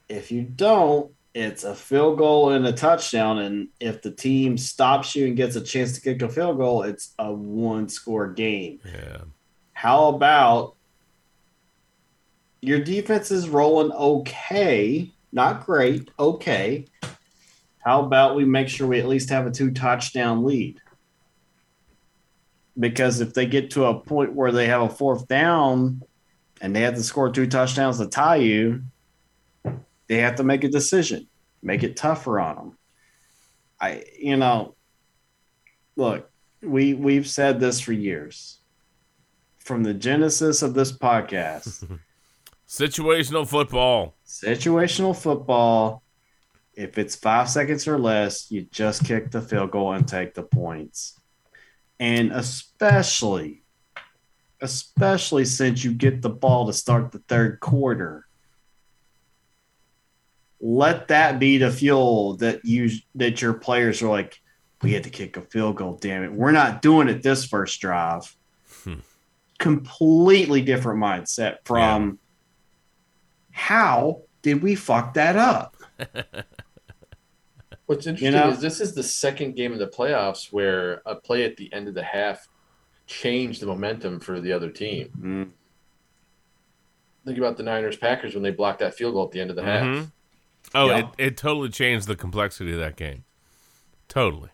If 0.10 0.32
you 0.32 0.42
don't, 0.42 1.12
it's 1.34 1.64
a 1.64 1.74
field 1.74 2.18
goal 2.18 2.52
and 2.52 2.66
a 2.66 2.74
touchdown. 2.74 3.40
And 3.40 3.70
if 3.80 4.02
the 4.02 4.12
team 4.12 4.58
stops 4.58 5.16
you 5.16 5.28
and 5.28 5.38
gets 5.38 5.56
a 5.56 5.62
chance 5.62 5.94
to 5.94 6.02
kick 6.02 6.22
a 6.22 6.30
field 6.30 6.58
goal, 6.58 6.84
it's 6.84 7.14
a 7.18 7.32
one 7.32 7.88
score 7.88 8.30
game. 8.30 8.80
Yeah. 8.86 9.22
How 9.74 10.10
about 10.10 10.76
your 12.62 12.80
defense 12.80 13.32
is 13.32 13.50
rolling 13.50 13.92
okay, 13.92 15.12
not 15.32 15.66
great, 15.66 16.12
okay. 16.20 16.86
How 17.80 18.04
about 18.04 18.36
we 18.36 18.46
make 18.46 18.70
sure 18.70 18.88
we 18.88 19.00
at 19.00 19.08
least 19.08 19.30
have 19.30 19.48
a 19.48 19.52
two 19.52 19.72
touchdown 19.72 20.44
lead? 20.44 20.80
Because 22.78 23.22
if 23.22 23.34
they 23.34 23.48
get 23.48 23.72
to 23.72 23.86
a 23.86 24.00
point 24.00 24.34
where 24.34 24.52
they 24.52 24.68
have 24.68 24.82
a 24.82 24.90
fourth 24.90 25.28
down 25.28 26.04
and 26.62 26.76
they 26.76 26.82
have 26.82 26.96
to 26.96 27.04
score 27.04 27.32
two 27.32 27.48
touchdowns 27.48 27.98
to 27.98 28.08
tie 28.08 28.36
you, 28.36 28.84
they 30.12 30.18
have 30.18 30.36
to 30.36 30.44
make 30.44 30.66
a 30.66 30.68
decision, 30.68 31.26
make 31.64 31.84
it 31.84 31.96
tougher 31.96 32.38
on 32.38 32.56
them. 32.58 32.78
I, 33.80 34.04
you 34.20 34.36
know, 34.36 34.76
look, 35.96 36.30
we 36.62 36.94
we've 36.94 37.26
said 37.26 37.62
this 37.62 37.80
for 37.80 37.94
years 37.94 38.60
from 39.60 39.84
the 39.84 39.94
genesis 39.94 40.64
of 40.64 40.74
this 40.74 40.92
podcast 40.92 41.88
Situational 42.68 43.48
football. 43.48 44.16
situational 44.28 45.16
football 45.16 46.04
if 46.74 46.98
it's 46.98 47.16
five 47.16 47.50
seconds 47.50 47.88
or 47.88 47.98
less 47.98 48.52
you 48.52 48.64
just 48.64 49.06
kick 49.06 49.32
the 49.32 49.42
field 49.42 49.72
goal 49.72 49.94
and 49.94 50.08
take 50.08 50.34
the 50.34 50.44
points 50.44 51.20
and 52.02 52.34
especially 52.34 53.64
especially 54.62 55.46
since 55.46 55.84
you 55.86 55.94
get 55.94 56.22
the 56.22 56.30
ball 56.30 56.68
to 56.68 56.74
start 56.74 57.12
the 57.14 57.20
third 57.28 57.60
quarter 57.62 58.26
let 60.62 61.08
that 61.08 61.40
be 61.40 61.58
the 61.58 61.72
fuel 61.72 62.36
that 62.38 62.64
you 62.64 62.90
that 63.16 63.42
your 63.42 63.54
players 63.54 64.02
are 64.02 64.10
like 64.10 64.40
we 64.82 64.94
had 64.94 65.04
to 65.04 65.10
kick 65.10 65.36
a 65.38 65.42
field 65.42 65.76
goal 65.76 65.98
damn 66.00 66.24
it 66.24 66.32
we're 66.32 66.52
not 66.52 66.82
doing 66.82 67.08
it 67.08 67.24
this 67.24 67.46
first 67.46 67.80
drive 67.82 68.36
hmm. 68.84 68.96
completely 69.58 70.62
different 70.62 71.00
mindset 71.00 71.58
from 71.66 72.20
how 73.52 74.22
did 74.42 74.62
we 74.62 74.76
fuck 74.76 75.14
that 75.14 75.36
up? 75.36 75.78
What's 77.86 78.08
interesting 78.08 78.32
know? 78.32 78.50
is 78.50 78.60
this 78.60 78.80
is 78.80 78.96
the 78.96 79.04
second 79.04 79.56
game 79.56 79.74
of 79.74 79.80
the 79.80 79.88
playoffs 79.88 80.52
where 80.52 81.02
a 81.06 81.16
play 81.16 81.44
at 81.44 81.58
the 81.58 81.72
end 81.74 81.88
of 81.88 81.94
the 81.94 82.04
half 82.04 82.48
changed 83.06 83.62
the 83.62 83.66
momentum 83.66 84.20
for 84.20 84.40
the 84.40 84.54
other 84.54 84.70
team. 84.70 85.10
Mm-hmm. 85.10 85.44
Think 87.26 87.38
about 87.38 87.58
the 87.58 87.64
Niners 87.64 87.98
Packers 87.98 88.34
when 88.34 88.44
they 88.44 88.52
blocked 88.52 88.80
that 88.80 88.96
field 88.96 89.14
goal 89.14 89.26
at 89.26 89.32
the 89.32 89.42
end 89.42 89.50
of 89.50 89.56
the 89.56 89.64
half. 89.64 89.84
Mm-hmm. 89.84 90.06
Oh, 90.74 90.90
Yeah. 90.90 91.00
it, 91.00 91.06
it 91.18 91.38
totally 91.38 91.70
changed 91.70 92.08
the 92.08 92.16
complexity 92.16 92.72
of 92.74 92.80
that 92.80 92.96
game. 92.96 93.24
Totally. 94.08 94.50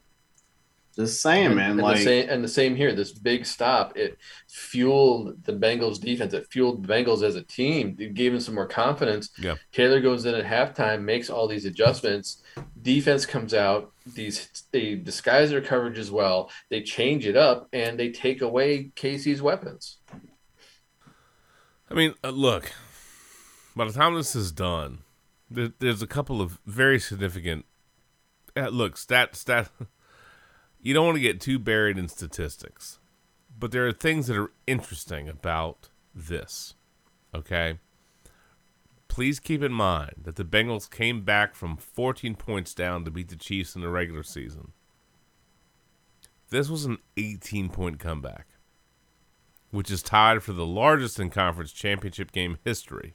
Just 0.96 1.22
saying, 1.22 1.54
man. 1.54 1.72
and, 1.72 1.80
like 1.80 1.98
the 1.98 2.04
same, 2.04 2.30
and 2.30 2.44
the 2.44 2.48
same 2.48 2.76
here. 2.76 2.92
This 2.96 3.12
big 3.12 3.46
stop, 3.46 3.96
it 3.96 4.18
fueled 4.50 5.44
the 5.44 5.54
Bengals 5.54 6.02
defense. 6.02 6.34
It 6.34 6.48
fueled 6.50 6.82
the 6.84 6.88
Bengals 6.92 7.22
as 7.22 7.36
a 7.36 7.44
team. 7.44 7.96
It 8.00 8.16
gave 8.16 8.32
them 8.32 8.42
some 8.42 8.56
more 8.56 8.66
confidence. 8.66 9.30
Yeah. 9.38 9.56
Taylor 9.72 10.02
goes 10.02 10.26
in 10.26 10.34
at 10.34 10.44
halftime, 10.44 11.04
makes 11.04 11.30
all 11.30 11.48
these 11.48 11.66
adjustments. 11.66 12.42
Defense 12.82 13.28
comes 13.28 13.54
out. 13.54 13.92
These 14.08 14.64
they 14.72 14.96
disguise 14.96 15.52
their 15.52 15.62
coverage 15.62 16.00
as 16.00 16.10
well. 16.10 16.50
They 16.70 16.82
change 16.82 17.28
it 17.28 17.36
up 17.36 17.68
and 17.74 18.00
they 18.00 18.10
take 18.10 18.42
away 18.42 18.90
Casey's 18.96 19.42
weapons. 19.42 19.98
I 21.92 21.94
mean, 21.94 22.16
uh, 22.24 22.30
look, 22.30 22.72
by 23.76 23.86
the 23.86 23.94
time 23.94 24.16
this 24.16 24.36
is 24.36 24.52
done, 24.52 25.00
there, 25.50 25.72
there's 25.80 26.02
a 26.02 26.08
couple 26.08 26.42
of 26.42 26.60
very 26.66 27.00
significant. 27.00 27.66
Uh, 28.56 28.70
look, 28.70 28.98
stat, 28.98 29.36
stat. 29.36 29.70
You 30.80 30.94
don't 30.94 31.06
want 31.06 31.16
to 31.16 31.22
get 31.22 31.42
too 31.42 31.58
buried 31.58 31.98
in 31.98 32.08
statistics, 32.08 33.00
but 33.60 33.72
there 33.72 33.88
are 33.88 33.92
things 33.92 34.28
that 34.28 34.38
are 34.38 34.52
interesting 34.68 35.28
about 35.28 35.90
this. 36.14 36.76
Okay? 37.34 37.80
Please 39.08 39.40
keep 39.40 39.64
in 39.64 39.74
mind 39.74 40.22
that 40.22 40.36
the 40.36 40.46
Bengals 40.46 40.90
came 40.90 41.26
back 41.26 41.56
from 41.56 41.78
14 41.78 42.36
points 42.36 42.76
down 42.76 43.04
to 43.04 43.12
beat 43.12 43.30
the 43.30 43.36
Chiefs 43.36 43.76
in 43.76 43.82
the 43.82 43.90
regular 43.90 44.22
season. 44.22 44.72
This 46.52 46.70
was 46.70 46.86
an 46.86 47.00
18 47.18 47.70
point 47.70 48.00
comeback 48.00 48.46
which 49.72 49.92
is 49.92 50.02
tied 50.02 50.44
for 50.44 50.54
the 50.54 50.66
largest 50.66 51.20
in 51.20 51.30
conference 51.30 51.72
championship 51.72 52.32
game 52.32 52.58
history. 52.64 53.14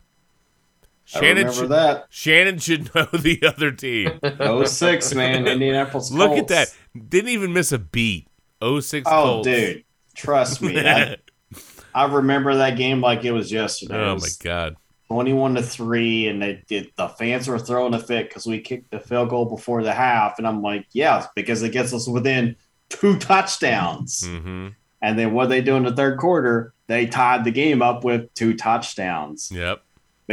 I 1.15 1.21
Shannon 1.21 1.37
remember 1.37 1.53
should, 1.53 1.69
that. 1.71 2.07
Shannon 2.11 2.59
should 2.59 2.95
know 2.95 3.07
the 3.13 3.43
other 3.47 3.71
team. 3.73 4.21
06, 4.67 5.15
man. 5.15 5.47
Indianapolis 5.47 6.11
Look 6.11 6.39
at 6.39 6.49
that. 6.49 6.75
Didn't 7.09 7.31
even 7.31 7.53
miss 7.53 7.73
a 7.73 7.79
beat. 7.79 8.29
06 8.63 9.07
Oh, 9.11 9.25
Colts. 9.25 9.47
dude. 9.49 9.85
Trust 10.15 10.63
me. 10.63 10.79
I, 10.79 11.17
I 11.95 12.07
remember 12.07 12.55
that 12.57 12.77
game 12.77 13.01
like 13.01 13.25
it 13.25 13.33
was 13.33 13.51
yesterday. 13.53 13.97
Oh 13.97 14.17
my 14.17 14.29
god. 14.43 14.77
21 15.09 15.57
to 15.57 15.63
3 15.63 16.29
and 16.29 16.41
they 16.41 16.63
did 16.69 16.91
the 16.97 17.07
fans 17.09 17.47
were 17.47 17.59
throwing 17.59 17.93
a 17.93 17.99
fit 17.99 18.29
because 18.31 18.47
we 18.47 18.59
kicked 18.61 18.91
the 18.91 18.99
field 18.99 19.29
goal 19.29 19.45
before 19.45 19.83
the 19.83 19.93
half 19.93 20.39
and 20.39 20.47
i'm 20.49 20.63
like 20.63 20.87
yeah 20.93 21.27
because 21.37 21.63
it 21.63 21.69
gets 21.69 21.93
us 21.93 22.09
within 22.09 22.57
two 22.89 23.19
touchdowns 23.19 24.23
Mm-hmm. 24.27 24.69
and 25.03 25.19
then 25.19 25.35
what 25.35 25.51
they 25.51 25.61
do 25.61 25.77
in 25.77 25.83
the 25.83 25.95
third 25.95 26.19
quarter 26.19 26.73
they 26.87 27.05
tied 27.05 27.45
the 27.45 27.51
game 27.51 27.83
up 27.83 28.05
with 28.05 28.33
two 28.33 28.55
touchdowns 28.55 29.51
Yep. 29.53 29.83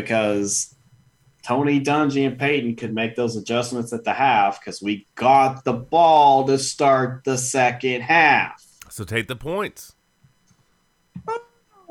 Because 0.01 0.75
tony 1.43 1.79
dungy 1.79 2.27
and 2.27 2.37
peyton 2.37 2.75
could 2.75 2.93
make 2.93 3.15
those 3.15 3.35
adjustments 3.35 3.91
at 3.93 4.03
the 4.03 4.13
half 4.13 4.59
because 4.59 4.81
we 4.81 5.07
got 5.15 5.63
the 5.65 5.73
ball 5.73 6.45
to 6.45 6.57
start 6.57 7.23
the 7.25 7.37
second 7.37 8.01
half 8.01 8.61
So 8.89 9.03
take 9.03 9.27
the 9.27 9.35
points. 9.35 9.93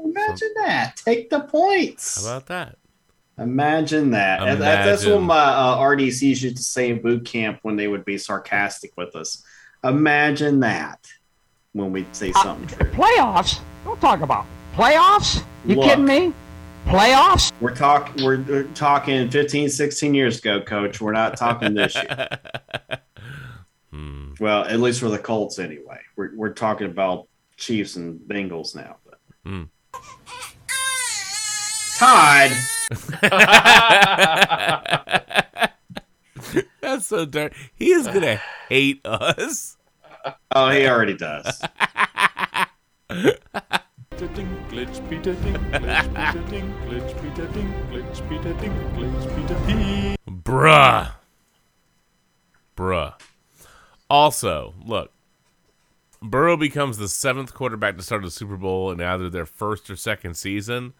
imagine 0.04 0.52
that 0.56 0.96
take 0.96 1.30
the 1.30 1.40
points 1.40 2.22
How 2.24 2.30
about 2.30 2.46
that? 2.46 2.76
Imagine 3.38 4.10
that. 4.10 4.42
And 4.42 4.60
that- 4.60 4.84
That's 4.84 5.06
what 5.06 5.22
my 5.22 5.36
uh, 5.38 5.76
RDCs 5.78 6.42
used 6.42 6.56
to 6.56 6.62
say 6.62 6.90
in 6.90 7.00
boot 7.00 7.24
camp 7.24 7.60
when 7.62 7.76
they 7.76 7.86
would 7.86 8.04
be 8.04 8.18
sarcastic 8.18 8.90
with 8.96 9.14
us. 9.14 9.44
Imagine 9.84 10.58
that 10.60 11.06
when 11.72 11.92
we 11.92 12.04
say 12.10 12.32
something 12.32 12.66
true. 12.66 12.90
Playoffs? 12.90 13.60
Don't 13.84 14.00
talk 14.00 14.22
about 14.22 14.44
playoffs. 14.74 15.44
You 15.64 15.76
Look. 15.76 15.84
kidding 15.88 16.04
me? 16.04 16.32
Playoffs? 16.88 17.52
We're 17.60 17.74
talking. 17.74 18.24
We're, 18.24 18.62
talking 18.74 19.28
15, 19.30 19.68
16 19.68 20.14
years 20.14 20.38
ago, 20.38 20.62
Coach. 20.62 21.02
We're 21.02 21.12
not 21.12 21.36
talking 21.36 21.74
this 21.74 21.94
year. 21.94 22.28
Hmm. 23.90 24.34
Well, 24.38 24.64
at 24.64 24.80
least 24.80 25.00
for 25.00 25.08
the 25.08 25.18
Colts, 25.18 25.58
anyway. 25.58 25.98
We're 26.14 26.36
we're 26.36 26.52
talking 26.52 26.88
about 26.88 27.26
Chiefs 27.56 27.96
and 27.96 28.20
Bengals 28.20 28.76
now. 28.76 28.96
But. 29.06 29.18
Hmm. 29.46 29.62
Todd, 31.98 32.50
That's 36.82 37.06
so 37.06 37.24
dark. 37.24 37.54
He 37.76 37.92
is 37.92 38.06
gonna 38.06 38.42
hate 38.68 39.00
us. 39.06 39.78
oh, 40.54 40.68
he 40.68 40.86
already 40.86 41.16
does. 41.16 41.62
Bruh. 50.28 51.12
Bruh. 52.76 53.14
Also, 54.10 54.74
look, 54.84 55.12
Burrow 56.22 56.56
becomes 56.56 56.98
the 56.98 57.08
seventh 57.08 57.54
quarterback 57.54 57.96
to 57.96 58.02
start 58.02 58.24
a 58.24 58.30
Super 58.30 58.56
Bowl 58.56 58.90
in 58.90 59.00
either 59.00 59.28
their 59.30 59.46
first 59.46 59.88
or 59.90 59.96
second 59.96 60.36
season, 60.36 60.94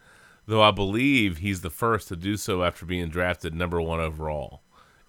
though 0.45 0.61
I 0.61 0.71
believe 0.71 1.37
he's 1.37 1.61
the 1.61 1.69
first 1.69 2.07
to 2.09 2.15
do 2.15 2.37
so 2.37 2.63
after 2.63 2.85
being 2.85 3.09
drafted 3.09 3.53
number 3.53 3.81
one 3.81 3.99
overall 3.99 4.61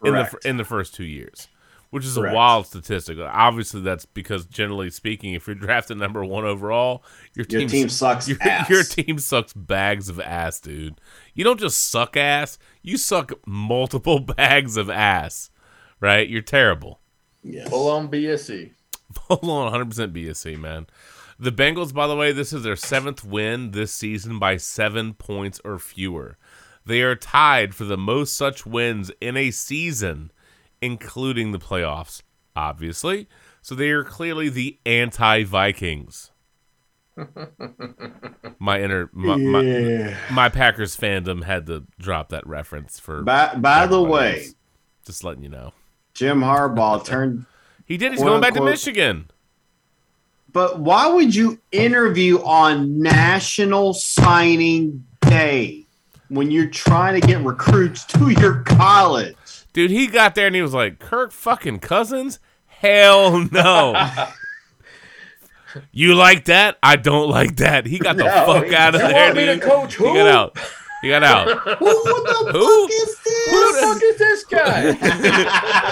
in 0.05 0.15
the 0.15 0.49
in 0.49 0.57
the 0.57 0.65
first 0.65 0.95
two 0.95 1.05
years, 1.05 1.49
which 1.91 2.05
is 2.05 2.15
Correct. 2.17 2.33
a 2.33 2.36
wild 2.36 2.67
statistic. 2.67 3.19
Obviously, 3.20 3.81
that's 3.81 4.07
because 4.07 4.47
generally 4.47 4.91
speaking, 4.91 5.35
if 5.35 5.47
you're 5.47 5.55
drafted 5.57 5.99
number 5.99 6.25
one 6.25 6.44
overall, 6.44 7.05
your 7.35 7.47
Your 7.49 7.60
team, 7.60 7.69
team 7.69 7.89
sucks 7.89 8.28
Your, 8.28 8.39
ass. 8.43 8.69
your 8.70 8.83
team 8.85 9.19
sucks 9.19 9.52
bags 9.52 10.09
of 10.09 10.20
ass, 10.20 10.60
dude. 10.60 11.01
You 11.35 11.44
don't 11.44 11.60
just 11.60 11.91
suck 11.91 12.17
ass; 12.17 12.59
you 12.83 12.97
suck 12.97 13.33
multiple 13.47 14.19
bags 14.36 14.77
of 14.77 14.89
ass. 14.91 15.51
Right? 16.01 16.28
You're 16.28 16.41
terrible. 16.43 17.01
Full 17.69 17.89
on 17.91 18.09
BSE. 18.09 18.70
Full 19.12 19.51
on 19.51 19.73
100% 19.73 20.12
BSC, 20.12 20.59
man. 20.59 20.86
The 21.39 21.51
Bengals, 21.52 21.93
by 21.93 22.07
the 22.07 22.17
way, 22.17 22.33
this 22.33 22.52
is 22.52 22.62
their 22.62 22.77
seventh 22.77 23.25
win 23.25 23.70
this 23.73 23.93
season 23.93 24.39
by 24.39 24.57
seven 24.59 25.15
points 25.15 25.60
or 25.65 25.78
fewer. 25.78 26.36
They 26.86 27.02
are 27.02 27.17
tied 27.17 27.75
for 27.75 27.85
the 27.85 27.97
most 27.97 28.36
such 28.36 28.65
wins 28.67 29.10
in 29.20 29.36
a 29.36 29.51
season, 29.51 30.33
including 30.81 31.52
the 31.52 31.59
playoffs, 31.59 32.23
obviously. 32.55 33.28
So 33.62 33.75
they 33.75 33.91
are 33.91 34.05
clearly 34.05 34.49
the 34.49 34.78
anti 34.86 35.44
Vikings. 35.44 36.31
my 38.59 38.81
inner 38.81 39.10
my, 39.12 39.36
my, 39.36 40.17
my 40.31 40.49
Packers 40.49 40.97
fandom 40.97 41.44
had 41.44 41.67
to 41.67 41.84
drop 41.99 42.31
that 42.31 42.47
reference 42.47 42.99
for. 42.99 43.23
By, 43.23 43.55
by 43.57 43.86
the 43.86 44.02
way, 44.02 44.39
else. 44.39 44.55
just 45.05 45.25
letting 45.25 45.42
you 45.42 45.49
know. 45.50 45.73
Jim 46.15 46.41
Harbaugh 46.41 47.05
turned. 47.05 47.47
He 47.84 47.97
did. 47.97 48.12
He's 48.12 48.23
going 48.23 48.41
back 48.41 48.55
to 48.55 48.62
Michigan. 48.62 49.31
But 50.52 50.81
why 50.81 51.07
would 51.07 51.34
you 51.34 51.60
interview 51.70 52.39
on 52.42 53.00
National 53.00 53.94
Signing 53.94 55.05
Day 55.20 55.86
when 56.28 56.50
you're 56.50 56.67
trying 56.67 57.20
to 57.20 57.26
get 57.26 57.44
recruits 57.44 58.05
to 58.07 58.31
your 58.31 58.62
college? 58.62 59.36
Dude, 59.73 59.91
he 59.91 60.07
got 60.09 60.35
there 60.35 60.47
and 60.47 60.55
he 60.57 60.63
was 60.63 60.75
like, 60.75 60.99
Kirk 60.99 61.31
fucking 61.33 61.79
Cousins? 61.81 62.39
Hell 62.67 63.47
no. 63.53 63.95
you 65.93 66.15
like 66.15 66.47
that? 66.47 66.79
I 66.83 66.97
don't 66.97 67.29
like 67.31 67.57
that. 67.57 67.87
He 67.87 67.99
got 67.99 68.17
the 68.17 68.25
No, 68.25 68.47
fuck 68.47 68.67
he- 68.67 68.75
out 68.75 68.95
of 68.95 69.01
there, 69.01 69.13
want 69.27 69.37
me 69.37 69.47
to 69.47 69.55
dude. 69.55 69.63
coach 69.63 69.97
He 69.97 70.05
got 70.05 70.27
out. 70.27 70.59
He 71.03 71.09
got 71.09 71.23
out. 71.23 71.49
Who 71.79 71.85
the 71.87 72.51
Who? 72.53 72.83
fuck 72.83 72.91
is 72.91 73.19
this? 73.25 73.51
Who 73.51 73.73
the 73.73 73.81
fuck 73.81 74.03
is 74.03 74.19
this 74.19 74.45
guy? 74.45 75.67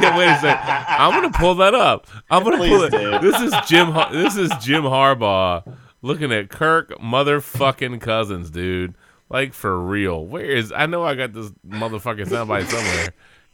Yeah, 0.00 0.16
wait 0.16 0.28
a 0.28 0.38
second. 0.40 0.66
I'm 0.88 1.12
gonna 1.12 1.30
pull 1.36 1.54
that 1.56 1.74
up. 1.74 2.06
I'm 2.30 2.42
gonna 2.42 2.56
pull 2.56 2.82
it. 2.84 2.90
Do. 2.90 3.18
This 3.20 3.40
is 3.40 3.54
Jim. 3.68 3.94
This 4.10 4.36
is 4.36 4.50
Jim 4.60 4.82
Harbaugh 4.84 5.62
looking 6.02 6.32
at 6.32 6.48
Kirk 6.48 6.90
motherfucking 6.98 8.00
Cousins, 8.00 8.50
dude. 8.50 8.94
Like 9.32 9.54
for 9.54 9.78
real. 9.80 10.24
Where 10.24 10.44
is? 10.44 10.72
I 10.72 10.86
know 10.86 11.02
I 11.04 11.14
got 11.14 11.32
this 11.32 11.50
motherfucking 11.66 12.26
soundbite 12.26 12.68
somewhere. 12.68 13.08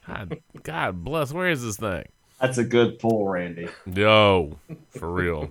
God, 0.07 0.39
God 0.62 1.05
bless. 1.05 1.32
Where 1.32 1.50
is 1.50 1.62
this 1.62 1.76
thing? 1.76 2.05
That's 2.40 2.58
a 2.58 2.65
good 2.65 2.98
pull, 2.98 3.28
Randy. 3.28 3.68
Yo, 3.86 4.58
for 4.90 5.10
real. 5.10 5.50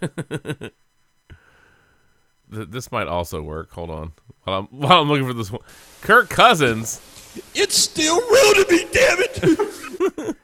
This 2.50 2.90
might 2.90 3.06
also 3.06 3.42
work. 3.42 3.70
Hold 3.72 3.90
on. 3.90 4.12
While 4.42 4.58
I'm, 4.58 4.66
while 4.66 5.02
I'm 5.02 5.08
looking 5.08 5.26
for 5.26 5.32
this 5.32 5.52
one. 5.52 5.62
Kirk 6.00 6.28
Cousins. 6.28 7.00
It's 7.54 7.76
still 7.76 8.16
real 8.16 8.54
to 8.54 8.66
me, 8.70 8.86
damn 8.92 9.18
it! 9.20 10.36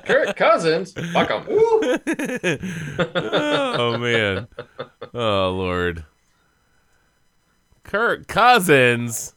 Kirk 0.06 0.36
Cousins. 0.36 0.92
Fuck 1.12 1.30
him. 1.30 1.44
oh, 3.16 3.98
man. 3.98 4.46
Oh, 5.12 5.50
Lord. 5.50 6.04
Kirk 7.82 8.26
Cousins. 8.26 9.34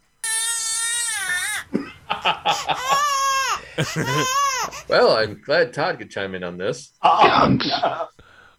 Well, 4.88 5.18
I'm 5.18 5.42
glad 5.42 5.74
Todd 5.74 5.98
could 5.98 6.12
chime 6.12 6.36
in 6.36 6.44
on 6.44 6.58
this. 6.58 6.92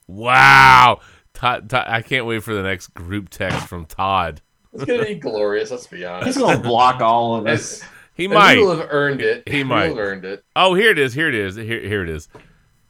Wow. 0.06 1.00
Todd, 1.32 1.70
Todd, 1.70 1.84
I 1.86 2.02
can't 2.02 2.26
wait 2.26 2.42
for 2.42 2.54
the 2.54 2.62
next 2.62 2.88
group 2.88 3.28
text 3.28 3.68
from 3.68 3.86
Todd. 3.86 4.42
It's 4.75 4.85
gonna 4.85 5.05
be 5.05 5.15
glorious. 5.15 5.70
Let's 5.70 5.86
be 5.86 6.05
honest. 6.05 6.27
He's 6.27 6.36
gonna 6.39 6.59
block 6.61 7.01
all 7.01 7.36
of 7.36 7.47
us. 7.47 7.83
He 8.15 8.25
and 8.27 8.35
might. 8.35 8.59
will 8.59 8.77
have 8.77 8.89
earned 8.91 9.20
it. 9.20 9.49
He 9.49 9.62
will 9.62 9.70
might. 9.70 9.85
have 9.89 9.99
earned 9.99 10.25
it. 10.25 10.44
Oh, 10.55 10.75
here 10.75 10.91
it 10.91 10.99
is. 10.99 11.15
Here 11.15 11.28
it 11.28 11.35
is. 11.35 11.57
Here, 11.57 11.81
here 11.81 12.03
it 12.03 12.09
is. 12.11 12.28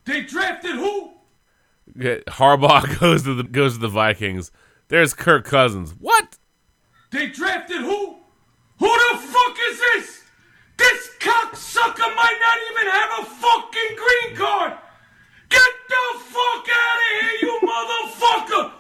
They 0.05 0.23
drafted 0.23 0.73
who? 0.77 1.13
Harbaugh 1.97 2.99
goes 3.01 3.23
to 3.25 3.35
the 3.35 3.45
goes 3.45 3.75
to 3.75 3.81
the 3.81 3.89
Vikings. 3.89 4.51
There's 4.89 5.15
Kirk 5.15 5.45
Cousins. 5.45 5.95
What? 5.99 6.39
They 7.11 7.29
drafted 7.29 7.79
who? 7.79 8.17
Who 8.79 8.87
the 8.87 9.19
fuck 9.19 9.57
is 9.71 9.79
this? 9.79 10.23
This 10.77 11.11
cocksucker 11.21 12.17
might 12.17 12.39
not 12.41 12.59
even 12.71 12.93
have 12.93 13.21
a 13.21 13.25
fucking 13.25 13.97
green 13.97 14.37
card. 14.37 14.73
Get 15.49 15.71
the 15.89 16.19
fuck 16.19 16.69
out 16.69 16.99
of 16.99 17.21
here, 17.21 17.39
you 17.43 17.61
motherfucker! 17.63 18.73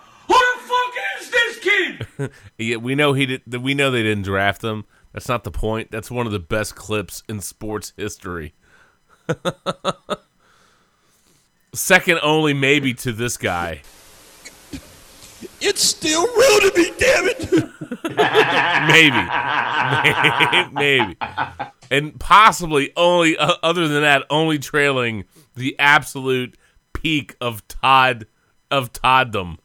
Who 0.94 1.20
the 1.20 1.26
fuck 1.26 1.30
is 1.30 1.30
this 1.30 1.58
kid? 1.60 2.30
Yeah, 2.58 2.76
we 2.76 2.94
know 2.94 3.12
he 3.12 3.26
did. 3.26 3.62
We 3.62 3.74
know 3.74 3.90
they 3.90 4.02
didn't 4.02 4.24
draft 4.24 4.62
him. 4.62 4.84
That's 5.12 5.28
not 5.28 5.44
the 5.44 5.50
point. 5.50 5.90
That's 5.90 6.10
one 6.10 6.26
of 6.26 6.32
the 6.32 6.38
best 6.38 6.74
clips 6.74 7.22
in 7.28 7.40
sports 7.40 7.92
history. 7.96 8.54
Second 11.74 12.20
only, 12.22 12.54
maybe, 12.54 12.94
to 12.94 13.12
this 13.12 13.36
guy. 13.36 13.82
It's 15.60 15.82
still 15.82 16.22
real 16.22 16.70
to 16.70 16.72
me, 16.76 16.92
damn 16.98 17.28
it! 17.28 17.70
Maybe, 18.86 19.16
maybe, 20.72 21.16
and 21.90 22.18
possibly 22.20 22.92
only. 22.96 23.36
Uh, 23.36 23.54
other 23.62 23.88
than 23.88 24.02
that, 24.02 24.24
only 24.30 24.58
trailing 24.58 25.24
the 25.54 25.76
absolute 25.78 26.56
peak 26.92 27.34
of 27.40 27.66
Todd 27.66 28.26
of 28.70 28.92
Todddom, 28.92 29.58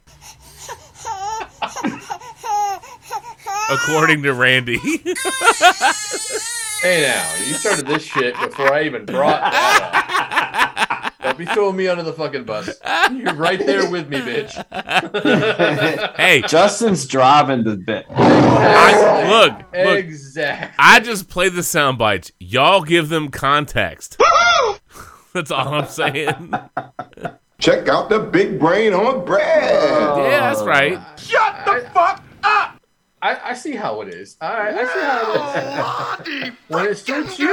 according 3.69 4.23
to 4.23 4.33
Randy. 4.33 4.77
Hey 6.81 7.01
now, 7.01 7.35
you 7.45 7.53
started 7.55 7.87
this 7.87 8.03
shit 8.03 8.33
before 8.39 8.73
I 8.73 8.83
even 8.83 9.05
brought 9.05 9.41
that 9.41 11.11
up. 11.13 11.13
Don't 11.21 11.37
be 11.37 11.45
throwing 11.45 11.75
me 11.75 11.89
under 11.89 12.03
the 12.03 12.13
fucking 12.13 12.45
bus. 12.45 12.69
You're 13.11 13.33
right 13.33 13.59
there 13.59 13.91
with 13.91 14.07
me, 14.07 14.19
bitch. 14.19 14.55
hey, 16.15 16.41
Justin's 16.47 17.05
driving 17.05 17.65
the 17.65 17.75
bit. 17.75 18.05
I, 18.09 19.27
look, 19.29 19.57
look. 19.73 19.97
Exactly. 19.97 20.73
I 20.79 21.01
just 21.01 21.27
play 21.27 21.49
the 21.49 21.63
sound 21.63 21.97
bites. 21.97 22.31
Y'all 22.39 22.83
give 22.83 23.09
them 23.09 23.27
context. 23.29 24.17
That's 25.33 25.51
all 25.51 25.73
I'm 25.73 25.87
saying. 25.87 26.53
Check 27.59 27.89
out 27.89 28.09
the 28.09 28.19
big 28.19 28.57
brain 28.59 28.93
on 28.93 29.25
Brad. 29.25 30.17
Yeah, 30.17 30.39
that's 30.39 30.63
right. 30.63 30.97
Shut 31.19 31.65
the 31.65 31.89
fuck 31.93 32.23
up! 32.43 32.75
I, 33.21 33.49
I 33.49 33.53
see 33.53 33.75
how 33.75 33.99
it 33.99 34.07
is. 34.13 34.37
I, 34.39 34.69
I 34.69 34.83
see 34.85 34.99
how 35.01 36.15
it 36.19 36.27
is. 36.47 36.53
when 36.69 36.85
it 36.85 36.95
suits 36.97 37.37
you, 37.37 37.49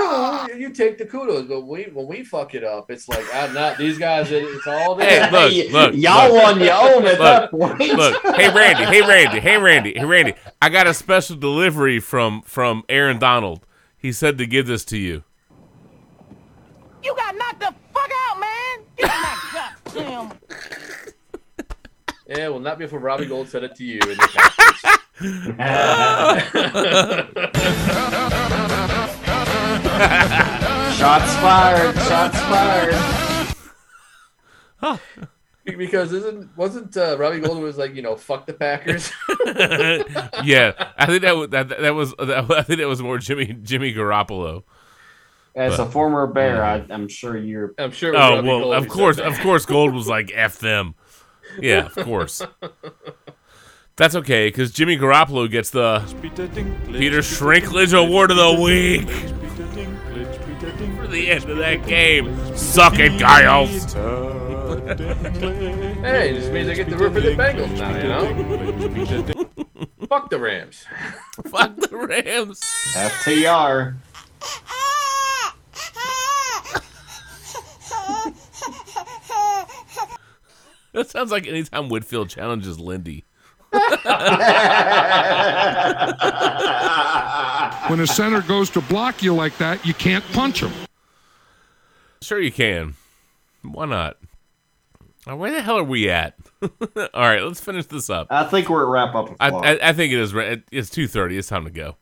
you 0.57 0.71
take 0.73 0.97
the 0.99 1.07
kudos. 1.07 1.49
But 1.49 1.63
we, 1.63 1.85
when 1.93 2.07
we 2.07 2.23
fuck 2.23 2.55
it 2.55 2.63
up, 2.63 2.89
it's 2.89 3.09
like, 3.09 3.25
ah, 3.35 3.51
not 3.53 3.77
these 3.79 3.99
guys. 3.99 4.29
It's 4.31 4.65
all 4.65 4.97
Hey, 4.97 5.19
them. 5.19 5.33
look, 5.33 5.73
look, 5.73 5.95
Y'all 5.97 6.33
look. 6.33 6.45
on 6.55 6.61
your 6.61 6.73
own 6.73 7.05
at 7.05 7.19
that 7.19 7.51
point. 7.51 7.81
Look, 7.81 8.23
hey 8.37 8.55
Randy, 8.55 8.85
hey 8.85 9.01
Randy, 9.03 9.41
hey 9.41 9.59
Randy, 9.59 9.95
hey 9.99 10.05
Randy. 10.05 10.35
I 10.63 10.69
got 10.69 10.87
a 10.87 10.95
special 10.95 11.35
delivery 11.35 11.99
from 11.99 12.43
from 12.43 12.85
Aaron 12.89 13.19
Donald. 13.19 13.67
He 13.99 14.13
said 14.13 14.39
to 14.39 14.47
give 14.47 14.69
this 14.69 14.85
to 14.85 14.97
you. 14.97 15.25
You 17.03 17.13
got 17.17 17.35
knocked 17.35 17.59
the 17.59 17.75
fuck 17.93 18.11
out, 18.31 18.39
man. 18.41 19.11
Get 19.93 19.95
my 19.95 20.05
goddamn. 20.05 20.39
Yeah, 22.29 22.49
well, 22.49 22.59
not 22.59 22.79
before 22.79 22.99
Robbie 22.99 23.27
Gould 23.27 23.49
said 23.49 23.63
it 23.63 23.77
to 23.77 23.85
you. 23.85 24.01
In 24.01 24.17
the. 24.17 24.97
Shots 30.97 31.35
fired. 31.37 31.95
Shots 31.97 32.41
fired. 32.41 32.95
because 35.79 36.13
isn't 36.13 36.57
wasn't 36.57 36.97
uh, 36.97 37.17
Robbie 37.19 37.41
Gould 37.41 37.63
was 37.63 37.79
like 37.79 37.95
you 37.95 38.03
know 38.03 38.17
fuck 38.17 38.47
the 38.47 38.55
Packers. 38.55 39.13
Yeah, 40.45 40.73
I 40.99 41.07
think 41.07 41.23
that 41.23 41.37
was 41.37 41.49
that, 41.51 41.69
that 41.69 41.95
was 41.95 42.13
that, 42.19 42.51
I 42.51 42.63
think 42.63 42.81
that 42.81 42.89
was 42.89 43.01
more 43.03 43.19
Jimmy 43.19 43.47
Jimmy 43.47 43.95
Garoppolo. 43.95 44.65
As 45.57 45.79
a 45.79 45.87
former 45.87 46.27
Bear, 46.27 46.63
I, 46.63 46.85
I'm 46.91 47.09
sure 47.09 47.37
you're. 47.37 47.75
I'm 47.79 47.91
sure. 47.91 48.15
Oh 48.15 48.43
well, 48.43 48.61
Gould 48.61 48.75
of 48.75 48.89
course, 48.89 49.19
of 49.19 49.39
course, 49.41 49.65
Gould 49.65 49.95
was 49.95 50.07
like 50.07 50.31
f 50.35 50.59
them. 50.59 50.95
Yeah, 51.59 51.87
of 51.87 51.95
course. 51.95 52.43
That's 53.97 54.15
okay 54.15 54.49
because 54.49 54.73
Jimmy 54.73 54.99
Garoppolo 54.99 55.51
gets 55.51 55.71
the 55.71 56.01
Peter 56.93 57.21
Shrinklage 57.21 57.99
Award 57.99 58.31
of 58.31 58.37
the 58.37 58.61
Week. 58.63 59.09
for 60.99 61.07
the 61.07 61.31
end 61.31 61.49
of 61.49 61.57
that 61.57 61.87
game. 61.87 62.37
Suck 62.55 62.99
it, 62.99 63.19
Giles. 63.19 63.95
Hey, 64.77 66.31
it 66.31 66.35
just 66.35 66.53
means 66.53 66.69
I 66.69 66.75
get 66.75 66.89
the 66.91 66.97
root 66.97 67.13
for 67.13 67.21
the 67.21 67.31
Bengals 67.31 67.77
now, 67.79 67.97
you 67.97 68.09
know? 68.09 70.07
Fuck 70.09 70.31
the 70.31 70.39
Rams. 70.39 70.85
Fuck 71.49 71.77
the 71.77 71.97
Rams. 71.97 72.61
FTR. 72.95 73.95
That 80.93 81.11
sounds 81.11 81.31
like 81.31 81.47
anytime 81.47 81.89
Whitfield 81.91 82.31
challenges 82.31 82.81
Lindy. 82.81 83.25
When 87.89 88.01
a 88.01 88.07
center 88.07 88.41
goes 88.43 88.71
to 88.71 88.81
block 88.81 89.23
you 89.23 89.35
like 89.35 89.59
that, 89.59 89.85
you 89.87 89.93
can't 89.95 90.25
punch 90.33 90.61
him. 90.63 90.73
Sure, 92.23 92.41
you 92.41 92.51
can. 92.51 92.95
Why 93.63 93.85
not? 93.87 94.17
Uh, 95.29 95.37
Where 95.37 95.51
the 95.53 95.61
hell 95.61 95.79
are 95.79 95.85
we 95.85 96.09
at? 96.09 96.35
All 96.63 96.71
right, 97.15 97.43
let's 97.43 97.61
finish 97.61 97.87
this 97.87 98.09
up. 98.11 98.29
I 98.31 98.45
think 98.45 98.69
we're 98.69 98.85
at 98.85 98.89
wrap 98.89 99.15
up. 99.15 99.37
I. 99.39 99.51
I, 99.51 99.89
I 99.91 99.93
think 99.93 100.13
it 100.13 100.19
is. 100.19 100.33
It's 100.73 100.89
two 100.91 101.07
thirty. 101.07 101.37
It's 101.37 101.49
time 101.49 101.65
to 101.65 101.71
go. 101.71 101.97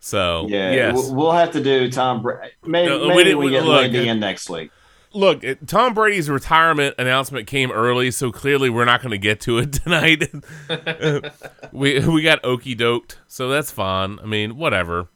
So 0.00 0.46
yeah, 0.48 0.72
yes. 0.72 0.94
we'll, 0.94 1.14
we'll 1.14 1.32
have 1.32 1.52
to 1.52 1.62
do 1.62 1.90
Tom. 1.90 2.22
Bra- 2.22 2.38
maybe 2.64 2.88
No, 2.88 3.00
we 3.00 3.08
maybe 3.08 3.24
didn't- 3.24 3.38
we, 3.38 3.50
get 3.50 3.64
look, 3.64 3.82
Lindy 3.82 4.08
in 4.08 4.20
next 4.20 4.48
week. 4.48 4.70
Look, 5.14 5.42
it- 5.42 5.66
Tom 5.66 5.94
Brady's 5.94 6.28
retirement 6.28 6.94
announcement 6.98 7.46
came 7.46 7.70
early, 7.70 8.10
so 8.10 8.30
clearly 8.30 8.68
we're 8.70 8.84
not 8.84 9.00
going 9.00 9.10
to 9.12 9.18
get 9.18 9.40
to 9.42 9.58
it 9.58 9.72
tonight. 9.84 10.24
we 11.72 12.00
we 12.06 12.22
got 12.22 12.44
okey 12.44 12.74
doked, 12.76 13.16
so 13.26 13.48
that's 13.48 13.70
fine. 13.70 14.18
I 14.22 14.26
mean, 14.26 14.56
whatever. 14.56 15.08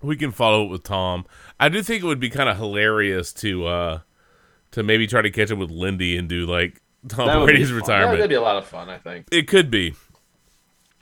We 0.00 0.16
can 0.16 0.32
follow 0.32 0.64
it 0.64 0.70
with 0.70 0.82
Tom. 0.82 1.26
I 1.60 1.68
do 1.68 1.82
think 1.82 2.02
it 2.02 2.06
would 2.06 2.18
be 2.20 2.30
kind 2.30 2.48
of 2.48 2.56
hilarious 2.56 3.32
to 3.34 3.66
uh 3.66 3.98
to 4.72 4.82
maybe 4.82 5.06
try 5.06 5.22
to 5.22 5.30
catch 5.30 5.50
up 5.52 5.58
with 5.58 5.70
Lindy 5.70 6.16
and 6.16 6.28
do 6.28 6.46
like 6.46 6.80
Tom 7.08 7.26
That 7.26 7.44
Brady's. 7.44 7.70
Yeah, 7.70 7.76
retirement. 7.76 8.18
that'd 8.18 8.28
be 8.30 8.34
a 8.34 8.40
lot 8.40 8.56
of 8.56 8.66
fun, 8.66 8.88
I 8.88 8.98
think. 8.98 9.26
It 9.30 9.46
could 9.48 9.70
be. 9.70 9.94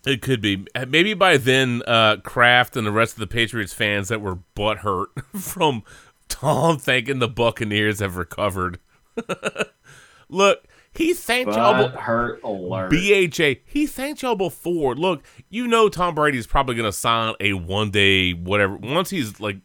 It 0.06 0.22
could 0.22 0.40
be. 0.40 0.66
Uh, 0.74 0.86
Maybe 0.88 1.12
by 1.12 1.36
then, 1.36 1.82
uh, 1.86 2.16
Kraft 2.24 2.74
and 2.76 2.86
the 2.86 2.90
rest 2.92 3.12
of 3.14 3.18
the 3.20 3.26
Patriots 3.26 3.74
fans 3.74 4.08
that 4.08 4.20
were 4.22 4.38
butthurt 4.56 5.06
from 5.38 5.82
Tom 6.30 6.78
thinking 6.78 7.18
the 7.18 7.28
Buccaneers 7.28 7.98
have 7.98 8.16
recovered. 8.16 8.78
Look, 10.30 10.66
he 10.92 11.12
thanked 11.12 11.54
y'all. 11.54 11.88
Hurt 11.88 12.42
alert. 12.42 12.90
BHA, 12.90 13.60
he 13.66 13.86
thanked 13.86 14.22
y'all 14.22 14.36
before. 14.36 14.94
Look, 14.94 15.22
you 15.48 15.66
know 15.66 15.88
Tom 15.88 16.14
Brady's 16.14 16.46
probably 16.46 16.74
going 16.74 16.88
to 16.88 16.96
sign 16.96 17.34
a 17.40 17.52
one 17.52 17.90
day 17.90 18.32
whatever. 18.32 18.76
Once 18.76 19.10
he's 19.10 19.40
like 19.40 19.58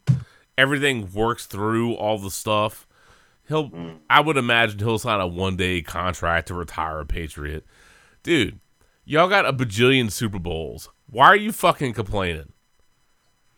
everything 0.58 1.10
works 1.12 1.46
through 1.46 1.94
all 1.94 2.18
the 2.18 2.30
stuff, 2.30 2.86
he'll. 3.48 3.70
Mm. 3.70 3.98
I 4.10 4.20
would 4.20 4.36
imagine 4.36 4.78
he'll 4.78 4.98
sign 4.98 5.20
a 5.20 5.26
one 5.26 5.56
day 5.56 5.82
contract 5.82 6.48
to 6.48 6.54
retire 6.54 7.00
a 7.00 7.06
Patriot. 7.06 7.64
Dude, 8.22 8.60
y'all 9.04 9.28
got 9.28 9.46
a 9.46 9.52
bajillion 9.52 10.10
Super 10.10 10.38
Bowls. 10.38 10.88
Why 11.08 11.26
are 11.26 11.36
you 11.36 11.52
fucking 11.52 11.94
complaining? 11.94 12.52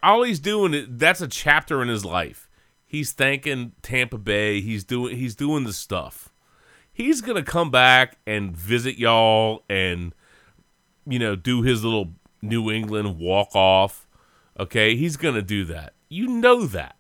All 0.03 0.23
he's 0.23 0.41
doing 0.41 0.75
is 0.75 0.87
that's 0.89 1.21
a 1.21 1.29
chapter 1.29 1.83
in 1.83 1.89
his 1.89 2.05
life. 2.05 2.48
He's 2.89 3.13
thanking 3.13 3.73
Tampa 3.83 4.19
Bay. 4.19 4.61
He's 4.61 4.83
doing 4.83 5.17
he's 5.17 5.37
doing 5.37 5.65
the 5.65 5.73
stuff 5.73 6.33
he's 6.99 7.21
gonna 7.21 7.45
come 7.45 7.71
back 7.71 8.19
and 8.27 8.55
visit 8.55 8.99
y'all 8.99 9.63
and 9.71 10.13
you 11.07 11.19
know 11.19 11.35
do 11.37 11.63
his 11.63 11.83
little 11.85 12.13
New 12.43 12.71
England 12.71 13.19
walk 13.19 13.55
off. 13.55 14.07
Okay, 14.59 14.97
he's 14.97 15.17
gonna 15.17 15.41
do 15.41 15.65
that. 15.67 15.95
You 16.09 16.27
know 16.27 16.67
that. 16.67 16.97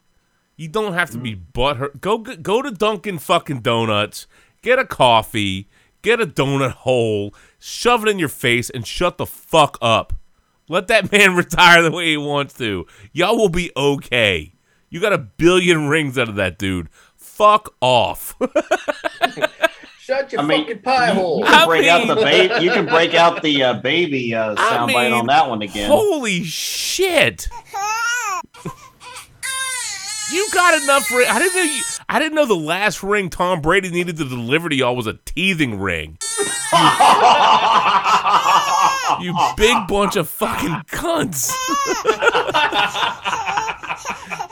You 0.57 0.68
don't 0.68 0.94
have 0.94 1.10
to 1.10 1.18
be 1.18 1.34
mm-hmm. 1.34 1.60
butthurt. 1.60 2.00
Go 2.00 2.18
go 2.18 2.62
to 2.62 2.70
Dunkin' 2.70 3.18
fucking 3.18 3.60
Donuts, 3.60 4.26
get 4.62 4.78
a 4.78 4.86
coffee, 4.86 5.68
get 6.00 6.20
a 6.20 6.26
donut 6.26 6.70
hole, 6.70 7.34
shove 7.58 8.05
it 8.05 8.08
in 8.08 8.18
your 8.18 8.28
face, 8.28 8.70
and 8.70 8.86
shut 8.86 9.18
the 9.18 9.26
fuck 9.26 9.76
up. 9.83 10.15
Let 10.68 10.86
that 10.89 11.10
man 11.12 11.34
retire 11.34 11.83
the 11.83 11.91
way 11.91 12.10
he 12.10 12.17
wants 12.17 12.55
to. 12.55 12.86
Y'all 13.12 13.36
will 13.36 13.49
be 13.49 13.73
okay. 13.76 14.55
You 14.91 15.00
got 15.00 15.12
a 15.12 15.18
billion 15.18 15.89
rings 15.89 16.17
out 16.18 16.28
of 16.28 16.36
that 16.36 16.58
dude. 16.58 16.89
Fuck 17.17 17.75
off. 17.81 18.34
Shut 20.00 20.33
your 20.33 20.41
I 20.41 20.44
mean, 20.44 20.65
fucking 20.65 20.83
pie 20.83 21.10
hole. 21.10 21.41
You 21.41 21.44
can 21.44 21.55
I 21.55 21.67
break 21.67 21.86
out 21.86 22.07
the 22.07 22.15
mean- 22.17 22.25
baby. 22.25 22.65
You 22.65 22.70
can 22.70 22.86
break 22.86 23.12
out 23.15 23.42
the 23.42 23.62
uh, 23.62 23.75
baby 23.75 24.34
uh, 24.34 24.55
I 24.58 24.86
mean, 24.86 25.12
on 25.12 25.26
that 25.26 25.49
one 25.49 25.60
again. 25.62 25.91
Holy 25.91 26.42
shit! 26.44 27.49
You 30.31 30.47
got 30.52 30.83
enough 30.83 31.10
ring. 31.10 31.26
I 31.26 31.39
didn't 31.39 31.55
know. 31.55 31.62
You, 31.62 31.83
I 32.07 32.18
didn't 32.18 32.34
know 32.34 32.44
the 32.44 32.55
last 32.55 33.02
ring 33.02 33.31
Tom 33.31 33.62
Brady 33.62 33.89
needed 33.89 34.18
to 34.18 34.28
deliver 34.28 34.68
to 34.68 34.76
y'all 34.76 34.94
was 34.94 35.07
a 35.07 35.15
teething 35.25 35.78
ring. 35.81 36.18
You, 39.20 39.28
you 39.33 39.34
big 39.57 39.86
bunch 39.89 40.17
of 40.17 40.28
fucking 40.28 40.83
cunts. 40.89 41.50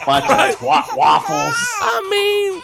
Bunch 0.06 0.24
of 0.24 0.30
twat 0.60 0.96
waffles. 0.96 1.54
I 1.80 2.06
mean, 2.08 2.62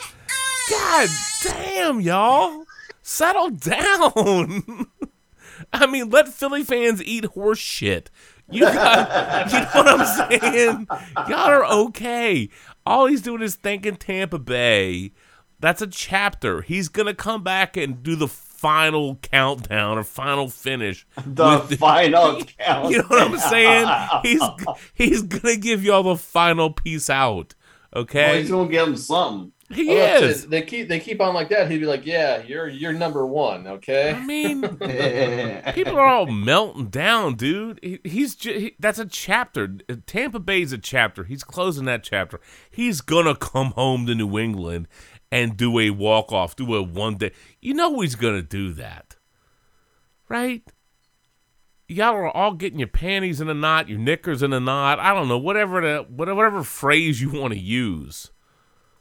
god 0.70 1.08
damn, 1.42 2.00
y'all, 2.00 2.64
settle 3.02 3.50
down. 3.50 4.86
I 5.72 5.86
mean, 5.86 6.10
let 6.10 6.28
Philly 6.28 6.62
fans 6.62 7.02
eat 7.02 7.24
horse 7.24 7.58
shit. 7.58 8.10
You 8.50 8.62
got, 8.62 9.46
you 9.52 9.58
know 9.58 9.70
what 9.74 10.00
I'm 10.00 10.40
saying? 10.40 10.86
Y'all 11.28 11.50
are 11.50 11.64
okay. 11.64 12.48
All 12.86 13.06
he's 13.06 13.22
doing 13.22 13.42
is 13.42 13.56
thanking 13.56 13.96
Tampa 13.96 14.38
Bay. 14.38 15.12
That's 15.58 15.82
a 15.82 15.86
chapter. 15.86 16.62
He's 16.62 16.88
gonna 16.88 17.14
come 17.14 17.42
back 17.42 17.76
and 17.76 18.02
do 18.02 18.14
the 18.14 18.28
final 18.62 19.16
countdown 19.16 19.98
or 19.98 20.04
final 20.04 20.48
finish. 20.48 21.04
The 21.26 21.64
with 21.68 21.78
final 21.80 22.40
count. 22.58 22.90
You 22.92 22.98
know 22.98 23.04
what 23.08 23.20
I'm 23.22 23.38
saying? 23.38 23.88
He's 24.22 24.42
he's 24.94 25.22
gonna 25.22 25.56
give 25.56 25.84
y'all 25.84 26.04
the 26.04 26.16
final 26.16 26.70
piece 26.70 27.10
out. 27.10 27.54
Well, 27.94 28.02
Okay, 28.04 28.40
he's 28.40 28.50
gonna 28.50 28.70
give 28.70 28.88
him 28.88 28.96
something. 28.96 29.52
he 29.68 29.88
Well, 29.88 30.22
is. 30.22 30.46
They 30.46 30.62
keep 30.62 30.88
they 30.88 30.98
keep 30.98 31.20
on 31.20 31.34
like 31.34 31.50
that. 31.50 31.70
He'd 31.70 31.76
be 31.80 31.84
like, 31.84 32.06
"Yeah, 32.06 32.42
you're 32.42 32.66
you're 32.66 32.94
number 32.94 33.26
one, 33.26 33.66
okay." 33.66 34.12
I 34.12 34.24
mean, 34.24 34.62
people 35.74 35.98
are 35.98 36.06
all 36.06 36.24
melting 36.26 36.86
down, 36.86 37.34
dude. 37.34 37.78
He, 37.82 37.98
he's 38.02 38.34
ju- 38.34 38.58
he, 38.58 38.76
that's 38.78 38.98
a 38.98 39.04
chapter. 39.04 39.68
Tampa 40.06 40.38
Bay's 40.38 40.72
a 40.72 40.78
chapter. 40.78 41.24
He's 41.24 41.44
closing 41.44 41.84
that 41.84 42.02
chapter. 42.02 42.40
He's 42.70 43.02
gonna 43.02 43.34
come 43.36 43.72
home 43.72 44.06
to 44.06 44.14
New 44.14 44.38
England 44.38 44.88
and 45.32 45.56
do 45.56 45.78
a 45.80 45.90
walk 45.90 46.30
off, 46.30 46.54
do 46.54 46.74
a 46.76 46.82
one 46.82 47.16
day. 47.16 47.32
You 47.60 47.72
know 47.74 47.98
he's 48.00 48.14
gonna 48.14 48.42
do 48.42 48.74
that, 48.74 49.16
right? 50.28 50.62
Y'all 51.88 52.14
are 52.14 52.30
all 52.30 52.52
getting 52.52 52.78
your 52.78 52.88
panties 52.88 53.40
in 53.40 53.48
a 53.48 53.54
knot, 53.54 53.88
your 53.88 53.98
knickers 53.98 54.42
in 54.42 54.52
a 54.52 54.60
knot. 54.60 55.00
I 55.00 55.14
don't 55.14 55.28
know, 55.28 55.38
whatever 55.38 55.80
the 55.80 56.06
whatever 56.08 56.62
phrase 56.62 57.20
you 57.20 57.30
want 57.30 57.54
to 57.54 57.58
use. 57.58 58.30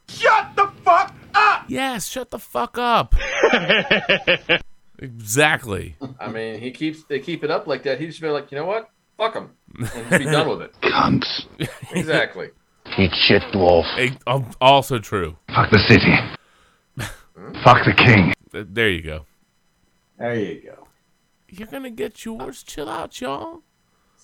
Shut 0.07 0.55
the 0.55 0.67
fuck 0.83 1.13
up! 1.35 1.65
Yes, 1.67 2.07
shut 2.07 2.31
the 2.31 2.39
fuck 2.39 2.77
up. 2.77 3.13
exactly. 4.99 5.95
I 6.19 6.29
mean, 6.29 6.59
he 6.59 6.71
keeps 6.71 7.03
they 7.03 7.19
keep 7.19 7.43
it 7.43 7.51
up 7.51 7.67
like 7.67 7.83
that. 7.83 7.99
He'd 7.99 8.07
just 8.07 8.21
be 8.21 8.29
like, 8.29 8.51
"You 8.51 8.57
know 8.57 8.65
what? 8.65 8.89
Fuck 9.17 9.35
him," 9.35 9.51
and 9.77 10.09
be 10.09 10.25
done 10.31 10.49
with 10.49 10.61
it. 10.61 10.73
Cunts. 10.81 11.45
Exactly. 11.91 12.51
Eat 12.97 13.13
shit, 13.15 13.41
dwarf. 13.53 13.85
Eh, 13.97 14.11
al- 14.27 14.45
Also 14.59 14.99
true. 14.99 15.37
Fuck 15.53 15.71
the 15.71 15.79
city. 15.87 16.13
Fuck 17.63 17.85
the 17.85 17.93
king. 17.93 18.33
There 18.51 18.89
you 18.89 19.01
go. 19.01 19.25
There 20.17 20.35
you 20.35 20.61
go. 20.61 20.87
You're 21.49 21.67
gonna 21.67 21.89
get 21.89 22.23
yours. 22.25 22.63
Chill 22.63 22.89
out, 22.89 23.19
y'all. 23.21 23.61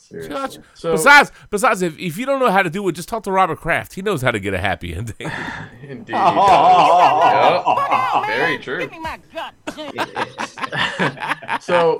Chill 0.10 0.22
Seriously. 0.22 0.36
out. 0.36 0.58
So- 0.74 0.92
besides, 0.94 1.32
besides, 1.50 1.82
if, 1.82 1.98
if 2.00 2.18
you 2.18 2.26
don't 2.26 2.40
know 2.40 2.50
how 2.52 2.61
to 2.64 2.69
do 2.69 2.88
it, 2.88 2.94
just 2.94 3.10
talk 3.10 3.24
to 3.24 3.32
Robert 3.32 3.60
Kraft. 3.60 3.94
He 3.95 4.02
knows 4.02 4.22
how 4.22 4.32
to 4.32 4.40
get 4.40 4.53
a 4.53 4.60
happy 4.60 4.95
ending. 4.95 5.16
Indeed. 5.82 6.08
he 6.08 6.14
does. 6.14 7.64
Yep. 7.66 8.27
Very 8.27 8.58
true. 8.60 8.80
Give 8.80 8.92
me 8.92 9.00
my 9.00 9.19
gun. 9.34 9.53
So 11.61 12.00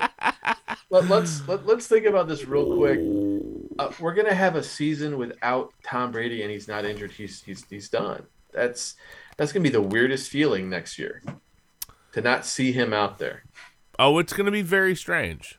let, 0.90 1.08
let's 1.10 1.48
let, 1.48 1.66
let's 1.66 1.88
think 1.88 2.06
about 2.06 2.28
this 2.28 2.46
real 2.46 2.76
quick. 2.78 3.00
Uh, 3.80 3.92
we're 4.00 4.14
gonna 4.14 4.34
have 4.34 4.56
a 4.56 4.64
season 4.64 5.18
without 5.18 5.74
Tom 5.84 6.12
Brady, 6.12 6.42
and 6.44 6.52
he's 6.52 6.68
not 6.68 6.86
injured. 6.86 7.12
He's 7.12 7.42
he's 7.44 7.66
he's 7.70 7.90
done. 7.90 8.26
That's 8.54 8.96
that's 9.36 9.52
gonna 9.52 9.64
be 9.64 9.70
the 9.70 9.82
weirdest 9.82 10.30
feeling 10.30 10.70
next 10.70 10.98
year 11.00 11.22
to 12.14 12.22
not 12.22 12.46
see 12.46 12.72
him 12.72 12.94
out 12.94 13.18
there. 13.18 13.44
oh, 14.00 14.20
it's 14.20 14.34
gonna 14.34 14.52
be 14.52 14.62
very 14.62 14.96
strange. 14.96 15.57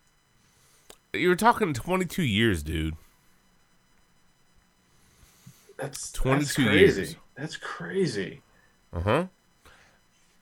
You 1.12 1.28
were 1.28 1.36
talking 1.36 1.72
22 1.72 2.22
years, 2.22 2.62
dude. 2.62 2.94
That's 5.78 6.12
22 6.12 6.44
that's 6.44 6.54
crazy. 6.54 7.00
years. 7.00 7.16
That's 7.36 7.56
crazy. 7.56 8.42
Uh 8.92 9.00
huh. 9.00 9.26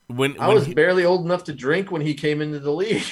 When, 0.07 0.39
I 0.39 0.47
when 0.47 0.55
was 0.55 0.65
he- 0.65 0.73
barely 0.73 1.05
old 1.05 1.25
enough 1.25 1.43
to 1.45 1.53
drink 1.53 1.91
when 1.91 2.01
he 2.01 2.13
came 2.13 2.41
into 2.41 2.59
the 2.59 2.71
league. 2.71 3.03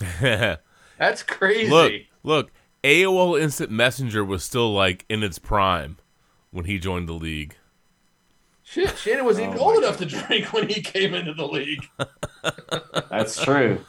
That's 0.98 1.22
crazy. 1.22 1.70
look, 1.70 1.92
look. 2.22 2.52
AOL 2.82 3.38
Instant 3.40 3.70
Messenger 3.70 4.24
was 4.24 4.42
still 4.42 4.72
like 4.72 5.04
in 5.10 5.22
its 5.22 5.38
prime 5.38 5.98
when 6.50 6.64
he 6.64 6.78
joined 6.78 7.08
the 7.08 7.12
league. 7.14 7.54
Shit, 8.62 8.96
Shannon 8.96 9.24
wasn't 9.26 9.48
even 9.48 9.58
Oh 9.58 9.64
old 9.64 9.74
my 9.82 9.86
enough 9.86 9.98
to 9.98 10.06
drink 10.06 10.52
when 10.54 10.68
he 10.68 10.80
came 10.80 11.12
into 11.14 11.34
the 11.34 11.46
league. 11.46 11.86
That's 13.10 13.42
true. 13.42 13.80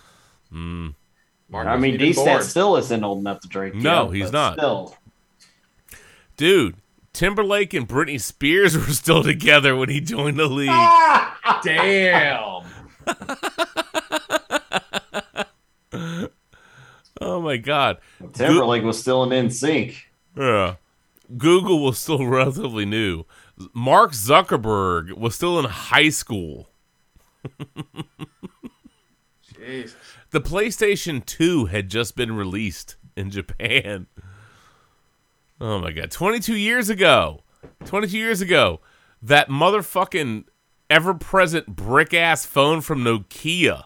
Mm. 0.53 0.95
Mark 1.51 1.67
I 1.67 1.75
mean, 1.75 1.93
wasn't 1.93 1.99
D 1.99 2.07
even. 2.09 2.23
Stat 2.23 2.43
still 2.43 2.77
isn't 2.77 3.03
old 3.03 3.19
enough 3.19 3.41
to 3.41 3.47
drink. 3.47 3.75
No, 3.75 4.11
yet, 4.11 4.21
he's 4.21 4.31
not. 4.31 4.53
Still, 4.53 4.95
Dude, 6.37 6.75
Timberlake 7.13 7.73
and 7.73 7.87
Britney 7.87 8.19
Spears 8.19 8.77
were 8.77 8.93
still 8.93 9.23
together 9.23 9.75
when 9.75 9.89
he 9.89 9.99
joined 9.99 10.39
the 10.39 10.47
league. 10.47 10.69
Damn. 11.63 12.63
Oh 17.23 17.39
my 17.39 17.57
god. 17.57 17.99
Timberlake 18.33 18.83
was 18.83 18.99
still 18.99 19.27
NSYNC. 19.27 19.95
Yeah. 20.35 20.75
Google 21.37 21.83
was 21.83 21.99
still 21.99 22.25
relatively 22.25 22.83
new. 22.83 23.25
Mark 23.75 24.13
Zuckerberg 24.13 25.13
was 25.13 25.35
still 25.35 25.59
in 25.59 25.65
high 25.65 26.09
school. 26.09 26.69
Jesus. 29.59 29.95
The 30.31 30.41
PlayStation 30.41 31.23
2 31.25 31.65
had 31.65 31.89
just 31.89 32.15
been 32.15 32.35
released 32.35 32.95
in 33.15 33.29
Japan. 33.29 34.07
Oh 35.59 35.79
my 35.79 35.91
god. 35.91 36.09
22 36.11 36.55
years 36.55 36.89
ago. 36.89 37.43
22 37.85 38.17
years 38.17 38.41
ago. 38.41 38.79
That 39.21 39.49
motherfucking 39.49 40.45
ever 40.89 41.13
present 41.13 41.67
brick 41.67 42.13
ass 42.13 42.45
phone 42.45 42.81
from 42.81 43.03
Nokia 43.03 43.85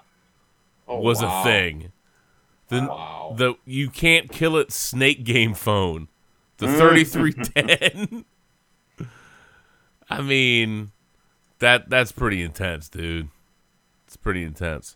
Oh, 0.87 0.99
was 0.99 1.21
wow. 1.21 1.41
a 1.41 1.43
thing. 1.43 1.91
The, 2.69 2.81
Wow. 2.81 3.35
the 3.37 3.55
you 3.65 3.89
can't 3.89 4.31
kill 4.31 4.55
it 4.57 4.71
snake 4.71 5.23
game 5.23 5.53
phone. 5.55 6.07
The 6.57 6.67
mm. 6.67 6.77
3310. 6.77 8.25
I 10.09 10.21
mean, 10.21 10.91
that 11.59 11.89
that's 11.89 12.11
pretty 12.11 12.43
intense, 12.43 12.87
dude. 12.87 13.29
It's 14.05 14.15
pretty 14.15 14.43
intense. 14.43 14.95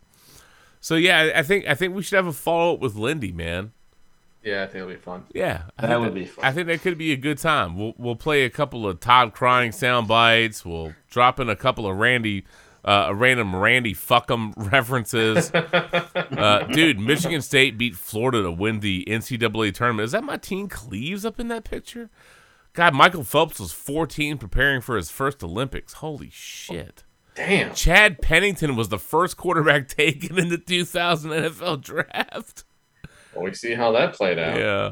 So 0.79 0.95
yeah, 0.95 1.31
I 1.35 1.39
I 1.39 1.43
think 1.43 1.67
I 1.67 1.75
think 1.75 1.93
we 1.95 2.03
should 2.03 2.15
have 2.15 2.27
a 2.27 2.33
follow 2.33 2.75
up 2.75 2.79
with 2.79 2.95
Lindy, 2.95 3.31
man. 3.31 3.73
Yeah, 4.43 4.63
I 4.63 4.65
think 4.67 4.75
it'll 4.75 4.89
be 4.89 4.95
fun. 4.95 5.25
Yeah, 5.33 5.63
I 5.77 5.81
That 5.81 5.87
think 5.89 6.01
would 6.01 6.13
be 6.13 6.25
fun. 6.25 6.45
I 6.45 6.51
think 6.53 6.67
that 6.67 6.81
could 6.81 6.97
be 6.97 7.11
a 7.11 7.17
good 7.17 7.37
time. 7.37 7.77
We'll 7.77 7.93
we'll 7.97 8.15
play 8.15 8.43
a 8.45 8.49
couple 8.49 8.87
of 8.87 8.99
Todd 8.99 9.33
crying 9.33 9.71
sound 9.71 10.07
bites. 10.07 10.65
We'll 10.65 10.93
drop 11.09 11.39
in 11.39 11.49
a 11.49 11.57
couple 11.57 11.85
of 11.85 11.97
Randy, 11.97 12.45
uh, 12.85 13.07
a 13.09 13.13
random 13.13 13.53
Randy 13.55 13.93
fuck'em 13.93 14.53
references. 14.71 15.51
uh, 15.53 16.63
dude, 16.71 16.99
Michigan 16.99 17.41
State 17.41 17.77
beat 17.77 17.95
Florida 17.95 18.43
to 18.43 18.51
win 18.51 18.79
the 18.79 19.03
NCAA 19.09 19.73
tournament. 19.73 20.05
Is 20.05 20.13
that 20.13 20.23
my 20.23 20.37
team 20.37 20.69
Cleaves 20.69 21.25
up 21.25 21.39
in 21.39 21.49
that 21.49 21.65
picture? 21.65 22.09
God, 22.71 22.93
Michael 22.93 23.23
Phelps 23.23 23.59
was 23.59 23.73
14 23.73 24.37
preparing 24.37 24.79
for 24.79 24.95
his 24.95 25.09
first 25.11 25.43
Olympics. 25.43 25.93
Holy 25.93 26.29
shit. 26.31 27.03
Damn. 27.39 27.73
Chad 27.73 28.21
Pennington 28.21 28.75
was 28.75 28.89
the 28.89 28.99
first 28.99 29.37
quarterback 29.37 29.87
taken 29.97 30.37
in 30.37 30.49
the 30.49 30.57
2000 30.57 31.31
NFL 31.31 31.81
draft. 31.81 32.65
Well, 33.33 33.45
we 33.45 33.53
see 33.53 33.73
how 33.75 33.93
that 33.93 34.13
played 34.13 34.37
out. 34.37 34.57
Yeah. 34.57 34.91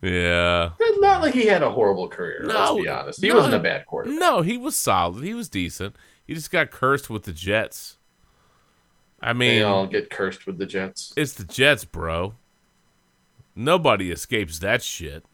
Yeah. 0.00 0.70
It's 0.78 1.00
not 1.00 1.20
like 1.20 1.34
he 1.34 1.46
had 1.46 1.64
a 1.64 1.70
horrible 1.70 2.06
career. 2.08 2.44
No, 2.44 2.74
let's 2.74 2.82
be 2.84 2.88
honest. 2.88 3.20
He 3.20 3.28
no. 3.28 3.34
wasn't 3.34 3.54
a 3.54 3.58
bad 3.58 3.86
quarterback. 3.86 4.20
No, 4.20 4.42
he 4.42 4.56
was 4.56 4.76
solid. 4.76 5.24
He 5.24 5.34
was 5.34 5.48
decent. 5.48 5.96
He 6.24 6.34
just 6.34 6.52
got 6.52 6.70
cursed 6.70 7.10
with 7.10 7.24
the 7.24 7.32
Jets. 7.32 7.96
I 9.20 9.32
They 9.32 9.38
mean, 9.38 9.62
all 9.64 9.88
get 9.88 10.10
cursed 10.10 10.46
with 10.46 10.58
the 10.58 10.66
Jets. 10.66 11.12
it's 11.16 11.32
the 11.32 11.44
Jets, 11.44 11.84
bro. 11.84 12.34
Nobody 13.56 14.12
escapes 14.12 14.60
that 14.60 14.84
shit. 14.84 15.24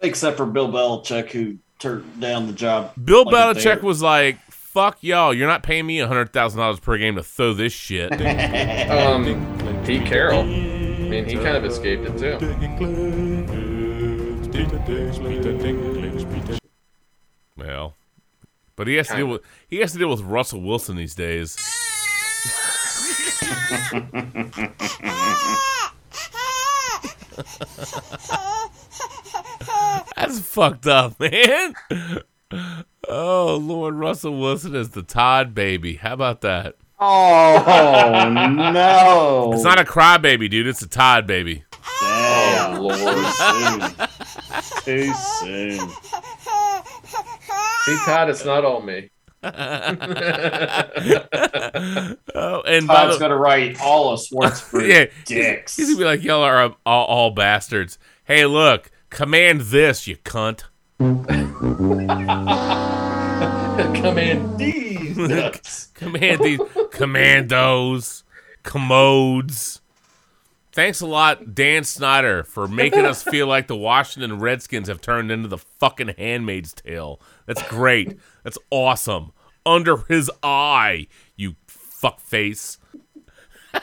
Except 0.00 0.36
for 0.36 0.46
Bill 0.46 0.70
Belichick, 0.70 1.30
who 1.30 1.58
turned 1.80 2.20
down 2.20 2.46
the 2.46 2.52
job. 2.52 2.92
Bill 3.04 3.24
like 3.24 3.34
Belichick 3.34 3.82
was 3.82 4.00
like, 4.00 4.38
"Fuck 4.72 5.02
y'all! 5.02 5.34
You're 5.34 5.48
not 5.48 5.62
paying 5.62 5.84
me 5.84 5.98
hundred 5.98 6.32
thousand 6.32 6.60
dollars 6.60 6.80
per 6.80 6.96
game 6.96 7.16
to 7.16 7.22
throw 7.22 7.52
this 7.52 7.74
shit." 7.74 8.10
Um, 8.90 9.24
Pete 9.84 10.06
Carroll. 10.06 10.40
I 10.40 10.44
mean, 10.44 11.24
he 11.26 11.34
kind 11.34 11.56
of 11.56 11.64
escaped 11.64 12.08
it 12.08 12.18
too. 12.18 12.38
well, 17.56 17.94
but 18.76 18.86
he 18.86 18.94
has 18.94 19.08
to 19.08 19.16
deal 19.16 19.26
with 19.26 19.42
he 19.68 19.78
has 19.78 19.92
to 19.92 19.98
deal 19.98 20.08
with 20.08 20.20
Russell 20.22 20.62
Wilson 20.62 20.96
these 20.96 21.14
days. 21.14 21.56
That's 30.16 30.38
fucked 30.40 30.86
up, 30.86 31.18
man. 31.20 31.74
Oh 33.08 33.56
Lord, 33.56 33.94
Russell 33.96 34.38
Wilson 34.38 34.74
is 34.74 34.90
the 34.90 35.02
Todd 35.02 35.54
baby. 35.54 35.94
How 35.96 36.12
about 36.14 36.40
that? 36.42 36.76
Oh 37.00 38.28
no! 38.30 39.50
It's 39.52 39.64
not 39.64 39.80
a 39.80 39.84
crybaby, 39.84 40.48
dude. 40.48 40.68
It's 40.68 40.82
a 40.82 40.88
Todd 40.88 41.26
baby. 41.26 41.64
Damn. 42.00 42.76
Oh, 42.76 42.80
Lord. 42.82 42.98
Too 44.84 44.84
soon. 44.84 44.84
Too 44.84 45.12
soon. 45.40 45.88
See, 47.84 47.96
Todd, 48.04 48.30
it's 48.30 48.44
not 48.44 48.64
all 48.64 48.80
me. 48.82 49.10
Oh, 52.34 52.62
and 52.62 52.86
Todd's 52.86 53.18
the, 53.18 53.20
gonna 53.20 53.36
write 53.36 53.80
all 53.80 54.12
of 54.12 54.20
Schwartzford 54.20 54.86
yeah, 54.86 55.06
dicks. 55.24 55.76
He's 55.76 55.88
gonna 55.88 55.98
be 55.98 56.04
like, 56.04 56.22
y'all 56.22 56.42
are 56.42 56.64
uh, 56.64 56.70
all, 56.86 57.06
all 57.06 57.30
bastards. 57.30 57.98
Hey, 58.24 58.46
look, 58.46 58.90
command 59.10 59.62
this, 59.62 60.06
you 60.06 60.16
cunt. 60.16 60.64
Command 64.02 64.58
these 64.58 65.16
nuts. 65.16 65.86
Command 65.94 66.40
these 66.42 66.60
commandos, 66.90 68.24
commodes. 68.64 69.80
Thanks 70.72 71.00
a 71.00 71.06
lot, 71.06 71.54
Dan 71.54 71.84
Snyder, 71.84 72.42
for 72.42 72.66
making 72.66 73.04
us 73.04 73.22
feel 73.22 73.46
like 73.46 73.68
the 73.68 73.76
Washington 73.76 74.40
Redskins 74.40 74.88
have 74.88 75.00
turned 75.00 75.30
into 75.30 75.46
the 75.46 75.58
fucking 75.58 76.14
Handmaid's 76.18 76.72
Tale. 76.72 77.20
That's 77.46 77.62
great. 77.68 78.18
That's 78.42 78.58
awesome. 78.70 79.32
Under 79.64 79.98
his 80.08 80.28
eye, 80.42 81.06
you 81.36 81.54
fuckface. 81.68 82.78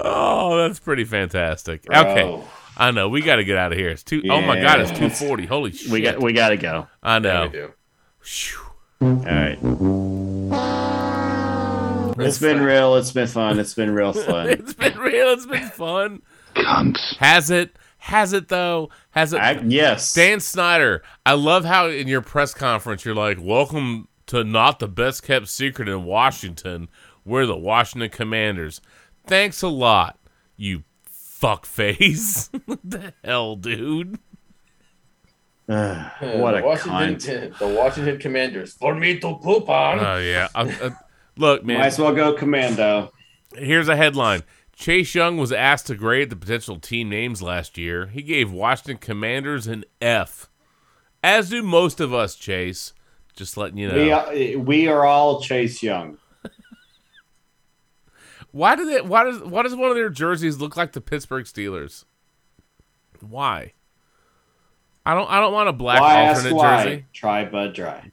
oh, 0.00 0.56
that's 0.56 0.80
pretty 0.80 1.04
fantastic. 1.04 1.84
Okay. 1.92 2.42
Bro. 2.78 2.86
I 2.86 2.90
know. 2.92 3.08
We 3.08 3.20
got 3.20 3.36
to 3.36 3.44
get 3.44 3.56
out 3.58 3.72
of 3.72 3.78
here. 3.78 3.88
It's 3.90 4.02
two 4.02 4.22
oh 4.30 4.40
my 4.40 4.60
god, 4.60 4.80
it's 4.80 4.90
240. 4.90 5.46
Holy 5.46 5.72
shit. 5.72 5.90
We 5.90 6.00
got 6.00 6.22
we 6.22 6.32
gotta 6.32 6.56
go. 6.56 6.86
I 7.02 7.14
Yeah, 7.14 7.18
know. 7.18 7.42
we 7.44 7.48
do. 7.52 7.72
Phew. 8.20 8.60
All 9.00 9.14
right. 9.14 9.58
It's 12.20 12.38
been 12.38 12.60
real. 12.60 12.96
It's 12.96 13.12
been 13.12 13.28
fun. 13.28 13.58
It's 13.60 13.74
been 13.74 13.90
real 13.94 14.12
fun. 14.26 14.48
It's 14.48 14.74
been 14.74 14.98
real. 14.98 15.28
It's 15.28 15.46
been 15.46 15.68
fun. 15.68 16.22
Cunts. 16.54 17.16
Has 17.18 17.50
it? 17.50 17.76
Has 17.98 18.32
it 18.32 18.48
though? 18.48 18.90
Has 19.10 19.32
it? 19.32 19.38
I, 19.38 19.60
yes. 19.66 20.14
Dan 20.14 20.40
Snyder, 20.40 21.02
I 21.26 21.34
love 21.34 21.64
how 21.64 21.88
in 21.88 22.08
your 22.08 22.20
press 22.22 22.54
conference 22.54 23.04
you're 23.04 23.14
like, 23.14 23.38
"Welcome 23.40 24.08
to 24.26 24.42
not 24.44 24.78
the 24.78 24.88
best 24.88 25.22
kept 25.22 25.48
secret 25.48 25.88
in 25.88 26.04
Washington. 26.04 26.88
We're 27.24 27.46
the 27.46 27.56
Washington 27.56 28.10
Commanders." 28.10 28.80
Thanks 29.26 29.62
a 29.62 29.68
lot, 29.68 30.18
you 30.56 30.84
fuckface. 31.40 32.48
what 32.66 32.80
the 32.84 33.12
hell, 33.24 33.56
dude? 33.56 34.18
Uh, 35.70 36.08
what 36.38 36.52
the 36.52 36.62
a 36.62 36.64
Washington, 36.64 37.16
cunt. 37.16 37.58
The 37.58 37.68
Washington 37.68 38.18
Commanders. 38.18 38.72
For 38.72 38.94
me 38.94 39.18
to 39.18 39.34
poop 39.34 39.68
on. 39.68 40.00
Oh 40.00 40.16
yeah. 40.16 40.48
I, 40.54 40.62
I, 40.62 40.90
look, 41.36 41.62
man. 41.62 41.80
Might 41.80 41.88
as 41.88 41.98
well 41.98 42.14
go 42.14 42.32
commando. 42.32 43.12
Here's 43.54 43.86
a 43.86 43.94
headline. 43.94 44.44
Chase 44.74 45.14
Young 45.14 45.36
was 45.36 45.52
asked 45.52 45.88
to 45.88 45.94
grade 45.94 46.30
the 46.30 46.36
potential 46.36 46.78
team 46.78 47.10
names 47.10 47.42
last 47.42 47.76
year. 47.76 48.06
He 48.06 48.22
gave 48.22 48.50
Washington 48.50 48.96
Commanders 48.96 49.66
an 49.66 49.84
F. 50.00 50.48
As 51.22 51.50
do 51.50 51.62
most 51.62 52.00
of 52.00 52.14
us, 52.14 52.34
Chase. 52.36 52.94
Just 53.36 53.58
letting 53.58 53.76
you 53.76 53.88
know. 53.88 53.94
We 53.94 54.10
are, 54.10 54.58
we 54.58 54.88
are 54.88 55.04
all 55.04 55.42
Chase 55.42 55.82
Young. 55.82 56.16
Why 58.50 58.74
did 58.76 58.88
it 58.88 59.06
why 59.06 59.24
does 59.24 59.40
why 59.42 59.62
does 59.62 59.74
one 59.74 59.90
of 59.90 59.96
their 59.96 60.10
jerseys 60.10 60.58
look 60.58 60.76
like 60.76 60.92
the 60.92 61.00
Pittsburgh 61.00 61.44
Steelers? 61.44 62.04
Why? 63.20 63.72
I 65.04 65.14
don't 65.14 65.30
I 65.30 65.40
don't 65.40 65.52
want 65.52 65.68
a 65.68 65.72
black 65.72 66.00
why 66.00 66.28
alternate 66.28 66.54
why? 66.54 66.84
jersey. 66.84 67.04
Try 67.12 67.44
Bud 67.44 67.74
Dry. 67.74 68.10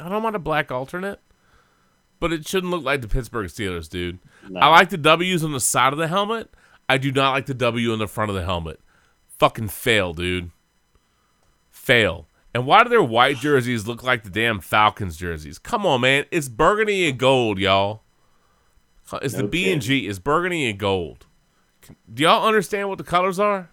I 0.00 0.08
don't 0.08 0.22
want 0.22 0.36
a 0.36 0.40
black 0.40 0.70
alternate. 0.70 1.20
But 2.20 2.32
it 2.32 2.48
shouldn't 2.48 2.72
look 2.72 2.82
like 2.82 3.00
the 3.00 3.08
Pittsburgh 3.08 3.46
Steelers, 3.48 3.88
dude. 3.88 4.18
No. 4.48 4.60
I 4.60 4.68
like 4.68 4.90
the 4.90 4.96
W's 4.96 5.44
on 5.44 5.52
the 5.52 5.60
side 5.60 5.92
of 5.92 5.98
the 5.98 6.08
helmet. 6.08 6.50
I 6.88 6.98
do 6.98 7.12
not 7.12 7.32
like 7.32 7.46
the 7.46 7.54
W 7.54 7.92
on 7.92 7.98
the 7.98 8.08
front 8.08 8.30
of 8.30 8.34
the 8.34 8.44
helmet. 8.44 8.80
Fucking 9.38 9.68
fail, 9.68 10.14
dude. 10.14 10.50
Fail. 11.70 12.26
And 12.54 12.66
why 12.66 12.82
do 12.82 12.88
their 12.88 13.02
white 13.02 13.36
jerseys 13.36 13.86
look 13.86 14.02
like 14.02 14.24
the 14.24 14.30
damn 14.30 14.60
Falcons 14.60 15.16
jerseys? 15.16 15.58
Come 15.58 15.86
on, 15.86 16.00
man. 16.00 16.24
It's 16.30 16.48
burgundy 16.48 17.08
and 17.08 17.18
gold, 17.18 17.58
y'all. 17.58 18.02
It's 19.22 19.34
the 19.34 19.44
B 19.44 19.72
and 19.72 19.80
G. 19.80 20.06
is 20.06 20.18
burgundy 20.18 20.68
and 20.68 20.78
gold. 20.78 21.26
Do 22.12 22.22
y'all 22.22 22.46
understand 22.46 22.88
what 22.88 22.98
the 22.98 23.04
colors 23.04 23.38
are? 23.38 23.70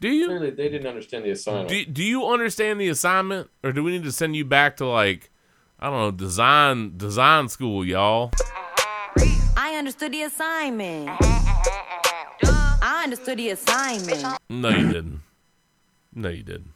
Do 0.00 0.08
you? 0.08 0.26
Clearly, 0.26 0.50
they 0.50 0.68
didn't 0.68 0.86
understand 0.86 1.24
the 1.24 1.30
assignment. 1.30 1.68
Do, 1.68 1.84
do 1.84 2.02
you 2.02 2.26
understand 2.26 2.80
the 2.80 2.88
assignment, 2.88 3.50
or 3.62 3.72
do 3.72 3.84
we 3.84 3.92
need 3.92 4.04
to 4.04 4.12
send 4.12 4.34
you 4.34 4.44
back 4.44 4.76
to 4.78 4.86
like, 4.86 5.30
I 5.78 5.90
don't 5.90 5.98
know, 6.00 6.10
design 6.10 6.96
design 6.96 7.48
school, 7.48 7.84
y'all? 7.84 8.32
I 9.56 9.76
understood 9.78 10.12
the 10.12 10.22
assignment. 10.22 11.08
I 12.84 13.02
understood 13.04 13.38
the 13.38 13.50
assignment. 13.50 14.38
No, 14.48 14.70
you 14.70 14.92
didn't. 14.92 15.20
No, 16.14 16.28
you 16.28 16.42
didn't. 16.42 16.72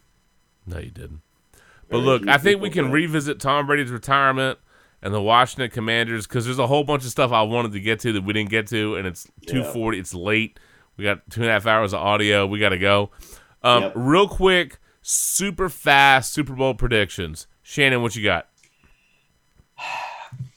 No, 0.66 0.78
you 0.78 0.90
didn't. 0.90 1.22
But 1.88 1.98
look, 1.98 2.28
I 2.28 2.38
think 2.38 2.60
we 2.60 2.70
can 2.70 2.90
revisit 2.90 3.40
Tom 3.40 3.66
Brady's 3.66 3.90
retirement 3.90 4.58
and 5.06 5.14
the 5.14 5.22
Washington 5.22 5.70
Commanders 5.70 6.26
because 6.26 6.44
there's 6.44 6.58
a 6.58 6.66
whole 6.66 6.82
bunch 6.82 7.04
of 7.04 7.10
stuff 7.10 7.30
I 7.30 7.42
wanted 7.42 7.70
to 7.72 7.80
get 7.80 8.00
to 8.00 8.12
that 8.14 8.24
we 8.24 8.32
didn't 8.32 8.50
get 8.50 8.66
to, 8.68 8.96
and 8.96 9.06
it's 9.06 9.26
two 9.46 9.62
forty. 9.64 9.98
It's 10.00 10.12
late. 10.12 10.58
We 10.96 11.04
got 11.04 11.28
two 11.30 11.42
and 11.42 11.48
a 11.48 11.52
half 11.52 11.66
hours 11.66 11.92
of 11.92 12.00
audio. 12.00 12.44
We 12.46 12.58
got 12.58 12.70
to 12.70 12.78
go. 12.78 13.10
Um, 13.62 13.82
Yep. 13.84 13.92
Real 13.94 14.28
quick, 14.28 14.78
super 15.02 15.68
fast 15.68 16.32
Super 16.32 16.54
Bowl 16.54 16.74
predictions. 16.74 17.46
Shannon, 17.62 18.02
what 18.02 18.16
you 18.16 18.24
got? 18.24 18.48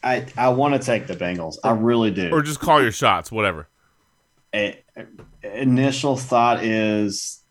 I 0.04 0.26
I 0.38 0.50
want 0.50 0.74
to 0.74 0.80
take 0.80 1.08
the 1.08 1.16
Bengals. 1.16 1.58
I 1.64 1.72
really 1.72 2.12
do. 2.12 2.30
Or 2.32 2.42
just 2.42 2.60
call 2.60 2.82
your 2.82 2.92
shots, 2.92 3.32
whatever. 3.32 3.68
A- 4.54 4.82
initial 5.44 6.18
thought 6.18 6.64
is 6.64 7.44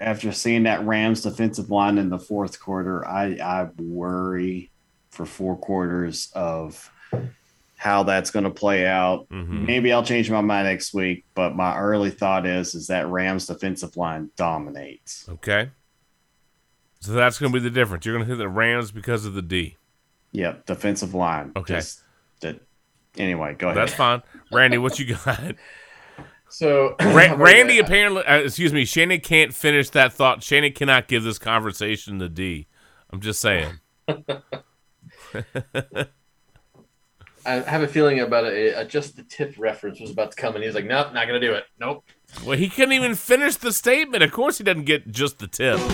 after 0.00 0.32
seeing 0.32 0.64
that 0.64 0.84
Rams 0.84 1.22
defensive 1.22 1.70
line 1.70 1.98
in 1.98 2.08
the 2.08 2.18
fourth 2.18 2.58
quarter, 2.60 3.06
I 3.06 3.36
I 3.42 3.68
worry 3.78 4.69
for 5.10 5.26
four 5.26 5.56
quarters 5.56 6.30
of 6.34 6.90
how 7.76 8.02
that's 8.02 8.30
going 8.30 8.44
to 8.44 8.50
play 8.50 8.86
out. 8.86 9.28
Mhm. 9.30 9.66
Maybe 9.66 9.92
I'll 9.92 10.04
change 10.04 10.30
my 10.30 10.40
mind 10.42 10.66
next 10.66 10.92
week, 10.92 11.24
but 11.34 11.56
my 11.56 11.76
early 11.78 12.10
thought 12.10 12.46
is 12.46 12.74
is 12.74 12.86
that 12.88 13.08
Rams 13.08 13.46
defensive 13.46 13.96
line 13.96 14.30
dominates. 14.36 15.26
Okay. 15.28 15.70
So 17.00 17.12
that's 17.12 17.38
going 17.38 17.50
to 17.52 17.58
be 17.58 17.62
the 17.62 17.70
difference. 17.70 18.04
You're 18.04 18.14
going 18.16 18.26
to 18.26 18.30
hit 18.32 18.38
the 18.38 18.48
Rams 18.48 18.90
because 18.90 19.24
of 19.24 19.32
the 19.32 19.40
D. 19.42 19.76
Yep, 20.32 20.66
defensive 20.66 21.14
line. 21.14 21.52
Okay. 21.56 21.74
Just 21.76 22.02
that. 22.40 22.60
Anyway, 23.16 23.54
go 23.58 23.68
ahead. 23.70 23.78
That's 23.78 23.94
fine. 23.94 24.22
Randy, 24.52 24.78
what 24.78 24.98
you 24.98 25.14
got? 25.14 25.40
So 26.52 26.96
Ra- 27.00 27.34
Randy 27.36 27.78
apparently, 27.78 28.24
uh, 28.24 28.38
excuse 28.38 28.72
me, 28.72 28.84
Shannon 28.84 29.20
can't 29.20 29.54
finish 29.54 29.88
that 29.90 30.12
thought. 30.12 30.42
Shannon 30.42 30.72
cannot 30.72 31.06
give 31.06 31.22
this 31.22 31.38
conversation 31.38 32.18
the 32.18 32.28
D. 32.28 32.66
I'm 33.12 33.20
just 33.20 33.40
saying. 33.40 33.78
I 37.46 37.52
have 37.60 37.82
a 37.82 37.88
feeling 37.88 38.20
about 38.20 38.44
a, 38.44 38.80
a 38.80 38.84
just 38.84 39.16
the 39.16 39.22
tip 39.22 39.54
reference 39.58 40.00
was 40.00 40.10
about 40.10 40.32
to 40.32 40.36
come, 40.36 40.54
and 40.54 40.64
he's 40.64 40.74
like, 40.74 40.84
"Nope, 40.84 41.14
not 41.14 41.26
gonna 41.26 41.40
do 41.40 41.54
it. 41.54 41.64
Nope." 41.78 42.04
Well, 42.44 42.58
he 42.58 42.68
couldn't 42.68 42.92
even 42.92 43.14
finish 43.14 43.56
the 43.56 43.72
statement. 43.72 44.22
Of 44.22 44.32
course, 44.32 44.58
he 44.58 44.64
doesn't 44.64 44.84
get 44.84 45.10
just 45.10 45.38
the 45.38 45.46
tip. 45.46 45.78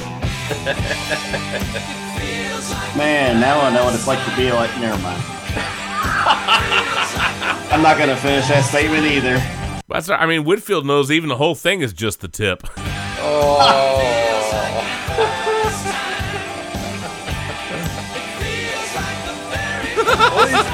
Man, 2.97 3.41
now 3.41 3.61
I 3.61 3.73
know 3.73 3.85
what 3.85 3.95
it's 3.95 4.07
like 4.07 4.25
to 4.25 4.37
be 4.37 4.51
like. 4.51 4.71
Never 4.81 5.01
mind. 5.03 5.23
I'm 7.73 7.83
not 7.83 7.97
going 7.99 8.09
to 8.09 8.17
finish 8.17 8.49
that 8.49 8.65
statement 8.65 9.05
either. 9.05 9.39
That's. 9.89 10.09
I 10.11 10.27
mean, 10.27 10.45
Whitfield 10.45 10.87
knows 10.87 11.11
even 11.11 11.29
the 11.29 11.37
whole 11.37 11.55
thing 11.55 11.81
is 11.81 11.93
just 11.93 12.21
the 12.21 12.29
tip. 12.29 12.63
one, 12.63 12.73
oh. 13.21 14.97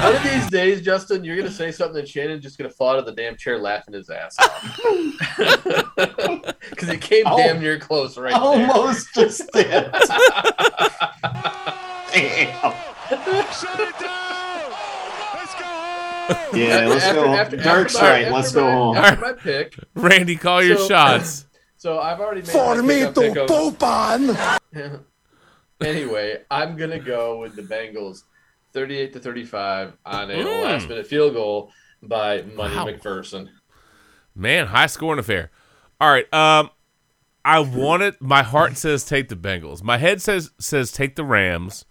one 0.02 0.16
of 0.16 0.22
these 0.22 0.50
days, 0.50 0.80
Justin, 0.82 1.24
you're 1.24 1.36
gonna 1.36 1.50
say 1.50 1.70
something, 1.70 1.98
and 2.00 2.08
Shannon's 2.08 2.42
just 2.42 2.58
gonna 2.58 2.70
fall 2.70 2.90
out 2.90 2.98
of 2.98 3.06
the 3.06 3.12
damn 3.12 3.36
chair 3.36 3.58
laughing 3.58 3.94
his 3.94 4.10
ass 4.10 4.36
off 4.38 4.80
because 6.70 6.88
he 6.88 6.96
came 6.98 7.24
Oh. 7.26 7.36
damn 7.36 7.60
near 7.60 7.78
close 7.78 8.16
right 8.18 8.32
there. 8.32 8.40
Almost 8.40 9.14
just 9.14 9.50
did. 9.52 9.66
Damn. 12.12 12.74
Shut 13.52 13.80
it 13.80 13.94
Yeah, 16.54 16.86
let's 16.86 17.12
go. 17.12 17.24
After- 17.34 17.56
Dirk's 17.56 17.94
after 17.96 18.04
my- 18.04 18.10
right. 18.10 18.22
after 18.24 18.34
Let's 18.34 18.52
go 18.52 18.64
my- 18.64 18.70
home. 18.72 18.96
After 18.96 19.20
my 19.20 19.32
pick, 19.32 19.74
Randy, 19.94 20.36
call 20.36 20.62
your 20.62 20.76
So- 20.78 20.88
shots. 20.88 21.46
so 21.78 21.98
I've 22.00 22.20
already 22.20 22.42
made 22.82 23.04
my 23.06 23.12
pickup 23.12 23.48
pick 23.48 23.56
poop 23.56 23.82
on. 23.82 24.36
anyway, 25.80 26.42
I'm 26.50 26.76
gonna 26.76 26.98
go 27.00 27.38
with 27.38 27.56
the 27.56 27.62
Bengals, 27.62 28.24
38 28.72 29.12
to 29.14 29.20
35 29.20 29.92
on 30.04 30.30
a 30.30 30.34
Mm. 30.34 30.64
last 30.64 30.88
minute 30.88 31.06
field 31.06 31.34
goal 31.34 31.70
by 32.02 32.42
Money 32.42 32.74
Wow. 32.76 32.86
McPherson. 32.86 33.48
Man, 34.34 34.68
high 34.68 34.86
scoring 34.86 35.18
affair. 35.18 35.50
All 36.00 36.10
right. 36.10 36.32
Um, 36.32 36.70
I 37.44 37.58
wanted. 37.60 38.16
My 38.20 38.42
heart 38.42 38.76
says 38.76 39.04
take 39.04 39.28
the 39.28 39.36
Bengals. 39.36 39.82
My 39.82 39.98
head 39.98 40.22
says 40.22 40.50
says 40.58 40.90
take 40.92 41.16
the 41.16 41.24
Rams. 41.24 41.84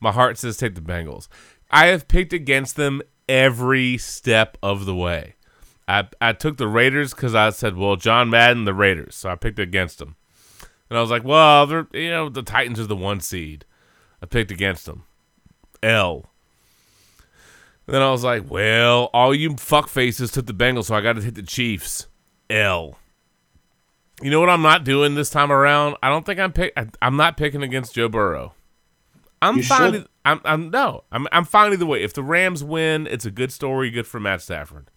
My 0.00 0.12
heart 0.12 0.38
says 0.38 0.56
take 0.56 0.74
the 0.74 0.80
Bengals. 0.80 1.28
I 1.70 1.86
have 1.86 2.08
picked 2.08 2.32
against 2.32 2.76
them 2.76 3.00
every 3.28 3.96
step 3.98 4.56
of 4.62 4.86
the 4.86 4.94
way. 4.94 5.34
I 5.86 6.08
I 6.20 6.32
took 6.32 6.56
the 6.56 6.68
Raiders 6.68 7.12
because 7.14 7.34
I 7.34 7.50
said, 7.50 7.76
well, 7.76 7.96
John 7.96 8.30
Madden, 8.30 8.64
the 8.64 8.74
Raiders, 8.74 9.14
so 9.14 9.28
I 9.30 9.34
picked 9.36 9.58
against 9.58 9.98
them. 9.98 10.16
And 10.90 10.98
I 10.98 11.02
was 11.02 11.10
like, 11.10 11.24
well, 11.24 11.66
they're 11.66 11.86
you 11.92 12.10
know 12.10 12.28
the 12.28 12.42
Titans 12.42 12.80
are 12.80 12.86
the 12.86 12.96
one 12.96 13.20
seed. 13.20 13.66
I 14.22 14.26
picked 14.26 14.50
against 14.50 14.86
them. 14.86 15.04
L. 15.84 16.30
Then 17.86 18.00
I 18.00 18.10
was 18.10 18.24
like, 18.24 18.50
well, 18.50 19.10
all 19.12 19.34
you 19.34 19.56
fuck 19.56 19.88
faces 19.88 20.30
took 20.32 20.46
the 20.46 20.54
Bengals, 20.54 20.86
so 20.86 20.94
I 20.94 21.02
got 21.02 21.14
to 21.16 21.22
hit 21.22 21.34
the 21.34 21.42
Chiefs. 21.42 22.06
L. 22.48 22.98
You 24.22 24.30
know 24.30 24.40
what 24.40 24.48
I'm 24.48 24.62
not 24.62 24.84
doing 24.84 25.14
this 25.14 25.28
time 25.28 25.52
around? 25.52 25.96
I 26.02 26.08
don't 26.08 26.24
think 26.24 26.38
I'm 26.40 26.52
pick. 26.52 26.72
I, 26.76 26.86
I'm 27.02 27.16
not 27.16 27.36
picking 27.36 27.62
against 27.62 27.94
Joe 27.94 28.08
Burrow. 28.08 28.54
I'm 29.42 29.58
You 29.58 29.62
fine. 29.64 29.92
should. 29.92 30.08
I'm, 30.24 30.40
I'm 30.44 30.70
no. 30.70 31.04
I'm 31.12 31.26
I'm 31.32 31.44
fine 31.44 31.72
either 31.72 31.84
way. 31.84 32.02
If 32.02 32.14
the 32.14 32.22
Rams 32.22 32.64
win, 32.64 33.06
it's 33.06 33.26
a 33.26 33.30
good 33.30 33.52
story. 33.52 33.90
Good 33.90 34.06
for 34.06 34.18
Matt 34.20 34.40
Stafford. 34.40 34.88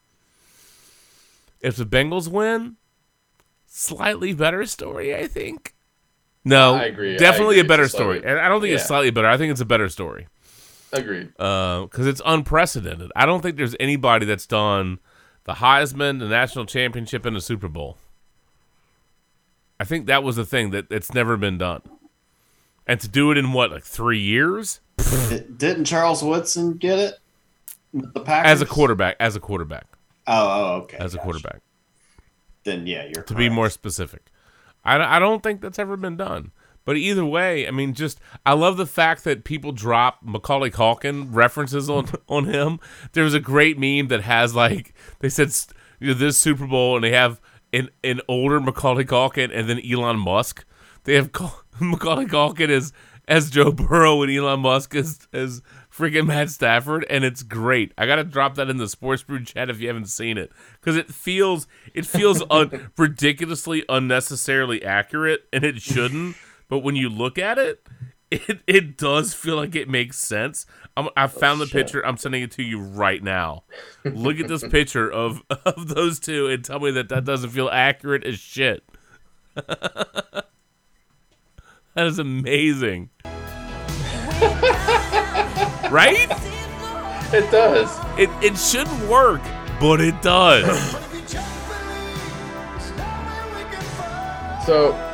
If 1.59 1.75
the 1.75 1.85
Bengals 1.85 2.29
win, 2.29 2.77
slightly 3.65 4.33
better 4.33 4.65
story. 4.65 5.13
I 5.15 5.27
think. 5.27 5.73
No, 6.45 6.75
I 6.75 6.83
agree. 6.83 7.15
I 7.15 7.17
Definitely 7.17 7.59
agree. 7.59 7.67
a 7.67 7.69
better 7.69 7.87
story, 7.89 8.21
and 8.23 8.39
I 8.39 8.47
don't 8.47 8.61
think 8.61 8.73
it's 8.73 8.85
slightly 8.85 9.09
better. 9.11 9.27
I 9.27 9.35
think 9.37 9.51
it's 9.51 9.59
a 9.59 9.65
better 9.65 9.89
story 9.89 10.27
Agreed. 10.93 11.33
Uh, 11.39 11.81
because 11.83 12.07
it's 12.07 12.21
unprecedented. 12.25 13.11
I 13.15 13.25
don't 13.25 13.41
think 13.41 13.57
there's 13.57 13.75
anybody 13.79 14.25
that's 14.25 14.45
done 14.45 14.99
the 15.43 15.53
Heisman, 15.53 16.19
the 16.19 16.27
national 16.27 16.65
championship, 16.65 17.25
and 17.25 17.35
the 17.35 17.41
Super 17.41 17.67
Bowl. 17.67 17.97
I 19.79 19.83
think 19.83 20.07
that 20.07 20.23
was 20.23 20.35
the 20.35 20.45
thing 20.45 20.71
that 20.71 20.87
it's 20.91 21.13
never 21.13 21.37
been 21.37 21.57
done, 21.57 21.81
and 22.87 22.99
to 22.99 23.07
do 23.07 23.31
it 23.31 23.37
in 23.37 23.53
what 23.53 23.71
like 23.71 23.83
three 23.83 24.19
years 24.19 24.79
Didn't 25.29 25.85
Charles 25.85 26.23
Woodson 26.23 26.73
get 26.73 26.97
it? 26.97 27.15
The 27.93 28.19
Packers 28.19 28.51
as 28.51 28.61
a 28.61 28.65
quarterback, 28.65 29.15
as 29.19 29.35
a 29.35 29.39
quarterback, 29.39 29.85
Oh, 30.25 30.33
oh, 30.49 30.81
okay. 30.83 30.97
as 30.97 31.13
a 31.13 31.17
gotcha. 31.17 31.23
quarterback. 31.23 31.61
Then 32.63 32.87
yeah, 32.87 33.05
you're 33.13 33.23
To 33.23 33.35
be 33.35 33.49
more 33.49 33.69
specific, 33.69 34.31
I, 34.83 34.97
I 35.17 35.19
don't 35.19 35.43
think 35.43 35.61
that's 35.61 35.79
ever 35.79 35.95
been 35.95 36.17
done. 36.17 36.51
But 36.87 36.95
either 36.95 37.25
way, 37.25 37.67
I 37.67 37.71
mean, 37.71 37.93
just 37.93 38.17
I 38.45 38.53
love 38.53 38.77
the 38.77 38.85
fact 38.85 39.25
that 39.25 39.43
people 39.43 39.73
drop 39.73 40.19
Macaulay 40.23 40.71
Culkin 40.71 41.27
references 41.31 41.89
on 41.89 42.07
on 42.29 42.45
him. 42.45 42.79
There 43.11 43.25
was 43.25 43.33
a 43.33 43.41
great 43.41 43.77
meme 43.77 44.07
that 44.07 44.21
has 44.21 44.55
like 44.55 44.93
they 45.19 45.27
said 45.27 45.51
you 45.99 46.07
know, 46.07 46.13
this 46.13 46.37
Super 46.37 46.65
Bowl, 46.65 46.95
and 46.95 47.03
they 47.03 47.11
have 47.11 47.41
an 47.73 47.89
an 48.05 48.21
older 48.29 48.61
Macaulay 48.61 49.03
Culkin 49.03 49.51
and 49.53 49.67
then 49.67 49.81
Elon 49.85 50.17
Musk. 50.17 50.63
They 51.03 51.15
have 51.15 51.33
Cul- 51.33 51.61
Macaulay 51.81 52.25
Culkin 52.25 52.69
as 52.69 52.93
as 53.27 53.49
Joe 53.49 53.73
Burrow 53.73 54.21
and 54.21 54.31
Elon 54.31 54.61
Musk 54.61 54.95
as 54.95 55.27
as 55.33 55.61
freaking 55.91 56.27
Matt 56.27 56.49
Stafford, 56.51 57.05
and 57.09 57.25
it's 57.25 57.43
great. 57.43 57.91
I 57.97 58.05
gotta 58.05 58.23
drop 58.23 58.55
that 58.55 58.69
in 58.69 58.77
the 58.77 58.87
Sports 58.87 59.23
Brew 59.23 59.43
chat 59.43 59.69
if 59.69 59.81
you 59.81 59.89
haven't 59.89 60.07
seen 60.07 60.37
it, 60.37 60.53
because 60.79 60.95
it 60.95 61.09
feels 61.13 61.67
it 61.93 62.05
feels 62.05 62.41
un- 62.49 62.91
ridiculously 62.97 63.83
unnecessarily 63.89 64.85
accurate, 64.85 65.41
and 65.51 65.65
it 65.65 65.81
shouldn't. 65.81 66.37
But 66.67 66.79
when 66.79 66.95
you 66.95 67.09
look 67.09 67.37
at 67.37 67.57
it, 67.57 67.85
it 68.31 68.59
it 68.67 68.97
does 68.97 69.33
feel 69.33 69.55
like 69.55 69.75
it 69.75 69.89
makes 69.89 70.17
sense. 70.17 70.65
I'm, 70.95 71.09
I 71.15 71.25
oh, 71.25 71.27
found 71.27 71.61
the 71.61 71.67
picture. 71.67 72.05
I'm 72.05 72.17
sending 72.17 72.41
it 72.41 72.51
to 72.51 72.63
you 72.63 72.79
right 72.81 73.23
now. 73.23 73.63
Look 74.03 74.39
at 74.39 74.47
this 74.47 74.67
picture 74.69 75.11
of 75.11 75.41
of 75.65 75.89
those 75.89 76.19
two 76.19 76.47
and 76.47 76.63
tell 76.63 76.79
me 76.79 76.91
that 76.91 77.09
that 77.09 77.23
doesn't 77.23 77.51
feel 77.51 77.69
accurate 77.69 78.23
as 78.25 78.39
shit. 78.39 78.83
that 79.55 80.45
is 81.95 82.19
amazing. 82.19 83.09
right? 85.89 86.27
It 87.33 87.51
does. 87.51 87.97
It 88.17 88.29
it 88.43 88.57
shouldn't 88.57 89.09
work, 89.09 89.41
but 89.79 90.01
it 90.01 90.21
does. 90.21 90.95
So 94.65 95.06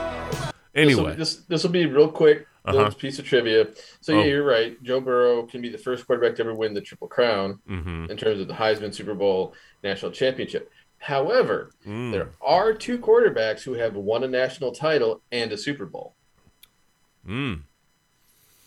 Anyway, 0.76 1.16
this 1.16 1.38
this 1.48 1.64
will 1.64 1.72
be 1.72 1.86
real 1.86 2.10
quick. 2.12 2.48
Uh-huh. 2.66 2.90
piece 2.92 3.20
of 3.20 3.26
trivia. 3.26 3.68
So 4.00 4.14
Oh. 4.14 4.20
yeah, 4.20 4.26
you're 4.26 4.46
right. 4.46 4.82
Joe 4.84 5.02
Burrow 5.02 5.44
can 5.44 5.62
be 5.62 5.68
the 5.68 5.78
first 5.78 6.08
quarterback 6.08 6.36
to 6.38 6.44
ever 6.44 6.56
win 6.56 6.74
the 6.74 6.80
Triple 6.80 7.10
Crown 7.10 7.60
Mhm. 7.70 8.10
in 8.10 8.16
terms 8.16 8.40
of 8.40 8.48
the 8.48 8.54
Heisman, 8.54 8.94
Super 8.94 9.14
Bowl, 9.14 9.54
national 9.84 10.12
championship. 10.14 10.72
However, 10.98 11.72
Mm. 11.86 12.14
there 12.14 12.30
are 12.42 12.74
two 12.74 12.98
quarterbacks 13.00 13.64
who 13.64 13.74
have 13.74 13.96
won 13.96 14.24
a 14.24 14.30
national 14.30 14.72
title 14.72 15.22
and 15.30 15.52
a 15.52 15.58
Super 15.58 15.86
Bowl. 15.86 16.16
Mm. 17.28 17.64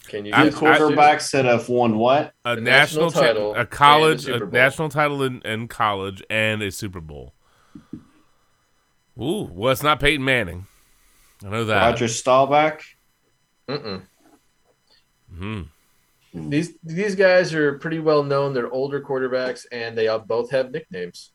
Can 0.08 0.26
you 0.26 0.32
Two 0.34 0.44
guess 0.44 0.54
quarterbacks 0.54 1.30
that 1.32 1.46
have 1.46 1.70
won 1.70 1.96
what? 1.96 2.34
A 2.44 2.54
The 2.54 2.60
national, 2.60 3.06
national 3.06 3.10
cha- 3.12 3.20
title 3.28 3.54
a 3.54 3.60
and 3.60 3.70
college, 3.70 4.24
the 4.26 4.32
Super 4.34 4.44
a 4.44 4.50
national 4.52 4.88
title 4.90 5.22
in, 5.22 5.40
in 5.40 5.68
college, 5.68 6.22
and 6.28 6.62
a 6.62 6.70
Super 6.70 7.00
Bowl. 7.00 7.32
Ooh, 9.18 9.48
well, 9.52 9.72
it's 9.72 9.82
not 9.82 10.00
Peyton 10.00 10.22
Manning. 10.24 10.66
I 11.44 11.48
know 11.48 11.64
that. 11.64 11.76
Roger 11.90 12.08
Staubach. 12.08 12.82
Mm-mm. 13.68 14.02
Hmm. 15.36 15.62
These 16.32 16.74
these 16.82 17.14
guys 17.14 17.54
are 17.54 17.78
pretty 17.78 17.98
well 17.98 18.22
known. 18.22 18.52
They're 18.52 18.70
older 18.70 19.00
quarterbacks, 19.00 19.64
and 19.72 19.96
they 19.96 20.08
all 20.08 20.18
both 20.18 20.50
have 20.50 20.70
nicknames. 20.70 21.32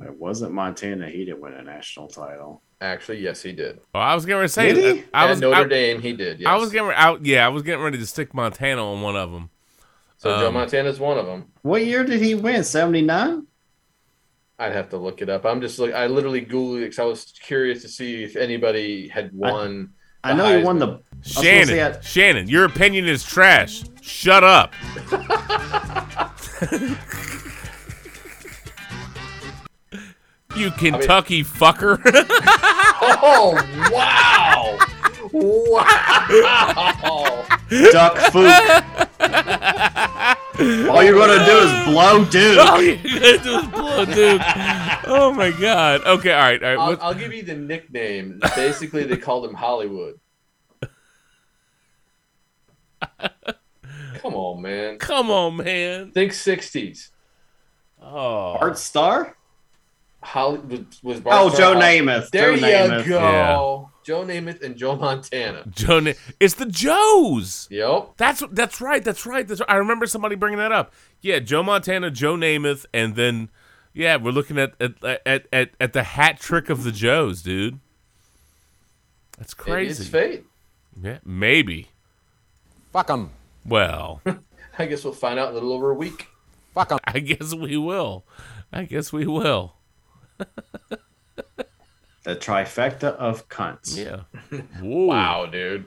It 0.00 0.14
wasn't 0.14 0.52
Montana. 0.52 1.08
He 1.08 1.24
didn't 1.24 1.40
win 1.40 1.54
a 1.54 1.62
national 1.62 2.08
title. 2.08 2.62
Actually, 2.80 3.18
yes, 3.20 3.42
he 3.42 3.52
did. 3.52 3.80
Oh, 3.94 3.98
I 3.98 4.14
was 4.14 4.24
getting 4.24 4.38
ready 4.38 4.48
to 4.48 4.52
say. 4.52 4.72
Did 4.72 4.96
he? 4.96 5.04
I 5.12 5.24
At 5.24 5.30
was 5.30 5.40
Notre 5.40 5.64
I, 5.64 5.64
Dame, 5.64 6.00
he 6.00 6.12
did. 6.12 6.38
Yes. 6.40 6.48
I 6.48 6.56
was 6.56 6.70
getting 6.70 6.92
out. 6.94 7.24
Yeah, 7.26 7.44
I 7.44 7.48
was 7.48 7.62
getting 7.64 7.82
ready 7.82 7.98
to 7.98 8.06
stick 8.06 8.32
Montana 8.32 8.84
on 8.84 9.02
one 9.02 9.16
of 9.16 9.32
them. 9.32 9.50
so 10.18 10.38
Joe 10.38 10.48
um, 10.48 10.54
Montana's 10.54 11.00
one 11.00 11.18
of 11.18 11.26
them. 11.26 11.46
What 11.62 11.84
year 11.84 12.04
did 12.04 12.20
he 12.20 12.34
win? 12.36 12.62
Seventy 12.62 13.02
nine. 13.02 13.46
I'd 14.58 14.72
have 14.72 14.88
to 14.90 14.96
look 14.96 15.22
it 15.22 15.28
up. 15.28 15.44
I'm 15.46 15.60
just 15.60 15.78
like 15.78 15.94
I 15.94 16.06
literally 16.06 16.44
googled 16.44 16.78
it 16.78 16.80
because 16.80 16.98
I 16.98 17.04
was 17.04 17.32
curious 17.40 17.82
to 17.82 17.88
see 17.88 18.24
if 18.24 18.36
anybody 18.36 19.08
had 19.08 19.32
won. 19.32 19.90
I 20.24 20.32
the 20.32 20.36
know 20.42 20.56
you 20.58 20.64
won 20.64 20.78
the. 20.78 20.86
I 20.86 20.90
was 20.90 21.34
gonna 21.34 21.44
Shannon, 21.46 21.66
say 21.68 21.82
I- 21.82 22.00
Shannon, 22.00 22.48
your 22.48 22.64
opinion 22.64 23.06
is 23.06 23.22
trash. 23.24 23.84
Shut 24.02 24.42
up. 24.42 24.72
you 30.56 30.70
Kentucky 30.72 31.44
fucker. 31.44 31.98
Oh 33.00 33.54
wow! 33.92 34.76
Wow! 35.32 36.26
Duck 37.92 38.16
Fook. 38.32 38.50
All 40.90 41.02
you're 41.04 41.14
gonna 41.14 41.44
do 41.44 41.58
is 41.58 41.84
blow 41.86 42.24
dude. 42.24 42.58
All 42.58 42.82
you 42.82 42.96
gotta 42.96 43.38
do 43.42 43.58
is 43.58 43.66
blow, 43.68 44.04
dude. 44.04 44.40
Oh 45.06 45.32
my 45.36 45.50
god. 45.52 46.02
Okay, 46.06 46.32
all 46.32 46.40
right, 46.40 46.62
all 46.62 46.68
right. 46.70 46.78
I'll, 46.78 46.88
what- 46.90 47.02
I'll 47.02 47.14
give 47.14 47.32
you 47.32 47.42
the 47.42 47.54
nickname. 47.54 48.40
Basically, 48.56 49.04
they 49.04 49.16
called 49.16 49.44
him 49.46 49.54
Hollywood. 49.54 50.18
Come 54.20 54.34
on, 54.34 54.60
man. 54.62 54.98
Come 54.98 55.30
on, 55.30 55.56
man. 55.56 56.10
Think 56.10 56.32
'60s. 56.32 57.10
Oh, 58.02 58.56
Art 58.60 58.78
Star. 58.78 59.36
Holly 60.20 60.58
was, 60.58 60.80
was 61.02 61.18
Oh, 61.18 61.20
Bart 61.20 61.52
Joe 61.52 61.54
Starr- 61.54 61.74
Namath. 61.76 62.30
There 62.30 62.56
Joe 62.56 62.66
you 62.66 62.72
Namath. 62.72 63.06
go. 63.08 63.18
Yeah. 63.20 63.97
Joe 64.08 64.24
Namath 64.24 64.62
and 64.62 64.74
Joe 64.74 64.96
Montana. 64.96 65.64
Joe. 65.68 66.00
Na- 66.00 66.12
It's 66.40 66.54
the 66.54 66.64
Joes. 66.64 67.68
Yep. 67.70 68.12
That's 68.16 68.42
that's 68.52 68.80
right. 68.80 69.04
That's 69.04 69.26
right. 69.26 69.46
That's 69.46 69.60
right. 69.60 69.68
I 69.70 69.74
remember 69.76 70.06
somebody 70.06 70.34
bringing 70.34 70.58
that 70.60 70.72
up. 70.72 70.94
Yeah, 71.20 71.40
Joe 71.40 71.62
Montana, 71.62 72.10
Joe 72.10 72.34
Namath, 72.34 72.86
and 72.94 73.16
then 73.16 73.50
yeah, 73.92 74.16
we're 74.16 74.30
looking 74.30 74.56
at 74.56 74.72
at 74.80 74.94
at 75.26 75.46
at, 75.52 75.70
at 75.78 75.92
the 75.92 76.04
hat 76.04 76.40
trick 76.40 76.70
of 76.70 76.84
the 76.84 76.90
Joes, 76.90 77.42
dude. 77.42 77.80
That's 79.36 79.52
crazy. 79.52 80.00
It's 80.04 80.08
fate. 80.10 80.44
Yeah, 80.98 81.18
maybe. 81.22 81.88
Fuck 82.94 83.08
them. 83.08 83.28
Well, 83.66 84.22
I 84.78 84.86
guess 84.86 85.04
we'll 85.04 85.12
find 85.12 85.38
out 85.38 85.48
in 85.48 85.52
a 85.52 85.54
little 85.54 85.74
over 85.74 85.90
a 85.90 85.94
week. 85.94 86.28
Fuck 86.72 86.92
'em. 86.92 86.98
I 87.04 87.18
guess 87.18 87.54
we 87.54 87.76
will. 87.76 88.24
I 88.72 88.84
guess 88.84 89.12
we 89.12 89.26
will. 89.26 89.74
The 92.28 92.36
trifecta 92.36 93.14
of 93.16 93.48
cunts. 93.48 93.96
Yeah. 93.96 94.24
Wow, 94.82 95.46
dude. 95.46 95.86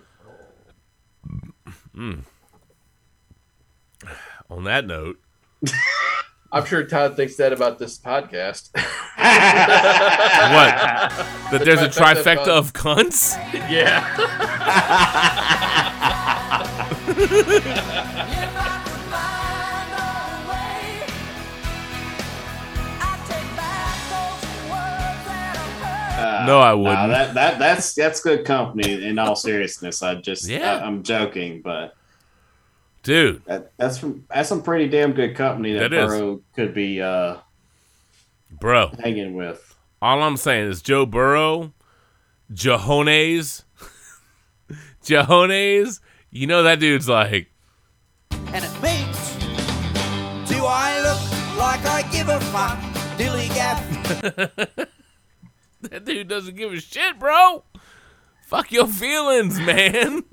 Hmm. 1.94 2.22
On 4.50 4.64
that 4.64 4.88
note, 4.88 5.20
I'm 6.52 6.66
sure 6.66 6.84
Todd 6.84 7.16
thinks 7.16 7.36
that 7.36 7.54
about 7.54 7.78
this 7.78 8.00
podcast. 8.00 8.72
what? 8.76 8.84
That 11.52 11.62
there's 11.64 11.80
a 11.80 11.90
trifecta 11.90 12.24
trifecta 12.24 12.48
of 12.48 12.66
of 12.66 12.74
cunts? 12.74 13.38
yeah. 13.70 14.08
No, 26.46 26.60
I 26.60 26.74
wouldn't. 26.74 27.12
that 27.12 27.34
that 27.34 27.60
that's 27.60 27.94
that's 27.94 28.22
good 28.22 28.46
company. 28.46 29.04
In 29.06 29.20
all 29.20 29.36
seriousness, 29.36 30.02
I 30.02 30.16
just 30.16 30.48
Yeah. 30.48 30.78
I, 30.78 30.88
am 30.88 31.04
joking, 31.04 31.62
but 31.62 31.96
Dude, 33.04 33.44
that, 33.46 33.72
that's 33.78 33.98
from 33.98 34.26
that's 34.30 34.48
some 34.48 34.62
pretty 34.62 34.88
damn 34.88 35.14
good 35.14 35.36
company 35.36 35.74
that, 35.74 35.90
That 35.90 35.94
is. 35.94 36.06
Burrow 36.08 36.42
could 36.56 36.74
be 36.74 37.02
uh, 37.02 37.38
bro. 38.52 38.92
hanging 39.04 39.34
with. 39.34 39.76
All 40.02 40.22
I'm 40.22 40.38
saying 40.38 40.70
is 40.70 40.82
Joe 40.82 41.06
Burrow, 41.08 41.74
Jahones, 42.54 43.64
Jahones. 45.04 46.00
You 46.30 46.48
know 46.48 46.64
that 46.64 46.80
dude's 46.80 47.10
like, 47.10 47.52
and 48.32 48.64
it 48.64 48.82
makes. 48.82 49.36
Do 50.48 50.64
I 50.66 51.02
look 51.02 51.58
like 51.58 51.84
I 51.86 52.08
give 52.12 52.30
a 52.30 52.40
fuck? 52.40 52.80
Dilly 53.18 53.48
gaff. 53.50 54.88
that 55.90 56.06
dude 56.06 56.28
doesn't 56.28 56.56
give 56.56 56.72
a 56.74 56.80
shit, 56.80 57.20
bro. 57.20 57.64
Fuck 58.48 58.72
your 58.72 58.88
feelings, 58.88 59.58
man. 59.60 60.24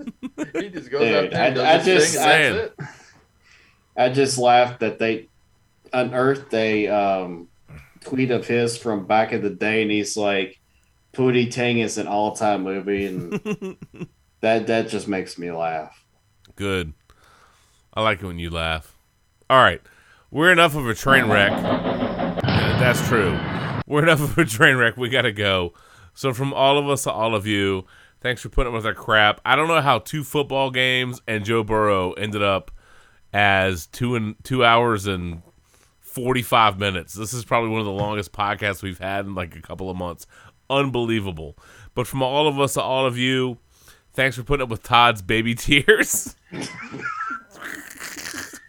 He 0.54 0.68
just 0.70 0.90
goes 0.90 1.00
Dude, 1.02 1.14
out 1.14 1.30
there 1.30 1.40
and 1.46 1.54
does 1.54 1.64
I- 1.64 1.72
I 1.74 1.82
just- 1.84 2.14
thing, 2.14 2.22
and 2.22 2.30
saying. 2.30 2.54
that's 2.56 2.72
it. 2.80 2.94
I 3.96 4.08
just 4.10 4.38
laughed 4.38 4.80
that 4.80 4.98
they 4.98 5.28
unearthed 5.92 6.52
a 6.54 6.86
um, 6.88 7.48
tweet 8.00 8.30
of 8.30 8.46
his 8.46 8.76
from 8.76 9.06
back 9.06 9.32
in 9.32 9.42
the 9.42 9.50
day, 9.50 9.82
and 9.82 9.90
he's 9.90 10.16
like, 10.16 10.58
"Pootie 11.12 11.50
Tang 11.50 11.78
is 11.78 11.98
an 11.98 12.06
all-time 12.06 12.62
movie," 12.62 13.06
and 13.06 13.32
that 14.40 14.66
that 14.68 14.88
just 14.88 15.08
makes 15.08 15.36
me 15.38 15.50
laugh. 15.50 16.04
Good. 16.54 16.92
I 17.94 18.02
like 18.02 18.22
it 18.22 18.26
when 18.26 18.38
you 18.38 18.50
laugh. 18.50 18.96
All 19.50 19.60
right. 19.62 19.80
We're 20.30 20.52
enough 20.52 20.76
of 20.76 20.86
a 20.86 20.94
train 20.94 21.26
wreck. 21.26 21.50
That's 21.50 23.06
true. 23.08 23.32
We're 23.88 24.02
enough 24.02 24.20
of 24.20 24.36
a 24.36 24.44
train 24.44 24.76
wreck. 24.76 24.98
We 24.98 25.08
got 25.08 25.22
to 25.22 25.32
go. 25.32 25.72
So, 26.12 26.34
from 26.34 26.52
all 26.52 26.76
of 26.76 26.86
us 26.90 27.04
to 27.04 27.10
all 27.10 27.34
of 27.34 27.46
you, 27.46 27.86
thanks 28.20 28.42
for 28.42 28.50
putting 28.50 28.68
up 28.70 28.76
with 28.76 28.84
our 28.84 28.92
crap. 28.92 29.40
I 29.46 29.56
don't 29.56 29.66
know 29.66 29.80
how 29.80 29.98
two 29.98 30.24
football 30.24 30.70
games 30.70 31.22
and 31.26 31.42
Joe 31.42 31.64
Burrow 31.64 32.12
ended 32.12 32.42
up 32.42 32.70
as 33.32 33.86
two 33.86 34.14
and 34.14 34.36
two 34.44 34.62
hours 34.62 35.06
and 35.06 35.42
45 36.00 36.78
minutes. 36.78 37.14
This 37.14 37.32
is 37.32 37.46
probably 37.46 37.70
one 37.70 37.80
of 37.80 37.86
the 37.86 37.92
longest 37.92 38.30
podcasts 38.32 38.82
we've 38.82 38.98
had 38.98 39.24
in 39.24 39.34
like 39.34 39.56
a 39.56 39.62
couple 39.62 39.88
of 39.88 39.96
months. 39.96 40.26
Unbelievable. 40.68 41.56
But 41.94 42.06
from 42.06 42.22
all 42.22 42.46
of 42.46 42.60
us 42.60 42.74
to 42.74 42.82
all 42.82 43.06
of 43.06 43.16
you, 43.16 43.56
thanks 44.12 44.36
for 44.36 44.42
putting 44.42 44.64
up 44.64 44.68
with 44.68 44.82
Todd's 44.82 45.22
baby 45.22 45.54
tears. 45.54 46.36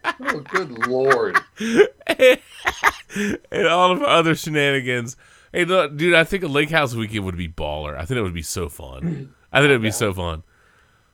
Oh, 0.04 0.40
good 0.40 0.88
lord. 0.88 1.40
and 1.60 3.68
all 3.68 3.92
of 3.92 4.02
our 4.02 4.08
other 4.08 4.36
shenanigans. 4.36 5.18
Hey, 5.52 5.66
look, 5.66 5.98
dude, 5.98 6.14
I 6.14 6.24
think 6.24 6.44
a 6.44 6.48
lake 6.48 6.70
house 6.70 6.94
weekend 6.94 7.26
would 7.26 7.38
be 7.38 7.50
baller. 7.50 7.98
I 7.98 8.06
think 8.06 8.18
it 8.18 8.22
would 8.22 8.34
be 8.34 8.42
so 8.42 8.70
fun. 8.70 9.34
I 9.52 9.60
think 9.60 9.70
it 9.70 9.74
would 9.74 9.82
be 9.82 9.92
so 9.92 10.14
fun. 10.14 10.44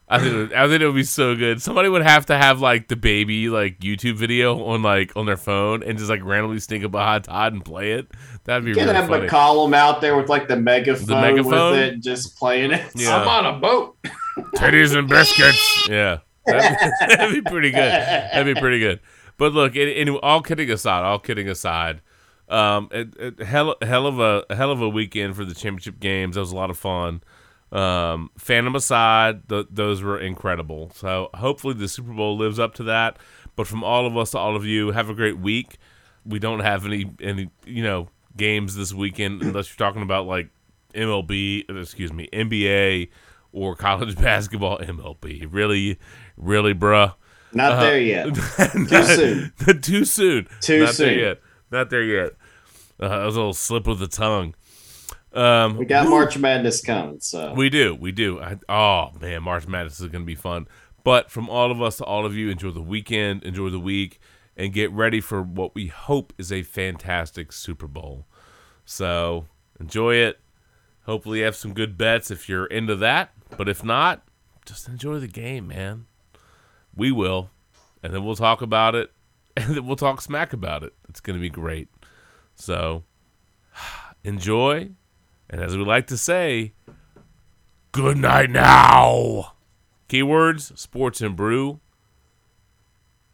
I 0.07 0.19
think 0.19 0.33
it 0.33 0.37
would, 0.37 0.53
I 0.53 0.67
think 0.67 0.81
it 0.81 0.85
would 0.85 0.95
be 0.95 1.03
so 1.03 1.35
good. 1.35 1.61
Somebody 1.61 1.89
would 1.89 2.03
have 2.03 2.27
to 2.27 2.37
have 2.37 2.61
like 2.61 2.89
the 2.89 2.95
baby 2.95 3.49
like 3.49 3.79
YouTube 3.79 4.15
video 4.15 4.63
on 4.65 4.83
like 4.83 5.15
on 5.15 5.25
their 5.25 5.37
phone 5.37 5.81
and 5.81 5.97
just 5.97 6.11
like 6.11 6.23
randomly 6.23 6.59
sneak 6.59 6.83
up 6.83 6.91
behind 6.91 7.23
Todd 7.23 7.53
and 7.53 7.65
play 7.65 7.93
it. 7.93 8.07
That'd 8.43 8.65
be 8.65 8.73
Get 8.73 8.83
really 8.83 8.95
have 8.95 9.07
funny. 9.07 9.27
McCollum 9.27 9.73
out 9.73 10.01
there 10.01 10.15
with 10.15 10.29
like 10.29 10.47
the 10.47 10.57
megaphone, 10.57 11.07
the 11.07 11.21
megaphone? 11.21 11.71
with 11.71 11.79
it, 11.79 11.99
just 12.01 12.37
playing 12.37 12.71
it. 12.71 12.85
Yeah. 12.93 13.17
I'm 13.17 13.27
on 13.27 13.55
a 13.55 13.59
boat. 13.59 13.97
Titties 14.57 14.95
and 14.95 15.09
biscuits. 15.09 15.87
Yeah, 15.89 16.19
that'd 16.45 17.09
be, 17.09 17.15
that'd 17.15 17.43
be 17.43 17.49
pretty 17.49 17.71
good. 17.71 17.91
That'd 17.91 18.55
be 18.55 18.59
pretty 18.59 18.79
good. 18.79 18.99
But 19.37 19.53
look, 19.53 19.75
it, 19.75 20.07
all 20.23 20.41
kidding 20.41 20.69
aside, 20.71 21.03
all 21.03 21.19
kidding 21.19 21.49
aside, 21.49 22.01
um, 22.47 22.89
it, 22.91 23.15
it, 23.17 23.39
hell, 23.39 23.75
hell 23.81 24.07
of 24.07 24.19
a 24.19 24.45
hell 24.55 24.71
of 24.71 24.81
a 24.81 24.89
weekend 24.89 25.35
for 25.35 25.45
the 25.45 25.53
championship 25.53 25.99
games. 25.99 26.35
That 26.35 26.41
was 26.41 26.51
a 26.51 26.55
lot 26.55 26.69
of 26.69 26.77
fun. 26.77 27.21
Um, 27.71 28.29
Phantom 28.37 28.75
aside, 28.75 29.49
th- 29.49 29.67
those 29.69 30.01
were 30.01 30.19
incredible. 30.19 30.91
So 30.95 31.29
hopefully 31.33 31.73
the 31.73 31.87
Super 31.87 32.13
Bowl 32.13 32.37
lives 32.37 32.59
up 32.59 32.73
to 32.75 32.83
that. 32.83 33.17
But 33.55 33.67
from 33.67 33.83
all 33.83 34.05
of 34.05 34.15
us 34.15 34.31
to 34.31 34.37
all 34.37 34.55
of 34.55 34.65
you, 34.65 34.91
have 34.91 35.09
a 35.09 35.13
great 35.13 35.37
week. 35.39 35.77
We 36.25 36.39
don't 36.39 36.61
have 36.61 36.85
any 36.85 37.11
any 37.21 37.49
you 37.65 37.83
know 37.83 38.09
games 38.37 38.75
this 38.75 38.93
weekend 38.93 39.41
unless 39.41 39.69
you're 39.69 39.87
talking 39.87 40.01
about 40.01 40.25
like 40.25 40.49
MLB, 40.93 41.69
excuse 41.81 42.11
me, 42.13 42.29
NBA 42.31 43.09
or 43.51 43.75
college 43.75 44.15
basketball 44.21 44.79
MLB. 44.79 45.47
Really, 45.49 45.99
really, 46.37 46.73
bruh. 46.73 47.13
Not 47.53 47.73
Uh, 47.73 47.79
there 47.81 47.99
yet. 47.99 48.35
Too 48.89 49.03
soon. 49.03 49.53
Too 49.81 50.05
soon. 50.05 50.47
Too 50.61 50.83
Not 50.85 50.93
soon. 50.95 51.07
there 51.07 51.19
yet. 51.19 51.41
Not 51.71 51.89
there 51.89 52.03
yet. 52.03 52.31
Uh, 52.99 53.07
that 53.09 53.25
was 53.25 53.35
a 53.35 53.39
little 53.39 53.53
slip 53.53 53.87
of 53.87 53.99
the 53.99 54.07
tongue. 54.07 54.55
Um, 55.33 55.77
We 55.77 55.85
got 55.85 56.07
March 56.09 56.37
Madness 56.37 56.81
coming, 56.81 57.19
so 57.19 57.53
We 57.53 57.69
do, 57.69 57.93
we 57.95 58.11
do. 58.11 58.39
I, 58.39 58.57
oh 58.69 59.11
man, 59.19 59.43
March 59.43 59.67
Madness 59.67 59.99
is 59.99 60.07
going 60.07 60.23
to 60.23 60.25
be 60.25 60.35
fun. 60.35 60.67
But 61.03 61.29
from 61.29 61.49
all 61.49 61.71
of 61.71 61.81
us 61.81 61.97
to 61.97 62.03
all 62.05 62.25
of 62.25 62.35
you, 62.35 62.49
enjoy 62.49 62.71
the 62.71 62.81
weekend, 62.81 63.43
enjoy 63.43 63.69
the 63.69 63.79
week, 63.79 64.19
and 64.57 64.71
get 64.73 64.91
ready 64.91 65.19
for 65.21 65.41
what 65.41 65.75
we 65.75 65.87
hope 65.87 66.33
is 66.37 66.51
a 66.51 66.63
fantastic 66.63 67.51
Super 67.51 67.87
Bowl. 67.87 68.25
So 68.85 69.45
enjoy 69.79 70.15
it. 70.15 70.39
Hopefully, 71.05 71.39
you 71.39 71.45
have 71.45 71.55
some 71.55 71.73
good 71.73 71.97
bets 71.97 72.31
if 72.31 72.47
you're 72.49 72.65
into 72.65 72.95
that. 72.95 73.31
But 73.57 73.67
if 73.69 73.83
not, 73.83 74.23
just 74.65 74.87
enjoy 74.87 75.19
the 75.19 75.27
game, 75.27 75.67
man. 75.67 76.05
We 76.95 77.11
will, 77.11 77.49
and 78.01 78.13
then 78.13 78.23
we'll 78.23 78.35
talk 78.35 78.61
about 78.61 78.95
it, 78.95 79.11
and 79.57 79.75
then 79.75 79.85
we'll 79.85 79.95
talk 79.95 80.21
smack 80.21 80.53
about 80.53 80.83
it. 80.83 80.93
It's 81.09 81.19
going 81.19 81.35
to 81.37 81.41
be 81.41 81.49
great. 81.49 81.89
So 82.55 83.03
enjoy, 84.23 84.89
and 85.49 85.61
as 85.61 85.75
we 85.75 85.83
like 85.83 86.07
to 86.07 86.17
say, 86.17 86.73
good 87.91 88.17
night 88.17 88.49
now. 88.49 89.53
Keywords: 90.09 90.77
sports 90.77 91.21
and 91.21 91.35
brew. 91.35 91.79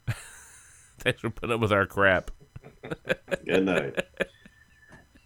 Thanks 0.98 1.20
for 1.20 1.30
putting 1.30 1.54
up 1.54 1.60
with 1.60 1.72
our 1.72 1.86
crap. 1.86 2.30
good 3.44 3.64
night. 3.64 4.00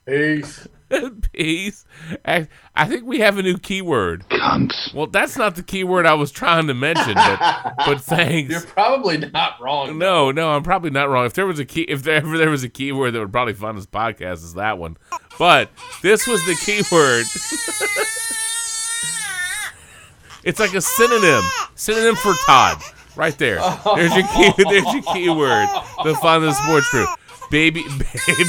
Peace. 0.07 0.69
Peace. 1.33 1.85
I, 2.25 2.49
I 2.75 2.87
think 2.87 3.05
we 3.05 3.21
have 3.21 3.39
a 3.39 3.43
new 3.43 3.59
keyword. 3.59 4.29
Cunts. 4.29 4.95
Well, 4.95 5.07
that's 5.07 5.37
not 5.37 5.57
the 5.57 5.63
keyword 5.63 6.07
I 6.07 6.15
was 6.15 6.31
trying 6.31 6.67
to 6.69 6.75
mention, 6.75 7.15
but 7.15 7.75
but 7.85 8.01
thanks. 8.03 8.53
You're 8.53 8.63
probably 8.63 9.19
not 9.19 9.61
wrong. 9.61 9.99
No, 9.99 10.31
no, 10.31 10.51
I'm 10.51 10.63
probably 10.63 10.91
not 10.91 11.09
wrong. 11.09 11.27
If 11.27 11.35
there 11.35 11.47
was 11.47 11.59
a 11.59 11.65
key, 11.65 11.83
if 11.83 12.03
there 12.03 12.17
ever 12.17 12.39
there 12.39 12.51
was 12.51 12.63
a 12.63 12.69
keyword 12.69 13.15
that 13.15 13.21
would 13.21 13.33
probably 13.33 13.55
fund 13.55 13.79
this 13.79 13.87
podcast, 13.87 14.45
is 14.45 14.55
that 14.55 14.79
one. 14.79 14.97
But 15.39 15.71
this 16.03 16.27
was 16.27 16.45
the 16.47 16.55
keyword. 16.55 17.27
it's 20.45 20.61
like 20.61 20.75
a 20.75 20.81
synonym, 20.81 21.43
synonym 21.75 22.17
for 22.17 22.35
Todd. 22.47 22.81
Right 23.17 23.37
there. 23.39 23.57
There's 23.95 24.15
your 24.15 24.27
key. 24.29 24.53
There's 24.59 24.93
your 24.93 25.03
keyword. 25.15 25.69
The 26.05 26.15
fun 26.17 26.37
of 26.37 26.43
the 26.43 26.53
sports 26.53 26.87
crew. 26.91 27.07
Baby, 27.51 27.83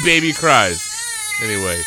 baby 0.04 0.34
cries. 0.34 0.84
Anyway, 1.42 1.82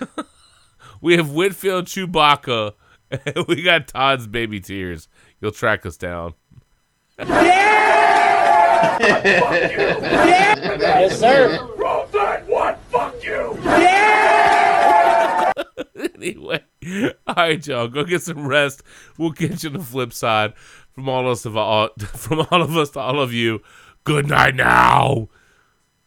we 1.00 1.16
have 1.16 1.30
Whitfield 1.30 1.86
Chewbacca. 1.86 2.74
and 3.10 3.46
we 3.46 3.62
got 3.62 3.88
Todd's 3.88 4.26
baby 4.26 4.60
tears. 4.60 5.08
You'll 5.40 5.52
track 5.52 5.84
us 5.86 5.96
down. 5.96 6.34
Yes, 10.48 11.18
sir. 11.18 11.58
Roll 11.76 12.06
that 12.06 12.46
one. 12.46 12.76
Fuck 12.90 13.22
you. 13.22 13.58
anyway, 16.14 16.62
all 17.26 17.34
right, 17.34 17.66
y'all, 17.66 17.88
go 17.88 18.04
get 18.04 18.22
some 18.22 18.46
rest. 18.46 18.82
We'll 19.18 19.30
get 19.30 19.62
you 19.62 19.70
the 19.70 19.80
flip 19.80 20.12
side 20.12 20.54
from 20.92 21.08
all 21.08 21.26
of 21.26 21.32
us 21.32 21.42
to 21.42 21.58
all, 21.58 21.90
from 21.98 22.46
all 22.50 22.62
of 22.62 22.76
us 22.76 22.90
to 22.90 23.00
all 23.00 23.20
of 23.20 23.32
you. 23.32 23.62
Good 24.04 24.28
night 24.28 24.54
now. 24.54 25.28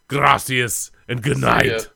Gracias 0.07 0.91
and 1.07 1.21
good 1.23 1.37
See 1.37 1.45
night. 1.45 1.89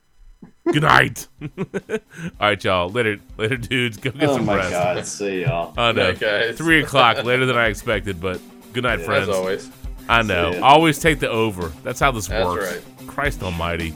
Ya. 0.74 0.74
Good 0.74 0.84
night. 0.84 1.28
all 1.42 2.00
right, 2.40 2.64
y'all. 2.64 2.90
Later, 2.90 3.18
later, 3.38 3.58
dudes. 3.58 3.98
Go 3.98 4.12
get 4.12 4.30
Oh 4.30 4.36
some 4.38 4.46
my 4.46 4.56
rest. 4.58 4.72
God, 4.72 5.06
see 5.06 5.42
y'all. 5.42 5.74
I 5.78 5.92
know. 5.92 6.10
Night, 6.10 6.20
guys. 6.20 6.58
Three 6.58 6.82
o'clock 6.84 7.24
later 7.24 7.46
than 7.46 7.58
I 7.58 7.68
expected, 7.68 8.20
but 8.22 8.40
good 8.74 8.84
night, 8.84 9.00
Yeah, 9.00 9.06
friends. 9.06 9.30
As 9.30 9.36
always. 9.36 9.72
I 10.08 10.22
know. 10.24 10.60
Always 10.64 11.00
take 11.00 11.20
the 11.20 11.30
over. 11.30 11.70
That's 11.84 12.00
how 12.00 12.12
this 12.12 12.28
That's 12.28 12.46
works. 12.46 12.74
right. 12.98 13.08
Christ 13.08 13.44
Almighty. 13.44 13.94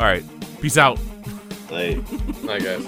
All 0.00 0.06
right. 0.06 0.24
Peace 0.60 0.76
out. 0.78 0.98
Hey. 1.68 1.94
Night, 2.42 2.62
guys. 2.64 2.84